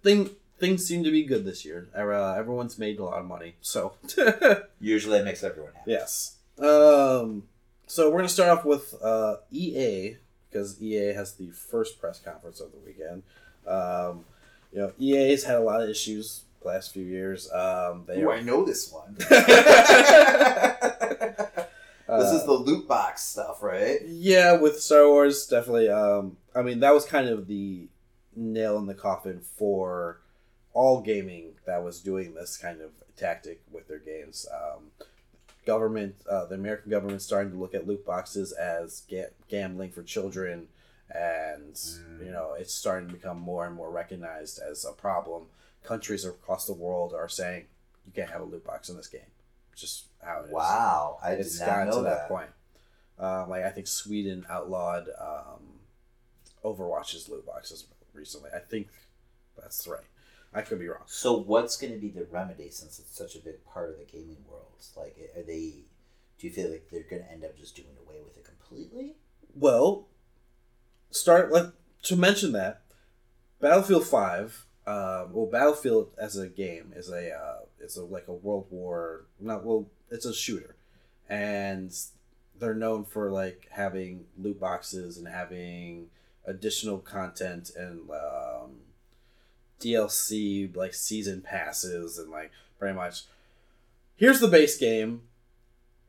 thing 0.04 0.30
things 0.60 0.86
seem 0.86 1.04
to 1.06 1.12
be 1.12 1.24
good 1.24 1.46
this 1.46 1.64
year. 1.66 1.88
Uh, 1.96 2.34
everyone's 2.34 2.78
made 2.78 3.00
a 3.00 3.04
lot 3.04 3.20
of 3.20 3.26
money, 3.26 3.56
so 3.62 3.94
Usually, 4.80 5.18
it 5.20 5.26
makes 5.26 5.44
everyone 5.44 5.74
happy. 5.74 5.92
yes. 5.92 6.36
Um, 6.60 7.44
so 7.88 8.10
we're 8.10 8.18
gonna 8.18 8.30
start 8.30 8.50
off 8.58 8.66
with 8.66 8.94
uh, 9.02 9.38
EA 9.52 10.18
because 10.50 10.82
EA 10.82 11.14
has 11.14 11.34
the 11.36 11.50
first 11.52 12.00
press 12.00 12.20
conference 12.20 12.60
of 12.60 12.72
the 12.72 12.78
weekend. 12.80 13.24
Um, 13.66 14.26
you 14.74 14.80
know, 14.80 14.92
EA's 15.00 15.46
had 15.46 15.56
a 15.56 15.62
lot 15.62 15.82
of 15.82 15.90
issues 15.90 16.44
the 16.62 16.68
last 16.68 16.94
few 16.94 17.04
years. 17.06 17.52
Um, 17.52 18.04
they 18.08 18.22
Ooh, 18.22 18.30
are, 18.30 18.34
I 18.34 18.42
know 18.42 18.66
this 18.66 18.92
one. 18.92 19.18
uh, 19.30 19.30
this 22.20 22.32
is 22.32 22.46
the 22.46 22.54
loot 22.54 22.88
box 22.88 23.24
stuff, 23.24 23.62
right? 23.62 24.00
Yeah, 24.08 24.60
with 24.60 24.80
Star 24.82 25.08
Wars, 25.08 25.46
definitely. 25.48 25.90
Um, 25.90 26.38
I 26.56 26.62
mean, 26.62 26.80
that 26.82 26.94
was 26.94 27.06
kind 27.06 27.28
of 27.28 27.48
the 27.48 27.88
nail 28.36 28.78
in 28.78 28.86
the 28.88 28.94
coffin 28.94 29.42
for 29.42 30.22
all 30.74 31.02
gaming 31.02 31.54
that 31.66 31.84
was 31.84 32.00
doing 32.00 32.34
this 32.34 32.58
kind 32.58 32.82
of 32.82 32.92
tactic 33.18 33.62
with 33.72 33.88
their 33.88 34.00
games. 34.00 34.48
Um, 34.54 34.92
government, 35.66 36.16
uh, 36.30 36.46
the 36.46 36.56
American 36.56 36.90
government, 36.90 37.22
starting 37.22 37.52
to 37.52 37.58
look 37.58 37.74
at 37.74 37.88
loot 37.88 38.06
boxes 38.06 38.52
as 38.54 39.04
ga- 39.10 39.30
gambling 39.50 39.92
for 39.92 40.04
children, 40.04 40.68
and 41.14 41.74
Mm. 41.74 42.26
you 42.26 42.32
know, 42.32 42.54
it's 42.58 42.74
starting 42.74 43.08
to 43.10 43.14
become 43.14 43.40
more 43.40 43.66
and 43.66 43.76
more 43.76 43.92
recognized 43.92 44.60
as 44.60 44.86
a 44.86 44.94
problem. 44.94 45.44
Countries 45.84 46.26
across 46.26 46.68
the 46.68 46.74
world 46.74 47.14
are 47.14 47.30
saying, 47.30 47.66
you 48.06 48.12
can't 48.14 48.30
have 48.30 48.42
a 48.42 48.46
loot 48.46 48.66
box 48.66 48.90
in 48.90 48.98
this 48.98 49.08
game. 49.08 49.22
Just 49.76 50.06
how 50.24 50.42
it 50.42 50.48
is. 50.48 50.52
Wow, 50.52 51.20
I 51.24 51.32
did 51.32 51.42
it's 51.42 51.60
not 51.60 51.68
gotten 51.68 51.88
know 51.90 51.98
to 51.98 52.04
that. 52.04 52.10
that 52.10 52.28
point. 52.28 52.50
Um, 53.18 53.50
like 53.50 53.64
I 53.64 53.70
think 53.70 53.88
Sweden 53.88 54.46
outlawed 54.50 55.08
um, 55.20 55.80
Overwatch's 56.64 57.30
loot 57.30 57.46
boxes 57.46 57.86
recently. 58.14 58.50
I 58.54 58.60
think 58.60 58.88
that's 59.58 59.88
right. 59.88 60.04
I 60.54 60.62
could 60.62 60.80
be 60.80 60.88
wrong. 60.88 61.04
So 61.06 61.38
what's 61.38 61.78
going 61.78 61.94
to 61.94 62.00
be 62.00 62.10
the 62.10 62.26
remedy 62.32 62.70
since 62.72 63.00
it's 63.00 63.16
such 63.16 63.36
a 63.36 63.40
big 63.40 63.64
part 63.66 63.92
of 63.92 63.98
the 64.00 64.06
gaming 64.06 64.44
world? 64.50 64.66
Like, 64.98 65.16
are 65.36 65.44
they? 65.44 65.84
Do 66.40 66.48
you 66.48 66.52
feel 66.52 66.72
like 66.72 66.88
they're 66.92 67.04
going 67.04 67.24
to 67.24 67.32
end 67.32 67.44
up 67.44 67.58
just 67.58 67.76
doing 67.76 67.90
away 68.06 68.18
with 68.26 68.38
it 68.38 68.46
completely? 68.46 69.16
Well, 69.54 70.08
start 71.12 71.52
like 71.52 71.68
to 72.04 72.16
mention 72.16 72.54
that 72.54 72.82
Battlefield 73.60 74.06
Five. 74.08 74.66
Um, 74.90 75.34
well, 75.34 75.46
Battlefield 75.46 76.10
as 76.18 76.36
a 76.36 76.48
game 76.48 76.94
is 76.96 77.10
a 77.12 77.32
uh, 77.32 77.60
it's 77.80 77.96
a 77.98 78.04
like 78.04 78.28
a 78.28 78.34
World 78.34 78.66
War 78.72 79.26
not 79.40 79.64
well 79.64 79.86
it's 80.10 80.26
a 80.26 80.34
shooter, 80.34 80.76
and 81.30 81.96
they're 82.60 82.74
known 82.74 83.06
for 83.06 83.32
like 83.32 83.68
having 83.72 84.26
loot 84.38 84.60
boxes 84.60 85.18
and 85.18 85.28
having 85.28 86.08
additional 86.46 86.98
content 86.98 87.70
and 87.78 88.10
um, 88.10 88.72
DLC 89.80 90.76
like 90.76 90.94
season 90.94 91.42
passes 91.42 92.18
and 92.18 92.32
like 92.32 92.52
pretty 92.80 92.96
much 92.96 93.24
here's 94.16 94.40
the 94.40 94.48
base 94.48 94.78
game 94.78 95.22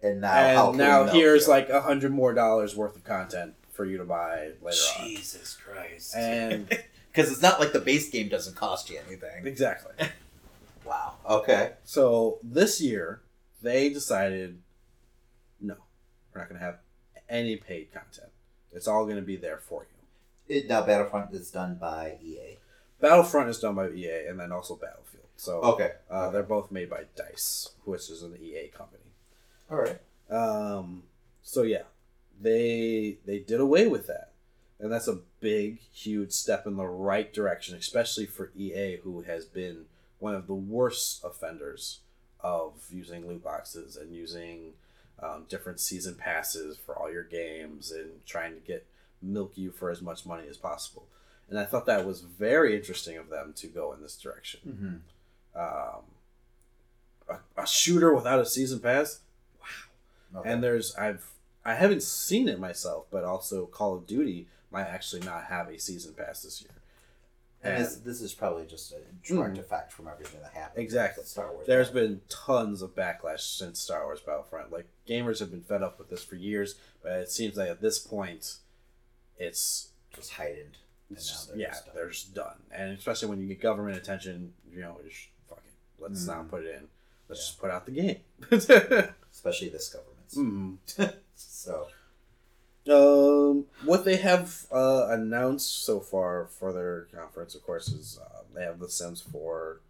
And 0.02 0.22
now, 0.22 0.70
and 0.70 0.78
now 0.78 1.04
here's 1.12 1.46
like 1.46 1.68
a 1.68 1.82
hundred 1.82 2.12
more 2.12 2.32
dollars 2.32 2.74
worth 2.74 2.96
of 2.96 3.04
content 3.04 3.54
for 3.72 3.84
you 3.84 3.98
to 3.98 4.04
buy 4.04 4.52
later 4.62 4.78
Jesus 5.04 5.56
Christ! 5.62 6.16
And 6.16 6.66
because 7.12 7.30
it's 7.30 7.42
not 7.42 7.60
like 7.60 7.72
the 7.72 7.80
base 7.80 8.08
game 8.10 8.28
doesn't 8.28 8.56
cost 8.56 8.90
you 8.90 8.98
anything. 9.06 9.46
exactly. 9.46 9.92
Wow. 10.84 11.14
Okay. 11.28 11.72
So 11.84 12.38
this 12.42 12.80
year 12.80 13.20
they 13.62 13.90
decided, 13.90 14.60
no, 15.60 15.74
we're 16.34 16.40
not 16.40 16.48
going 16.48 16.58
to 16.58 16.64
have 16.64 16.78
any 17.28 17.56
paid 17.56 17.92
content. 17.92 18.30
It's 18.72 18.88
all 18.88 19.04
going 19.04 19.16
to 19.16 19.22
be 19.22 19.36
there 19.36 19.58
for 19.58 19.82
you. 19.84 20.56
It, 20.56 20.68
now 20.68 20.82
Battlefront 20.82 21.32
is 21.32 21.50
done 21.50 21.76
by 21.80 22.18
EA. 22.24 22.56
Battlefront 23.00 23.48
is 23.50 23.60
done 23.60 23.76
by 23.76 23.90
EA, 23.90 24.26
and 24.28 24.40
then 24.40 24.50
also 24.50 24.74
Battlefield. 24.74 25.26
So 25.36 25.60
Okay. 25.60 25.92
uh, 26.10 26.30
they're 26.30 26.42
both 26.42 26.72
made 26.72 26.90
by 26.90 27.04
Dice, 27.14 27.70
which 27.84 28.10
is 28.10 28.22
an 28.22 28.36
EA 28.42 28.68
company. 28.68 29.04
All 29.70 29.78
right. 29.78 30.00
Um, 30.28 31.04
so 31.42 31.62
yeah, 31.62 31.82
they 32.40 33.18
they 33.26 33.38
did 33.38 33.60
away 33.60 33.86
with 33.86 34.06
that, 34.08 34.29
and 34.80 34.90
that's 34.90 35.08
a 35.08 35.18
big, 35.40 35.80
huge 35.92 36.32
step 36.32 36.66
in 36.66 36.76
the 36.76 36.86
right 36.86 37.32
direction, 37.32 37.76
especially 37.76 38.26
for 38.26 38.50
EA, 38.56 38.98
who 39.02 39.22
has 39.22 39.44
been 39.44 39.84
one 40.18 40.34
of 40.34 40.46
the 40.46 40.54
worst 40.54 41.22
offenders 41.24 42.00
of 42.40 42.72
using 42.90 43.26
loot 43.26 43.44
boxes 43.44 43.96
and 43.96 44.14
using 44.14 44.72
um, 45.22 45.44
different 45.48 45.80
season 45.80 46.14
passes 46.14 46.78
for 46.78 46.96
all 46.96 47.12
your 47.12 47.22
games 47.24 47.90
and 47.90 48.24
trying 48.26 48.54
to 48.54 48.60
get 48.60 48.86
milk 49.20 49.52
you 49.56 49.70
for 49.70 49.90
as 49.90 50.00
much 50.00 50.24
money 50.24 50.48
as 50.48 50.56
possible. 50.56 51.06
And 51.48 51.58
I 51.58 51.64
thought 51.64 51.84
that 51.86 52.06
was 52.06 52.20
very 52.22 52.76
interesting 52.76 53.18
of 53.18 53.28
them 53.28 53.52
to 53.56 53.66
go 53.66 53.92
in 53.92 54.00
this 54.00 54.16
direction. 54.16 54.60
Mm-hmm. 55.54 55.60
Um, 55.60 56.02
a, 57.56 57.62
a 57.62 57.66
shooter 57.66 58.14
without 58.14 58.38
a 58.40 58.46
season 58.46 58.80
pass, 58.80 59.20
Okay. 60.34 60.48
and 60.48 60.62
there's 60.62 60.94
I've 60.94 61.26
I 61.64 61.74
haven't 61.74 62.02
seen 62.04 62.48
it 62.48 62.60
myself, 62.60 63.06
but 63.10 63.24
also 63.24 63.66
Call 63.66 63.96
of 63.96 64.06
Duty 64.06 64.46
might 64.70 64.86
actually 64.86 65.22
not 65.22 65.44
have 65.44 65.68
a 65.68 65.78
season 65.78 66.14
pass 66.14 66.42
this 66.42 66.62
year. 66.62 66.70
And 67.62 67.74
And 67.74 67.84
this, 67.84 67.96
this 67.96 68.20
is 68.22 68.32
probably 68.32 68.64
just 68.66 68.92
a 68.92 68.96
direct 69.26 69.58
effect 69.58 69.92
from 69.92 70.08
everything 70.08 70.40
that 70.42 70.52
happened. 70.54 70.82
Exactly. 70.82 71.24
Star 71.24 71.52
Wars. 71.52 71.66
there's 71.66 71.90
been 71.90 72.20
tons 72.30 72.80
of 72.80 72.94
backlash 72.96 73.40
since 73.58 73.78
Star 73.80 74.04
Wars 74.04 74.20
Battlefront. 74.20 74.72
Like 74.72 74.86
gamers 75.06 75.40
have 75.40 75.50
been 75.50 75.60
fed 75.62 75.82
up 75.82 75.98
with 75.98 76.08
this 76.08 76.24
for 76.24 76.36
years, 76.36 76.76
but 77.02 77.12
it 77.12 77.30
seems 77.30 77.56
like 77.56 77.68
at 77.68 77.82
this 77.82 77.98
point, 77.98 78.56
it's 79.38 79.90
just 80.14 80.32
heightened. 80.32 80.78
And 81.08 81.18
it's 81.18 81.28
now 81.28 81.32
just, 81.34 81.48
they're 81.48 81.58
yeah, 81.58 81.68
just 81.70 81.84
done. 81.86 81.94
they're 81.94 82.08
just 82.08 82.34
done. 82.34 82.56
And 82.70 82.96
especially 82.96 83.28
when 83.28 83.40
you 83.40 83.48
get 83.48 83.60
government 83.60 83.96
attention, 83.98 84.52
you 84.72 84.80
know, 84.80 84.98
just 85.06 85.28
fuck 85.48 85.62
it. 85.66 85.72
Let's 86.02 86.26
not 86.26 86.48
put 86.50 86.64
it 86.64 86.74
in. 86.76 86.88
Let's 87.28 87.40
Yeah. 87.42 87.46
just 87.46 87.60
put 87.60 87.70
out 87.70 87.84
the 87.84 87.92
game. 87.92 88.20
especially 89.32 89.68
this 89.68 89.88
government's. 89.92 90.34
Mhm. 90.36 91.14
So 91.42 91.88
Um, 92.88 93.66
what 93.84 94.04
they 94.04 94.16
have 94.16 94.66
uh, 94.72 95.08
announced 95.10 95.84
so 95.84 96.00
far 96.00 96.46
for 96.46 96.72
their 96.72 97.02
conference, 97.14 97.54
of 97.54 97.62
course, 97.62 97.88
is 97.88 98.18
uh, 98.22 98.42
they 98.54 98.62
have 98.64 98.78
The 98.78 98.88
Sims 98.88 99.20
4, 99.20 99.80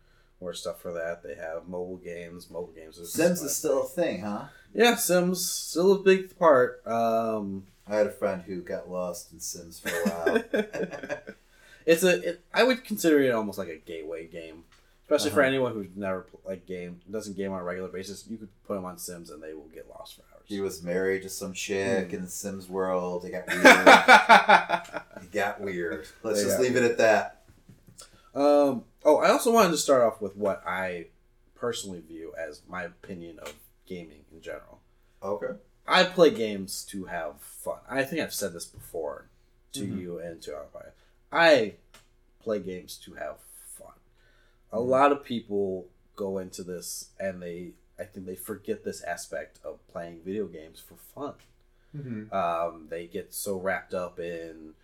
more 0.41 0.55
stuff 0.55 0.81
for 0.81 0.93
that. 0.93 1.23
They 1.23 1.35
have 1.35 1.69
mobile 1.69 1.99
games. 1.99 2.51
Mobile 2.51 2.73
games 2.75 2.99
is 2.99 3.13
Sims 3.13 3.43
is 3.43 3.55
still 3.55 3.83
a 3.83 3.87
thing, 3.87 4.23
huh? 4.23 4.45
yeah, 4.75 4.97
Sims 4.97 5.49
still 5.49 5.93
a 5.93 5.99
big 5.99 6.37
part. 6.39 6.83
Um, 6.87 7.65
I 7.87 7.97
had 7.97 8.07
a 8.07 8.13
friend 8.13 8.43
who 8.43 8.63
got 8.63 8.91
lost 8.91 9.33
in 9.33 9.41
Sims 9.41 9.81
for 9.81 9.89
a 9.91 10.09
while. 10.09 10.45
it's 11.87 12.03
a 12.03 12.31
it, 12.31 12.45
I 12.55 12.65
would 12.65 12.85
consider 12.85 13.21
it 13.21 13.33
almost 13.33 13.59
like 13.59 13.69
a 13.69 13.77
gateway 13.77 14.27
game, 14.27 14.65
especially 15.11 15.31
for 15.31 15.41
Uh-huh. 15.41 15.49
anyone 15.49 15.73
who's 15.73 15.89
never 15.97 16.23
pl- 16.23 16.41
like 16.45 16.67
game 16.67 17.01
doesn't 17.11 17.37
game 17.37 17.53
on 17.53 17.61
a 17.61 17.65
regular 17.65 17.89
basis. 17.89 18.27
You 18.29 18.37
could 18.39 18.49
put 18.67 18.75
them 18.75 18.85
on 18.85 18.97
Sims 18.99 19.31
and 19.31 19.43
they 19.43 19.53
will 19.55 19.69
get 19.75 19.89
lost 19.89 20.15
for 20.17 20.23
hours. 20.33 20.45
he 20.47 20.61
was 20.61 20.83
married 20.83 21.23
to 21.23 21.29
some 21.29 21.53
chick 21.53 22.09
Hmm. 22.11 22.15
in 22.17 22.23
the 22.23 22.29
Sims 22.31 22.69
world. 22.69 23.25
It 23.25 23.31
got 23.33 23.47
weird. 23.49 25.25
it 25.25 25.33
got 25.33 25.61
weird. 25.61 26.07
Let's 26.23 26.39
They 26.39 26.45
just 26.45 26.57
got 26.59 26.63
leave 26.63 26.77
it 26.77 26.83
at 26.85 26.99
that. 26.99 27.43
Um, 28.35 28.85
oh, 29.05 29.17
I 29.19 29.31
also 29.31 29.53
wanted 29.53 29.71
to 29.73 29.77
start 29.79 30.03
off 30.03 30.21
with 30.21 30.37
what 30.37 30.63
I 30.67 31.07
personally 31.57 32.01
view 32.01 32.33
as 32.39 32.63
my 32.69 32.85
opinion 32.85 33.39
of 33.41 33.55
gaming 33.87 34.25
in 34.33 34.41
general. 34.41 34.81
Okay. 35.23 35.59
I 35.87 36.05
play 36.05 36.31
games 36.31 36.85
to 36.91 37.07
have 37.07 37.41
fun. 37.41 37.79
I 37.89 38.05
think 38.05 38.23
I've 38.23 38.33
said 38.33 38.53
this 38.53 38.65
before 38.67 39.27
to 39.73 39.81
Mhm. 39.87 39.99
you 40.01 40.19
and 40.19 40.41
to 40.43 40.53
everybody. 40.55 40.91
I 41.33 41.75
play 42.43 42.61
games 42.61 42.97
to 43.05 43.15
have 43.15 43.37
fun. 43.39 43.47
A 44.73 44.81
lot 44.81 45.13
of 45.13 45.25
people 45.25 45.87
go 46.17 46.39
into 46.39 46.63
this 46.63 47.11
and 47.19 47.43
they, 47.43 47.73
I 47.99 48.05
think 48.05 48.27
they 48.27 48.37
forget 48.37 48.85
this 48.85 49.03
aspect 49.03 49.59
of 49.65 49.87
playing 49.89 50.21
video 50.25 50.47
games 50.47 50.81
for 50.81 50.95
fun 50.97 51.35
Mm-hmm. 51.97 52.33
um, 52.33 52.87
they 52.89 53.07
get 53.09 53.35
so 53.35 53.57
wrapped 53.59 53.95
up 53.95 54.21
in 54.21 54.75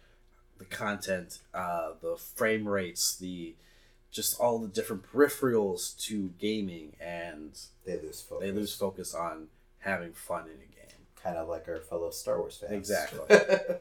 the 0.59 0.65
content, 0.65 1.39
uh, 1.55 1.91
the 2.03 2.17
frame 2.17 2.67
rates, 2.67 3.15
the 3.17 3.55
just 4.11 4.41
all 4.41 4.59
the 4.59 4.67
different 4.67 5.05
peripherals 5.13 5.97
to 6.07 6.31
gaming, 6.41 6.95
and 7.01 7.57
They 7.85 7.97
lose 8.01 8.21
focus. 8.23 8.45
they 8.45 8.51
lose 8.51 8.75
focus 8.75 9.15
on 9.15 9.47
having 9.79 10.15
fun 10.15 10.47
in 10.47 10.55
a 10.55 10.57
game. 10.89 11.07
Kind 11.23 11.37
of 11.37 11.49
like 11.49 11.69
our 11.69 11.79
fellow 11.79 12.11
Star 12.11 12.41
Wars 12.41 12.57
fans. 12.59 12.73
Exactly. 12.73 13.21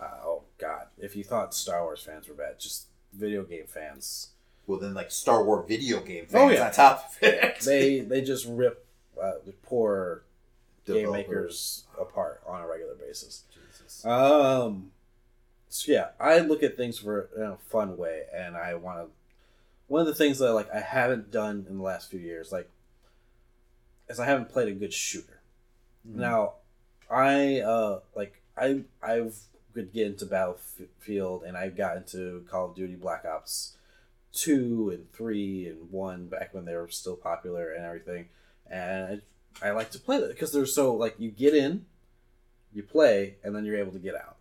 Uh, 0.00 0.16
oh 0.24 0.44
God! 0.56 0.86
If 0.96 1.14
you 1.14 1.22
thought 1.22 1.52
Star 1.52 1.82
Wars 1.82 2.00
fans 2.02 2.26
were 2.28 2.32
bad, 2.34 2.58
just 2.58 2.86
video 3.12 3.42
game 3.44 3.66
fans, 3.66 4.29
well, 4.70 4.78
then 4.80 4.94
like 4.94 5.10
Star 5.10 5.44
Wars 5.44 5.66
video 5.68 6.00
game 6.00 6.26
fans 6.26 6.34
Oh, 6.34 6.48
yeah. 6.48 6.66
on 6.66 6.72
top 6.72 7.10
of 7.10 7.22
it. 7.22 7.60
they 7.64 8.00
they 8.00 8.20
just 8.22 8.46
rip 8.48 8.86
uh, 9.20 9.32
the 9.44 9.52
poor 9.62 10.22
game 10.86 11.12
makers 11.12 11.84
apart 12.00 12.40
on 12.46 12.62
a 12.62 12.66
regular 12.66 12.94
basis. 12.94 13.44
Jesus. 13.54 14.04
Um. 14.04 14.92
So 15.68 15.92
yeah, 15.92 16.08
I 16.18 16.38
look 16.40 16.62
at 16.62 16.76
things 16.76 16.98
for 16.98 17.28
in 17.36 17.42
a 17.42 17.56
fun 17.68 17.96
way, 17.96 18.22
and 18.34 18.56
I 18.56 18.74
want 18.74 18.98
to. 18.98 19.06
One 19.86 20.00
of 20.00 20.06
the 20.06 20.14
things 20.14 20.38
that 20.38 20.52
like 20.52 20.70
I 20.74 20.80
haven't 20.80 21.30
done 21.30 21.66
in 21.68 21.76
the 21.78 21.82
last 21.82 22.10
few 22.10 22.20
years, 22.20 22.50
like, 22.52 22.68
is 24.08 24.18
I 24.20 24.26
haven't 24.26 24.48
played 24.50 24.68
a 24.68 24.72
good 24.72 24.92
shooter. 24.92 25.40
Mhm. 26.08 26.14
Now, 26.16 26.54
I 27.10 27.60
uh 27.60 28.00
like 28.14 28.40
I 28.56 28.82
I've 29.02 29.36
could 29.74 29.92
get 29.92 30.06
into 30.08 30.26
Battlefield, 30.26 31.44
and 31.44 31.56
I 31.56 31.68
got 31.68 31.96
into 31.96 32.44
Call 32.50 32.70
of 32.70 32.74
Duty 32.74 32.96
Black 32.96 33.24
Ops 33.24 33.76
two 34.32 34.90
and 34.94 35.10
three 35.12 35.66
and 35.66 35.90
one 35.90 36.26
back 36.26 36.54
when 36.54 36.64
they 36.64 36.74
were 36.74 36.88
still 36.88 37.16
popular 37.16 37.72
and 37.72 37.84
everything, 37.84 38.28
and 38.70 39.22
I, 39.62 39.68
I 39.68 39.70
like 39.72 39.90
to 39.92 39.98
play 39.98 40.18
that 40.20 40.28
because 40.28 40.52
they're 40.52 40.66
so 40.66 40.94
like 40.94 41.16
you 41.18 41.30
get 41.30 41.54
in, 41.54 41.86
you 42.72 42.82
play, 42.82 43.36
and 43.42 43.54
then 43.54 43.64
you're 43.64 43.78
able 43.78 43.92
to 43.92 43.98
get 43.98 44.14
out. 44.14 44.36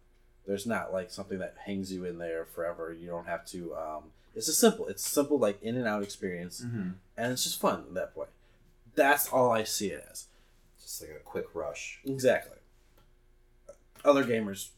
There's 0.47 0.65
not 0.67 0.93
like 0.93 1.11
something 1.11 1.39
that 1.39 1.55
hangs 1.65 1.91
you 1.91 2.05
in 2.05 2.17
there 2.17 2.45
forever. 2.45 2.91
You 2.93 3.07
don't 3.07 3.27
have 3.27 3.45
to. 3.47 3.75
Um, 3.75 4.03
it's 4.35 4.45
just 4.47 4.59
simple. 4.59 4.87
It's 4.87 5.07
simple 5.07 5.37
like 5.39 5.61
in 5.63 5.75
and 5.75 5.87
out 5.87 6.03
experience, 6.03 6.61
Mhm. 6.65 6.93
and 7.17 7.31
it's 7.31 7.43
just 7.43 7.59
fun 7.59 7.93
that 7.95 8.15
way. 8.15 8.27
That's 8.95 9.27
all 9.29 9.51
I 9.51 9.63
see 9.63 9.87
it 9.87 10.05
as. 10.11 10.25
Just 10.81 11.01
like 11.01 11.11
a 11.11 11.19
quick 11.23 11.45
rush. 11.53 11.99
Exactly. 12.05 12.57
Other 14.03 14.23
gamers 14.23 14.69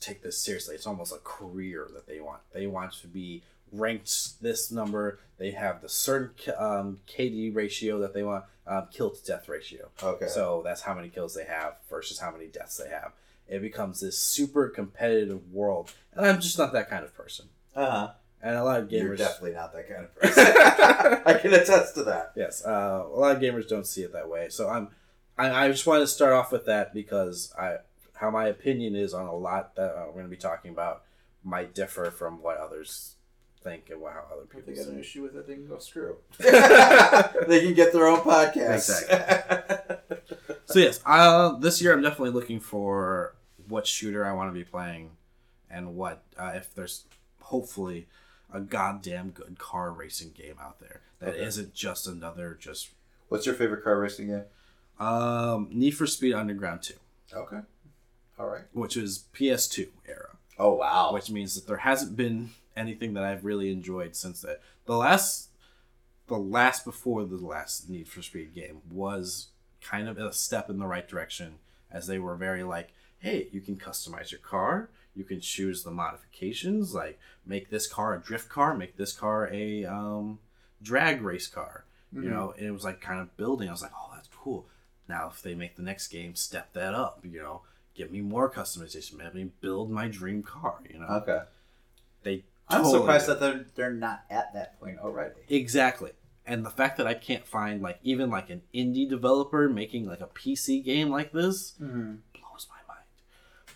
take 0.00 0.22
this 0.22 0.38
seriously. 0.38 0.74
It's 0.74 0.86
almost 0.86 1.12
a 1.12 1.18
career 1.18 1.88
that 1.92 2.06
they 2.06 2.20
want. 2.20 2.40
They 2.52 2.66
want 2.66 2.92
to 2.94 3.06
be 3.06 3.42
ranked 3.72 4.40
this 4.42 4.70
number. 4.70 5.18
They 5.38 5.52
have 5.52 5.80
the 5.80 5.88
certain 5.88 6.30
um, 6.58 6.98
KD 7.06 7.54
ratio 7.54 7.98
that 8.00 8.12
they 8.14 8.22
want, 8.22 8.44
um, 8.66 8.88
kill 8.92 9.10
to 9.10 9.24
death 9.24 9.48
ratio. 9.48 9.88
Okay. 10.02 10.28
So 10.28 10.62
that's 10.64 10.82
how 10.82 10.94
many 10.94 11.08
kills 11.08 11.34
they 11.34 11.44
have 11.44 11.76
versus 11.88 12.18
how 12.18 12.30
many 12.30 12.46
deaths 12.46 12.76
they 12.76 12.90
have. 12.90 13.12
It 13.48 13.62
becomes 13.62 14.00
this 14.00 14.16
super 14.18 14.68
competitive 14.68 15.52
world, 15.52 15.92
and 16.12 16.24
I'm 16.24 16.40
just 16.40 16.58
not 16.58 16.72
that 16.72 16.88
kind 16.88 17.04
of 17.04 17.14
person. 17.14 17.46
uh 17.74 17.90
huh. 17.90 18.10
and 18.42 18.56
a 18.56 18.62
lot 18.62 18.80
of 18.80 18.88
gamers 18.88 19.02
You're 19.02 19.16
definitely 19.16 19.52
not 19.52 19.72
that 19.72 19.88
kind 19.88 20.04
of 20.04 20.14
person. 20.14 20.44
I 21.26 21.34
can 21.34 21.52
attest 21.52 21.94
to 21.96 22.04
that. 22.04 22.32
Yes, 22.36 22.64
uh, 22.64 23.04
a 23.04 23.18
lot 23.18 23.34
of 23.34 23.42
gamers 23.42 23.68
don't 23.68 23.86
see 23.86 24.02
it 24.02 24.12
that 24.12 24.28
way. 24.28 24.50
So 24.50 24.68
I'm, 24.68 24.88
I, 25.36 25.64
I 25.64 25.68
just 25.68 25.84
wanted 25.86 26.00
to 26.00 26.06
start 26.06 26.32
off 26.32 26.52
with 26.52 26.66
that 26.66 26.94
because 26.94 27.52
I, 27.58 27.78
how 28.14 28.30
my 28.30 28.46
opinion 28.46 28.94
is 28.94 29.14
on 29.14 29.26
a 29.26 29.34
lot 29.34 29.74
that 29.76 29.94
we're 29.96 30.12
going 30.12 30.26
to 30.26 30.30
be 30.30 30.36
talking 30.36 30.70
about 30.70 31.02
might 31.42 31.74
differ 31.74 32.10
from 32.10 32.42
what 32.42 32.58
others 32.58 33.16
think 33.62 33.90
what 33.96 34.12
how 34.12 34.24
other 34.32 34.42
If 34.44 34.50
people 34.50 34.72
they 34.72 34.78
got 34.78 34.88
an 34.92 34.98
issue 35.00 35.22
with 35.22 35.36
it, 35.36 35.46
they 35.46 35.54
can 35.54 35.66
go 35.68 35.78
screw. 35.78 36.16
they 36.38 37.60
can 37.62 37.74
get 37.74 37.92
their 37.92 38.06
own 38.08 38.20
podcast. 38.20 38.74
Exactly. 39.02 39.96
So 40.66 40.78
yes, 40.78 41.00
uh, 41.04 41.58
this 41.58 41.82
year 41.82 41.92
I'm 41.92 42.00
definitely 42.00 42.30
looking 42.30 42.60
for 42.60 43.34
what 43.66 43.88
shooter 43.88 44.24
I 44.24 44.32
want 44.32 44.50
to 44.50 44.54
be 44.54 44.62
playing, 44.62 45.10
and 45.68 45.96
what 45.96 46.22
uh, 46.38 46.52
if 46.54 46.72
there's 46.72 47.06
hopefully 47.40 48.06
a 48.54 48.60
goddamn 48.60 49.30
good 49.30 49.58
car 49.58 49.90
racing 49.90 50.30
game 50.30 50.54
out 50.62 50.78
there 50.78 51.00
that 51.18 51.30
Okay. 51.30 51.44
not 51.44 51.74
just 51.74 52.06
another 52.06 52.56
just 52.60 52.90
What's 53.28 53.46
your 53.46 53.56
favorite 53.56 53.82
car 53.82 53.98
racing 53.98 54.28
game? 54.28 54.44
um, 55.00 55.66
Need 55.72 55.92
for 55.92 56.06
Speed 56.06 56.34
Underground 56.34 56.82
2, 56.82 56.94
Okay. 57.34 57.60
All 58.38 58.46
right. 58.46 58.62
which 58.72 58.96
is 58.96 59.24
PS2 59.34 59.88
era. 60.08 60.36
Oh 60.56 60.74
wow. 60.74 61.10
which 61.12 61.30
means 61.30 61.56
that 61.56 61.66
there 61.66 61.78
hasn't 61.78 62.16
been 62.16 62.50
anything 62.76 63.14
that 63.14 63.24
I've 63.24 63.44
really 63.44 63.70
enjoyed 63.70 64.16
since 64.16 64.42
that. 64.42 64.60
The 64.86 64.96
last, 64.96 65.48
the 66.28 66.36
last 66.36 66.84
before 66.84 67.24
the 67.24 67.36
last 67.36 67.88
Need 67.88 68.08
for 68.08 68.22
Speed 68.22 68.54
game 68.54 68.82
was 68.90 69.48
kind 69.80 70.08
of 70.08 70.18
a 70.18 70.32
step 70.32 70.70
in 70.70 70.78
the 70.78 70.86
right 70.86 71.08
direction, 71.08 71.54
as 71.90 72.06
they 72.06 72.18
were 72.18 72.36
very 72.36 72.62
like, 72.62 72.92
hey, 73.18 73.48
you 73.52 73.60
can 73.60 73.76
customize 73.76 74.30
your 74.30 74.40
car, 74.40 74.88
you 75.14 75.24
can 75.24 75.40
choose 75.40 75.82
the 75.82 75.90
modifications, 75.90 76.94
like 76.94 77.18
make 77.44 77.70
this 77.70 77.86
car 77.86 78.14
a 78.14 78.20
drift 78.20 78.48
car, 78.48 78.74
make 78.74 78.96
this 78.96 79.12
car 79.12 79.48
a 79.52 79.84
um, 79.84 80.38
drag 80.82 81.22
race 81.22 81.46
car, 81.46 81.84
you 82.12 82.30
know, 82.30 82.54
and 82.56 82.66
it 82.66 82.70
was 82.70 82.84
like 82.84 83.00
kind 83.00 83.20
of 83.20 83.36
building. 83.36 83.68
I 83.68 83.72
was 83.72 83.82
like, 83.82 83.92
oh, 83.96 84.10
that's 84.14 84.28
cool. 84.28 84.66
Now, 85.08 85.30
if 85.34 85.42
they 85.42 85.54
make 85.54 85.76
the 85.76 85.82
next 85.82 86.08
game, 86.08 86.34
step 86.36 86.72
that 86.74 86.94
up, 86.94 87.24
you 87.24 87.40
know, 87.40 87.62
give 87.94 88.10
me 88.10 88.20
more 88.20 88.50
customization, 88.50 89.18
let 89.18 89.34
me 89.34 89.50
build 89.60 89.90
my 89.90 90.08
dream 90.08 90.42
car, 90.42 90.78
you 90.88 91.00
know. 91.00 91.06
Okay. 91.06 91.40
I'm 92.70 92.82
totally 92.82 92.98
surprised 93.00 93.26
that 93.28 93.40
they're 93.40 93.64
they're 93.74 93.92
not 93.92 94.22
at 94.30 94.52
that 94.54 94.78
point 94.80 94.98
already. 94.98 95.34
exactly. 95.48 96.12
And 96.46 96.64
the 96.66 96.70
fact 96.70 96.96
that 96.96 97.06
I 97.06 97.14
can't 97.14 97.46
find 97.46 97.80
like 97.82 97.98
even 98.02 98.30
like 98.30 98.50
an 98.50 98.62
indie 98.74 99.08
developer 99.08 99.68
making 99.68 100.06
like 100.06 100.20
a 100.20 100.26
PC 100.26 100.82
game 100.84 101.08
like 101.10 101.32
this 101.32 101.74
Mm-hmm. 101.80 102.14
blows 102.34 102.66
my 102.68 102.94
mind. 102.94 103.06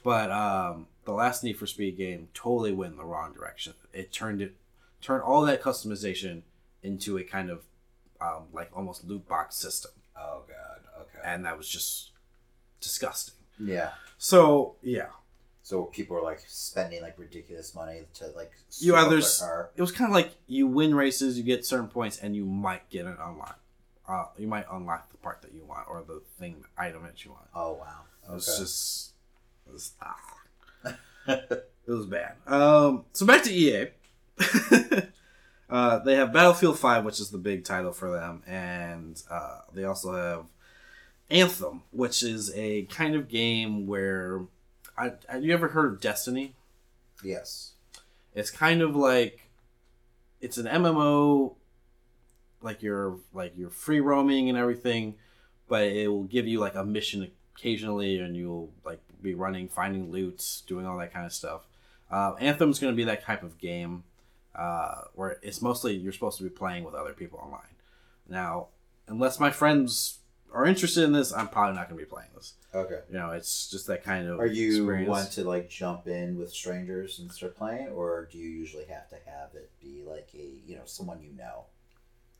But 0.02 0.30
um, 0.32 0.86
the 1.04 1.12
last 1.12 1.44
Need 1.44 1.58
for 1.58 1.66
Speed 1.66 1.96
game 1.96 2.28
totally 2.34 2.72
went 2.72 2.92
in 2.92 2.98
the 2.98 3.04
wrong 3.04 3.32
direction. 3.32 3.74
It 3.92 4.12
turned 4.12 4.40
it 4.42 4.56
turned 5.00 5.22
all 5.22 5.42
that 5.42 5.62
customization 5.62 6.42
into 6.82 7.16
a 7.18 7.22
kind 7.24 7.50
of 7.50 7.62
um, 8.20 8.44
like 8.52 8.70
almost 8.74 9.04
loot 9.04 9.28
box 9.28 9.56
system, 9.56 9.92
Oh 10.16 10.42
god. 10.48 10.80
Okay. 11.02 11.18
and 11.24 11.44
that 11.44 11.56
was 11.58 11.68
just 11.68 12.10
disgusting. 12.80 13.34
yeah. 13.60 13.90
So 14.18 14.76
yeah, 14.82 15.08
So 15.64 15.84
people 15.84 16.14
are 16.18 16.22
like 16.22 16.40
spending 16.46 17.00
like 17.00 17.18
ridiculous 17.18 17.74
money 17.74 18.02
to 18.16 18.26
like 18.36 18.52
You 18.80 18.96
either 18.96 19.16
it 19.16 19.80
was 19.80 19.92
kind 19.92 20.10
of 20.10 20.14
like 20.14 20.32
you 20.46 20.66
win 20.66 20.94
races, 20.94 21.38
you 21.38 21.42
get 21.42 21.64
certain 21.64 21.88
points, 21.88 22.18
and 22.18 22.36
you 22.36 22.44
might 22.44 22.88
get 22.90 23.06
an 23.06 23.16
unlock. 23.18 23.58
Uh, 24.06 24.26
you 24.36 24.46
might 24.46 24.66
unlock 24.70 25.10
the 25.10 25.16
part 25.16 25.40
that 25.40 25.54
you 25.54 25.64
want 25.64 25.88
or 25.88 26.04
the 26.06 26.20
thing 26.38 26.62
item 26.76 27.02
that 27.04 27.24
you 27.24 27.30
want. 27.30 27.46
Oh 27.54 27.72
wow. 27.80 28.00
Okay. 28.26 28.36
It's 28.36 28.58
just 28.58 29.12
it 29.66 29.72
was, 29.72 29.92
ah. 30.02 30.96
it 31.28 31.66
was 31.86 32.04
bad. 32.04 32.34
Um, 32.46 33.06
so 33.14 33.24
back 33.24 33.42
to 33.44 33.50
EA. 33.50 33.86
uh, 35.70 35.98
they 36.00 36.16
have 36.16 36.30
Battlefield 36.30 36.78
Five, 36.78 37.06
which 37.06 37.20
is 37.20 37.30
the 37.30 37.38
big 37.38 37.64
title 37.64 37.92
for 37.92 38.10
them, 38.10 38.42
and 38.46 39.22
uh, 39.30 39.60
they 39.72 39.84
also 39.84 40.12
have 40.12 40.44
Anthem, 41.30 41.84
which 41.90 42.22
is 42.22 42.52
a 42.54 42.82
kind 42.82 43.14
of 43.14 43.28
game 43.28 43.86
where 43.86 44.42
I, 44.96 45.12
have 45.28 45.44
you 45.44 45.52
ever 45.52 45.68
heard 45.68 45.94
of 45.94 46.00
Destiny? 46.00 46.54
yes. 47.22 47.72
It's 48.34 48.50
kind 48.50 48.82
of 48.82 48.96
like 48.96 49.48
it's 50.40 50.58
an 50.58 50.66
MMO 50.66 51.54
like 52.60 52.82
you're 52.82 53.18
like 53.32 53.52
you're 53.56 53.70
free 53.70 54.00
roaming 54.00 54.48
and 54.48 54.58
everything, 54.58 55.14
but 55.68 55.84
it 55.84 56.08
will 56.08 56.24
give 56.24 56.48
you 56.48 56.58
like 56.58 56.74
a 56.74 56.84
mission 56.84 57.30
occasionally 57.56 58.18
and 58.18 58.36
you'll 58.36 58.70
like 58.84 59.00
be 59.22 59.34
running, 59.34 59.68
finding 59.68 60.10
loot, 60.10 60.62
doing 60.66 60.86
all 60.86 60.98
that 60.98 61.12
kind 61.12 61.26
of 61.26 61.32
stuff. 61.32 61.66
Uh, 62.10 62.34
Anthem's 62.40 62.78
going 62.78 62.92
to 62.92 62.96
be 62.96 63.04
that 63.04 63.22
type 63.22 63.42
of 63.42 63.58
game 63.58 64.04
uh, 64.54 65.02
where 65.14 65.38
it's 65.42 65.62
mostly 65.62 65.94
you're 65.94 66.12
supposed 66.12 66.38
to 66.38 66.44
be 66.44 66.50
playing 66.50 66.84
with 66.84 66.94
other 66.94 67.12
people 67.12 67.38
online. 67.38 67.62
Now, 68.28 68.68
unless 69.06 69.38
my 69.38 69.50
friends 69.50 70.18
are 70.54 70.64
interested 70.64 71.02
in 71.02 71.12
this, 71.12 71.32
I'm 71.32 71.48
probably 71.48 71.74
not 71.74 71.88
going 71.88 71.98
to 71.98 72.04
be 72.04 72.08
playing 72.08 72.30
this. 72.34 72.54
Okay. 72.72 73.00
You 73.10 73.18
know, 73.18 73.32
it's 73.32 73.68
just 73.70 73.88
that 73.88 74.04
kind 74.04 74.28
of 74.28 74.38
Are 74.38 74.46
you 74.46 74.68
experience. 74.68 75.08
want 75.08 75.32
to 75.32 75.44
like 75.44 75.68
jump 75.68 76.06
in 76.06 76.38
with 76.38 76.52
strangers 76.52 77.18
and 77.18 77.30
start 77.30 77.56
playing, 77.56 77.88
or 77.88 78.28
do 78.30 78.38
you 78.38 78.48
usually 78.48 78.84
have 78.84 79.08
to 79.10 79.16
have 79.26 79.54
it 79.54 79.70
be 79.82 80.04
like 80.06 80.28
a 80.34 80.48
you 80.66 80.76
know 80.76 80.82
someone 80.84 81.20
you 81.22 81.36
know? 81.36 81.64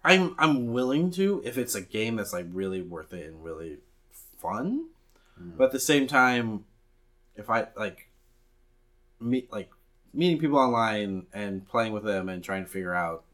I'm 0.05 0.35
I'm 0.39 0.73
willing 0.73 1.11
to 1.13 1.43
if 1.45 1.59
it's 1.59 1.75
a 1.75 1.81
game 1.81 2.17
that's 2.17 2.33
like 2.33 2.47
really 2.53 2.83
worth 2.83 3.13
it 3.13 3.27
and 3.27 3.45
really 3.45 3.79
fun. 4.39 4.87
Mm. 5.41 5.57
But 5.57 5.67
at 5.67 5.73
the 5.73 5.81
same 5.81 6.07
time, 6.07 6.65
if 7.37 7.51
I 7.51 7.67
like 7.77 8.09
meet 9.21 9.53
like 9.53 9.71
meeting 10.13 10.39
people 10.39 10.59
online 10.59 11.27
and 11.33 11.67
playing 11.69 11.93
with 11.93 12.05
them 12.05 12.29
and 12.29 12.45
trying 12.45 12.65
to 12.65 12.71
figure 12.71 12.95
out 12.95 13.25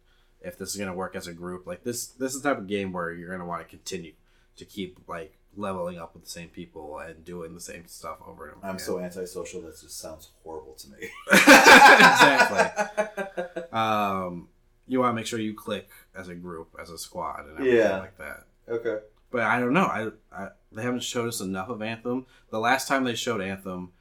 if 0.42 0.57
this 0.57 0.70
is 0.70 0.76
gonna 0.76 0.94
work 0.94 1.15
as 1.15 1.26
a 1.26 1.34
group, 1.34 1.67
like 1.67 1.84
this 1.84 2.07
this 2.07 2.34
is 2.34 2.41
the 2.41 2.49
type 2.49 2.59
of 2.59 2.67
game 2.67 2.92
where 2.92 3.12
you're 3.12 3.31
gonna 3.31 3.47
want 3.47 3.62
to 3.62 3.68
continue 3.68 4.12
to 4.60 4.64
keep 4.64 4.98
like 5.08 5.36
leveling 5.56 5.98
up 5.98 6.14
with 6.14 6.24
the 6.24 6.30
same 6.30 6.48
people 6.48 6.98
and 7.00 7.24
doing 7.24 7.55
the 7.55 7.60
same 7.60 7.86
stuff 7.89 8.18
over 8.26 8.47
and 8.47 8.56
over. 8.56 8.64
I'm 8.66 8.76
again. 8.76 8.86
so 8.86 9.00
antisocial 9.00 9.62
that 9.62 9.80
just 9.80 9.98
sounds 9.98 10.28
horrible 10.44 10.74
to 10.74 10.89
me. 10.90 11.08
exactly. 11.32 13.62
Um, 13.72 14.48
you 14.86 15.00
want 15.00 15.10
to 15.10 15.14
make 15.16 15.26
sure 15.26 15.39
you 15.39 15.55
click 15.55 15.89
as 16.14 16.28
a 16.28 16.34
group, 16.34 16.68
as 16.80 16.90
a 16.90 16.98
squad, 16.98 17.47
and 17.47 17.58
everything 17.58 17.78
Yeah. 17.78 17.98
like 17.98 18.18
that. 18.18 18.44
Okay. 18.68 18.98
But 19.30 19.42
I 19.42 19.60
don't 19.60 19.72
know. 19.72 19.84
I, 19.86 20.08
I 20.32 20.48
they 20.72 20.82
haven't 20.82 21.02
showed 21.02 21.28
us 21.28 21.40
enough 21.40 21.68
of 21.68 21.82
Anthem. 21.82 22.26
The 22.50 22.58
last 22.58 22.89
time 22.89 23.05
they 23.05 23.14
showed 23.14 23.40
Anthem, 23.40 23.92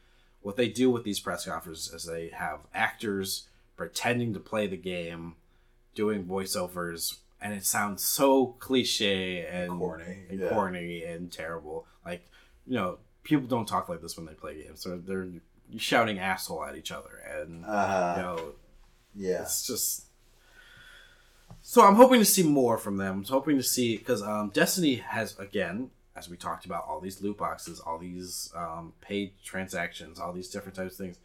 what 0.42 0.56
they 0.56 0.68
do 0.68 0.90
with 0.90 1.04
these 1.04 1.20
press 1.20 1.46
conferences 1.46 1.94
is 1.94 2.06
they 2.06 2.30
have 2.30 2.60
actors 2.74 3.48
pretending 3.78 4.34
to 4.34 4.40
play 4.40 4.68
the 4.68 4.78
game, 4.78 5.36
doing 5.96 6.26
voiceovers, 6.26 7.18
and 7.42 7.54
it 7.54 7.66
sounds 7.66 8.04
so 8.04 8.56
cliche 8.60 9.46
and 9.46 9.80
Corny, 9.80 10.26
and 10.30 10.40
yeah. 10.40 10.50
corny 10.50 11.04
and 11.04 11.32
terrible. 11.32 11.86
Like 12.06 12.28
you 12.68 12.76
know, 12.76 12.98
people 13.24 13.48
don't 13.48 13.68
talk 13.68 13.90
like 13.90 14.02
this 14.02 14.18
when 14.18 14.26
they 14.26 14.34
play 14.34 14.64
games. 14.64 14.82
So 14.82 14.98
they're 14.98 15.28
shouting 15.78 16.20
asshole 16.20 16.64
at 16.66 16.76
each 16.76 16.92
other, 16.92 17.22
and 17.34 17.66
Uh, 17.66 18.14
you 18.16 18.22
know, 18.22 18.52
yeah. 19.16 19.42
it's 19.42 19.66
just. 19.66 20.06
So 21.62 21.86
I'm 21.86 21.96
hoping 21.96 22.20
to 22.20 22.26
see 22.26 22.44
more 22.44 22.78
from 22.78 22.98
them. 22.98 23.18
I'm 23.18 23.24
hoping 23.24 23.58
to 23.58 23.64
see 23.64 23.98
because 23.98 24.22
um, 24.22 24.50
Destiny 24.50 24.96
has 24.96 25.38
again, 25.38 25.92
as 26.16 26.30
we 26.30 26.38
talked 26.38 26.66
about, 26.66 26.86
all 26.88 27.00
these 27.00 27.22
loot 27.22 27.38
boxes, 27.38 27.80
all 27.80 27.98
these 27.98 28.52
um, 28.56 28.94
paid 29.02 29.34
transactions, 29.44 30.20
all 30.20 30.34
these 30.34 30.50
different 30.50 30.76
types 30.76 30.94
of 30.94 30.98
things. 30.98 31.18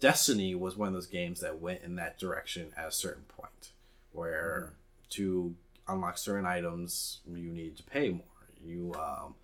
Destiny 0.00 0.54
was 0.54 0.76
one 0.76 0.88
of 0.88 0.94
those 0.94 1.06
games 1.06 1.40
that 1.40 1.60
went 1.60 1.82
in 1.82 1.96
that 1.96 2.18
direction 2.18 2.72
at 2.76 2.88
a 2.88 2.92
certain 2.92 3.24
point, 3.24 3.72
where 4.12 4.72
to 5.10 5.54
unlock 5.88 6.18
certain 6.18 6.46
items 6.46 7.20
you 7.26 7.50
need 7.50 7.76
to 7.76 7.82
pay 7.82 8.10
more. 8.10 8.24
You, 8.64 8.94
um, 8.94 9.34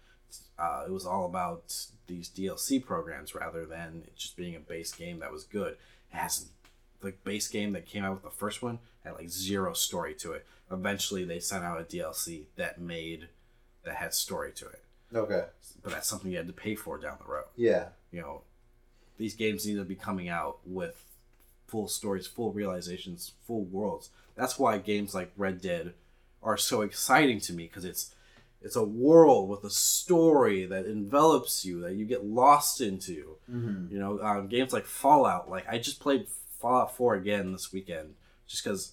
uh, 0.58 0.84
it 0.86 0.90
was 0.90 1.06
all 1.06 1.26
about 1.26 1.74
these 2.06 2.28
DLC 2.28 2.84
programs 2.84 3.34
rather 3.34 3.64
than 3.66 4.02
it 4.06 4.16
just 4.16 4.36
being 4.36 4.54
a 4.54 4.60
base 4.60 4.92
game 4.92 5.18
that 5.20 5.32
was 5.32 5.44
good. 5.44 5.72
It 6.12 6.16
has 6.16 6.46
the 7.00 7.12
base 7.24 7.48
game 7.48 7.72
that 7.72 7.86
came 7.86 8.04
out 8.04 8.12
with 8.14 8.22
the 8.22 8.30
first 8.30 8.62
one 8.62 8.78
had 9.04 9.14
like 9.14 9.28
zero 9.30 9.72
story 9.72 10.14
to 10.14 10.32
it. 10.32 10.46
Eventually, 10.70 11.24
they 11.24 11.38
sent 11.40 11.64
out 11.64 11.80
a 11.80 11.84
DLC 11.84 12.44
that 12.56 12.80
made 12.80 13.28
that 13.84 13.96
had 13.96 14.12
story 14.12 14.50
to 14.52 14.66
it, 14.66 14.82
Okay. 15.14 15.44
but 15.82 15.92
that's 15.92 16.08
something 16.08 16.30
you 16.32 16.36
had 16.36 16.48
to 16.48 16.52
pay 16.52 16.74
for 16.74 16.98
down 16.98 17.18
the 17.24 17.32
road. 17.32 17.44
Yeah. 17.54 17.88
You 18.10 18.20
know, 18.20 18.42
these 19.16 19.34
games 19.34 19.64
need 19.64 19.76
to 19.76 19.84
be 19.84 19.94
coming 19.94 20.28
out 20.28 20.58
with 20.66 21.04
full 21.68 21.86
stories, 21.86 22.26
full 22.26 22.52
realizations, 22.52 23.32
full 23.46 23.62
worlds. 23.64 24.10
That's 24.36 24.58
why 24.58 24.78
games 24.78 25.14
like 25.14 25.32
Red 25.36 25.60
Dead 25.60 25.94
are 26.42 26.56
so 26.56 26.82
exciting 26.82 27.40
to 27.40 27.52
me 27.52 27.64
because 27.64 27.84
it's 27.84 28.14
it's 28.62 28.76
a 28.76 28.84
world 28.84 29.48
with 29.48 29.64
a 29.64 29.70
story 29.70 30.66
that 30.66 30.86
envelops 30.86 31.64
you 31.64 31.80
that 31.82 31.94
you 31.94 32.04
get 32.04 32.24
lost 32.24 32.80
into. 32.80 33.36
Mm-hmm. 33.50 33.92
You 33.92 33.98
know, 33.98 34.20
um, 34.20 34.48
games 34.48 34.72
like 34.72 34.86
Fallout. 34.86 35.48
Like 35.50 35.68
I 35.68 35.78
just 35.78 36.00
played 36.00 36.26
Fallout 36.60 36.96
Four 36.96 37.14
again 37.14 37.52
this 37.52 37.72
weekend, 37.72 38.14
just 38.46 38.64
because 38.64 38.92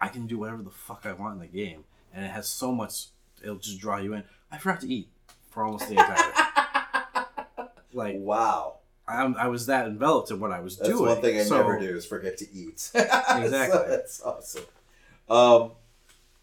I 0.00 0.08
can 0.08 0.26
do 0.26 0.38
whatever 0.38 0.62
the 0.62 0.70
fuck 0.70 1.04
I 1.04 1.12
want 1.12 1.34
in 1.34 1.40
the 1.40 1.46
game, 1.46 1.84
and 2.14 2.24
it 2.24 2.30
has 2.30 2.48
so 2.48 2.72
much. 2.72 3.06
It'll 3.42 3.56
just 3.56 3.80
draw 3.80 3.98
you 3.98 4.14
in. 4.14 4.24
I 4.52 4.58
forgot 4.58 4.80
to 4.82 4.88
eat 4.92 5.08
for 5.50 5.64
almost 5.64 5.88
the 5.88 5.94
entire. 5.94 7.68
like 7.92 8.16
Wow. 8.18 8.76
I'm, 9.08 9.34
I 9.36 9.48
was 9.48 9.66
that 9.66 9.86
enveloped 9.88 10.30
in 10.30 10.38
what 10.38 10.52
I 10.52 10.60
was 10.60 10.76
doing. 10.76 10.88
That's 10.90 10.98
doing. 11.00 11.10
one 11.10 11.20
thing 11.20 11.40
I 11.40 11.42
so- 11.42 11.56
never 11.56 11.80
do 11.80 11.96
is 11.96 12.06
forget 12.06 12.38
to 12.38 12.46
eat. 12.54 12.90
Exactly. 12.94 13.80
That's 13.88 14.22
awesome. 14.22 14.62
Um, 15.30 15.72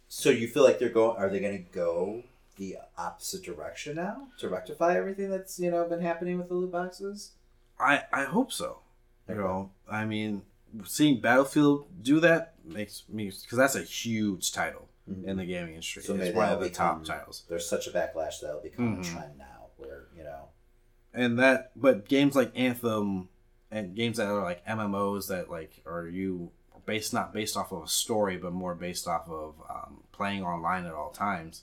so 0.08 0.30
you 0.30 0.48
feel 0.48 0.64
like 0.64 0.80
they're 0.80 0.90
going? 0.90 1.18
Are 1.18 1.30
they 1.30 1.40
going 1.40 1.58
to 1.66 1.72
go 1.72 2.24
the 2.56 2.78
opposite 2.98 3.44
direction 3.44 3.96
now 3.98 4.30
to 4.40 4.50
rectify 4.50 4.96
everything 4.98 5.30
that's 5.30 5.60
you 5.60 5.70
know 5.70 5.88
been 5.88 6.02
happening 6.02 6.38
with 6.38 6.48
the 6.50 6.56
loot 6.56 6.72
boxes? 6.72 7.32
I 7.80 8.04
I 8.14 8.24
hope 8.24 8.52
so. 8.52 8.80
You 9.28 9.36
Okay. 9.36 9.44
know, 9.44 9.72
I 9.92 10.06
mean, 10.06 10.44
seeing 10.86 11.20
Battlefield 11.20 11.88
do 12.02 12.20
that 12.22 12.54
makes 12.64 13.04
me 13.10 13.26
because 13.30 13.58
that's 13.58 13.76
a 13.76 13.84
huge 13.84 14.52
title 14.54 14.88
in 15.26 15.38
the 15.38 15.46
gaming 15.46 15.74
industry. 15.74 16.02
So 16.04 16.16
it's 16.16 16.36
one 16.36 16.50
of 16.50 16.62
the 16.62 16.70
top 16.70 17.04
titles, 17.04 17.44
There's 17.50 17.68
such 17.70 17.88
a 17.88 17.92
backlash 17.92 18.40
that'll 18.42 18.62
become 18.62 18.96
Mhm. 18.98 19.00
a 19.02 19.04
trend 19.04 19.38
now, 19.38 19.68
where 19.78 20.06
you 20.16 20.24
know. 20.24 20.50
and 21.14 21.38
that. 21.40 21.72
But 21.76 22.08
games 22.08 22.36
like 22.36 22.52
Anthem 22.58 23.28
and 23.70 23.96
games 23.96 24.18
that 24.18 24.28
are 24.28 24.42
like 24.44 24.64
MMOs 24.66 25.28
that 25.28 25.50
like 25.50 25.82
are 25.86 26.08
you 26.08 26.52
based 26.88 27.14
not 27.14 27.34
based 27.34 27.56
off 27.56 27.72
of 27.72 27.84
a 27.84 27.88
story, 27.88 28.38
but 28.38 28.54
more 28.54 28.74
based 28.74 29.08
off 29.08 29.30
of 29.30 29.54
um, 29.70 30.00
playing 30.12 30.44
online 30.44 30.88
at 30.88 30.94
all 30.94 31.12
times. 31.12 31.62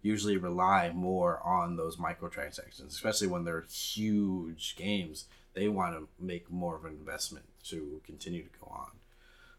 Usually 0.00 0.36
rely 0.36 0.90
more 0.92 1.40
on 1.44 1.76
those 1.76 1.96
microtransactions, 1.96 2.88
especially 2.88 3.28
when 3.28 3.44
they're 3.44 3.66
huge 3.70 4.74
games. 4.74 5.26
They 5.54 5.68
want 5.68 5.94
to 5.94 6.08
make 6.18 6.50
more 6.50 6.74
of 6.74 6.84
an 6.84 6.92
investment 6.92 7.44
to 7.66 8.00
continue 8.04 8.42
to 8.42 8.58
go 8.60 8.72
on. 8.74 8.90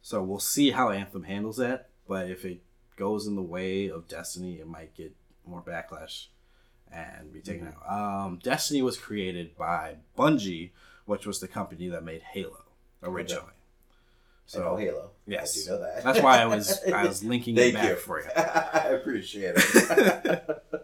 So 0.01 0.21
we'll 0.21 0.39
see 0.39 0.71
how 0.71 0.89
Anthem 0.89 1.23
handles 1.23 1.57
that. 1.57 1.89
But 2.05 2.29
if 2.29 2.43
it 2.43 2.61
goes 2.97 3.25
in 3.25 3.35
the 3.35 3.41
way 3.41 3.87
of 3.87 4.09
Destiny, 4.09 4.55
it 4.55 4.67
might 4.67 4.93
get 4.95 5.15
more 5.45 5.61
backlash 5.61 6.25
and 6.91 7.31
be 7.31 7.39
taken 7.39 7.69
out. 7.69 8.25
Um, 8.25 8.39
Destiny 8.43 8.81
was 8.81 8.97
created 8.97 9.55
by 9.55 9.97
Bungie, 10.17 10.71
which 11.05 11.25
was 11.25 11.39
the 11.39 11.47
company 11.47 11.87
that 11.87 12.03
made 12.03 12.21
Halo 12.21 12.65
originally. 13.01 13.53
So 14.45 14.75
I 14.75 14.81
Halo. 14.81 15.09
yes. 15.25 15.57
I 15.57 15.63
do 15.63 15.71
know 15.71 15.81
that. 15.83 16.03
That's 16.03 16.21
why 16.21 16.39
I 16.39 16.45
was 16.45 16.79
I 16.93 17.05
was 17.05 17.23
linking 17.23 17.57
it 17.57 17.73
back 17.73 17.89
you 17.89 17.95
for 17.95 18.21
you. 18.21 18.29
I 18.35 18.89
appreciate 18.99 19.55
it. 19.57 20.63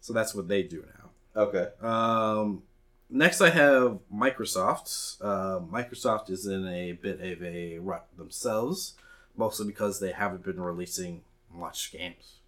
So 0.00 0.12
that's 0.12 0.34
what 0.34 0.48
they 0.48 0.64
do 0.64 0.84
now. 0.98 1.42
okay. 1.42 1.68
Um, 1.80 2.64
next, 3.08 3.40
I 3.40 3.50
have 3.50 4.00
Microsoft. 4.12 5.16
Uh, 5.20 5.60
Microsoft 5.60 6.28
is 6.28 6.44
in 6.44 6.66
a 6.66 6.90
bit 6.90 7.20
of 7.20 7.40
a 7.40 7.78
rut 7.78 8.08
themselves, 8.16 8.94
mostly 9.36 9.64
because 9.64 10.00
they 10.00 10.10
haven't 10.10 10.42
been 10.42 10.60
releasing 10.60 11.22
much 11.54 11.92
games. 11.92 12.38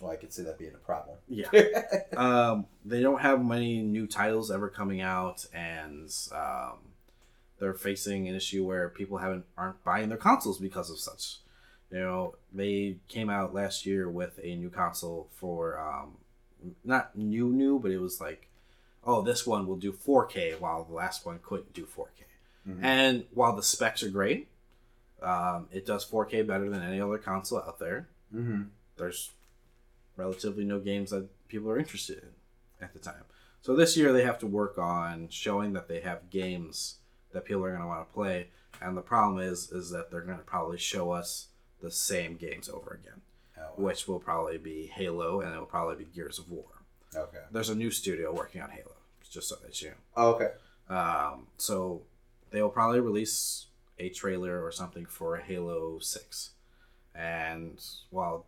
Well, 0.00 0.10
I 0.10 0.16
could 0.16 0.32
see 0.32 0.42
that 0.42 0.58
being 0.58 0.74
a 0.74 0.78
problem. 0.78 1.18
Yeah. 1.28 1.46
um, 2.16 2.66
they 2.84 3.00
don't 3.00 3.20
have 3.20 3.44
many 3.44 3.80
new 3.80 4.08
titles 4.08 4.50
ever 4.50 4.68
coming 4.68 5.00
out, 5.00 5.46
and 5.54 6.12
um, 6.32 6.78
they're 7.64 7.72
facing 7.74 8.28
an 8.28 8.34
issue 8.34 8.62
where 8.62 8.90
people 8.90 9.16
haven't 9.16 9.46
aren't 9.56 9.82
buying 9.84 10.10
their 10.10 10.18
consoles 10.18 10.58
because 10.58 10.90
of 10.90 10.98
such. 10.98 11.38
You 11.90 11.98
know, 12.00 12.34
they 12.52 12.96
came 13.08 13.30
out 13.30 13.54
last 13.54 13.86
year 13.86 14.06
with 14.08 14.38
a 14.42 14.54
new 14.56 14.68
console 14.68 15.28
for 15.32 15.78
um, 15.78 16.18
not 16.84 17.16
new 17.16 17.48
new, 17.48 17.78
but 17.78 17.90
it 17.90 17.98
was 17.98 18.20
like, 18.20 18.48
oh, 19.04 19.22
this 19.22 19.46
one 19.46 19.66
will 19.66 19.76
do 19.76 19.92
4K 19.92 20.60
while 20.60 20.84
the 20.84 20.92
last 20.94 21.24
one 21.24 21.38
couldn't 21.42 21.72
do 21.72 21.86
4K. 21.86 22.24
Mhm. 22.68 22.78
And 22.82 23.24
while 23.32 23.54
the 23.56 23.62
specs 23.62 24.02
are 24.02 24.10
great, 24.10 24.48
um, 25.22 25.68
it 25.72 25.86
does 25.86 26.04
4K 26.04 26.46
better 26.46 26.68
than 26.68 26.82
any 26.82 27.00
other 27.00 27.18
console 27.18 27.60
out 27.60 27.78
there 27.78 28.08
Mm-hmm. 28.34 28.62
there's 28.98 29.30
relatively 30.16 30.64
no 30.64 30.80
games 30.80 31.10
that 31.10 31.28
people 31.48 31.70
are 31.70 31.78
interested 31.78 32.18
in 32.18 32.28
at 32.84 32.92
the 32.92 32.98
time. 32.98 33.24
So 33.62 33.74
this 33.76 33.96
year 33.96 34.12
they 34.12 34.24
have 34.24 34.38
to 34.40 34.46
work 34.46 34.76
on 34.76 35.28
showing 35.30 35.72
that 35.74 35.86
they 35.88 36.00
have 36.00 36.30
games 36.30 36.96
that 37.34 37.44
people 37.44 37.62
are 37.64 37.70
going 37.70 37.82
to 37.82 37.86
want 37.86 38.08
to 38.08 38.14
play. 38.14 38.48
And 38.80 38.96
the 38.96 39.02
problem 39.02 39.38
is, 39.46 39.70
is 39.70 39.90
that 39.90 40.10
they're 40.10 40.22
going 40.22 40.38
to 40.38 40.44
probably 40.44 40.78
show 40.78 41.10
us 41.12 41.48
the 41.82 41.90
same 41.90 42.36
games 42.36 42.68
over 42.70 42.98
again, 43.02 43.20
Oh, 43.58 43.60
wow. 43.62 43.72
which 43.76 44.08
will 44.08 44.18
probably 44.18 44.56
be 44.58 44.86
Halo 44.86 45.40
and 45.42 45.54
it 45.54 45.58
will 45.58 45.66
probably 45.66 45.96
be 46.02 46.10
Gears 46.10 46.38
of 46.38 46.50
War. 46.50 46.64
Okay. 47.14 47.38
There's 47.52 47.68
a 47.68 47.74
new 47.74 47.90
studio 47.90 48.32
working 48.34 48.60
on 48.62 48.70
Halo, 48.70 48.94
It's 49.20 49.28
just 49.28 49.48
so 49.48 49.56
that 49.62 49.80
you 49.82 49.88
know. 49.90 49.94
Oh, 50.16 50.30
okay. 50.32 50.50
Um, 50.88 51.46
so 51.58 52.02
they 52.50 52.60
will 52.62 52.70
probably 52.70 53.00
release 53.00 53.66
a 53.98 54.08
trailer 54.08 54.64
or 54.64 54.72
something 54.72 55.06
for 55.06 55.36
Halo 55.36 55.98
Six, 56.00 56.50
and 57.14 57.80
while 58.10 58.46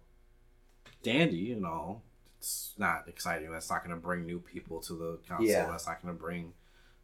dandy 1.03 1.53
and 1.53 1.65
all, 1.65 2.03
it's 2.39 2.75
not 2.79 3.05
exciting. 3.09 3.51
That's 3.53 3.71
not 3.71 3.85
going 3.85 3.95
to 3.95 4.01
bring 4.03 4.27
new 4.27 4.41
people 4.41 4.81
to 4.81 4.93
the 4.95 5.19
console. 5.29 5.47
Yeah. 5.47 5.67
That's 5.67 5.87
not 5.87 6.03
going 6.03 6.15
to 6.15 6.21
bring 6.21 6.53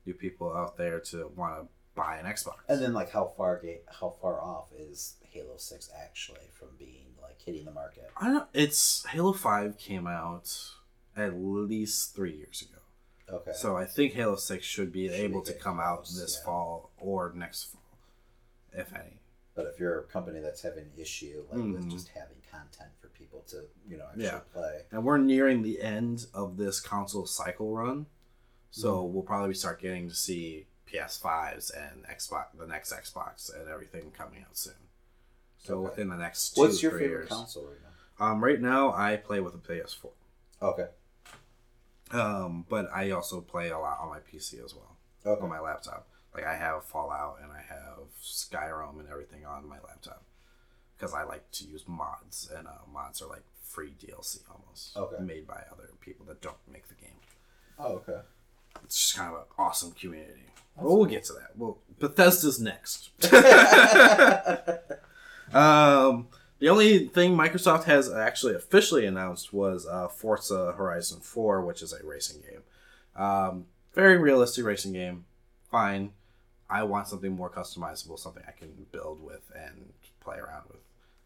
new 0.07 0.15
people 0.15 0.53
out 0.53 0.77
there 0.77 1.01
to 1.01 1.29
want 1.37 1.61
to 1.63 1.69
buy 1.95 2.17
an 2.17 2.27
Xbox. 2.27 2.57
And 2.69 2.81
then, 2.83 2.93
like, 2.93 3.11
how 3.11 3.33
far 3.37 3.59
ga- 3.63 3.83
how 4.01 4.11
far 4.21 4.41
off 4.41 4.69
is 4.79 5.15
Halo 5.23 5.57
Six 5.57 5.91
actually 6.03 6.49
from 6.59 6.69
being 6.79 7.07
like 7.21 7.41
hitting 7.41 7.65
the 7.65 7.71
market? 7.73 8.11
I 8.17 8.29
don't. 8.29 8.49
It's 8.53 9.05
Halo 9.07 9.33
Five 9.33 9.79
came 9.79 10.07
out 10.07 10.51
at 11.17 11.35
least 11.37 12.15
three 12.15 12.35
years 12.37 12.63
ago. 12.63 13.37
Okay. 13.39 13.53
So 13.55 13.77
I 13.77 13.85
think 13.85 14.13
Halo 14.15 14.37
Six 14.37 14.65
should 14.65 14.93
be 14.93 15.09
Should 15.09 15.17
able 15.21 15.43
to 15.43 15.53
come 15.53 15.79
out 15.81 16.05
close, 16.05 16.21
this 16.21 16.37
yeah. 16.41 16.45
fall 16.47 16.91
or 16.99 17.33
next 17.35 17.65
fall, 17.65 17.81
if 18.73 18.93
any. 18.95 19.19
but 19.55 19.67
if 19.67 19.79
you're 19.79 20.01
a 20.01 20.05
company 20.05 20.41
that's 20.41 20.63
having 20.63 20.85
an 20.85 20.93
issue 20.97 21.45
like 21.51 21.59
with 21.63 21.85
Mhm. 21.85 21.91
just 21.91 22.09
having 22.09 22.37
content 22.51 22.91
for 23.01 23.09
people 23.09 23.41
to 23.49 23.65
you 23.87 23.97
know 23.99 24.07
actually 24.09 24.25
Yeah. 24.25 24.41
play, 24.53 24.83
and 24.91 25.05
we're 25.05 25.19
nearing 25.19 25.63
the 25.63 25.81
end 25.83 26.27
of 26.35 26.57
this 26.57 26.81
console 26.81 27.27
cycle 27.27 27.75
run 27.75 28.07
so 28.73 28.95
Mm-hmm. 29.05 29.15
we'll 29.15 29.23
probably 29.23 29.55
start 29.55 29.81
getting 29.81 30.09
to 30.09 30.15
see 30.15 30.67
ps5s 30.93 31.71
and 31.77 32.05
xbox 32.19 32.47
the 32.59 32.67
next 32.67 32.93
xbox 32.93 33.55
and 33.59 33.69
everything 33.69 34.11
coming 34.11 34.41
out 34.47 34.57
soon 34.57 34.75
so 35.59 35.75
Okay. 35.79 35.91
within 35.91 36.09
the 36.09 36.17
next 36.17 36.55
two 36.57 36.63
what's 36.63 36.83
your 36.83 36.91
favorite 36.93 37.07
years. 37.09 37.29
console 37.29 37.65
right 37.67 37.79
now? 38.19 38.27
um 38.27 38.43
right 38.43 38.61
now 38.61 38.93
i 38.93 39.17
play 39.17 39.39
with 39.41 39.55
a 39.55 39.59
ps4 39.59 40.11
Okay. 40.61 40.89
um 42.13 42.65
but 42.69 42.89
i 42.95 43.11
also 43.11 43.41
play 43.41 43.71
a 43.71 43.79
lot 43.79 43.99
on 44.01 44.09
my 44.09 44.19
pc 44.19 44.63
as 44.65 44.75
well 44.75 44.97
Okay. 45.25 45.43
on 45.43 45.49
my 45.49 45.61
laptop 45.61 46.09
like 46.35 46.45
i 46.45 46.55
have 46.55 46.85
fallout 46.85 47.39
and 47.43 47.53
i 47.53 47.61
have 47.61 47.99
skyrim 48.23 48.99
and 49.01 49.09
everything 49.09 49.47
on 49.47 49.69
my 49.69 49.79
laptop 49.87 50.23
because 50.97 51.15
i 51.15 51.23
like 51.23 51.51
to 51.53 51.65
use 51.65 51.85
mods 51.87 52.51
and 52.57 52.67
uh, 52.67 52.73
mods 52.93 53.23
are 53.23 53.29
like 53.29 53.45
free 53.63 53.95
dlc 54.03 54.39
almost 54.51 54.97
Okay. 54.97 55.23
made 55.23 55.47
by 55.47 55.63
other 55.73 55.89
people 56.01 56.27
that 56.27 56.41
don't 56.43 56.57
make 56.71 56.89
the 56.89 56.95
game 56.95 57.11
Oh, 57.79 57.95
okay. 57.95 58.21
It's 58.85 59.01
just 59.01 59.17
kind 59.17 59.33
of 59.33 59.41
an 59.41 59.47
awesome 59.59 59.93
community. 59.93 60.47
well, 60.77 60.97
we'll 60.97 61.07
get 61.07 61.25
to 61.25 61.33
that. 61.35 61.57
Well, 61.57 61.79
Bethesda's 61.99 62.61
next. 62.61 63.11
um, 65.55 66.29
the 66.59 66.69
only 66.69 67.09
thing 67.09 67.37
Microsoft 67.37 67.85
has 67.85 68.13
actually 68.13 68.55
officially 68.55 69.07
announced 69.07 69.53
was 69.53 69.87
uh, 69.87 70.09
Forza 70.09 70.75
Horizon 70.77 71.21
4, 71.21 71.65
which 71.65 71.83
is 71.83 71.93
a 71.93 72.05
racing 72.05 72.43
game. 72.43 72.63
Um, 73.15 73.67
very 73.95 74.17
realistic 74.17 74.65
racing 74.65 74.93
game. 74.93 75.25
Fine. 75.71 76.13
I 76.71 76.85
want 76.85 77.09
something 77.09 77.33
more 77.33 77.51
customizable, 77.51 78.19
something 78.19 78.43
I 78.49 78.53
can 78.53 78.87
build 78.93 79.23
with 79.23 79.51
and 79.55 79.93
play 80.21 80.39
around 80.39 80.65
with. 80.69 80.81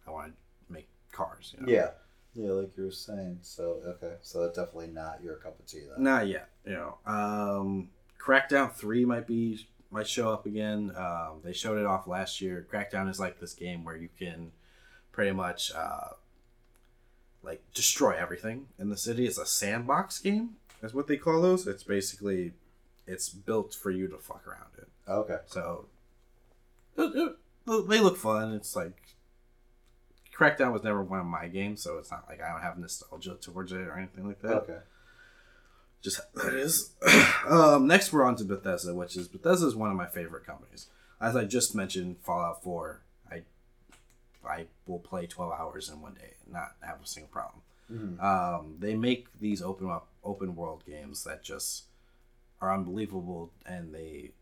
I 0.07 0.10
want 0.10 0.33
to 0.33 0.73
make 0.73 0.89
cars. 1.12 1.55
You 1.57 1.67
know? 1.67 1.73
Yeah. 1.73 1.91
Yeah, 2.36 2.50
like 2.50 2.76
you 2.76 2.84
were 2.84 2.90
saying. 2.90 3.39
So 3.42 3.81
okay, 3.86 4.15
so 4.23 4.42
that's 4.42 4.56
definitely 4.56 4.89
not 4.89 5.20
your 5.23 5.36
cup 5.36 5.58
of 5.58 5.66
tea 5.66 5.82
then. 5.90 6.05
Not 6.05 6.26
yet. 6.26 6.50
You 6.65 6.73
know, 6.73 6.98
um, 7.06 7.89
Crackdown 8.20 8.73
Three 8.73 9.05
might 9.05 9.26
be 9.26 9.66
might 9.90 10.06
show 10.06 10.31
up 10.31 10.47
again. 10.47 10.92
Um, 10.97 11.40
they 11.42 11.52
showed 11.52 11.78
it 11.78 11.86
off 11.86 12.06
last 12.06 12.40
year. 12.40 12.66
Crackdown 12.70 13.08
is 13.08 13.18
like 13.18 13.40
this 13.40 13.55
game 13.55 13.84
where 13.84 13.97
you 13.97 14.08
can 14.18 14.52
pretty 15.12 15.32
much 15.32 15.73
uh, 15.74 16.08
like 17.42 17.62
destroy 17.73 18.12
everything 18.12 18.66
in 18.78 18.90
the 18.90 18.97
city. 18.97 19.26
It's 19.26 19.39
a 19.39 19.47
sandbox 19.47 20.18
game. 20.18 20.56
That's 20.81 20.92
what 20.92 21.06
they 21.06 21.16
call 21.16 21.40
those. 21.40 21.66
It's 21.66 21.84
basically 21.84 22.52
it's 23.06 23.28
built 23.28 23.73
for 23.74 23.90
you 23.90 24.08
to 24.08 24.18
fuck 24.18 24.47
around 24.47 24.70
in. 24.78 25.12
Okay. 25.12 25.39
So 25.47 25.86
they 26.97 28.00
look 28.00 28.16
fun. 28.16 28.52
It's 28.52 28.76
like 28.76 29.00
Crackdown 30.36 30.73
was 30.73 30.82
never 30.84 31.02
one 31.02 31.20
of 31.20 31.26
my 31.26 31.48
games, 31.48 31.82
so 31.82 31.98
it's 31.98 32.10
not 32.10 32.24
like 32.28 32.42
I 32.42 32.50
don't 32.52 32.60
have 32.62 32.78
nostalgia 32.78 33.36
towards 33.40 33.73
it 33.73 33.78
or 33.78 33.97
anything 33.97 34.26
like 34.26 34.40
that 34.42 34.52
Okay. 34.62 34.78
just 36.02 36.20
that 36.34 36.52
is. 36.55 36.90
um, 37.48 37.86
next, 37.86 38.12
we're 38.12 38.24
on 38.24 38.36
to 38.36 38.44
Bethesda, 38.44 38.94
which 38.94 39.16
is 39.16 39.28
Bethesda 39.28 39.66
is 39.66 39.74
one 39.74 39.90
of 39.90 39.97
my 39.97 40.06
favorite 40.06 40.44
companies. 40.47 40.89
As 41.20 41.34
I 41.36 41.44
just 41.44 41.74
mentioned, 41.74 42.16
Fallout 42.23 42.62
Four, 42.62 43.00
I 43.31 43.42
I 44.47 44.66
will 44.86 44.98
play 44.98 45.26
twelve 45.26 45.52
hours 45.52 45.89
in 45.89 46.00
one 46.02 46.15
day, 46.15 46.34
and 46.44 46.52
not 46.52 46.73
have 46.82 47.00
a 47.02 47.06
single 47.06 47.31
problem. 47.32 47.62
Mhm. 47.90 48.23
Um, 48.23 48.76
they 48.78 48.94
make 48.94 49.28
these 49.40 49.62
open 49.62 49.89
up 49.89 50.08
open 50.23 50.55
world 50.56 50.82
games 50.86 51.24
that 51.24 51.42
just 51.42 51.84
are 52.60 52.73
unbelievable, 52.74 53.52
and 53.65 53.94
they 53.94 54.32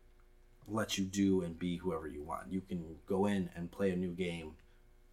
let 0.67 0.97
you 0.97 1.05
do 1.05 1.41
and 1.41 1.57
be 1.57 1.77
whoever 1.77 2.07
you 2.07 2.23
want. 2.23 2.51
You 2.51 2.59
can 2.61 2.97
go 3.05 3.25
in 3.27 3.49
and 3.55 3.71
play 3.71 3.91
a 3.91 3.95
new 3.95 4.11
game 4.11 4.55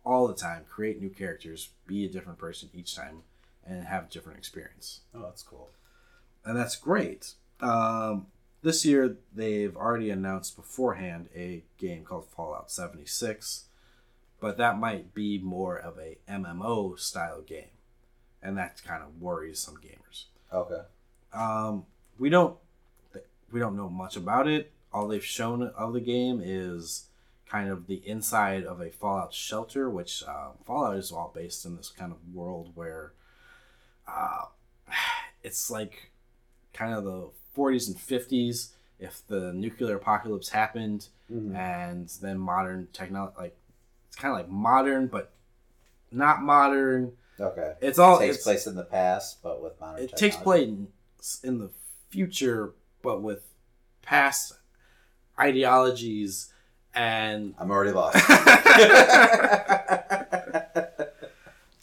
all 0.04 0.26
the 0.26 0.34
time, 0.34 0.64
create 0.68 1.00
new 1.00 1.10
characters, 1.10 1.70
be 1.86 2.04
a 2.04 2.08
different 2.08 2.38
person 2.38 2.68
each 2.74 2.94
time, 2.96 3.22
and 3.66 3.84
have 3.84 4.04
a 4.04 4.08
different 4.08 4.38
experience 4.38 5.00
Oh, 5.14 5.22
that's 5.22 5.42
cool. 5.42 5.70
and 6.44 6.56
that's 6.56 6.76
great. 6.76 7.34
Um, 7.60 8.26
this 8.62 8.84
year 8.84 9.16
they've 9.34 9.76
already 9.76 10.10
announced 10.10 10.56
beforehand 10.56 11.28
a 11.34 11.62
game 11.78 12.04
called 12.04 12.26
Fallout 12.26 12.70
76, 12.70 13.64
but 14.40 14.56
that 14.56 14.78
might 14.78 15.14
be 15.14 15.38
more 15.38 15.76
of 15.76 15.98
a 15.98 16.18
MMO 16.28 16.98
style 16.98 17.40
game, 17.42 17.70
and 18.42 18.56
that 18.58 18.80
kind 18.84 19.02
of 19.02 19.20
worries 19.20 19.60
some 19.60 19.76
gamers. 19.76 20.24
Okay. 20.52 20.82
Um, 21.32 21.86
we 22.18 22.28
don't 22.28 22.56
we 23.52 23.60
don't 23.60 23.76
know 23.76 23.88
much 23.88 24.16
about 24.16 24.48
it. 24.48 24.72
All 24.92 25.06
they've 25.08 25.24
shown 25.24 25.62
of 25.62 25.92
the 25.92 26.00
game 26.00 26.40
is 26.44 27.06
kind 27.52 27.68
of 27.68 27.86
the 27.86 28.02
inside 28.08 28.64
of 28.64 28.80
a 28.80 28.90
Fallout 28.90 29.34
shelter, 29.34 29.90
which 29.90 30.24
uh, 30.26 30.52
Fallout 30.64 30.96
is 30.96 31.12
all 31.12 31.30
based 31.34 31.66
in 31.66 31.76
this 31.76 31.90
kind 31.90 32.10
of 32.10 32.34
world 32.34 32.72
where 32.74 33.12
uh, 34.08 34.44
it's 35.42 35.70
like 35.70 36.10
kind 36.72 36.94
of 36.94 37.04
the 37.04 37.28
40s 37.56 37.88
and 37.88 37.96
50s. 37.96 38.70
If 38.98 39.26
the 39.26 39.52
nuclear 39.52 39.96
apocalypse 39.96 40.48
happened, 40.48 41.08
and 41.28 42.08
then 42.20 42.38
modern 42.38 42.86
technology, 42.92 43.34
like 43.36 43.56
it's 44.06 44.16
kind 44.16 44.32
of 44.32 44.38
like 44.38 44.48
modern, 44.48 45.08
but 45.08 45.32
not 46.12 46.40
modern. 46.40 47.12
Okay. 47.40 47.72
It's 47.80 47.98
all 47.98 48.18
takes 48.18 48.36
it's, 48.36 48.44
place 48.44 48.66
in 48.68 48.76
the 48.76 48.84
past, 48.84 49.42
but 49.42 49.60
with 49.60 49.78
modern. 49.80 50.04
it 50.04 50.16
takes 50.16 50.36
place 50.36 50.68
in, 50.68 50.86
in 51.42 51.58
the 51.58 51.70
future, 52.10 52.74
but 53.02 53.22
with 53.22 53.42
past 54.02 54.52
ideologies 55.36 56.51
and 56.94 57.54
I'm 57.58 57.70
already 57.70 57.92
lost. 57.92 58.16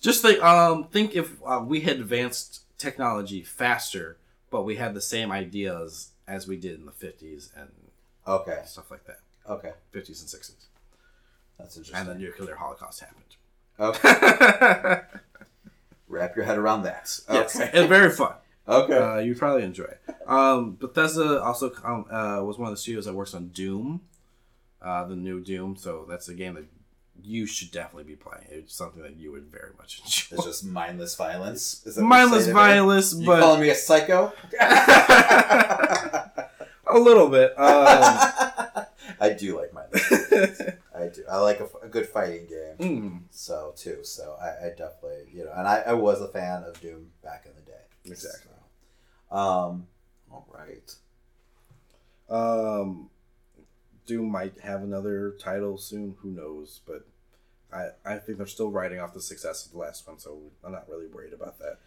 just 0.01 0.21
think 0.21 0.41
um 0.43 0.85
think 0.85 1.15
if 1.15 1.31
uh, 1.45 1.63
we 1.65 1.81
had 1.81 1.97
advanced 1.97 2.61
technology 2.77 3.41
faster, 3.43 4.17
but 4.49 4.63
we 4.63 4.75
had 4.75 4.93
the 4.93 5.01
same 5.01 5.31
ideas 5.31 6.11
as 6.27 6.47
we 6.47 6.57
did 6.57 6.79
in 6.79 6.85
the 6.85 6.91
50s 6.91 7.49
and 7.55 7.69
okay. 8.27 8.61
stuff 8.65 8.91
like 8.91 9.05
that, 9.05 9.19
Okay. 9.49 9.71
50s 9.93 10.21
and 10.21 10.29
60s, 10.29 10.51
That's 11.57 11.75
interesting. 11.77 11.95
and 11.95 12.09
interesting. 12.09 12.13
the 12.13 12.19
nuclear 12.19 12.55
holocaust 12.55 13.01
happened. 13.01 13.35
okay. 13.79 15.01
Wrap 16.07 16.35
your 16.35 16.45
head 16.45 16.57
around 16.57 16.83
that. 16.83 17.19
Yes, 17.31 17.59
it's 17.59 17.87
very 17.87 18.09
fun. 18.11 18.33
Okay. 18.67 18.97
Uh, 18.97 19.17
you'd 19.17 19.37
probably 19.37 19.63
enjoy 19.63 19.83
it. 19.85 20.01
Um, 20.27 20.75
Bethesda 20.75 21.41
also 21.41 21.71
um, 21.83 22.05
uh, 22.11 22.41
was 22.43 22.57
one 22.57 22.67
of 22.69 22.73
the 22.73 22.77
studios 22.81 23.05
that 23.05 23.13
works 23.13 23.33
on 23.33 23.47
Doom, 23.49 24.01
uh, 24.81 25.03
the 25.05 25.15
new 25.15 25.41
Doom. 25.41 25.75
So 25.75 26.05
that's 26.09 26.29
a 26.29 26.33
game 26.33 26.55
that 26.55 26.65
you 27.21 27.45
should 27.45 27.71
definitely 27.71 28.05
be 28.05 28.15
playing. 28.15 28.45
It's 28.49 28.73
something 28.73 29.01
that 29.03 29.17
you 29.17 29.31
would 29.33 29.51
very 29.51 29.71
much 29.77 29.99
enjoy. 30.03 30.35
it's 30.37 30.45
just 30.45 30.65
mindless 30.65 31.15
violence. 31.15 31.81
Is 31.85 31.95
that 31.95 32.01
mindless 32.03 32.47
violence, 32.47 33.13
You 33.13 33.25
but 33.25 33.41
calling 33.41 33.61
me 33.61 33.69
a 33.69 33.75
psycho? 33.75 34.31
a 34.61 36.49
little 36.97 37.27
bit. 37.29 37.51
Um, 37.59 37.59
I 39.21 39.33
do 39.37 39.57
like 39.59 39.73
mindless. 39.73 40.09
I 40.95 41.07
do. 41.07 41.23
I 41.29 41.37
like 41.39 41.59
a 41.83 41.87
good 41.87 42.07
fighting 42.07 42.47
game. 42.47 42.77
mm, 42.79 43.19
So 43.31 43.73
too. 43.75 43.99
So 44.03 44.37
I, 44.41 44.67
I 44.67 44.69
definitely 44.69 45.27
you 45.33 45.43
know, 45.45 45.51
and 45.55 45.67
I, 45.67 45.81
I 45.87 45.93
was 45.93 46.21
a 46.21 46.27
fan 46.29 46.63
of 46.63 46.79
Doom 46.79 47.07
back 47.23 47.45
in 47.45 47.51
the 47.55 47.61
day. 47.69 47.81
Exactly. 48.05 48.51
So, 49.29 49.35
um. 49.35 49.87
All 50.31 50.47
right. 50.53 50.95
um, 52.29 53.09
Doom 54.09 54.31
might 54.31 54.59
have 54.61 54.81
another 54.81 55.35
title 55.39 55.77
soon. 55.77 56.15
Who 56.21 56.31
knows? 56.31 56.81
But 56.87 57.05
I 57.71 57.89
I 58.03 58.17
think 58.17 58.39
they're 58.39 58.47
still 58.47 58.71
riding 58.71 58.99
off 58.99 59.13
the 59.13 59.21
success 59.21 59.67
of 59.67 59.71
the 59.71 59.77
last 59.77 60.07
one, 60.07 60.17
so 60.17 60.39
I'm 60.63 60.71
not 60.71 60.89
really 60.89 61.05
worried 61.05 61.31
about 61.31 61.59
that. 61.59 61.77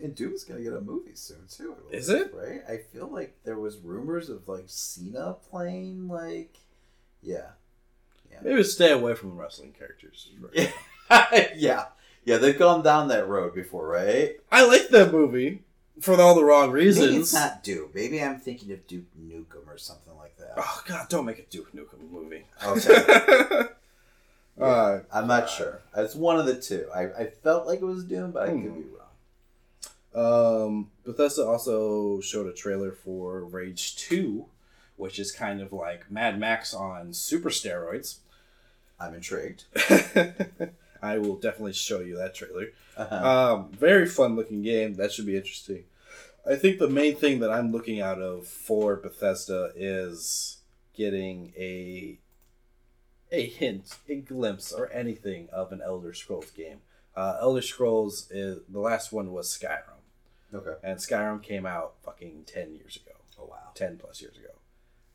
And 0.00 0.14
Doom 0.14 0.34
is 0.34 0.44
gonna 0.44 0.62
get 0.62 0.72
a 0.72 0.80
movie 0.80 1.16
soon 1.16 1.48
too. 1.50 1.74
Is 1.90 2.08
it? 2.08 2.32
right? 2.32 2.62
I 2.68 2.76
feel 2.92 3.08
like 3.08 3.34
there 3.42 3.58
was 3.58 3.78
rumors 3.78 4.30
of 4.30 4.46
like 4.46 4.66
Cena 4.68 5.34
playing 5.50 6.06
like, 6.06 6.58
yeah, 7.20 7.48
Maybe 8.40 8.62
stay 8.62 8.92
away 8.92 9.14
from 9.14 9.36
wrestling 9.36 9.74
characters. 9.76 10.30
yeah, 10.54 10.70
yeah, 11.56 11.84
yeah. 12.24 12.36
They've 12.36 12.58
gone 12.58 12.84
down 12.84 13.08
that 13.08 13.26
road 13.26 13.52
before, 13.52 13.88
right? 13.88 14.36
I 14.52 14.64
like 14.64 14.90
that 14.90 15.10
movie 15.12 15.63
for 16.00 16.20
all 16.20 16.34
the 16.34 16.44
wrong 16.44 16.70
reasons. 16.70 17.06
Maybe 17.06 17.16
it's 17.20 17.32
not 17.32 17.62
Duke. 17.64 17.94
Maybe 17.94 18.22
I'm 18.22 18.38
thinking 18.40 18.72
of 18.72 18.86
Duke 18.86 19.04
Nukem 19.20 19.66
or 19.68 19.78
something 19.78 20.16
like 20.16 20.36
that. 20.38 20.54
Oh 20.56 20.82
God, 20.86 21.08
don't 21.08 21.24
make 21.24 21.38
a 21.38 21.42
Duke 21.44 21.72
Nukem 21.72 22.10
movie. 22.10 22.44
Okay. 22.64 23.68
uh, 24.60 25.00
I'm 25.12 25.26
not 25.26 25.48
sure. 25.50 25.80
It's 25.96 26.14
one 26.14 26.38
of 26.38 26.46
the 26.46 26.60
two. 26.60 26.86
I, 26.94 27.02
I 27.22 27.26
felt 27.26 27.66
like 27.66 27.80
it 27.80 27.84
was 27.84 28.04
Doom, 28.04 28.32
but 28.32 28.44
I 28.44 28.52
could 28.52 28.60
Hmm. 28.60 28.80
be 28.80 28.86
wrong. 30.14 30.66
um, 30.66 30.90
Bethesda 31.04 31.44
also 31.46 32.20
showed 32.20 32.46
a 32.46 32.52
trailer 32.52 32.92
for 32.92 33.44
Rage 33.44 33.96
Two, 33.96 34.46
which 34.96 35.18
is 35.18 35.32
kind 35.32 35.60
of 35.60 35.72
like 35.72 36.10
Mad 36.10 36.38
Max 36.38 36.72
on 36.74 37.12
super 37.12 37.50
steroids. 37.50 38.18
I'm 39.00 39.14
intrigued. 39.14 39.64
I 41.04 41.18
will 41.18 41.36
definitely 41.36 41.74
show 41.74 42.00
you 42.00 42.16
that 42.16 42.34
trailer. 42.34 42.68
Uh-huh. 42.96 43.54
Um, 43.54 43.72
very 43.72 44.06
fun 44.06 44.36
looking 44.36 44.62
game. 44.62 44.94
That 44.94 45.12
should 45.12 45.26
be 45.26 45.36
interesting. 45.36 45.84
I 46.48 46.56
think 46.56 46.78
the 46.78 46.88
main 46.88 47.16
thing 47.16 47.40
that 47.40 47.50
I'm 47.50 47.72
looking 47.72 48.00
out 48.00 48.20
of 48.20 48.46
for 48.46 48.96
Bethesda 48.96 49.72
is 49.76 50.58
getting 50.94 51.52
a 51.58 52.18
a 53.32 53.46
hint, 53.46 53.96
a 54.08 54.16
glimpse, 54.16 54.72
or 54.72 54.92
anything 54.92 55.48
of 55.52 55.72
an 55.72 55.80
Elder 55.84 56.12
Scrolls 56.12 56.50
game. 56.50 56.78
Uh, 57.16 57.36
Elder 57.40 57.62
Scrolls 57.62 58.30
is 58.30 58.60
the 58.68 58.80
last 58.80 59.12
one 59.12 59.32
was 59.32 59.48
Skyrim, 59.48 60.02
okay. 60.54 60.74
and 60.82 60.98
Skyrim 60.98 61.42
came 61.42 61.66
out 61.66 61.94
fucking 62.04 62.44
ten 62.46 62.74
years 62.74 62.96
ago, 62.96 63.16
Oh 63.38 63.46
wow. 63.50 63.70
ten 63.74 63.96
plus 63.96 64.20
years 64.22 64.36
ago. 64.36 64.48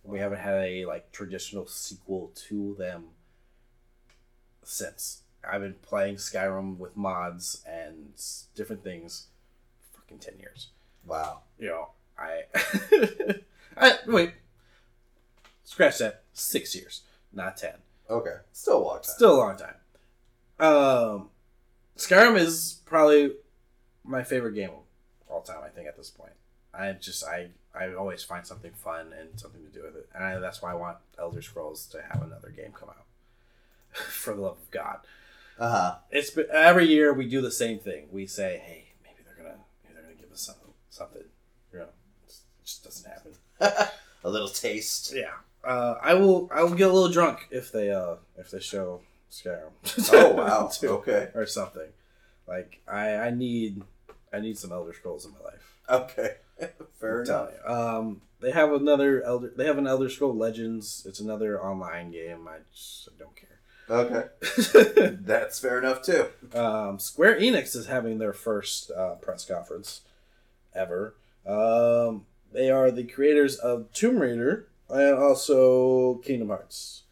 We 0.04 0.20
haven't 0.20 0.40
had 0.40 0.56
a 0.64 0.86
like 0.86 1.12
traditional 1.12 1.68
sequel 1.68 2.32
to 2.48 2.76
them 2.78 3.10
since. 4.64 5.22
I've 5.48 5.62
been 5.62 5.76
playing 5.82 6.16
Skyrim 6.16 6.78
with 6.78 6.96
mods 6.98 7.64
and 7.68 8.14
different 8.56 8.84
things, 8.84 9.28
for 9.92 10.02
fucking 10.02 10.20
ten 10.20 10.38
years. 10.40 10.70
Wow. 11.06 11.42
You 11.58 11.68
know, 11.68 11.90
I, 12.18 12.44
I 13.78 13.94
wait, 14.08 14.34
scratch 15.64 16.00
that. 16.00 16.24
Six 16.34 16.76
years, 16.76 17.02
not 17.34 17.58
ten. 17.58 17.76
Okay. 18.10 18.36
Still 18.52 18.78
a 18.78 18.84
long 18.84 18.96
time. 18.96 19.04
Still 19.04 19.36
a 19.36 19.38
long 19.38 19.58
time. 19.58 19.76
Um, 20.60 21.30
Skyrim 21.98 22.38
is 22.38 22.82
probably 22.86 23.34
my 24.04 24.24
favorite 24.24 24.54
game 24.54 24.70
of 24.70 24.84
all 25.30 25.42
time. 25.42 25.62
I 25.64 25.70
think 25.70 25.88
at 25.88 25.96
this 25.98 26.10
point, 26.10 26.34
I 26.74 26.92
just 26.94 27.24
I 27.24 27.50
I 27.74 27.94
always 27.94 28.24
find 28.24 28.46
something 28.46 28.72
fun 28.72 29.14
and 29.18 29.40
something 29.40 29.62
to 29.64 29.70
do 29.70 29.84
with 29.84 29.96
it, 29.96 30.10
and 30.14 30.24
I, 30.24 30.40
that's 30.40 30.62
why 30.62 30.72
I 30.72 30.76
want 30.76 30.98
Elder 31.18 31.42
Scrolls 31.42 31.86
to 31.88 32.02
have 32.02 32.22
another 32.24 32.50
game 32.50 32.72
come 32.74 32.90
out. 32.90 33.06
For 33.94 34.34
the 34.36 34.42
love 34.42 34.58
of 34.62 34.72
God, 34.72 35.00
Uh 35.60 35.70
huh. 35.70 35.96
it's 36.10 36.30
been, 36.30 36.46
every 36.54 36.86
year 36.86 37.14
we 37.14 37.28
do 37.28 37.42
the 37.42 37.52
same 37.52 37.80
thing. 37.80 38.08
We 38.12 38.26
say, 38.28 38.62
hey, 38.66 38.94
maybe 39.04 39.18
they're 39.26 39.36
gonna 39.36 39.58
maybe 39.84 39.96
they're 39.96 40.04
gonna 40.04 40.16
give 40.16 40.32
us 40.32 40.42
something 40.42 40.74
something. 40.90 41.24
You 41.74 41.80
know, 41.80 41.86
it 42.26 42.34
just 42.64 42.84
doesn't 42.84 43.12
happen. 43.12 43.34
a 44.24 44.30
little 44.30 44.48
taste. 44.48 45.14
Yeah. 45.16 45.34
Uh, 45.64 45.96
I 46.02 46.14
will. 46.14 46.50
I 46.54 46.64
will 46.64 46.76
get 46.76 46.90
a 46.90 46.94
little 46.94 47.12
drunk 47.12 47.48
if 47.52 47.72
they 47.72 47.92
uh 47.92 48.16
if 48.38 48.52
they 48.52 48.60
show 48.60 49.02
Skyrim. 49.32 49.72
Oh 50.14 50.32
wow. 50.32 50.68
too, 50.74 50.90
okay. 50.90 51.30
Or 51.36 51.46
something. 51.46 51.90
Like 52.48 52.80
I 52.88 53.16
I 53.16 53.30
need 53.32 53.84
I 54.32 54.40
need 54.40 54.58
some 54.58 54.72
Elder 54.72 54.94
Scrolls 54.94 55.26
in 55.26 55.34
my 55.34 55.40
life. 55.40 55.76
Okay. 55.90 56.36
Fair 57.00 57.24
enough. 57.24 57.52
Um, 57.66 58.22
they 58.40 58.52
have 58.52 58.72
another 58.72 59.24
Elder. 59.24 59.52
They 59.56 59.66
have 59.66 59.78
an 59.78 59.88
Elder 59.88 60.10
Scroll 60.10 60.36
Legends. 60.36 61.06
It's 61.08 61.20
another 61.20 61.62
online 61.62 62.12
game. 62.12 62.48
I 62.48 62.58
just 62.74 63.10
I 63.10 63.20
don't 63.20 63.36
Okay. 63.90 64.28
That's 65.22 65.60
fair 65.60 65.80
enough 65.80 66.02
too. 66.04 66.28
um, 66.54 67.00
Square 67.00 67.40
Enix 67.40 67.76
is 67.76 67.88
having 67.88 68.18
their 68.20 68.34
first 68.34 68.92
uh, 68.92 69.16
press 69.16 69.46
conference 69.46 70.02
ever. 70.76 71.16
Um, 71.46 72.26
they 72.52 72.70
are 72.70 72.92
the 72.92 73.04
creators 73.04 73.56
of 73.56 73.92
Tomb 73.94 74.20
Raider 74.20 74.68
and 74.90 75.18
also 75.18 76.16
Kingdom 76.16 76.50
Hearts. 76.50 77.04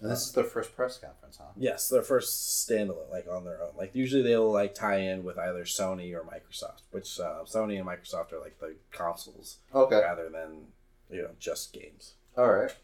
And 0.00 0.10
this 0.10 0.26
is 0.26 0.32
their 0.32 0.42
first 0.42 0.74
press 0.74 0.98
conference, 0.98 1.36
huh? 1.40 1.52
Yes, 1.56 1.88
their 1.88 2.02
first 2.02 2.66
standalone, 2.68 3.08
like 3.12 3.26
on 3.30 3.44
their 3.44 3.62
own. 3.62 3.70
Like 3.78 3.94
usually 3.94 4.22
they'll 4.22 4.50
like 4.50 4.74
tie 4.74 4.96
in 4.98 5.22
with 5.22 5.38
either 5.38 5.62
Sony 5.64 6.12
or 6.12 6.22
Microsoft, 6.24 6.80
which 6.90 7.20
uh, 7.20 7.44
Sony 7.44 7.76
and 7.78 7.86
Microsoft 7.86 8.32
are 8.32 8.40
like 8.40 8.58
the 8.58 8.74
consoles 8.90 9.58
Okay. 9.72 10.00
rather 10.00 10.28
than 10.28 10.66
you 11.08 11.22
know 11.22 11.30
just 11.38 11.72
games. 11.72 12.14
All 12.36 12.50
right. 12.50 12.74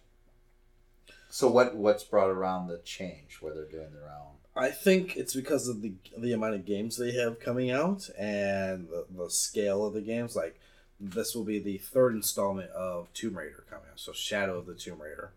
So 1.31 1.49
what 1.51 1.77
what's 1.77 2.05
brought 2.05 2.31
around 2.31 2.69
the 2.69 2.79
change 2.79 3.39
where 3.41 3.55
they're 3.55 3.65
doing 3.65 3.93
their 3.93 4.09
own? 4.11 4.35
I 4.57 4.71
think 4.71 5.17
it's 5.17 5.35
because 5.35 5.69
of 5.69 5.83
the 5.83 5.93
the 6.17 6.33
amount 6.33 6.55
of 6.55 6.65
games 6.65 6.97
they 6.97 7.13
have 7.13 7.39
coming 7.39 7.71
out 7.71 8.09
and 8.19 8.89
the, 8.89 9.07
the 9.11 9.31
scale 9.31 9.85
of 9.87 9.95
the 9.95 10.01
games. 10.01 10.35
Like 10.35 10.59
this 10.99 11.35
will 11.35 11.45
be 11.45 11.59
the 11.61 11.79
third 11.79 12.15
installment 12.15 12.71
of 12.71 13.13
Tomb 13.15 13.37
Raider 13.39 13.65
coming 13.71 13.85
out, 13.91 14.01
so 14.01 14.13
Shadow 14.13 14.59
of 14.59 14.67
the 14.67 14.75
Tomb 14.75 15.01
Raider, 15.01 15.31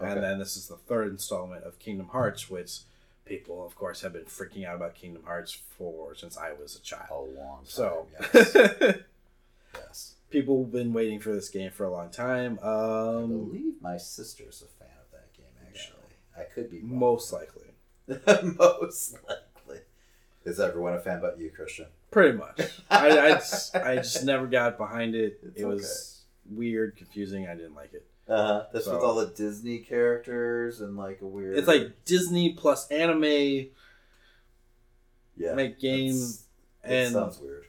Okay. 0.00 0.12
and 0.12 0.22
then 0.22 0.38
this 0.38 0.56
is 0.56 0.68
the 0.68 0.76
third 0.76 1.08
installment 1.08 1.64
of 1.64 1.78
Kingdom 1.80 2.08
Hearts, 2.10 2.48
which 2.48 2.80
people, 3.24 3.66
of 3.66 3.74
course, 3.74 4.02
have 4.02 4.12
been 4.12 4.24
freaking 4.26 4.64
out 4.64 4.76
about 4.76 4.94
Kingdom 4.94 5.24
Hearts 5.24 5.50
for 5.76 6.14
since 6.14 6.36
I 6.38 6.52
was 6.52 6.76
a 6.76 6.80
child. 6.80 7.30
A 7.36 7.40
long 7.40 7.56
time. 7.58 7.64
So, 7.64 8.06
yes. 8.34 8.54
yes. 9.74 10.14
people 10.30 10.62
have 10.62 10.72
been 10.72 10.92
waiting 10.92 11.18
for 11.18 11.32
this 11.32 11.48
game 11.48 11.70
for 11.72 11.84
a 11.84 11.90
long 11.90 12.10
time. 12.10 12.58
I 12.62 12.66
Um, 12.68 13.28
believe 13.46 13.74
my 13.82 13.96
sister's 13.96 14.62
a 14.62 14.68
fan 14.78 14.94
of 15.04 15.10
that 15.12 15.32
game. 15.36 15.46
Actually, 15.68 16.14
I 16.40 16.44
could 16.44 16.70
be 16.70 16.80
wrong. 16.80 16.98
most 16.98 17.32
likely, 17.32 17.68
most 18.58 19.14
likely. 19.28 19.80
Is 20.44 20.58
everyone 20.58 20.94
a 20.94 21.00
fan 21.00 21.20
but 21.20 21.38
you, 21.38 21.50
Christian? 21.50 21.86
pretty 22.10 22.36
much. 22.36 22.60
I, 22.90 23.18
I, 23.18 23.30
just, 23.34 23.76
I 23.76 23.96
just 23.96 24.24
never 24.24 24.46
got 24.46 24.76
behind 24.78 25.14
it. 25.14 25.38
It's 25.44 25.60
it 25.60 25.64
was 25.66 26.22
weird, 26.50 26.96
confusing. 26.96 27.46
I 27.46 27.54
didn't 27.54 27.74
like 27.74 27.92
it. 27.94 28.06
Uh 28.26 28.46
huh. 28.46 28.64
That's 28.72 28.84
So- 28.86 28.94
with 28.94 29.04
all 29.04 29.14
the 29.16 29.26
Disney 29.26 29.78
characters 29.78 30.80
and 30.80 30.96
like 30.96 31.20
a 31.20 31.26
weird. 31.26 31.56
It's 31.58 31.68
like 31.68 32.04
Disney 32.04 32.54
plus 32.54 32.88
anime 32.90 33.68
yeah, 35.36 35.54
make 35.54 35.78
game, 35.80 36.08
that's- 36.12 36.44
It 36.84 36.90
and 36.90 37.12
sounds 37.12 37.38
weird. 37.38 37.66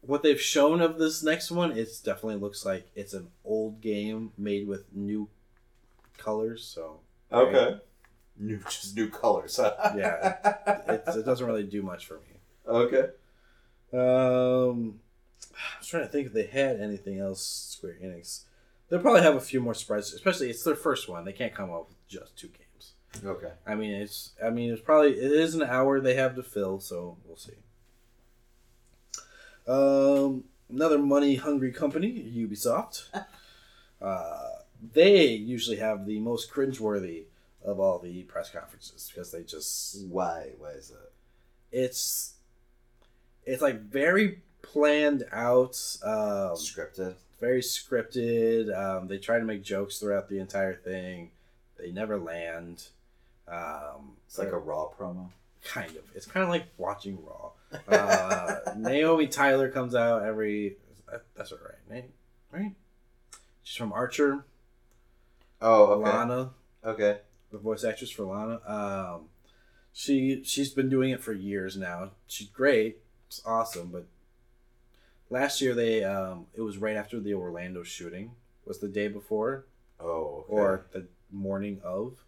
what 0.00 0.22
they've 0.22 0.40
shown 0.40 0.80
of 0.80 0.98
this 0.98 1.22
next 1.22 1.50
one, 1.50 1.72
it 1.72 1.88
definitely 2.04 2.36
looks 2.36 2.64
like 2.64 2.88
it's 2.94 3.12
an 3.14 3.28
old 3.44 3.80
game 3.80 4.32
made 4.38 4.66
with 4.66 4.84
new 4.94 5.28
colors. 6.16 6.64
So 6.64 7.00
Okay. 7.32 7.78
New, 8.38 8.58
just 8.68 8.96
new 8.96 9.08
colors. 9.08 9.58
Yeah. 9.96 10.36
it, 10.88 11.02
it 11.06 11.24
doesn't 11.24 11.46
really 11.46 11.64
do 11.64 11.82
much 11.82 12.06
for 12.06 12.14
me. 12.14 12.40
Okay. 12.66 13.08
Um, 13.92 15.00
I 15.54 15.78
was 15.78 15.88
trying 15.88 16.04
to 16.04 16.08
think 16.08 16.26
if 16.28 16.32
they 16.32 16.46
had 16.46 16.80
anything 16.80 17.18
else. 17.18 17.42
Square 17.78 17.96
Enix, 18.02 18.44
they'll 18.88 19.00
probably 19.00 19.22
have 19.22 19.36
a 19.36 19.40
few 19.40 19.60
more 19.60 19.74
surprises, 19.74 20.14
Especially 20.14 20.50
it's 20.50 20.62
their 20.62 20.74
first 20.74 21.08
one. 21.08 21.24
They 21.24 21.32
can't 21.32 21.54
come 21.54 21.70
up 21.70 21.88
with 21.88 22.08
just 22.08 22.36
two 22.36 22.48
games. 22.48 22.92
Okay. 23.24 23.52
I 23.66 23.74
mean, 23.74 23.92
it's. 23.92 24.32
I 24.44 24.50
mean, 24.50 24.70
it's 24.72 24.82
probably 24.82 25.12
it 25.12 25.32
is 25.32 25.54
an 25.54 25.62
hour 25.62 26.00
they 26.00 26.14
have 26.14 26.34
to 26.36 26.42
fill, 26.42 26.80
so 26.80 27.16
we'll 27.24 27.36
see. 27.36 27.54
Um, 29.66 30.44
another 30.70 30.98
money 30.98 31.36
hungry 31.36 31.72
company, 31.72 32.10
Ubisoft. 32.36 33.04
uh, 34.02 34.48
they 34.92 35.26
usually 35.26 35.78
have 35.78 36.06
the 36.06 36.20
most 36.20 36.50
cringeworthy 36.52 37.24
of 37.64 37.80
all 37.80 37.98
the 37.98 38.22
press 38.24 38.50
conferences 38.50 39.10
because 39.12 39.30
they 39.32 39.42
just 39.42 40.06
Why? 40.08 40.50
Why 40.58 40.70
is 40.70 40.88
that? 40.90 41.10
it's 41.70 42.34
it's 43.44 43.60
like 43.62 43.80
very 43.80 44.40
planned 44.62 45.24
out 45.32 45.76
um, 46.02 46.54
Scripted. 46.56 47.14
very 47.40 47.60
scripted 47.60 48.74
um, 48.76 49.06
they 49.08 49.18
try 49.18 49.38
to 49.38 49.44
make 49.44 49.62
jokes 49.62 49.98
throughout 49.98 50.28
the 50.28 50.38
entire 50.38 50.74
thing 50.74 51.30
they 51.78 51.90
never 51.92 52.18
land 52.18 52.84
um, 53.46 54.16
It's 54.26 54.38
like 54.38 54.52
a 54.52 54.58
raw 54.58 54.88
promo. 54.98 55.28
kind 55.64 55.90
of 55.96 56.02
it's 56.14 56.26
kind 56.26 56.42
of 56.44 56.48
like 56.50 56.66
watching 56.78 57.18
raw 57.24 57.50
uh, 57.88 58.56
naomi 58.76 59.26
tyler 59.26 59.68
comes 59.70 59.94
out 59.94 60.22
every 60.22 60.76
that's 61.36 61.50
what 61.50 61.60
right 61.62 62.04
Na- 62.52 62.58
right 62.58 62.72
she's 63.62 63.76
from 63.76 63.92
archer 63.92 64.44
Oh, 65.60 65.84
okay. 66.00 66.10
lana 66.10 66.50
Okay. 66.84 67.18
The 67.50 67.58
voice 67.58 67.84
actress 67.84 68.10
for 68.10 68.24
Lana. 68.24 68.60
Um, 68.66 69.22
she 69.92 70.42
she's 70.44 70.70
been 70.70 70.88
doing 70.88 71.10
it 71.10 71.22
for 71.22 71.32
years 71.32 71.76
now. 71.76 72.10
She's 72.26 72.48
great. 72.48 72.98
It's 73.28 73.42
awesome. 73.44 73.88
But 73.90 74.06
last 75.30 75.60
year 75.60 75.74
they 75.74 76.04
um, 76.04 76.46
it 76.54 76.60
was 76.62 76.78
right 76.78 76.96
after 76.96 77.20
the 77.20 77.34
Orlando 77.34 77.82
shooting. 77.82 78.32
Was 78.64 78.78
the 78.80 78.88
day 78.88 79.08
before 79.08 79.64
Oh. 80.00 80.44
Okay. 80.48 80.52
or 80.52 80.86
the 80.92 81.06
morning 81.32 81.80
of. 81.82 82.18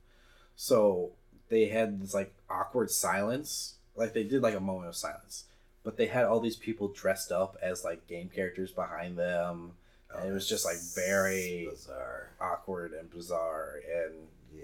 So 0.57 1.11
they 1.49 1.67
had 1.67 2.01
this 2.01 2.15
like 2.15 2.33
awkward 2.49 2.91
silence. 2.91 3.75
Like 3.95 4.15
they 4.15 4.25
did 4.25 4.43
like 4.43 4.55
a 4.55 4.61
moment 4.61 4.89
of 4.89 4.97
silence. 4.97 5.45
But 5.83 5.97
they 5.97 6.07
had 6.07 6.25
all 6.25 6.41
these 6.41 6.57
people 6.57 6.89
dressed 6.89 7.31
up 7.33 7.57
as 7.63 7.85
like 7.85 8.07
game 8.07 8.31
characters 8.35 8.71
behind 8.71 9.19
them. 9.19 9.73
And 10.15 10.29
it 10.29 10.33
was 10.33 10.49
just 10.49 10.65
like 10.65 10.77
very 10.95 11.67
Oh, 11.69 11.71
bizarre. 11.73 12.31
awkward 12.41 12.93
and 12.93 13.11
bizarre 13.11 13.77
and 13.95 14.15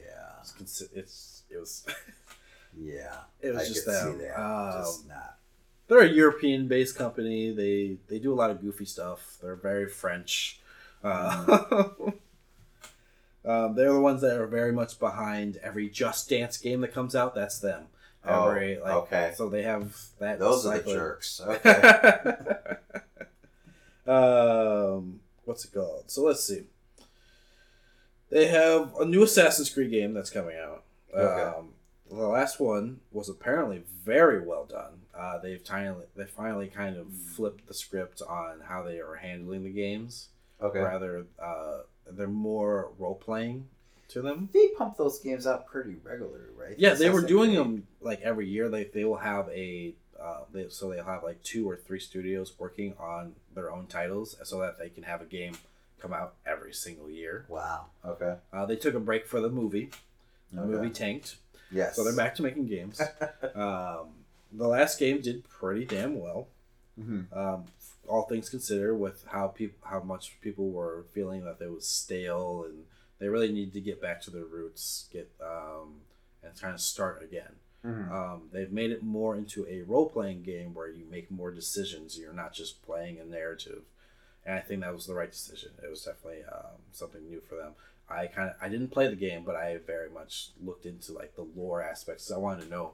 Yeah. 0.05 0.41
it's 0.41 0.53
consi- 0.53 0.91
it's 0.95 1.43
it 1.51 1.59
was 1.59 1.87
Yeah. 2.79 3.17
It 3.41 3.55
was 3.55 3.63
I 3.63 3.67
just 3.67 3.85
see 3.85 3.91
that. 3.91 4.41
Um, 4.41 4.73
just 4.83 5.09
not. 5.09 5.37
they're 5.89 6.01
a 6.01 6.09
European 6.09 6.69
based 6.69 6.97
company. 6.97 7.53
They 7.53 7.99
they 8.09 8.19
do 8.19 8.33
a 8.33 8.37
lot 8.37 8.51
of 8.51 8.61
goofy 8.61 8.85
stuff. 8.85 9.39
They're 9.41 9.57
very 9.57 9.89
French. 9.89 10.61
Uh, 11.03 11.45
um, 13.45 13.75
they're 13.75 13.93
the 13.93 14.01
ones 14.01 14.21
that 14.23 14.39
are 14.41 14.47
very 14.47 14.73
much 14.73 14.99
behind 14.99 15.59
every 15.63 15.89
Just 15.89 16.29
Dance 16.29 16.57
game 16.59 16.81
that 16.83 16.93
comes 16.93 17.15
out. 17.15 17.35
That's 17.35 17.59
them. 17.59 17.87
Oh, 18.29 18.47
like, 18.49 18.79
okay. 18.93 19.33
So 19.37 19.49
they 19.49 19.63
have 19.63 19.97
that. 20.19 20.39
Those 20.41 20.67
are 20.67 20.79
the 20.79 20.93
jerks. 20.93 21.41
Okay. 21.49 21.81
um, 24.07 25.21
what's 25.45 25.65
it 25.65 25.73
called? 25.73 26.05
So 26.11 26.23
let's 26.23 26.43
see. 26.43 26.65
They 28.31 28.47
have 28.49 28.95
a 28.99 29.05
new 29.05 29.23
Assassin's 29.23 29.71
Creed 29.71 29.91
game 29.91 30.15
that's 30.15 30.31
coming 30.31 30.57
out. 30.57 30.83
Okay. 31.15 31.43
Um, 31.43 31.69
the 32.11 32.27
last 32.27 32.61
one 32.61 33.01
was 33.13 33.29
apparently 33.29 33.83
very 34.05 34.41
well 34.41 34.65
done. 34.65 35.01
Uh, 35.17 35.39
they've 35.39 35.61
finally 35.61 36.05
they 36.17 36.25
finally 36.25 36.69
kind 36.69 36.97
of 36.97 37.13
flipped 37.13 37.67
the 37.67 37.75
script 37.75 38.23
on 38.29 38.61
how 38.69 38.83
they 38.83 38.99
are 38.99 39.15
handling 39.17 39.65
the 39.65 39.71
games. 39.71 40.29
okay. 40.61 40.81
Rather, 40.81 41.27
uh, 41.43 41.79
they're 42.11 42.27
more 42.29 42.91
role 42.99 43.15
playing 43.15 43.67
to 44.09 44.23
them. 44.23 44.49
They 44.53 44.69
pump 44.77 44.97
those 44.97 45.19
games 45.19 45.47
out 45.47 45.67
pretty 45.67 45.97
regularly, 46.05 46.51
right? 46.57 46.79
Yeah, 46.79 46.95
they 46.95 47.11
were 47.11 47.23
doing 47.23 47.51
Creed. 47.51 47.61
them 47.61 47.87
like 48.01 48.21
every 48.21 48.49
year. 48.49 48.69
Like 48.69 48.93
they 48.93 49.05
will 49.05 49.17
have 49.17 49.49
a, 49.49 49.95
uh, 50.21 50.41
they, 50.53 50.69
so 50.69 50.91
they'll 50.91 51.03
have 51.05 51.25
like 51.25 51.43
two 51.43 51.69
or 51.69 51.77
three 51.77 51.99
studios 51.99 52.53
working 52.59 52.95
on 53.01 53.35
their 53.55 53.73
own 53.73 53.87
titles, 53.87 54.37
so 54.45 54.61
that 54.61 54.79
they 54.79 54.91
can 54.91 55.03
have 55.03 55.23
a 55.23 55.27
game 55.27 55.57
come 56.01 56.13
out 56.13 56.35
every 56.47 56.73
single 56.73 57.11
year. 57.11 57.45
Wow. 57.49 57.87
Okay. 58.05 58.37
Uh, 58.53 58.67
they 58.67 58.77
took 58.77 58.95
a 58.95 59.01
break 59.01 59.27
for 59.27 59.41
the 59.41 59.49
movie. 59.51 59.91
The 60.53 60.61
Okay. 60.63 60.71
movie 60.71 60.91
tanked, 60.91 61.37
Yes. 61.71 61.97
so 61.97 62.05
they're 62.05 62.15
back 62.17 62.35
to 62.37 62.43
making 62.43 62.67
games. 62.67 63.01
um, 63.55 64.09
the 64.53 64.69
last 64.69 64.99
game 64.99 65.21
did 65.21 65.49
pretty 65.49 65.85
damn 65.85 66.21
well. 66.21 66.49
Mhm. 66.99 67.33
Um, 67.37 67.65
all 68.07 68.23
things 68.23 68.49
considered, 68.49 68.95
with 68.97 69.25
how 69.27 69.49
people, 69.49 69.77
how 69.89 70.01
much 70.01 70.41
people 70.41 70.71
were 70.71 71.05
feeling 71.13 71.45
that 71.45 71.57
it 71.61 71.71
was 71.71 71.87
stale, 71.87 72.65
and 72.65 72.85
they 73.19 73.29
really 73.29 73.51
need 73.53 73.73
to 73.73 73.81
get 73.81 74.01
back 74.01 74.21
to 74.23 74.31
their 74.31 74.45
roots, 74.45 75.09
get 75.13 75.31
um, 75.41 76.01
and 76.43 76.59
kind 76.61 76.75
of 76.75 76.81
start 76.81 77.23
again. 77.23 77.57
Mhm. 77.85 78.11
Um, 78.11 78.49
they've 78.53 78.71
made 78.73 78.91
it 78.93 79.03
more 79.03 79.37
into 79.37 79.67
a 79.67 79.83
role 79.83 80.09
playing 80.09 80.43
game 80.43 80.73
where 80.75 80.89
you 80.89 81.05
make 81.05 81.31
more 81.31 81.51
decisions. 81.51 82.17
You're 82.19 82.33
not 82.33 82.53
just 82.53 82.83
playing 82.83 83.19
a 83.19 83.25
narrative, 83.25 83.83
and 84.47 84.55
I 84.57 84.61
think 84.61 84.81
that 84.83 84.95
was 84.95 85.07
the 85.07 85.15
right 85.15 85.31
decision. 85.31 85.73
It 85.83 85.91
was 85.91 86.05
definitely 86.05 86.45
um, 86.51 86.79
something 86.93 87.29
new 87.29 87.41
for 87.41 87.57
them. 87.57 87.73
I 88.09 88.27
kind 88.29 88.51
of 88.51 88.57
I 88.63 88.69
didn't 88.69 88.93
play 88.93 89.09
the 89.09 89.17
game, 89.17 89.43
but 89.45 89.57
I 89.57 89.79
very 89.85 90.09
much 90.09 90.51
looked 90.65 90.87
into 90.87 91.13
like 91.13 91.35
the 91.35 91.47
lore 91.57 91.83
aspects. 91.83 92.31
I 92.31 92.39
wanted 92.39 92.65
to 92.65 92.71
know 92.71 92.93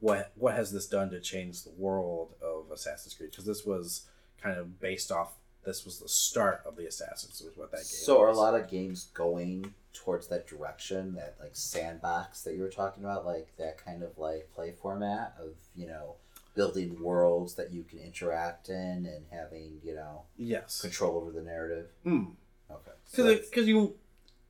what 0.00 0.32
what 0.36 0.54
has 0.54 0.70
this 0.70 0.86
done 0.86 1.10
to 1.10 1.20
change 1.20 1.62
the 1.62 1.72
world 1.76 2.34
of 2.42 2.70
Assassin's 2.70 3.14
Creed 3.14 3.30
because 3.30 3.46
this 3.46 3.64
was 3.64 4.06
kind 4.42 4.58
of 4.58 4.78
based 4.78 5.10
off. 5.10 5.34
This 5.64 5.84
was 5.84 5.98
the 5.98 6.08
start 6.08 6.62
of 6.66 6.76
the 6.76 6.86
Assassins. 6.86 7.42
Was 7.44 7.56
what 7.56 7.70
that 7.70 7.78
game. 7.78 7.84
So 7.84 8.20
are 8.20 8.28
a 8.28 8.36
lot 8.36 8.54
of 8.54 8.70
games 8.70 9.08
going 9.14 9.74
towards 9.94 10.28
that 10.28 10.46
direction, 10.46 11.14
that 11.14 11.36
like 11.40 11.50
sandbox 11.54 12.42
that 12.42 12.54
you 12.54 12.60
were 12.60 12.70
talking 12.70 13.04
about, 13.04 13.24
like 13.24 13.48
that 13.58 13.82
kind 13.82 14.02
of 14.02 14.18
like 14.18 14.50
play 14.54 14.72
format 14.72 15.34
of 15.40 15.54
you 15.74 15.86
know 15.86 16.16
building 16.60 17.02
worlds 17.02 17.54
that 17.54 17.72
you 17.72 17.82
can 17.82 17.98
interact 18.00 18.68
in 18.68 19.06
and 19.06 19.24
having 19.30 19.80
you 19.82 19.94
know 19.94 20.24
yes. 20.36 20.82
control 20.82 21.16
over 21.16 21.30
the 21.30 21.40
narrative. 21.40 21.86
Mm. 22.04 22.32
Okay. 22.70 22.90
Because 23.10 23.48
because 23.48 23.66
you 23.66 23.94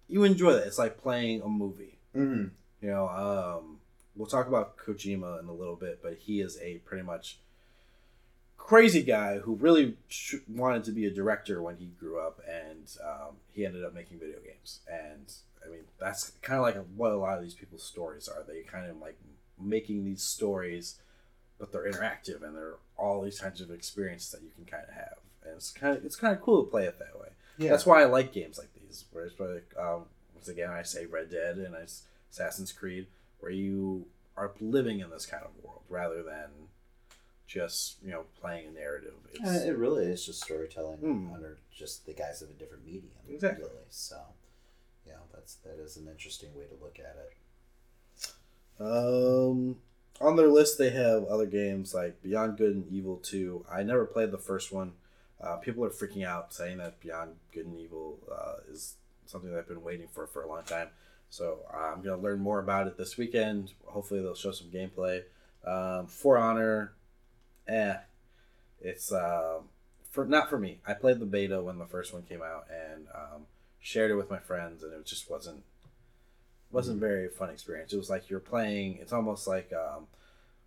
you 0.08 0.24
enjoy 0.24 0.55
that. 0.55 0.66
It's 0.66 0.78
like 0.78 1.00
playing 1.00 1.42
a 1.42 1.48
movie. 1.48 1.98
mm-hmm. 2.16 2.48
You 2.82 2.90
know, 2.90 3.06
um, 3.08 3.78
we'll 4.16 4.26
talk 4.26 4.48
about 4.48 4.76
Kojima 4.76 5.39
in 5.40 5.47
a 5.47 5.52
little 5.52 5.76
bit, 5.76 6.00
but 6.02 6.14
he 6.18 6.40
is 6.40 6.58
a 6.60 6.78
pretty 6.78 7.05
much 7.05 7.39
crazy 8.56 9.02
guy 9.02 9.39
who 9.39 9.55
really 9.55 9.97
sh- 10.08 10.47
wanted 10.48 10.82
to 10.84 10.92
be 10.92 11.06
a 11.06 11.10
director 11.10 11.62
when 11.62 11.76
he 11.76 11.86
grew 12.00 12.18
up, 12.18 12.40
and 12.48 12.90
um, 13.05 13.36
he 13.52 13.64
ended 13.64 13.84
up 13.84 13.94
making 13.94 14.18
video 14.18 14.39
games. 14.40 14.80
And 14.90 15.32
I 15.64 15.70
mean, 15.70 15.82
that's 16.00 16.32
kind 16.42 16.58
of 16.58 16.64
like 16.64 16.76
what 16.97 17.12
a 17.12 17.16
lot 17.16 17.36
of 17.36 17.44
these 17.44 17.55
people's 17.55 17.84
stories 17.84 18.28
are. 18.28 18.42
They 18.42 18.62
kind 18.62 18.90
of 18.90 18.97
like 18.97 19.18
making 19.60 20.05
these 20.05 20.22
stories, 20.22 20.98
but 21.60 21.70
they're 21.72 21.89
interactive 21.92 22.42
and 22.42 22.56
they're 22.56 22.74
all 22.97 23.20
these 23.22 23.39
kinds 23.39 23.60
of 23.60 23.70
experiences 23.70 24.32
that 24.32 24.42
you 24.42 24.50
can 24.56 24.64
kind 24.64 24.82
of 24.89 24.94
have. 24.94 25.18
And 25.44 25.55
it's 25.55 25.70
kind 25.70 25.97
of 25.97 26.05
it's 26.05 26.16
kind 26.16 26.34
of 26.34 26.40
cool 26.42 26.64
to 26.64 26.70
play 26.70 26.84
it 26.86 26.98
that 26.98 27.20
way. 27.20 27.28
yeah. 27.58 27.70
That's 27.70 27.86
why 27.86 28.00
I 28.02 28.06
like 28.06 28.32
games 28.32 28.58
like 28.58 28.72
these. 28.74 29.05
Where 29.12 29.26
it's 29.26 29.39
like, 29.39 29.72
um, 29.78 30.06
once 30.34 30.48
again, 30.48 30.70
I 30.70 30.82
say 30.82 31.06
Red 31.06 31.30
Dead 31.30 31.58
and 31.58 31.76
I, 31.76 31.84
Assassin's 32.32 32.72
Creed, 32.72 33.06
where 33.40 33.52
you 33.52 34.06
are 34.36 34.50
living 34.60 35.00
in 35.00 35.10
this 35.10 35.26
kind 35.26 35.44
of 35.44 35.50
world 35.62 35.82
rather 35.89 36.22
than 36.22 36.48
just 37.47 37.97
you 38.05 38.10
know 38.12 38.24
playing 38.40 38.68
a 38.68 38.70
narrative. 38.70 39.12
It's, 39.32 39.48
Uh, 39.48 39.66
it 39.68 39.76
really 39.76 40.05
is 40.06 40.24
just 40.24 40.42
storytelling 40.42 40.98
Hmm. 40.98 41.32
under 41.34 41.58
just 41.76 42.06
the 42.06 42.12
guise 42.14 42.42
of 42.42 42.50
a 42.50 42.52
different 42.55 42.84
medium. 42.86 43.10
Exactly. 43.28 43.64
Really. 43.64 43.84
So, 43.90 44.16
yeah, 45.06 45.14
that's 45.34 45.55
that 45.64 45.78
is 45.82 45.97
an 45.97 46.06
interesting 46.08 46.55
way 46.55 46.64
to 46.66 46.84
look 46.84 46.98
at 47.00 47.16
it. 47.18 47.32
Um, 48.78 49.76
on 50.20 50.36
their 50.36 50.49
list, 50.49 50.78
they 50.78 50.90
have 50.90 51.24
other 51.24 51.47
games 51.47 51.94
like 51.94 52.23
Beyond 52.23 52.58
Good 52.58 52.74
and 52.74 52.92
Evil 52.92 53.16
Two. 53.16 53.65
I 53.70 53.82
never 53.82 54.05
played 54.05 54.31
the 54.31 54.39
first 54.39 54.73
one. 54.73 54.92
Uh, 55.40 55.57
people 55.57 55.84
are 55.84 55.90
freaking 55.90 56.26
out, 56.26 56.52
saying 56.52 56.78
that 56.78 57.00
Beyond 57.00 57.36
Good 57.52 57.66
and 57.66 57.78
Evil 57.78 58.18
uh, 58.31 58.57
is 58.70 58.97
something 59.26 59.50
that 59.50 59.58
I've 59.58 59.68
been 59.68 59.82
waiting 59.82 60.08
for 60.08 60.26
for 60.26 60.42
a 60.42 60.49
long 60.49 60.65
time. 60.65 60.89
So 61.31 61.60
I'm 61.73 62.02
gonna 62.02 62.20
learn 62.20 62.40
more 62.40 62.58
about 62.58 62.86
it 62.86 62.99
this 62.99 63.16
weekend. 63.16 63.73
Hopefully, 63.86 64.20
they'll 64.20 64.34
show 64.34 64.52
some 64.52 64.68
gameplay. 64.68 65.23
Um, 65.65 66.07
for 66.07 66.36
Honor, 66.36 66.92
eh, 67.68 67.97
it's 68.81 69.12
uh, 69.12 69.60
for 70.10 70.26
not 70.26 70.50
for 70.50 70.58
me. 70.58 70.81
I 70.86 70.94
played 70.94 71.20
the 71.20 71.26
beta 71.26 71.62
when 71.62 71.78
the 71.78 71.86
first 71.86 72.12
one 72.12 72.23
came 72.23 72.42
out 72.42 72.66
and 72.70 73.07
um, 73.15 73.47
shared 73.78 74.10
it 74.10 74.16
with 74.16 74.31
my 74.31 74.39
friends, 74.39 74.82
and 74.82 74.92
it 74.92 75.07
just 75.07 75.31
wasn't 75.31 75.62
wasn't 76.73 76.97
Mm-hmm. 76.99 77.07
very 77.07 77.28
fun 77.28 77.50
experience. 77.50 77.92
It 77.92 77.97
was 77.97 78.10
like 78.10 78.31
you're 78.31 78.40
playing. 78.40 78.99
It's 79.00 79.12
almost 79.12 79.47
like 79.47 79.73
um, 79.73 80.07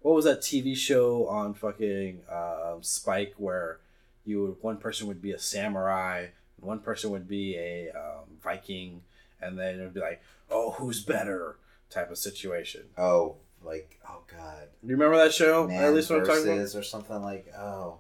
what 0.01 0.15
was 0.15 0.25
that 0.25 0.41
TV 0.41 0.75
show 0.75 1.27
on 1.27 1.53
fucking 1.53 2.21
um, 2.31 2.81
Spike 2.83 3.33
where 3.37 3.79
you 4.25 4.41
would, 4.43 4.55
one 4.61 4.77
person 4.77 5.07
would 5.07 5.21
be 5.21 5.31
a 5.31 5.39
samurai, 5.39 6.19
and 6.57 6.67
one 6.67 6.79
person 6.79 7.09
would 7.11 7.27
be 7.27 7.55
a 7.57 7.89
um, 7.91 8.25
Viking, 8.41 9.01
and 9.41 9.57
then 9.57 9.79
it 9.79 9.83
would 9.83 9.93
be 9.93 9.99
like, 9.99 10.21
oh, 10.49 10.71
who's 10.71 11.03
better 11.03 11.57
type 11.89 12.09
of 12.11 12.17
situation. 12.17 12.83
Oh, 12.97 13.35
like 13.63 13.99
oh 14.09 14.21
god, 14.29 14.67
Do 14.81 14.87
you 14.89 14.95
remember 14.95 15.17
that 15.17 15.33
show? 15.33 15.67
man 15.67 15.83
At 15.85 15.93
least 15.93 16.09
what 16.09 16.19
I'm 16.19 16.25
talking 16.25 16.43
about. 16.51 16.75
or 16.75 16.83
something 16.83 17.21
like 17.21 17.47
oh. 17.57 17.99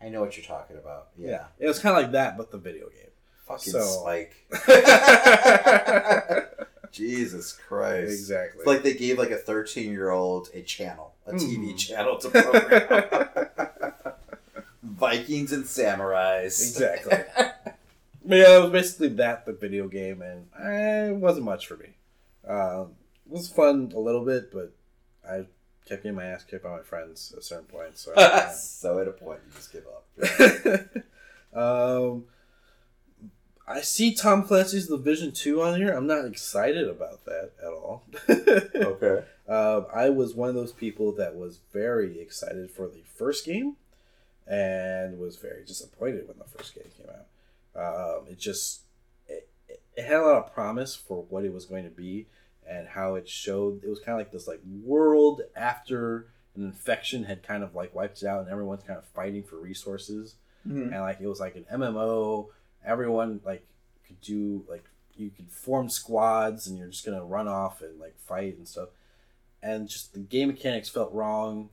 I 0.00 0.08
know 0.08 0.20
what 0.20 0.36
you're 0.36 0.44
talking 0.44 0.76
about. 0.76 1.08
Yeah, 1.16 1.44
It 1.60 1.68
was 1.68 1.78
kind 1.78 1.96
of 1.96 2.02
like 2.02 2.12
that, 2.12 2.36
but 2.36 2.50
the 2.50 2.58
video 2.58 2.88
game. 2.88 3.10
fucking 3.46 3.72
So- 3.72 4.00
Spike. 4.02 4.34
Jesus 6.92 7.52
Christ. 7.52 8.12
Exactly. 8.12 8.60
It's 8.60 8.66
like 8.66 8.82
they 8.82 8.94
gave 8.94 9.18
like 9.18 9.30
a 9.30 9.36
13 9.38 9.90
year 9.90 10.10
old 10.10 10.48
a 10.54 10.62
channel, 10.62 11.14
a 11.26 11.32
TV 11.32 11.72
Mhm. 11.72 11.78
channel 11.78 12.18
to 12.18 12.28
program. 12.30 13.28
Vikings 14.82 15.52
and 15.52 15.64
samurais. 15.64 16.46
Exactly. 16.60 17.18
But 18.24 18.36
yeah, 18.38 18.56
it 18.58 18.60
was 18.62 18.70
basically 18.70 19.08
that, 19.08 19.46
the 19.46 19.52
video 19.52 19.88
game, 19.88 20.22
and 20.22 20.46
eh, 20.60 21.08
it 21.10 21.16
wasn't 21.16 21.44
much 21.44 21.66
for 21.66 21.76
me. 21.76 21.88
Um, 22.46 22.92
it 23.26 23.32
was 23.32 23.48
fun 23.48 23.90
a 23.94 23.98
little 23.98 24.24
bit, 24.24 24.52
but 24.52 24.72
I 25.28 25.46
kept 25.88 26.04
getting 26.04 26.14
my 26.14 26.26
ass 26.26 26.44
kicked 26.44 26.62
by 26.62 26.70
my 26.70 26.82
friends 26.82 27.32
at 27.32 27.40
a 27.40 27.42
certain 27.42 27.64
point. 27.66 27.98
So, 27.98 28.12
so 28.54 28.98
at 29.00 29.08
a 29.08 29.12
point 29.12 29.40
you 29.46 29.52
just 29.56 29.72
give 29.72 29.84
up. 29.86 30.04
um, 31.58 32.24
I 33.66 33.80
see 33.80 34.12
Tom 34.14 34.44
Clancy's 34.44 34.88
The 34.88 34.96
Division 34.96 35.32
Two 35.32 35.62
on 35.62 35.76
here. 35.78 35.92
I'm 35.92 36.06
not 36.06 36.24
excited 36.24 36.88
about 36.88 37.24
that 37.26 37.52
at 37.60 37.72
all. 37.72 38.04
Okay. 38.74 39.24
Um, 39.48 39.86
I 39.94 40.08
was 40.10 40.34
one 40.34 40.48
of 40.48 40.54
those 40.54 40.72
people 40.72 41.12
that 41.12 41.34
was 41.34 41.58
very 41.72 42.20
excited 42.20 42.70
for 42.70 42.86
the 42.88 43.02
first 43.16 43.44
game, 43.44 43.76
and 44.46 45.18
was 45.18 45.36
very 45.36 45.64
disappointed 45.64 46.26
when 46.28 46.38
the 46.38 46.44
first 46.44 46.74
game 46.74 46.84
came 46.96 47.06
out. 47.08 47.26
Um, 48.20 48.26
it 48.28 48.38
just 48.38 48.82
it, 49.28 49.48
it 49.96 50.04
had 50.04 50.16
a 50.20 50.22
lot 50.22 50.36
of 50.46 50.54
promise 50.54 50.94
for 50.94 51.24
what 51.28 51.44
it 51.44 51.52
was 51.52 51.64
going 51.64 51.84
to 51.84 51.90
be, 51.90 52.26
and 52.68 52.88
how 52.88 53.14
it 53.16 53.28
showed. 53.28 53.82
It 53.84 53.88
was 53.88 53.98
kind 54.00 54.12
of 54.12 54.18
like 54.26 54.32
this 54.32 54.46
like 54.48 54.60
world 54.84 55.42
after 55.56 56.26
an 56.56 56.64
infection 56.64 57.24
had 57.24 57.42
kind 57.42 57.62
of 57.62 57.74
like 57.74 57.94
wiped 57.94 58.22
it 58.22 58.26
out, 58.28 58.40
and 58.42 58.50
everyone's 58.50 58.82
kind 58.84 58.98
of 58.98 59.04
fighting 59.06 59.42
for 59.42 59.56
resources 59.56 60.34
Mhm. 60.66 60.92
and 60.92 61.00
like 61.00 61.20
it 61.20 61.26
was 61.26 61.40
like 61.40 61.56
an 61.56 61.64
MMO. 61.72 62.48
Everyone 62.84 63.40
like 63.44 63.66
could 64.06 64.20
do 64.20 64.64
like 64.68 64.84
you 65.16 65.30
could 65.30 65.50
form 65.50 65.88
squads, 65.88 66.66
and 66.66 66.78
you're 66.78 66.88
just 66.88 67.04
gonna 67.04 67.24
run 67.24 67.48
off 67.48 67.82
and 67.82 67.98
like 68.00 68.18
fight 68.18 68.56
and 68.56 68.66
stuff. 68.66 68.88
And 69.62 69.88
just 69.88 70.12
the 70.14 70.20
game 70.20 70.48
mechanics 70.48 70.88
felt 70.88 71.12
wrong. 71.12 71.68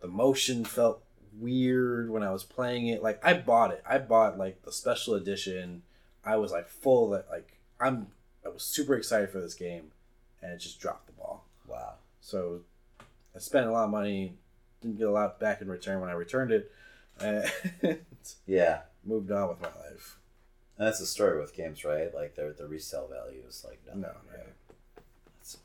The 0.00 0.08
motion 0.08 0.64
felt 0.64 1.02
weird 1.38 2.08
when 2.10 2.22
I 2.22 2.30
was 2.32 2.44
playing 2.44 2.86
it. 2.86 3.02
Like 3.02 3.24
I 3.24 3.34
bought 3.34 3.72
it. 3.72 3.82
I 3.88 3.98
bought 3.98 4.38
like 4.38 4.62
the 4.62 4.72
special 4.72 5.14
edition. 5.14 5.82
I 6.24 6.36
was 6.36 6.52
like 6.52 6.68
full 6.68 7.10
that 7.10 7.26
like 7.30 7.58
I'm. 7.80 8.08
I 8.44 8.48
was 8.48 8.62
super 8.62 8.94
excited 8.94 9.30
for 9.30 9.40
this 9.40 9.54
game, 9.54 9.90
and 10.40 10.52
it 10.52 10.58
just 10.58 10.80
dropped 10.80 11.06
the 11.06 11.12
ball. 11.12 11.44
Wow. 11.66 11.94
So 12.20 12.60
I 13.34 13.38
spent 13.40 13.66
a 13.66 13.72
lot 13.72 13.84
of 13.84 13.90
money, 13.90 14.34
didn't 14.80 14.98
get 14.98 15.08
a 15.08 15.10
lot 15.10 15.38
back 15.40 15.60
in 15.60 15.68
return 15.68 16.00
when 16.00 16.08
I 16.08 16.12
returned 16.12 16.52
it, 16.52 16.70
and 17.20 17.44
Yeah. 18.46 18.82
moved 19.04 19.30
on 19.32 19.48
with 19.48 19.60
my 19.60 19.68
life. 19.68 20.18
And 20.78 20.86
that's 20.86 20.98
the 21.00 21.06
story 21.06 21.40
with 21.40 21.54
games, 21.54 21.84
right? 21.84 22.14
Like 22.14 22.34
their 22.34 22.52
the 22.52 22.66
resale 22.66 23.08
value 23.08 23.42
is 23.48 23.64
like 23.66 23.80
nothing, 23.86 24.02
No, 24.02 24.08
right? 24.30 24.52
That's- 25.36 25.58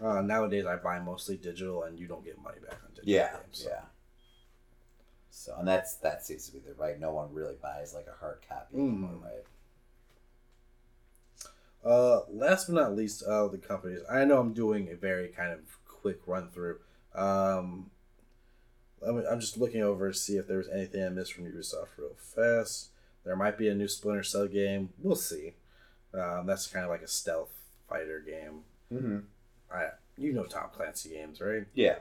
Uh, 0.00 0.20
nowadays, 0.22 0.66
I 0.66 0.76
buy 0.76 0.98
mostly 0.98 1.36
digital, 1.36 1.84
and 1.84 1.98
you 1.98 2.08
don't 2.08 2.24
get 2.24 2.40
money 2.42 2.58
back 2.58 2.78
on 2.84 2.90
digital 2.90 3.10
Yeah, 3.10 3.36
games. 3.40 3.58
so- 3.62 3.68
yeah. 3.68 3.84
So 5.30 5.54
and 5.58 5.66
that's 5.68 5.96
that 5.96 6.24
seems 6.24 6.46
to 6.46 6.52
be 6.52 6.58
the 6.60 6.74
right. 6.74 6.98
No 6.98 7.12
one 7.12 7.32
really 7.32 7.56
buys 7.56 7.92
like 7.94 8.06
a 8.06 8.12
hard 8.18 8.40
copy 8.48 8.76
anymore, 8.76 9.10
Mhm. 9.10 9.22
right? 9.24 9.44
Uh, 11.84 12.22
last 12.30 12.66
but 12.66 12.74
not 12.74 12.96
least, 12.96 13.22
uh, 13.24 13.46
the 13.48 13.58
companies. 13.58 14.00
I 14.10 14.24
know 14.24 14.40
I'm 14.40 14.54
doing 14.54 14.88
a 14.90 14.96
very 14.96 15.28
kind 15.28 15.52
of 15.52 15.60
quick 15.86 16.20
run 16.26 16.50
through. 16.50 16.80
Um, 17.14 17.90
me, 19.02 19.22
I'm 19.30 19.38
just 19.40 19.58
looking 19.58 19.82
over 19.82 20.10
to 20.10 20.16
see 20.16 20.38
if 20.38 20.46
there 20.46 20.56
was 20.56 20.68
anything 20.68 21.04
I 21.04 21.10
missed 21.10 21.34
from 21.34 21.44
Ubisoft 21.44 21.88
real 21.98 22.14
fast. 22.16 22.90
There 23.24 23.36
might 23.36 23.56
be 23.56 23.68
a 23.68 23.74
new 23.74 23.88
Splinter 23.88 24.22
Cell 24.22 24.46
game. 24.46 24.90
We'll 25.02 25.16
see. 25.16 25.54
Um, 26.12 26.46
that's 26.46 26.66
kind 26.66 26.84
of 26.84 26.90
like 26.90 27.02
a 27.02 27.08
stealth 27.08 27.52
fighter 27.88 28.20
game. 28.20 28.60
Mm-hmm. 28.92 29.18
I, 29.72 29.88
you 30.16 30.32
know 30.32 30.44
Tom 30.44 30.68
Clancy 30.72 31.10
games, 31.10 31.40
right? 31.40 31.64
Yeah, 31.74 31.96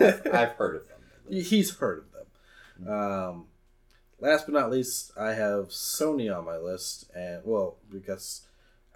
I've, 0.00 0.26
I've 0.32 0.52
heard 0.52 0.76
of 0.76 0.88
them. 0.88 1.00
He's 1.42 1.76
heard 1.76 1.98
of 1.98 2.04
them. 2.12 2.88
Um, 2.88 3.46
last 4.20 4.46
but 4.46 4.54
not 4.54 4.70
least, 4.70 5.12
I 5.16 5.32
have 5.32 5.68
Sony 5.68 6.34
on 6.34 6.44
my 6.44 6.56
list, 6.56 7.10
and 7.14 7.42
well, 7.44 7.76
because 7.90 8.42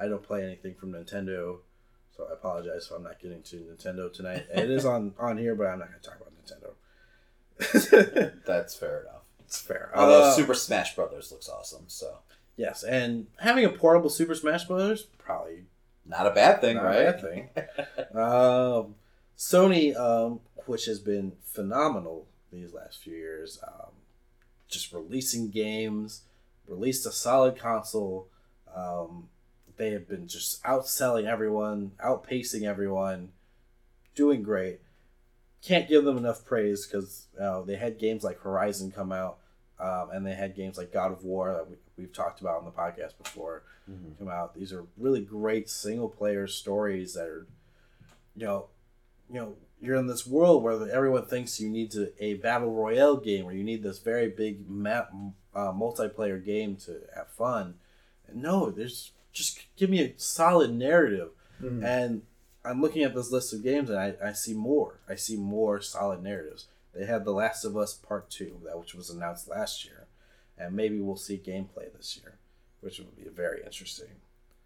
I 0.01 0.09
don't 0.09 0.23
play 0.23 0.45
anything 0.45 0.75
from 0.75 0.93
Nintendo, 0.93 1.59
so 2.17 2.27
I 2.29 2.33
apologize 2.33 2.87
if 2.87 2.93
I'm 2.93 3.03
not 3.03 3.21
getting 3.21 3.43
to 3.43 3.57
Nintendo 3.57 4.13
tonight. 4.13 4.47
it 4.55 4.71
is 4.71 4.85
on 4.87 5.15
on 5.19 5.39
here, 5.39 5.55
but 5.55 5.67
I'm 5.67 5.81
not 5.81 5.89
going 5.89 6.01
to 6.01 6.09
talk 6.09 6.21
about 6.21 6.33
Nintendo. 6.39 6.73
That's 8.47 8.75
fair 8.75 9.01
enough. 9.03 9.18
It's 9.49 9.61
fair. 9.61 9.91
Although 9.95 10.25
Uh, 10.25 10.33
Super 10.35 10.53
Smash 10.55 10.95
Brothers 10.95 11.33
looks 11.33 11.49
awesome, 11.49 11.85
so 11.89 12.19
yes, 12.57 12.83
and 12.85 13.27
having 13.41 13.65
a 13.65 13.71
portable 13.71 14.11
Super 14.11 14.35
Smash 14.35 14.65
Brothers 14.65 15.05
probably 15.17 15.65
not 16.07 16.27
a 16.27 16.31
bad 16.31 16.61
thing, 16.61 16.77
Not 16.77 16.85
a 16.85 16.89
right? 16.89 17.05
bad 17.05 17.21
thing. 17.21 17.49
um, 18.15 18.95
Sony, 19.37 19.97
um, 19.97 20.41
which 20.67 20.85
has 20.85 20.99
been 21.01 21.33
phenomenal 21.45 22.27
these 22.53 22.73
last 22.75 22.99
few 23.03 23.15
years, 23.15 23.59
um, 23.67 23.91
just 24.69 24.93
releasing 24.93 25.49
games, 25.51 26.23
released 26.67 27.07
a 27.07 27.13
solid 27.13 27.57
console. 27.59 28.27
Um, 28.75 29.29
they 29.77 29.91
have 29.93 30.09
been 30.09 30.27
just 30.29 30.63
outselling 30.65 31.25
everyone, 31.27 31.93
outpacing 32.05 32.65
everyone, 32.65 33.31
doing 34.15 34.43
great. 34.43 34.81
Can't 35.63 35.89
give 35.89 36.05
them 36.05 36.17
enough 36.17 36.45
praise 36.45 36.87
because 36.87 37.27
uh, 37.41 37.63
they 37.63 37.77
had 37.77 37.99
games 37.99 38.23
like 38.25 38.41
Horizon 38.41 38.91
come 38.93 39.11
out, 39.13 39.39
um, 39.81 40.11
and 40.13 40.25
they 40.27 40.35
had 40.35 40.55
games 40.55 40.79
like 40.79 40.93
God 40.93 41.11
of 41.13 41.25
War 41.25 41.53
that 41.53 41.69
we, 41.69 41.77
we've 41.97 42.13
talked 42.13 42.41
about 42.41 42.59
on 42.59 42.65
the 42.65 42.71
podcast 42.71 43.19
before 43.23 43.63
Mhm. 43.91 44.19
come 44.19 44.29
out. 44.29 44.55
These 44.55 44.73
are 44.73 44.85
really 44.99 45.21
great 45.23 45.69
single 45.71 46.09
player 46.11 46.47
stories 46.47 47.15
that 47.15 47.27
are, 47.27 47.47
you 48.37 48.45
know, 48.47 48.67
you 49.31 49.37
know, 49.41 49.57
you're 49.81 49.97
in 49.97 50.07
this 50.09 50.27
world 50.27 50.63
where 50.63 50.89
everyone 50.91 51.25
thinks 51.25 51.59
you 51.61 51.69
need 51.71 51.91
to 51.93 52.13
a 52.23 52.35
battle 52.35 52.73
royale 52.73 53.17
game 53.17 53.45
or 53.47 53.53
you 53.53 53.65
need 53.65 53.83
this 53.83 53.99
very 53.99 54.29
big 54.29 54.69
map 54.69 55.11
uh, 55.55 55.73
multiplayer 55.73 56.45
game 56.45 56.77
to 56.77 57.01
have 57.15 57.29
fun. 57.29 57.75
And 58.27 58.43
no, 58.43 58.71
there's 58.71 59.13
just 59.33 59.61
give 59.77 59.89
me 59.91 60.03
a 60.03 60.13
solid 60.19 60.73
narrative. 60.73 61.31
Mhm. 61.63 61.83
And 61.85 62.23
I'm 62.65 62.81
looking 62.83 63.03
at 63.03 63.15
this 63.15 63.31
list 63.31 63.53
of 63.53 63.63
games 63.63 63.89
and 63.91 63.99
I, 63.99 64.15
I 64.23 64.33
see 64.33 64.55
more. 64.55 64.99
I 65.09 65.15
see 65.15 65.37
more 65.37 65.81
solid 65.81 66.23
narratives. 66.23 66.67
They 66.95 67.07
had 67.07 67.25
The 67.25 67.33
Last 67.33 67.65
of 67.65 67.77
Us 67.77 67.95
Part 67.95 68.31
Two, 68.31 68.61
that 68.65 68.79
which 68.79 68.95
was 68.95 69.11
announced 69.11 69.49
last 69.49 69.85
year, 69.85 70.07
and 70.59 70.75
maybe 70.75 71.01
we'll 71.01 71.17
see 71.17 71.41
gameplay 71.45 71.93
this 71.97 72.19
year, 72.21 72.35
which 72.81 72.99
would 72.99 73.15
be 73.17 73.29
very 73.31 73.63
interesting. 73.65 74.09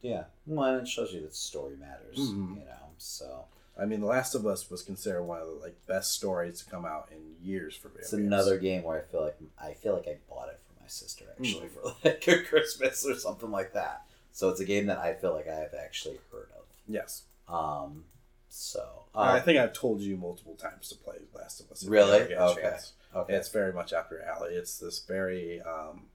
Yeah, 0.01 0.25
well, 0.47 0.75
and 0.75 0.83
it 0.83 0.89
shows 0.89 1.13
you 1.13 1.21
that 1.21 1.35
story 1.35 1.77
matters, 1.77 2.19
Mhm. 2.19 2.57
you 2.61 2.65
know. 2.65 2.91
So 2.99 3.45
I 3.79 3.85
mean, 3.87 4.01
The 4.01 4.07
Last 4.07 4.35
of 4.35 4.47
Us 4.47 4.71
was 4.71 4.83
considered 4.83 5.23
one 5.25 5.41
of 5.41 5.47
the 5.49 5.55
like 5.55 5.87
best 5.87 6.13
stories 6.13 6.63
to 6.63 6.71
come 6.71 6.85
out 6.85 7.09
in 7.13 7.37
years 7.47 7.75
for 7.77 7.89
video 7.89 8.01
it's 8.03 8.11
games. 8.13 8.27
another 8.27 8.59
game 8.59 8.83
where 8.83 8.99
I 8.99 9.03
feel 9.03 9.23
like 9.23 9.39
I 9.59 9.75
feel 9.75 9.95
like 9.95 10.09
I 10.09 10.17
bought 10.29 10.49
it 10.49 10.59
for 10.67 10.81
my 10.83 10.89
sister 10.89 11.25
actually 11.31 11.69
Mm. 11.69 11.71
for 11.71 11.95
like 12.05 12.27
a 12.29 12.43
Christmas 12.45 13.05
or 13.07 13.15
something 13.17 13.51
like 13.51 13.73
that. 13.75 14.07
So 14.33 14.49
it's 14.49 14.61
a 14.61 14.65
game 14.65 14.87
that 14.87 14.99
I 14.99 15.15
feel 15.15 15.33
like 15.35 15.49
I 15.49 15.55
have 15.57 15.75
actually 15.75 16.19
heard 16.31 16.49
of. 16.57 16.65
Yes, 16.89 17.23
Um, 17.53 18.05
so 18.49 19.05
I 19.15 19.39
um, 19.39 19.45
think 19.45 19.59
I've 19.59 19.73
told 19.73 20.01
you 20.01 20.17
multiple 20.17 20.55
times 20.55 20.89
to 20.89 20.95
play 20.97 21.17
Last 21.35 21.61
of 21.61 21.71
Us. 21.71 21.85
Really? 21.85 22.19
ever 22.21 22.29
get 22.29 22.39
a 22.39 22.45
Okay. 22.45 22.63
chance. 22.63 22.93
okay, 23.15 23.35
It's 23.35 23.49
very 23.51 23.73
much 23.73 23.93
up 23.93 24.11
your 24.11 24.23
alley. 24.23 24.55
It's 24.55 24.79
this 24.79 25.01
very 25.01 25.61
um, 25.61 26.07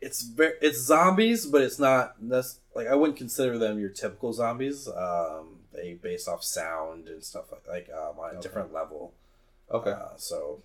it's 0.00 0.22
very 0.22 0.54
it's 0.62 0.78
zombies, 0.80 1.46
but 1.46 1.62
it's 1.62 1.78
not 1.78 2.14
that's 2.20 2.60
like 2.74 2.86
I 2.86 2.94
wouldn't 2.94 3.18
consider 3.18 3.58
them 3.58 3.78
your 3.78 3.88
typical 3.90 4.32
zombies. 4.32 4.88
Um, 4.88 5.60
they 5.72 5.94
base 5.94 6.28
off 6.28 6.42
sound 6.44 7.08
and 7.08 7.22
stuff 7.24 7.50
like 7.50 7.66
like 7.68 7.88
um, 7.92 8.18
on 8.18 8.30
a 8.30 8.32
Okay. 8.34 8.42
different 8.42 8.72
level. 8.72 9.12
okay. 9.70 9.90
Uh, 9.90 10.16
so 10.16 10.62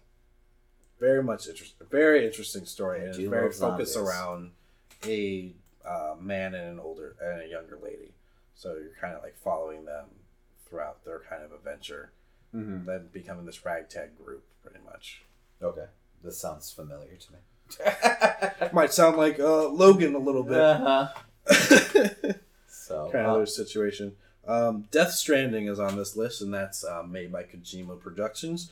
very 1.00 1.24
much 1.24 1.48
interesting, 1.48 1.88
very 1.90 2.26
interesting 2.26 2.66
story, 2.66 3.00
I 3.02 3.06
and 3.06 3.16
it's 3.16 3.18
very 3.30 3.52
focused 3.52 3.94
zombies. 3.94 3.98
around 3.98 4.52
a 5.06 5.52
uh, 5.86 6.16
man 6.20 6.54
and 6.56 6.70
an 6.74 6.80
older 6.80 7.16
and 7.22 7.42
a 7.42 7.48
younger 7.48 7.78
lady. 7.82 8.12
So 8.56 8.74
you're 8.76 8.96
kind 9.00 9.16
of 9.16 9.24
like 9.24 9.36
following 9.38 9.86
them 9.86 10.06
throughout 10.68 11.04
their 11.06 11.22
kind 11.30 11.44
of 11.44 11.52
adventure, 11.52 12.12
Mm-hmm. 12.56 12.86
then 12.86 13.10
becoming 13.12 13.46
this 13.48 13.66
ragtag 13.66 14.16
group, 14.24 14.44
pretty 14.64 14.78
much. 14.86 15.24
Okay, 15.62 15.86
this 16.24 16.38
sounds 16.40 16.72
familiar 16.72 17.16
to 17.16 17.32
me. 17.34 18.70
Might 18.74 18.94
sound 18.94 19.18
like 19.18 19.40
uh, 19.40 19.70
Logan 19.70 20.14
a 20.14 20.20
little 20.20 20.44
bit. 20.44 20.60
Uh-huh. 20.60 21.08
So 22.68 23.10
kind 23.12 23.26
of 23.26 23.32
uh, 23.34 23.38
their 23.38 23.46
situation. 23.46 24.16
Um, 24.46 24.86
Death 24.92 25.12
Stranding 25.14 25.68
is 25.68 25.80
on 25.80 25.96
this 25.96 26.18
list, 26.18 26.42
and 26.42 26.54
that's 26.54 26.84
um, 26.84 27.12
made 27.12 27.32
by 27.32 27.44
Kojima 27.44 28.00
Productions. 28.02 28.70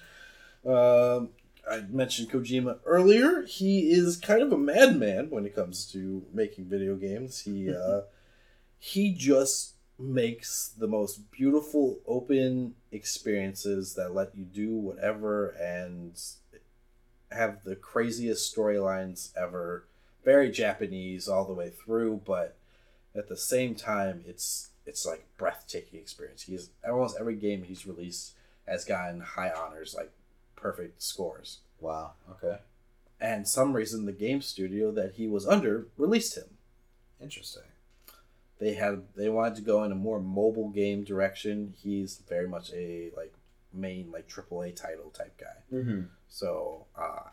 Um, 0.65 1.29
I 1.69 1.79
mentioned 1.89 2.29
Kojima 2.29 2.79
earlier. 2.85 3.43
He 3.43 3.91
is 3.91 4.17
kind 4.17 4.41
of 4.41 4.51
a 4.51 4.57
madman 4.57 5.29
when 5.29 5.45
it 5.45 5.55
comes 5.55 5.85
to 5.93 6.23
making 6.33 6.65
video 6.65 6.95
games. 6.95 7.39
He 7.39 7.73
uh, 7.73 8.01
he 8.79 9.13
just 9.13 9.70
makes 10.01 10.69
the 10.77 10.87
most 10.87 11.31
beautiful 11.31 11.99
open 12.07 12.75
experiences 12.91 13.95
that 13.95 14.13
let 14.13 14.35
you 14.35 14.43
do 14.43 14.75
whatever 14.75 15.49
and 15.49 16.19
have 17.31 17.63
the 17.63 17.75
craziest 17.75 18.53
storylines 18.55 19.31
ever. 19.37 19.85
Very 20.23 20.51
Japanese 20.51 21.27
all 21.27 21.45
the 21.45 21.53
way 21.53 21.69
through, 21.69 22.21
but 22.25 22.55
at 23.15 23.27
the 23.27 23.37
same 23.37 23.75
time, 23.75 24.23
it's 24.27 24.69
it's 24.85 25.05
like 25.05 25.25
breathtaking 25.37 25.99
experience. 25.99 26.43
He's 26.43 26.69
almost 26.87 27.17
every 27.19 27.35
game 27.35 27.63
he's 27.63 27.85
released 27.87 28.33
has 28.67 28.85
gotten 28.85 29.21
high 29.21 29.51
honors, 29.51 29.95
like 29.95 30.11
perfect 30.55 31.01
scores. 31.01 31.59
wow. 31.79 32.11
Okay, 32.29 32.59
And 33.19 33.47
some 33.47 33.73
reason 33.73 34.05
the 34.05 34.11
game 34.11 34.41
studio 34.41 34.91
that 34.91 35.13
he 35.13 35.27
was 35.27 35.47
under 35.47 35.87
released 35.97 36.37
him. 36.37 36.57
interesting. 37.21 37.63
They 38.61 38.75
had 38.75 39.01
they 39.15 39.27
wanted 39.27 39.55
to 39.55 39.61
go 39.63 39.83
in 39.83 39.91
a 39.91 39.95
more 39.95 40.21
mobile 40.21 40.69
game 40.69 41.03
direction. 41.03 41.73
He's 41.81 42.21
very 42.29 42.47
much 42.47 42.71
a 42.73 43.09
like 43.17 43.33
main 43.73 44.11
like 44.11 44.27
AAA 44.29 44.75
title 44.75 45.09
type 45.09 45.35
guy. 45.37 45.75
Mm-hmm. 45.75 46.01
So 46.29 46.85
uh, 46.95 47.23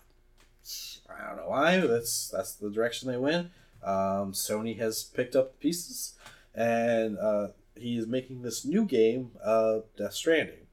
I 1.11 1.27
don't 1.29 1.37
know 1.37 1.49
why. 1.49 1.81
That's 1.81 2.31
that's 2.31 2.55
the 2.55 2.71
direction 2.71 3.11
they 3.11 3.19
went. 3.19 3.49
Um, 3.83 4.33
Sony 4.33 4.79
has 4.79 5.05
picked 5.05 5.37
up 5.37 5.53
the 5.53 5.59
pieces, 5.59 6.15
and 6.55 7.19
uh, 7.19 7.49
he 7.77 7.99
is 7.99 8.07
making 8.07 8.41
this 8.43 8.65
new 8.65 8.85
game, 8.87 9.33
uh, 9.45 9.81
Death 9.99 10.15
Stranding. 10.15 10.67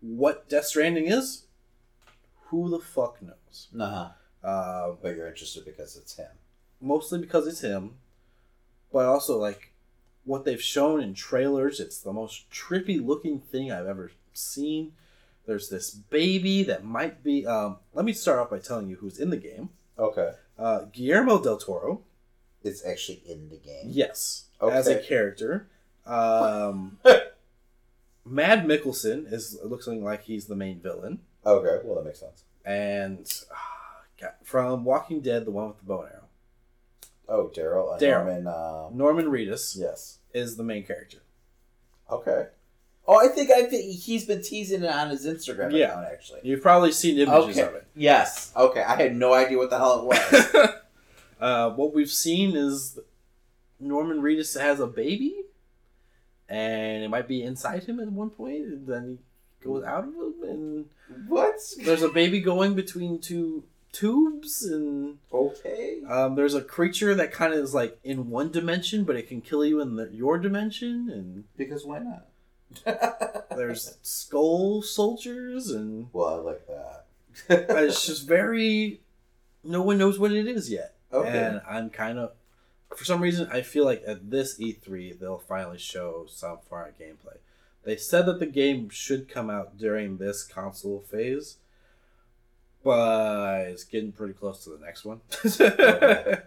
What 0.00 0.48
Death 0.48 0.66
Stranding 0.66 1.06
is, 1.06 1.44
who 2.48 2.68
the 2.68 2.80
fuck 2.80 3.22
knows? 3.22 3.68
Uh-huh. 3.78 4.08
Uh, 4.46 4.96
But 5.00 5.16
you're 5.16 5.26
interested 5.28 5.64
because 5.64 5.96
it's 5.96 6.16
him. 6.16 6.26
mostly 6.80 7.18
because 7.18 7.46
it's 7.46 7.60
him, 7.60 7.94
but 8.96 9.04
also 9.04 9.36
like 9.38 9.74
what 10.24 10.46
they've 10.46 10.62
shown 10.62 11.02
in 11.02 11.12
trailers. 11.12 11.80
It's 11.80 12.00
the 12.00 12.14
most 12.14 12.50
trippy 12.50 13.04
looking 13.04 13.40
thing 13.40 13.70
I've 13.70 13.86
ever 13.86 14.10
seen. 14.32 14.92
There's 15.44 15.68
this 15.68 15.90
baby 15.90 16.62
that 16.62 16.82
might 16.82 17.22
be. 17.22 17.46
Um, 17.46 17.76
let 17.92 18.06
me 18.06 18.14
start 18.14 18.38
off 18.38 18.48
by 18.48 18.58
telling 18.58 18.88
you 18.88 18.96
who's 18.96 19.18
in 19.18 19.28
the 19.28 19.36
game. 19.36 19.68
Okay. 19.98 20.30
Uh, 20.58 20.86
Guillermo 20.94 21.42
del 21.42 21.58
Toro, 21.58 22.04
is 22.64 22.82
actually 22.86 23.20
in 23.26 23.50
the 23.50 23.58
game. 23.58 23.84
yes, 23.84 24.46
as 24.62 24.88
a 24.88 24.98
character. 24.98 25.68
Um, 26.06 26.96
Mads 28.24 28.66
Mikkelsen 28.66 29.30
is 29.30 29.58
looking 29.62 30.02
like 30.02 30.22
he's 30.22 30.46
the 30.46 30.56
main 30.56 30.80
villain, 30.80 31.18
Okay. 31.44 31.84
Well, 31.84 31.96
that 31.96 32.06
makes 32.06 32.20
sense. 32.20 32.44
and 32.64 33.30
uh, 34.24 34.28
from 34.42 34.84
Walking 34.86 35.20
Dead, 35.20 35.44
the 35.44 35.50
one 35.50 35.68
with 35.68 35.80
the 35.80 35.84
bow 35.84 36.00
and 36.00 36.12
arrow, 36.12 36.15
Oh, 37.28 37.50
Daryl. 37.54 37.94
Uh, 37.94 37.98
Daryl. 37.98 38.24
Norman. 38.24 38.46
Um, 38.46 38.96
Norman 38.96 39.26
Reedus 39.26 39.76
yes. 39.78 40.18
is 40.32 40.56
the 40.56 40.62
main 40.62 40.84
character. 40.84 41.18
Okay. 42.10 42.46
Oh, 43.08 43.24
I 43.24 43.28
think 43.28 43.50
I 43.50 43.64
think 43.64 44.00
he's 44.00 44.24
been 44.24 44.42
teasing 44.42 44.82
it 44.82 44.90
on 44.90 45.10
his 45.10 45.26
Instagram 45.26 45.72
Yeah. 45.72 45.92
account. 45.92 46.06
Actually. 46.12 46.40
You've 46.42 46.62
probably 46.62 46.92
seen 46.92 47.18
images 47.18 47.56
Okay. 47.58 47.68
of 47.68 47.74
it. 47.74 47.86
Yes. 47.94 48.52
Okay. 48.56 48.82
I 48.82 48.96
had 48.96 49.14
no 49.14 49.32
idea 49.32 49.58
what 49.58 49.70
the 49.70 49.78
hell 49.78 50.00
it 50.00 50.04
was. 50.06 50.70
uh, 51.40 51.70
what 51.70 51.94
we've 51.94 52.10
seen 52.10 52.56
is 52.56 52.98
Norman 53.78 54.20
Reedus 54.22 54.58
has 54.60 54.80
a 54.80 54.86
baby, 54.86 55.42
and 56.48 57.04
it 57.04 57.08
might 57.08 57.28
be 57.28 57.42
inside 57.42 57.84
him 57.84 58.00
at 58.00 58.10
one 58.10 58.30
point, 58.30 58.64
and 58.66 58.86
then 58.86 59.18
he 59.60 59.66
goes 59.66 59.84
out 59.84 60.04
of 60.04 60.14
him, 60.14 60.34
and 60.42 60.84
what? 61.28 61.56
there's 61.84 62.02
a 62.02 62.08
baby 62.08 62.40
going 62.40 62.74
between 62.74 63.20
two 63.20 63.64
tubes, 63.96 64.62
and 64.64 65.18
Okay. 65.32 66.02
um, 66.08 66.34
there's 66.34 66.54
a 66.54 66.62
creature 66.62 67.14
that 67.14 67.32
kind 67.32 67.52
of 67.52 67.60
is 67.60 67.74
like 67.74 67.98
in 68.04 68.30
one 68.30 68.50
dimension, 68.50 69.04
but 69.04 69.16
it 69.16 69.28
can 69.28 69.40
kill 69.40 69.64
you 69.64 69.80
in 69.80 69.96
the, 69.96 70.08
your 70.12 70.38
dimension, 70.38 71.08
and 71.10 71.44
Because 71.56 71.84
why 71.84 72.00
not? 72.00 72.26
there's 73.56 73.96
skull 74.02 74.82
soldiers, 74.82 75.70
and 75.70 76.08
Well, 76.12 76.26
I 76.28 76.36
like 76.36 76.66
that. 76.66 77.04
it's 77.48 78.06
just 78.06 78.26
very. 78.26 79.00
No 79.62 79.82
one 79.82 79.98
knows 79.98 80.18
what 80.18 80.32
it 80.32 80.46
is 80.46 80.70
yet. 80.70 80.94
Okay. 81.12 81.28
And 81.28 81.60
I'm 81.68 81.90
kind 81.90 82.18
of, 82.18 82.32
for 82.96 83.04
some 83.04 83.20
reason, 83.20 83.48
I 83.50 83.62
feel 83.62 83.84
like 83.84 84.02
at 84.06 84.30
this 84.30 84.58
E3 84.58 85.18
they'll 85.18 85.38
finally 85.38 85.78
show 85.78 86.26
some 86.28 86.58
of 86.88 86.98
gameplay. 86.98 87.38
They 87.84 87.96
said 87.96 88.26
that 88.26 88.38
the 88.40 88.46
game 88.46 88.88
should 88.90 89.28
come 89.28 89.48
out 89.50 89.76
during 89.78 90.18
this 90.18 90.42
console 90.44 91.00
phase, 91.10 91.56
but 92.86 93.66
it's 93.68 93.84
getting 93.84 94.12
pretty 94.12 94.32
close 94.34 94.62
to 94.64 94.70
the 94.70 94.78
next 94.84 95.04
one. 95.04 95.20
Okay. 95.60 96.38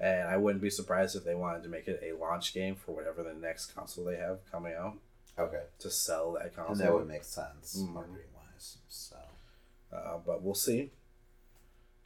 and 0.00 0.28
I 0.28 0.36
wouldn't 0.36 0.62
be 0.62 0.70
surprised 0.70 1.16
if 1.16 1.24
they 1.24 1.34
wanted 1.34 1.62
to 1.64 1.68
make 1.68 1.88
it 1.88 2.00
a 2.02 2.16
launch 2.16 2.54
game 2.54 2.74
for 2.76 2.92
whatever 2.94 3.22
the 3.22 3.34
next 3.34 3.74
console 3.74 4.04
they 4.04 4.16
have 4.16 4.38
coming 4.50 4.74
out 4.74 4.96
okay. 5.38 5.62
to 5.80 5.90
sell 5.90 6.32
that 6.32 6.54
console. 6.54 6.72
And 6.72 6.80
that 6.80 6.92
would 6.94 7.08
make 7.08 7.24
sense 7.24 7.76
Mhm. 7.80 7.92
marketing 7.94 8.30
wise. 8.34 8.78
So. 8.88 9.16
uh, 9.92 10.18
but 10.24 10.42
we'll 10.42 10.54
see. 10.54 10.90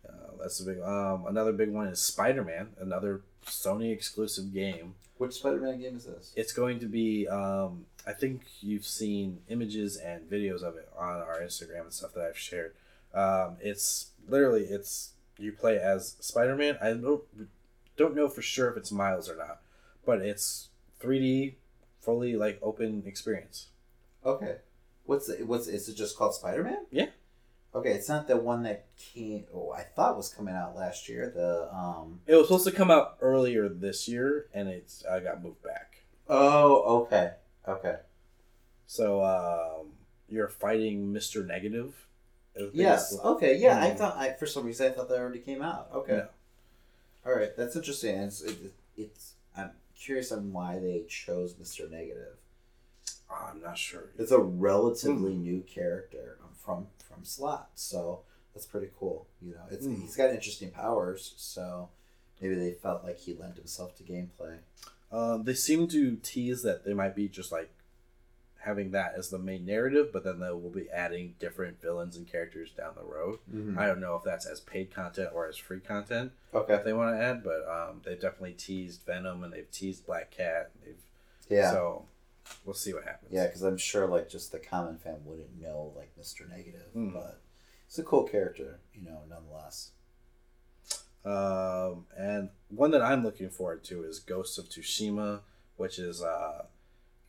Uh, 0.09 0.13
that's 0.41 0.59
a 0.61 0.65
big. 0.65 0.81
Um, 0.81 1.27
another 1.27 1.53
big 1.53 1.71
one 1.71 1.87
is 1.89 2.01
Spider 2.01 2.43
Man, 2.43 2.71
another 2.81 3.21
Sony 3.47 3.93
exclusive 3.93 4.53
game. 4.53 4.95
Which 5.19 5.35
Spider-Man 5.35 5.81
game 5.81 5.97
is 5.97 6.05
this? 6.07 6.33
It's 6.35 6.53
going 6.53 6.81
to 6.81 6.87
be. 6.87 7.29
Um, 7.29 7.87
I 8.07 8.13
think 8.13 8.43
you've 8.61 8.87
seen 8.87 9.43
images 9.49 9.97
and 9.97 10.29
videos 10.29 10.63
of 10.63 10.75
it 10.77 10.89
on 10.99 11.21
our 11.21 11.41
Instagram 11.41 11.83
and 11.83 11.93
stuff 11.93 12.15
that 12.15 12.25
I've 12.25 12.39
shared. 12.39 12.75
Um, 13.15 13.57
it's 13.61 14.11
literally 14.29 14.63
it's 14.65 15.13
you 15.39 15.53
play 15.53 15.79
as 15.79 16.17
Spider 16.21 16.57
Man. 16.57 16.79
I 16.83 16.93
don't 16.93 17.23
don't 17.97 18.15
know 18.15 18.29
for 18.29 18.43
sure 18.43 18.71
if 18.71 18.77
it's 18.77 18.93
Miles 18.93 19.29
or 19.29 19.37
not, 19.37 19.61
but 20.05 20.21
it's 20.21 20.69
3D, 21.01 21.55
fully 22.01 22.37
like 22.37 22.59
open 22.63 23.03
experience. 23.07 23.69
Okay. 24.25 24.57
What's 25.05 25.27
the, 25.27 25.45
what's 25.45 25.67
is 25.67 25.89
it 25.89 25.97
just 25.97 26.17
called 26.17 26.35
Spider-Man? 26.35 26.87
Yeah. 26.91 27.07
Okay, 27.75 27.93
it's 27.93 28.09
not 28.09 28.29
the 28.29 28.37
one 28.37 28.63
that 28.65 28.87
came. 28.97 29.45
Oh, 29.53 29.73
I 29.73 29.83
thought 29.83 30.17
was 30.17 30.29
coming 30.29 30.55
out 30.55 30.77
last 30.77 31.09
year. 31.09 31.33
The 31.35 31.75
um. 31.75 32.21
It 32.27 32.35
was 32.35 32.47
supposed 32.47 32.67
to 32.67 32.73
come 32.73 32.91
out 32.91 33.17
earlier 33.21 33.69
this 33.69 34.07
year, 34.07 34.47
and 34.53 34.69
it's 34.69 35.05
I 35.07 35.21
got 35.21 35.43
moved 35.43 35.63
back. 35.63 36.05
Oh, 36.29 37.03
okay, 37.03 37.33
okay. 37.67 37.97
So 38.87 39.25
um, 39.25 39.93
you're 40.29 40.49
fighting 40.49 41.13
Mister 41.13 41.45
Negative. 41.45 42.07
Yes. 42.73 43.19
Okay. 43.19 43.57
Yeah. 43.57 43.81
I 43.83 43.91
Mhm. 43.91 43.99
thought. 43.99 44.17
I 44.17 44.33
for 44.35 44.47
some 44.47 44.65
reason 44.67 44.87
I 44.91 44.95
thought 44.95 45.09
that 45.09 45.19
already 45.19 45.39
came 45.41 45.63
out. 45.63 45.89
Okay. 45.93 46.13
No. 46.17 46.29
All 47.27 47.35
right. 47.35 47.57
That's 47.57 47.77
interesting. 47.77 48.17
It's 48.17 48.43
it, 48.43 48.73
it's. 48.97 49.35
I'm 49.57 49.71
curious 49.95 50.33
on 50.33 50.53
why 50.53 50.79
they 50.79 51.05
chose 51.09 51.57
Mister 51.59 51.89
Negative. 51.89 52.37
I'm 53.31 53.63
not 53.63 53.79
sure. 53.79 54.11
It's 54.19 54.33
a 54.33 54.39
relatively 54.39 55.35
new 55.35 55.61
character 55.63 56.37
from 56.63 56.89
from 57.09 57.25
Slott, 57.25 57.71
so 57.75 58.21
that's 58.55 58.67
pretty 58.67 58.91
cool. 58.99 59.27
You 59.41 59.53
know, 59.55 59.63
it's 59.71 59.87
Mm. 59.87 60.01
he's 60.03 60.17
got 60.17 60.31
interesting 60.31 60.71
powers, 60.71 61.33
so 61.39 61.89
maybe 62.41 62.55
they 62.55 62.73
felt 62.73 63.03
like 63.05 63.19
he 63.19 63.35
lent 63.35 63.57
himself 63.57 63.97
to 63.97 64.03
gameplay. 64.03 64.59
Um, 65.11 65.45
they 65.45 65.55
seem 65.55 65.89
to 65.89 66.17
tease 66.17 66.63
that 66.63 66.85
they 66.85 66.93
might 66.95 67.15
be 67.15 67.29
just 67.29 67.51
like 67.53 67.71
having 68.65 68.93
that 68.93 69.15
as 69.17 69.29
the 69.31 69.39
main 69.39 69.67
narrative, 69.67 70.11
but 70.13 70.23
then 70.25 70.39
they 70.41 70.51
will 70.51 70.71
be 70.71 70.89
adding 70.91 71.35
different 71.41 71.81
villains 71.83 72.17
and 72.17 72.27
characters 72.31 72.71
down 72.71 72.93
the 72.97 73.03
road. 73.03 73.39
I 73.77 73.87
don't 73.87 74.01
know 74.01 74.15
if 74.17 74.23
that's 74.25 74.47
as 74.47 74.61
paid 74.61 74.95
content 74.95 75.31
or 75.35 75.49
as 75.49 75.57
free 75.57 75.81
content 75.81 76.33
Okay. 76.55 76.75
if 76.75 76.85
they 76.85 76.93
want 76.93 77.17
to 77.17 77.21
add, 77.23 77.43
but 77.43 77.67
um, 77.69 78.01
they've 78.05 78.21
definitely 78.21 78.53
teased 78.53 79.03
Venom 79.05 79.43
and 79.43 79.53
they've 79.53 79.71
teased 79.71 80.07
Black 80.07 80.31
Cat. 80.31 80.71
They've 80.85 80.95
Yeah. 81.49 81.71
so 81.73 82.07
we'll 82.65 82.75
see 82.75 82.95
what 82.95 83.05
happens. 83.05 83.33
Yeah, 83.33 83.47
because 83.47 83.63
I'm 83.63 83.77
sure 83.79 84.07
like 84.07 84.29
just 84.29 84.53
the 84.53 84.59
common 84.61 84.97
fan 84.99 85.17
wouldn't 85.25 85.61
know 85.61 85.93
like 85.97 86.13
Mister 86.17 86.47
Negative, 86.47 86.87
Mm. 86.97 87.13
but 87.15 87.41
it's 87.89 87.99
a 87.99 88.05
cool 88.05 88.25
character, 88.25 88.79
you 88.95 89.03
know, 89.03 89.23
nonetheless. 89.29 89.91
Um, 91.25 92.07
and 92.17 92.51
one 92.69 92.91
that 92.93 93.03
I'm 93.03 93.23
looking 93.25 93.49
forward 93.51 93.85
to 93.85 94.03
is 94.05 94.19
Ghosts 94.19 94.59
of 94.59 94.69
Tsushima, 94.69 95.41
which 95.77 95.99
is 95.99 96.23
uh, 96.23 96.67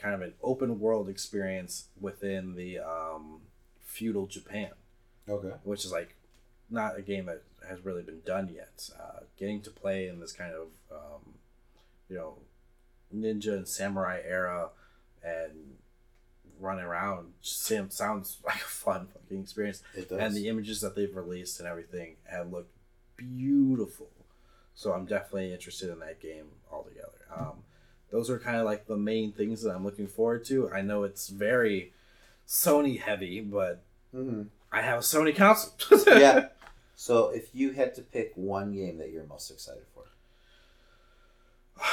kind 0.03 0.13
of 0.13 0.21
an 0.21 0.33
open 0.43 0.79
world 0.81 1.07
experience 1.09 1.85
within 1.99 2.55
the 2.55 2.77
um, 2.79 3.39
feudal 3.81 4.27
Japan, 4.27 4.71
Okay. 5.29 5.53
which 5.63 5.85
is 5.85 5.91
like 5.93 6.15
not 6.69 6.97
a 6.97 7.01
game 7.01 7.25
that 7.27 7.41
has 7.69 7.83
really 7.85 8.03
been 8.03 8.19
done 8.25 8.49
yet. 8.53 8.89
Uh, 8.99 9.21
getting 9.39 9.61
to 9.61 9.69
play 9.71 10.07
in 10.09 10.19
this 10.19 10.33
kind 10.33 10.53
of 10.53 10.67
um, 10.91 11.33
you 12.09 12.17
know 12.17 12.35
ninja 13.15 13.53
and 13.53 13.67
samurai 13.67 14.19
era 14.27 14.69
and 15.23 15.77
running 16.59 16.83
around 16.83 17.33
just 17.41 17.63
sounds 17.91 18.37
like 18.45 18.55
a 18.57 18.59
fun 18.59 19.07
fucking 19.13 19.41
experience. 19.41 19.81
It 19.95 20.09
does. 20.09 20.19
And 20.19 20.35
the 20.35 20.49
images 20.49 20.81
that 20.81 20.95
they've 20.95 21.15
released 21.15 21.59
and 21.59 21.67
everything 21.67 22.17
have 22.29 22.51
looked 22.51 22.73
beautiful. 23.15 24.09
So 24.75 24.91
I'm 24.91 25.05
definitely 25.05 25.53
interested 25.53 25.89
in 25.89 25.99
that 25.99 26.19
game 26.19 26.47
altogether. 26.71 27.07
Um, 27.35 27.63
those 28.13 28.29
are 28.29 28.37
kind 28.37 28.57
of 28.57 28.65
like 28.65 28.85
the 28.85 28.95
main 28.95 29.31
things 29.31 29.63
that 29.63 29.71
I'm 29.71 29.83
looking 29.83 30.07
forward 30.07 30.45
to. 30.45 30.69
I 30.71 30.81
know 30.81 31.01
it's 31.03 31.29
very 31.29 31.91
Sony 32.47 32.99
heavy, 32.99 33.41
but 33.41 33.81
Mhm. 34.13 34.49
I 34.71 34.81
have 34.81 34.99
a 34.99 35.01
Sony 35.01 35.35
console. 35.35 35.73
yeah. 36.19 36.49
So 36.95 37.29
if 37.29 37.49
you 37.55 37.71
had 37.71 37.95
to 37.95 38.03
pick 38.03 38.31
one 38.35 38.73
game 38.73 38.99
that 38.99 39.09
you're 39.11 39.25
most 39.25 39.49
excited 39.49 39.83
for, 39.95 40.03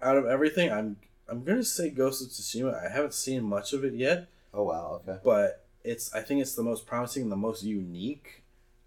Out 0.00 0.16
of 0.16 0.26
everything, 0.26 0.70
I'm 0.72 0.96
I'm 1.28 1.42
gonna 1.44 1.64
say 1.64 1.90
Ghost 1.90 2.22
of 2.22 2.28
Tsushima. 2.28 2.74
I 2.74 2.88
haven't 2.92 3.14
seen 3.14 3.42
much 3.42 3.72
of 3.72 3.84
it 3.84 3.94
yet, 3.94 4.28
oh 4.54 4.64
wow, 4.64 5.00
okay, 5.02 5.18
but 5.24 5.64
it's 5.84 6.14
I 6.14 6.22
think 6.22 6.40
it's 6.40 6.54
the 6.54 6.62
most 6.62 6.86
promising, 6.86 7.28
the 7.28 7.36
most 7.36 7.62
unique 7.64 8.42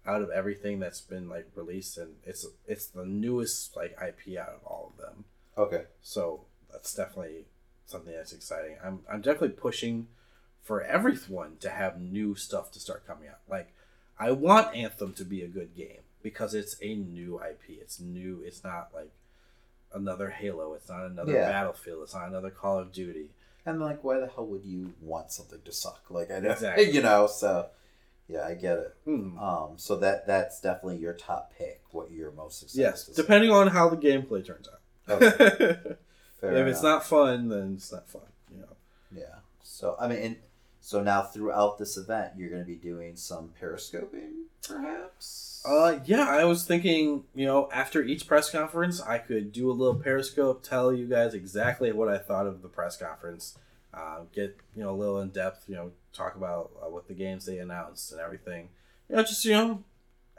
out 0.06 0.22
of 0.22 0.30
everything 0.30 0.78
that's 0.78 1.00
been 1.00 1.28
like 1.28 1.48
released, 1.54 1.98
and 1.98 2.14
it's 2.24 2.46
it's 2.66 2.86
the 2.86 3.04
newest 3.04 3.76
like 3.76 3.96
IP 4.00 4.38
out 4.38 4.50
of 4.50 4.64
all 4.64 4.92
of 4.94 5.02
them. 5.02 5.24
Okay, 5.56 5.84
So 6.02 6.44
that's 6.72 6.94
definitely 6.94 7.44
something 7.86 8.12
that's 8.12 8.32
exciting. 8.32 8.76
I'm 8.84 9.00
I'm 9.10 9.20
definitely 9.20 9.50
pushing 9.50 10.08
for 10.62 10.82
everyone 10.82 11.56
to 11.60 11.70
have 11.70 12.00
new 12.00 12.34
stuff 12.34 12.72
to 12.72 12.80
start 12.80 13.06
coming 13.06 13.28
out. 13.28 13.38
Like 13.48 13.72
I 14.18 14.32
want 14.32 14.74
Anthem 14.74 15.12
to 15.14 15.24
be 15.24 15.42
a 15.42 15.48
good 15.48 15.74
game 15.76 16.00
because 16.22 16.54
it's 16.54 16.76
a 16.82 16.94
new 16.94 17.38
IP. 17.40 17.78
It's 17.80 18.00
new. 18.00 18.42
It's 18.44 18.64
not 18.64 18.88
like 18.94 19.10
another 19.92 20.30
Halo. 20.30 20.74
It's 20.74 20.88
not 20.88 21.06
another 21.06 21.32
Yeah. 21.32 21.50
Battlefield. 21.50 22.02
It's 22.02 22.14
not 22.14 22.28
another 22.28 22.50
Call 22.50 22.78
of 22.78 22.92
Duty. 22.92 23.28
and 23.64 23.80
like, 23.80 24.04
why 24.04 24.18
the 24.20 24.28
hell 24.28 24.46
would 24.46 24.64
you 24.64 24.92
want 25.00 25.32
something 25.32 25.60
to 25.64 25.72
suck? 25.72 26.04
Like, 26.08 26.30
I 26.30 26.38
know, 26.38 26.50
Exactly. 26.52 26.90
you 26.92 27.02
know, 27.02 27.26
so 27.26 27.66
yeah, 28.28 28.44
I 28.46 28.54
get 28.54 28.78
it. 28.78 28.94
Hmm. 29.04 29.38
Um, 29.38 29.70
so 29.76 29.96
that 29.96 30.26
that's 30.26 30.60
definitely 30.60 30.98
your 30.98 31.12
top 31.14 31.52
pick. 31.56 31.80
What 31.90 32.10
you're 32.10 32.32
most 32.32 32.62
excited 32.62 32.80
Yes, 32.82 33.06
depending 33.06 33.50
on 33.50 33.68
how 33.68 33.88
the 33.88 33.96
gameplay 33.96 34.44
turns 34.44 34.68
out. 34.68 34.80
Okay. 35.08 35.76
Fair 36.40 36.56
if 36.56 36.66
it's 36.66 36.82
not 36.82 37.06
fun, 37.06 37.48
then 37.48 37.74
it's 37.76 37.92
not 37.92 38.08
fun. 38.08 38.22
You 38.52 38.60
know. 38.60 38.76
yeah. 39.14 39.36
So 39.62 39.96
I 39.98 40.08
mean, 40.08 40.18
and 40.18 40.36
so 40.86 41.02
now 41.02 41.22
throughout 41.22 41.78
this 41.78 41.96
event, 41.96 42.34
you're 42.36 42.48
going 42.48 42.62
to 42.62 42.66
be 42.66 42.76
doing 42.76 43.16
some 43.16 43.50
periscoping, 43.60 44.44
perhaps. 44.62 45.64
Uh, 45.66 45.98
yeah, 46.04 46.28
I 46.28 46.44
was 46.44 46.64
thinking, 46.64 47.24
you 47.34 47.44
know, 47.44 47.68
after 47.72 48.02
each 48.04 48.28
press 48.28 48.50
conference, 48.50 49.00
I 49.00 49.18
could 49.18 49.50
do 49.50 49.68
a 49.68 49.72
little 49.72 49.96
Periscope, 49.96 50.62
tell 50.62 50.92
you 50.92 51.06
guys 51.06 51.34
exactly 51.34 51.90
what 51.90 52.08
I 52.08 52.18
thought 52.18 52.46
of 52.46 52.62
the 52.62 52.68
press 52.68 52.96
conference, 52.96 53.58
uh, 53.92 54.20
get 54.32 54.56
you 54.76 54.84
know 54.84 54.90
a 54.90 54.96
little 54.96 55.20
in 55.20 55.30
depth, 55.30 55.64
you 55.66 55.74
know, 55.74 55.90
talk 56.12 56.36
about 56.36 56.70
uh, 56.80 56.88
what 56.88 57.08
the 57.08 57.14
games 57.14 57.46
they 57.46 57.58
announced 57.58 58.12
and 58.12 58.20
everything. 58.20 58.68
You 59.08 59.16
know, 59.16 59.22
just 59.22 59.44
you 59.44 59.52
know, 59.52 59.82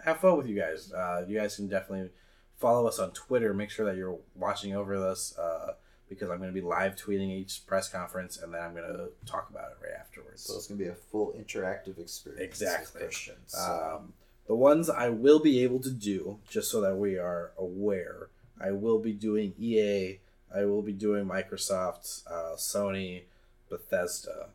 have 0.05 0.21
fun 0.21 0.37
with 0.37 0.47
you 0.47 0.57
guys. 0.57 0.93
Uh, 0.93 1.25
you 1.27 1.37
guys 1.37 1.57
can 1.57 1.67
definitely 1.67 2.09
follow 2.57 2.87
us 2.87 2.99
on 2.99 3.11
Twitter. 3.11 3.53
Make 3.53 3.69
sure 3.69 3.85
that 3.85 3.95
you're 3.97 4.17
watching 4.35 4.75
over 4.75 4.99
this 4.99 5.37
uh, 5.37 5.73
because 6.09 6.29
I'm 6.29 6.37
going 6.37 6.49
to 6.49 6.53
be 6.53 6.65
live 6.65 6.95
tweeting 6.95 7.29
each 7.29 7.65
press 7.67 7.89
conference, 7.89 8.37
and 8.41 8.53
then 8.53 8.61
I'm 8.61 8.73
going 8.73 8.87
to 8.91 9.09
talk 9.25 9.49
about 9.49 9.71
it 9.71 9.77
right 9.83 9.93
afterwards. 9.99 10.43
so 10.43 10.55
it's 10.55 10.67
going 10.67 10.77
to 10.79 10.83
be 10.85 10.89
a 10.89 10.95
full 10.95 11.33
interactive 11.37 11.99
experience. 11.99 12.43
Exactly. 12.43 13.01
Christians. 13.01 13.51
So- 13.53 13.97
Um, 13.99 14.13
the 14.47 14.55
ones 14.55 14.89
I 14.89 15.09
will 15.09 15.39
be 15.39 15.61
able 15.63 15.81
to 15.81 15.91
do, 15.91 16.39
just 16.47 16.71
so 16.71 16.79
that 16.79 16.95
we 16.95 17.17
are 17.17 17.51
aware, 17.57 18.29
I 18.61 18.71
will 18.71 18.97
be 18.99 19.11
doing 19.11 19.53
EA, 19.59 20.19
I 20.55 20.63
will 20.63 20.81
be 20.81 20.93
doing 20.93 21.25
Microsoft, 21.25 22.23
uh, 22.27 22.55
Sony, 22.55 23.23
Bethesda. 23.69 24.47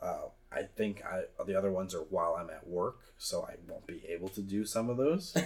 Uh, 0.00 0.26
I 0.54 0.62
think 0.62 1.02
I, 1.04 1.22
the 1.44 1.56
other 1.56 1.70
ones 1.70 1.94
are 1.94 2.00
while 2.02 2.34
I'm 2.34 2.50
at 2.50 2.66
work, 2.66 2.98
so 3.18 3.42
I 3.48 3.54
won't 3.68 3.86
be 3.86 4.02
able 4.08 4.28
to 4.30 4.40
do 4.42 4.64
some 4.64 4.90
of 4.90 4.96
those. 4.96 5.36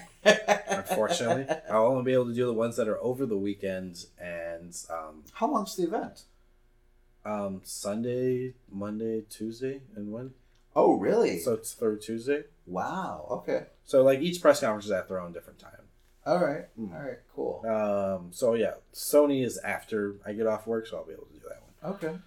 Unfortunately, 0.68 1.46
I'll 1.70 1.86
only 1.86 2.04
be 2.04 2.12
able 2.12 2.26
to 2.26 2.34
do 2.34 2.46
the 2.46 2.52
ones 2.52 2.76
that 2.76 2.88
are 2.88 2.98
over 3.02 3.26
the 3.26 3.36
weekend 3.36 4.06
and 4.20 4.74
um, 4.90 5.24
How 5.34 5.50
long's 5.50 5.76
the 5.76 5.84
event? 5.84 6.22
um, 7.24 7.60
Sunday, 7.64 8.54
Monday, 8.70 9.22
Tuesday, 9.28 9.80
and 9.96 10.12
when. 10.12 10.32
Oh, 10.76 10.94
really? 10.94 11.38
So 11.40 11.54
it's 11.54 11.72
third 11.74 12.00
Tuesday. 12.02 12.44
wow. 12.66 13.26
Okay. 13.30 13.64
So 13.84 14.02
like 14.02 14.20
each 14.20 14.40
press 14.40 14.60
conference 14.60 14.86
is 14.86 14.90
at 14.92 15.08
their 15.08 15.20
own 15.20 15.32
different 15.32 15.58
time. 15.58 15.72
All 16.24 16.38
right. 16.44 16.64
Mm. 16.78 16.92
All 16.94 17.00
right. 17.06 17.18
Cool. 17.34 17.62
Um, 17.66 18.28
so 18.32 18.54
yeah, 18.54 18.74
Sony 18.92 19.44
is 19.44 19.58
after 19.58 20.16
I 20.26 20.32
get 20.32 20.46
off 20.46 20.66
work, 20.66 20.86
so 20.86 20.96
I'll 20.98 21.04
be 21.06 21.12
able 21.12 21.26
to 21.26 21.32
do 21.34 21.40
that 21.48 21.62
one. 21.62 21.94
Okay. 21.94 22.18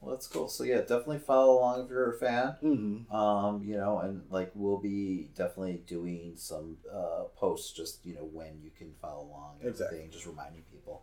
Well, 0.00 0.14
that's 0.14 0.28
cool. 0.28 0.48
So 0.48 0.62
yeah, 0.64 0.80
definitely 0.80 1.18
follow 1.18 1.58
along 1.58 1.84
if 1.84 1.90
you're 1.90 2.12
a 2.12 2.18
fan. 2.18 2.56
Mm-hmm. 2.62 3.14
Um, 3.14 3.62
you 3.64 3.76
know, 3.76 3.98
and 3.98 4.22
like 4.30 4.52
we'll 4.54 4.78
be 4.78 5.30
definitely 5.36 5.82
doing 5.86 6.32
some 6.36 6.76
uh, 6.92 7.24
posts, 7.36 7.72
just 7.72 8.04
you 8.06 8.14
know 8.14 8.28
when 8.32 8.60
you 8.62 8.70
can 8.76 8.92
follow 9.02 9.24
along, 9.24 9.56
and 9.60 9.68
Exactly. 9.68 9.98
everything, 9.98 10.12
just 10.12 10.26
reminding 10.26 10.62
people. 10.72 11.02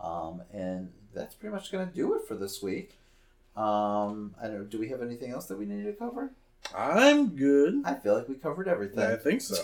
Um, 0.00 0.42
and 0.52 0.92
that's 1.14 1.34
pretty 1.34 1.54
much 1.54 1.72
gonna 1.72 1.86
do 1.86 2.14
it 2.14 2.28
for 2.28 2.34
this 2.34 2.62
week. 2.62 2.98
Um, 3.56 4.34
I 4.40 4.48
don't. 4.48 4.58
Know, 4.58 4.64
do 4.64 4.78
we 4.78 4.88
have 4.88 5.00
anything 5.00 5.32
else 5.32 5.46
that 5.46 5.58
we 5.58 5.64
need 5.64 5.84
to 5.84 5.92
cover? 5.94 6.30
I'm 6.74 7.28
good. 7.36 7.82
I 7.84 7.94
feel 7.94 8.14
like 8.14 8.28
we 8.28 8.34
covered 8.34 8.68
everything. 8.68 9.00
I 9.00 9.16
think 9.16 9.40
so. 9.40 9.54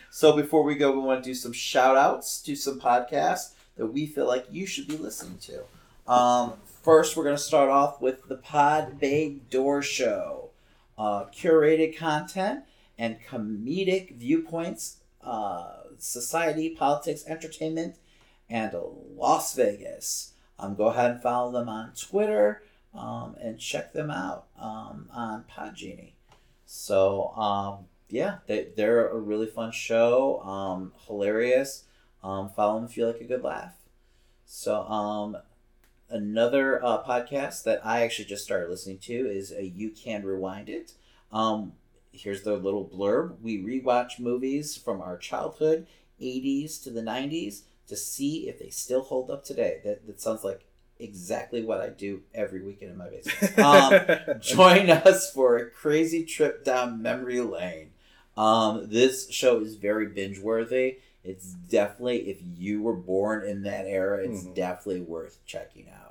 so 0.10 0.36
before 0.36 0.62
we 0.62 0.76
go, 0.76 0.92
we 0.92 0.98
want 0.98 1.22
to 1.22 1.28
do 1.30 1.34
some 1.34 1.52
shout 1.52 1.96
outs 1.96 2.40
to 2.42 2.54
some 2.54 2.80
podcasts 2.80 3.52
that 3.76 3.86
we 3.86 4.06
feel 4.06 4.26
like 4.26 4.46
you 4.50 4.66
should 4.66 4.86
be 4.86 4.96
listening 4.96 5.38
to. 5.38 5.64
Um, 6.10 6.54
first, 6.82 7.16
we're 7.16 7.24
going 7.24 7.36
to 7.36 7.42
start 7.42 7.70
off 7.70 8.00
with 8.00 8.28
the 8.28 8.36
Pod 8.36 8.98
Bay 8.98 9.40
Door 9.50 9.82
Show. 9.82 10.50
Uh, 10.98 11.24
curated 11.26 11.96
content 11.96 12.64
and 12.98 13.18
comedic 13.28 14.16
viewpoints, 14.16 14.98
uh, 15.22 15.78
society, 15.98 16.70
politics, 16.70 17.24
entertainment, 17.26 17.96
and 18.48 18.74
Las 19.16 19.54
Vegas. 19.54 20.34
Um, 20.58 20.74
go 20.74 20.86
ahead 20.86 21.12
and 21.12 21.22
follow 21.22 21.50
them 21.50 21.68
on 21.68 21.92
Twitter 21.94 22.62
um, 22.94 23.36
and 23.40 23.58
check 23.58 23.92
them 23.92 24.10
out 24.10 24.46
um, 24.60 25.08
on 25.12 25.44
Podgenie. 25.50 26.12
So, 26.66 27.28
um, 27.36 27.86
yeah, 28.08 28.38
they, 28.46 28.68
they're 28.76 29.08
a 29.08 29.18
really 29.18 29.46
fun 29.46 29.72
show, 29.72 30.40
um, 30.42 30.92
hilarious. 31.06 31.84
Um, 32.22 32.50
follow 32.50 32.76
them 32.76 32.88
if 32.88 32.96
you 32.96 33.06
like 33.06 33.20
a 33.20 33.24
good 33.24 33.42
laugh. 33.42 33.74
So, 34.44 34.82
um, 34.82 35.36
another 36.12 36.84
uh, 36.84 37.02
podcast 37.02 37.64
that 37.64 37.84
I 37.84 38.02
actually 38.02 38.26
just 38.26 38.44
started 38.44 38.70
listening 38.70 38.98
to 38.98 39.12
is 39.12 39.52
a 39.52 39.64
You 39.64 39.90
Can 39.90 40.24
Rewind 40.24 40.68
It. 40.68 40.92
Um, 41.32 41.72
here's 42.12 42.42
the 42.42 42.56
little 42.56 42.84
blurb. 42.88 43.40
We 43.40 43.58
rewatch 43.62 44.20
movies 44.20 44.76
from 44.76 45.00
our 45.00 45.16
childhood, 45.16 45.86
80s 46.20 46.82
to 46.84 46.90
the 46.90 47.00
90s, 47.02 47.62
to 47.88 47.96
see 47.96 48.48
if 48.48 48.58
they 48.58 48.70
still 48.70 49.02
hold 49.02 49.30
up 49.30 49.44
today. 49.44 49.80
That, 49.84 50.06
that 50.06 50.20
sounds 50.20 50.44
like 50.44 50.64
exactly 50.98 51.64
what 51.64 51.80
I 51.80 51.88
do 51.88 52.22
every 52.34 52.62
weekend 52.62 52.92
in 52.92 52.98
my 52.98 53.08
basement. 53.08 53.58
Um, 53.58 54.38
join 54.40 54.88
us 54.90 55.32
for 55.32 55.56
a 55.56 55.68
crazy 55.70 56.24
trip 56.24 56.64
down 56.64 57.02
memory 57.02 57.40
lane. 57.40 57.90
Um, 58.36 58.88
this 58.88 59.30
show 59.30 59.60
is 59.60 59.74
very 59.74 60.06
binge 60.06 60.38
worthy. 60.38 60.98
It's 61.24 61.46
definitely, 61.52 62.30
if 62.30 62.38
you 62.56 62.82
were 62.82 62.96
born 62.96 63.44
in 63.46 63.62
that 63.62 63.86
era, 63.86 64.24
it's 64.24 64.42
Mhm. 64.44 64.54
definitely 64.54 65.02
worth 65.02 65.38
checking 65.46 65.88
out. 65.90 66.01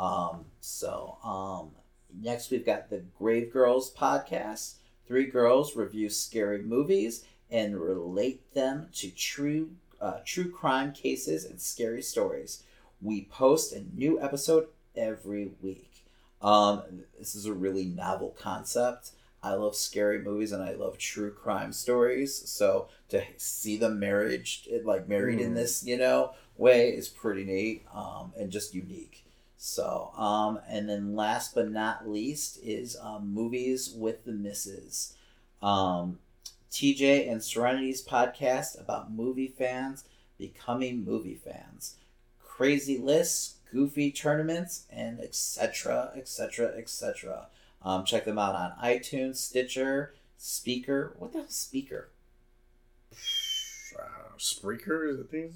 Um, 0.00 0.46
so, 0.60 1.18
um, 1.22 1.72
next 2.22 2.50
we've 2.50 2.64
got 2.64 2.88
the 2.88 3.02
Grave 3.18 3.52
Girls 3.52 3.92
podcast. 3.92 4.76
Three 5.06 5.26
girls 5.26 5.76
review 5.76 6.08
scary 6.08 6.62
movies 6.62 7.24
and 7.50 7.78
relate 7.78 8.54
them 8.54 8.88
to 8.94 9.10
true, 9.10 9.70
uh, 10.00 10.20
true 10.24 10.50
crime 10.50 10.92
cases 10.92 11.44
and 11.44 11.60
scary 11.60 12.00
stories. 12.02 12.62
We 13.02 13.22
post 13.26 13.72
a 13.74 13.84
new 13.94 14.20
episode 14.20 14.68
every 14.96 15.50
week. 15.60 16.04
Um, 16.40 16.82
this 17.18 17.34
is 17.34 17.44
a 17.44 17.52
really 17.52 17.84
novel 17.84 18.34
concept. 18.38 19.10
I 19.42 19.54
love 19.54 19.74
scary 19.74 20.20
movies 20.22 20.52
and 20.52 20.62
I 20.62 20.72
love 20.72 20.96
true 20.96 21.30
crime 21.32 21.72
stories. 21.72 22.34
So 22.48 22.88
to 23.10 23.22
see 23.36 23.76
them 23.76 23.98
marriage 23.98 24.66
like 24.84 25.08
married 25.08 25.40
in 25.40 25.52
Mm. 25.52 25.56
this, 25.56 25.84
you 25.84 25.98
know, 25.98 26.32
way 26.56 26.90
is 26.90 27.08
pretty 27.08 27.44
neat 27.44 27.84
um, 27.92 28.32
and 28.38 28.50
just 28.50 28.74
unique. 28.74 29.24
So, 29.62 30.10
um, 30.16 30.58
and 30.66 30.88
then 30.88 31.14
last 31.14 31.54
but 31.54 31.70
not 31.70 32.08
least 32.08 32.58
is 32.62 32.96
um, 32.98 33.34
movies 33.34 33.92
with 33.94 34.24
the 34.24 34.32
misses. 34.32 35.14
Um, 35.60 36.18
TJ 36.70 37.30
and 37.30 37.42
Serenity's 37.44 38.02
podcast 38.02 38.80
about 38.80 39.12
movie 39.12 39.48
fans 39.48 40.04
becoming 40.38 41.04
movie 41.04 41.34
fans 41.44 41.96
crazy 42.42 42.96
lists, 42.96 43.56
goofy 43.70 44.10
tournaments, 44.10 44.86
and 44.90 45.20
etc., 45.20 46.12
etc., 46.16 46.68
etc. 46.76 47.46
Um, 47.82 48.04
check 48.04 48.24
them 48.24 48.38
out 48.38 48.54
on 48.54 48.72
iTunes, 48.82 49.36
Stitcher, 49.36 50.14
Speaker. 50.38 51.14
What 51.18 51.32
the 51.32 51.38
hell 51.38 51.48
is 51.48 51.54
speaker? 51.54 52.08
Uh, 53.12 54.36
Spreaker, 54.38 55.22
I 55.22 55.26
think. 55.30 55.52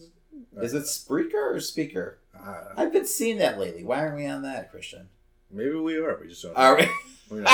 Is 0.61 0.75
it 0.75 0.85
Spreaker 0.85 1.55
or 1.55 1.61
speaker? 1.61 2.19
Uh, 2.43 2.55
I've 2.77 2.93
been 2.93 3.07
seeing 3.07 3.39
that 3.39 3.59
lately. 3.59 3.85
Why 3.85 4.01
aren't 4.01 4.17
we 4.17 4.27
on 4.27 4.43
that, 4.43 4.71
Christian? 4.71 5.09
maybe 5.51 5.75
we 5.75 5.97
are. 5.99 6.19
We 6.21 6.29
just 6.29 6.43
don't. 6.43 6.57
Are 6.57 6.77
we? 6.77 6.89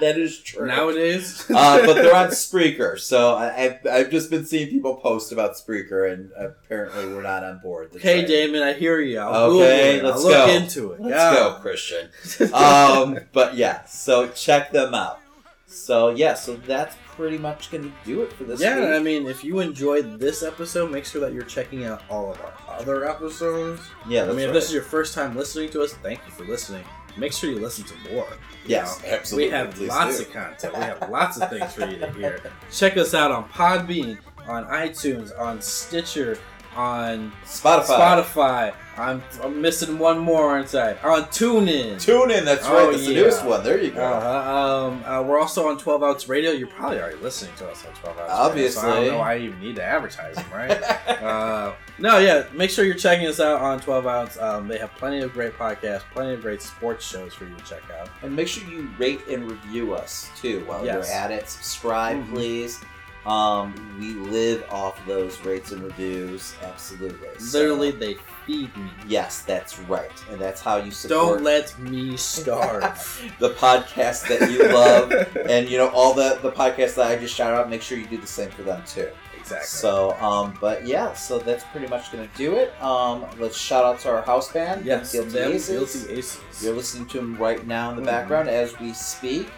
That 0.00 0.18
is 0.18 0.38
true. 0.40 0.66
Nowadays, 0.66 1.48
uh, 1.50 1.84
but 1.86 1.94
they're 1.94 2.14
on 2.14 2.28
Spreaker, 2.30 2.98
so 2.98 3.34
I, 3.34 3.64
I've, 3.64 3.86
I've 3.86 4.10
just 4.10 4.30
been 4.30 4.44
seeing 4.44 4.68
people 4.68 4.96
post 4.96 5.30
about 5.30 5.52
Spreaker, 5.52 6.10
and 6.12 6.32
apparently 6.36 7.06
we're 7.06 7.22
not 7.22 7.44
on 7.44 7.58
board. 7.60 7.90
That's 7.92 7.96
Okay, 8.04 8.20
right. 8.20 8.26
Damon, 8.26 8.62
I 8.62 8.72
hear 8.72 9.00
you. 9.00 9.20
I'll 9.20 9.52
Okay, 9.60 9.98
it. 9.98 10.04
let's 10.04 10.24
I'll 10.24 10.30
look 10.30 10.46
go. 10.48 10.52
into 10.52 10.92
it. 10.92 11.00
Let's 11.02 11.14
yeah. 11.14 11.34
go, 11.34 11.58
Christian. 11.60 12.08
um, 12.54 13.18
but 13.32 13.54
yeah, 13.54 13.84
so 13.84 14.28
check 14.30 14.72
them 14.72 14.92
out. 14.94 15.20
So 15.66 16.08
yeah, 16.10 16.34
so 16.34 16.56
that's 16.56 16.96
pretty 17.12 17.38
much 17.38 17.70
gonna 17.70 17.92
do 18.04 18.22
it 18.22 18.32
for 18.32 18.44
this 18.44 18.60
yeah, 18.60 18.78
week. 18.78 18.88
I 18.88 18.98
mean, 18.98 19.26
if 19.26 19.44
you 19.44 19.60
enjoyed 19.60 20.18
this 20.18 20.42
episode, 20.42 20.90
make 20.90 21.04
sure 21.04 21.20
that 21.20 21.32
you're 21.32 21.44
checking 21.44 21.84
out 21.84 22.02
all 22.08 22.30
of 22.32 22.40
our 22.40 22.52
other 22.78 23.08
episodes. 23.08 23.82
yeah, 24.08 24.24
I 24.24 24.28
mean, 24.28 24.40
if 24.40 24.52
this 24.52 24.66
is 24.66 24.72
your 24.72 24.82
first 24.82 25.14
time 25.14 25.36
listening 25.36 25.70
to 25.70 25.82
us, 25.82 25.92
thank 25.94 26.20
you 26.26 26.32
for 26.32 26.44
listening. 26.44 26.84
Make 27.16 27.32
sure 27.32 27.50
you 27.50 27.58
listen 27.58 27.84
to 27.84 28.12
more. 28.12 28.26
you 28.66 28.76
know? 28.76 28.94
absolutely. 29.06 29.48
We 29.48 29.50
have 29.50 29.74
please 29.74 29.88
lots 29.88 30.18
do. 30.18 30.24
of 30.24 30.32
content. 30.32 30.74
We 30.74 30.80
have 30.80 31.10
lots 31.10 31.36
of 31.38 31.50
things 31.50 31.72
for 31.74 31.86
you 31.86 31.98
to 31.98 32.10
hear. 32.12 32.40
Check 32.70 32.96
us 32.96 33.12
out 33.12 33.30
on 33.30 33.48
Podbean, 33.50 34.18
on 34.46 34.64
iTunes, 34.64 35.38
on 35.38 35.60
Stitcher, 35.60 36.38
on 36.76 37.32
Spotify. 37.44 38.22
Spotify. 38.24 38.74
I'm, 38.94 39.22
I'm 39.42 39.62
missing 39.62 39.98
one 39.98 40.18
more, 40.18 40.50
aren't 40.50 40.74
I? 40.74 40.92
On 41.02 41.22
TuneIn. 41.24 41.98
Tune 41.98 42.30
in. 42.30 42.44
That's 42.44 42.66
Oh, 42.66 42.74
right. 42.74 42.90
That's 42.92 43.06
the 43.06 43.12
yeah. 43.14 43.20
newest 43.22 43.42
one. 43.44 43.64
There 43.64 43.82
you 43.82 43.90
go. 43.90 44.02
Uh-huh. 44.04 44.86
Um, 44.86 45.04
uh, 45.06 45.22
we're 45.22 45.38
also 45.40 45.66
on 45.68 45.78
12 45.78 46.02
Ounce 46.02 46.28
Radio. 46.28 46.50
You're 46.50 46.68
probably 46.68 47.00
already 47.00 47.16
listening 47.16 47.54
to 47.56 47.70
us 47.70 47.86
on 47.86 47.94
12 47.94 48.18
Ounce 48.18 48.30
Obviously. 48.30 48.82
Radio, 48.82 48.94
so 48.94 49.00
I 49.00 49.04
don't 49.06 49.12
know 49.14 49.18
why 49.20 49.34
you 49.36 49.48
even 49.48 49.60
need 49.60 49.76
to 49.76 49.82
advertise 49.82 50.34
them, 50.36 50.44
right? 50.52 50.70
uh, 51.22 51.72
no, 51.98 52.18
yeah. 52.18 52.44
Make 52.52 52.68
sure 52.68 52.84
you're 52.84 52.94
checking 52.94 53.26
us 53.26 53.40
out 53.40 53.62
on 53.62 53.80
12 53.80 54.06
Ounce. 54.06 54.38
Um, 54.38 54.68
they 54.68 54.76
have 54.76 54.94
plenty 54.96 55.20
of 55.22 55.32
great 55.32 55.54
podcasts, 55.58 56.02
plenty 56.12 56.34
of 56.34 56.42
great 56.42 56.60
sports 56.60 57.06
shows 57.06 57.32
for 57.32 57.46
you 57.46 57.54
to 57.56 57.64
check 57.64 57.82
out. 57.98 58.10
And 58.22 58.36
make 58.36 58.46
sure 58.46 58.68
you 58.70 58.90
rate 58.98 59.26
and 59.26 59.50
review 59.50 59.94
us 59.94 60.28
too 60.38 60.64
while 60.66 60.84
Yes. 60.84 60.94
you're 61.08 61.16
at 61.16 61.30
it. 61.30 61.48
Subscribe, 61.48 62.18
Mhm. 62.26 62.34
please. 62.34 62.80
Um, 63.26 63.96
we 64.00 64.14
live 64.14 64.64
off 64.70 64.98
those 65.06 65.40
rates 65.44 65.70
and 65.72 65.82
reviews. 65.82 66.54
Absolutely. 66.62 67.28
So- 67.38 67.58
Literally, 67.58 67.90
they 67.92 68.14
feed 68.46 68.76
me. 68.76 68.90
yes, 69.06 69.42
that's 69.42 69.78
right, 69.80 70.10
and 70.30 70.40
that's 70.40 70.60
how 70.60 70.76
you 70.78 70.90
support 70.90 71.38
Don't 71.38 71.44
let 71.44 71.78
me 71.78 72.16
starve. 72.16 73.32
the 73.38 73.50
podcast 73.50 74.26
that 74.28 74.50
you 74.50 74.66
love, 74.72 75.12
and 75.48 75.68
you 75.68 75.78
know 75.78 75.88
all 75.90 76.14
the 76.14 76.38
the 76.42 76.50
podcasts 76.50 76.96
that 76.96 77.06
I 77.12 77.16
just 77.16 77.34
shout 77.34 77.52
out. 77.54 77.70
Make 77.70 77.82
sure 77.82 77.96
you 77.98 78.06
do 78.06 78.18
the 78.18 78.26
same 78.26 78.50
for 78.50 78.62
them 78.62 78.82
too. 78.86 79.08
exactly. 79.38 79.66
So, 79.68 80.14
um, 80.20 80.54
but 80.60 80.84
yeah, 80.84 81.12
so 81.12 81.38
that's 81.38 81.62
pretty 81.70 81.86
much 81.86 82.10
gonna 82.10 82.28
do 82.36 82.56
it. 82.56 82.72
Um, 82.82 83.24
let's 83.38 83.56
shout 83.56 83.84
out 83.84 84.00
to 84.00 84.10
our 84.10 84.22
house 84.22 84.50
band, 84.52 84.84
yes, 84.84 85.12
Guilty 85.12 85.30
them 85.30 85.52
Aces. 85.52 85.68
guilty 86.02 86.18
aces. 86.18 86.40
You're 86.64 86.74
listening 86.74 87.06
to 87.10 87.18
them 87.18 87.36
right 87.36 87.64
now 87.66 87.90
in 87.90 87.96
the 87.96 88.02
Mhm. 88.02 88.06
background 88.06 88.48
as 88.48 88.76
we 88.80 88.92
speak. 88.92 89.48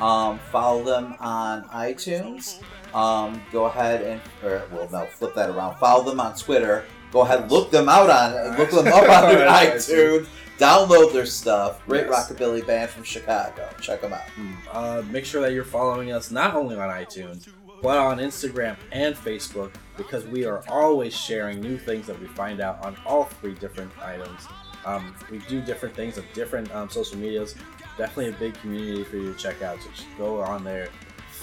Um, 0.00 0.40
follow 0.50 0.82
them 0.82 1.14
on 1.20 1.64
iTunes. 1.68 2.60
Um, 2.94 3.42
go 3.52 3.64
ahead 3.64 4.02
and, 4.02 4.20
or, 4.42 4.62
well, 4.72 4.88
no, 4.92 5.06
flip 5.06 5.34
that 5.34 5.50
around. 5.50 5.76
Follow 5.78 6.04
them 6.04 6.20
on 6.20 6.34
Twitter. 6.36 6.84
Go 7.12 7.20
ahead, 7.22 7.50
look 7.50 7.70
them 7.70 7.88
out 7.88 8.10
on, 8.10 8.56
look 8.58 8.70
them 8.70 8.86
up 8.88 8.94
on 8.94 9.06
That's 9.08 9.88
right, 9.90 9.98
iTunes. 9.98 10.26
Download 10.58 11.12
their 11.12 11.26
stuff. 11.26 11.84
Great 11.86 12.06
Yes. 12.08 12.30
rockabilly 12.30 12.64
band 12.66 12.90
from 12.90 13.02
Chicago. 13.02 13.68
Check 13.80 14.00
them 14.02 14.12
out. 14.12 14.22
Uh, 14.72 15.02
make 15.10 15.24
sure 15.24 15.40
that 15.42 15.52
you're 15.52 15.64
following 15.64 16.12
us 16.12 16.30
not 16.30 16.54
only 16.54 16.76
on 16.76 16.88
iTunes, 16.90 17.48
but 17.82 17.98
on 17.98 18.18
Instagram 18.18 18.76
and 18.92 19.14
Facebook 19.16 19.72
because 19.96 20.24
we 20.26 20.44
are 20.44 20.62
always 20.68 21.14
sharing 21.14 21.60
new 21.60 21.76
things 21.76 22.06
that 22.06 22.18
we 22.20 22.26
find 22.28 22.60
out 22.60 22.84
on 22.84 22.96
all 23.04 23.24
three 23.24 23.54
different 23.54 23.90
items. 24.00 24.46
Um, 24.86 25.14
we 25.30 25.38
do 25.38 25.60
different 25.60 25.94
things 25.94 26.18
on 26.18 26.24
different 26.34 26.72
um, 26.74 26.88
social 26.88 27.16
medias. 27.18 27.54
Definitely 27.98 28.28
a 28.28 28.38
big 28.38 28.54
community 28.54 29.04
for 29.04 29.16
you 29.16 29.32
to 29.32 29.38
check 29.38 29.60
out. 29.62 29.80
So 29.82 29.88
just 29.90 30.06
go 30.18 30.40
on 30.40 30.62
there, 30.64 30.88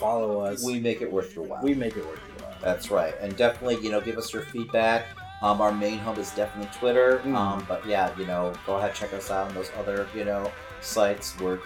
follow 0.01 0.41
us. 0.41 0.65
We 0.65 0.79
make 0.79 1.01
it 1.01 1.11
worth 1.11 1.35
your 1.35 1.45
while. 1.45 1.61
we 1.63 1.73
make 1.73 1.95
it 1.95 2.05
worth 2.05 2.19
your 2.27 2.47
while. 2.47 2.57
That's 2.61 2.91
right, 2.91 3.13
and 3.21 3.35
definitely, 3.37 3.77
you 3.83 3.91
know, 3.91 4.01
give 4.01 4.17
us 4.17 4.33
your 4.33 4.43
feedback. 4.43 5.05
Um, 5.41 5.59
our 5.61 5.71
main 5.71 5.97
hub 5.97 6.17
is 6.17 6.29
definitely 6.31 6.69
Twitter. 6.77 7.19
Mhm. 7.25 7.35
Um, 7.35 7.65
but 7.67 7.85
yeah, 7.85 8.11
you 8.17 8.25
know, 8.25 8.53
go 8.67 8.75
ahead 8.75 8.93
check 8.93 9.13
us 9.13 9.31
out 9.31 9.47
on 9.47 9.55
those 9.55 9.71
other, 9.77 10.07
you 10.15 10.23
know, 10.23 10.51
sites 10.81 11.33
where 11.39 11.59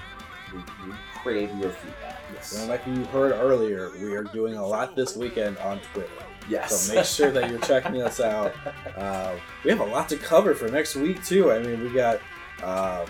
we, 0.53 0.59
we 0.59 0.93
crave 1.21 1.49
your 1.59 1.71
feedback. 1.71 2.21
And 2.57 2.69
like 2.69 2.85
you 2.87 3.03
heard 3.05 3.33
earlier, 3.33 3.91
we 4.01 4.15
are 4.15 4.23
doing 4.23 4.55
a 4.55 4.65
lot 4.65 4.95
this 4.95 5.17
weekend 5.17 5.57
on 5.57 5.79
Twitter. 5.91 6.09
Yes. 6.47 6.79
So 6.79 6.95
make 6.95 7.05
sure 7.05 7.31
that 7.31 7.49
you're 7.49 7.59
checking 7.59 8.01
us 8.01 8.19
out. 8.19 8.53
Uh, 8.95 9.35
we 9.65 9.69
have 9.69 9.81
a 9.81 9.85
lot 9.85 10.07
to 10.07 10.15
cover 10.15 10.55
for 10.55 10.69
next 10.69 10.95
week 10.95 11.21
too. 11.25 11.51
I 11.51 11.59
mean, 11.59 11.83
we 11.83 11.89
got 11.89 12.21
uh, 12.63 13.05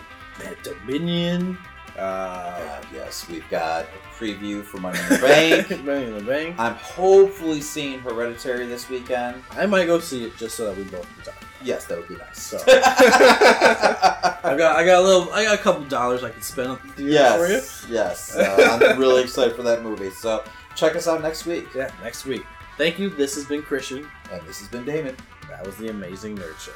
Dominion, 0.64 1.56
uh, 1.98 2.82
yes, 2.92 3.28
we've 3.30 3.48
got 3.50 3.86
preview 4.18 4.64
for 4.64 4.78
Money 4.78 5.00
in 5.00 5.10
the 5.10 5.20
Bank. 5.20 5.70
Money 5.86 6.06
in 6.06 6.18
the 6.18 6.24
Bank. 6.24 6.56
I'm 6.58 6.76
hopefully 6.76 7.62
seeing 7.62 8.00
Hereditary 8.00 8.66
this 8.66 8.90
weekend. 8.90 9.44
I 9.52 9.66
might 9.66 9.86
go 9.86 10.00
see 10.00 10.26
it 10.26 10.38
just 10.38 10.56
so 10.56 10.66
that 10.66 10.78
we 10.78 10.84
both 10.84 11.08
can 11.16 11.26
talk. 11.34 11.44
Yes, 11.64 11.86
that 11.86 11.98
would 11.98 12.08
be 12.08 12.16
nice. 12.16 12.42
So 12.42 12.58
I 12.68 14.56
got, 14.58 14.76
I 14.76 14.86
got 14.86 15.02
a 15.02 15.02
little, 15.02 15.34
I 15.34 15.44
got 15.44 15.56
a 15.56 15.62
couple 15.62 15.84
dollars 15.86 16.24
I 16.24 16.30
can 16.30 16.42
spend 16.42 16.70
on 16.70 16.80
the 16.86 16.94
theater 16.94 17.38
for 17.38 17.48
you. 17.48 17.54
yes, 17.54 17.88
yes. 17.90 18.36
Uh, 18.36 18.80
I'm 18.82 19.00
really 19.00 19.24
excited 19.24 19.56
for 19.56 19.64
that 19.64 19.84
movie. 19.84 20.12
So 20.12 20.44
check 20.76 20.96
us 20.96 21.08
out 21.08 21.22
next 21.22 21.46
week. 21.46 21.68
Yeah, 21.76 21.92
next 22.04 22.26
week. 22.26 22.46
Thank 22.78 23.00
you. 23.00 23.10
This 23.10 23.36
has 23.36 23.46
been 23.46 23.62
Christian. 23.64 24.08
And 24.32 24.42
this 24.48 24.60
has 24.60 24.68
been 24.68 24.86
Damon. 24.86 25.16
That 25.50 25.66
was 25.66 25.78
the 25.78 25.90
Amazing 25.90 26.38
Nerd 26.38 26.60
Show. 26.60 26.72